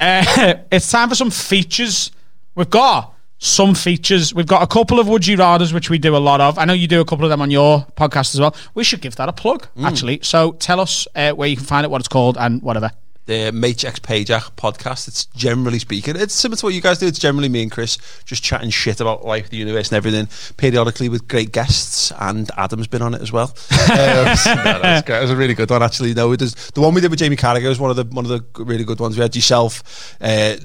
Uh, 0.00 0.54
it's 0.72 0.90
time 0.90 1.08
for 1.08 1.14
some 1.14 1.30
features. 1.30 2.10
We've 2.56 2.70
got 2.70 3.13
some 3.44 3.74
features. 3.74 4.34
We've 4.34 4.46
got 4.46 4.62
a 4.62 4.66
couple 4.66 4.98
of 4.98 5.06
Would 5.08 5.26
You 5.26 5.36
Rathers, 5.36 5.72
which 5.72 5.90
we 5.90 5.98
do 5.98 6.16
a 6.16 6.18
lot 6.18 6.40
of. 6.40 6.58
I 6.58 6.64
know 6.64 6.72
you 6.72 6.88
do 6.88 7.00
a 7.00 7.04
couple 7.04 7.24
of 7.24 7.30
them 7.30 7.42
on 7.42 7.50
your 7.50 7.86
podcast 7.96 8.34
as 8.34 8.40
well. 8.40 8.56
We 8.74 8.84
should 8.84 9.00
give 9.02 9.16
that 9.16 9.28
a 9.28 9.32
plug, 9.32 9.68
actually. 9.82 10.20
So 10.22 10.52
tell 10.52 10.80
us 10.80 11.06
uh, 11.14 11.32
where 11.32 11.48
you 11.48 11.56
can 11.56 11.66
find 11.66 11.84
it, 11.84 11.90
what 11.90 12.00
it's 12.00 12.08
called, 12.08 12.36
and 12.38 12.62
whatever. 12.62 12.90
The 13.26 13.50
Machin 13.52 13.88
X 13.88 13.98
Pajak 14.00 14.52
podcast. 14.56 15.08
It's 15.08 15.24
generally 15.26 15.78
speaking, 15.78 16.14
it's 16.16 16.34
similar 16.34 16.56
to 16.58 16.66
what 16.66 16.74
you 16.74 16.82
guys 16.82 16.98
do. 16.98 17.06
It's 17.06 17.18
generally 17.18 17.48
me 17.48 17.62
and 17.62 17.70
Chris 17.72 17.96
just 18.26 18.42
chatting 18.42 18.68
shit 18.70 19.00
about 19.00 19.24
life, 19.24 19.48
the 19.48 19.56
universe, 19.56 19.88
and 19.90 19.96
everything. 19.96 20.28
Periodically 20.58 21.08
with 21.08 21.26
great 21.26 21.50
guests, 21.50 22.12
and 22.20 22.50
Adam's 22.58 22.86
been 22.86 23.00
on 23.00 23.14
it 23.14 23.22
as 23.22 23.32
well. 23.32 23.46
um, 23.70 23.88
no, 23.88 24.34
that 24.34 24.80
was 24.82 25.02
great. 25.02 25.18
It 25.18 25.22
was 25.22 25.30
a 25.30 25.36
really 25.36 25.54
good 25.54 25.70
one, 25.70 25.82
actually. 25.82 26.12
No, 26.12 26.32
it 26.32 26.42
is, 26.42 26.54
the 26.74 26.82
one 26.82 26.92
we 26.92 27.00
did 27.00 27.10
with 27.10 27.18
Jamie 27.18 27.36
Carragher 27.36 27.68
was 27.68 27.80
one 27.80 27.90
of 27.90 27.96
the 27.96 28.04
one 28.04 28.26
of 28.26 28.30
the 28.30 28.64
really 28.64 28.84
good 28.84 29.00
ones. 29.00 29.16
We 29.16 29.22
had 29.22 29.34
yourself, 29.34 30.16
uh, 30.20 30.56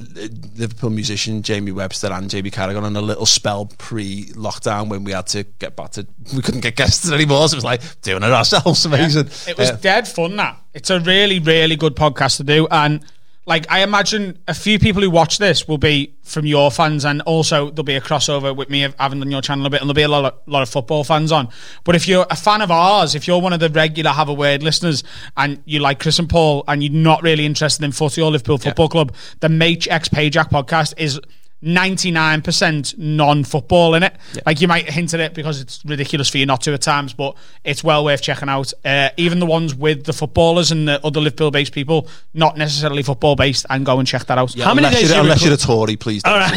Liverpool 0.57 0.89
musician 0.89 1.43
Jamie 1.43 1.71
Webster, 1.71 2.11
and 2.11 2.29
Jamie 2.29 2.51
Carragher 2.51 2.83
on 2.83 2.95
a 2.95 3.01
little 3.01 3.25
spell 3.25 3.67
pre-lockdown 3.77 4.89
when 4.89 5.03
we 5.03 5.11
had 5.13 5.27
to 5.27 5.43
get 5.43 5.75
back 5.75 5.91
to 5.91 6.05
we 6.35 6.41
couldn't 6.41 6.61
get 6.61 6.75
guests 6.75 7.09
anymore. 7.11 7.47
So 7.47 7.55
it 7.55 7.57
was 7.57 7.63
like 7.63 8.01
doing 8.01 8.23
it 8.23 8.31
ourselves. 8.31 8.85
Amazing. 8.89 9.27
It 9.47 9.57
was 9.57 9.69
Uh, 9.71 9.77
dead 9.77 10.07
fun. 10.07 10.35
That 10.35 10.57
it's 10.79 10.89
a 10.89 10.99
really, 11.01 11.39
really 11.39 11.75
good 11.75 11.93
podcast 11.93 12.37
to 12.37 12.43
do, 12.43 12.65
and 12.71 13.05
like 13.45 13.69
I 13.69 13.83
imagine 13.83 14.39
a 14.47 14.53
few 14.53 14.79
people 14.79 15.01
who 15.01 15.09
watch 15.09 15.37
this 15.37 15.67
will 15.67 15.77
be 15.77 16.13
from 16.23 16.45
your 16.45 16.71
fans, 16.71 17.03
and 17.03 17.21
also 17.23 17.69
there'll 17.69 17.83
be 17.83 17.95
a 17.95 18.01
crossover 18.01 18.55
with 18.55 18.69
me 18.69 18.87
having 18.97 19.21
on 19.21 19.29
your 19.29 19.41
channel 19.41 19.65
a 19.65 19.69
bit, 19.69 19.81
and 19.81 19.89
there'll 19.89 19.95
be 19.95 20.03
a 20.03 20.07
lot 20.07 20.23
of 20.23 20.39
lot 20.45 20.61
of 20.61 20.69
football 20.69 21.03
fans 21.03 21.33
on. 21.33 21.49
But 21.83 21.97
if 21.97 22.07
you're 22.07 22.25
a 22.29 22.35
fan 22.37 22.61
of 22.61 22.71
ours, 22.71 23.13
if 23.13 23.27
you're 23.27 23.41
one 23.41 23.51
of 23.51 23.59
the 23.59 23.69
regular 23.69 24.11
Have 24.11 24.29
a 24.29 24.33
Word 24.33 24.63
listeners, 24.63 25.03
and 25.35 25.61
you 25.65 25.79
like 25.79 25.99
Chris 25.99 26.17
and 26.17 26.29
Paul, 26.29 26.63
and 26.65 26.81
you're 26.81 26.93
not 26.93 27.21
really 27.23 27.45
interested 27.45 27.83
in 27.83 27.91
footy 27.91 28.21
or 28.21 28.31
Liverpool 28.31 28.57
Football 28.57 28.87
Club, 28.87 29.13
the 29.41 29.49
Machin 29.49 29.91
X 29.91 30.07
Pajak 30.07 30.49
podcast 30.49 30.93
is. 30.97 31.19
99% 31.63 32.97
non-football 32.97 33.95
in 33.95 34.03
it 34.03 34.15
like 34.45 34.61
you 34.61 34.67
might 34.67 34.89
hint 34.89 35.13
at 35.13 35.19
it 35.19 35.33
because 35.33 35.59
it's 35.61 35.83
ridiculous 35.85 36.29
for 36.29 36.37
you 36.37 36.45
not 36.45 36.61
to 36.61 36.73
at 36.73 36.81
times 36.81 37.13
but 37.13 37.35
it's 37.63 37.83
well 37.83 38.03
worth 38.03 38.21
checking 38.21 38.49
out 38.49 38.71
uh, 38.85 39.09
even 39.17 39.39
the 39.39 39.45
ones 39.45 39.75
with 39.75 40.05
the 40.05 40.13
footballers 40.13 40.71
and 40.71 40.87
the 40.87 41.05
other 41.05 41.19
Liverpool 41.19 41.51
based 41.51 41.73
people 41.73 42.07
not 42.33 42.57
necessarily 42.57 43.03
football 43.03 43.35
based 43.35 43.65
and 43.69 43.85
go 43.85 43.99
and 43.99 44.07
check 44.07 44.25
that 44.25 44.37
out 44.37 44.53
How 44.59 44.73
many 44.73 44.87
unless 44.87 45.01
days 45.01 45.09
you're, 45.09 45.17
you 45.17 45.23
unless 45.23 45.43
you're 45.43 45.53
a 45.53 45.57
Tory, 45.57 45.95
please. 45.95 46.23
Don't. 46.23 46.49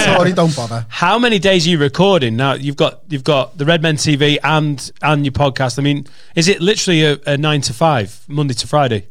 Sorry, 0.00 0.32
don't 0.34 0.54
bother. 0.56 0.86
How 0.88 1.18
many 1.18 1.38
days 1.38 1.66
are 1.66 1.70
you 1.70 1.78
recording 1.78 2.36
now? 2.36 2.54
You've 2.54 2.76
got 2.76 3.02
you've 3.08 3.24
got 3.24 3.58
the 3.58 3.64
Redmen 3.64 3.96
TV 3.96 4.38
and 4.42 4.90
and 5.02 5.24
your 5.24 5.32
podcast. 5.32 5.78
I 5.78 5.82
mean, 5.82 6.06
is 6.34 6.48
it 6.48 6.60
literally 6.60 7.04
a, 7.04 7.18
a 7.26 7.36
nine 7.36 7.60
to 7.62 7.74
five, 7.74 8.24
Monday 8.28 8.54
to 8.54 8.66
Friday? 8.66 9.08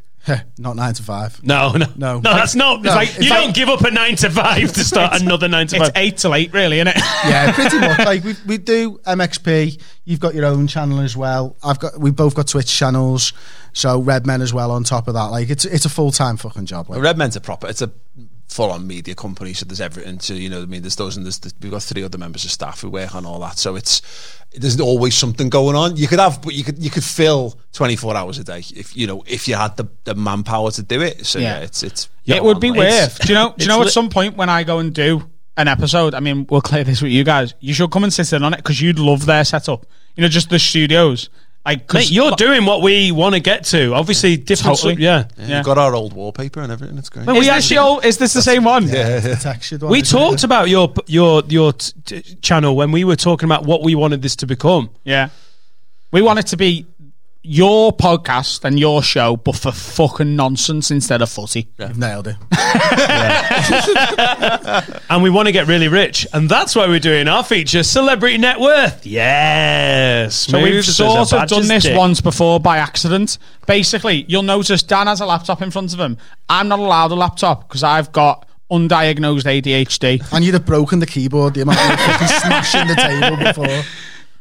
Not 0.57 0.75
nine 0.75 0.93
to 0.93 1.01
five. 1.03 1.41
No, 1.43 1.71
no, 1.71 1.85
No. 1.95 2.15
no. 2.19 2.19
That's 2.21 2.53
not. 2.53 2.81
No, 2.83 2.89
it's 2.89 2.95
like 2.95 3.09
it's 3.09 3.19
you 3.25 3.29
like- 3.29 3.43
don't 3.45 3.55
give 3.55 3.69
up 3.69 3.81
a 3.81 3.89
nine 3.91 4.15
to 4.17 4.29
five 4.29 4.71
to 4.73 4.83
start 4.83 5.21
another 5.21 5.47
nine 5.47 5.67
to 5.67 5.77
it's 5.77 5.85
five. 5.85 5.93
eight 5.95 6.17
till 6.17 6.35
eight 6.35 6.53
really 6.53 6.77
isn't 6.79 6.89
it 6.89 6.97
yeah, 7.25 7.51
pretty 7.55 7.79
much. 7.79 7.99
Like 7.99 8.23
we 8.23 8.35
we 8.45 8.57
do 8.57 8.99
MXP. 9.07 9.81
You've 10.05 10.19
got 10.19 10.35
your 10.35 10.45
own 10.45 10.67
channel 10.67 10.99
as 11.01 11.15
well. 11.17 11.55
I've 11.63 11.79
got. 11.79 11.99
We've 11.99 12.15
both 12.15 12.35
got 12.35 12.47
Twitch 12.47 12.71
channels. 12.75 13.33
So 13.73 14.01
Redmen 14.01 14.41
as 14.41 14.53
well 14.53 14.71
on 14.71 14.83
top 14.83 15.07
of 15.07 15.13
that. 15.13 15.25
Like 15.25 15.49
it's 15.49 15.65
it's 15.65 15.85
a 15.85 15.89
full 15.89 16.11
time 16.11 16.37
fucking 16.37 16.65
job. 16.65 16.89
Like. 16.89 17.01
Redmen's 17.01 17.35
a 17.35 17.41
proper. 17.41 17.67
It's 17.67 17.81
a 17.81 17.91
full-on 18.49 18.85
media 18.87 19.15
company, 19.15 19.53
so 19.53 19.63
there's 19.65 19.79
everything 19.79 20.17
to 20.17 20.33
you 20.35 20.49
know. 20.49 20.61
I 20.61 20.65
mean, 20.65 20.81
there's 20.81 20.95
those 20.95 21.15
and 21.15 21.25
there's 21.25 21.39
we've 21.61 21.71
got 21.71 21.83
three 21.83 22.03
other 22.03 22.17
members 22.17 22.43
of 22.45 22.51
staff 22.51 22.81
who 22.81 22.89
work 22.89 23.15
on 23.15 23.25
all 23.25 23.39
that. 23.39 23.57
So 23.57 23.75
it's 23.75 24.01
there's 24.53 24.79
always 24.79 25.15
something 25.15 25.49
going 25.49 25.75
on. 25.75 25.95
You 25.95 26.07
could 26.07 26.19
have, 26.19 26.41
but 26.41 26.53
you 26.55 26.63
could 26.63 26.79
you 26.79 26.89
could 26.89 27.03
fill 27.03 27.57
24 27.73 28.17
hours 28.17 28.37
a 28.39 28.43
day 28.43 28.59
if 28.75 28.97
you 28.97 29.07
know 29.07 29.23
if 29.27 29.47
you 29.47 29.55
had 29.55 29.77
the, 29.77 29.87
the 30.03 30.15
manpower 30.15 30.71
to 30.71 30.81
do 30.83 31.01
it. 31.01 31.25
So 31.25 31.39
yeah, 31.39 31.59
Yeah. 31.59 31.63
it's 31.65 31.83
it's 31.83 32.09
it 32.25 32.43
would 32.43 32.59
be 32.59 32.71
worth. 32.71 33.19
Do 33.21 33.29
you 33.29 33.35
know? 33.35 33.53
Do 33.57 33.63
you 33.63 33.69
know? 33.69 33.79
At 33.81 33.85
lit- 33.85 33.93
some 33.93 34.09
point 34.09 34.35
when 34.35 34.49
I 34.49 34.63
go 34.63 34.79
and 34.79 34.93
do 34.93 35.29
an 35.57 35.67
episode, 35.67 36.13
I 36.15 36.19
mean, 36.19 36.47
we'll 36.49 36.61
clear 36.61 36.83
this 36.83 37.01
with 37.01 37.11
you 37.11 37.23
guys. 37.23 37.53
You 37.59 37.73
should 37.73 37.91
come 37.91 38.03
and 38.03 38.13
sit 38.13 38.31
in 38.33 38.43
on 38.43 38.53
it 38.53 38.57
because 38.57 38.81
you'd 38.81 38.97
love 38.99 39.25
their 39.25 39.43
setup. 39.43 39.85
You 40.15 40.21
know, 40.23 40.27
just 40.29 40.49
the 40.49 40.57
studios. 40.59 41.29
Like, 41.69 41.87
'cause- 41.87 42.01
Mate, 42.01 42.11
you're 42.11 42.31
doing 42.31 42.65
what 42.65 42.81
we 42.81 43.11
want 43.11 43.35
to 43.35 43.39
get 43.39 43.63
to. 43.65 43.93
Obviously, 43.93 44.37
different. 44.37 44.77
Totally. 44.77 44.93
stuff- 44.95 45.01
yeah. 45.01 45.23
yeah, 45.37 45.47
yeah. 45.47 45.55
We've 45.57 45.65
got 45.65 45.77
our 45.77 45.93
old 45.95 46.13
wallpaper 46.13 46.61
and 46.61 46.71
everything. 46.71 46.97
It's 46.97 47.09
great. 47.09 47.25
Well, 47.27 47.35
Is 47.35 47.39
we 47.41 47.45
this 47.45 47.53
actually 47.55 47.75
the 47.77 47.81
old- 47.83 48.05
is 48.05 48.17
this 48.17 48.33
the 48.33 48.41
same 48.41 48.63
one? 48.63 48.85
The 48.87 49.37
textured 49.41 49.81
one, 49.83 49.91
we 49.91 50.01
isn't 50.01 50.17
it? 50.17 50.19
talked 50.19 50.43
about 50.43 50.69
your 50.69 50.91
your 51.07 51.43
your 51.47 51.73
t- 51.73 51.93
t- 52.05 52.21
channel 52.41 52.75
when 52.75 52.91
we 52.91 53.03
were 53.03 53.15
talking 53.15 53.45
about 53.45 53.65
what 53.65 53.83
we 53.83 53.93
wanted 53.95 54.21
this 54.21 54.35
to 54.37 54.47
become. 54.47 54.89
Yeah. 55.03 55.29
We 56.11 56.21
want 56.23 56.39
it 56.39 56.47
to 56.47 56.57
be 56.57 56.87
your 57.49 57.91
podcast 57.91 58.63
and 58.63 58.79
your 58.79 59.01
show, 59.01 59.35
but 59.35 59.55
for 59.55 59.71
fucking 59.71 60.35
nonsense 60.35 60.91
instead 60.91 61.23
of 61.23 61.31
footy. 61.31 61.67
You've 61.79 61.97
nailed 61.97 62.27
it. 62.27 62.35
and 65.09 65.23
we 65.23 65.31
want 65.31 65.47
to 65.47 65.51
get 65.51 65.65
really 65.65 65.87
rich, 65.87 66.27
and 66.31 66.47
that's 66.47 66.75
why 66.75 66.87
we're 66.87 66.99
doing 66.99 67.27
our 67.27 67.43
feature, 67.43 67.81
Celebrity 67.81 68.37
Net 68.37 68.59
Worth. 68.59 69.03
Yes. 69.03 70.35
So 70.35 70.61
we've 70.61 70.85
sort 70.85 71.33
of 71.33 71.49
done 71.49 71.67
this 71.67 71.87
once 71.89 72.21
before 72.21 72.59
by 72.59 72.77
accident. 72.77 73.39
Basically, 73.65 74.25
you'll 74.27 74.43
notice 74.43 74.83
Dan 74.83 75.07
has 75.07 75.19
a 75.19 75.25
laptop 75.25 75.63
in 75.63 75.71
front 75.71 75.91
of 75.91 75.99
him. 75.99 76.19
I'm 76.49 76.67
not 76.67 76.77
allowed 76.77 77.09
a 77.09 77.15
laptop 77.15 77.67
because 77.67 77.81
I've 77.81 78.11
got 78.11 78.47
undiagnosed 78.69 79.45
ADHD. 79.45 80.31
And 80.31 80.45
you'd 80.45 80.53
have 80.53 80.67
broken 80.67 80.99
the 80.99 81.07
keyboard 81.07 81.55
the 81.55 81.61
amount 81.61 81.79
of 81.79 81.99
fucking 81.99 82.27
smashing 82.27 82.87
the 82.87 82.95
table 82.95 83.37
before. 83.37 83.83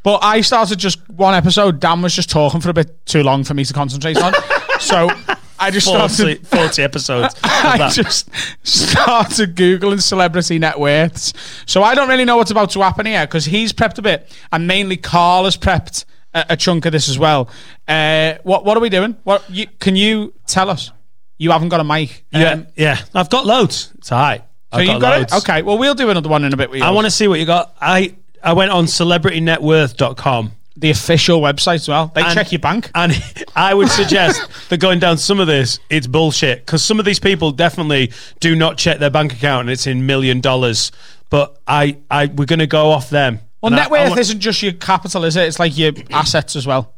But 0.02 0.22
I 0.22 0.40
started 0.40 0.78
just 0.78 1.08
one 1.10 1.34
episode. 1.34 1.80
Dan 1.80 2.02
was 2.02 2.14
just 2.14 2.30
talking 2.30 2.60
for 2.60 2.70
a 2.70 2.74
bit 2.74 3.04
too 3.06 3.22
long 3.22 3.44
for 3.44 3.54
me 3.54 3.64
to 3.64 3.72
concentrate 3.74 4.16
on. 4.22 4.32
so 4.80 5.10
I 5.58 5.70
just 5.70 5.86
40, 5.86 6.08
started 6.08 6.46
40 6.46 6.82
episodes. 6.82 7.34
I 7.42 7.78
that. 7.78 7.92
just 7.92 8.30
started 8.62 9.56
googling 9.56 10.00
celebrity 10.00 10.58
net 10.58 10.78
worths. 10.78 11.32
So 11.66 11.82
I 11.82 11.94
don't 11.94 12.08
really 12.08 12.24
know 12.24 12.36
what's 12.36 12.50
about 12.50 12.70
to 12.70 12.80
happen 12.80 13.06
here 13.06 13.26
because 13.26 13.44
he's 13.44 13.72
prepped 13.72 13.98
a 13.98 14.02
bit, 14.02 14.30
and 14.52 14.66
mainly 14.66 14.96
Carl 14.96 15.44
has 15.44 15.56
prepped 15.56 16.04
a, 16.32 16.46
a 16.50 16.56
chunk 16.56 16.86
of 16.86 16.92
this 16.92 17.08
as 17.08 17.18
well. 17.18 17.48
Uh, 17.86 18.34
what 18.44 18.64
what 18.64 18.76
are 18.76 18.80
we 18.80 18.88
doing? 18.90 19.16
What 19.24 19.48
you, 19.50 19.66
can 19.80 19.96
you 19.96 20.32
tell 20.46 20.70
us? 20.70 20.92
You 21.38 21.50
haven't 21.52 21.68
got 21.68 21.80
a 21.80 21.84
mic. 21.84 22.24
yeah, 22.32 22.50
Um, 22.52 22.66
yeah. 22.76 22.98
I've 23.14 23.30
got 23.30 23.46
loads. 23.46 23.92
It's 23.98 24.10
all 24.10 24.18
right. 24.20 24.40
so 24.72 24.78
I've 24.78 24.80
you 24.84 24.92
got, 24.92 25.00
got 25.00 25.18
loads. 25.18 25.32
it. 25.32 25.38
Okay. 25.38 25.62
Well, 25.62 25.78
we'll 25.78 25.94
do 25.94 26.10
another 26.10 26.28
one 26.28 26.44
in 26.44 26.52
a 26.52 26.56
bit. 26.56 26.82
I 26.82 26.90
want 26.90 27.04
to 27.06 27.10
see 27.12 27.28
what 27.28 27.38
you 27.38 27.46
got. 27.46 27.76
I 27.80 28.16
I 28.42 28.52
went 28.52 28.70
on 28.70 28.86
celebritynetworth.com. 28.86 30.52
the 30.76 30.90
official 30.90 31.40
website 31.40 31.74
as 31.76 31.88
well. 31.88 32.12
They 32.14 32.22
And- 32.22 32.32
check 32.34 32.52
your 32.52 32.60
bank. 32.60 32.90
And 32.94 33.12
I 33.56 33.74
would 33.74 33.88
suggest 33.88 34.40
that 34.68 34.78
going 34.78 35.00
down 35.00 35.18
some 35.18 35.40
of 35.40 35.48
this, 35.48 35.80
it's 35.90 36.06
bullshit 36.06 36.60
because 36.64 36.84
some 36.84 37.00
of 37.00 37.04
these 37.04 37.18
people 37.18 37.50
definitely 37.50 38.12
do 38.38 38.54
not 38.54 38.78
check 38.78 39.00
their 39.00 39.10
bank 39.10 39.32
account 39.32 39.62
and 39.62 39.70
it's 39.70 39.88
in 39.88 40.06
million 40.06 40.40
dollars. 40.40 40.92
But 41.30 41.58
I, 41.66 41.98
I, 42.10 42.26
we're 42.26 42.44
going 42.46 42.60
to 42.60 42.68
go 42.68 42.90
off 42.92 43.10
them. 43.10 43.40
Well, 43.60 43.72
And 43.72 43.80
I- 43.80 43.84
net 43.84 43.88
I 43.88 43.90
worth 43.90 44.08
want- 44.10 44.20
isn't 44.20 44.38
just 44.40 44.62
your 44.62 44.72
capital, 44.72 45.24
is 45.24 45.34
it? 45.34 45.48
It's 45.48 45.58
like 45.58 45.76
your 45.76 45.92
assets 46.12 46.54
as 46.54 46.64
well. 46.64 46.94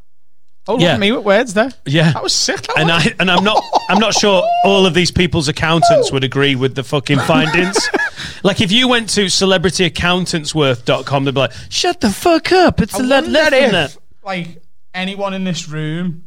Oh, 0.69 0.75
look 0.75 0.83
Yeah. 0.83 0.93
at 0.95 1.01
me 1.01 1.11
with 1.11 1.25
words 1.25 1.55
there. 1.55 1.71
Yeah, 1.87 2.13
That 2.13 2.23
was 2.23 2.35
sick. 2.35 2.61
that 2.61 2.79
and 2.79 2.89
was. 2.91 3.07
I 3.07 3.15
and 3.19 3.31
I'm 3.31 3.43
not 3.43 3.65
I'm 3.89 3.99
not 3.99 4.13
sure 4.13 4.43
all 4.63 4.85
of 4.85 4.93
these 4.93 5.11
people's 5.11 5.49
accountants 5.49 6.13
would 6.13 6.23
agree 6.23 6.55
with 6.55 6.75
the 6.75 6.85
fucking 6.85 7.19
findings. 7.21 7.79
like 8.43 8.61
if 8.61 8.71
you 8.73 8.89
went 8.89 9.09
to 9.11 9.27
celebrityaccountantsworth.com, 9.27 11.25
they'd 11.25 11.35
be 11.35 11.41
like, 11.41 11.53
"Shut 11.69 12.01
the 12.01 12.11
fuck 12.11 12.53
up! 12.53 12.81
It's 12.81 12.95
a 12.95 12.99
I 12.99 13.07
lot 13.07 13.23
wonder 13.25 13.31
less 13.31 13.51
than 13.51 13.73
that." 13.73 13.97
like 14.25 14.63
anyone 14.95 15.35
in 15.35 15.45
this 15.45 15.69
room 15.69 16.25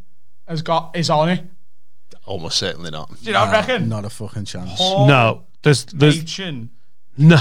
has 0.48 0.62
got 0.62 0.96
is 0.96 1.10
on 1.10 1.30
it. 1.30 1.44
Almost 2.26 2.58
certainly 2.58 2.90
not. 2.92 3.10
Do 3.22 3.26
you 3.28 3.34
not 3.34 3.52
reckon? 3.52 3.90
Not 3.90 4.06
a 4.06 4.10
fucking 4.10 4.46
chance. 4.46 4.78
Paul 4.78 5.08
No, 5.08 5.44
there's 5.62 5.86
there's 5.86 6.20
Machin 6.20 6.70
no. 7.18 7.38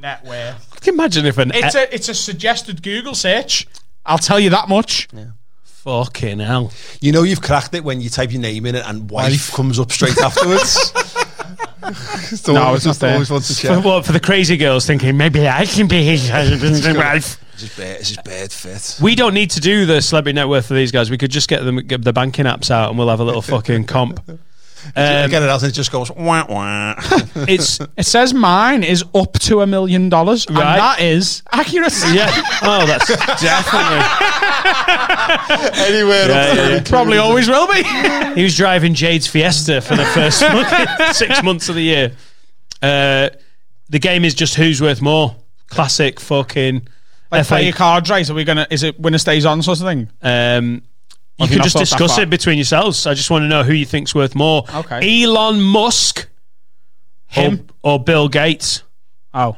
net 0.00 0.24
worth. 0.24 0.68
Can 0.80 0.94
you 0.94 1.00
imagine 1.00 1.26
if 1.26 1.38
an 1.38 1.50
It's 1.54 1.74
a 1.74 1.92
it's 1.94 2.08
a 2.08 2.14
suggested 2.14 2.82
Google 2.82 3.14
search. 3.14 3.66
I'll 4.06 4.18
tell 4.18 4.38
you 4.40 4.50
that 4.50 4.68
much. 4.68 5.08
fucking 5.64 6.38
hell. 6.38 6.72
You 7.00 7.10
know 7.12 7.22
you've 7.24 7.42
cracked 7.42 7.74
it 7.74 7.82
when 7.84 8.00
you 8.00 8.08
type 8.10 8.32
your 8.32 8.40
name 8.40 8.66
in 8.66 8.74
it 8.76 8.84
and 8.86 9.10
wife 9.10 9.52
comes 9.52 9.78
up 9.80 9.90
straight 9.92 10.18
afterwards. 10.18 10.92
It's 11.84 12.46
No, 12.48 12.74
it's 12.74 12.86
not 12.86 12.96
there. 12.96 13.14
always 13.14 13.30
want 13.30 13.44
to 13.44 13.54
For, 13.54 13.80
what, 13.80 14.06
for 14.06 14.12
the 14.12 14.20
crazy 14.20 14.56
girls 14.56 14.86
thinking 14.86 15.16
maybe 15.16 15.48
I 15.48 15.66
can 15.66 15.88
be 15.88 16.04
his 16.04 16.28
husband's 16.28 16.86
wife. 16.86 17.38
Is 17.56 17.76
bad. 17.76 18.00
This 18.00 18.10
is 18.12 18.16
bad 18.18 18.52
fit. 18.52 18.98
We 19.02 19.14
don't 19.14 19.34
need 19.34 19.50
to 19.52 19.60
do 19.60 19.86
the 19.86 20.00
celebrity 20.00 20.34
net 20.34 20.48
worth 20.48 20.66
for 20.66 20.74
these 20.74 20.90
guys. 20.90 21.10
We 21.10 21.18
could 21.18 21.30
just 21.30 21.48
get 21.48 21.62
them 21.64 21.76
get 21.78 22.02
the 22.02 22.12
banking 22.12 22.46
apps 22.46 22.70
out 22.70 22.88
and 22.90 22.98
we'll 22.98 23.08
have 23.08 23.20
a 23.20 23.24
little 23.24 23.42
fucking 23.42 23.84
comp. 23.84 24.20
I 24.96 25.22
Um, 25.24 25.30
get 25.30 25.42
it 25.42 25.48
out 25.48 25.62
and 25.62 25.70
it 25.70 25.74
just 25.74 25.92
goes 25.92 26.10
wah 26.10 26.44
wah. 26.48 26.94
it's 27.48 27.78
It 27.96 28.04
says 28.06 28.34
mine 28.34 28.82
is 28.82 29.04
up 29.14 29.34
to 29.40 29.60
a 29.62 29.66
million 29.66 30.08
dollars, 30.08 30.46
and 30.46 30.56
Right. 30.58 30.76
that 30.76 31.00
is 31.00 31.42
accuracy. 31.52 32.14
yeah. 32.14 32.30
Oh, 32.62 32.84
that's 32.86 33.06
definitely. 33.42 34.02
Anywhere 35.86 36.28
Yeah, 36.28 36.46
yeah, 36.46 36.54
there. 36.54 36.70
yeah. 36.76 36.82
Probably 36.84 37.18
always 37.18 37.48
will 37.48 37.66
be. 37.66 37.82
He 38.34 38.42
was 38.42 38.56
driving 38.56 38.94
Jade's 38.94 39.26
Fiesta 39.26 39.82
for 39.82 39.94
the 39.94 40.06
first 40.06 40.40
fucking 40.42 41.12
six 41.12 41.42
months 41.42 41.68
of 41.68 41.74
the 41.74 41.82
year. 41.82 42.12
Uh, 42.80 43.28
the 43.90 43.98
game 43.98 44.24
is 44.24 44.32
just 44.34 44.54
who's 44.54 44.80
worth 44.80 45.02
more. 45.02 45.36
Classic 45.68 46.18
fucking. 46.18 46.88
Like 47.30 47.44
FA 47.44 47.48
play 47.56 47.64
your 47.64 47.74
cards 47.74 48.08
right. 48.10 48.28
Are 48.28 48.34
we 48.34 48.44
gonna? 48.44 48.66
Is 48.70 48.82
it 48.84 48.98
winner 48.98 49.18
stays 49.18 49.44
on 49.44 49.60
sort 49.62 49.80
of 49.80 49.86
thing? 49.86 50.08
Um, 50.22 50.82
you 51.50 51.54
you 51.56 51.56
can 51.60 51.64
just 51.64 51.76
discuss 51.76 52.18
it 52.18 52.30
between 52.30 52.56
yourselves. 52.58 53.06
I 53.06 53.14
just 53.14 53.30
want 53.30 53.42
to 53.42 53.48
know 53.48 53.62
who 53.62 53.72
you 53.72 53.84
think's 53.86 54.14
worth 54.14 54.34
more. 54.34 54.64
Okay. 54.74 55.22
Elon 55.24 55.60
Musk, 55.60 56.28
Him. 57.26 57.66
or, 57.82 57.94
or 57.94 58.04
Bill 58.04 58.28
Gates. 58.28 58.82
Oh, 59.34 59.56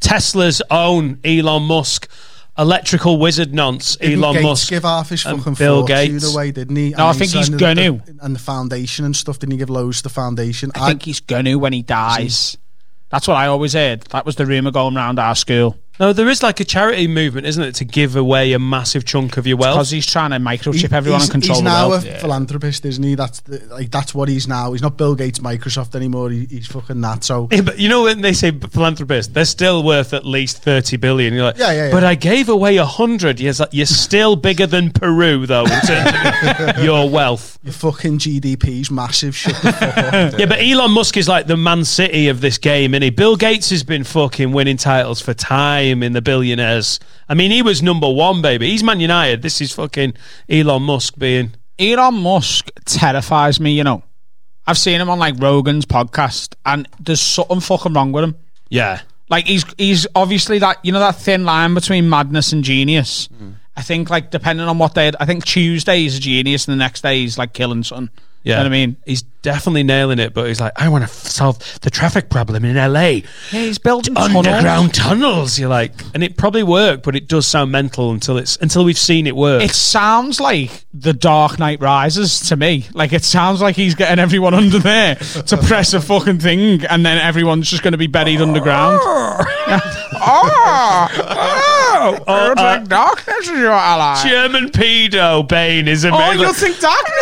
Tesla's 0.00 0.60
own 0.70 1.20
Elon 1.24 1.62
Musk, 1.64 2.08
electrical 2.58 3.18
wizard 3.18 3.54
nonce. 3.54 3.96
Didn't 3.96 4.22
Elon 4.22 4.34
Gates 4.34 4.44
Musk. 4.44 4.68
give 4.70 4.82
half 4.82 5.08
his 5.10 5.22
fucking 5.22 5.54
Bill 5.54 5.86
fortune 5.86 5.96
Gates. 6.12 6.34
away, 6.34 6.50
didn't 6.50 6.76
he? 6.76 6.90
No, 6.90 7.06
I 7.06 7.10
And 7.10 7.18
think 7.18 7.32
he's 7.32 7.48
gonna. 7.48 8.02
And 8.20 8.34
the 8.34 8.40
foundation 8.40 9.04
and 9.04 9.14
stuff, 9.16 9.38
didn't 9.38 9.52
he 9.52 9.58
give 9.58 9.70
loads 9.70 9.98
to 9.98 10.02
the 10.04 10.08
foundation? 10.08 10.72
I 10.74 10.88
think 10.88 11.02
he's 11.02 11.20
gonna 11.20 11.56
when 11.58 11.72
he 11.72 11.82
dies. 11.82 12.56
That's 13.10 13.28
what 13.28 13.36
I 13.36 13.46
always 13.46 13.74
heard. 13.74 14.00
That 14.10 14.24
was 14.24 14.36
the 14.36 14.46
rumor 14.46 14.70
going 14.70 14.96
around 14.96 15.18
our 15.18 15.34
school. 15.34 15.76
No, 16.00 16.12
there 16.12 16.28
is 16.28 16.42
like 16.42 16.58
a 16.58 16.64
charity 16.64 17.06
movement, 17.06 17.46
isn't 17.46 17.62
it, 17.62 17.74
to 17.76 17.84
give 17.84 18.16
away 18.16 18.54
a 18.54 18.58
massive 18.58 19.04
chunk 19.04 19.36
of 19.36 19.46
your 19.46 19.56
wealth? 19.58 19.76
Because 19.76 19.90
he's 19.90 20.06
trying 20.06 20.30
to 20.30 20.38
microchip 20.38 20.88
He- 20.90 20.94
everyone 20.96 21.20
he's, 21.20 21.28
and 21.28 21.32
control 21.42 21.56
he's 21.58 21.64
the 21.64 21.70
now 21.70 21.88
world. 21.90 22.04
a 22.06 22.18
philanthropist, 22.18 22.84
isn't 22.86 23.04
he? 23.04 23.14
That's 23.14 23.40
the, 23.40 23.58
like 23.70 23.90
that's 23.90 24.14
what 24.14 24.28
he's 24.28 24.48
now. 24.48 24.72
He's 24.72 24.80
not 24.82 24.96
Bill 24.96 25.14
Gates, 25.14 25.38
Microsoft 25.40 25.94
anymore. 25.94 26.30
He, 26.30 26.46
he's 26.46 26.66
fucking 26.66 27.00
that. 27.02 27.24
So 27.24 27.46
Yeah, 27.52 27.60
but 27.60 27.78
you 27.78 27.88
know 27.90 28.04
when 28.04 28.22
they 28.22 28.32
say 28.32 28.50
philanthropist, 28.52 29.34
they're 29.34 29.44
still 29.44 29.82
worth 29.84 30.14
at 30.14 30.24
least 30.24 30.62
thirty 30.62 30.96
billion. 30.96 31.34
You're 31.34 31.44
like, 31.44 31.58
Yeah, 31.58 31.72
yeah, 31.72 31.86
yeah. 31.86 31.90
But 31.92 32.04
I 32.04 32.14
gave 32.14 32.48
away 32.48 32.78
a 32.78 32.86
hundred. 32.86 33.38
You're, 33.38 33.52
like, 33.52 33.68
you're 33.72 33.84
still 33.86 34.34
bigger 34.34 34.66
than 34.66 34.90
Peru, 34.92 35.46
though, 35.46 35.64
in 35.64 35.80
terms 35.82 36.68
of 36.78 36.78
your 36.84 37.08
wealth. 37.10 37.58
your 37.62 37.74
fucking 37.74 38.18
GDP's 38.18 38.90
massive. 38.90 39.36
Shut 39.36 39.54
the 39.62 39.72
fuck 39.72 39.96
up. 40.32 40.38
Yeah, 40.38 40.46
but 40.46 40.58
Elon 40.60 40.90
Musk 40.92 41.16
is 41.18 41.28
like 41.28 41.46
the 41.46 41.56
Man 41.58 41.84
City 41.84 42.28
of 42.28 42.40
this 42.40 42.56
game, 42.56 42.94
and 42.94 43.04
he? 43.04 43.10
Bill 43.10 43.36
Gates 43.36 43.68
has 43.70 43.82
been 43.84 44.04
fucking 44.04 44.52
winning 44.52 44.78
titles 44.78 45.20
for 45.20 45.34
time 45.34 45.81
in 45.90 46.12
the 46.12 46.22
billionaires. 46.22 47.00
I 47.28 47.34
mean, 47.34 47.50
he 47.50 47.62
was 47.62 47.82
number 47.82 48.10
one, 48.10 48.42
baby. 48.42 48.70
He's 48.70 48.82
Man 48.82 49.00
United. 49.00 49.42
This 49.42 49.60
is 49.60 49.72
fucking 49.72 50.14
Elon 50.48 50.82
Musk 50.82 51.18
being. 51.18 51.54
Elon 51.78 52.14
Musk 52.14 52.70
terrifies 52.84 53.58
me. 53.58 53.72
You 53.72 53.84
know, 53.84 54.02
I've 54.66 54.78
seen 54.78 55.00
him 55.00 55.10
on 55.10 55.18
like 55.18 55.34
Rogan's 55.38 55.86
podcast, 55.86 56.54
and 56.64 56.88
there's 57.00 57.20
something 57.20 57.60
fucking 57.60 57.92
wrong 57.94 58.12
with 58.12 58.24
him. 58.24 58.36
Yeah. 58.68 59.00
Like 59.28 59.46
he's 59.46 59.64
he's 59.78 60.06
obviously 60.14 60.58
that 60.58 60.78
you 60.84 60.92
know 60.92 61.00
that 61.00 61.16
thin 61.16 61.44
line 61.44 61.74
between 61.74 62.08
madness 62.08 62.52
and 62.52 62.62
genius. 62.62 63.28
Mm. 63.28 63.54
I 63.76 63.82
think 63.82 64.10
like 64.10 64.30
depending 64.30 64.66
on 64.66 64.78
what 64.78 64.94
day, 64.94 65.10
I 65.18 65.24
think 65.24 65.44
Tuesday 65.44 65.98
he's 66.00 66.18
a 66.18 66.20
genius, 66.20 66.68
and 66.68 66.72
the 66.72 66.84
next 66.84 67.00
day 67.00 67.20
he's 67.20 67.38
like 67.38 67.52
killing 67.52 67.82
something. 67.82 68.10
Yeah, 68.44 68.58
what 68.58 68.66
I 68.66 68.70
mean? 68.70 68.96
he's 69.06 69.22
definitely 69.42 69.82
nailing 69.82 70.18
it, 70.18 70.34
but 70.34 70.46
he's 70.46 70.60
like, 70.60 70.72
I 70.76 70.88
want 70.88 71.02
to 71.02 71.10
f- 71.10 71.26
solve 71.26 71.58
the 71.80 71.90
traffic 71.90 72.30
problem 72.30 72.64
in 72.64 72.76
LA. 72.76 73.00
Yeah, 73.00 73.20
he's 73.50 73.78
building 73.78 74.16
underground 74.16 74.94
tunnels. 74.94 75.58
You're 75.58 75.68
like, 75.68 75.92
and 76.14 76.22
it 76.24 76.36
probably 76.36 76.62
worked, 76.62 77.02
but 77.04 77.16
it 77.16 77.28
does 77.28 77.46
sound 77.46 77.72
mental 77.72 78.10
until 78.10 78.38
it's 78.38 78.56
until 78.56 78.84
we've 78.84 78.98
seen 78.98 79.26
it 79.26 79.36
work. 79.36 79.62
It 79.62 79.72
sounds 79.72 80.40
like 80.40 80.84
the 80.94 81.12
Dark 81.12 81.58
Knight 81.58 81.80
Rises 81.80 82.40
to 82.48 82.56
me. 82.56 82.86
Like 82.92 83.12
it 83.12 83.24
sounds 83.24 83.60
like 83.60 83.76
he's 83.76 83.94
getting 83.94 84.18
everyone 84.18 84.54
under 84.54 84.78
there 84.78 85.14
to 85.16 85.56
press 85.56 85.94
a 85.94 86.00
fucking 86.00 86.38
thing, 86.40 86.84
and 86.86 87.04
then 87.04 87.18
everyone's 87.18 87.70
just 87.70 87.82
going 87.82 87.92
to 87.92 87.98
be 87.98 88.06
buried 88.08 88.40
underground. 88.40 89.00
oh, 92.02 92.24
oh, 92.26 92.52
uh, 92.52 92.54
like 92.56 92.88
darkness 92.88 93.48
is 93.48 93.48
your 93.58 93.72
ally. 93.72 94.22
German 94.22 94.68
pedo 94.70 95.46
Bane 95.48 95.88
is 95.88 96.04
a 96.04 96.10
Oh, 96.10 96.16
amazing. 96.16 96.40
you 96.40 96.52
think 96.52 96.80
darkness? 96.80 97.14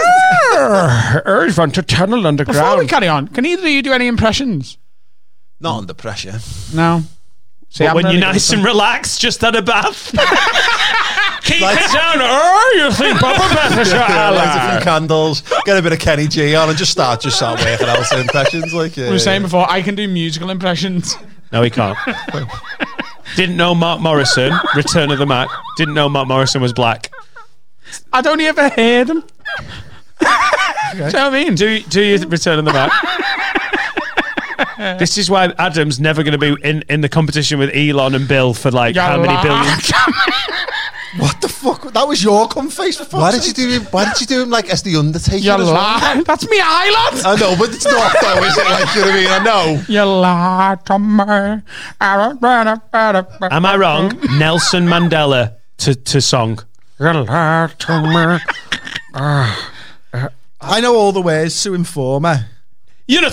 I 0.55 1.53
want 1.59 1.73
er, 1.79 1.83
to 1.83 1.83
tunnel 1.83 2.23
Before 2.23 2.23
we 2.23 2.27
underground. 2.29 2.89
carry 2.89 3.09
on, 3.09 3.29
can 3.29 3.45
either 3.47 3.63
of 3.63 3.69
you 3.69 3.83
do 3.83 3.93
any 3.93 4.07
impressions? 4.07 4.79
Not 5.61 5.79
under 5.79 5.95
pressure. 5.95 6.39
No. 6.75 7.03
See, 7.69 7.85
But 7.85 7.95
when 7.95 8.05
really 8.07 8.17
you're 8.19 8.27
nice 8.27 8.51
and 8.53 8.65
relaxed, 8.65 9.21
just 9.21 9.41
had 9.43 9.55
a 9.55 9.63
bath. 9.63 10.11
Keep 11.43 11.63
it 11.63 11.93
down. 11.93 12.17
Oh, 12.19 12.73
you 12.77 12.91
think 12.93 13.19
Bubba 13.21 13.55
Bath 13.55 13.79
is 13.79 13.89
your 13.93 13.99
Yeah, 14.01 14.31
light 14.31 14.45
a 14.45 14.61
ally. 14.61 14.77
few 14.77 14.85
candles, 14.85 15.43
get 15.65 15.77
a 15.79 15.83
bit 15.83 15.93
of 15.93 15.99
Kenny 16.01 16.27
G 16.27 16.55
on, 16.55 16.69
and 16.69 16.77
just 16.79 16.91
start 16.93 17.21
just 17.21 17.37
start 17.37 17.61
working 17.61 17.89
out 17.89 18.05
some 18.07 18.21
impressions. 18.21 18.75
Like 18.75 18.97
yeah, 18.97 19.07
I 19.07 19.11
was 19.11 19.23
saying 19.23 19.43
yeah. 19.43 19.47
before, 19.47 19.71
I 19.71 19.83
can 19.83 19.95
do 19.95 20.09
musical 20.09 20.51
impressions. 20.51 21.17
No, 21.53 21.63
he 21.63 21.71
can't. 21.71 21.97
Didn't 23.37 23.57
know 23.57 23.75
Mark 23.75 24.01
Morrison, 24.01 24.53
Return 24.75 25.11
of 25.11 25.19
the 25.19 25.27
Mack. 25.27 25.49
Didn't 25.77 25.95
know 25.95 26.09
Mark 26.09 26.29
Morrison 26.29 26.61
was 26.61 26.73
black. 26.73 27.11
I'd 28.13 28.27
only 28.27 28.47
ever 28.47 28.69
hear 28.71 29.05
them. 29.05 29.25
Do 30.21 30.27
you 30.97 30.99
know 30.99 31.05
what 31.05 31.15
I 31.17 31.31
mean? 31.31 31.55
Do 31.55 31.81
do 31.83 32.03
you 32.03 32.19
Return 32.27 32.59
of 32.59 32.65
the 32.65 32.73
Mack? 32.73 32.91
this 34.99 35.17
is 35.19 35.31
why 35.31 35.53
Adam's 35.59 36.01
never 36.01 36.23
going 36.23 36.39
to 36.39 36.57
be 36.57 36.57
in, 36.69 36.83
in 36.89 37.01
the 37.01 37.09
competition 37.09 37.59
with 37.59 37.71
Elon 37.75 38.15
and 38.15 38.27
Bill 38.27 38.55
for 38.55 38.71
like 38.71 38.97
how 38.97 39.21
many 39.21 39.41
billions. 39.43 39.93
What 41.19 41.41
the 41.41 41.49
fuck? 41.49 41.93
That 41.93 42.07
was 42.07 42.23
your 42.23 42.47
cum 42.47 42.71
face. 42.71 42.97
For 42.99 43.19
Why 43.19 43.33
did 43.33 43.45
you 43.47 43.53
do 43.53 43.69
him? 43.69 43.83
Why 43.91 44.05
did 44.05 44.21
you 44.21 44.27
do 44.27 44.43
him 44.43 44.51
like 44.51 44.71
as 44.71 44.83
the 44.83 44.95
Undertaker? 44.97 45.39
You 45.39 45.53
as 45.53 45.59
well? 45.59 45.75
lie. 45.75 46.23
That's 46.25 46.49
me 46.49 46.59
eye, 46.61 47.11
lad. 47.13 47.25
I 47.27 47.41
know, 47.41 47.57
but 47.59 47.71
it's 47.75 47.85
not 47.85 48.15
though, 48.21 48.45
is 48.45 48.57
it? 48.57 48.65
Like, 48.65 48.95
you 48.95 49.01
know 49.01 49.07
what 49.09 49.15
I 49.15 49.21
mean? 49.21 49.29
I 49.29 49.39
know. 49.43 49.83
You 49.89 50.05
lie 50.05 50.77
to 50.85 50.99
me. 50.99 51.63
Am 53.51 53.67
I 53.67 53.77
wrong? 53.77 54.19
Nelson 54.39 54.87
Mandela 54.87 55.57
to, 55.79 55.95
to 55.95 56.21
song. 56.21 56.61
You 57.01 57.13
lied 57.25 57.79
to 57.81 58.03
me. 58.03 58.39
I 60.63 60.81
know 60.81 60.95
all 60.95 61.13
the 61.13 61.23
ways 61.23 61.61
to 61.63 61.75
Informer. 61.75 62.47
You 63.11 63.21
know, 63.21 63.29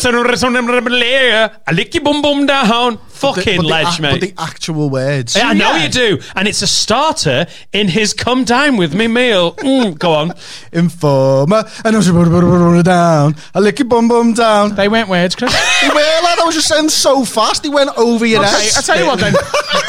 I 1.68 1.72
lick 1.72 1.94
your 1.94 2.04
bum 2.04 2.24
bum 2.24 2.48
down. 2.48 2.98
Fucking 2.98 3.58
but 3.58 3.62
the, 3.64 3.68
ledge, 3.68 3.88
ac- 3.88 4.02
mate. 4.02 4.12
But 4.12 4.22
the 4.22 4.34
actual 4.42 4.90
words. 4.90 5.36
Yeah, 5.36 5.50
I 5.50 5.54
know 5.54 5.76
Yeah. 5.76 5.84
you 5.84 5.90
do. 5.90 6.20
And 6.36 6.48
it's 6.48 6.64
a 6.64 6.68
starter 6.68 7.46
in 7.74 7.88
his 7.88 8.14
come 8.14 8.44
dine 8.44 8.78
with 8.78 8.96
me 8.96 9.08
meal. 9.08 9.54
Mm, 9.54 10.00
go 10.00 10.14
on. 10.14 10.34
Informer. 10.72 11.64
And 11.86 11.96
I 11.96 11.98
was 12.00 12.10
like, 12.12 12.86
down. 12.86 13.36
I 13.54 13.60
lick 13.60 13.78
your 13.78 13.88
bum 13.88 14.08
bum 14.08 14.34
down. 14.34 14.74
They 14.76 14.88
went 14.88 15.10
words, 15.10 15.36
Chris. 15.36 15.54
well, 15.84 16.24
lad, 16.24 16.40
I 16.40 16.44
was 16.46 16.56
just 16.56 16.68
saying 16.70 16.90
so 16.90 17.24
fast. 17.24 17.64
He 17.64 17.70
went 17.70 17.96
over 17.98 18.26
your 18.26 18.42
Okay, 18.44 18.50
head. 18.52 18.72
I 18.78 18.82
tell 18.82 19.00
you 19.00 19.06
what 19.06 19.20
then. 19.20 19.34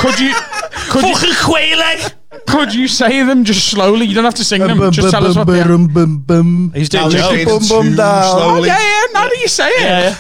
Could 0.01 0.21
you 0.21 0.35
could 0.91 1.03
you, 1.05 1.15
Fucking 1.15 1.35
quailing. 1.45 1.99
could 2.47 2.75
you 2.75 2.89
say 2.89 3.23
them 3.23 3.45
just 3.45 3.69
slowly? 3.71 4.07
You 4.07 4.15
don't 4.15 4.25
have 4.25 4.35
to 4.35 4.45
sing 4.45 4.61
them. 4.61 4.79
Bum, 4.79 4.93
Just 4.93 5.11
tell 5.11 5.27
us 5.27 5.37
what 5.37 5.47
they 5.47 5.61
are. 5.61 5.69
bum, 5.69 5.89
bum, 5.89 6.19
bum. 6.19 6.73
He's 6.75 6.89
doing 6.89 7.05
Now 7.05 7.11
jokes. 7.11 7.37
you're 7.37 7.47
Bum, 7.47 7.69
bum, 7.69 7.87
too 7.91 7.97
down. 7.97 8.25
Oh, 8.25 8.37
slowly. 8.37 8.69
yeah, 8.69 8.79
yeah. 8.79 8.98
Now 9.13 9.29
that 9.29 9.39
you 9.41 9.49
say 9.49 9.69
it. 9.69 9.81
Yeah, 9.81 10.01
yeah. 10.11 10.17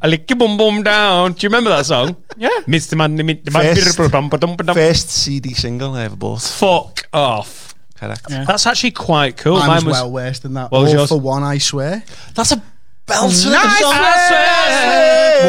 I 0.00 0.06
lick 0.06 0.30
your 0.30 0.36
bum 0.38 0.56
bum 0.56 0.82
down. 0.82 1.32
Do 1.32 1.44
you 1.44 1.48
remember 1.48 1.70
that 1.70 1.86
song? 1.86 2.16
Yeah. 2.38 2.50
Mr. 2.68 2.96
Man, 2.96 3.18
Mr. 3.18 3.50
First- 3.50 4.74
First 4.76 5.10
CD 5.10 5.54
single 5.54 5.94
I 5.94 6.04
ever 6.04 6.14
bought. 6.14 6.40
Fuck 6.40 7.08
off. 7.12 7.74
Correct. 7.96 8.28
That's 8.28 8.64
actually 8.64 8.92
quite 8.92 9.36
cool. 9.38 9.56
Mine 9.58 9.84
was 9.84 9.92
well 9.94 10.12
worse 10.12 10.38
than 10.38 10.54
that. 10.54 10.70
What 10.70 10.82
was 10.82 10.90
All 10.92 10.98
yours? 11.00 11.08
for 11.08 11.18
one, 11.18 11.42
I 11.42 11.58
swear. 11.58 12.04
That's 12.36 12.52
a 12.52 12.62
belter. 13.08 13.50
Nice 13.50 13.78
song. 13.80 13.94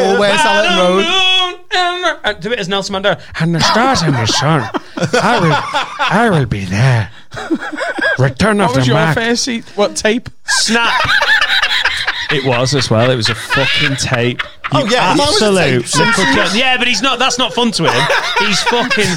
More 0.08 0.18
where's 0.18 0.40
Allen 0.40 0.78
Road? 0.96 1.60
Uh, 2.24 2.32
do 2.32 2.50
it 2.50 2.58
as 2.58 2.68
Nelson 2.68 2.92
Mandela. 2.96 3.20
And 3.40 3.54
the 3.54 3.60
stars 3.60 4.02
and 4.02 4.14
the 4.14 4.26
sun. 4.26 4.68
I 4.96 5.38
will, 5.40 5.56
I 6.10 6.28
will 6.28 6.46
be 6.46 6.64
there. 6.64 7.12
Return 8.18 8.58
What 8.58 8.70
of 8.70 8.76
was 8.76 8.84
the 8.84 8.86
your 8.86 8.94
Mack. 8.96 9.14
first 9.14 9.44
seat? 9.44 9.64
What 9.76 9.94
tape? 9.94 10.28
Snap. 10.46 10.92
It 12.32 12.44
was 12.44 12.74
as 12.74 12.90
well. 12.90 13.10
It 13.10 13.16
was 13.16 13.28
a 13.28 13.34
fucking 13.34 13.96
tape. 13.96 14.40
Oh, 14.72 14.84
You 14.84 14.92
yeah, 14.92 15.14
mine 15.16 15.26
was 15.26 15.42
a 15.42 15.52
tape. 15.54 15.80
absolute 15.82 16.14
fucking- 16.14 16.58
Yeah, 16.60 16.76
but 16.76 16.86
he's 16.86 17.02
not. 17.02 17.18
That's 17.18 17.38
not 17.38 17.52
fun 17.54 17.72
to 17.72 17.84
him. 17.90 18.02
He's 18.38 18.62
fucking. 18.64 19.16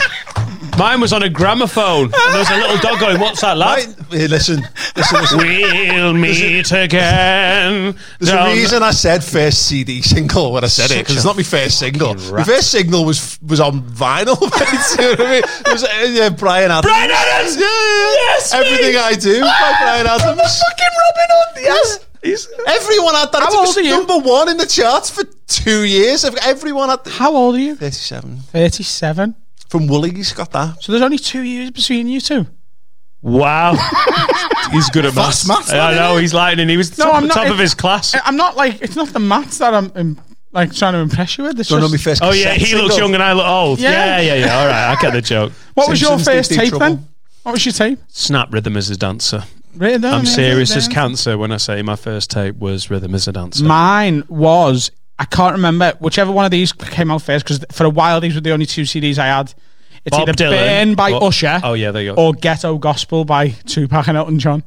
Mine 0.79 0.99
was 1.01 1.13
on 1.13 1.21
a 1.21 1.29
gramophone. 1.29 2.05
And 2.05 2.13
there 2.13 2.39
was 2.39 2.49
a 2.49 2.55
little 2.57 2.77
dog 2.77 2.99
going, 2.99 3.19
"What's 3.19 3.41
that, 3.41 3.57
lad?" 3.59 3.77
Right, 3.85 3.95
here, 4.09 4.27
listen, 4.27 4.67
listen, 4.95 5.19
listen. 5.21 5.37
We'll 5.37 6.13
meet 6.13 6.71
again. 6.71 7.95
There's 8.19 8.31
down 8.31 8.49
a 8.49 8.53
reason 8.53 8.81
I 8.81 8.89
said 8.89 9.23
first 9.23 9.67
CD 9.67 10.01
single 10.01 10.51
when 10.51 10.63
I 10.63 10.67
said 10.67 10.89
it 10.89 10.97
because 10.99 11.15
it's 11.17 11.25
not 11.25 11.37
my 11.37 11.43
first 11.43 11.77
single. 11.77 12.15
My 12.15 12.29
rat. 12.31 12.47
first 12.47 12.71
single 12.71 13.05
was 13.05 13.37
was 13.45 13.59
on 13.59 13.83
vinyl. 13.83 14.41
you 14.41 14.47
know 14.47 15.09
what 15.11 15.19
I 15.21 15.31
mean? 15.31 15.43
It 15.43 15.71
was 15.71 15.83
uh, 15.83 16.07
yeah, 16.09 16.29
Bryan 16.29 16.71
Adams. 16.71 16.91
Bryan 16.91 17.11
Adams! 17.11 17.55
Yeah, 17.55 17.61
yeah, 17.61 17.67
yeah. 17.67 18.13
Yes, 18.33 18.53
Everything! 18.53 18.95
I 18.95 19.13
do 19.13 19.41
by 19.41 19.73
Bryan 19.79 20.07
Adams. 20.07 20.23
I'm 20.23 20.37
fucking 20.37 20.93
Robin 20.97 21.29
Hood. 21.29 21.63
Yes. 21.63 21.99
He's, 22.23 22.47
Everyone 22.67 23.13
had 23.15 23.31
that. 23.33 23.41
How 23.43 23.49
it 23.53 23.59
was 23.59 23.69
old 23.69 23.77
are 23.77 23.81
you? 23.81 23.89
number 23.91 24.17
one 24.17 24.49
in 24.49 24.57
the 24.57 24.65
charts 24.65 25.09
for 25.09 25.23
two 25.47 25.83
years. 25.83 26.23
Everyone 26.23 26.89
had 26.89 26.99
How 27.05 27.35
old 27.35 27.55
are 27.55 27.59
you? 27.59 27.75
37. 27.75 28.37
37. 28.37 29.35
From 29.69 29.87
Woolies 29.87 30.31
got 30.33 30.51
that. 30.51 30.81
So 30.81 30.91
there's 30.91 31.01
only 31.01 31.17
two 31.17 31.41
years 31.41 31.71
between 31.71 32.07
you 32.07 32.21
two. 32.21 32.45
wow. 33.21 33.73
he's 34.71 34.89
good 34.91 35.05
at 35.05 35.15
maths. 35.15 35.47
Maths, 35.47 35.71
I 35.73 35.95
know 35.95 36.11
isn't 36.11 36.17
it? 36.17 36.21
he's 36.21 36.33
lightning. 36.33 36.69
He 36.69 36.77
was 36.77 36.97
No, 36.97 37.05
top, 37.05 37.15
I'm 37.15 37.27
not- 37.27 37.33
top 37.33 37.47
of 37.49 37.59
his 37.59 37.73
class. 37.73 38.15
I'm 38.23 38.37
not 38.37 38.55
like 38.55 38.81
it's 38.81 38.95
not 38.95 39.09
the 39.09 39.19
maths 39.19 39.57
that 39.57 39.73
I'm, 39.73 39.91
um 39.95 40.19
like 40.51 40.71
trying 40.73 40.93
to 40.93 40.99
impress 40.99 41.37
you 41.37 41.43
with. 41.45 41.59
It's 41.59 41.69
Don't 41.69 41.79
know 41.81 41.87
my 41.87 41.93
just, 41.93 42.03
first 42.03 42.21
Oh 42.23 42.31
yeah, 42.31 42.53
cassette 42.53 42.67
he 42.69 42.75
looks 42.75 42.97
young 42.97 43.13
and 43.15 43.23
I 43.23 43.33
look 43.33 43.45
old. 43.47 43.79
Yeah. 43.79 44.19
Yeah, 44.19 44.21
yeah, 44.35 44.45
yeah. 44.45 44.59
All 44.59 44.67
right, 44.67 44.95
I 44.95 45.01
get 45.01 45.11
the 45.13 45.21
joke. 45.21 45.51
what 45.73 45.89
was 45.89 45.99
your 45.99 46.11
Simpsons 46.19 46.27
first 46.37 46.49
Deep, 46.51 46.59
Deep 46.59 46.63
tape 46.65 46.77
Trouble. 46.77 46.95
then? 46.97 47.07
What 47.41 47.51
was 47.53 47.65
your 47.65 47.73
tape? 47.73 47.99
Snap 48.09 48.53
rhythm 48.53 48.77
as 48.77 48.89
a 48.91 48.95
dancer. 48.97 49.43
Rhythm 49.75 50.13
I'm 50.13 50.25
serious 50.25 50.75
as 50.75 50.87
cancer 50.87 51.37
when 51.37 51.51
I 51.51 51.57
say 51.57 51.81
my 51.81 51.95
first 51.95 52.29
tape 52.29 52.57
was 52.57 52.89
rhythm 52.89 53.15
as 53.15 53.27
a 53.27 53.31
dancer. 53.31 53.63
Mine 53.63 54.23
was 54.27 54.91
I 55.19 55.25
can't 55.25 55.53
remember 55.53 55.93
whichever 55.99 56.31
one 56.31 56.45
of 56.45 56.51
these 56.51 56.71
came 56.73 57.11
out 57.11 57.21
first 57.21 57.45
because 57.45 57.63
for 57.71 57.85
a 57.85 57.89
while 57.89 58.19
these 58.19 58.35
were 58.35 58.41
the 58.41 58.51
only 58.51 58.65
two 58.65 58.83
CDs 58.83 59.17
I 59.17 59.27
had. 59.27 59.53
It's 60.05 60.15
Bob 60.17 60.27
either 60.29 60.33
Dylan 60.33 60.49
Burn 60.57 60.95
by 60.95 61.11
or- 61.13 61.23
Usher 61.25 61.59
Oh 61.63 61.73
yeah, 61.73 61.91
there 61.91 62.03
you 62.03 62.13
go. 62.13 62.21
or 62.21 62.33
Ghetto 62.33 62.77
Gospel 62.77 63.25
by 63.25 63.49
Tupac 63.49 64.07
and 64.07 64.17
Elton 64.17 64.39
John. 64.39 64.63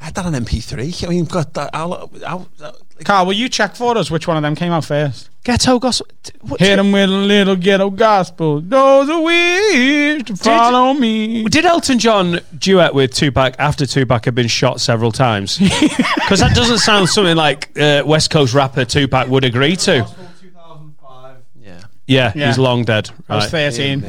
I 0.00 0.06
had 0.06 0.14
that 0.14 0.26
on 0.26 0.32
MP3. 0.32 1.04
I 1.04 1.08
mean, 1.08 1.24
got 1.24 1.54
that. 1.54 1.70
I'll, 1.72 2.10
I'll, 2.26 2.48
I'll, 2.62 2.76
Carl, 3.04 3.26
will 3.26 3.32
you 3.32 3.48
check 3.48 3.74
for 3.74 3.96
us 3.98 4.10
which 4.10 4.28
one 4.28 4.36
of 4.36 4.42
them 4.42 4.54
came 4.54 4.70
out 4.72 4.84
first? 4.84 5.28
Ghetto 5.42 5.78
gospel. 5.78 6.06
What, 6.42 6.60
Hit 6.60 6.76
them 6.76 6.92
with 6.92 7.10
a 7.10 7.12
little 7.12 7.56
ghetto 7.56 7.90
gospel. 7.90 8.60
Those 8.60 9.08
who 9.08 9.22
wish 9.22 10.22
to 10.24 10.36
follow 10.36 10.94
me. 10.94 11.44
Did 11.44 11.66
Elton 11.66 11.98
John 11.98 12.40
duet 12.56 12.94
with 12.94 13.12
Tupac 13.12 13.56
after 13.58 13.84
Tupac 13.84 14.24
had 14.24 14.34
been 14.34 14.48
shot 14.48 14.80
several 14.80 15.12
times? 15.12 15.58
Because 16.24 16.40
that 16.40 16.54
doesn't 16.56 16.78
sound 16.78 17.10
something 17.10 17.36
like 17.36 17.78
uh, 17.78 18.02
West 18.06 18.30
Coast 18.30 18.54
rapper 18.54 18.86
Tupac 18.86 19.28
would 19.28 19.44
agree 19.44 19.76
to. 19.76 20.06
yeah. 21.60 21.80
Yeah, 22.06 22.32
Yeah. 22.34 22.46
he's 22.46 22.58
long 22.58 22.84
dead. 22.84 23.10
I 23.28 23.36
was 23.36 23.44
Right. 23.52 23.72
13. 23.72 24.04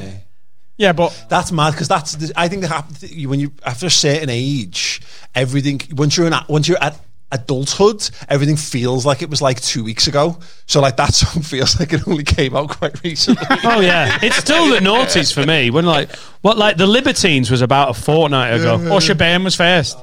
Yeah, 0.78 0.94
but 0.94 1.26
That's 1.30 1.52
mad 1.52 1.72
because 1.72 1.88
that's. 1.90 2.16
the- 2.16 2.32
I 2.38 2.48
think 2.48 2.62
that 2.62 2.70
happens 2.70 3.03
when 3.28 3.40
you 3.41 3.52
after 3.66 3.86
a 3.88 3.90
certain 3.90 4.30
age, 4.30 5.02
everything 5.34 5.82
once 5.91 6.16
you're 6.18 6.28
in 6.28 6.34
a- 6.34 6.45
once 6.48 6.68
you're 6.70 6.82
at 6.82 6.98
adulthood, 7.36 8.10
everything 8.30 8.56
feels 8.57 9.06
like 9.06 9.22
it 9.22 9.30
was 9.30 9.41
like 9.41 9.62
two 9.62 9.84
weeks 9.84 10.07
ago. 10.07 10.38
So 10.66 10.82
like 10.82 10.98
that 10.98 11.14
song 11.20 11.44
feels 11.44 11.80
like 11.80 11.94
it 11.94 12.07
only 12.07 12.24
came 12.24 12.56
out 12.56 12.70
quite 12.70 13.02
recently. 13.03 13.45
Oh 13.64 13.82
yeah, 13.82 14.18
it's 14.22 14.38
still 14.38 14.70
the 14.70 14.80
noughties 14.80 15.34
for 15.34 15.45
me. 15.45 15.70
When 15.70 15.86
like 15.86 16.16
what 16.41 16.57
like 16.57 16.78
the 16.78 16.88
Libertines 16.88 17.52
was 17.52 17.62
about 17.62 17.90
a 17.90 17.94
fortnight 17.94 18.53
ago. 18.53 18.76
Usher 18.95 19.16
Bane 19.16 19.44
was 19.44 19.56
first. 19.56 19.98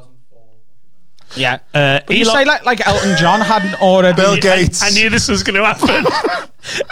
Yeah. 1.34 1.60
Uh, 1.72 2.00
But 2.06 2.16
you 2.16 2.24
say 2.26 2.44
like 2.44 2.64
like 2.66 2.86
Elton 2.86 3.16
John 3.16 3.40
hadn't 3.40 3.80
already. 3.80 4.16
Bill 4.20 4.36
Gates. 4.36 4.82
I 4.82 4.90
knew 4.90 5.08
this 5.08 5.28
was 5.28 5.42
going 5.42 5.56
to 5.56 5.64
happen. 5.64 6.04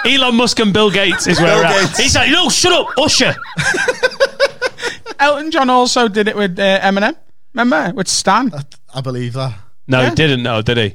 Elon 0.11 0.35
Musk 0.37 0.59
and 0.61 0.73
Bill 0.73 0.91
Gates 0.91 1.27
is 1.27 1.39
where 1.39 1.49
Bill 1.49 1.59
we're 1.75 1.85
at. 1.85 1.97
He's 1.97 2.15
like, 2.17 2.31
no, 2.31 2.49
shut 2.49 2.73
up, 2.73 2.89
Usher. 2.99 3.35
Elton 5.19 5.51
John 5.51 5.69
also 5.69 6.09
did 6.09 6.27
it 6.29 6.37
with 6.37 6.59
uh, 6.59 6.81
Eminem. 6.81 7.15
Remember 7.53 7.93
with 7.95 8.09
Stan? 8.09 8.51
I 8.95 9.01
believe 9.01 9.35
that. 9.35 9.55
No, 9.91 10.01
Yeah. 10.01 10.09
he 10.11 10.15
didn't 10.15 10.43
know, 10.43 10.63
did 10.63 10.77
he? 10.79 10.95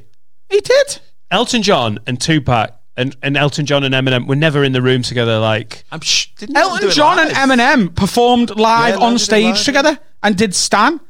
He 0.50 0.60
did. 0.60 0.98
Elton 1.30 1.62
John 1.62 1.98
and 2.06 2.20
Tupac 2.20 2.72
and, 2.96 3.14
and 3.22 3.36
Elton 3.36 3.66
John 3.66 3.84
and 3.84 3.94
Eminem 3.94 4.26
were 4.26 4.36
never 4.36 4.64
in 4.64 4.72
the 4.72 4.80
room 4.82 5.02
together. 5.02 5.38
Like, 5.38 5.84
I'm 5.92 6.00
sh- 6.00 6.28
didn't 6.38 6.56
Elton 6.56 6.90
John 6.90 7.16
live? 7.18 7.32
and 7.36 7.50
Eminem 7.60 7.94
performed 7.94 8.50
live 8.58 8.94
Yeah, 8.94 8.96
they 9.00 9.04
on 9.04 9.12
did 9.14 9.18
stage 9.20 9.44
live. 9.56 9.64
together 9.64 9.98
and 10.22 10.36
did 10.36 10.54
Stan. 10.54 11.00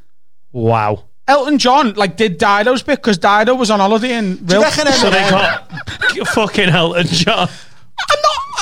wow. 0.51 1.03
Elton 1.29 1.57
John 1.59 1.93
like 1.95 2.15
did 2.15 2.37
Dido's 2.37 2.83
bit 2.83 2.99
because 3.01 3.17
Dido 3.17 3.53
was 3.53 3.69
on 3.69 3.81
holiday 3.81 4.13
in 4.13 4.37
Do 4.37 4.55
you 4.55 4.61
real. 4.61 4.61
reckon 4.61 4.87
So 4.93 5.09
they 5.09 5.19
got 5.29 5.69
fucking 6.29 6.69
Elton 6.69 7.05
John. 7.07 7.49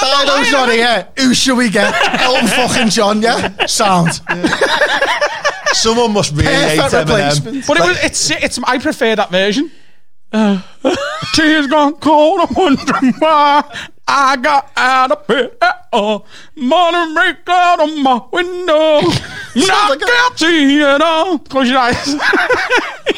Dido's 0.01 0.51
not 0.51 0.69
here. 0.71 1.07
Who 1.19 1.33
should 1.33 1.57
we 1.57 1.69
get? 1.69 1.93
Elton 2.21 2.47
fucking 2.57 2.89
John, 2.89 3.21
yeah? 3.21 3.65
Sound. 3.65 4.21
someone 5.73 6.13
must 6.13 6.31
really 6.33 6.45
hate 6.53 6.79
Eminem. 6.79 6.99
replacement. 6.99 7.67
But 7.67 7.77
it 7.77 7.83
was, 7.87 8.03
it's 8.03 8.29
it's 8.31 8.59
I 8.63 8.77
prefer 8.79 9.15
that 9.15 9.29
version. 9.31 9.71
Uh, 10.31 10.61
tears 11.33 11.67
gone 11.67 11.93
cold. 11.95 12.41
I'm 12.41 12.53
wondering 12.55 13.13
why 13.19 13.63
I 14.07 14.35
got 14.37 14.71
out 14.75 15.11
of 15.11 15.27
bed 15.27 15.51
at 15.61 15.87
all. 15.93 16.25
Money 16.55 17.13
break 17.13 17.37
out 17.47 17.79
of 17.81 17.97
my 17.97 18.21
window. 18.31 19.01
Not 19.55 19.89
like 19.91 20.01
a- 20.01 20.05
can't 20.05 21.01
all. 21.01 21.39
Close 21.39 21.69
your 21.69 21.79
eyes. 21.79 22.15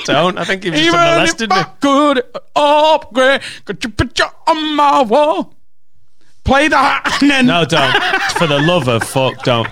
Don't. 0.06 0.38
I 0.38 0.44
think 0.46 0.64
he 0.64 0.70
was 0.70 0.80
just 0.80 0.88
Even 0.90 1.00
molested 1.00 1.52
if 1.52 1.56
me. 1.56 1.56
I 1.58 1.64
could 1.82 2.24
upgrade, 2.56 3.42
could 3.66 3.84
you 3.84 3.90
picture 3.90 4.30
on 4.46 4.76
my 4.76 5.02
wall? 5.02 5.54
Play 6.48 6.70
that 6.70 7.18
and 7.22 7.30
then 7.30 7.46
No, 7.46 7.66
don't. 7.66 7.94
For 8.40 8.48
the 8.48 8.58
love 8.60 8.88
of 8.88 9.04
fuck, 9.04 9.44
don't. 9.44 9.68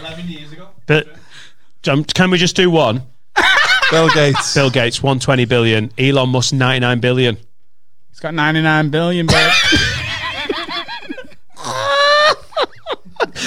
11 0.00 0.28
years 0.28 0.52
ago. 0.52 0.68
But 0.86 1.08
um, 1.88 2.04
can 2.04 2.30
we 2.30 2.36
just 2.38 2.54
do 2.56 2.70
one? 2.70 3.02
Bill 3.90 4.08
Gates. 4.10 4.54
Bill 4.54 4.70
Gates, 4.70 5.02
120 5.02 5.44
billion. 5.46 5.90
Elon 5.98 6.28
Musk, 6.28 6.52
99 6.52 7.00
billion. 7.00 7.36
He's 8.10 8.20
got 8.20 8.34
99 8.34 8.90
billion, 8.90 9.26
but 9.26 9.34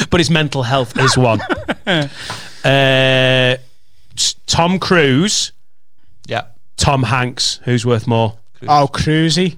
But 0.09 0.19
his 0.19 0.29
mental 0.29 0.63
health 0.63 0.97
is 0.97 1.17
one. 1.17 1.39
uh, 2.65 3.57
Tom 4.47 4.79
Cruise, 4.79 5.51
Yeah. 6.27 6.45
Tom 6.77 7.03
Hanks. 7.03 7.59
Who's 7.63 7.85
worth 7.85 8.07
more? 8.07 8.37
oh, 8.67 8.89
Cruisy. 8.91 9.57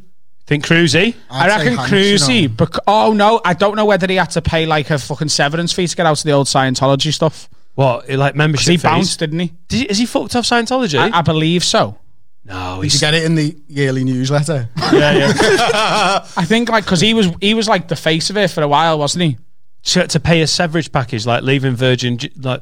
Think 0.49 0.65
Cruisy? 0.65 1.13
I 1.29 1.45
reckon 1.47 1.75
Hanks, 1.77 1.91
Cruisy. 1.91 2.41
you 2.41 2.47
know. 2.47 2.55
bec- 2.55 2.83
oh 2.87 3.13
no, 3.13 3.39
I 3.45 3.53
don't 3.53 3.75
know 3.75 3.85
whether 3.85 4.07
he 4.07 4.15
had 4.15 4.31
to 4.31 4.41
pay 4.41 4.65
like 4.65 4.89
a 4.89 4.97
fucking 4.97 5.29
severance 5.29 5.71
fee 5.73 5.85
to 5.85 5.95
get 5.95 6.07
out 6.07 6.17
of 6.17 6.23
the 6.23 6.31
old 6.31 6.47
Scientology 6.47 7.13
stuff. 7.13 7.47
What? 7.75 8.09
Like 8.09 8.33
membership? 8.33 8.71
he 8.71 8.77
fees? 8.77 8.81
bounced, 8.81 9.19
didn't 9.19 9.39
he? 9.41 9.53
Did 9.67 9.77
he? 9.77 9.85
Is 9.91 9.99
he 9.99 10.07
fucked 10.07 10.35
off 10.35 10.45
Scientology? 10.45 10.97
I, 10.97 11.19
I 11.19 11.21
believe 11.21 11.63
so. 11.63 11.99
no, 12.45 12.81
Did 12.81 12.91
you 12.95 12.99
get 12.99 13.13
it 13.13 13.25
in 13.25 13.35
the 13.35 13.55
yearly 13.67 14.03
newsletter? 14.03 14.69
Yeah, 14.91 15.11
yeah. 15.11 16.25
I 16.35 16.45
think 16.45 16.67
like 16.69 16.83
because 16.83 16.99
he 16.99 17.13
was 17.13 17.29
he 17.39 17.53
was 17.53 17.69
like 17.69 17.87
the 17.87 17.95
face 17.95 18.31
of 18.31 18.37
it 18.37 18.49
for 18.49 18.63
a 18.63 18.67
while, 18.67 18.97
wasn't 18.97 19.25
he? 19.25 19.37
to, 19.83 20.07
to 20.07 20.19
pay 20.19 20.41
a 20.41 20.47
severage 20.47 20.91
package, 20.91 21.27
like 21.27 21.43
leaving 21.43 21.75
Virgin, 21.75 22.17
like 22.37 22.61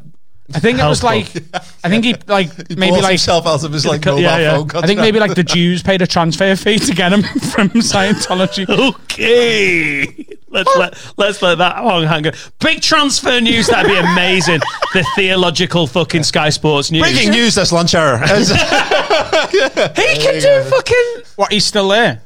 I 0.55 0.59
think 0.59 0.79
it 0.79 0.85
was 0.85 1.03
like 1.03 1.27
I 1.83 1.89
think 1.89 2.05
he 2.05 2.15
like 2.27 2.49
He 2.69 2.75
maybe 2.75 2.95
like 3.01 3.09
himself 3.09 3.45
out 3.45 3.63
of 3.65 3.73
his 3.73 3.85
like 3.85 4.05
Yeah, 4.05 4.11
mobile 4.11 4.21
yeah. 4.23 4.57
phone 4.57 4.83
I 4.83 4.87
think 4.87 4.99
maybe 5.01 5.19
like 5.19 5.35
the 5.35 5.43
Jews 5.43 5.83
paid 5.83 6.01
a 6.01 6.07
transfer 6.07 6.55
fee 6.55 6.79
to 6.79 6.93
get 6.93 7.11
him 7.11 7.21
from 7.51 7.69
Scientology. 7.71 8.67
okay. 8.69 10.25
Let's 10.49 10.73
let 10.77 11.13
let's 11.17 11.41
let 11.41 11.57
that 11.57 11.75
hang 11.75 12.03
hang. 12.23 12.31
Big 12.59 12.81
transfer 12.81 13.41
news. 13.41 13.67
That'd 13.67 13.91
be 13.91 13.97
amazing. 13.97 14.61
the 14.93 15.05
theological 15.15 15.85
fucking 15.85 16.23
Sky 16.23 16.49
Sports 16.49 16.89
news. 16.91 17.01
breaking 17.01 17.31
news. 17.31 17.53
This 17.55 17.71
lunch 17.73 17.93
hour. 17.93 18.17
He 19.47 20.15
can 20.17 20.41
do 20.41 20.69
fucking. 20.69 21.23
What? 21.35 21.51
He's 21.51 21.65
still 21.65 21.89
there? 21.89 22.21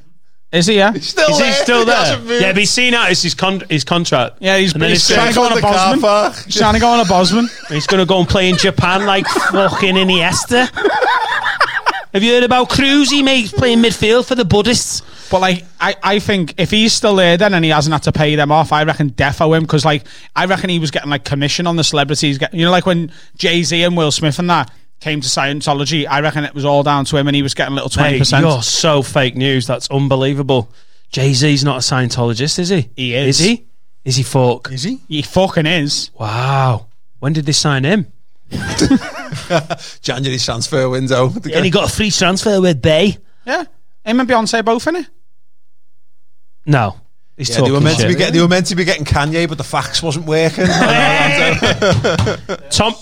Is 0.52 0.66
he? 0.68 0.76
Yeah. 0.76 0.92
Still 0.94 1.30
Is 1.30 1.38
he 1.38 1.44
there. 1.44 1.54
still 1.54 1.86
there? 1.86 1.96
hasn't 1.96 2.26
moved. 2.26 2.42
Yeah, 2.42 2.52
but 2.52 2.58
he's 2.58 2.72
seen 2.72 2.94
out 2.94 3.08
his 3.08 3.22
his, 3.22 3.34
con- 3.34 3.64
his 3.70 3.86
contract. 3.86 4.38
Yeah, 4.42 4.58
he's, 4.58 4.74
And 4.74 4.82
then 4.82 4.90
he's 4.90 5.08
he's 5.08 5.16
trying 5.16 5.30
to 5.30 5.36
go 5.36 5.44
on 5.46 5.52
a 5.54 5.56
the 5.56 5.62
car 5.62 5.74
Bosman. 5.74 6.02
park. 6.02 6.36
He's 6.46 6.58
trying 6.58 6.74
to 6.74 6.80
go 6.82 6.90
on 6.90 7.00
a 7.00 7.06
Bosman. 7.06 7.48
He's 7.70 7.88
going 7.88 8.02
to 8.02 8.06
go 8.06 8.20
and 8.20 8.28
play 8.28 8.50
in 8.50 8.58
Japan 8.58 9.06
like 9.06 9.26
fucking 9.28 9.96
Iniesta. 9.96 10.68
Have 12.14 12.24
you 12.24 12.34
heard 12.34 12.44
about 12.44 12.70
Cruzy, 12.70 13.24
mate? 13.24 13.38
He's 13.42 13.54
playing 13.54 13.80
midfield 13.80 14.26
for 14.28 14.36
the 14.36 14.44
Buddhists. 14.44 15.02
But 15.32 15.40
like, 15.40 15.64
I, 15.80 15.96
I 16.04 16.20
think 16.20 16.56
if 16.58 16.70
he's 16.70 16.92
still 16.92 17.16
there 17.16 17.38
then 17.38 17.54
and 17.54 17.64
he 17.64 17.72
hasn't 17.72 17.94
had 17.94 18.04
to 18.04 18.12
pay 18.12 18.36
them 18.36 18.52
off, 18.52 18.74
I 18.74 18.84
reckon 18.84 19.12
defo 19.12 19.56
him 19.56 19.64
because 19.64 19.86
like 19.86 20.04
I 20.36 20.46
reckon 20.46 20.70
he 20.70 20.78
was 20.80 20.92
getting 20.92 21.10
like 21.10 21.24
commission 21.24 21.68
on 21.68 21.78
the 21.78 21.86
celebrities. 21.86 22.38
Get, 22.38 22.54
you 22.54 22.66
know, 22.66 22.72
like 22.72 22.86
when 22.86 23.14
Jay 23.38 23.64
Z 23.64 23.82
and 23.82 23.96
Will 23.96 24.12
Smith 24.12 24.38
and 24.40 24.50
that 24.50 24.70
came 25.02 25.20
to 25.22 25.28
Scientology, 25.28 26.08
I 26.08 26.22
reckon 26.22 26.46
it 26.46 26.54
was 26.54 26.64
all 26.64 26.84
down 26.84 27.06
to 27.06 27.18
him 27.18 27.28
and 27.28 27.36
he 27.36 27.42
was 27.42 27.54
getting 27.54 27.74
a 27.74 27.76
little 27.76 27.90
twenty 27.90 28.14
Mate, 28.14 28.20
percent. 28.20 28.46
you're 28.46 28.64
so 28.64 29.02
fake 29.02 29.36
news. 29.36 29.68
That's 29.68 29.90
unbelievable. 29.92 30.72
Jay 31.12 31.34
Z's 31.34 31.64
not 31.64 31.78
a 31.78 31.80
Scientologist, 31.80 32.60
is 32.60 32.70
he? 32.70 32.90
He 32.96 33.16
is. 33.16 33.40
Is 33.42 33.46
he? 33.46 33.66
Is 34.06 34.16
he 34.16 34.24
fuck? 34.24 34.72
Is 34.72 34.84
he? 34.84 35.00
He 35.08 35.22
fucking 35.22 35.66
is. 35.66 36.12
Wow. 36.18 36.88
When 37.20 37.34
did 37.34 37.46
they 37.46 37.52
sign 37.52 37.84
him? 37.84 38.08
January 40.02 40.38
transfer 40.40 40.90
window. 40.90 41.30
And 41.54 41.66
he 41.66 41.72
got 41.72 41.90
a 41.90 41.94
free 41.94 42.12
transfer 42.12 42.62
with 42.62 42.82
Bay. 42.82 43.18
Yeah, 43.46 43.64
him 44.06 44.20
and 44.20 44.30
Beyonce 44.30 44.64
both 44.64 44.88
in 44.88 44.98
it. 44.98 45.08
No. 46.66 46.98
He's 47.38 47.50
Yeah, 47.50 47.58
talking 47.58 47.72
they 47.72 47.78
were 47.80 47.84
meant 47.84 48.00
to 48.00 48.08
be 48.08 48.16
getting. 48.16 48.34
They 48.34 48.42
were 48.42 48.48
meant 48.48 48.66
to 48.68 48.76
be 48.76 48.84
getting 48.84 49.06
Kanye, 49.06 49.48
but 49.50 49.58
the 49.58 49.64
fax 49.64 50.04
wasn't 50.04 50.26
working. 50.26 50.66
Tom. 52.70 52.94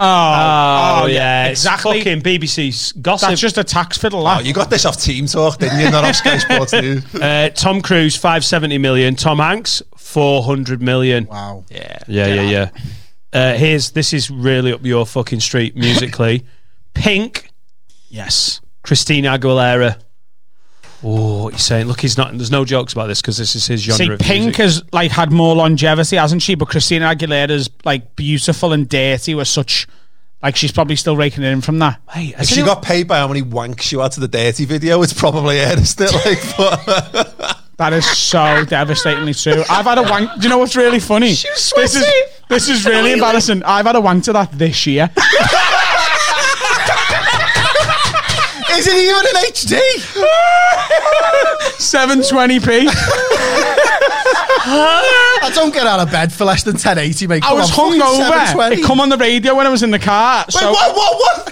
Oh, 0.00 1.02
Oh, 1.02 1.06
yeah, 1.06 1.46
exactly. 1.48 1.98
It's 1.98 2.04
fucking 2.04 2.22
BBC's 2.22 2.92
gossip. 2.92 3.28
That's 3.28 3.40
just 3.40 3.58
a 3.58 3.64
tax 3.64 3.98
fiddle. 3.98 4.20
oh, 4.20 4.24
That. 4.36 4.44
you 4.46 4.52
got 4.54 4.70
this 4.70 4.84
off 4.86 5.00
Team 5.00 5.26
Talk, 5.26 5.58
didn't 5.58 5.78
you? 5.78 5.90
Not 5.90 6.04
off 6.04 6.16
Sky 6.16 6.38
Sports 6.38 6.72
News. 6.72 7.14
Uh, 7.14 7.50
Tom 7.54 7.82
Cruise, 7.82 8.16
570 8.16 8.78
million. 8.78 9.14
Tom 9.14 9.38
Hanks, 9.38 9.82
400 9.96 10.80
million. 10.80 11.26
Wow. 11.26 11.64
Yeah, 11.70 11.98
yeah, 12.08 12.26
yeah, 12.26 12.42
yeah. 12.42 12.70
Uh, 13.32 13.54
here's 13.56 13.90
this 13.92 14.12
is 14.12 14.30
really 14.30 14.72
up 14.72 14.84
your 14.84 15.04
fucking 15.06 15.40
street 15.40 15.76
musically. 15.76 16.44
Pink, 16.94 17.50
yes. 18.08 18.60
Christina 18.82 19.38
Aguilera. 19.38 20.00
Oh, 21.02 21.44
what 21.44 21.52
you 21.54 21.58
saying? 21.58 21.86
Look, 21.86 22.00
he's 22.00 22.16
not. 22.18 22.32
There's 22.36 22.50
no 22.50 22.64
jokes 22.64 22.92
about 22.92 23.06
this 23.06 23.22
because 23.22 23.38
this 23.38 23.56
is 23.56 23.66
his 23.66 23.80
genre. 23.80 24.06
See, 24.06 24.12
of 24.12 24.18
Pink 24.20 24.44
music. 24.44 24.56
has 24.56 24.82
like 24.92 25.10
had 25.10 25.32
more 25.32 25.54
longevity, 25.56 26.16
hasn't 26.16 26.42
she? 26.42 26.54
But 26.54 26.68
Christina 26.68 27.06
Aguilera's 27.14 27.70
like 27.84 28.16
beautiful 28.16 28.72
and 28.72 28.88
dirty 28.88 29.34
was 29.34 29.48
such 29.48 29.86
like 30.42 30.56
she's 30.56 30.72
probably 30.72 30.96
still 30.96 31.16
raking 31.16 31.42
it 31.44 31.48
in 31.52 31.60
from 31.62 31.78
that. 31.80 32.00
Hey, 32.10 32.28
If 32.28 32.34
has 32.36 32.48
she 32.48 32.60
anyone- 32.60 32.74
got 32.76 32.82
paid 32.84 33.08
by 33.08 33.18
how 33.18 33.28
many 33.28 33.42
wanks 33.42 33.92
you 33.92 34.00
had 34.00 34.12
to 34.12 34.20
the 34.20 34.28
dirty 34.28 34.64
video, 34.66 35.02
it's 35.02 35.12
probably 35.12 35.56
it, 35.58 35.78
isn't 35.78 36.00
it? 36.00 36.12
Like, 36.12 36.56
but 36.56 37.56
That 37.78 37.92
is 37.94 38.04
so 38.06 38.64
devastatingly 38.66 39.32
true. 39.32 39.64
I've 39.70 39.86
had 39.86 39.96
a 39.98 40.02
wank. 40.02 40.30
Do 40.36 40.42
you 40.42 40.48
know 40.50 40.58
what's 40.58 40.76
really 40.76 41.00
funny? 41.00 41.30
This 41.30 41.72
is 41.76 42.04
this 42.48 42.68
is 42.68 42.84
really 42.84 43.12
embarrassing. 43.12 43.62
I've 43.64 43.86
had 43.86 43.96
a 43.96 44.00
wank 44.02 44.24
to 44.24 44.32
that 44.34 44.52
this 44.52 44.86
year. 44.86 45.08
Is 48.80 48.86
it 48.86 48.96
even 48.96 49.24
in 49.28 49.36
HD? 49.52 49.76
720p. 51.76 52.88
I 55.42 55.50
don't 55.54 55.72
get 55.72 55.86
out 55.86 56.00
of 56.00 56.10
bed 56.10 56.32
for 56.32 56.44
less 56.44 56.62
than 56.62 56.74
1080, 56.74 57.26
mate. 57.26 57.44
I 57.44 57.48
Come 57.48 57.58
was 57.58 57.70
on, 57.70 57.76
fucking 57.76 58.00
hungover. 58.00 58.46
720. 58.56 58.76
It 58.80 58.84
come 58.86 59.00
on 59.00 59.08
the 59.10 59.16
radio 59.18 59.54
when 59.54 59.66
I 59.66 59.70
was 59.70 59.82
in 59.82 59.90
the 59.90 59.98
car. 59.98 60.44
Wait, 60.48 60.52
so 60.54 60.70
what? 60.72 60.94
What? 60.96 61.16
What? 61.20 61.46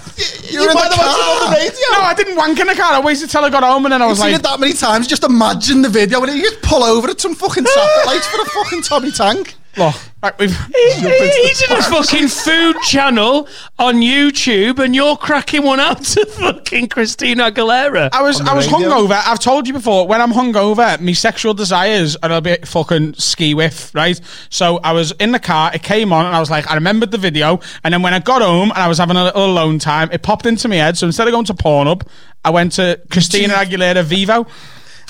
You're 0.51 0.63
in 0.63 0.67
the 0.69 0.73
car. 0.73 1.05
on 1.05 1.51
the 1.51 1.57
radio. 1.57 1.87
no, 1.93 2.01
I 2.01 2.13
didn't 2.15 2.35
wank 2.35 2.59
in 2.59 2.67
the 2.67 2.75
car. 2.75 2.93
I 2.93 2.99
waited 2.99 3.29
till 3.29 3.43
I 3.45 3.49
got 3.49 3.63
home 3.63 3.85
and 3.85 3.93
then 3.93 4.01
I 4.01 4.05
I've 4.05 4.09
was 4.11 4.19
seen 4.19 4.31
like, 4.31 4.39
it 4.39 4.43
that 4.43 4.59
many 4.59 4.73
times. 4.73 5.07
Just 5.07 5.23
imagine 5.23 5.81
the 5.83 5.89
video 5.89 6.19
when 6.19 6.35
you 6.35 6.41
just 6.41 6.61
pull 6.61 6.83
over 6.83 7.09
at 7.09 7.19
some 7.21 7.35
fucking 7.35 7.65
satellites 7.65 8.25
for 8.27 8.41
a 8.41 8.45
fucking 8.45 8.81
Tommy 8.81 9.11
Tank. 9.11 9.55
Look, 9.77 9.95
right, 10.23 10.37
we've. 10.39 10.55
He's 10.75 11.61
in 11.69 11.77
a 11.77 11.81
fucking 11.83 12.27
food 12.27 12.75
channel 12.87 13.47
on 13.77 13.95
YouTube, 13.95 14.79
and 14.79 14.95
you're 14.95 15.15
cracking 15.15 15.63
one 15.63 15.79
out 15.79 16.03
to 16.03 16.25
fucking 16.39 16.89
Christina 16.89 17.51
Aguilera. 17.51 18.09
I 18.11 18.21
was 18.21 18.41
I 18.41 18.53
was 18.55 18.71
radio? 18.71 18.89
hungover. 18.89 19.21
I've 19.25 19.39
told 19.39 19.67
you 19.67 19.73
before. 19.73 20.07
When 20.07 20.21
I'm 20.21 20.31
hungover, 20.31 20.99
my 20.99 21.13
sexual 21.13 21.53
desires 21.53 22.15
are 22.17 22.31
a 22.31 22.41
bit 22.41 22.67
fucking 22.67 23.13
ski 23.15 23.53
whiff, 23.53 23.93
right? 23.93 24.19
So 24.49 24.79
I 24.83 24.91
was 24.91 25.11
in 25.13 25.31
the 25.31 25.39
car. 25.39 25.71
It 25.73 25.83
came 25.83 26.11
on, 26.11 26.25
and 26.25 26.35
I 26.35 26.39
was 26.39 26.49
like, 26.49 26.69
I 26.69 26.73
remembered 26.73 27.11
the 27.11 27.17
video. 27.17 27.59
And 27.83 27.93
then 27.93 28.01
when 28.01 28.13
I 28.13 28.19
got 28.19 28.41
home 28.41 28.71
and 28.71 28.79
I 28.79 28.87
was 28.87 28.97
having 28.97 29.17
a 29.17 29.25
little 29.25 29.45
alone 29.45 29.79
time, 29.79 30.09
it 30.11 30.23
popped 30.23 30.45
into 30.45 30.67
my 30.67 30.75
head. 30.75 30.97
So 30.97 31.05
instead 31.05 31.27
of 31.27 31.31
going 31.31 31.45
to 31.45 31.53
Pornhub, 31.53 32.07
I 32.43 32.49
went 32.49 32.73
to 32.73 32.99
Christina 33.11 33.53
Aguilera 33.55 34.03
Vevo. 34.03 34.47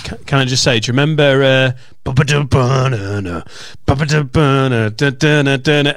Can, 0.04 0.40
I 0.40 0.46
just 0.46 0.64
say, 0.64 0.80
do 0.80 0.88
you 0.88 0.94
remember? 0.94 1.44
Uh, 1.44 1.72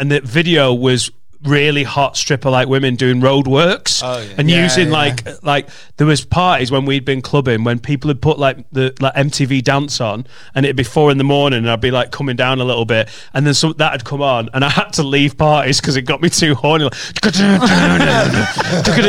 and 0.00 0.10
the 0.10 0.20
video 0.24 0.74
was 0.74 1.10
really 1.44 1.82
hot 1.82 2.16
stripper 2.16 2.50
like 2.50 2.68
women 2.68 2.94
doing 2.94 3.20
road 3.20 3.46
works 3.48 4.00
Oh, 4.02 4.18
yeah. 4.20 4.34
and 4.38 4.48
Yeah, 4.50 4.62
using 4.62 4.86
yeah. 4.88 4.92
like 4.92 5.42
like 5.44 5.68
there 5.96 6.06
was 6.06 6.24
parties 6.24 6.70
when 6.70 6.84
we'd 6.84 7.04
been 7.04 7.20
clubbing 7.20 7.64
when 7.64 7.80
people 7.80 8.08
had 8.08 8.22
put 8.22 8.38
like 8.38 8.58
the 8.70 8.94
like 9.00 9.14
MTV 9.14 9.62
dance 9.64 10.00
on 10.00 10.24
and 10.54 10.64
it'd 10.64 10.76
be 10.76 10.84
four 10.84 11.10
in 11.10 11.18
the 11.18 11.24
morning 11.24 11.58
and 11.58 11.70
I'd 11.70 11.80
be 11.80 11.90
like 11.90 12.12
coming 12.12 12.36
down 12.36 12.60
a 12.60 12.64
little 12.64 12.84
bit 12.84 13.08
and 13.34 13.44
then 13.46 13.54
some 13.54 13.74
that 13.78 13.90
had 13.92 14.04
come 14.04 14.22
on 14.22 14.48
and 14.54 14.64
I 14.64 14.68
had 14.70 14.90
to 14.94 15.02
leave 15.02 15.36
parties 15.36 15.80
because 15.80 15.96
it 15.96 16.02
got 16.02 16.22
me 16.22 16.30
too 16.30 16.54
horny 16.54 16.84
like, 16.84 16.94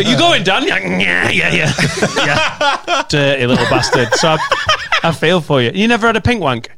you 0.07 0.17
going 0.17 0.43
Dan. 0.43 0.67
Yeah 0.67 1.29
yeah 1.29 1.53
yeah. 1.53 1.71
Yeah. 2.17 3.03
Dirty 3.09 3.45
little 3.45 3.65
bastard. 3.65 4.13
So 4.15 4.29
I, 4.29 4.37
I 5.03 5.11
feel 5.11 5.41
for 5.41 5.61
you. 5.61 5.71
You 5.73 5.87
never 5.87 6.07
had 6.07 6.15
a 6.15 6.21
pink 6.21 6.41
wank? 6.41 6.69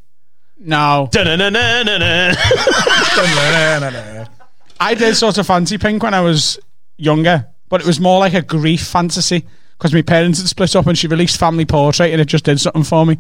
No. 0.58 1.10
I 4.80 4.94
did 4.94 5.16
sort 5.16 5.38
of 5.38 5.48
fancy 5.48 5.78
pink 5.78 6.04
when 6.04 6.14
I 6.14 6.22
was 6.22 6.60
younger, 6.98 7.48
but 7.70 7.82
it 7.82 7.88
was 7.88 8.00
more 8.00 8.20
like 8.20 8.34
a 8.34 8.42
grief 8.42 8.86
fantasy 8.86 9.46
because 9.78 9.94
my 9.94 10.02
parents 10.02 10.40
had 10.40 10.48
split 10.48 10.76
up 10.76 10.88
and 10.88 10.98
she 10.98 11.08
released 11.08 11.40
Family 11.40 11.66
Portrait 11.66 12.12
and 12.12 12.22
it 12.22 12.26
just 12.26 12.46
did 12.46 12.60
something 12.60 12.84
for 12.84 13.06
me. 13.06 13.18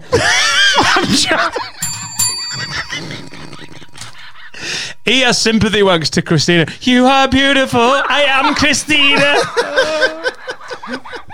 I'm. 0.77 1.51
He 5.05 5.21
has 5.21 5.39
sympathy 5.39 5.81
wanks 5.81 6.09
to 6.11 6.23
Christina. 6.23 6.65
You 6.81 7.05
are 7.05 7.27
beautiful. 7.27 7.79
I 7.79 8.25
am 8.27 8.55
Christina. 8.55 9.35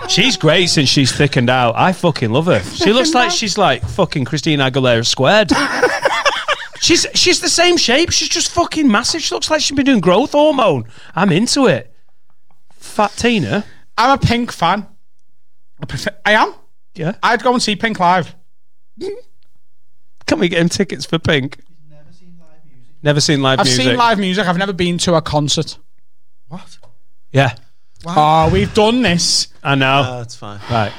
she's 0.10 0.36
great 0.36 0.68
since 0.68 0.90
she's 0.90 1.14
thickened 1.14 1.50
out. 1.50 1.76
I 1.78 1.94
fucking 1.94 2.32
love 2.32 2.48
her. 2.48 2.60
She 2.60 2.92
looks 2.92 3.14
like 3.14 3.32
she's 3.32 3.58
like 3.58 3.82
fucking 3.82 4.26
Christina 4.26 4.70
Aguilera 4.70 5.06
squared. 5.06 5.52
she's 6.82 7.08
she's 7.14 7.40
the 7.40 7.48
same 7.50 7.78
shape. 7.78 8.12
She's 8.12 8.28
just 8.30 8.52
fucking 8.52 8.92
massive. 8.92 9.22
She 9.22 9.34
looks 9.34 9.50
like 9.50 9.62
she's 9.62 9.76
been 9.76 9.86
doing 9.86 10.02
growth 10.02 10.34
hormone. 10.34 10.84
I'm 11.16 11.32
into 11.32 11.68
it. 11.68 11.94
Fat 12.74 13.12
Tina. 13.16 13.64
I'm 13.98 14.12
a 14.12 14.18
Pink 14.18 14.52
fan. 14.52 14.86
I, 15.82 15.86
prefer, 15.86 16.12
I 16.26 16.34
am. 16.34 16.54
Yeah. 16.96 17.16
I'd 17.24 17.42
go 17.44 17.54
and 17.54 17.62
see 17.62 17.76
Pink 17.76 18.00
live. 18.00 18.36
Can 20.28 20.40
we 20.40 20.50
get 20.50 20.60
him 20.62 20.70
tickets 20.70 21.06
for 21.06 21.20
Pink? 21.20 21.60
Never 21.90 22.12
seen 22.12 22.36
live 22.40 22.66
music. 22.66 23.04
Never 23.04 23.22
seen 23.22 23.42
live 23.42 23.60
I've 23.60 23.66
music. 23.66 23.86
seen 23.86 23.96
live 23.98 24.20
music. 24.20 24.48
I've 24.48 24.58
never 24.58 24.74
been 24.74 24.98
to 25.00 25.16
a 25.16 25.22
concert. 25.22 25.78
What? 26.48 26.78
Yeah, 27.32 27.56
Oh, 28.06 28.50
we've 28.52 28.74
done 28.74 29.02
this. 29.04 29.48
I 29.64 29.76
know. 29.76 30.04
Oh, 30.06 30.22
it's 30.22 30.36
fine. 30.36 30.60
Right. 30.70 30.92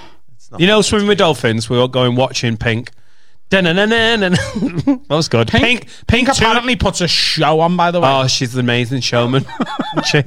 not 0.51 0.61
You 0.61 0.67
know, 0.69 0.83
swimming 0.83 1.09
with 1.09 1.19
dolphins. 1.19 1.69
We 1.69 1.77
were 1.79 1.89
going 1.89 2.15
watching 2.15 2.57
Pink. 2.57 2.91
That 4.33 5.05
was 5.09 5.29
good. 5.29 5.49
Pink. 5.49 5.63
Pink. 5.63 5.89
Pink 6.07 6.29
two- 6.29 6.45
apparently 6.45 6.77
puts 6.77 7.01
a 7.01 7.09
show 7.09 7.61
on, 7.61 7.77
by 7.77 7.91
the 7.91 8.01
way. 8.01 8.09
Oh, 8.09 8.27
she's 8.27 8.55
an 8.55 8.61
amazing 8.61 9.01
showman. 9.01 9.45
she. 10.07 10.23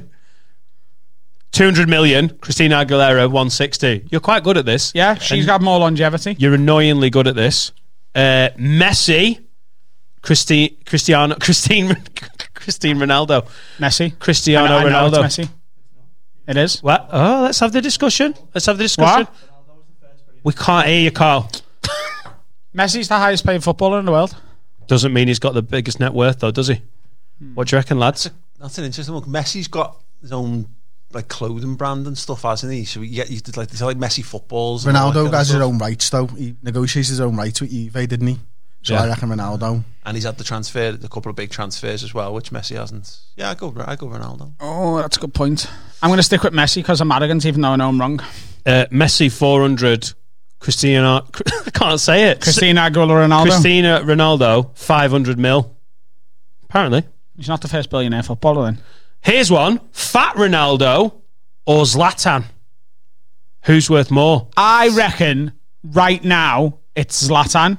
200 1.52 1.88
million. 1.88 2.28
Christina 2.38 2.84
Aguilera, 2.84 3.26
160. 3.26 4.08
You're 4.10 4.20
quite 4.20 4.44
good 4.44 4.56
at 4.58 4.66
this. 4.66 4.92
yeah, 4.94 5.14
she's 5.14 5.46
got 5.46 5.62
more 5.62 5.78
longevity. 5.78 6.36
You're 6.38 6.54
annoyingly 6.54 7.08
good 7.10 7.26
at 7.26 7.34
this. 7.34 7.72
Uh, 8.14 8.50
Messi. 8.58 9.42
Christi- 10.22 10.78
Cristiano. 10.84 11.34
Christine. 11.40 11.96
Christine 12.54 12.98
Ronaldo. 12.98 13.48
Messi. 13.78 14.18
Cristiano 14.18 14.66
I 14.66 14.68
know- 14.82 14.88
I 14.88 14.90
know 15.10 15.10
Ronaldo. 15.18 15.24
it's 15.24 15.36
Messi. 15.38 15.48
It 16.48 16.56
is. 16.56 16.82
What? 16.82 17.08
Oh, 17.12 17.42
let's 17.44 17.58
have 17.60 17.72
the 17.72 17.80
discussion. 17.80 18.34
Let's 18.54 18.66
have 18.66 18.76
the 18.78 18.84
discussion. 18.84 19.24
What? 19.26 19.34
We 20.44 20.52
can't 20.52 20.86
hear 20.86 21.00
you, 21.00 21.10
Carl. 21.10 21.50
Messi's 22.76 23.08
the 23.08 23.16
highest 23.16 23.44
paid 23.46 23.62
footballer 23.64 23.98
in 23.98 24.04
the 24.04 24.12
world. 24.12 24.36
Doesn't 24.86 25.12
mean 25.12 25.28
he's 25.28 25.38
got 25.38 25.54
the 25.54 25.62
biggest 25.62 25.98
net 25.98 26.12
worth, 26.12 26.40
though, 26.40 26.50
does 26.50 26.68
he? 26.68 26.80
What 27.54 27.68
do 27.68 27.76
you 27.76 27.78
reckon, 27.78 27.98
lads? 27.98 28.30
That's 28.60 28.78
an 28.78 28.84
interesting 28.84 29.14
look. 29.14 29.24
Messi's 29.26 29.68
got 29.68 29.96
his 30.20 30.32
own 30.32 30.66
like 31.12 31.28
clothing 31.28 31.76
brand 31.76 32.06
and 32.06 32.16
stuff, 32.16 32.42
hasn't 32.42 32.72
he? 32.72 32.84
So 32.84 33.00
you 33.00 33.14
get 33.16 33.30
you 33.30 33.40
did 33.40 33.56
like 33.56 33.68
they 33.68 33.76
sell 33.76 33.88
like 33.88 33.96
Messi 33.98 34.24
footballs. 34.24 34.86
and 34.86 34.96
all 34.96 35.12
that 35.12 35.18
Ronaldo 35.18 35.22
kind 35.24 35.34
of 35.34 35.38
has 35.38 35.48
his 35.48 35.60
own 35.60 35.78
rights 35.78 36.10
though. 36.10 36.26
He 36.26 36.54
negotiates 36.62 37.08
his 37.08 37.20
own 37.20 37.36
rights 37.36 37.60
with 37.60 37.70
Juve, 37.70 37.92
didn't 38.08 38.26
he? 38.26 38.38
So 38.82 38.94
Yeah. 38.94 39.02
I 39.02 39.08
reckon 39.08 39.28
Ronaldo. 39.30 39.84
and 40.04 40.16
he's 40.16 40.24
had 40.24 40.38
the 40.38 40.44
transfer, 40.44 40.96
a 41.02 41.08
couple 41.08 41.30
of 41.30 41.36
big 41.36 41.50
transfers 41.50 42.02
as 42.04 42.12
well, 42.14 42.32
which 42.34 42.50
Messi 42.50 42.76
hasn't. 42.76 43.18
Yeah, 43.36 43.50
I 43.50 43.54
go, 43.54 43.74
I 43.86 43.96
go 43.96 44.06
Ronaldo. 44.08 44.52
Oh, 44.60 44.98
that's 44.98 45.16
a 45.16 45.20
good 45.20 45.34
point. 45.34 45.68
I'm 46.02 46.08
going 46.10 46.18
to 46.18 46.22
stick 46.22 46.42
with 46.42 46.52
Messi 46.52 46.76
because 46.76 47.00
I'm 47.00 47.10
arrogant, 47.12 47.44
even 47.46 47.60
though 47.62 47.70
I 47.70 47.76
know 47.76 47.88
I'm 47.88 48.00
wrong. 48.00 48.20
Uh, 48.64 48.86
Messi 48.92 49.30
400, 49.32 50.12
Cristiano. 50.58 51.26
I 51.66 51.70
can't 51.70 52.00
say 52.00 52.30
it. 52.30 52.40
Christina 52.40 52.80
Aguilera 52.82 53.26
Ronaldo. 53.26 53.44
Christina 53.44 54.00
Ronaldo 54.02 54.76
500 54.76 55.38
mil. 55.38 55.76
Apparently. 56.64 57.04
He's 57.36 57.48
not 57.48 57.60
the 57.60 57.68
first 57.68 57.90
billionaire 57.90 58.22
footballer 58.22 58.64
then. 58.64 58.78
Here's 59.20 59.50
one: 59.50 59.80
Fat 59.92 60.36
Ronaldo 60.36 61.14
or 61.66 61.82
Zlatan. 61.84 62.44
Who's 63.64 63.90
worth 63.90 64.10
more? 64.10 64.48
I 64.56 64.88
reckon 64.90 65.52
right 65.82 66.22
now 66.22 66.78
it's 66.94 67.28
Zlatan. 67.28 67.78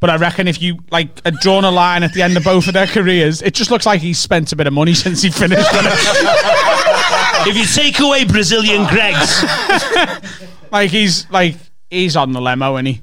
But 0.00 0.10
I 0.10 0.16
reckon 0.16 0.46
if 0.46 0.62
you 0.62 0.78
like 0.92 1.24
had 1.24 1.34
drawn 1.40 1.64
a 1.64 1.72
line 1.72 2.04
at 2.04 2.12
the 2.12 2.22
end 2.22 2.36
of 2.36 2.44
both 2.44 2.68
of 2.68 2.74
their 2.74 2.86
careers, 2.86 3.42
it 3.42 3.52
just 3.52 3.70
looks 3.72 3.84
like 3.84 4.00
he's 4.00 4.18
spent 4.18 4.52
a 4.52 4.56
bit 4.56 4.68
of 4.68 4.72
money 4.72 4.94
since 5.04 5.22
he 5.22 5.30
finished. 5.30 5.66
if 7.46 7.56
you 7.56 7.64
take 7.64 7.98
away 7.98 8.24
Brazilian 8.24 8.84
Gregs, 8.84 9.42
like 10.70 10.90
he's 10.90 11.28
like 11.30 11.56
he's 11.90 12.16
on 12.16 12.32
the 12.32 12.40
lemo, 12.40 12.78
and 12.78 12.88
he 12.88 13.02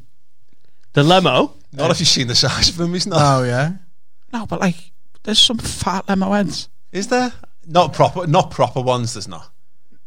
the 0.93 1.03
lemo. 1.03 1.51
Not 1.73 1.91
if 1.91 1.99
you've 1.99 2.07
seen 2.07 2.27
the 2.27 2.35
size 2.35 2.69
of 2.69 2.79
him, 2.79 2.93
he's 2.93 3.07
not. 3.07 3.19
Oh 3.21 3.43
yeah. 3.43 3.73
no, 4.31 4.45
but 4.45 4.59
like 4.61 4.91
there's 5.23 5.39
some 5.39 5.57
fat 5.57 6.05
lemo 6.07 6.35
heads. 6.35 6.69
Is 6.91 7.07
there? 7.07 7.33
Not 7.67 7.93
proper, 7.93 8.27
not 8.27 8.51
proper 8.51 8.81
ones. 8.81 9.13
There's 9.13 9.27
not. 9.27 9.49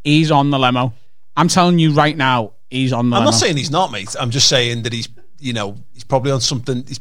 He's 0.05 0.30
on 0.30 0.50
the 0.50 0.59
lemo. 0.59 0.92
I'm 1.36 1.48
telling 1.48 1.78
you 1.78 1.92
right 1.92 2.16
now, 2.16 2.52
he's 2.70 2.92
on 2.92 3.10
the 3.10 3.16
I'm 3.16 3.22
lemo. 3.22 3.26
not 3.26 3.34
saying 3.34 3.56
he's 3.56 3.70
not, 3.70 3.92
mate. 3.92 4.14
I'm 4.18 4.30
just 4.30 4.48
saying 4.48 4.82
that 4.84 4.92
he's, 4.92 5.09
you 5.40 5.52
know, 5.52 5.76
he's 5.92 6.05
probably 6.05 6.30
on 6.32 6.40
something. 6.40 6.84
He's, 6.86 7.00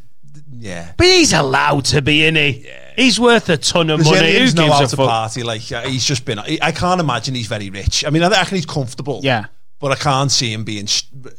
yeah. 0.52 0.92
But 0.98 1.08
he's 1.08 1.32
allowed 1.34 1.86
to 1.86 2.02
be, 2.02 2.26
in 2.26 2.36
he? 2.36 2.66
Yeah. 2.66 2.94
He's 2.96 3.20
worth 3.20 3.48
a 3.50 3.58
ton 3.58 3.92
of 3.92 4.00
money. 4.00 4.10
Who 4.10 4.16
Brazilians 4.22 4.56
know 4.56 4.72
how 4.72 4.84
a 4.84 4.88
to 4.88 4.96
fuck? 4.98 5.08
party. 5.08 5.44
Like 5.44 5.72
uh, 5.72 5.84
he's 5.84 6.04
just 6.04 6.26
been. 6.26 6.40
I 6.40 6.58
I 6.62 6.72
can't 6.72 7.00
imagine 7.00 7.36
he's 7.36 7.48
very 7.48 7.70
rich. 7.70 8.04
I 8.06 8.10
mean, 8.10 8.24
I 8.24 8.30
reckon 8.30 8.56
he's 8.56 8.66
comfortable. 8.66 9.22
Yeah. 9.24 9.46
But 9.80 9.92
I 9.92 9.96
can't 9.96 10.32
see 10.32 10.52
him 10.52 10.64
being 10.64 10.88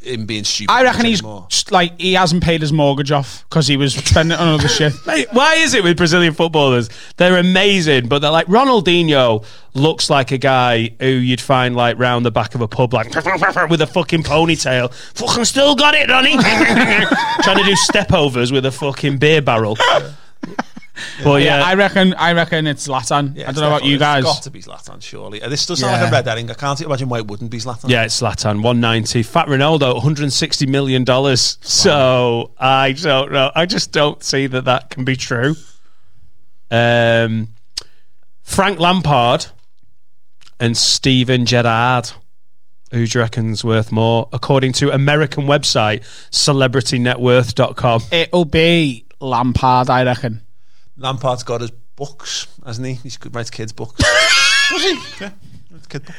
him 0.03 0.27
being 0.27 0.45
stupid. 0.45 0.73
I 0.73 0.85
reckon 0.85 1.07
he's 1.07 1.21
anymore. 1.21 1.49
like 1.71 2.01
he 2.01 2.15
hasn't 2.15 2.43
paid 2.43 2.61
his 2.61 2.73
mortgage 2.73 3.11
off 3.11 3.45
because 3.49 3.67
he 3.67 3.77
was 3.77 3.95
spending 3.95 4.39
on 4.39 4.49
other 4.49 4.69
shit. 4.69 4.93
Mate, 5.07 5.27
why 5.33 5.55
is 5.55 5.75
it 5.75 5.83
with 5.83 5.97
Brazilian 5.97 6.35
footballers? 6.35 6.89
They're 7.17 7.39
amazing, 7.39 8.09
but 8.09 8.21
they're 8.21 8.31
like 8.31 8.47
Ronaldinho 8.47 9.45
looks 9.75 10.09
like 10.09 10.31
a 10.31 10.39
guy 10.39 10.95
who 11.01 11.07
you'd 11.07 11.41
find 11.41 11.75
like 11.75 11.99
round 11.99 12.25
the 12.25 12.31
back 12.31 12.55
of 12.55 12.61
a 12.61 12.69
pub, 12.69 12.95
like 12.95 13.07
with 13.71 13.81
a 13.81 13.89
fucking 13.93 14.23
ponytail. 14.23 14.93
Fucking 15.15 15.45
still 15.45 15.75
got 15.75 15.95
it, 15.95 16.09
Ronnie. 16.09 16.37
Trying 17.43 17.59
to 17.59 17.65
do 17.65 17.75
step 17.77 18.13
overs 18.13 18.53
with 18.53 18.65
a 18.67 18.73
fucking 18.73 19.19
beer 19.19 19.43
barrel. 19.43 19.77
But 21.25 21.43
yeah, 21.43 21.59
yeah, 21.59 21.65
I 21.67 21.75
reckon. 21.75 22.15
I 22.15 22.33
reckon 22.33 22.67
it's 22.67 22.87
Zlatan. 22.89 23.37
Yeah, 23.37 23.49
I 23.49 23.53
don't 23.53 23.63
know 23.63 23.69
about 23.69 23.85
you 23.85 23.99
guys. 23.99 24.25
It's 24.25 24.33
got 24.35 24.43
to 24.45 24.51
be 24.51 24.63
Zlatan, 24.63 25.03
surely. 25.03 25.43
Uh, 25.43 25.49
This 25.49 25.67
does 25.67 25.81
sound 25.81 25.93
Yeah. 25.93 26.03
like 26.03 26.11
a 26.11 26.13
red 26.13 26.27
herring. 26.27 26.51
I 26.51 26.55
can't 26.55 26.81
imagine 26.81 27.09
why 27.09 27.19
it 27.19 27.27
wouldn't 27.27 27.51
be 27.51 27.59
Zlatan. 27.59 27.89
Yeah, 27.89 28.05
it's 28.05 28.21
Zlatan, 28.21 28.63
190. 28.63 29.23
Fat 29.23 29.47
Ronaldo, 29.49 29.95
160 29.95 30.67
million 30.67 31.05
dollars. 31.05 31.59
So 31.61 32.53
I 32.59 32.93
don't 32.93 33.33
know. 33.33 33.51
I 33.55 33.67
just 33.67 33.93
don't 33.93 34.23
see 34.23 34.47
that 34.49 34.65
that 34.65 34.91
can 34.91 35.05
be 35.05 35.17
true. 35.17 35.55
Um, 36.71 37.49
Frank 38.43 38.79
Lampard 38.79 39.47
and 40.61 40.77
Steven 40.77 41.47
Gerrard. 41.47 42.11
Who 42.91 43.07
do 43.07 43.19
you 43.19 43.23
reckon's 43.23 43.63
worth 43.63 43.93
more? 43.93 44.29
According 44.33 44.73
to 44.75 44.91
American 44.91 45.45
website 45.45 46.03
celebritynetworth.com. 46.31 48.03
It'll 48.11 48.45
be 48.47 49.05
Lampard, 49.21 49.91
I 49.91 50.05
reckon. 50.05 50.41
Lampard's 50.99 51.43
got 51.43 51.61
his 51.61 51.71
books, 51.97 52.47
hasn't 52.65 52.87
he? 52.87 52.95
He's 52.95 53.17
good, 53.17 53.35
writes 53.35 53.51
kids' 53.51 53.73
books. 53.73 54.01
Does 54.71 54.83
he? 54.83 54.99
Yeah, 55.21 55.31
writes 55.71 55.87
kid 55.87 56.05
books. 56.05 56.19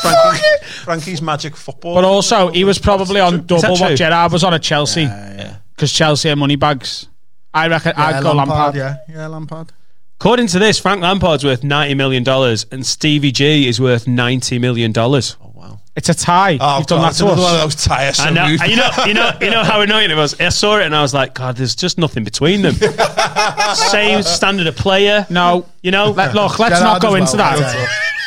Frankie, 0.00 0.46
Frankie's 0.84 1.22
Magic 1.22 1.54
Football. 1.56 1.94
But 1.94 2.04
also, 2.04 2.48
he 2.48 2.64
was 2.64 2.78
probably 2.78 3.20
on 3.20 3.46
double 3.46 3.62
that 3.62 3.70
what 3.72 3.86
true? 3.88 3.96
Gerrard 3.96 4.32
was 4.32 4.42
on 4.42 4.54
at 4.54 4.62
Chelsea 4.62 5.06
because 5.74 5.92
Chelsea 5.92 6.30
are 6.30 6.36
money 6.36 6.56
bags. 6.56 7.08
I 7.52 7.68
reckon 7.68 7.92
Yeah, 7.96 8.04
I'd 8.06 8.22
go 8.22 8.32
Lampard. 8.32 8.74
Yeah, 8.74 8.96
yeah, 9.08 9.26
Lampard. 9.26 9.72
According 10.20 10.46
to 10.48 10.58
this, 10.58 10.78
Frank 10.78 11.02
Lampard's 11.02 11.44
worth 11.44 11.60
$90 11.62 11.96
million 11.96 12.26
and 12.72 12.86
Stevie 12.86 13.30
G 13.32 13.68
is 13.68 13.80
worth 13.80 14.06
$90 14.06 14.60
million. 14.60 14.92
It's 15.96 16.08
a 16.08 16.14
tie. 16.14 16.58
Oh, 16.60 16.78
You've 16.78 16.88
done 16.88 16.98
God, 16.98 17.04
that 17.04 17.08
it's 17.10 17.18
to 17.18 17.24
another 17.26 17.42
one 17.42 17.54
of 17.54 17.60
those 17.60 17.76
tiresome 17.84 18.26
I 18.26 18.30
know, 18.30 18.48
moves. 18.48 18.62
you 18.66 18.76
know, 18.76 18.90
you 19.06 19.14
know, 19.14 19.30
you 19.40 19.50
know 19.50 19.62
how 19.62 19.80
annoying 19.80 20.10
it 20.10 20.16
was. 20.16 20.40
I 20.40 20.48
saw 20.48 20.78
it 20.78 20.86
and 20.86 20.94
I 20.96 21.02
was 21.02 21.14
like, 21.14 21.34
God, 21.34 21.56
there's 21.56 21.76
just 21.76 21.98
nothing 21.98 22.24
between 22.24 22.62
them. 22.62 22.74
Same 23.74 24.22
standard 24.24 24.66
of 24.66 24.74
player. 24.76 25.24
No, 25.30 25.66
you 25.82 25.92
know. 25.92 26.10
Let, 26.10 26.34
look, 26.34 26.58
let's 26.58 26.80
Gerrard 26.80 26.94
not 26.94 27.02
go 27.02 27.14
into 27.14 27.36
well, 27.36 27.58
that. 27.58 27.76
yeah. 27.76 27.86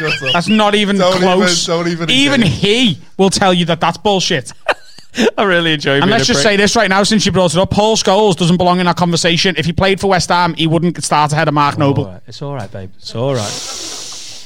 Shut 0.09 0.23
up. 0.27 0.33
That's 0.33 0.47
not 0.47 0.75
even 0.75 0.97
Don't 0.97 1.17
close. 1.19 1.67
even- 1.67 1.75
don't 1.77 1.87
even 1.91 2.09
even 2.09 2.41
he 2.41 2.99
will 3.17 3.29
tell 3.29 3.53
you 3.53 3.65
that 3.65 3.81
that's 3.81 3.97
bullshit. 3.97 4.53
I 5.37 5.43
really 5.43 5.73
enjoy. 5.73 5.99
And 5.99 6.09
let's 6.11 6.27
just 6.27 6.37
prick. 6.43 6.51
say 6.53 6.55
this 6.57 6.75
right 6.75 6.89
now, 6.89 7.01
since 7.03 7.25
you 7.25 7.31
brought 7.31 7.53
it 7.53 7.59
up, 7.59 7.71
Paul 7.71 7.97
Scholes 7.97 8.35
doesn't 8.35 8.57
belong 8.57 8.79
in 8.79 8.85
that 8.85 8.97
conversation. 8.97 9.55
If 9.57 9.65
he 9.65 9.73
played 9.73 9.99
for 9.99 10.07
West 10.07 10.29
Ham, 10.29 10.53
he 10.53 10.67
wouldn't 10.67 11.03
start 11.03 11.33
ahead 11.33 11.47
of 11.47 11.53
Mark 11.55 11.77
Noble. 11.77 12.05
All 12.05 12.11
right, 12.13 12.21
It's 12.27 12.41
all 12.41 12.53
right, 12.53 12.71
babe. 12.71 12.91
It's 12.97 13.15
all 13.15 13.33
right. 13.33 13.96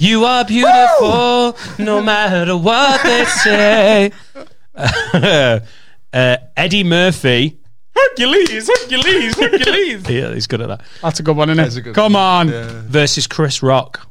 You 0.02 0.26
are 0.26 0.44
beautiful, 0.44 1.56
no 1.78 2.02
matter 2.02 2.58
what 2.58 3.04
they 3.04 3.24
say. 3.26 4.12
uh, 6.14 6.38
Eddie 6.58 6.84
Murphy. 6.84 7.60
Hercules, 7.96 8.68
Hercules, 8.68 9.38
Hercules. 9.38 10.10
yeah, 10.10 10.34
he's 10.34 10.48
good 10.48 10.62
at 10.62 10.70
that. 10.70 10.82
That's 11.04 11.20
a 11.20 11.24
good 11.24 11.38
one, 11.38 11.52
isn't 11.52 11.86
it? 11.88 11.94
Come 11.94 12.16
on. 12.16 12.48
Versus 12.50 13.28
Chris 13.28 13.62
Rock. 13.62 14.08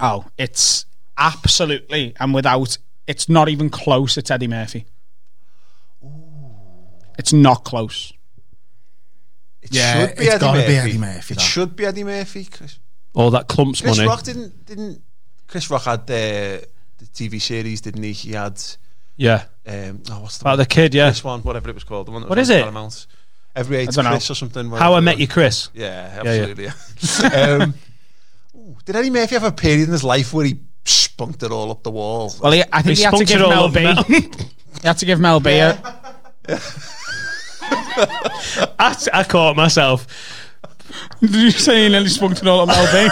Oh, 0.00 0.24
it's 0.38 0.86
absolutely 1.18 2.14
and 2.18 2.32
without. 2.32 2.78
It's 3.06 3.28
not 3.28 3.50
even 3.50 3.68
close. 3.68 4.16
It's 4.16 4.30
Eddie 4.30 4.48
Murphy. 4.48 4.86
It's 7.18 7.32
not 7.34 7.64
close. 7.64 8.12
It 9.60 9.74
Yeah, 9.74 10.06
should 10.06 10.16
be 10.16 10.24
it's 10.24 10.34
Eddie 10.34 10.40
gotta 10.40 10.58
Murphy. 10.60 10.72
be 10.72 10.76
Eddie 10.78 10.98
Murphy, 10.98 11.32
It 11.34 11.36
that. 11.36 11.40
should 11.42 11.76
be 11.76 11.84
Eddie 11.84 12.04
Murphy. 12.04 12.44
Chris, 12.46 12.78
All 13.14 13.30
that 13.32 13.48
clumps 13.48 13.80
Chris 13.80 13.96
money. 13.98 14.08
Rock 14.08 14.22
didn't 14.22 14.64
didn't. 14.66 15.02
Chris 15.46 15.70
Rock 15.70 15.82
had 15.84 16.06
the 16.06 16.66
the 16.98 17.04
TV 17.06 17.40
series, 17.40 17.80
didn't 17.80 18.02
he? 18.02 18.12
He 18.12 18.32
had. 18.32 18.60
Yeah. 19.16 19.44
Um, 19.66 20.02
oh, 20.10 20.20
what's 20.20 20.38
the 20.38 20.44
About 20.44 20.50
one? 20.52 20.58
the 20.60 20.66
kid, 20.66 20.94
yeah. 20.94 21.10
This 21.10 21.22
one, 21.22 21.40
whatever 21.42 21.68
it 21.68 21.74
was 21.74 21.84
called. 21.84 22.06
The 22.06 22.10
one 22.12 22.22
that 22.22 22.28
What 22.30 22.38
was 22.38 22.48
is 22.48 22.50
on 22.52 22.56
it? 22.58 22.62
Paramount. 22.62 23.06
Every 23.54 23.76
eight 23.76 23.90
don't 23.90 24.04
know. 24.04 24.14
Or 24.14 24.20
something. 24.20 24.70
How 24.70 24.94
I 24.94 25.00
Met. 25.00 25.18
You, 25.18 25.28
Chris. 25.28 25.68
Yeah, 25.74 26.22
Yeah, 26.24 26.32
yeah. 26.32 26.40
absolutely. 26.40 26.64
Yeah. 27.30 27.62
um, 27.62 27.74
ooh, 28.56 28.76
did 28.86 28.96
Eddie 28.96 29.10
Murphy 29.10 29.34
have 29.34 29.44
a 29.44 29.52
period 29.52 29.86
in 29.88 29.92
his 29.92 30.02
life 30.02 30.32
where 30.32 30.46
he 30.46 30.58
spunked 30.84 31.42
it 31.42 31.50
all 31.52 31.70
up 31.70 31.82
the 31.82 31.90
wall? 31.90 32.32
Well, 32.40 32.52
he, 32.52 32.62
I 32.72 32.80
think 32.80 32.96
he, 32.96 33.04
had 33.04 33.10
to 33.10 33.16
spunked 33.26 33.28
give 33.28 33.40
it 33.40 33.44
all 33.44 33.50
Mel 33.50 33.64
up, 33.66 33.74
B. 33.74 33.82
Mel. 33.82 34.02
he 34.80 34.86
had 34.88 34.96
to 34.98 35.04
give 35.04 35.20
Mel 35.20 35.38
B. 35.40 35.50
a- 35.58 35.78
I, 38.78 38.96
I 39.12 39.24
caught 39.24 39.56
myself. 39.56 40.06
Did 41.20 41.34
you 41.34 41.50
say 41.50 41.84
he 41.84 41.88
nearly 41.88 42.08
spunked 42.08 42.40
it 42.42 42.48
all 42.48 42.62
at 42.62 42.68
Mel 42.68 42.92
B? 42.92 43.08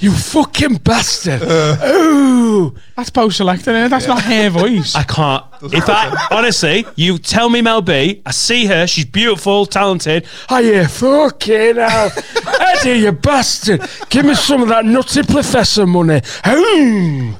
You 0.00 0.12
fucking 0.12 0.76
bastard. 0.76 1.42
Ooh. 1.42 2.72
That's 2.96 3.10
post-selected, 3.10 3.70
isn't 3.70 3.86
it? 3.86 3.88
That's 3.88 4.06
not 4.06 4.22
her 4.22 4.48
voice. 4.48 4.94
I 4.94 5.02
can't. 5.02 5.44
If 5.60 5.88
I 5.88 6.28
honestly, 6.30 6.86
you 6.94 7.18
tell 7.18 7.48
me 7.48 7.62
Mel 7.62 7.82
B, 7.82 8.22
I 8.24 8.30
see 8.30 8.66
her, 8.66 8.86
she's 8.86 9.06
beautiful, 9.06 9.66
talented. 9.66 10.24
Are 10.50 10.62
you 10.62 10.86
fucking 10.86 11.76
hell, 11.76 12.12
Eddie, 12.60 13.00
you 13.00 13.10
bastard! 13.12 13.88
Give 14.08 14.24
me 14.24 14.34
some 14.36 14.62
of 14.62 14.68
that 14.68 14.84
nutty 14.84 15.24
professor 15.24 15.84
money. 15.84 16.20
Hmm. 16.44 17.32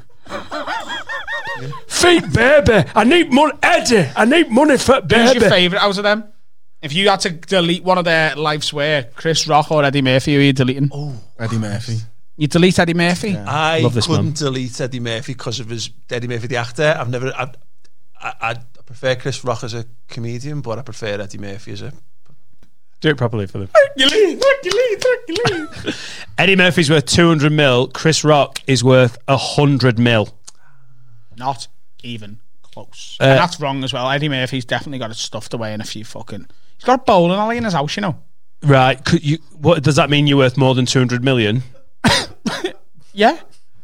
Feet, 1.87 2.33
baby. 2.33 2.89
I 2.93 3.05
need 3.05 3.33
money, 3.33 3.53
Eddie. 3.63 4.11
I 4.17 4.25
need 4.25 4.51
money 4.51 4.79
for 4.79 4.95
Who's 4.95 5.03
baby. 5.07 5.41
your 5.41 5.49
favourite 5.49 5.83
out 5.83 5.97
of 5.97 6.03
them? 6.03 6.25
If 6.81 6.93
you 6.93 7.09
had 7.09 7.21
to 7.21 7.31
delete 7.31 7.83
one 7.83 7.99
of 7.99 8.05
their 8.05 8.37
life's 8.37 8.73
work, 8.73 9.15
Chris 9.15 9.49
Rock 9.49 9.71
or 9.73 9.83
Eddie 9.85 10.03
Murphy, 10.03 10.35
who 10.35 10.41
are 10.41 10.45
you 10.45 10.53
deleting? 10.53 10.89
Oh, 10.93 11.21
Eddie 11.39 11.59
Murphy. 11.59 11.99
You 12.37 12.47
delete 12.47 12.79
Eddie 12.79 12.95
Murphy? 12.95 13.37
I 13.37 13.81
Love 13.81 13.95
this 13.95 14.07
couldn't 14.07 14.25
man. 14.25 14.33
delete 14.35 14.81
Eddie 14.81 15.01
Murphy 15.01 15.33
because 15.35 15.59
of 15.59 15.69
his 15.69 15.91
Eddie 16.09 16.29
Murphy 16.29 16.47
the 16.47 16.57
actor. 16.57 16.95
I've 16.97 17.09
never. 17.11 17.33
I, 17.37 17.51
I, 18.21 18.33
I 18.41 18.55
prefer 18.87 19.17
Chris 19.17 19.45
Rock 19.45 19.65
as 19.65 19.75
a 19.75 19.87
comedian, 20.09 20.61
but 20.61 20.79
I 20.79 20.83
prefer 20.83 21.21
Eddie 21.21 21.39
Murphy 21.39 21.73
as 21.73 21.83
a 21.83 21.93
Do 23.01 23.09
it 23.11 23.17
properly 23.17 23.49
for 23.49 23.59
them. 23.59 23.69
Eddie 26.39 26.57
Murphy's 26.57 26.91
worth 26.91 27.07
200 27.07 27.51
mil. 27.51 27.89
Chris 27.89 28.23
Rock 28.23 28.61
is 28.69 28.85
worth 28.85 29.19
100 29.27 29.99
mil. 29.99 30.29
Not 31.37 31.67
even 32.05 32.39
close. 32.63 33.17
Uh, 33.21 33.25
and 33.25 33.39
that's 33.39 33.59
wrong 33.61 33.83
as 33.83 33.93
well. 33.93 34.09
Eddie 34.09 34.29
Murphy's 34.29 34.65
definitely 34.65 34.99
got 35.01 35.11
it 35.11 35.15
stuffed 35.17 35.55
away 35.55 35.73
in 35.75 35.81
a 35.81 35.85
few 35.85 36.05
fucking. 36.05 36.47
He's 36.79 36.85
got 36.85 37.01
a 37.01 37.03
bowling 37.03 37.39
alley 37.39 37.57
in 37.59 37.65
his 37.65 37.73
house, 37.75 37.97
you 37.97 38.01
know. 38.01 38.17
Right. 38.63 39.05
Could 39.05 39.25
you, 39.25 39.39
what 39.59 39.83
Does 39.83 39.97
that 39.97 40.11
mean 40.11 40.27
you're 40.27 40.39
worth 40.39 40.57
more 40.57 40.75
than 40.75 40.87
200 40.87 41.23
million? 41.23 41.63
Yeah. 43.13 43.39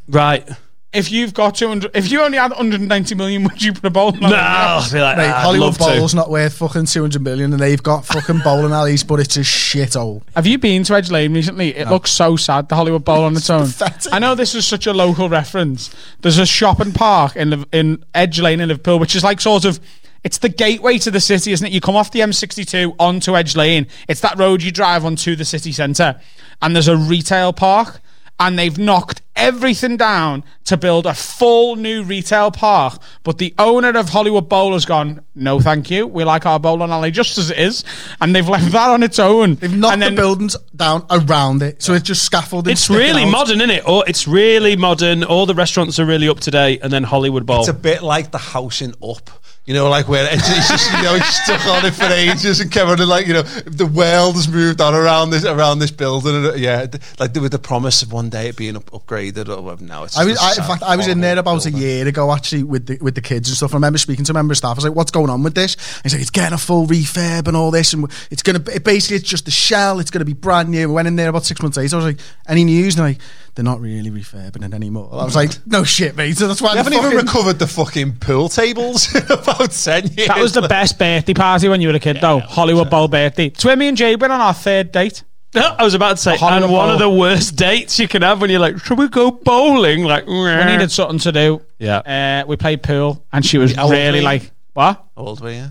Right. 0.09 0.49
If 0.93 1.11
you've 1.11 1.35
got 1.35 1.57
200, 1.57 1.91
if 1.97 2.09
you 2.13 2.23
only 2.23 2.39
had 2.39 2.53
190 2.53 3.17
million, 3.17 3.43
would 3.43 3.61
you 3.61 3.73
put 3.73 3.85
a 3.85 3.91
bowling 3.91 4.23
alley? 4.23 4.31
No, 4.31 4.37
in 4.37 4.43
your 4.43 4.43
house? 4.43 4.87
I'll 4.87 4.93
be 4.97 5.03
like, 5.03 5.17
Mate, 5.17 5.25
"Ah, 5.29 5.39
I'd 5.39 5.43
Hollywood 5.43 5.67
love 5.67 5.79
to." 5.79 5.85
Bowl's 5.85 6.15
not 6.15 6.31
worth 6.31 6.57
fucking 6.59 6.85
200 6.87 7.21
million 7.21 7.53
and 7.53 7.61
they've 7.61 7.83
got 7.83 8.07
fucking 8.07 8.39
bowling 8.45 8.71
alleys, 8.71 9.03
but 9.03 9.19
it's 9.19 9.37
a 9.37 9.41
shithole. 9.41 10.23
Have 10.37 10.47
you 10.47 10.57
been 10.57 10.85
to 10.85 10.95
Edge 10.95 11.11
Lane 11.11 11.35
recently? 11.35 11.75
It 11.75 11.89
looks 11.89 12.13
so 12.13 12.37
sad, 12.37 12.69
the 12.69 12.77
Hollywood 12.77 13.05
Bowl 13.05 13.25
on 13.25 13.33
its 13.37 13.51
own. 13.51 13.67
I 14.13 14.21
know 14.21 14.37
this 14.37 14.55
is 14.55 14.65
such 14.69 14.87
a 14.87 14.93
local 14.93 15.29
reference. 15.29 15.91
There's 16.21 16.39
a 16.39 16.47
shopping 16.47 16.93
park 16.93 17.35
in 17.35 17.51
Liv- 17.51 17.67
in 17.73 18.05
Edge 18.15 18.39
Lane 18.39 18.61
in 18.61 18.69
Liverpool, 18.69 19.01
which 19.01 19.17
is 19.17 19.25
like 19.25 19.41
sort 19.41 19.65
of 19.65 19.81
it's 20.25 20.39
the 20.39 20.49
gateway 20.49 20.99
to 20.99 21.11
the 21.11 21.21
city, 21.21 21.53
isn't 21.53 21.67
it? 21.67 21.73
You 21.73 21.81
come 21.81 21.97
off 21.97 22.11
the 22.11 22.21
M62 22.21 22.97
onto 22.99 23.37
Edge 23.37 23.55
Lane. 23.55 23.87
It's 24.09 24.21
that 24.23 24.39
road 24.39 24.63
you 24.63 24.73
drive 24.73 25.05
onto 25.05 25.37
the 25.37 25.45
city 25.45 25.71
centre, 25.71 26.21
and 26.61 26.75
there's 26.75 26.89
a 26.89 26.97
retail 26.97 27.53
park. 27.53 28.01
And 28.37 28.59
they've 28.59 28.77
knocked 28.77 29.23
everything 29.37 29.97
down 29.97 30.43
to 30.65 30.77
build 30.77 31.07
a 31.07 31.15
full 31.15 31.77
new 31.77 32.03
retail 32.03 32.51
park. 32.51 33.01
But 33.23 33.39
the 33.39 33.55
owner 33.61 33.97
of 33.97 34.09
Hollywood 34.09 34.49
Bowl 34.49 34.73
has 34.73 34.85
gone, 34.85 35.21
no, 35.37 35.61
thank 35.61 35.89
you. 35.89 36.09
We 36.09 36.25
like 36.25 36.45
our 36.45 36.59
bowling 36.59 36.91
alley 36.91 37.13
just 37.13 37.39
as 37.39 37.53
it 37.53 37.59
is. 37.59 37.85
And 38.21 38.35
they've 38.35 38.49
left 38.49 38.73
that 38.73 38.91
on 38.91 39.05
its 39.05 39.21
own. 39.21 39.55
They've 39.55 39.73
knocked 39.73 39.93
and 39.93 40.03
then 40.03 40.15
the 40.17 40.21
buildings 40.21 40.57
down 40.75 41.07
around 41.11 41.63
it, 41.63 41.81
so 41.81 41.95
it's 41.95 42.09
just 42.09 42.25
scaffolding. 42.25 42.73
It's 42.73 42.91
really 42.91 43.23
out. 43.23 43.31
modern, 43.31 43.61
isn't 43.61 43.71
it? 43.71 43.89
Or 43.89 44.03
it's 44.09 44.27
really 44.27 44.75
modern. 44.75 45.23
All 45.23 45.47
the 45.47 45.55
restaurants 45.55 46.01
are 46.01 46.05
really 46.05 46.29
up 46.29 46.41
to 46.41 46.51
date, 46.51 46.81
and 46.83 46.93
then 46.93 47.05
Hollywood 47.05 47.47
Bowl. 47.47 47.61
It's 47.61 47.69
a 47.69 47.73
bit 47.73 48.03
like 48.03 48.33
the 48.33 48.39
housing 48.39 48.95
Up. 49.01 49.31
You 49.67 49.73
know, 49.73 49.89
like 49.89 50.09
where 50.09 50.29
it's, 50.31 50.47
it's 50.47 50.69
just 50.69 50.93
you 50.93 51.03
know 51.03 51.15
it's 51.15 51.43
stuck 51.43 51.65
on 51.67 51.87
it 51.87 51.93
for 51.93 52.05
ages, 52.05 52.61
and 52.61 52.71
Kevin, 52.71 53.01
and 53.01 53.09
like 53.09 53.27
you 53.27 53.33
know, 53.33 53.43
the 53.43 53.87
world 53.87 54.35
has 54.35 54.47
moved 54.47 54.79
on 54.83 54.95
around 54.95 55.31
this 55.31 55.47
around 55.47 55.79
this 55.79 55.91
building, 55.91 56.37
and 56.37 56.47
uh, 56.49 56.53
yeah, 56.53 56.87
like 57.19 57.35
with 57.35 57.53
the 57.53 57.59
promise 57.59 58.03
of 58.03 58.13
one 58.13 58.29
day 58.29 58.49
it 58.49 58.57
being 58.59 58.77
up, 58.77 58.91
upgraded. 58.91 59.49
Or 59.49 59.63
well, 59.63 59.79
now 59.81 60.05
it's. 60.05 60.19
I 60.19 60.25
was, 60.27 60.39
I, 60.39 60.51
in 60.51 60.69
fact, 60.69 60.83
I 60.83 60.97
was 60.97 61.09
in 61.09 61.23
there 61.23 61.39
about 61.39 61.65
a 61.65 61.71
year 61.71 62.07
ago 62.07 62.31
actually 62.31 62.63
with 62.63 62.85
the 62.85 62.99
with 63.01 63.15
the 63.15 63.23
kids 63.23 63.49
and 63.49 63.57
stuff. 63.57 63.73
I 63.73 63.77
remember 63.77 63.97
speaking 63.97 64.27
to 64.27 64.33
a 64.33 64.35
member 64.35 64.53
of 64.53 64.59
staff. 64.59 64.73
I 64.73 64.75
was 64.75 64.85
like, 64.85 64.95
"What's 64.95 65.11
going 65.11 65.31
on 65.31 65.43
with 65.43 65.55
this?" 65.55 65.77
And 65.77 66.03
he's 66.03 66.13
like, 66.13 66.21
"It's 66.21 66.31
getting 66.31 66.53
a 66.53 66.59
full 66.59 66.87
refurb 66.87 67.49
and 67.49 67.57
all 67.57 67.71
this, 67.71 67.95
and 67.95 68.07
it's 68.31 68.43
gonna 68.43 68.61
be, 68.61 68.79
basically 68.81 69.17
it's 69.17 69.29
just 69.29 69.49
a 69.49 69.51
shell. 69.51 69.99
It's 69.99 70.11
gonna 70.11 70.27
be 70.27 70.35
brand 70.35 70.69
new." 70.69 70.89
We 70.89 70.95
went 70.95 71.09
in 71.09 71.17
there 71.17 71.31
about 71.31 71.47
six 71.47 71.63
months 71.63 71.79
later. 71.79 71.97
I 71.97 72.05
was 72.05 72.05
like, 72.05 72.21
"Any 72.47 72.65
news?" 72.65 72.99
And 72.99 73.07
like, 73.07 73.19
"They're 73.55 73.65
not 73.65 73.81
really 73.81 74.11
refurbing 74.11 74.65
it 74.65 74.75
anymore." 74.75 75.09
I 75.13 75.25
was 75.25 75.37
like, 75.37 75.51
"No 75.67 75.85
shit, 75.85 76.17
mate." 76.17 76.37
So 76.37 76.49
that's 76.49 76.61
why 76.63 76.75
They 76.75 76.81
I'm 76.81 76.85
haven't 76.85 76.99
even 77.13 77.17
recovered 77.17 77.59
the 77.59 77.67
fucking 77.67 78.17
pool 78.17 78.49
tables 78.49 79.15
in 79.15 79.23
about 79.31 79.71
ten 79.71 80.07
years. 80.09 80.29
That 80.29 80.39
was 80.41 80.53
the 80.53 80.63
best 80.63 80.99
birthday 80.99 81.35
party 81.35 81.69
when 81.69 81.81
you 81.81 81.89
were 81.89 81.95
a 81.95 82.01
kid, 82.01 82.19
though. 82.21 82.41
Hollywood 82.41 82.91
Bowl 82.91 83.09
birthday. 83.09 83.47
It's 83.47 83.65
where 83.65 83.77
me 83.77 83.89
and 83.89 83.97
Jay 83.97 84.17
went 84.17 84.33
on 84.33 84.41
our 84.41 84.55
third 84.55 84.93
date. 84.93 85.23
I 85.57 85.85
was 85.85 85.95
about 85.95 86.17
to 86.17 86.17
say, 86.17 86.37
Hollywood 86.37 86.65
and 86.65 86.73
one 86.73 86.91
of 86.91 86.99
the 86.99 87.09
worst 87.09 87.55
dates 87.55 88.01
you 88.01 88.09
can 88.09 88.23
have 88.23 88.41
when 88.41 88.51
you're 88.51 88.59
like, 88.59 88.77
should 88.79 88.99
we 88.99 89.07
go 89.09 89.31
bowling? 89.31 90.03
Like, 90.03 90.27
We 90.27 90.35
needed 90.65 90.91
something 90.91 91.21
to 91.21 91.31
do. 91.31 91.63
Yeah. 91.79 91.99
Uh, 92.43 92.45
we 92.49 92.57
played 92.57 92.83
pool, 92.83 93.25
and 93.33 93.47
she 93.47 93.59
was 93.59 93.73
How 93.73 93.83
old 93.85 93.93
were 93.93 93.97
really 93.97 94.19
you? 94.19 94.25
like, 94.25 94.51
what? 94.73 94.97
How 95.17 95.23
old 95.23 95.41
were 95.41 95.53
you? 95.53 95.71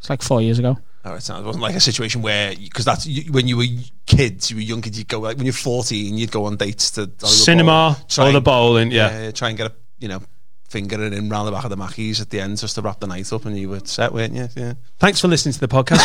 It's 0.00 0.10
like 0.10 0.20
four 0.20 0.42
years 0.42 0.58
ago. 0.58 0.76
Oh, 1.04 1.14
it's 1.14 1.28
not, 1.30 1.40
it 1.40 1.46
wasn't 1.46 1.62
like 1.62 1.74
a 1.74 1.80
situation 1.80 2.20
where 2.20 2.54
because 2.54 2.84
that's 2.84 3.06
you, 3.06 3.32
when 3.32 3.48
you 3.48 3.56
were 3.56 3.64
kids, 4.06 4.50
you 4.50 4.56
were 4.58 4.62
young 4.62 4.82
kids. 4.82 4.98
You'd 4.98 5.08
go 5.08 5.20
like 5.20 5.36
when 5.38 5.46
you're 5.46 5.52
14, 5.54 6.18
you'd 6.18 6.30
go 6.30 6.44
on 6.44 6.56
dates 6.56 6.90
to 6.92 7.00
Hollywood 7.02 7.28
Cinema 7.30 7.96
Bowl, 7.98 8.06
try 8.08 8.28
or 8.28 8.32
the 8.32 8.36
and- 8.36 8.44
bowling, 8.44 8.90
yeah. 8.90 9.30
try 9.30 9.48
and 9.48 9.56
get 9.58 9.68
a 9.68 9.74
you 9.98 10.08
know 10.08 10.20
finger 10.68 11.02
in 11.02 11.28
round 11.28 11.48
the 11.48 11.52
back 11.52 11.64
of 11.64 11.70
the 11.70 11.76
Mackies 11.76 12.20
at 12.20 12.30
the 12.30 12.38
end 12.38 12.56
just 12.58 12.76
to 12.76 12.82
wrap 12.82 13.00
the 13.00 13.06
night 13.06 13.32
up, 13.32 13.44
and 13.46 13.58
you 13.58 13.70
were 13.70 13.80
set, 13.84 14.12
weren't 14.12 14.34
you? 14.34 14.48
Yeah. 14.54 14.74
Thanks 14.98 15.20
for 15.20 15.26
listening 15.26 15.52
to 15.54 15.60
the 15.60 15.68
podcast. 15.68 15.98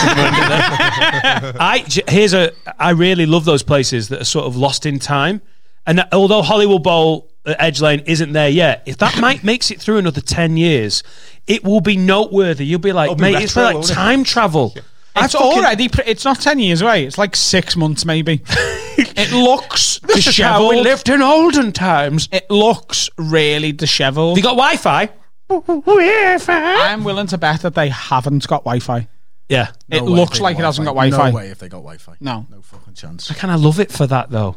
I 1.60 1.86
here's 2.08 2.34
a. 2.34 2.52
I 2.80 2.92
really 2.92 3.26
love 3.26 3.46
those 3.46 3.64
places 3.64 4.10
that 4.10 4.22
are 4.22 4.26
sort 4.26 4.46
of 4.46 4.56
lost 4.56 4.86
in 4.86 5.00
time, 5.00 5.42
and 5.86 6.00
that- 6.00 6.14
although 6.14 6.42
Hollywood 6.42 6.84
Bowl 6.84 7.30
Uh, 7.46 7.54
Edge 7.60 7.82
Lane 7.82 8.02
isn't 8.06 8.34
there 8.34 8.50
yet, 8.50 8.82
if 8.86 8.98
that 8.98 9.20
might 9.20 9.44
makes 9.44 9.70
it 9.72 9.80
through 9.80 9.98
another 9.98 10.22
ten 10.22 10.58
years, 10.58 11.04
it 11.48 11.64
will 11.64 11.82
be 11.82 11.96
noteworthy. 11.98 12.66
You'll 12.66 12.80
be 12.80 12.92
like, 12.94 13.06
It'll 13.12 13.16
be 13.16 13.22
mate, 13.34 13.44
it's 13.44 13.56
like 13.56 13.76
won't 13.76 13.90
it?" 13.90 13.94
time 13.94 14.24
travel. 14.24 14.74
It's 15.18 15.34
fucking- 15.34 15.48
already. 15.48 15.88
Pre- 15.90 16.04
it's 16.06 16.26
not 16.26 16.42
ten 16.42 16.60
years 16.60 16.82
away. 16.82 17.06
It's 17.06 17.18
like 17.18 17.36
six 17.36 17.76
months, 17.78 18.04
maybe. 18.06 18.42
it 18.98 19.32
looks 19.32 20.00
This 20.04 20.28
is 20.28 20.38
how 20.38 20.62
we 20.70 20.76
dishevelled. 20.78 20.84
lived 20.84 21.10
in 21.10 21.22
olden 21.22 21.72
times. 21.72 22.28
It 22.32 22.50
looks 22.50 23.10
really 23.18 23.72
dishevelled. 23.72 24.38
You 24.38 24.44
got 24.44 24.58
Wi-Fi? 24.58 25.10
I'm 25.50 27.04
willing 27.04 27.28
to 27.28 27.38
bet 27.38 27.62
that 27.62 27.76
they 27.76 27.90
haven't 27.90 28.48
got 28.48 28.64
Wi-Fi. 28.64 29.08
Yeah. 29.48 29.70
It 29.90 29.98
No 30.04 30.06
way 30.12 30.20
looks 30.20 30.40
like 30.40 30.56
it 30.56 30.62
got 30.62 30.66
hasn't 30.66 30.86
got 30.86 30.92
Wi-Fi. 30.96 31.16
Wi-Fi. 31.18 31.30
No 31.32 31.36
way 31.38 31.52
if 31.52 31.60
they 31.60 31.70
got 31.70 31.78
Wi-Fi. 31.78 32.16
No. 32.20 32.48
No 32.50 32.62
fucking 32.62 32.96
chance. 32.96 33.30
I 33.30 33.36
kind 33.36 33.54
of 33.54 33.62
love 33.62 33.80
it 33.80 33.92
for 33.92 34.08
that 34.08 34.32
though. 34.32 34.56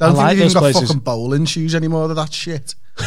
Don't 0.00 0.08
I 0.08 0.12
think 0.12 0.18
like 0.18 0.28
they've 0.38 0.44
even 0.46 0.52
got 0.54 0.60
places. 0.60 0.88
fucking 0.88 1.00
bowling 1.02 1.44
shoes 1.44 1.74
anymore 1.76 2.04
of 2.10 2.16
that 2.16 2.32
shit. 2.32 2.74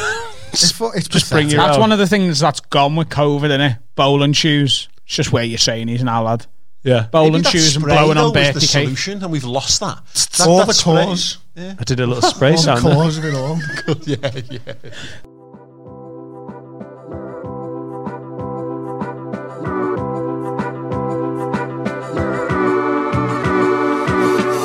it's 0.53 0.71
fu- 0.71 0.91
it's 0.91 1.07
Just 1.09 1.29
bring 1.31 1.49
your 1.49 1.57
That's 1.59 1.75
own. 1.75 1.81
one 1.81 1.91
of 1.91 1.99
the 1.99 2.07
things 2.07 2.39
that's 2.39 2.59
gone 2.61 2.95
with 2.95 3.09
COVID, 3.09 3.45
isn't 3.45 3.59
it? 3.61 3.77
Bowling 3.95 4.33
shoes. 4.33 4.87
It's 5.05 5.15
just 5.15 5.31
where 5.33 5.43
you're 5.43 5.57
saying 5.57 5.89
he's 5.89 6.03
now, 6.03 6.23
lad. 6.23 6.45
Yeah. 6.83 7.07
Bowling 7.11 7.41
that 7.43 7.49
shoes 7.49 7.75
and 7.75 7.83
spray, 7.83 7.95
blowing 7.95 8.15
though, 8.15 8.27
on 8.27 8.33
was 8.33 8.33
birthday 8.33 8.53
the 8.53 8.59
cake. 8.59 8.69
solution, 8.85 9.23
and 9.23 9.31
we've 9.31 9.43
lost 9.43 9.79
that. 9.79 9.99
That- 10.37 10.47
all 10.47 10.57
that 10.59 10.67
the 10.67 10.73
spray. 10.73 11.05
cause. 11.05 11.37
Yeah. 11.55 11.75
I 11.79 11.83
did 11.83 11.99
a 11.99 12.05
little 12.07 12.21
spray 12.29 12.49
All 12.51 12.55
the 12.55 12.61
sound. 12.61 12.85
there. 12.85 12.93
cause 12.95 13.17
of 13.17 13.25
it 13.25 13.35
all. 13.35 13.59
yeah, 14.05 14.41
yeah. 14.49 14.73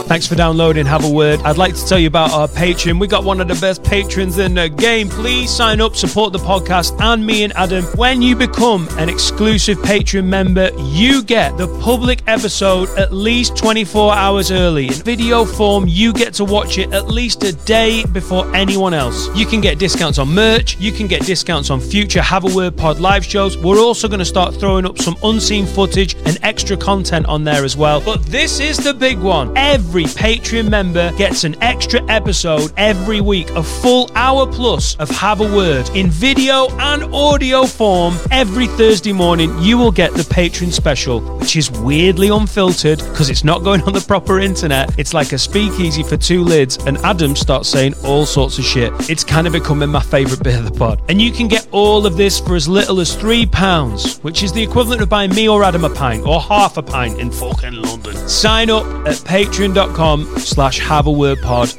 Thanks 0.08 0.26
for 0.26 0.36
downloading. 0.36 0.86
Have 0.86 1.04
a 1.04 1.10
word. 1.10 1.38
I'd 1.44 1.58
like 1.58 1.74
to 1.74 1.86
tell 1.86 1.98
you 1.98 2.06
about 2.06 2.32
our 2.32 2.48
Patreon. 2.48 2.98
We 2.98 3.06
got 3.06 3.24
one 3.24 3.42
of 3.42 3.48
the 3.48 3.54
best 3.56 3.84
patrons 3.84 4.38
in 4.38 4.54
the 4.54 4.70
game. 4.70 5.10
Please 5.10 5.50
sign 5.50 5.82
up, 5.82 5.96
support 5.96 6.32
the 6.32 6.38
podcast 6.38 6.98
and 6.98 7.26
me 7.26 7.44
and 7.44 7.52
Adam. 7.52 7.84
When 7.94 8.22
you 8.22 8.34
become 8.34 8.88
an 8.92 9.10
exclusive 9.10 9.76
Patreon 9.78 10.24
member, 10.24 10.70
you 10.78 11.22
get 11.22 11.58
the 11.58 11.68
public 11.82 12.22
episode 12.26 12.88
at 12.98 13.12
least 13.12 13.54
24 13.58 14.14
hours 14.14 14.50
early. 14.50 14.86
In 14.86 14.94
video 14.94 15.44
form, 15.44 15.84
you 15.86 16.14
get 16.14 16.32
to 16.34 16.44
watch 16.46 16.78
it 16.78 16.90
at 16.94 17.08
least 17.08 17.44
a 17.44 17.52
day 17.66 18.02
before 18.06 18.50
anyone 18.56 18.94
else. 18.94 19.28
You 19.36 19.44
can 19.44 19.60
get 19.60 19.78
discounts 19.78 20.18
on 20.18 20.28
merch. 20.28 20.78
You 20.78 20.90
can 20.90 21.06
get 21.06 21.26
discounts 21.26 21.68
on 21.68 21.80
future 21.80 22.22
Have 22.22 22.50
a 22.50 22.56
Word 22.56 22.78
Pod 22.78 22.98
live 22.98 23.26
shows. 23.26 23.58
We're 23.58 23.78
also 23.78 24.08
going 24.08 24.20
to 24.20 24.24
start 24.24 24.54
throwing 24.54 24.86
up 24.86 24.96
some 24.96 25.18
unseen 25.22 25.66
footage 25.66 26.14
and 26.24 26.38
extra 26.42 26.78
content 26.78 27.26
on 27.26 27.44
there 27.44 27.62
as 27.62 27.76
well. 27.76 28.00
But 28.00 28.24
this 28.24 28.58
is 28.58 28.78
the 28.78 28.94
big 28.94 29.18
one. 29.18 29.54
Every 29.54 29.98
Patreon 30.08 30.68
member 30.68 31.12
gets 31.12 31.44
an 31.44 31.60
extra 31.62 32.02
episode 32.08 32.72
every 32.76 33.20
week, 33.20 33.50
a 33.50 33.62
full 33.62 34.10
hour 34.14 34.46
plus 34.46 34.94
of 34.96 35.08
Have 35.10 35.40
a 35.40 35.56
Word 35.56 35.88
in 35.94 36.10
video 36.10 36.68
and 36.78 37.04
audio 37.14 37.64
form. 37.64 38.16
Every 38.30 38.66
Thursday 38.66 39.12
morning, 39.12 39.56
you 39.58 39.76
will 39.76 39.90
get 39.90 40.12
the 40.14 40.22
Patreon 40.22 40.72
special, 40.72 41.20
which 41.38 41.56
is 41.56 41.70
weirdly 41.70 42.28
unfiltered 42.28 42.98
because 42.98 43.30
it's 43.30 43.44
not 43.44 43.64
going 43.64 43.82
on 43.82 43.92
the 43.92 44.00
proper 44.00 44.38
internet. 44.38 44.96
It's 44.98 45.12
like 45.14 45.32
a 45.32 45.38
speakeasy 45.38 46.02
for 46.02 46.16
two 46.16 46.44
lids, 46.44 46.78
and 46.86 46.98
Adam 46.98 47.34
starts 47.34 47.68
saying 47.68 47.94
all 48.04 48.24
sorts 48.24 48.58
of 48.58 48.64
shit. 48.64 48.92
It's 49.10 49.24
kind 49.24 49.46
of 49.46 49.52
becoming 49.52 49.88
my 49.88 50.02
favourite 50.02 50.42
bit 50.42 50.58
of 50.58 50.64
the 50.64 50.78
pod. 50.78 51.02
And 51.08 51.20
you 51.20 51.32
can 51.32 51.48
get 51.48 51.66
all 51.72 52.06
of 52.06 52.16
this 52.16 52.38
for 52.38 52.54
as 52.54 52.68
little 52.68 53.00
as 53.00 53.16
£3, 53.16 54.22
which 54.22 54.42
is 54.42 54.52
the 54.52 54.62
equivalent 54.62 55.02
of 55.02 55.08
buying 55.08 55.34
me 55.34 55.48
or 55.48 55.64
Adam 55.64 55.84
a 55.84 55.90
pint, 55.90 56.26
or 56.26 56.40
half 56.40 56.76
a 56.76 56.82
pint 56.82 57.18
in 57.18 57.30
fucking 57.30 57.74
London. 57.74 58.16
Sign 58.28 58.70
up 58.70 58.86
at 59.06 59.16
patreon.com 59.16 59.87
slash 60.38 60.80
have 60.80 61.06
a 61.06 61.12
word 61.12 61.40
pod. 61.42 61.72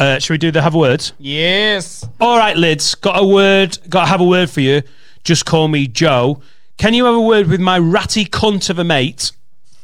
Uh, 0.00 0.18
should 0.18 0.32
we 0.32 0.38
do 0.38 0.50
the 0.50 0.62
have 0.62 0.74
a 0.74 0.78
words? 0.78 1.12
Yes. 1.18 2.06
All 2.20 2.38
right, 2.38 2.56
lids. 2.56 2.94
Got 2.94 3.22
a 3.22 3.26
word. 3.26 3.78
Got 3.88 4.04
to 4.04 4.06
have 4.06 4.22
a 4.22 4.24
word 4.24 4.48
for 4.48 4.62
you. 4.62 4.82
Just 5.24 5.44
call 5.44 5.68
me 5.68 5.86
Joe. 5.86 6.40
Can 6.78 6.94
you 6.94 7.04
have 7.04 7.14
a 7.14 7.20
word 7.20 7.48
with 7.48 7.60
my 7.60 7.78
ratty 7.78 8.24
cunt 8.24 8.70
of 8.70 8.78
a 8.78 8.84
mate? 8.84 9.32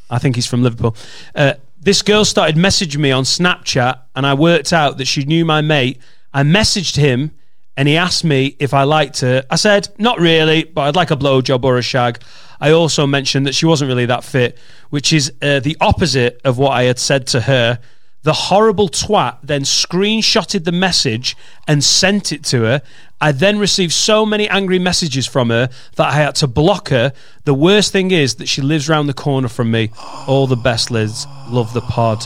I 0.09 0.19
think 0.19 0.37
he's 0.37 0.47
from 0.47 0.63
Liverpool. 0.63 0.97
Uh, 1.35 1.55
this 1.79 2.01
girl 2.01 2.25
started 2.25 2.57
messaging 2.57 2.99
me 2.99 3.13
on 3.13 3.25
Snapchat, 3.25 4.01
and 4.17 4.27
I 4.27 4.33
worked 4.33 4.73
out 4.73 4.97
that 4.97 5.05
she 5.05 5.25
knew 5.25 5.45
my 5.45 5.61
mate. 5.61 5.99
I 6.33 6.43
messaged 6.43 6.97
him, 6.97 7.33
and 7.77 7.87
he 7.89 7.97
asked 7.97 8.25
me 8.25 8.57
if 8.59 8.73
I 8.73 8.85
liked 8.85 9.21
her. 9.21 9.45
I 9.51 9.57
said, 9.57 9.89
not 9.99 10.19
really, 10.19 10.65
but 10.65 10.83
I'd 10.83 10.97
like 10.97 11.11
a 11.11 11.17
blowjob 11.17 11.65
or 11.65 11.77
a 11.77 11.83
shag. 11.83 12.21
I 12.61 12.71
also 12.71 13.07
mentioned 13.07 13.47
that 13.47 13.55
she 13.55 13.67
wasn't 13.67 13.89
really 13.89 14.07
that 14.07 14.25
fit, 14.25 14.57
which 14.91 15.13
is 15.13 15.33
uh, 15.43 15.61
the 15.61 15.77
opposite 15.81 16.41
of 16.45 16.57
what 16.59 16.71
I 16.71 16.85
had 16.85 16.99
said 16.99 17.27
to 17.29 17.43
her. 17.43 17.79
The 18.23 18.33
horrible 18.33 18.89
twat 18.89 19.39
then 19.43 19.63
screenshotted 19.63 20.65
the 20.65 20.73
message 20.73 21.37
and 21.69 21.85
sent 21.85 22.33
it 22.33 22.43
to 22.47 22.63
her. 22.63 22.83
I 23.21 23.31
then 23.33 23.59
received 23.59 23.93
so 23.93 24.27
many 24.27 24.49
angry 24.49 24.79
messages 24.79 25.27
from 25.27 25.51
her 25.51 25.69
that 25.95 26.09
I 26.09 26.17
had 26.17 26.35
to 26.37 26.47
block 26.49 26.89
her. 26.89 27.13
The 27.45 27.55
worst 27.55 27.93
thing 27.93 28.11
is 28.11 28.37
that 28.37 28.49
she 28.49 28.63
lives 28.63 28.89
round 28.89 29.09
the 29.09 29.15
corner 29.15 29.49
from 29.49 29.71
me. 29.71 29.91
All 30.27 30.47
the 30.47 30.57
best, 30.57 30.91
Liz. 30.91 31.27
Love 31.49 31.73
the 31.73 31.83
pod. 31.83 32.25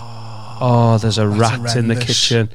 Oh, 0.62 0.96
there's 0.98 1.18
a 1.18 1.28
rat 1.28 1.76
in 1.76 1.88
the 1.88 1.96
kitchen. 1.96 2.50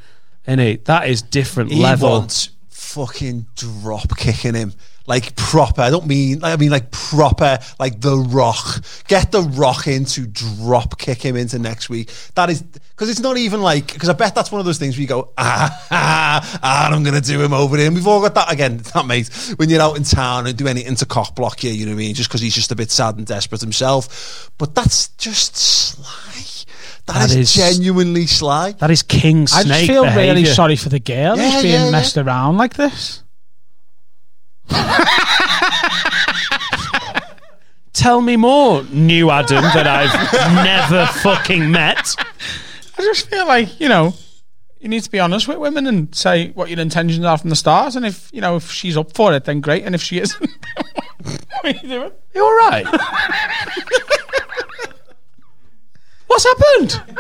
Innit? 0.48 0.86
That 0.86 1.08
is 1.10 1.22
different 1.22 1.72
He 1.72 1.82
level. 1.82 2.10
wants 2.10 2.50
fucking 2.96 3.46
drop 3.56 4.16
kicking 4.16 4.54
him. 4.54 4.74
Like 5.06 5.36
proper. 5.36 5.82
I 5.82 5.92
don't 5.92 6.08
mean 6.08 6.44
I 6.44 6.56
mean 6.56 6.72
like 6.72 6.90
proper 6.90 7.60
like 7.78 8.00
the 8.02 8.18
rock. 8.18 8.84
Get 9.08 9.32
the 9.32 9.42
rock 9.42 9.86
in 9.86 10.06
to 10.06 10.26
drop 10.26 10.98
kick 10.98 11.22
him 11.22 11.36
into 11.36 11.60
next 11.60 11.90
week. 11.90 12.10
That 12.34 12.50
is 12.50 12.62
because 12.62 13.10
it's 13.10 13.20
not 13.20 13.38
even 13.38 13.62
like 13.62 13.94
because 13.94 14.10
I 14.10 14.14
bet 14.14 14.34
that's 14.34 14.52
one 14.52 14.60
of 14.60 14.66
those 14.66 14.80
things 14.80 14.96
where 14.96 15.02
you 15.02 15.08
go, 15.08 15.30
ah, 15.38 15.86
ah, 15.92 16.60
ah 16.64 16.90
I'm 16.90 17.04
gonna 17.04 17.22
do 17.22 17.44
him 17.44 17.54
over. 17.54 17.78
And 17.78 17.94
we've 17.94 18.08
all 18.08 18.22
got 18.22 18.34
that 18.34 18.52
again, 18.52 18.78
that 18.94 19.06
mate. 19.06 19.28
When 19.58 19.70
you're 19.70 19.82
out 19.82 19.98
in 19.98 20.04
town 20.04 20.48
and 20.48 20.58
do 20.58 20.68
anything 20.68 20.96
to 20.96 21.06
cock 21.06 21.36
block 21.36 21.64
you, 21.64 21.72
you 21.72 21.86
know 21.86 21.92
what 21.92 21.98
I 21.98 22.06
mean? 22.06 22.16
Just 22.16 22.30
because 22.30 22.42
he's 22.42 22.56
just 22.56 22.72
a 22.72 22.76
bit 22.76 22.90
sad 22.90 23.18
and 23.18 23.28
desperate 23.28 23.62
himself. 23.62 24.50
But 24.58 24.74
that's 24.74 25.10
just 25.10 25.58
sly. 25.58 26.55
That 27.08 27.14
that 27.30 27.30
is, 27.32 27.36
is- 27.36 27.54
genuinely 27.54 28.26
sly. 28.28 28.72
That 28.74 28.90
is 28.92 29.04
king 29.04 29.46
snake. 29.48 29.66
I 29.66 29.70
just 29.70 29.88
feel 29.88 30.06
really 30.06 30.46
sorry 30.46 30.76
for 30.76 30.90
the 30.90 31.00
girl 31.00 31.38
Yeah, 31.38 31.52
who's 31.52 31.62
being 31.62 31.74
yeah, 31.76 31.86
yeah. 31.86 31.92
messed 31.92 32.18
around 32.18 32.58
like 32.58 32.74
this. 32.76 33.22
Tell 37.94 38.20
me 38.22 38.36
more, 38.36 38.84
new 38.86 39.30
Adam 39.32 39.62
that 39.64 39.88
I've 39.88 40.14
never 40.66 41.06
fucking 41.22 41.72
met. 41.72 42.14
I 42.98 43.02
just 43.02 43.30
feel 43.30 43.48
like 43.48 43.80
you 43.80 43.88
know 43.88 44.14
you 44.80 44.90
need 44.90 45.04
to 45.04 45.10
be 45.12 45.20
honest 45.20 45.48
with 45.48 45.58
women 45.60 45.88
and 45.88 46.14
say 46.14 46.50
what 46.52 46.70
your 46.70 46.80
intentions 46.80 47.24
are 47.26 47.38
from 47.38 47.50
the 47.52 47.56
start. 47.56 47.96
And 47.96 48.06
if 48.06 48.30
you 48.34 48.42
know 48.42 48.58
if 48.58 48.70
she's 48.72 48.98
up 48.98 49.14
for 49.16 49.34
it, 49.34 49.46
then 49.46 49.62
great. 49.62 49.84
And 49.86 49.96
if 49.96 50.02
she 50.02 50.20
isn't, 50.20 50.42
what 51.24 51.64
are 51.64 51.70
you 51.70 51.80
doing? 51.88 52.12
You 52.34 52.44
all 52.44 52.56
right? 52.58 52.86
What's 56.28 56.44
happened? 56.44 57.18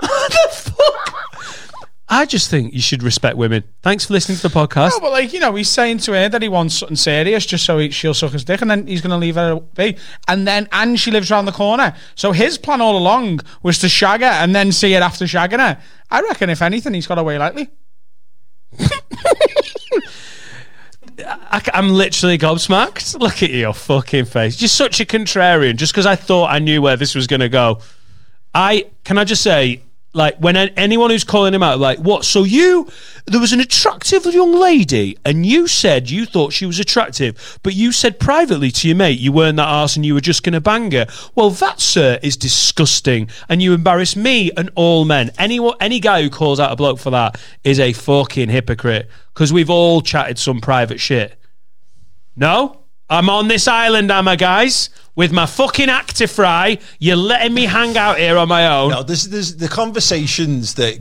what 0.00 0.30
the 0.30 0.48
fuck? 0.52 1.20
I 2.12 2.26
just 2.26 2.50
think 2.50 2.74
you 2.74 2.80
should 2.80 3.04
respect 3.04 3.36
women. 3.36 3.62
Thanks 3.82 4.04
for 4.04 4.14
listening 4.14 4.36
to 4.38 4.48
the 4.48 4.54
podcast. 4.54 4.90
No, 4.90 5.00
but 5.00 5.12
like 5.12 5.32
you 5.32 5.38
know, 5.38 5.54
he's 5.54 5.68
saying 5.68 5.98
to 5.98 6.12
her 6.12 6.28
that 6.28 6.42
he 6.42 6.48
wants 6.48 6.74
something 6.78 6.96
serious 6.96 7.46
just 7.46 7.64
so 7.64 7.78
he, 7.78 7.90
she'll 7.90 8.14
suck 8.14 8.32
his 8.32 8.44
dick, 8.44 8.60
and 8.60 8.68
then 8.68 8.88
he's 8.88 9.00
going 9.00 9.12
to 9.12 9.16
leave 9.16 9.36
her 9.36 9.60
be. 9.60 9.96
And 10.26 10.44
then 10.46 10.68
and 10.72 10.98
she 10.98 11.12
lives 11.12 11.30
around 11.30 11.44
the 11.44 11.52
corner. 11.52 11.94
So 12.16 12.32
his 12.32 12.58
plan 12.58 12.80
all 12.80 12.98
along 12.98 13.40
was 13.62 13.78
to 13.78 13.88
shag 13.88 14.22
her 14.22 14.26
and 14.26 14.56
then 14.56 14.72
see 14.72 14.92
her 14.94 15.00
after 15.00 15.24
shagging 15.24 15.60
her. 15.60 15.80
I 16.10 16.20
reckon 16.22 16.50
if 16.50 16.62
anything, 16.62 16.94
he's 16.94 17.06
got 17.06 17.18
away 17.18 17.38
lightly. 17.38 17.70
I, 21.26 21.62
am 21.74 21.90
literally 21.90 22.38
gobsmacked. 22.38 23.20
Look 23.20 23.42
at 23.44 23.50
your 23.50 23.72
fucking 23.72 24.24
face. 24.24 24.60
You're 24.60 24.68
such 24.68 25.00
a 25.00 25.04
contrarian. 25.04 25.76
Just 25.76 25.92
because 25.92 26.06
I 26.06 26.16
thought 26.16 26.50
I 26.50 26.58
knew 26.58 26.82
where 26.82 26.96
this 26.96 27.14
was 27.14 27.28
going 27.28 27.40
to 27.40 27.48
go. 27.48 27.80
I 28.54 28.86
can 29.04 29.18
I 29.18 29.24
just 29.24 29.42
say, 29.42 29.82
like, 30.12 30.38
when 30.38 30.56
anyone 30.56 31.10
who's 31.10 31.22
calling 31.22 31.54
him 31.54 31.62
out, 31.62 31.78
like, 31.78 31.98
what? 32.00 32.24
So 32.24 32.42
you, 32.42 32.88
there 33.26 33.40
was 33.40 33.52
an 33.52 33.60
attractive 33.60 34.26
young 34.26 34.52
lady, 34.52 35.16
and 35.24 35.46
you 35.46 35.68
said 35.68 36.10
you 36.10 36.26
thought 36.26 36.52
she 36.52 36.66
was 36.66 36.80
attractive, 36.80 37.60
but 37.62 37.74
you 37.74 37.92
said 37.92 38.18
privately 38.18 38.72
to 38.72 38.88
your 38.88 38.96
mate 38.96 39.20
you 39.20 39.30
weren't 39.30 39.56
that 39.58 39.68
arse 39.68 39.94
and 39.94 40.04
you 40.04 40.14
were 40.14 40.20
just 40.20 40.42
going 40.42 40.54
to 40.54 40.60
bang 40.60 40.90
her. 40.90 41.06
Well, 41.36 41.50
that, 41.50 41.78
sir, 41.80 42.18
is 42.24 42.36
disgusting, 42.36 43.30
and 43.48 43.62
you 43.62 43.72
embarrass 43.72 44.16
me 44.16 44.50
and 44.56 44.70
all 44.74 45.04
men. 45.04 45.30
Anyone, 45.38 45.76
any 45.80 46.00
guy 46.00 46.22
who 46.22 46.30
calls 46.30 46.58
out 46.58 46.72
a 46.72 46.76
bloke 46.76 46.98
for 46.98 47.10
that 47.10 47.40
is 47.62 47.78
a 47.78 47.92
fucking 47.92 48.48
hypocrite 48.48 49.08
because 49.32 49.52
we've 49.52 49.70
all 49.70 50.02
chatted 50.02 50.38
some 50.38 50.60
private 50.60 50.98
shit. 50.98 51.36
No? 52.34 52.78
I'm 53.08 53.28
on 53.28 53.48
this 53.48 53.66
island, 53.66 54.10
am 54.12 54.28
I, 54.28 54.36
guys? 54.36 54.90
With 55.20 55.32
my 55.32 55.44
fucking 55.44 55.90
actor 55.90 56.26
fry. 56.26 56.78
You're 56.98 57.14
letting 57.14 57.52
me 57.52 57.66
hang 57.66 57.94
out 57.98 58.16
here 58.16 58.38
on 58.38 58.48
my 58.48 58.66
own. 58.68 58.88
No, 58.88 59.02
this 59.02 59.26
is 59.26 59.58
the 59.58 59.68
conversations 59.68 60.76
that 60.76 60.98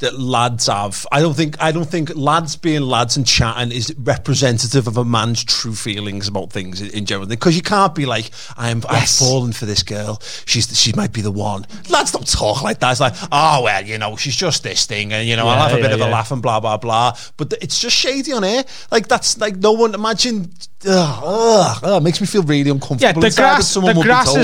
that 0.00 0.18
lads 0.18 0.66
have. 0.66 1.06
I 1.12 1.20
don't 1.20 1.34
think 1.34 1.60
I 1.60 1.72
don't 1.72 1.88
think 1.88 2.14
lads 2.14 2.56
being 2.56 2.82
lads 2.82 3.16
and 3.16 3.26
chatting 3.26 3.72
is 3.72 3.94
representative 3.98 4.86
of 4.86 4.96
a 4.96 5.04
man's 5.04 5.44
true 5.44 5.74
feelings 5.74 6.28
about 6.28 6.52
things 6.52 6.80
in, 6.80 6.90
in 6.90 7.06
general. 7.06 7.26
Because 7.26 7.56
you 7.56 7.62
can't 7.62 7.94
be 7.94 8.06
like, 8.06 8.30
I'm 8.56 8.82
I've 8.88 9.08
fallen 9.08 9.52
for 9.52 9.66
this 9.66 9.82
girl. 9.82 10.20
She's 10.46 10.78
she 10.78 10.92
might 10.92 11.12
be 11.12 11.20
the 11.20 11.30
one. 11.30 11.66
Lads 11.88 12.12
don't 12.12 12.26
talk 12.26 12.62
like 12.62 12.80
that. 12.80 12.90
It's 12.92 13.00
like, 13.00 13.14
oh 13.32 13.62
well, 13.64 13.84
you 13.84 13.98
know, 13.98 14.16
she's 14.16 14.36
just 14.36 14.62
this 14.62 14.86
thing, 14.86 15.12
and 15.12 15.28
you 15.28 15.36
know, 15.36 15.46
I'll 15.46 15.68
have 15.68 15.78
a 15.78 15.82
bit 15.82 15.90
yeah, 15.90 15.96
of 15.96 16.00
a 16.00 16.10
laugh 16.10 16.30
and 16.30 16.42
blah 16.42 16.60
blah 16.60 16.76
blah. 16.76 17.16
But 17.36 17.50
th- 17.50 17.62
it's 17.62 17.80
just 17.80 17.96
shady 17.96 18.32
on 18.32 18.44
air. 18.44 18.64
Like 18.90 19.08
that's 19.08 19.38
like 19.38 19.56
no 19.56 19.72
one 19.72 19.94
imagine. 19.94 20.52
Ugh, 20.86 21.22
ugh, 21.24 21.80
ugh, 21.82 22.00
it 22.00 22.04
makes 22.04 22.20
me 22.20 22.26
feel 22.26 22.42
really 22.42 22.70
uncomfortable. 22.70 23.22
Yeah, 23.22 23.28
the 23.28 23.34
grass, 23.36 23.74
the 23.74 23.80
would 23.80 23.96
be 23.96 24.02
grass 24.02 24.34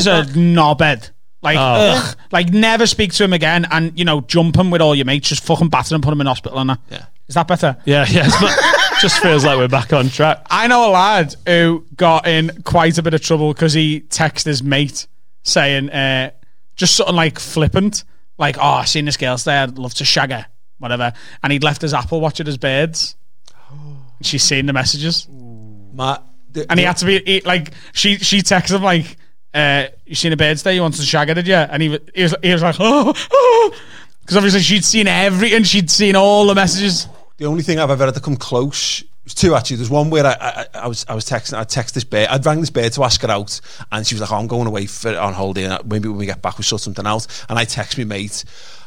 told 1.55 1.79
is 1.79 1.83
that. 1.83 1.87
a 1.87 1.95
knobhead. 1.95 1.95
Like, 1.97 2.05
Oh. 2.05 2.09
ugh, 2.11 2.17
like 2.33 2.49
never 2.53 2.87
speak 2.87 3.13
to 3.15 3.25
him 3.25 3.33
again, 3.33 3.67
and 3.71 3.99
you 3.99 4.05
know, 4.05 4.21
jump 4.23 4.57
him 4.57 4.71
with 4.71 4.81
all 4.81 4.95
your 4.95 5.05
mates, 5.07 5.29
just 5.29 5.45
fucking 5.45 5.69
batter 5.69 5.95
him, 5.95 6.01
put 6.01 6.13
him 6.13 6.21
in 6.21 6.27
hospital, 6.27 6.59
and 6.59 6.71
that. 6.71 6.81
Yeah. 6.91 7.05
Is 7.29 7.35
that 7.35 7.49
better? 7.49 7.77
Yeah, 7.85 8.05
yeah. 8.09 8.27
It's 8.27 8.41
not, 8.41 8.59
just 9.01 9.21
feels 9.21 9.45
like 9.45 9.57
we're 9.59 9.67
back 9.69 9.93
on 9.93 10.09
track. 10.09 10.47
I 10.49 10.69
know 10.69 10.89
a 10.89 10.93
lad 10.93 11.35
who 11.45 11.85
got 11.97 12.29
in 12.29 12.63
quite 12.63 12.99
a 12.99 13.03
bit 13.03 13.15
of 13.15 13.21
trouble 13.21 13.53
because 13.53 13.73
he 13.73 14.01
texted 14.03 14.45
his 14.47 14.63
mate 14.63 15.07
saying, 15.43 15.91
uh, 15.91 16.31
just 16.77 16.95
something 16.95 17.17
like 17.17 17.39
flippant, 17.41 18.05
like, 18.39 18.59
"Oh, 18.59 18.63
I 18.63 18.85
seen 18.85 19.07
this 19.07 19.17
girl 19.17 19.37
today. 19.39 19.57
I'd 19.59 19.77
love 19.79 19.95
to 19.95 20.05
shag 20.05 20.31
her, 20.31 20.47
whatever." 20.79 21.13
And 21.43 21.53
he'd 21.53 21.65
left 21.65 21.83
his 21.83 21.95
Apple 21.95 22.21
Watch 22.21 22.39
at 22.41 22.47
his 22.47 22.59
beds. 22.59 23.17
She's 24.23 24.43
seen 24.45 24.67
the 24.67 24.73
messages, 24.73 25.27
My, 25.93 26.19
the- 26.53 26.67
and 26.71 26.79
he 26.79 26.87
had 26.87 26.97
to 26.99 27.07
be 27.07 27.23
he, 27.27 27.41
like, 27.43 27.73
she 27.93 28.17
she 28.19 28.39
texted 28.39 28.77
him 28.77 28.83
like, 28.83 29.17
uh, 29.57 29.89
"You 30.05 30.15
seen 30.15 30.31
the 30.31 30.37
birds 30.37 30.63
today? 30.63 30.75
You 30.77 30.83
wanted 30.83 31.01
to 31.01 31.07
shag 31.07 31.29
her, 31.29 31.35
did 31.35 31.49
you?" 31.49 31.55
And 31.55 31.83
he 31.83 31.89
wa- 31.89 31.99
he 32.15 32.23
was 32.23 32.35
he 32.43 32.53
was 32.53 32.63
like, 32.63 32.77
"Oh." 32.79 33.13
oh. 33.33 33.75
Because 34.21 34.39
obviously 34.39 34.61
she'd 34.61 34.85
seen 34.85 35.07
everything, 35.07 35.63
she'd 35.63 35.89
seen 35.89 36.17
all 36.17 36.47
the 36.49 36.55
messages. 36.57 37.07
The 37.37 37.47
only 37.47 37.63
thing 37.63 37.79
I've 37.79 37.91
ever 37.91 38.07
had 38.07 38.15
to 38.15 38.21
come 38.21 38.37
close 38.37 39.05
was 39.23 39.35
two 39.35 39.55
actually. 39.55 39.77
There's 39.77 39.91
one 39.91 40.11
where 40.11 40.27
I, 40.27 40.33
I, 40.41 40.67
I 40.75 40.89
was 40.89 41.07
I 41.09 41.15
was 41.15 41.25
texting 41.25 41.57
I 41.57 41.63
text 41.63 41.95
this 41.95 42.03
bear 42.03 42.27
I'd 42.31 42.45
rang 42.45 42.61
this 42.61 42.71
bear 42.71 42.91
to 42.91 43.05
ask 43.05 43.21
her 43.23 43.31
out 43.31 43.61
and 43.93 44.07
she 44.07 44.15
was 44.15 44.23
like 44.23 44.33
oh, 44.33 44.37
I'm 44.37 44.49
going 44.49 44.67
away 44.67 44.87
for 44.87 45.17
on 45.17 45.33
holiday 45.33 45.65
and 45.65 45.89
maybe 45.89 46.09
when 46.09 46.19
we 46.19 46.27
get 46.27 46.43
back 46.43 46.59
we'll 46.59 46.65
sort 46.65 46.81
something 46.81 47.07
out 47.07 47.27
and 47.49 47.59
I 47.59 47.65
text 47.65 47.99
me 47.99 48.05
mate 48.05 48.45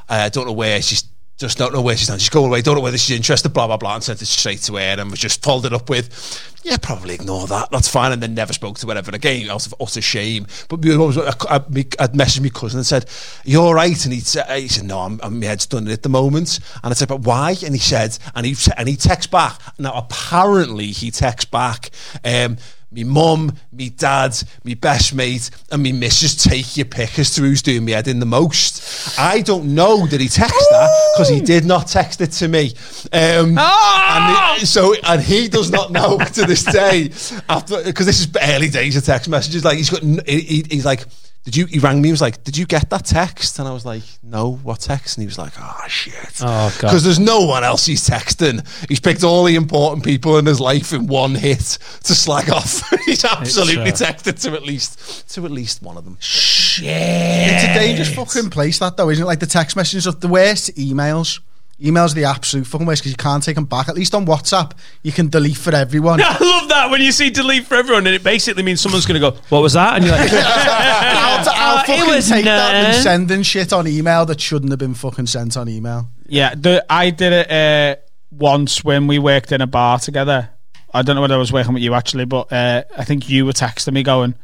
I 0.10 0.26
uh, 0.26 0.30
don't 0.30 0.46
know 0.46 0.54
where 0.54 0.82
she's 0.82 1.04
just 1.40 1.58
don't 1.58 1.74
know 1.74 1.82
where 1.82 1.96
she's. 1.96 2.10
She's 2.10 2.30
going 2.30 2.48
away. 2.48 2.62
Don't 2.62 2.76
know 2.76 2.82
whether 2.82 2.98
she's 2.98 3.16
interested. 3.16 3.50
Blah 3.50 3.68
blah 3.68 3.78
blah, 3.78 3.96
and 3.96 4.04
sent 4.04 4.22
it 4.22 4.26
straight 4.26 4.60
to 4.64 4.76
her, 4.76 4.96
and 5.00 5.10
was 5.10 5.20
just 5.20 5.42
followed 5.42 5.66
it 5.66 5.74
up 5.74 5.90
with, 5.90 6.60
"Yeah, 6.64 6.76
probably 6.78 7.16
ignore 7.16 7.48
that. 7.48 7.72
That's 7.72 7.88
fine." 7.88 8.12
And 8.12 8.22
then 8.22 8.34
never 8.34 8.52
spoke 8.52 8.78
to 8.80 8.88
her 8.88 8.98
ever 8.98 9.12
again, 9.12 9.50
out 9.50 9.66
of 9.66 9.74
utter 9.80 10.02
shame. 10.02 10.48
But 10.68 10.80
I'd 10.86 12.14
messaged 12.14 12.42
my 12.42 12.50
cousin 12.50 12.80
and 12.80 12.86
said, 12.86 13.06
"You 13.46 13.62
all 13.62 13.74
right?" 13.74 14.04
And 14.04 14.14
he 14.14 14.20
said, 14.20 14.50
"He 14.60 14.68
said, 14.68 14.84
no, 14.84 15.00
I'm, 15.00 15.20
I'm 15.24 15.40
my 15.40 15.46
head's 15.46 15.66
done 15.66 15.88
at 15.88 16.04
the 16.04 16.10
moment." 16.10 16.60
And 16.84 16.92
I 16.92 16.94
said, 16.94 17.08
"But 17.08 17.22
why?" 17.22 17.56
And 17.64 17.74
he 17.74 17.80
said, 17.80 18.18
and 18.36 18.46
he 18.46 18.56
and 18.76 18.90
he 18.90 18.98
texts 18.98 19.32
back. 19.32 19.62
Now 19.80 19.94
apparently 19.94 20.88
he 20.88 21.10
texts 21.10 21.50
back. 21.50 21.90
Um, 22.26 22.58
me 22.92 23.04
mum, 23.04 23.52
me 23.72 23.90
dad, 23.90 24.36
me 24.64 24.74
best 24.74 25.14
mate, 25.14 25.50
and 25.72 25.84
me 25.84 25.92
missus 25.92 26.36
take 26.36 26.76
your 26.76 26.86
pick 26.88 27.20
as 27.20 27.36
to 27.36 27.42
who's 27.42 27.62
doing 27.62 27.86
me 27.86 27.92
head 27.92 28.08
in 28.08 28.20
the 28.20 28.26
most. 28.26 29.18
I 29.20 29.42
don't 29.42 29.76
know 29.76 30.08
that 30.08 30.20
he 30.20 30.28
texted 30.28 30.70
that 30.72 31.12
because 31.14 31.30
he 31.30 31.40
did 31.40 31.66
not 31.66 31.88
text 31.88 32.20
it 32.22 32.32
to 32.34 32.48
me. 32.48 32.74
Um, 33.14 33.58
and 33.60 34.62
it- 34.62 34.66
so, 34.68 34.96
and 35.04 35.22
he 35.22 35.48
does 35.48 35.70
not 35.72 35.92
know 35.92 36.18
to 36.34 36.46
this 36.46 36.64
day 36.64 37.12
after 37.48 37.84
because 37.84 38.06
this 38.06 38.20
is 38.22 38.28
early 38.42 38.70
days 38.70 38.98
of 38.98 39.04
text 39.06 39.30
messages. 39.30 39.64
Like 39.64 39.78
he's 39.78 39.90
got, 39.90 40.02
he- 40.28 40.66
he's 40.70 40.86
like. 40.86 41.06
Did 41.50 41.58
you? 41.58 41.66
He 41.66 41.80
rang 41.80 42.00
me. 42.00 42.10
He 42.10 42.12
was 42.12 42.22
like, 42.22 42.44
"Did 42.44 42.56
you 42.56 42.68
get 42.68 42.92
that 42.92 43.06
text?" 43.06 43.58
And 43.58 43.68
I 43.68 43.72
was 43.72 43.84
like, 43.84 44.04
"No, 44.22 44.58
what 44.58 44.82
text?" 44.82 45.18
And 45.18 45.24
he 45.24 45.26
was 45.26 45.40
like, 45.40 45.54
"Oh 45.60 45.84
shit." 45.88 46.14
Oh, 46.42 46.70
God. 46.80 46.90
Because 46.90 47.04
there's 47.04 47.18
no 47.18 47.48
one 47.48 47.64
else 47.64 47.88
he's 47.88 48.08
texting. 48.08 48.64
He's 48.88 49.00
picked 49.00 49.24
all 49.24 49.44
the 49.46 49.56
important 49.56 50.06
people 50.06 50.38
in 50.38 50.46
his 50.46 50.60
life 50.60 50.94
in 50.94 51.08
one 51.08 51.34
hit 51.34 51.80
to 52.04 52.14
slag 52.14 52.52
off. 52.52 52.88
he's 53.06 53.26
absolutely 53.26 53.90
It's, 53.90 54.00
uh, 54.00 54.12
texted 54.12 54.40
to 54.44 54.52
at 54.52 54.62
least 54.62 55.28
to 55.34 55.44
at 55.44 55.50
least 55.50 55.82
one 55.82 55.98
of 55.98 56.06
them. 56.06 56.18
Shit. 56.20 56.86
It's 56.86 57.64
a 57.64 57.74
dangerous 57.74 58.14
fucking 58.14 58.52
place, 58.52 58.78
that 58.78 58.96
though, 58.96 59.10
isn't 59.10 59.24
it? 59.24 59.26
Like 59.26 59.40
the 59.40 59.48
text 59.48 59.76
messages 59.76 60.06
of 60.06 60.20
the 60.20 60.28
worst 60.28 60.76
emails. 60.76 61.40
Emails 61.82 62.12
are 62.12 62.16
the 62.16 62.26
absolute 62.26 62.68
fucking 62.68 62.86
worst 62.86 63.02
because 63.02 63.12
you 63.12 63.18
can't 63.18 63.42
take 63.42 63.56
them 63.56 63.66
back. 63.66 63.88
At 63.88 63.96
least 63.96 64.14
on 64.14 64.26
WhatsApp, 64.26 64.74
you 65.02 65.12
can 65.14 65.30
delete 65.30 65.56
for 65.56 65.74
everyone. 65.74 66.20
I 66.24 66.38
love 66.38 66.68
that 66.70 66.90
when 66.92 67.02
you 67.02 67.12
see 67.14 67.30
delete 67.30 67.66
for 67.66 67.76
everyone, 67.76 68.06
and 68.06 68.16
it 68.16 68.24
basically 68.24 68.64
means 68.64 68.82
someone's 68.82 69.06
going 69.06 69.22
to 69.22 69.32
go, 69.32 69.38
"What 69.48 69.62
was 69.62 69.74
that?" 69.74 69.96
And 69.96 70.06
you're 70.06 70.14
like, 70.16 70.30
I'll, 70.34 71.50
I'll 71.50 71.70
Uh, 71.80 71.84
fucking 71.84 72.22
take 72.22 72.46
that 72.46 72.74
and 72.76 73.04
sending 73.04 73.42
shit 73.44 73.72
on 73.74 73.88
email 73.88 74.26
that 74.26 74.40
shouldn't 74.42 74.72
have 74.72 74.80
been 74.80 74.94
fucking 74.94 75.26
sent 75.28 75.56
on 75.56 75.70
email. 75.70 76.10
Yeah, 76.28 76.54
the, 76.56 76.86
I 76.90 77.10
did 77.10 77.32
it 77.34 77.52
uh, 77.52 78.02
once 78.32 78.84
when 78.84 79.08
we 79.08 79.18
worked 79.20 79.52
in 79.52 79.62
a 79.62 79.68
bar 79.68 80.00
together. 80.00 80.50
I 80.94 81.02
don't 81.02 81.16
know 81.16 81.22
whether 81.22 81.36
I 81.36 81.38
was 81.38 81.54
working 81.54 81.74
with 81.74 81.84
you 81.84 81.94
actually, 81.94 82.26
but 82.26 82.52
uh, 82.52 82.84
I 82.98 83.04
think 83.06 83.30
you 83.30 83.46
were 83.46 83.54
texting 83.54 83.94
me 83.94 84.04
going, 84.04 84.36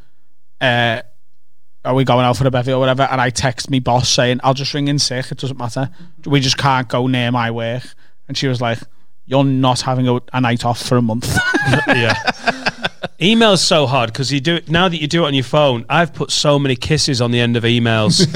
uh, 0.60 1.02
are 1.86 1.94
we 1.94 2.04
going 2.04 2.24
out 2.24 2.36
for 2.36 2.46
a 2.46 2.50
bevy 2.50 2.72
or 2.72 2.78
whatever? 2.78 3.04
And 3.04 3.20
I 3.20 3.30
text 3.30 3.70
me 3.70 3.78
boss 3.78 4.08
saying, 4.08 4.40
I'll 4.42 4.54
just 4.54 4.74
ring 4.74 4.88
in 4.88 4.98
sick. 4.98 5.30
It 5.30 5.38
doesn't 5.38 5.56
matter. 5.56 5.90
We 6.24 6.40
just 6.40 6.58
can't 6.58 6.88
go 6.88 7.06
near 7.06 7.30
my 7.30 7.50
work. 7.50 7.84
And 8.28 8.36
she 8.36 8.48
was 8.48 8.60
like, 8.60 8.78
you're 9.24 9.44
not 9.44 9.80
having 9.80 10.08
a, 10.08 10.20
a 10.32 10.40
night 10.40 10.64
off 10.64 10.82
for 10.82 10.96
a 10.96 11.02
month. 11.02 11.36
yeah. 11.88 12.14
Email's 13.20 13.62
so 13.62 13.86
hard 13.86 14.12
because 14.12 14.32
you 14.32 14.40
do 14.40 14.56
it 14.56 14.68
now 14.68 14.88
that 14.88 14.98
you 14.98 15.06
do 15.06 15.24
it 15.24 15.26
on 15.28 15.34
your 15.34 15.44
phone. 15.44 15.86
I've 15.88 16.12
put 16.12 16.30
so 16.30 16.58
many 16.58 16.76
kisses 16.76 17.20
on 17.20 17.30
the 17.30 17.40
end 17.40 17.56
of 17.56 17.62
emails, 17.62 18.26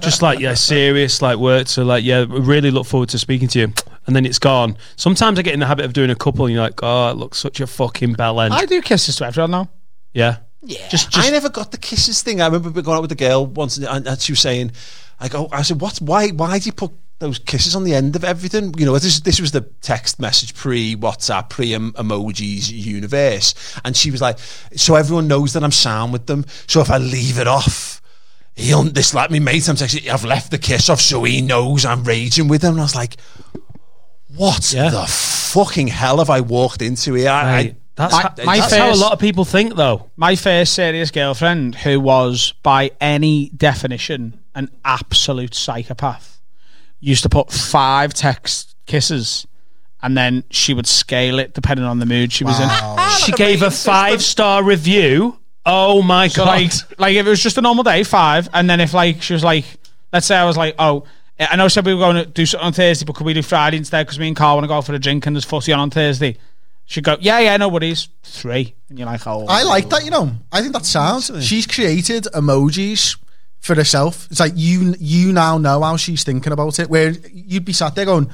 just 0.02 0.22
like 0.22 0.38
yeah, 0.38 0.54
serious, 0.54 1.22
like 1.22 1.38
work. 1.38 1.66
So 1.68 1.82
like 1.82 2.04
yeah, 2.04 2.26
really 2.28 2.70
look 2.70 2.86
forward 2.86 3.08
to 3.10 3.18
speaking 3.18 3.48
to 3.48 3.58
you, 3.58 3.72
and 4.06 4.14
then 4.14 4.26
it's 4.26 4.38
gone. 4.38 4.76
Sometimes 4.96 5.38
I 5.38 5.42
get 5.42 5.54
in 5.54 5.60
the 5.60 5.66
habit 5.66 5.86
of 5.86 5.94
doing 5.94 6.10
a 6.10 6.14
couple, 6.14 6.44
and 6.44 6.54
you're 6.54 6.62
like, 6.62 6.80
oh, 6.82 7.10
it 7.10 7.16
looks 7.16 7.38
such 7.38 7.60
a 7.60 7.66
fucking 7.66 8.14
bell 8.14 8.40
end. 8.40 8.52
I 8.52 8.66
do 8.66 8.82
kisses 8.82 9.16
to 9.16 9.26
everyone 9.26 9.50
now. 9.50 9.70
yeah, 10.12 10.38
Yeah. 10.62 10.88
Just, 10.88 11.16
I 11.16 11.30
never 11.30 11.48
got 11.48 11.70
the 11.70 11.78
kisses 11.78 12.22
thing. 12.22 12.40
I 12.40 12.46
remember 12.46 12.82
going 12.82 12.96
out 12.96 13.02
with 13.02 13.12
a 13.12 13.16
girl 13.16 13.46
once, 13.46 13.78
and, 13.78 14.06
and 14.06 14.20
she 14.20 14.32
was 14.32 14.40
saying, 14.40 14.72
"I 15.20 15.28
go." 15.28 15.48
I 15.52 15.62
said, 15.62 15.80
"What? 15.80 15.98
Why? 15.98 16.28
Why 16.28 16.58
do 16.58 16.66
you 16.66 16.72
put 16.72 16.92
those 17.20 17.38
kisses 17.38 17.76
on 17.76 17.84
the 17.84 17.94
end 17.94 18.16
of 18.16 18.24
everything?" 18.24 18.74
You 18.76 18.86
know, 18.86 18.98
this 18.98 19.20
this 19.20 19.40
was 19.40 19.52
the 19.52 19.60
text 19.80 20.18
message 20.18 20.54
pre 20.54 20.96
WhatsApp, 20.96 21.48
pre 21.48 21.70
emojis 21.70 22.70
universe, 22.70 23.54
and 23.84 23.96
she 23.96 24.10
was 24.10 24.20
like, 24.20 24.38
"So 24.74 24.96
everyone 24.96 25.28
knows 25.28 25.52
that 25.52 25.62
I'm 25.62 25.70
sound 25.70 26.12
with 26.12 26.26
them. 26.26 26.44
So 26.66 26.80
if 26.80 26.90
I 26.90 26.98
leave 26.98 27.38
it 27.38 27.46
off." 27.46 28.02
He'll 28.56 28.82
this 28.82 29.14
like 29.14 29.30
me 29.30 29.38
mate. 29.38 29.68
I'm 29.68 29.76
texting. 29.76 30.08
I've 30.08 30.24
left 30.24 30.50
the 30.50 30.58
kiss 30.58 30.88
off, 30.88 31.00
so 31.00 31.22
he 31.22 31.40
knows 31.40 31.84
I'm 31.84 32.02
raging 32.02 32.48
with 32.48 32.62
him. 32.62 32.72
And 32.72 32.80
I 32.80 32.82
was 32.82 32.96
like, 32.96 33.16
"What 34.34 34.62
the 34.62 35.06
fucking 35.08 35.86
hell 35.86 36.18
have 36.18 36.28
I 36.28 36.40
walked 36.40 36.82
into 36.82 37.14
here?" 37.14 37.30
I, 37.30 37.58
I, 37.58 37.76
that's, 37.98 38.12
My- 38.14 38.22
how, 38.22 38.34
my 38.44 38.58
that's 38.60 38.74
how 38.74 38.92
a 38.92 38.96
lot 38.96 39.12
of 39.12 39.18
people 39.18 39.44
think, 39.44 39.74
though. 39.74 40.10
My 40.16 40.34
first 40.36 40.72
serious 40.74 41.10
girlfriend, 41.10 41.74
who 41.74 42.00
was 42.00 42.54
by 42.62 42.92
any 43.00 43.50
definition 43.50 44.40
an 44.54 44.70
absolute 44.84 45.54
psychopath, 45.54 46.40
used 47.00 47.22
to 47.24 47.28
put 47.28 47.52
five 47.52 48.14
text 48.14 48.74
kisses 48.86 49.46
and 50.02 50.16
then 50.16 50.44
she 50.50 50.72
would 50.74 50.86
scale 50.86 51.38
it 51.40 51.54
depending 51.54 51.84
on 51.84 51.98
the 51.98 52.06
mood 52.06 52.32
she 52.32 52.44
was 52.44 52.58
in. 52.60 52.66
Ah, 52.70 53.20
she 53.24 53.32
gave 53.32 53.62
a 53.62 53.70
five 53.70 54.22
star 54.22 54.62
review. 54.62 55.38
Oh 55.66 56.02
my 56.02 56.28
So 56.28 56.44
god! 56.44 56.46
like, 56.46 56.72
like 56.98 57.16
if 57.16 57.26
it 57.26 57.28
was 57.28 57.42
just 57.42 57.58
a 57.58 57.60
normal 57.60 57.84
day, 57.84 58.02
five, 58.04 58.48
and 58.54 58.70
then 58.70 58.80
if 58.80 58.94
like 58.94 59.20
she 59.22 59.32
was 59.34 59.42
like, 59.44 59.64
let's 60.12 60.26
say 60.26 60.36
I 60.36 60.44
was 60.44 60.56
like, 60.56 60.74
oh, 60.78 61.04
I 61.38 61.56
know 61.56 61.68
said 61.68 61.84
we 61.84 61.94
were 61.94 62.00
going 62.00 62.16
to 62.16 62.26
do 62.26 62.46
something 62.46 62.66
on 62.68 62.72
Thursday, 62.72 63.04
but 63.04 63.14
could 63.16 63.26
we 63.26 63.34
do 63.34 63.42
Friday 63.42 63.76
instead? 63.76 64.06
Because 64.06 64.18
me 64.18 64.28
and 64.28 64.36
Carl 64.36 64.56
want 64.56 64.64
to 64.64 64.68
go 64.68 64.80
for 64.82 64.94
a 64.94 64.98
drink 64.98 65.26
and 65.26 65.36
there's 65.36 65.44
footy 65.44 65.72
on 65.72 65.78
on 65.80 65.90
Thursday. 65.90 66.36
She'd 66.90 67.04
go, 67.04 67.16
yeah, 67.20 67.38
yeah, 67.38 67.56
no 67.58 67.68
worries, 67.68 68.08
three, 68.22 68.74
and 68.88 68.98
you're 68.98 69.04
like, 69.06 69.26
oh, 69.26 69.44
I 69.46 69.62
like 69.62 69.90
that, 69.90 70.04
you 70.06 70.10
know. 70.10 70.32
I 70.50 70.62
think 70.62 70.72
that 70.72 70.86
sounds. 70.86 71.30
She's 71.44 71.66
created 71.66 72.24
emojis 72.34 73.18
for 73.60 73.74
herself. 73.74 74.26
It's 74.30 74.40
like 74.40 74.52
you 74.56 74.94
you 74.98 75.32
now 75.32 75.58
know 75.58 75.82
how 75.82 75.98
she's 75.98 76.24
thinking 76.24 76.50
about 76.52 76.78
it. 76.78 76.88
Where 76.88 77.10
you'd 77.30 77.66
be 77.66 77.74
sat 77.74 77.94
there 77.94 78.06
going, 78.06 78.30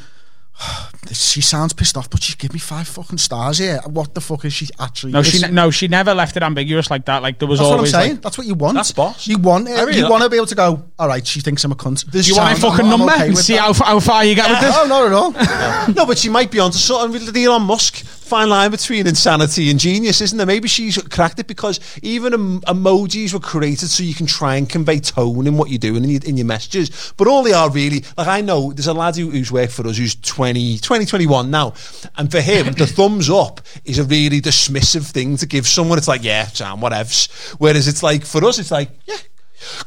oh, 0.60 0.90
she 1.10 1.40
sounds 1.40 1.72
pissed 1.72 1.96
off, 1.96 2.08
but 2.08 2.22
she's 2.22 2.36
give 2.36 2.52
me 2.52 2.60
five 2.60 2.86
fucking 2.86 3.18
stars 3.18 3.58
here. 3.58 3.80
What 3.86 4.14
the 4.14 4.20
fuck 4.20 4.44
is 4.44 4.52
she 4.52 4.68
actually? 4.78 5.10
No, 5.12 5.22
she 5.24 5.38
It's- 5.38 5.50
ne- 5.50 5.54
no, 5.54 5.70
she 5.72 5.88
never 5.88 6.14
left 6.14 6.36
it 6.36 6.42
ambiguous 6.44 6.90
like 6.92 7.06
that. 7.06 7.22
Like 7.22 7.40
there 7.40 7.48
was 7.48 7.58
That's 7.58 7.70
what 7.70 7.80
I'm 7.80 7.86
saying. 7.86 8.10
like, 8.12 8.22
That's 8.22 8.38
what 8.38 8.46
you 8.46 8.54
want. 8.54 8.76
That's 8.76 8.92
boss. 8.92 9.26
You 9.26 9.38
want 9.38 9.66
it. 9.66 9.72
Really 9.72 9.96
you 9.96 10.02
like- 10.02 10.10
want 10.12 10.22
to 10.22 10.30
be 10.30 10.36
able 10.36 10.46
to 10.46 10.54
go. 10.54 10.84
All 10.98 11.08
right, 11.08 11.26
she 11.26 11.40
thinks 11.40 11.64
I'm 11.64 11.72
a 11.72 11.74
cunt. 11.74 12.04
There's 12.06 12.26
do 12.26 12.32
you 12.34 12.38
want 12.38 12.56
a 12.56 12.60
fucking 12.60 12.84
I'm- 12.86 12.92
I'm 12.92 12.98
number 13.00 13.12
okay 13.14 13.26
and 13.28 13.38
see 13.38 13.54
that. 13.54 13.62
how, 13.62 13.72
how 13.72 13.98
far 14.00 14.24
you 14.24 14.36
get 14.36 14.48
with 14.48 14.60
this? 14.60 14.74
No, 14.76 14.86
not 14.86 15.06
at 15.06 15.12
all. 15.12 15.88
no, 15.94 16.06
but 16.06 16.18
she 16.18 16.28
might 16.28 16.52
be 16.52 16.60
onto 16.60 16.78
something 16.78 17.10
with 17.24 17.32
the 17.34 17.44
Elon 17.44 17.62
Musk. 17.62 18.04
Fine 18.34 18.48
line 18.48 18.72
between 18.72 19.06
insanity 19.06 19.70
and 19.70 19.78
genius, 19.78 20.20
isn't 20.20 20.36
there? 20.36 20.44
Maybe 20.44 20.66
she's 20.66 21.00
cracked 21.00 21.38
it 21.38 21.46
because 21.46 21.78
even 22.02 22.34
em- 22.34 22.60
emojis 22.62 23.32
were 23.32 23.38
created 23.38 23.88
so 23.88 24.02
you 24.02 24.12
can 24.12 24.26
try 24.26 24.56
and 24.56 24.68
convey 24.68 24.98
tone 24.98 25.46
in 25.46 25.56
what 25.56 25.70
you're 25.70 25.78
doing 25.78 26.02
in 26.02 26.10
your, 26.10 26.20
in 26.24 26.36
your 26.36 26.44
messages. 26.44 27.12
But 27.16 27.28
all 27.28 27.44
they 27.44 27.52
are 27.52 27.70
really, 27.70 28.02
like 28.18 28.26
I 28.26 28.40
know 28.40 28.72
there's 28.72 28.88
a 28.88 28.92
lad 28.92 29.14
who, 29.14 29.30
who's 29.30 29.52
worked 29.52 29.70
for 29.70 29.86
us 29.86 29.98
who's 29.98 30.16
20, 30.16 30.78
20, 30.78 31.06
21 31.06 31.48
now. 31.48 31.74
And 32.16 32.28
for 32.28 32.40
him, 32.40 32.72
the 32.72 32.88
thumbs 32.88 33.30
up 33.30 33.60
is 33.84 34.00
a 34.00 34.04
really 34.04 34.40
dismissive 34.40 35.08
thing 35.12 35.36
to 35.36 35.46
give 35.46 35.68
someone. 35.68 35.96
It's 35.98 36.08
like, 36.08 36.24
yeah, 36.24 36.48
Sam, 36.48 36.78
whatevs. 36.78 37.52
Whereas 37.60 37.86
it's 37.86 38.02
like, 38.02 38.24
for 38.24 38.44
us, 38.44 38.58
it's 38.58 38.72
like, 38.72 38.90
yeah, 39.06 39.14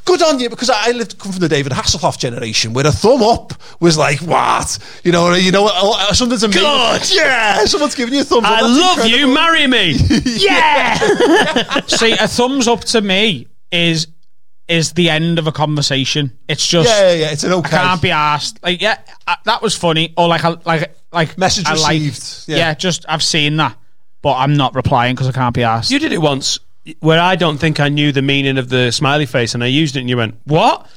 Good 0.05 0.21
on 0.23 0.39
you, 0.39 0.49
because 0.49 0.69
I 0.69 0.91
lived 0.91 1.19
come 1.19 1.31
from 1.33 1.41
the 1.41 1.49
David 1.49 1.71
Hasselhoff 1.71 2.17
generation, 2.17 2.73
where 2.73 2.87
a 2.87 2.91
thumb 2.91 3.21
up 3.21 3.53
was 3.79 3.97
like 3.97 4.19
what, 4.21 4.79
you 5.03 5.11
know, 5.11 5.33
you 5.33 5.51
know, 5.51 5.67
something 6.13 6.39
to 6.39 6.47
me. 6.47 6.53
Good. 6.53 7.11
yeah, 7.13 7.65
someone's 7.65 7.93
giving 7.93 8.15
you 8.15 8.21
a 8.21 8.23
thumbs 8.23 8.45
up. 8.45 8.51
I 8.51 8.61
That's 8.61 8.99
love 8.99 9.07
you. 9.07 9.27
Marry 9.33 9.67
me. 9.67 9.91
yeah. 10.25 10.95
See, 11.87 12.13
a 12.13 12.27
thumbs 12.27 12.67
up 12.67 12.81
to 12.85 13.01
me 13.01 13.47
is 13.71 14.07
is 14.67 14.93
the 14.93 15.09
end 15.09 15.37
of 15.39 15.47
a 15.47 15.51
conversation. 15.51 16.37
It's 16.49 16.65
just 16.65 16.89
Yeah, 16.89 17.09
yeah, 17.11 17.13
yeah, 17.25 17.31
it's 17.31 17.43
an 17.43 17.53
okay. 17.53 17.77
I 17.77 17.81
can't 17.81 18.01
be 18.01 18.11
asked. 18.11 18.61
Like, 18.63 18.81
yeah, 18.81 18.99
uh, 19.27 19.35
that 19.45 19.61
was 19.61 19.75
funny. 19.75 20.13
Or 20.17 20.27
like, 20.27 20.43
I- 20.43 20.57
like, 20.65 20.93
like 21.13 21.37
Message 21.37 21.65
I 21.67 21.75
like- 21.75 22.01
received, 22.01 22.49
yeah. 22.49 22.57
yeah. 22.57 22.73
just 22.73 23.05
I've 23.07 23.23
seen 23.23 23.55
that, 23.57 23.77
but 24.21 24.33
I'm 24.33 24.57
not 24.57 24.75
replying 24.75 25.15
because 25.15 25.27
I 25.29 25.31
can't 25.31 25.55
be 25.55 25.63
asked. 25.63 25.89
You 25.91 25.99
did 25.99 26.11
it 26.11 26.17
once 26.21 26.59
where 26.99 27.19
I 27.19 27.35
don't 27.35 27.57
think 27.57 27.79
I 27.79 27.89
knew 27.89 28.11
the 28.11 28.21
meaning 28.21 28.57
of 28.57 28.69
the 28.69 28.91
smiley 28.91 29.25
face, 29.25 29.53
and 29.53 29.63
I 29.63 29.67
used 29.67 29.95
it, 29.95 30.01
and 30.01 30.09
you 30.09 30.17
went, 30.17 30.35
"What?" 30.45 30.87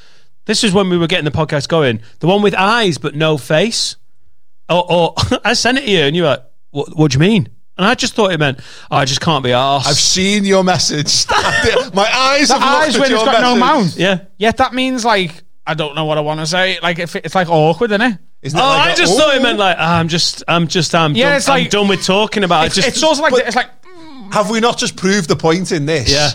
This 0.46 0.64
is 0.64 0.72
when 0.72 0.88
we 0.90 0.96
were 0.98 1.06
getting 1.06 1.24
the 1.24 1.30
podcast 1.30 1.68
going. 1.68 2.00
The 2.20 2.26
one 2.26 2.42
with 2.42 2.54
eyes 2.54 2.98
but 2.98 3.14
no 3.14 3.36
face. 3.38 3.96
Or, 4.68 4.84
or 4.90 5.14
I 5.44 5.52
sent 5.54 5.78
it 5.78 5.82
to 5.82 5.90
you, 5.90 6.00
and 6.00 6.16
you 6.16 6.22
were 6.22 6.28
like, 6.30 6.44
"What? 6.70 6.96
What 6.96 7.10
do 7.12 7.16
you 7.16 7.20
mean?" 7.20 7.48
And 7.76 7.86
I 7.86 7.94
just 7.94 8.14
thought 8.14 8.32
it 8.32 8.38
meant, 8.38 8.60
oh, 8.90 8.96
"I 8.96 9.04
just 9.04 9.20
can't 9.20 9.42
be 9.44 9.52
asked. 9.52 9.88
I've 9.88 9.94
seen 9.96 10.44
your 10.44 10.62
message. 10.64 11.26
My 11.30 12.08
eyes 12.12 12.48
the 12.48 12.58
have 12.58 12.62
eyes 12.62 12.94
when 12.98 13.04
at 13.06 13.12
it's 13.12 13.22
your 13.22 13.24
got 13.24 13.40
no 13.42 13.56
message. 13.56 13.96
mouth. 13.96 13.98
Yeah. 13.98 14.24
Yet 14.38 14.58
that 14.58 14.74
means 14.74 15.04
like 15.04 15.42
I 15.66 15.74
don't 15.74 15.94
know 15.94 16.04
what 16.04 16.18
I 16.18 16.20
want 16.20 16.40
to 16.40 16.46
say. 16.46 16.78
Like 16.82 16.98
if 16.98 17.16
it- 17.16 17.24
it's 17.24 17.34
like 17.34 17.48
awkward, 17.48 17.90
isn't 17.92 18.00
it? 18.02 18.18
Isn't 18.42 18.58
Oh, 18.58 18.62
it 18.62 18.66
like 18.66 18.88
I 18.88 18.92
a- 18.92 18.96
just 18.96 19.18
thought 19.18 19.34
it 19.36 19.42
meant 19.42 19.58
like 19.58 19.76
ah, 19.78 19.98
I'm 19.98 20.08
just, 20.08 20.42
I'm 20.48 20.66
just, 20.66 20.94
I'm, 20.94 21.14
Yeah, 21.14 21.28
done, 21.30 21.36
it's 21.36 21.48
like- 21.48 21.64
I'm 21.64 21.70
done 21.70 21.88
with 21.88 22.04
talking 22.04 22.42
about 22.44 22.66
It's, 22.66 22.78
it. 22.78 22.82
Just, 22.82 22.88
it's 22.96 23.02
also 23.02 23.22
like 23.22 23.32
but- 23.32 23.46
it's 23.46 23.56
like 23.56 23.68
Have 24.32 24.50
we 24.50 24.60
not 24.60 24.78
just 24.78 24.96
proved 24.96 25.28
the 25.28 25.36
point 25.36 25.72
in 25.72 25.86
this? 25.86 26.10
Yeah. 26.12 26.30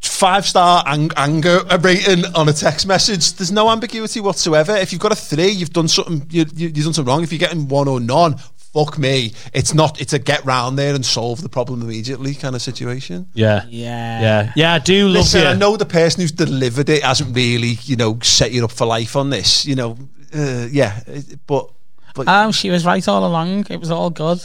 Five 0.00 0.46
star 0.46 0.84
ang- 0.86 1.10
anger 1.16 1.60
rating 1.80 2.24
on 2.34 2.48
a 2.48 2.52
text 2.52 2.86
message. 2.86 3.34
There's 3.34 3.50
no 3.50 3.70
ambiguity 3.70 4.20
whatsoever. 4.20 4.76
If 4.76 4.92
you've 4.92 5.00
got 5.00 5.12
a 5.12 5.16
three, 5.16 5.48
you've 5.48 5.72
done 5.72 5.88
something. 5.88 6.26
You, 6.30 6.44
you, 6.54 6.68
you've 6.68 6.84
done 6.84 6.92
something 6.92 7.10
wrong. 7.10 7.22
If 7.22 7.32
you're 7.32 7.38
getting 7.38 7.68
one 7.68 7.88
or 7.88 8.00
none, 8.00 8.36
fuck 8.74 8.98
me. 8.98 9.32
It's 9.54 9.72
not. 9.72 9.98
It's 10.02 10.12
a 10.12 10.18
get 10.18 10.44
round 10.44 10.78
there 10.78 10.94
and 10.94 11.06
solve 11.06 11.40
the 11.40 11.48
problem 11.48 11.80
immediately 11.80 12.34
kind 12.34 12.54
of 12.54 12.60
situation. 12.60 13.28
yeah, 13.32 13.64
yeah, 13.70 14.20
yeah, 14.20 14.52
yeah. 14.56 14.74
I 14.74 14.78
do 14.78 15.06
love 15.06 15.14
Listen, 15.22 15.40
you. 15.40 15.46
I 15.46 15.54
know 15.54 15.78
the 15.78 15.86
person 15.86 16.20
who's 16.20 16.32
delivered 16.32 16.90
it 16.90 17.02
hasn't 17.02 17.34
really, 17.34 17.78
you 17.84 17.96
know, 17.96 18.18
set 18.22 18.52
you 18.52 18.64
up 18.64 18.72
for 18.72 18.84
life 18.86 19.16
on 19.16 19.30
this. 19.30 19.64
You 19.64 19.74
know, 19.76 19.96
uh, 20.36 20.68
yeah, 20.70 21.00
but 21.46 21.70
but 22.14 22.26
Oh, 22.28 22.52
she 22.52 22.68
was 22.68 22.84
right 22.84 23.06
all 23.08 23.26
along. 23.26 23.66
It 23.70 23.80
was 23.80 23.90
all 23.90 24.10
good. 24.10 24.42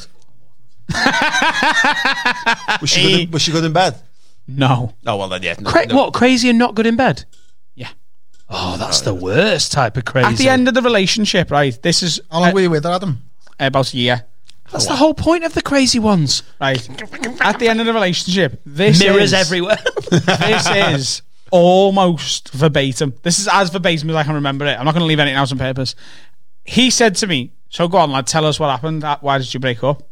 was 2.82 2.90
she 2.90 3.02
good? 3.02 3.20
In, 3.22 3.32
was 3.32 3.42
she 3.42 3.52
good 3.52 3.64
in 3.64 3.74
bed? 3.74 4.02
No. 4.48 4.94
Oh 5.06 5.18
well, 5.18 5.30
then 5.30 5.44
yeah. 5.44 5.56
No, 5.60 5.70
Cra- 5.70 5.86
no. 5.88 5.96
What 5.96 6.14
crazy 6.14 6.50
and 6.50 6.58
not 6.58 6.76
good 6.76 6.88
in 6.88 6.96
bed? 6.96 7.26
Yeah. 7.76 7.90
Oh, 8.50 8.78
that's 8.78 9.02
the 9.02 9.14
worst 9.14 9.72
type 9.72 9.96
of 9.98 10.06
crazy. 10.06 10.28
At 10.28 10.38
the 10.38 10.50
end 10.50 10.68
of 10.68 10.74
the 10.74 10.82
relationship, 10.82 11.52
right? 11.52 11.80
This 11.82 12.02
is 12.02 12.20
How 12.32 12.40
long 12.40 12.50
uh, 12.50 12.54
were 12.54 12.62
you 12.62 12.70
with 12.70 12.84
her, 12.84 12.92
Adam? 12.92 13.22
about 13.60 13.94
a 13.94 13.98
year. 13.98 14.26
that's 14.72 14.88
the 14.88 14.96
whole 14.96 15.14
point 15.14 15.44
of 15.44 15.54
the 15.54 15.62
crazy 15.62 16.00
ones. 16.00 16.44
Right. 16.60 16.90
At 17.42 17.60
the 17.60 17.68
end 17.68 17.80
of 17.80 17.86
the 17.86 17.94
relationship, 17.94 18.62
this 18.66 19.00
Mirrors 19.00 19.24
is, 19.24 19.34
everywhere. 19.34 19.78
this 20.10 20.70
is 20.70 21.22
almost 21.52 22.50
verbatim. 22.50 23.14
This 23.22 23.40
is 23.40 23.48
as 23.52 23.70
verbatim 23.70 24.10
as 24.10 24.16
I 24.16 24.24
can 24.24 24.36
remember 24.36 24.66
it. 24.66 24.80
I'm 24.80 24.86
not 24.86 24.94
going 24.94 25.02
to 25.02 25.08
leave 25.08 25.20
anything 25.20 25.38
else 25.38 25.52
on 25.52 25.58
purpose. 25.58 25.96
He 26.64 26.90
said 26.90 27.16
to 27.18 27.28
me, 27.28 27.52
"So 27.70 27.88
go 27.88 27.98
on, 27.98 28.12
lad. 28.12 28.28
Tell 28.28 28.46
us 28.46 28.60
what 28.60 28.70
happened. 28.70 29.04
Uh, 29.04 29.18
Why 29.22 29.38
did 29.38 29.54
you 29.54 29.60
break 29.60 29.84
up?" 29.84 30.09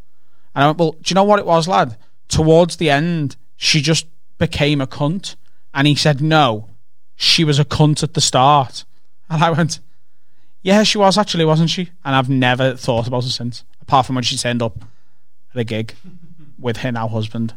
And 0.58 0.64
I 0.64 0.68
went, 0.70 0.80
"Well, 0.80 0.92
do 0.94 1.12
you 1.12 1.14
know 1.14 1.24
what 1.24 1.38
it 1.38 1.46
was, 1.46 1.68
lad? 1.68 1.98
Towards 2.30 2.78
the 2.78 2.90
end, 2.90 3.36
she 3.58 3.80
just 3.80 4.08
became 4.40 4.82
a 4.82 4.88
cunt." 4.88 5.36
And 5.72 5.86
he 5.86 5.94
said, 5.94 6.20
"No, 6.20 6.68
she 7.16 7.44
was 7.44 7.60
a 7.60 7.64
cunt 7.66 8.02
at 8.02 8.16
the 8.16 8.22
start." 8.22 8.84
And 9.30 9.44
I 9.44 9.52
went, 9.52 9.80
"Yeah, 10.64 10.82
she 10.82 10.98
was 10.98 11.16
actually, 11.16 11.46
wasn't 11.46 11.70
she?" 11.70 11.92
And 12.04 12.16
I've 12.16 12.30
never 12.30 12.76
thought 12.76 13.08
about 13.08 13.24
her 13.26 13.30
since, 13.30 13.66
apart 13.82 14.08
from 14.08 14.16
when 14.16 14.24
she 14.24 14.36
turned 14.36 14.64
up 14.64 14.80
at 15.54 15.60
a 15.60 15.64
gig 15.64 15.94
with 16.58 16.78
her 16.78 16.92
now 16.92 17.08
husband, 17.08 17.54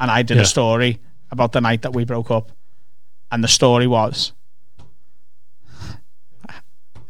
and 0.00 0.10
I 0.10 0.22
did 0.22 0.38
Yeah. 0.38 0.44
a 0.44 0.46
story 0.46 1.00
about 1.30 1.52
the 1.52 1.60
night 1.60 1.82
that 1.82 1.92
we 1.92 2.04
broke 2.06 2.30
up, 2.30 2.50
and 3.30 3.44
the 3.44 3.48
story 3.48 3.86
was, 3.86 4.32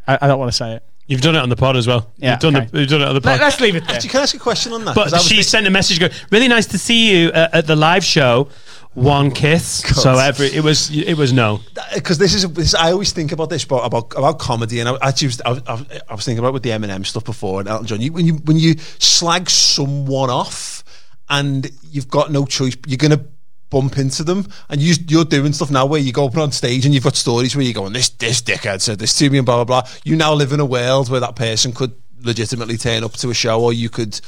I, 0.08 0.18
I 0.22 0.26
don't 0.26 0.38
want 0.40 0.50
to 0.50 0.56
say 0.56 0.72
it. 0.74 0.84
You've 1.08 1.22
done 1.22 1.34
it 1.34 1.38
on 1.38 1.48
the 1.48 1.56
pod 1.56 1.76
as 1.76 1.86
well. 1.86 2.12
Yeah, 2.18 2.32
you've 2.32 2.40
done 2.40 2.56
okay. 2.56 2.66
the, 2.66 2.80
you've 2.80 2.90
done 2.90 3.00
it 3.00 3.08
on 3.08 3.14
the 3.14 3.22
pod. 3.22 3.40
Let, 3.40 3.54
us 3.54 3.60
leave 3.62 3.76
it 3.76 3.86
there. 3.86 3.96
Actually, 3.96 4.10
can 4.10 4.20
I 4.20 4.22
ask 4.24 4.34
a 4.34 4.38
question 4.38 4.74
on 4.74 4.84
that? 4.84 4.94
But 4.94 5.20
she 5.22 5.36
think- 5.36 5.46
sent 5.46 5.66
a 5.66 5.70
message 5.70 5.98
going, 5.98 6.12
really 6.30 6.48
nice 6.48 6.66
to 6.66 6.78
see 6.78 7.10
you 7.10 7.30
uh, 7.30 7.48
at 7.54 7.66
the 7.66 7.74
live 7.74 8.04
show. 8.04 8.48
One 8.92 9.30
kiss. 9.30 9.84
So 10.02 10.18
every 10.18 10.48
it 10.48 10.64
was 10.64 10.90
it 10.90 11.16
was 11.16 11.32
no. 11.32 11.60
because 11.94 12.18
this 12.18 12.34
is 12.34 12.50
this, 12.52 12.74
I 12.74 12.90
always 12.90 13.12
think 13.12 13.30
about 13.30 13.48
this 13.48 13.62
about 13.62 13.86
about, 13.86 14.12
about 14.16 14.38
comedy, 14.40 14.80
and 14.80 14.88
I 14.88 14.96
actually 15.00 15.28
was, 15.28 15.40
I, 15.42 15.50
was, 15.50 15.62
I 16.08 16.14
was 16.14 16.24
thinking 16.24 16.40
about 16.40 16.48
it 16.48 16.54
with 16.54 16.62
the 16.64 16.70
Eminem 16.70 17.06
stuff 17.06 17.24
before 17.24 17.60
and 17.60 17.68
Elton 17.68 17.86
John. 17.86 18.00
You, 18.00 18.12
when 18.12 18.26
you 18.26 18.34
when 18.34 18.56
you 18.56 18.74
slag 18.98 19.50
someone 19.50 20.30
off, 20.30 20.82
and 21.28 21.70
you've 21.90 22.08
got 22.08 22.32
no 22.32 22.44
choice, 22.44 22.76
you're 22.86 22.96
gonna 22.96 23.24
bump 23.70 23.98
into 23.98 24.24
them, 24.24 24.46
and 24.68 24.80
you, 24.80 24.94
you're 25.08 25.24
doing 25.24 25.52
stuff 25.52 25.70
now 25.70 25.86
where 25.86 26.00
you 26.00 26.12
go 26.12 26.26
up 26.26 26.36
on 26.36 26.52
stage 26.52 26.84
and 26.86 26.94
you've 26.94 27.04
got 27.04 27.16
stories 27.16 27.54
where 27.54 27.64
you're 27.64 27.74
going, 27.74 27.92
this 27.92 28.08
this 28.10 28.40
dickhead 28.42 28.80
said 28.80 28.98
this 28.98 29.16
to 29.18 29.28
me 29.30 29.38
and 29.38 29.46
blah 29.46 29.62
blah 29.64 29.82
blah. 29.82 29.90
You 30.04 30.16
now 30.16 30.34
live 30.34 30.52
in 30.52 30.60
a 30.60 30.66
world 30.66 31.10
where 31.10 31.20
that 31.20 31.36
person 31.36 31.72
could 31.72 31.92
legitimately 32.22 32.76
turn 32.78 33.04
up 33.04 33.12
to 33.14 33.30
a 33.30 33.34
show, 33.34 33.62
or 33.62 33.72
you 33.72 33.88
could 33.90 34.20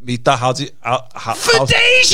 meet 0.00 0.24
that. 0.24 0.38
How 0.38 0.52
do 0.52 0.64
you, 0.64 0.70
how, 0.80 1.06
how, 1.14 1.34
how's- 1.58 1.72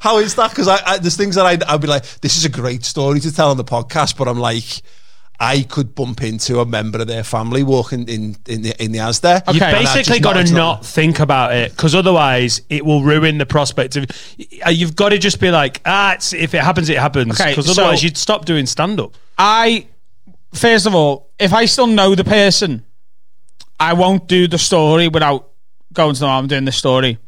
how 0.00 0.18
is 0.18 0.34
that? 0.34 0.50
Because 0.50 0.68
I, 0.68 0.78
I, 0.84 0.98
there's 0.98 1.16
things 1.16 1.34
that 1.36 1.46
I'd, 1.46 1.62
I'd 1.64 1.80
be 1.80 1.86
like, 1.86 2.04
this 2.20 2.36
is 2.36 2.44
a 2.44 2.48
great 2.48 2.84
story 2.84 3.20
to 3.20 3.32
tell 3.32 3.50
on 3.50 3.56
the 3.56 3.64
podcast, 3.64 4.16
but 4.16 4.28
I'm 4.28 4.38
like, 4.38 4.64
I 5.44 5.62
could 5.64 5.96
bump 5.96 6.22
into 6.22 6.60
a 6.60 6.64
member 6.64 7.00
of 7.00 7.08
their 7.08 7.24
family 7.24 7.64
walking 7.64 8.06
in 8.08 8.36
in 8.46 8.62
the 8.62 8.80
in 8.80 8.92
the 8.92 9.00
Asda. 9.00 9.42
You've 9.52 9.58
basically 9.58 10.20
got 10.20 10.34
to 10.34 10.54
not 10.54 10.86
think 10.86 11.18
about 11.18 11.52
it 11.52 11.72
because 11.72 11.96
otherwise 11.96 12.62
it 12.70 12.86
will 12.86 13.02
ruin 13.02 13.38
the 13.38 13.46
prospect 13.46 13.96
of. 13.96 14.04
uh, 14.64 14.70
You've 14.70 14.94
got 14.94 15.08
to 15.08 15.18
just 15.18 15.40
be 15.40 15.50
like, 15.50 15.80
ah, 15.84 16.14
it's, 16.14 16.32
if 16.32 16.54
it 16.54 16.62
happens, 16.62 16.88
it 16.88 16.96
happens. 16.98 17.40
Okay, 17.40 17.50
Because 17.50 17.66
so- 17.66 17.72
otherwise 17.82 18.04
you'd 18.04 18.16
stop 18.16 18.44
doing 18.44 18.66
stand 18.66 19.00
up. 19.00 19.16
I, 19.36 19.88
first 20.54 20.86
of 20.86 20.94
all, 20.94 21.30
if 21.40 21.52
I 21.52 21.64
still 21.64 21.88
know 21.88 22.14
the 22.14 22.24
person, 22.24 22.84
I 23.80 23.94
won't 23.94 24.28
do 24.28 24.46
the 24.46 24.58
story 24.58 25.08
without 25.08 25.48
going 25.92 26.14
to 26.14 26.20
them. 26.20 26.30
I'm 26.30 26.46
doing 26.46 26.66
the 26.66 26.72
story. 26.72 27.18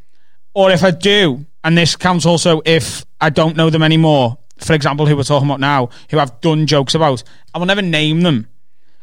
Or 0.55 0.71
if 0.71 0.85
I 0.85 0.93
do, 0.93 1.45
and 1.65 1.77
this 1.77 1.97
counts 1.97 2.27
also 2.27 2.63
if 2.65 3.05
I 3.21 3.31
don't 3.31 3.57
know 3.57 3.71
them 3.71 3.83
anymore, 3.83 4.39
for 4.59 4.73
example, 4.75 5.07
who 5.07 5.17
we're 5.17 5.23
talking 5.25 5.49
about 5.49 5.61
now, 5.61 5.91
who 6.11 6.19
I've 6.19 6.41
done 6.41 6.67
jokes 6.67 6.95
about, 6.95 7.23
I 7.55 7.59
will 7.59 7.67
never 7.67 7.83
name 7.83 8.23
them. 8.23 8.49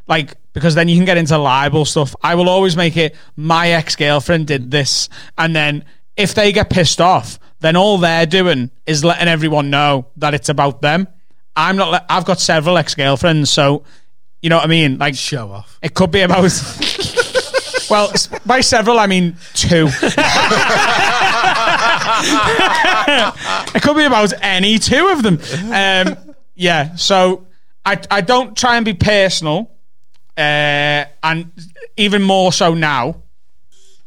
Like, 0.08 0.36
because 0.54 0.76
then 0.76 0.90
you 0.90 0.96
can 0.96 1.06
get 1.06 1.18
into 1.18 1.38
libel 1.38 1.86
stuff. 1.86 2.16
I 2.22 2.36
will 2.36 2.50
always 2.50 2.76
make 2.76 2.98
it 2.98 3.16
my 3.36 3.70
ex 3.70 3.96
girlfriend 3.96 4.48
did 4.48 4.72
this. 4.72 5.10
And 5.38 5.56
then 5.56 5.86
if 6.18 6.34
they 6.34 6.52
get 6.52 6.70
pissed 6.70 7.00
off, 7.00 7.40
then 7.60 7.76
all 7.76 7.98
they're 7.98 8.26
doing 8.26 8.72
is 8.86 9.04
letting 9.04 9.28
everyone 9.28 9.70
know 9.70 10.08
that 10.18 10.34
it's 10.34 10.50
about 10.50 10.82
them. 10.82 11.08
I'm 11.56 11.76
not, 11.76 11.92
le- 11.92 12.06
I've 12.10 12.26
got 12.26 12.40
several 12.40 12.78
ex 12.78 12.96
girlfriends, 12.96 13.50
so 13.50 13.84
you 14.42 14.50
know 14.50 14.58
what 14.58 14.66
I 14.66 14.70
mean? 14.70 14.98
Like, 14.98 15.16
show 15.16 15.52
off. 15.52 15.78
It 15.82 15.94
could 15.94 16.12
be 16.12 16.22
about, 16.22 16.42
well, 17.90 18.12
by 18.46 18.62
several, 18.62 19.00
I 19.00 19.08
mean 19.08 19.38
two. 19.54 19.88
it 23.76 23.82
could 23.82 23.96
be 23.96 24.06
about 24.06 24.34
any 24.42 24.80
two 24.80 25.08
of 25.10 25.24
them. 25.24 25.40
Um, 25.74 26.18
yeah, 26.56 26.96
so 26.96 27.48
I 27.86 28.00
I 28.10 28.22
don't 28.22 28.56
try 28.56 28.78
and 28.78 28.86
be 28.86 28.94
personal, 28.94 29.72
uh, 30.38 31.06
and 31.24 31.52
even 31.98 32.22
more 32.22 32.54
so 32.54 32.74
now 32.74 33.24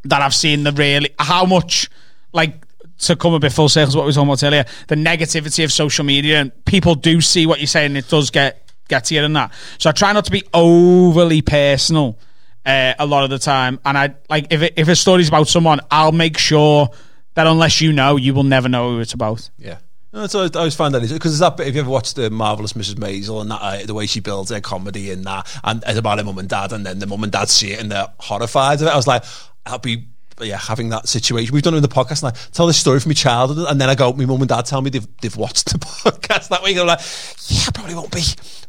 that 0.05 0.23
I've 0.23 0.35
seen 0.35 0.65
the 0.65 0.73
really 0.73 1.11
how 1.19 1.45
much 1.45 1.89
like 2.33 2.65
to 2.99 3.17
come 3.17 3.35
a 3.35 3.39
bit 3.39 3.53
full 3.53 3.69
circle 3.69 3.97
what 3.97 4.05
we 4.05 4.09
were 4.09 4.13
talking 4.13 4.29
about 4.29 4.43
earlier, 4.43 4.65
the 4.89 4.95
negativity 4.95 5.65
of 5.65 5.73
social 5.73 6.05
media 6.05 6.41
and 6.41 6.65
people 6.65 6.95
do 6.95 7.21
see 7.21 7.47
what 7.47 7.59
you're 7.59 7.67
saying, 7.67 7.97
it 7.97 8.09
does 8.09 8.31
get 8.31 8.71
get 8.89 9.05
to 9.05 9.15
you 9.15 9.29
that. 9.29 9.53
So 9.79 9.91
I 9.91 9.93
try 9.93 10.13
not 10.13 10.27
to 10.27 10.31
be 10.31 10.43
overly 10.53 11.43
personal 11.43 12.19
uh, 12.65 12.95
a 12.99 13.07
lot 13.07 13.25
of 13.25 13.31
the 13.31 13.39
time, 13.39 13.81
and 13.85 13.99
I 13.99 14.15
like 14.31 14.47
if 14.51 14.63
it, 14.63 14.75
if 14.77 14.89
a 14.89 14.97
story's 14.97 15.29
about 15.29 15.49
someone, 15.49 15.81
I'll 15.91 16.13
make 16.13 16.39
sure 16.39 16.91
that 17.35 17.47
unless 17.47 17.81
you 17.81 17.93
know, 17.93 18.17
you 18.17 18.35
will 18.35 18.45
never 18.45 18.69
know 18.69 18.93
who 18.93 19.01
it's 19.01 19.13
about. 19.13 19.51
Yeah. 19.59 19.79
No, 20.13 20.29
so 20.29 20.45
I 20.45 20.51
always 20.55 20.77
find 20.77 20.95
that 20.95 21.01
because 21.03 21.33
there's 21.33 21.39
that 21.41 21.57
bit. 21.57 21.67
If 21.67 21.75
you 21.75 21.81
ever 21.81 21.91
watched 21.91 22.15
the 22.15 22.31
marvelous 22.31 22.75
Mrs. 22.75 22.95
Maisel 22.95 23.41
and 23.41 23.51
that, 23.51 23.61
uh, 23.61 23.85
the 23.85 23.95
way 23.95 24.07
she 24.07 24.21
builds 24.21 24.51
her 24.51 24.61
comedy 24.61 25.11
and 25.11 25.25
that, 25.25 25.49
and 25.65 25.83
it's 25.87 25.99
about 25.99 26.19
her 26.19 26.25
mum 26.25 26.39
and 26.39 26.49
dad, 26.49 26.73
and 26.73 26.87
then 26.87 27.01
the 27.01 27.07
mum 27.07 27.25
and 27.25 27.33
dad 27.33 27.49
see 27.49 27.73
it 27.73 27.81
and 27.81 27.91
they're 27.91 28.07
horrified 28.21 28.81
of 28.81 28.87
it. 28.87 28.91
I 28.91 28.97
was 28.97 29.07
like, 29.07 29.25
I'll 29.67 29.79
be. 29.79 30.07
Yeah, 30.41 30.59
having 30.59 30.89
that 30.89 31.07
situation. 31.07 31.55
We've 31.55 31.63
done 31.63 31.75
it 31.75 31.77
in 31.77 31.83
the 31.85 31.89
podcast, 31.89 32.25
and 32.25 32.35
I 32.35 32.39
tell 32.51 32.67
this 32.67 32.77
story 32.77 32.99
from 32.99 33.11
my 33.11 33.15
childhood, 33.15 33.67
and 33.71 33.81
then 33.81 33.89
I 33.89 33.95
go, 33.95 34.13
my 34.13 34.25
mum 34.25 34.41
and 34.41 34.49
dad 34.49 34.67
tell 34.67 34.83
me 34.83 34.91
they've, 34.91 35.07
they've 35.21 35.37
watched 35.37 35.67
the 35.73 35.79
podcast 35.79 36.49
that 36.49 36.61
week. 36.65 36.73
And 36.73 36.81
I'm 36.81 36.87
like, 36.89 37.01
yeah, 37.47 37.69
probably 37.73 37.95
won't 37.95 38.11
be, 38.11 38.23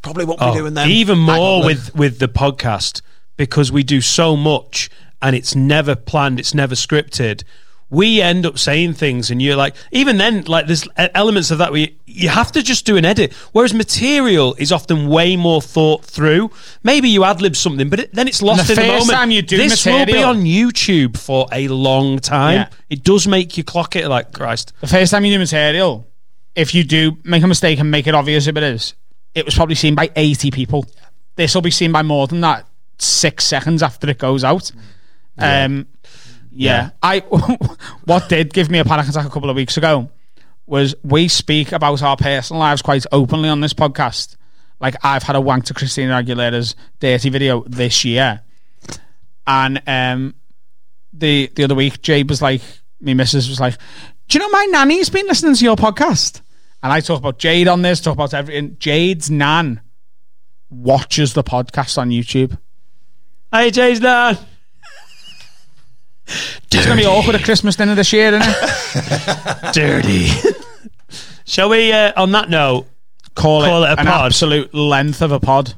probably 0.04 0.26
won't 0.26 0.40
be 0.42 0.52
doing 0.52 0.76
them. 0.76 0.88
Oh, 0.88 0.92
Even 0.92 1.18
more 1.18 1.66
with 1.66 1.96
with 1.96 2.20
the 2.20 2.28
podcast 2.28 3.02
because 3.36 3.72
we 3.72 3.82
do 3.82 4.00
so 4.00 4.36
much 4.38 4.92
and 5.24 5.36
it's 5.36 5.56
never 5.56 5.96
planned, 5.96 6.40
it's 6.40 6.54
never 6.54 6.76
scripted. 6.76 7.44
We 7.96 8.22
end 8.22 8.46
up 8.46 8.60
saying 8.60 8.94
things, 8.94 9.32
and 9.32 9.42
you're 9.42 9.56
like, 9.56 9.76
even 9.92 10.18
then, 10.18 10.44
like 10.44 10.68
there's 10.68 10.88
elements 10.98 11.50
of 11.52 11.60
that 11.60 11.72
where 11.72 11.82
you, 11.82 11.88
you 12.06 12.30
have 12.30 12.52
to 12.52 12.62
just 12.62 12.86
do 12.86 12.98
an 12.98 13.06
edit. 13.06 13.34
Whereas 13.54 13.74
material 13.74 14.54
is 14.60 14.72
often 14.72 15.08
way 15.08 15.36
more 15.36 15.62
thought 15.62 16.04
through. 16.04 16.52
Maybe 16.84 17.10
you 17.10 17.24
ad 17.24 17.42
lib 17.42 17.56
something, 17.56 17.90
but 17.90 18.02
it, 18.02 18.14
then 18.14 18.28
it's 18.28 18.42
lost 18.42 18.68
the 18.68 18.74
in 18.74 18.80
the 18.80 18.88
moment. 18.88 19.12
time 19.12 19.32
you 19.32 19.42
do 19.42 19.58
this 19.58 19.86
will 19.86 20.06
be 20.06 20.22
on 20.22 20.42
YouTube 20.42 21.18
for 21.18 21.48
a 21.52 21.68
long 21.70 22.20
time. 22.20 22.56
Yeah. 22.56 22.70
It 22.90 23.04
does 23.04 23.28
make 23.28 23.58
you 23.58 23.64
clock 23.64 23.96
it 23.96 24.08
like 24.08 24.34
Christ. 24.34 24.74
The 24.82 24.88
first 24.88 25.12
time 25.12 25.24
you 25.24 25.32
do 25.32 25.40
material, 25.40 26.08
if 26.56 26.76
you 26.76 26.84
do 26.84 27.18
make 27.24 27.44
a 27.44 27.48
mistake 27.48 27.80
and 27.80 27.90
make 27.90 28.08
it 28.08 28.16
obvious 28.16 28.48
if 28.48 28.58
it 28.58 28.64
is, 28.64 28.94
it 29.34 29.46
was 29.46 29.56
probably 29.56 29.76
seen 29.76 29.96
by 29.96 30.12
80 30.16 30.52
people. 30.52 30.86
This 31.36 31.56
will 31.56 31.62
be 31.62 31.72
seen 31.72 31.92
by 31.92 32.04
more 32.04 32.28
than 32.28 32.42
that 32.42 32.68
six 32.98 33.46
seconds 33.46 33.84
after 33.84 34.10
it 34.10 34.18
goes 34.18 34.44
out. 34.44 34.72
Um, 35.38 35.88
yeah. 36.56 36.92
I 37.04 37.20
what 38.06 38.30
did 38.30 38.54
give 38.54 38.70
me 38.70 38.80
a 38.80 38.86
panic 38.86 39.08
attack 39.08 39.26
a 39.26 39.30
couple 39.30 39.50
of 39.50 39.56
weeks 39.56 39.78
ago 39.78 40.10
was 40.66 40.96
we 41.04 41.28
speak 41.28 41.72
about 41.72 42.02
our 42.02 42.18
personal 42.18 42.60
lives 42.60 42.82
quite 42.82 43.06
openly 43.12 43.50
on 43.50 43.62
this 43.62 43.74
podcast. 43.74 44.36
Like 44.80 44.96
I've 45.04 45.24
had 45.24 45.36
a 45.36 45.42
wank 45.42 45.66
to 45.66 45.74
Christina 45.74 46.14
Aguilera's 46.14 46.76
dirty 47.00 47.30
video 47.30 47.64
this 47.68 48.04
year, 48.04 48.42
and 49.46 49.82
um, 49.88 50.36
the 51.14 51.52
the 51.56 51.64
other 51.64 51.76
week, 51.76 52.02
Jade 52.02 52.30
was 52.30 52.42
like, 52.42 52.62
me 53.00 53.14
missus 53.14 53.48
was 53.48 53.60
like, 53.60 53.78
"Do 54.28 54.38
you 54.38 54.40
know 54.40 54.50
my 54.50 54.66
nanny's 54.66 55.10
been 55.10 55.28
listening 55.28 55.56
to 55.56 55.64
your 55.64 55.76
podcast?" 55.76 56.42
And 56.84 56.92
I 56.92 57.00
talk 57.00 57.20
about 57.20 57.40
Jade 57.40 57.68
on 57.68 57.82
this, 57.82 58.02
talk 58.02 58.14
about 58.14 58.34
everything. 58.34 58.78
Jade's 58.80 59.32
nan 59.32 59.82
watches 60.70 61.34
the 61.34 61.44
podcast 61.44 61.98
on 61.98 62.10
YouTube. 62.10 62.58
Hey, 63.52 63.72
Jade's 63.72 64.02
nan. 64.02 64.38
It's 66.28 66.86
gonna 66.86 67.00
be 67.00 67.06
awkward 67.06 67.36
at 67.36 67.44
Christmas 67.44 67.76
dinner 67.76 67.96
this 67.96 68.12
year, 68.14 68.34
isn't 68.34 68.42
it? 68.46 69.74
Dirty. 69.74 70.28
Shall 71.46 71.70
we, 71.70 71.92
uh, 71.94 72.12
on 72.18 72.32
that 72.32 72.50
note, 72.50 72.88
call, 73.36 73.64
call 73.64 73.84
it, 73.84 73.88
a 73.90 74.00
an 74.00 74.06
pod? 74.08 74.26
absolute 74.26 74.74
length 74.74 75.22
of 75.22 75.32
a 75.32 75.40
pod. 75.40 75.74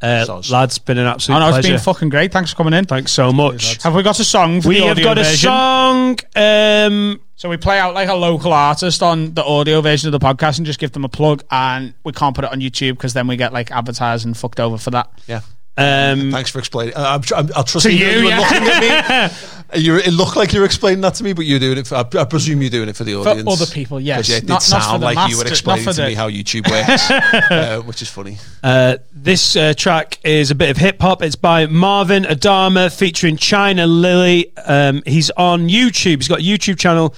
Uh, 0.00 0.42
lads, 0.50 0.78
been 0.80 0.98
an 0.98 1.06
absolute 1.06 1.36
I 1.36 1.38
know 1.38 1.46
it's 1.50 1.54
pleasure. 1.58 1.74
been 1.74 1.80
fucking 1.80 2.08
great. 2.08 2.32
Thanks 2.32 2.50
for 2.50 2.56
coming 2.56 2.74
in. 2.74 2.84
Thanks 2.86 3.12
so 3.12 3.32
much. 3.32 3.80
Have 3.84 3.94
we 3.94 4.02
got 4.02 4.18
a 4.18 4.24
song? 4.24 4.60
For 4.60 4.68
We 4.70 4.80
the 4.80 4.86
have 4.86 4.98
audio 4.98 5.04
got 5.04 5.18
a 5.18 5.24
song. 5.24 6.18
Um, 6.34 7.20
So 7.36 7.48
we 7.48 7.56
play 7.56 7.78
out 7.78 7.94
like 7.94 8.08
a 8.08 8.14
local 8.14 8.52
artist 8.52 9.00
on 9.00 9.34
the 9.34 9.44
audio 9.44 9.80
version 9.80 10.12
of 10.12 10.20
the 10.20 10.24
podcast 10.26 10.56
and 10.58 10.66
just 10.66 10.80
give 10.80 10.90
them 10.90 11.04
a 11.04 11.08
plug, 11.08 11.44
and 11.52 11.94
we 12.02 12.10
can't 12.10 12.34
put 12.34 12.44
it 12.44 12.50
on 12.50 12.60
YouTube 12.60 12.94
because 12.94 13.12
then 13.14 13.28
we 13.28 13.36
get 13.36 13.52
like 13.52 13.70
advertising 13.70 14.34
fucked 14.34 14.58
over 14.58 14.76
for 14.76 14.90
that. 14.90 15.08
Yeah. 15.28 15.42
Um, 15.76 16.30
Thanks 16.30 16.50
for 16.50 16.58
explaining. 16.58 16.94
Uh, 16.94 17.18
I'm, 17.18 17.22
I'm, 17.36 17.50
I'll 17.56 17.64
trust 17.64 17.86
To 17.86 17.92
you. 17.92 18.04
you, 18.06 18.12
You 18.22 18.28
yeah. 18.28 18.38
looking 18.40 18.68
at 18.68 19.30
me. 19.30 19.36
You, 19.74 19.96
it 19.96 20.10
looked 20.12 20.36
like 20.36 20.52
you 20.52 20.60
were 20.60 20.66
explaining 20.66 21.00
that 21.00 21.14
to 21.14 21.24
me, 21.24 21.32
but 21.32 21.46
you're 21.46 21.58
doing 21.58 21.78
it. 21.78 21.86
For, 21.86 21.94
I, 21.94 22.00
I 22.20 22.24
presume 22.26 22.60
you're 22.60 22.68
doing 22.68 22.90
it 22.90 22.94
for 22.96 23.04
the 23.04 23.14
For 23.14 23.30
audience, 23.30 23.48
other 23.50 23.64
people, 23.72 23.98
yes. 23.98 24.18
'Cause, 24.18 24.28
yeah, 24.28 24.36
it 24.36 24.40
did 24.40 24.48
Not- 24.50 24.54
not 24.56 24.62
sound 24.82 25.02
the 25.02 25.06
like 25.06 25.30
you 25.30 25.38
were 25.38 25.46
explaining 25.46 25.86
to 25.86 25.92
the- 25.94 26.08
me 26.08 26.12
how 26.12 26.28
YouTube 26.28 26.70
works, 26.70 27.10
uh, 27.50 27.80
which 27.86 28.02
is 28.02 28.10
funny. 28.10 28.36
Uh, 28.62 28.98
this 29.14 29.56
uh, 29.56 29.72
track 29.74 30.18
is 30.24 30.50
a 30.50 30.54
bit 30.54 30.68
of 30.68 30.76
hip 30.76 31.00
hop. 31.00 31.22
It's 31.22 31.36
by 31.36 31.64
Marvin 31.68 32.24
Adama 32.24 32.94
featuring 32.94 33.38
China 33.38 33.86
Lily. 33.86 34.54
Um, 34.58 35.02
he's 35.06 35.30
on 35.38 35.70
YouTube. 35.70 36.16
He's 36.16 36.28
got 36.28 36.40
a 36.40 36.42
YouTube 36.42 36.78
channel. 36.78 37.14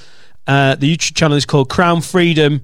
Uh, 0.47 0.77
the 0.77 0.97
YouTube 0.97 1.17
channel 1.17 1.37
is 1.37 1.45
called 1.47 1.69
Crown 1.69 2.03
Freedom. 2.03 2.63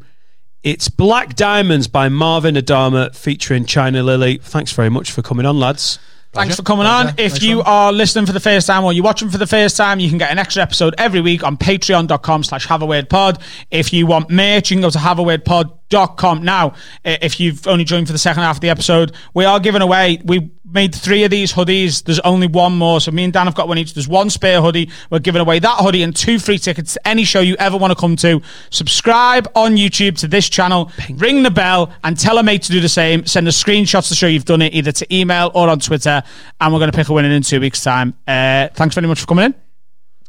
It's 0.62 0.90
Black 0.90 1.36
Diamonds 1.36 1.88
by 1.88 2.10
Marvin 2.10 2.54
Adama 2.54 3.14
featuring 3.14 3.64
China 3.64 4.02
Lily. 4.02 4.36
Thanks 4.38 4.72
very 4.72 4.90
much 4.90 5.10
for 5.10 5.22
coming 5.22 5.46
on, 5.46 5.58
lads. 5.58 5.98
Thanks 6.32 6.56
for 6.56 6.62
coming 6.62 6.86
on. 6.86 7.14
If 7.18 7.42
you 7.42 7.62
are 7.62 7.92
listening 7.92 8.26
for 8.26 8.32
the 8.32 8.40
first 8.40 8.66
time 8.66 8.84
or 8.84 8.92
you're 8.92 9.02
watching 9.02 9.30
for 9.30 9.38
the 9.38 9.48
first 9.48 9.76
time, 9.76 9.98
you 9.98 10.08
can 10.08 10.18
get 10.18 10.30
an 10.30 10.38
extra 10.38 10.62
episode 10.62 10.94
every 10.96 11.20
week 11.20 11.42
on 11.42 11.56
patreon.com 11.56 12.44
slash 12.44 12.66
have 12.66 12.82
a 12.82 12.86
word 12.86 13.08
pod. 13.08 13.42
If 13.70 13.92
you 13.92 14.06
want 14.06 14.30
merch, 14.30 14.70
you 14.70 14.76
can 14.76 14.82
go 14.82 14.90
to 14.90 14.98
haveawordpod.com. 14.98 16.44
Now, 16.44 16.68
uh, 17.04 17.16
if 17.20 17.40
you've 17.40 17.66
only 17.66 17.84
joined 17.84 18.06
for 18.06 18.12
the 18.12 18.18
second 18.18 18.42
half 18.42 18.58
of 18.58 18.60
the 18.60 18.68
episode, 18.68 19.12
we 19.34 19.44
are 19.44 19.58
giving 19.58 19.82
away, 19.82 20.20
we 20.24 20.52
made 20.72 20.94
three 20.94 21.24
of 21.24 21.30
these 21.30 21.52
hoodies. 21.52 22.02
There's 22.04 22.20
only 22.20 22.46
one 22.46 22.76
more. 22.76 23.00
So 23.00 23.10
me 23.10 23.24
and 23.24 23.32
Dan 23.32 23.46
have 23.46 23.54
got 23.54 23.68
one 23.68 23.78
each. 23.78 23.94
There's 23.94 24.08
one 24.08 24.30
spare 24.30 24.60
hoodie. 24.62 24.90
We're 25.10 25.18
giving 25.18 25.40
away 25.40 25.58
that 25.58 25.78
hoodie 25.78 26.02
and 26.02 26.14
two 26.14 26.38
free 26.38 26.58
tickets 26.58 26.94
to 26.94 27.08
any 27.08 27.24
show 27.24 27.40
you 27.40 27.56
ever 27.58 27.76
want 27.76 27.90
to 27.92 27.94
come 27.98 28.16
to. 28.16 28.40
Subscribe 28.70 29.50
on 29.54 29.76
YouTube 29.76 30.18
to 30.20 30.28
this 30.28 30.48
channel, 30.48 30.90
ring 31.14 31.42
the 31.42 31.50
bell, 31.50 31.92
and 32.04 32.18
tell 32.18 32.38
a 32.38 32.42
mate 32.42 32.62
to 32.62 32.72
do 32.72 32.80
the 32.80 32.88
same. 32.88 33.26
Send 33.26 33.46
us 33.48 33.62
screenshots 33.62 34.08
to 34.08 34.14
show 34.14 34.26
you've 34.26 34.44
done 34.44 34.62
it, 34.62 34.74
either 34.74 34.92
to 34.92 35.14
email 35.14 35.50
or 35.54 35.68
on 35.68 35.80
Twitter. 35.80 36.22
And 36.60 36.72
we're 36.72 36.78
going 36.80 36.90
to 36.90 36.96
pick 36.96 37.08
a 37.08 37.12
winner 37.12 37.28
in 37.30 37.42
two 37.42 37.60
weeks' 37.60 37.82
time. 37.82 38.14
Uh, 38.26 38.68
thanks 38.74 38.94
very 38.94 39.06
much 39.06 39.20
for 39.20 39.26
coming 39.26 39.46
in. 39.46 39.54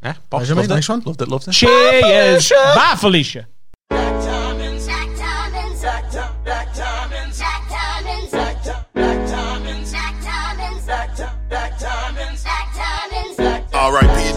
Yeah, 0.03 0.13
Pleasure, 0.29 0.55
mate. 0.55 0.61
loved 0.61 0.71
it. 0.71 0.75
Nice 0.75 0.89
one. 0.89 0.99
Loved 1.01 1.21
it. 1.21 1.27
Loved 1.27 1.47
it. 1.47 1.51
Cheers. 1.51 2.49
Bye, 2.49 2.95
Felicia. 2.97 3.39
R.I.P. 3.39 3.60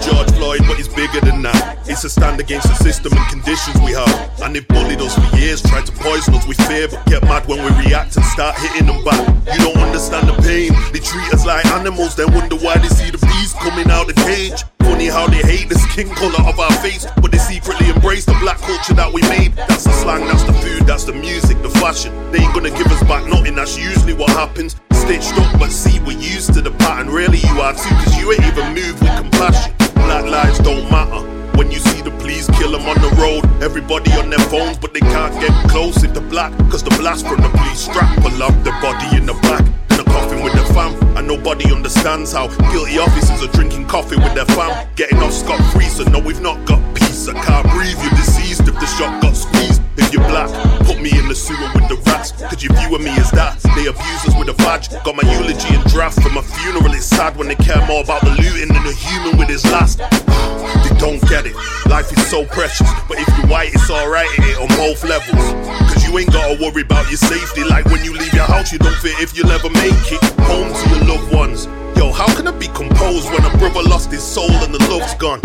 George 0.05 0.34
But 0.59 0.79
it's 0.79 0.89
bigger 0.89 1.21
than 1.21 1.43
that. 1.43 1.79
It's 1.89 2.05
a 2.05 2.11
stand 2.11 2.41
against 2.41 2.69
the 2.69 2.75
system 2.75 3.13
and 3.13 3.27
conditions 3.29 3.77
we 3.83 3.93
have. 3.93 4.41
And 4.43 4.55
they've 4.55 4.67
bullied 4.69 5.01
us 5.01 5.15
for 5.15 5.37
years, 5.37 5.63
tried 5.63 5.87
to 5.87 5.93
poison 5.93 6.35
us 6.35 6.47
with 6.47 6.61
fear, 6.69 6.89
but 6.89 7.05
get 7.07 7.23
mad 7.25 7.47
when 7.47 7.59
we 7.65 7.71
react 7.85 8.17
and 8.17 8.25
start 8.27 8.57
hitting 8.59 8.87
them 8.87 9.03
back. 9.05 9.21
You 9.53 9.59
don't 9.67 9.79
understand 9.79 10.29
the 10.29 10.37
pain. 10.43 10.73
They 10.93 11.01
treat 11.01 11.33
us 11.35 11.45
like 11.45 11.67
animals, 11.67 12.15
then 12.15 12.33
wonder 12.33 12.57
why 12.57 12.79
they 12.79 12.89
see 12.89 13.11
the 13.11 13.19
beast 13.19 13.57
coming 13.59 13.91
out 13.91 14.07
the 14.07 14.15
cage. 14.15 14.63
Funny 14.85 15.07
how 15.07 15.27
they 15.27 15.43
hate 15.43 15.69
the 15.69 15.79
skin 15.79 16.09
color 16.15 16.39
of 16.47 16.61
our 16.61 16.73
face, 16.85 17.07
but 17.21 17.33
they 17.33 17.39
secretly 17.39 17.89
embrace 17.89 18.25
the 18.25 18.37
black 18.41 18.59
culture 18.59 18.95
that 18.95 19.11
we 19.13 19.23
made. 19.23 19.57
That's 19.57 19.85
the 19.85 19.93
slang, 19.93 20.27
that's 20.27 20.45
the 20.45 20.53
food, 20.53 20.87
that's 20.87 21.05
the 21.05 21.15
music, 21.15 21.61
the 21.63 21.71
fashion. 21.81 22.13
They 22.31 22.39
ain't 22.39 22.55
gonna 22.55 22.71
give 22.71 22.87
us 22.89 23.03
back 23.05 23.27
nothing, 23.27 23.55
that's 23.57 23.79
usually 23.79 24.13
what 24.13 24.31
happens. 24.31 24.77
Stitched 24.93 25.33
up, 25.35 25.59
but 25.59 25.71
see, 25.71 26.01
we're 26.01 26.19
used 26.19 26.53
to 26.55 26.61
the 26.61 26.71
pattern. 26.73 27.13
Really, 27.13 27.39
you 27.39 27.61
are 27.61 27.73
too, 27.73 27.95
cause 28.05 28.17
you 28.17 28.31
ain't 28.33 28.45
even 28.45 28.75
moved 28.75 29.01
with 29.01 29.17
compassion. 29.17 29.73
Black 30.05 30.25
lives 30.25 30.44
don't 30.59 30.91
matter. 30.91 31.23
When 31.57 31.71
you 31.71 31.79
see 31.79 32.03
the 32.03 32.11
police 32.11 32.49
kill 32.59 32.73
them 32.73 32.83
on 32.83 32.97
the 33.01 33.11
road, 33.21 33.45
everybody 33.63 34.11
on 34.13 34.31
their 34.31 34.45
phones, 34.51 34.79
but 34.79 34.93
they 34.93 35.01
can't 35.01 35.35
get 35.41 35.53
close 35.71 35.95
the 36.15 36.21
black, 36.21 36.57
cause 36.71 36.83
the 36.83 36.91
blast 36.91 37.27
from 37.27 37.43
the 37.43 37.49
police 37.49 37.81
strap 37.81 38.09
pull 38.23 38.41
up 38.43 38.55
the 38.63 38.71
body 38.81 39.17
in 39.17 39.27
the 39.27 39.35
back. 39.43 39.67
In 39.91 40.01
a 40.01 40.05
coffin 40.05 40.43
with 40.43 40.55
the 40.55 40.65
fam, 40.73 40.95
and 41.17 41.27
nobody 41.27 41.73
understands 41.73 42.33
how 42.33 42.47
guilty 42.73 42.99
officers 42.99 43.43
are 43.43 43.53
drinking 43.53 43.87
coffee 43.87 44.17
with 44.17 44.35
their 44.35 44.47
fam, 44.47 44.89
getting 44.95 45.19
off 45.19 45.33
scot 45.33 45.61
free. 45.73 45.87
So 45.87 46.05
no, 46.05 46.21
we've 46.21 46.41
not 46.41 46.65
got 46.67 46.81
peace. 46.95 47.29
I 47.29 47.35
can't 47.35 47.69
breathe. 47.71 47.99
You're 48.01 48.11
deceased 48.11 48.63
if 48.63 48.75
the 48.75 48.87
shot 48.87 49.21
got 49.21 49.37
squeezed. 49.37 49.84
If 49.97 50.13
you're 50.13 50.27
black, 50.27 50.51
put 50.87 51.01
me 51.01 51.17
in 51.19 51.29
the 51.29 51.35
sewer 51.35 51.71
with 51.75 51.89
the 51.89 51.97
rats. 52.07 52.33
Could 52.51 52.63
you 52.63 52.71
view 52.75 52.99
me 52.99 53.11
as 53.15 53.31
that? 53.33 53.59
They 53.77 53.87
abuse 53.87 54.23
us 54.27 54.35
with 54.39 54.49
a 54.49 54.55
badge. 54.55 54.91
Got 55.05 55.15
my 55.15 55.23
eulogy 55.23 55.75
and 55.75 55.85
draft 55.91 56.21
for 56.21 56.31
my 56.31 56.43
funeral. 56.43 56.93
It's 56.95 57.07
sad 57.07 57.37
when 57.37 57.49
they 57.49 57.55
care 57.55 57.85
more 57.87 58.03
about 58.03 58.23
the 58.23 58.31
looting 58.31 58.75
than 58.75 58.83
the 58.83 58.93
human 58.93 59.39
with 59.39 59.49
his 59.49 59.65
last. 59.71 59.99
They 59.99 60.95
don't 60.99 61.21
get 61.29 61.47
it. 61.47 61.55
Life 61.87 62.11
is 62.11 62.27
so 62.27 62.45
precious, 62.47 62.89
but 63.09 63.19
if 63.19 63.29
you're 63.39 63.47
white, 63.47 63.75
it's 63.75 63.91
alright 63.91 64.29
it 64.39 64.59
on 64.59 64.69
both 64.77 65.05
levels. 65.05 65.47
Cause 65.93 66.07
you 66.07 66.19
ain't 66.19 66.33
gotta 66.33 66.61
worry 66.61 66.83
about 66.83 67.09
your 67.09 67.19
safety. 67.19 67.63
Like 67.63 67.87
when 67.87 68.05
you 68.05 68.13
leave 68.13 68.33
your 68.35 68.47
house, 68.51 68.73
you 68.73 68.79
don't 68.79 68.97
fear 68.97 69.15
if 69.19 69.37
you'll 69.37 69.53
ever 69.53 69.71
make 69.71 69.95
it 70.11 70.23
home 70.43 70.73
to 70.75 70.85
your 70.91 71.05
loved 71.07 71.33
ones. 71.33 71.69
Yo, 71.97 72.13
how 72.13 72.27
can 72.37 72.47
I 72.47 72.53
be 72.53 72.69
composed 72.69 73.31
when 73.31 73.45
a 73.45 73.57
brother 73.59 73.83
lost 73.83 74.11
his 74.11 74.23
soul 74.23 74.51
and 74.51 74.75
the 74.75 74.83
love's 74.91 75.15
gone? 75.15 75.41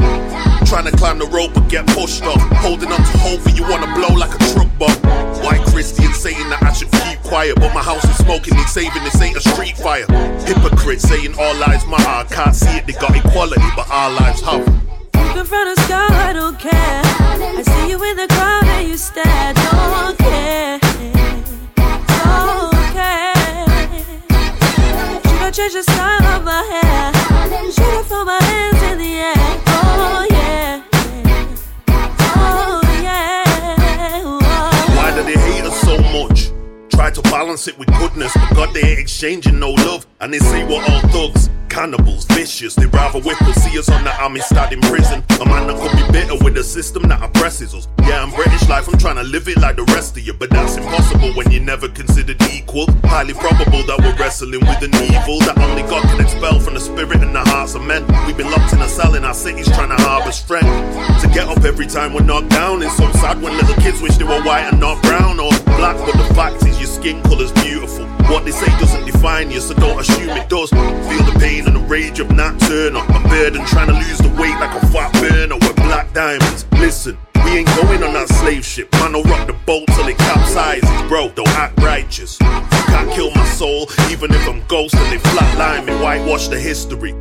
Trying 0.65 0.85
to 0.85 0.95
climb 0.97 1.19
the 1.19 1.25
rope 1.25 1.53
but 1.53 1.67
get 1.69 1.87
pushed 1.87 2.23
off. 2.23 2.41
Holding 2.57 2.91
on 2.91 2.99
to 2.99 3.17
hope 3.19 3.41
for 3.41 3.49
you 3.49 3.63
wanna 3.63 3.93
blow 3.95 4.13
like 4.15 4.33
a 4.33 4.39
truck 4.53 4.69
bomb. 4.77 4.95
White 5.43 5.65
Christian 5.67 6.13
saying 6.13 6.49
that 6.49 6.61
I 6.63 6.73
should 6.73 6.91
keep 6.91 7.19
quiet, 7.23 7.55
but 7.55 7.73
my 7.73 7.81
house 7.81 8.03
is 8.03 8.17
smoking, 8.17 8.55
need 8.55 8.67
saving, 8.67 9.03
this 9.03 9.21
ain't 9.21 9.37
a 9.37 9.41
street 9.41 9.77
fire. 9.77 10.05
Hypocrite 10.45 11.01
saying 11.01 11.35
all 11.39 11.55
lives 11.55 11.85
matter. 11.87 12.33
Can't 12.33 12.55
see 12.55 12.77
it, 12.77 12.85
they 12.85 12.93
got 12.93 13.15
equality, 13.15 13.69
but 13.75 13.89
our 13.89 14.11
lives 14.11 14.41
have. 14.41 14.65
Look 14.67 15.37
in 15.37 15.45
front 15.45 15.77
of 15.77 15.85
sky, 15.85 16.07
I 16.29 16.33
don't 16.33 16.59
care. 16.59 17.01
I 17.59 17.61
see 17.61 17.89
you 17.89 18.03
in 18.03 18.17
the 18.17 18.27
crowd 18.27 18.65
and 18.65 18.87
you 18.89 18.97
stare, 18.97 19.53
don't 19.53 20.17
care. 20.17 20.79
Don't 21.77 22.73
care. 22.93 23.33
Should 25.23 25.41
I 25.41 25.51
change 25.51 25.73
the 25.73 25.83
style 25.83 26.08
hair? 26.63 27.18
Try 37.09 37.23
to 37.23 37.31
balance 37.31 37.67
it 37.67 37.75
with 37.79 37.87
goodness, 37.97 38.31
but 38.35 38.55
God, 38.55 38.75
they 38.75 38.81
ain't 38.81 38.99
exchanging 38.99 39.57
no 39.57 39.71
love. 39.71 40.05
And 40.21 40.31
they 40.31 40.37
say 40.37 40.63
we're 40.63 40.83
all 40.83 41.01
thugs, 41.09 41.49
cannibals, 41.67 42.25
vicious. 42.25 42.75
They 42.75 42.85
rather 42.85 43.19
whip 43.19 43.41
us, 43.41 43.63
see 43.63 43.79
us 43.79 43.89
on 43.89 44.03
the 44.03 44.11
Amistad 44.21 44.73
in 44.73 44.81
prison. 44.81 45.23
A 45.41 45.45
man 45.45 45.65
that 45.65 45.77
could 45.81 45.95
be 45.97 46.11
bitter 46.11 46.43
with 46.43 46.55
a 46.57 46.63
system 46.63 47.09
that 47.09 47.23
oppresses 47.23 47.73
us. 47.73 47.87
Yeah, 48.01 48.21
I'm 48.21 48.29
British 48.29 48.69
life, 48.69 48.87
I'm 48.87 48.99
trying 48.99 49.15
to 49.15 49.23
live 49.23 49.47
it 49.47 49.57
like 49.57 49.77
the 49.77 49.85
rest 49.85 50.17
of 50.17 50.23
you, 50.27 50.33
but 50.33 50.51
that's 50.51 50.77
impossible 50.77 51.33
when 51.33 51.49
you're 51.49 51.63
never 51.63 51.89
considered 51.89 52.39
equal. 52.53 52.85
Highly 53.05 53.33
probable 53.33 53.81
that 53.89 53.97
we're 53.97 54.15
wrestling 54.21 54.59
with 54.59 54.83
an 54.83 54.93
evil 54.93 55.39
that 55.49 55.57
only 55.57 55.81
God 55.89 56.03
can 56.03 56.21
expel 56.21 56.59
from 56.59 56.75
the 56.75 56.79
spirit 56.79 57.23
and 57.23 57.33
the 57.33 57.41
hearts 57.41 57.73
of 57.73 57.81
men. 57.81 58.05
We've 58.27 58.37
been 58.37 58.51
locked 58.51 58.73
in 58.73 58.81
a 58.81 58.89
cell 58.89 59.15
in 59.15 59.23
our 59.25 59.33
cities 59.33 59.65
trying 59.69 59.89
to 59.89 60.03
harbour 60.03 60.31
strength. 60.31 60.69
To 61.23 61.27
get 61.29 61.47
up 61.47 61.63
every 61.63 61.87
time 61.87 62.13
we're 62.13 62.21
knocked 62.21 62.49
down 62.49 62.83
is 62.83 62.95
so 62.95 63.09
sad 63.13 63.41
when 63.41 63.57
little 63.57 63.75
kids 63.81 63.99
wish 63.99 64.17
they 64.17 64.25
were 64.25 64.43
white 64.43 64.69
and 64.69 64.79
not 64.79 65.01
brown 65.01 65.39
or 65.39 65.49
black, 65.79 65.97
but 66.05 66.13
the 66.13 66.33
fact 66.35 66.61
is 66.67 66.77
your 66.77 66.89
skin 66.99 67.21
colour's 67.23 67.51
beautiful. 67.63 68.05
What 68.27 68.43
they 68.43 68.51
say 68.51 68.67
doesn't 68.77 69.05
define 69.05 69.49
you, 69.51 69.61
so 69.61 69.73
don't 69.73 69.99
assume 69.99 70.29
it 70.29 70.49
does. 70.49 70.69
Feel 70.69 71.23
the 71.23 71.37
pain 71.39 71.65
and 71.65 71.75
the 71.75 71.85
rage 71.87 72.19
of 72.19 72.29
Nat 72.31 72.57
Turner. 72.59 72.99
I'm 72.99 73.23
burdened 73.23 73.65
trying 73.67 73.87
to 73.87 73.93
lose 73.93 74.17
the 74.17 74.29
weight 74.29 74.57
like 74.59 74.75
a 74.75 74.85
fat 74.87 75.13
burner 75.13 75.55
with 75.55 75.75
black 75.77 76.13
diamonds. 76.13 76.65
Listen, 76.73 77.17
we 77.45 77.59
ain't 77.59 77.67
going 77.67 78.03
on 78.03 78.13
that 78.13 78.27
slave 78.27 78.65
ship. 78.65 78.91
Man, 78.93 79.15
I'll 79.15 79.23
rock 79.23 79.47
the 79.47 79.53
boat 79.65 79.87
till 79.95 80.07
it 80.07 80.17
capsizes. 80.17 81.07
Bro, 81.07 81.29
don't 81.35 81.47
act 81.49 81.79
righteous. 81.81 82.37
Can't 82.37 83.11
kill 83.11 83.31
my 83.31 83.45
soul, 83.45 83.87
even 84.11 84.31
if 84.33 84.47
I'm 84.47 84.61
ghost 84.67 84.95
and 84.95 85.11
they 85.11 85.19
flatline 85.29 85.85
me, 85.85 85.93
whitewash 86.03 86.49
the 86.49 86.59
history. 86.59 87.13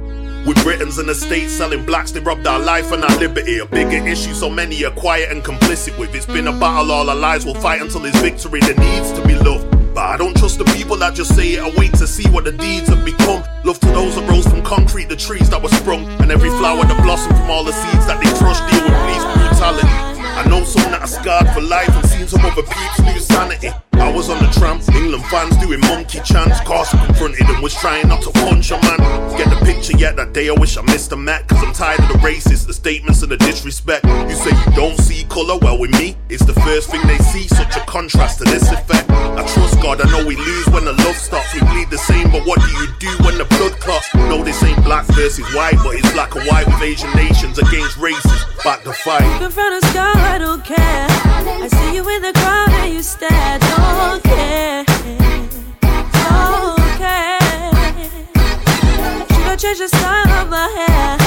With 0.46 0.62
Britons 0.62 0.98
and 0.98 1.08
the 1.08 1.14
state 1.14 1.48
selling 1.48 1.84
blacks, 1.84 2.12
they 2.12 2.20
robbed 2.20 2.46
our 2.46 2.58
life 2.58 2.92
and 2.92 3.04
our 3.04 3.18
liberty. 3.18 3.58
A 3.58 3.66
bigger 3.66 4.06
issue, 4.06 4.32
so 4.32 4.48
many 4.48 4.84
are 4.84 4.90
quiet 4.92 5.30
and 5.30 5.44
complicit 5.44 5.98
with. 5.98 6.14
It's 6.14 6.26
been 6.26 6.46
a 6.46 6.52
battle 6.52 6.92
all 6.92 7.10
our 7.10 7.16
lives, 7.16 7.44
we'll 7.44 7.54
fight 7.54 7.82
until 7.82 8.00
there's 8.00 8.16
victory. 8.20 8.60
There 8.60 8.74
needs 8.74 9.12
to 9.12 9.26
be 9.26 9.34
love. 9.34 9.68
But 9.94 10.04
I 10.04 10.16
don't 10.16 10.36
trust 10.36 10.58
the 10.58 10.64
people 10.76 10.96
that 10.98 11.14
just 11.14 11.34
say 11.34 11.54
it. 11.54 11.60
I 11.60 11.70
wait 11.76 11.92
to 11.94 12.06
see 12.06 12.28
what 12.30 12.44
the 12.44 12.52
deeds 12.52 12.88
have 12.88 13.04
become. 13.04 13.42
Love 13.64 13.80
to 13.80 13.86
those 13.86 14.14
that 14.14 14.30
rose 14.30 14.46
from 14.46 14.62
concrete, 14.62 15.08
the 15.08 15.16
trees 15.16 15.50
that 15.50 15.60
were 15.60 15.70
sprung, 15.70 16.06
and 16.22 16.30
every 16.30 16.50
flower 16.50 16.84
that 16.84 17.02
blossomed 17.02 17.36
from 17.36 17.50
all 17.50 17.64
the 17.64 17.72
seeds 17.72 18.06
that 18.06 18.22
they 18.22 18.30
crushed. 18.38 18.62
Deal 18.70 18.84
with 18.84 18.94
police 18.94 19.24
brutality. 19.24 19.88
I 19.88 20.46
know 20.48 20.62
some 20.64 20.92
that 20.92 21.02
are 21.02 21.06
scarred 21.06 21.48
for 21.50 21.60
life 21.60 21.88
and 21.88 22.08
seen 22.08 22.28
some 22.28 22.44
other 22.46 22.62
peeps 22.62 22.98
lose 23.00 23.26
sanity. 23.26 23.70
I 24.00 24.10
was 24.12 24.30
on 24.30 24.38
the 24.38 24.50
tram, 24.52 24.80
England 24.94 25.24
fans 25.26 25.56
doing 25.58 25.80
monkey 25.80 26.20
chants. 26.24 26.60
Carson 26.60 26.98
confronted 27.06 27.46
and 27.48 27.62
was 27.62 27.74
trying 27.74 28.08
not 28.08 28.22
to 28.22 28.30
punch 28.30 28.70
a 28.70 28.78
man. 28.80 28.98
Get 29.36 29.50
the 29.50 29.60
picture 29.64 29.96
yet? 29.96 30.16
That 30.16 30.32
day 30.32 30.48
I 30.48 30.52
wish 30.52 30.76
I 30.76 30.82
missed 30.82 31.12
a 31.12 31.16
Met. 31.16 31.48
Cause 31.48 31.62
I'm 31.62 31.72
tired 31.72 32.00
of 32.00 32.08
the 32.08 32.18
racists, 32.18 32.66
the 32.66 32.72
statements 32.72 33.22
and 33.22 33.30
the 33.30 33.36
disrespect. 33.36 34.04
You 34.06 34.34
say 34.34 34.50
you 34.50 34.72
don't 34.76 34.98
see 34.98 35.24
colour, 35.28 35.58
well 35.58 35.78
with 35.78 35.90
me, 35.92 36.16
it's 36.28 36.44
the 36.44 36.54
first 36.54 36.90
thing 36.90 37.04
they 37.06 37.18
see. 37.18 37.48
Such 37.48 37.76
a 37.76 37.80
contrast 37.80 38.38
to 38.38 38.44
this 38.44 38.70
effect. 38.70 39.10
I 39.10 39.46
trust 39.46 39.80
God, 39.82 40.00
I 40.00 40.10
know 40.10 40.26
we 40.26 40.36
lose 40.36 40.66
when 40.68 40.84
the 40.84 40.92
love 40.92 41.16
stops. 41.16 41.52
We 41.54 41.60
bleed 41.60 41.90
the 41.90 41.98
same, 41.98 42.30
but 42.30 42.46
what 42.46 42.60
do 42.60 42.70
you 42.78 42.86
do 42.98 43.10
when 43.24 43.36
the 43.36 43.44
blood 43.44 43.78
clots? 43.80 44.08
No, 44.14 44.42
this 44.44 44.62
ain't 44.62 44.82
black 44.84 45.06
versus 45.06 45.46
white, 45.54 45.76
but 45.82 45.96
it's 45.96 46.10
black 46.12 46.34
and 46.34 46.46
white 46.46 46.66
with 46.66 46.82
Asian 46.82 47.10
nations 47.14 47.58
against 47.58 47.96
races. 47.96 48.44
Back 48.64 48.84
to 48.84 48.92
fight. 48.92 49.26
Look 49.34 49.42
in 49.42 49.50
front 49.50 49.82
of 49.82 49.90
sky, 49.90 50.34
I 50.34 50.38
don't 50.38 50.64
care. 50.64 51.06
I 51.08 51.68
see 51.68 51.96
you 51.96 52.08
in 52.08 52.22
the 52.22 52.32
crowd 52.32 52.70
and 52.70 52.94
you 52.94 53.02
stare, 53.02 53.58
don't 53.58 53.87
change 59.58 59.78
the 59.78 59.88
style 59.88 60.42
of 60.42 60.48
my 60.48 60.68
hair? 60.68 61.17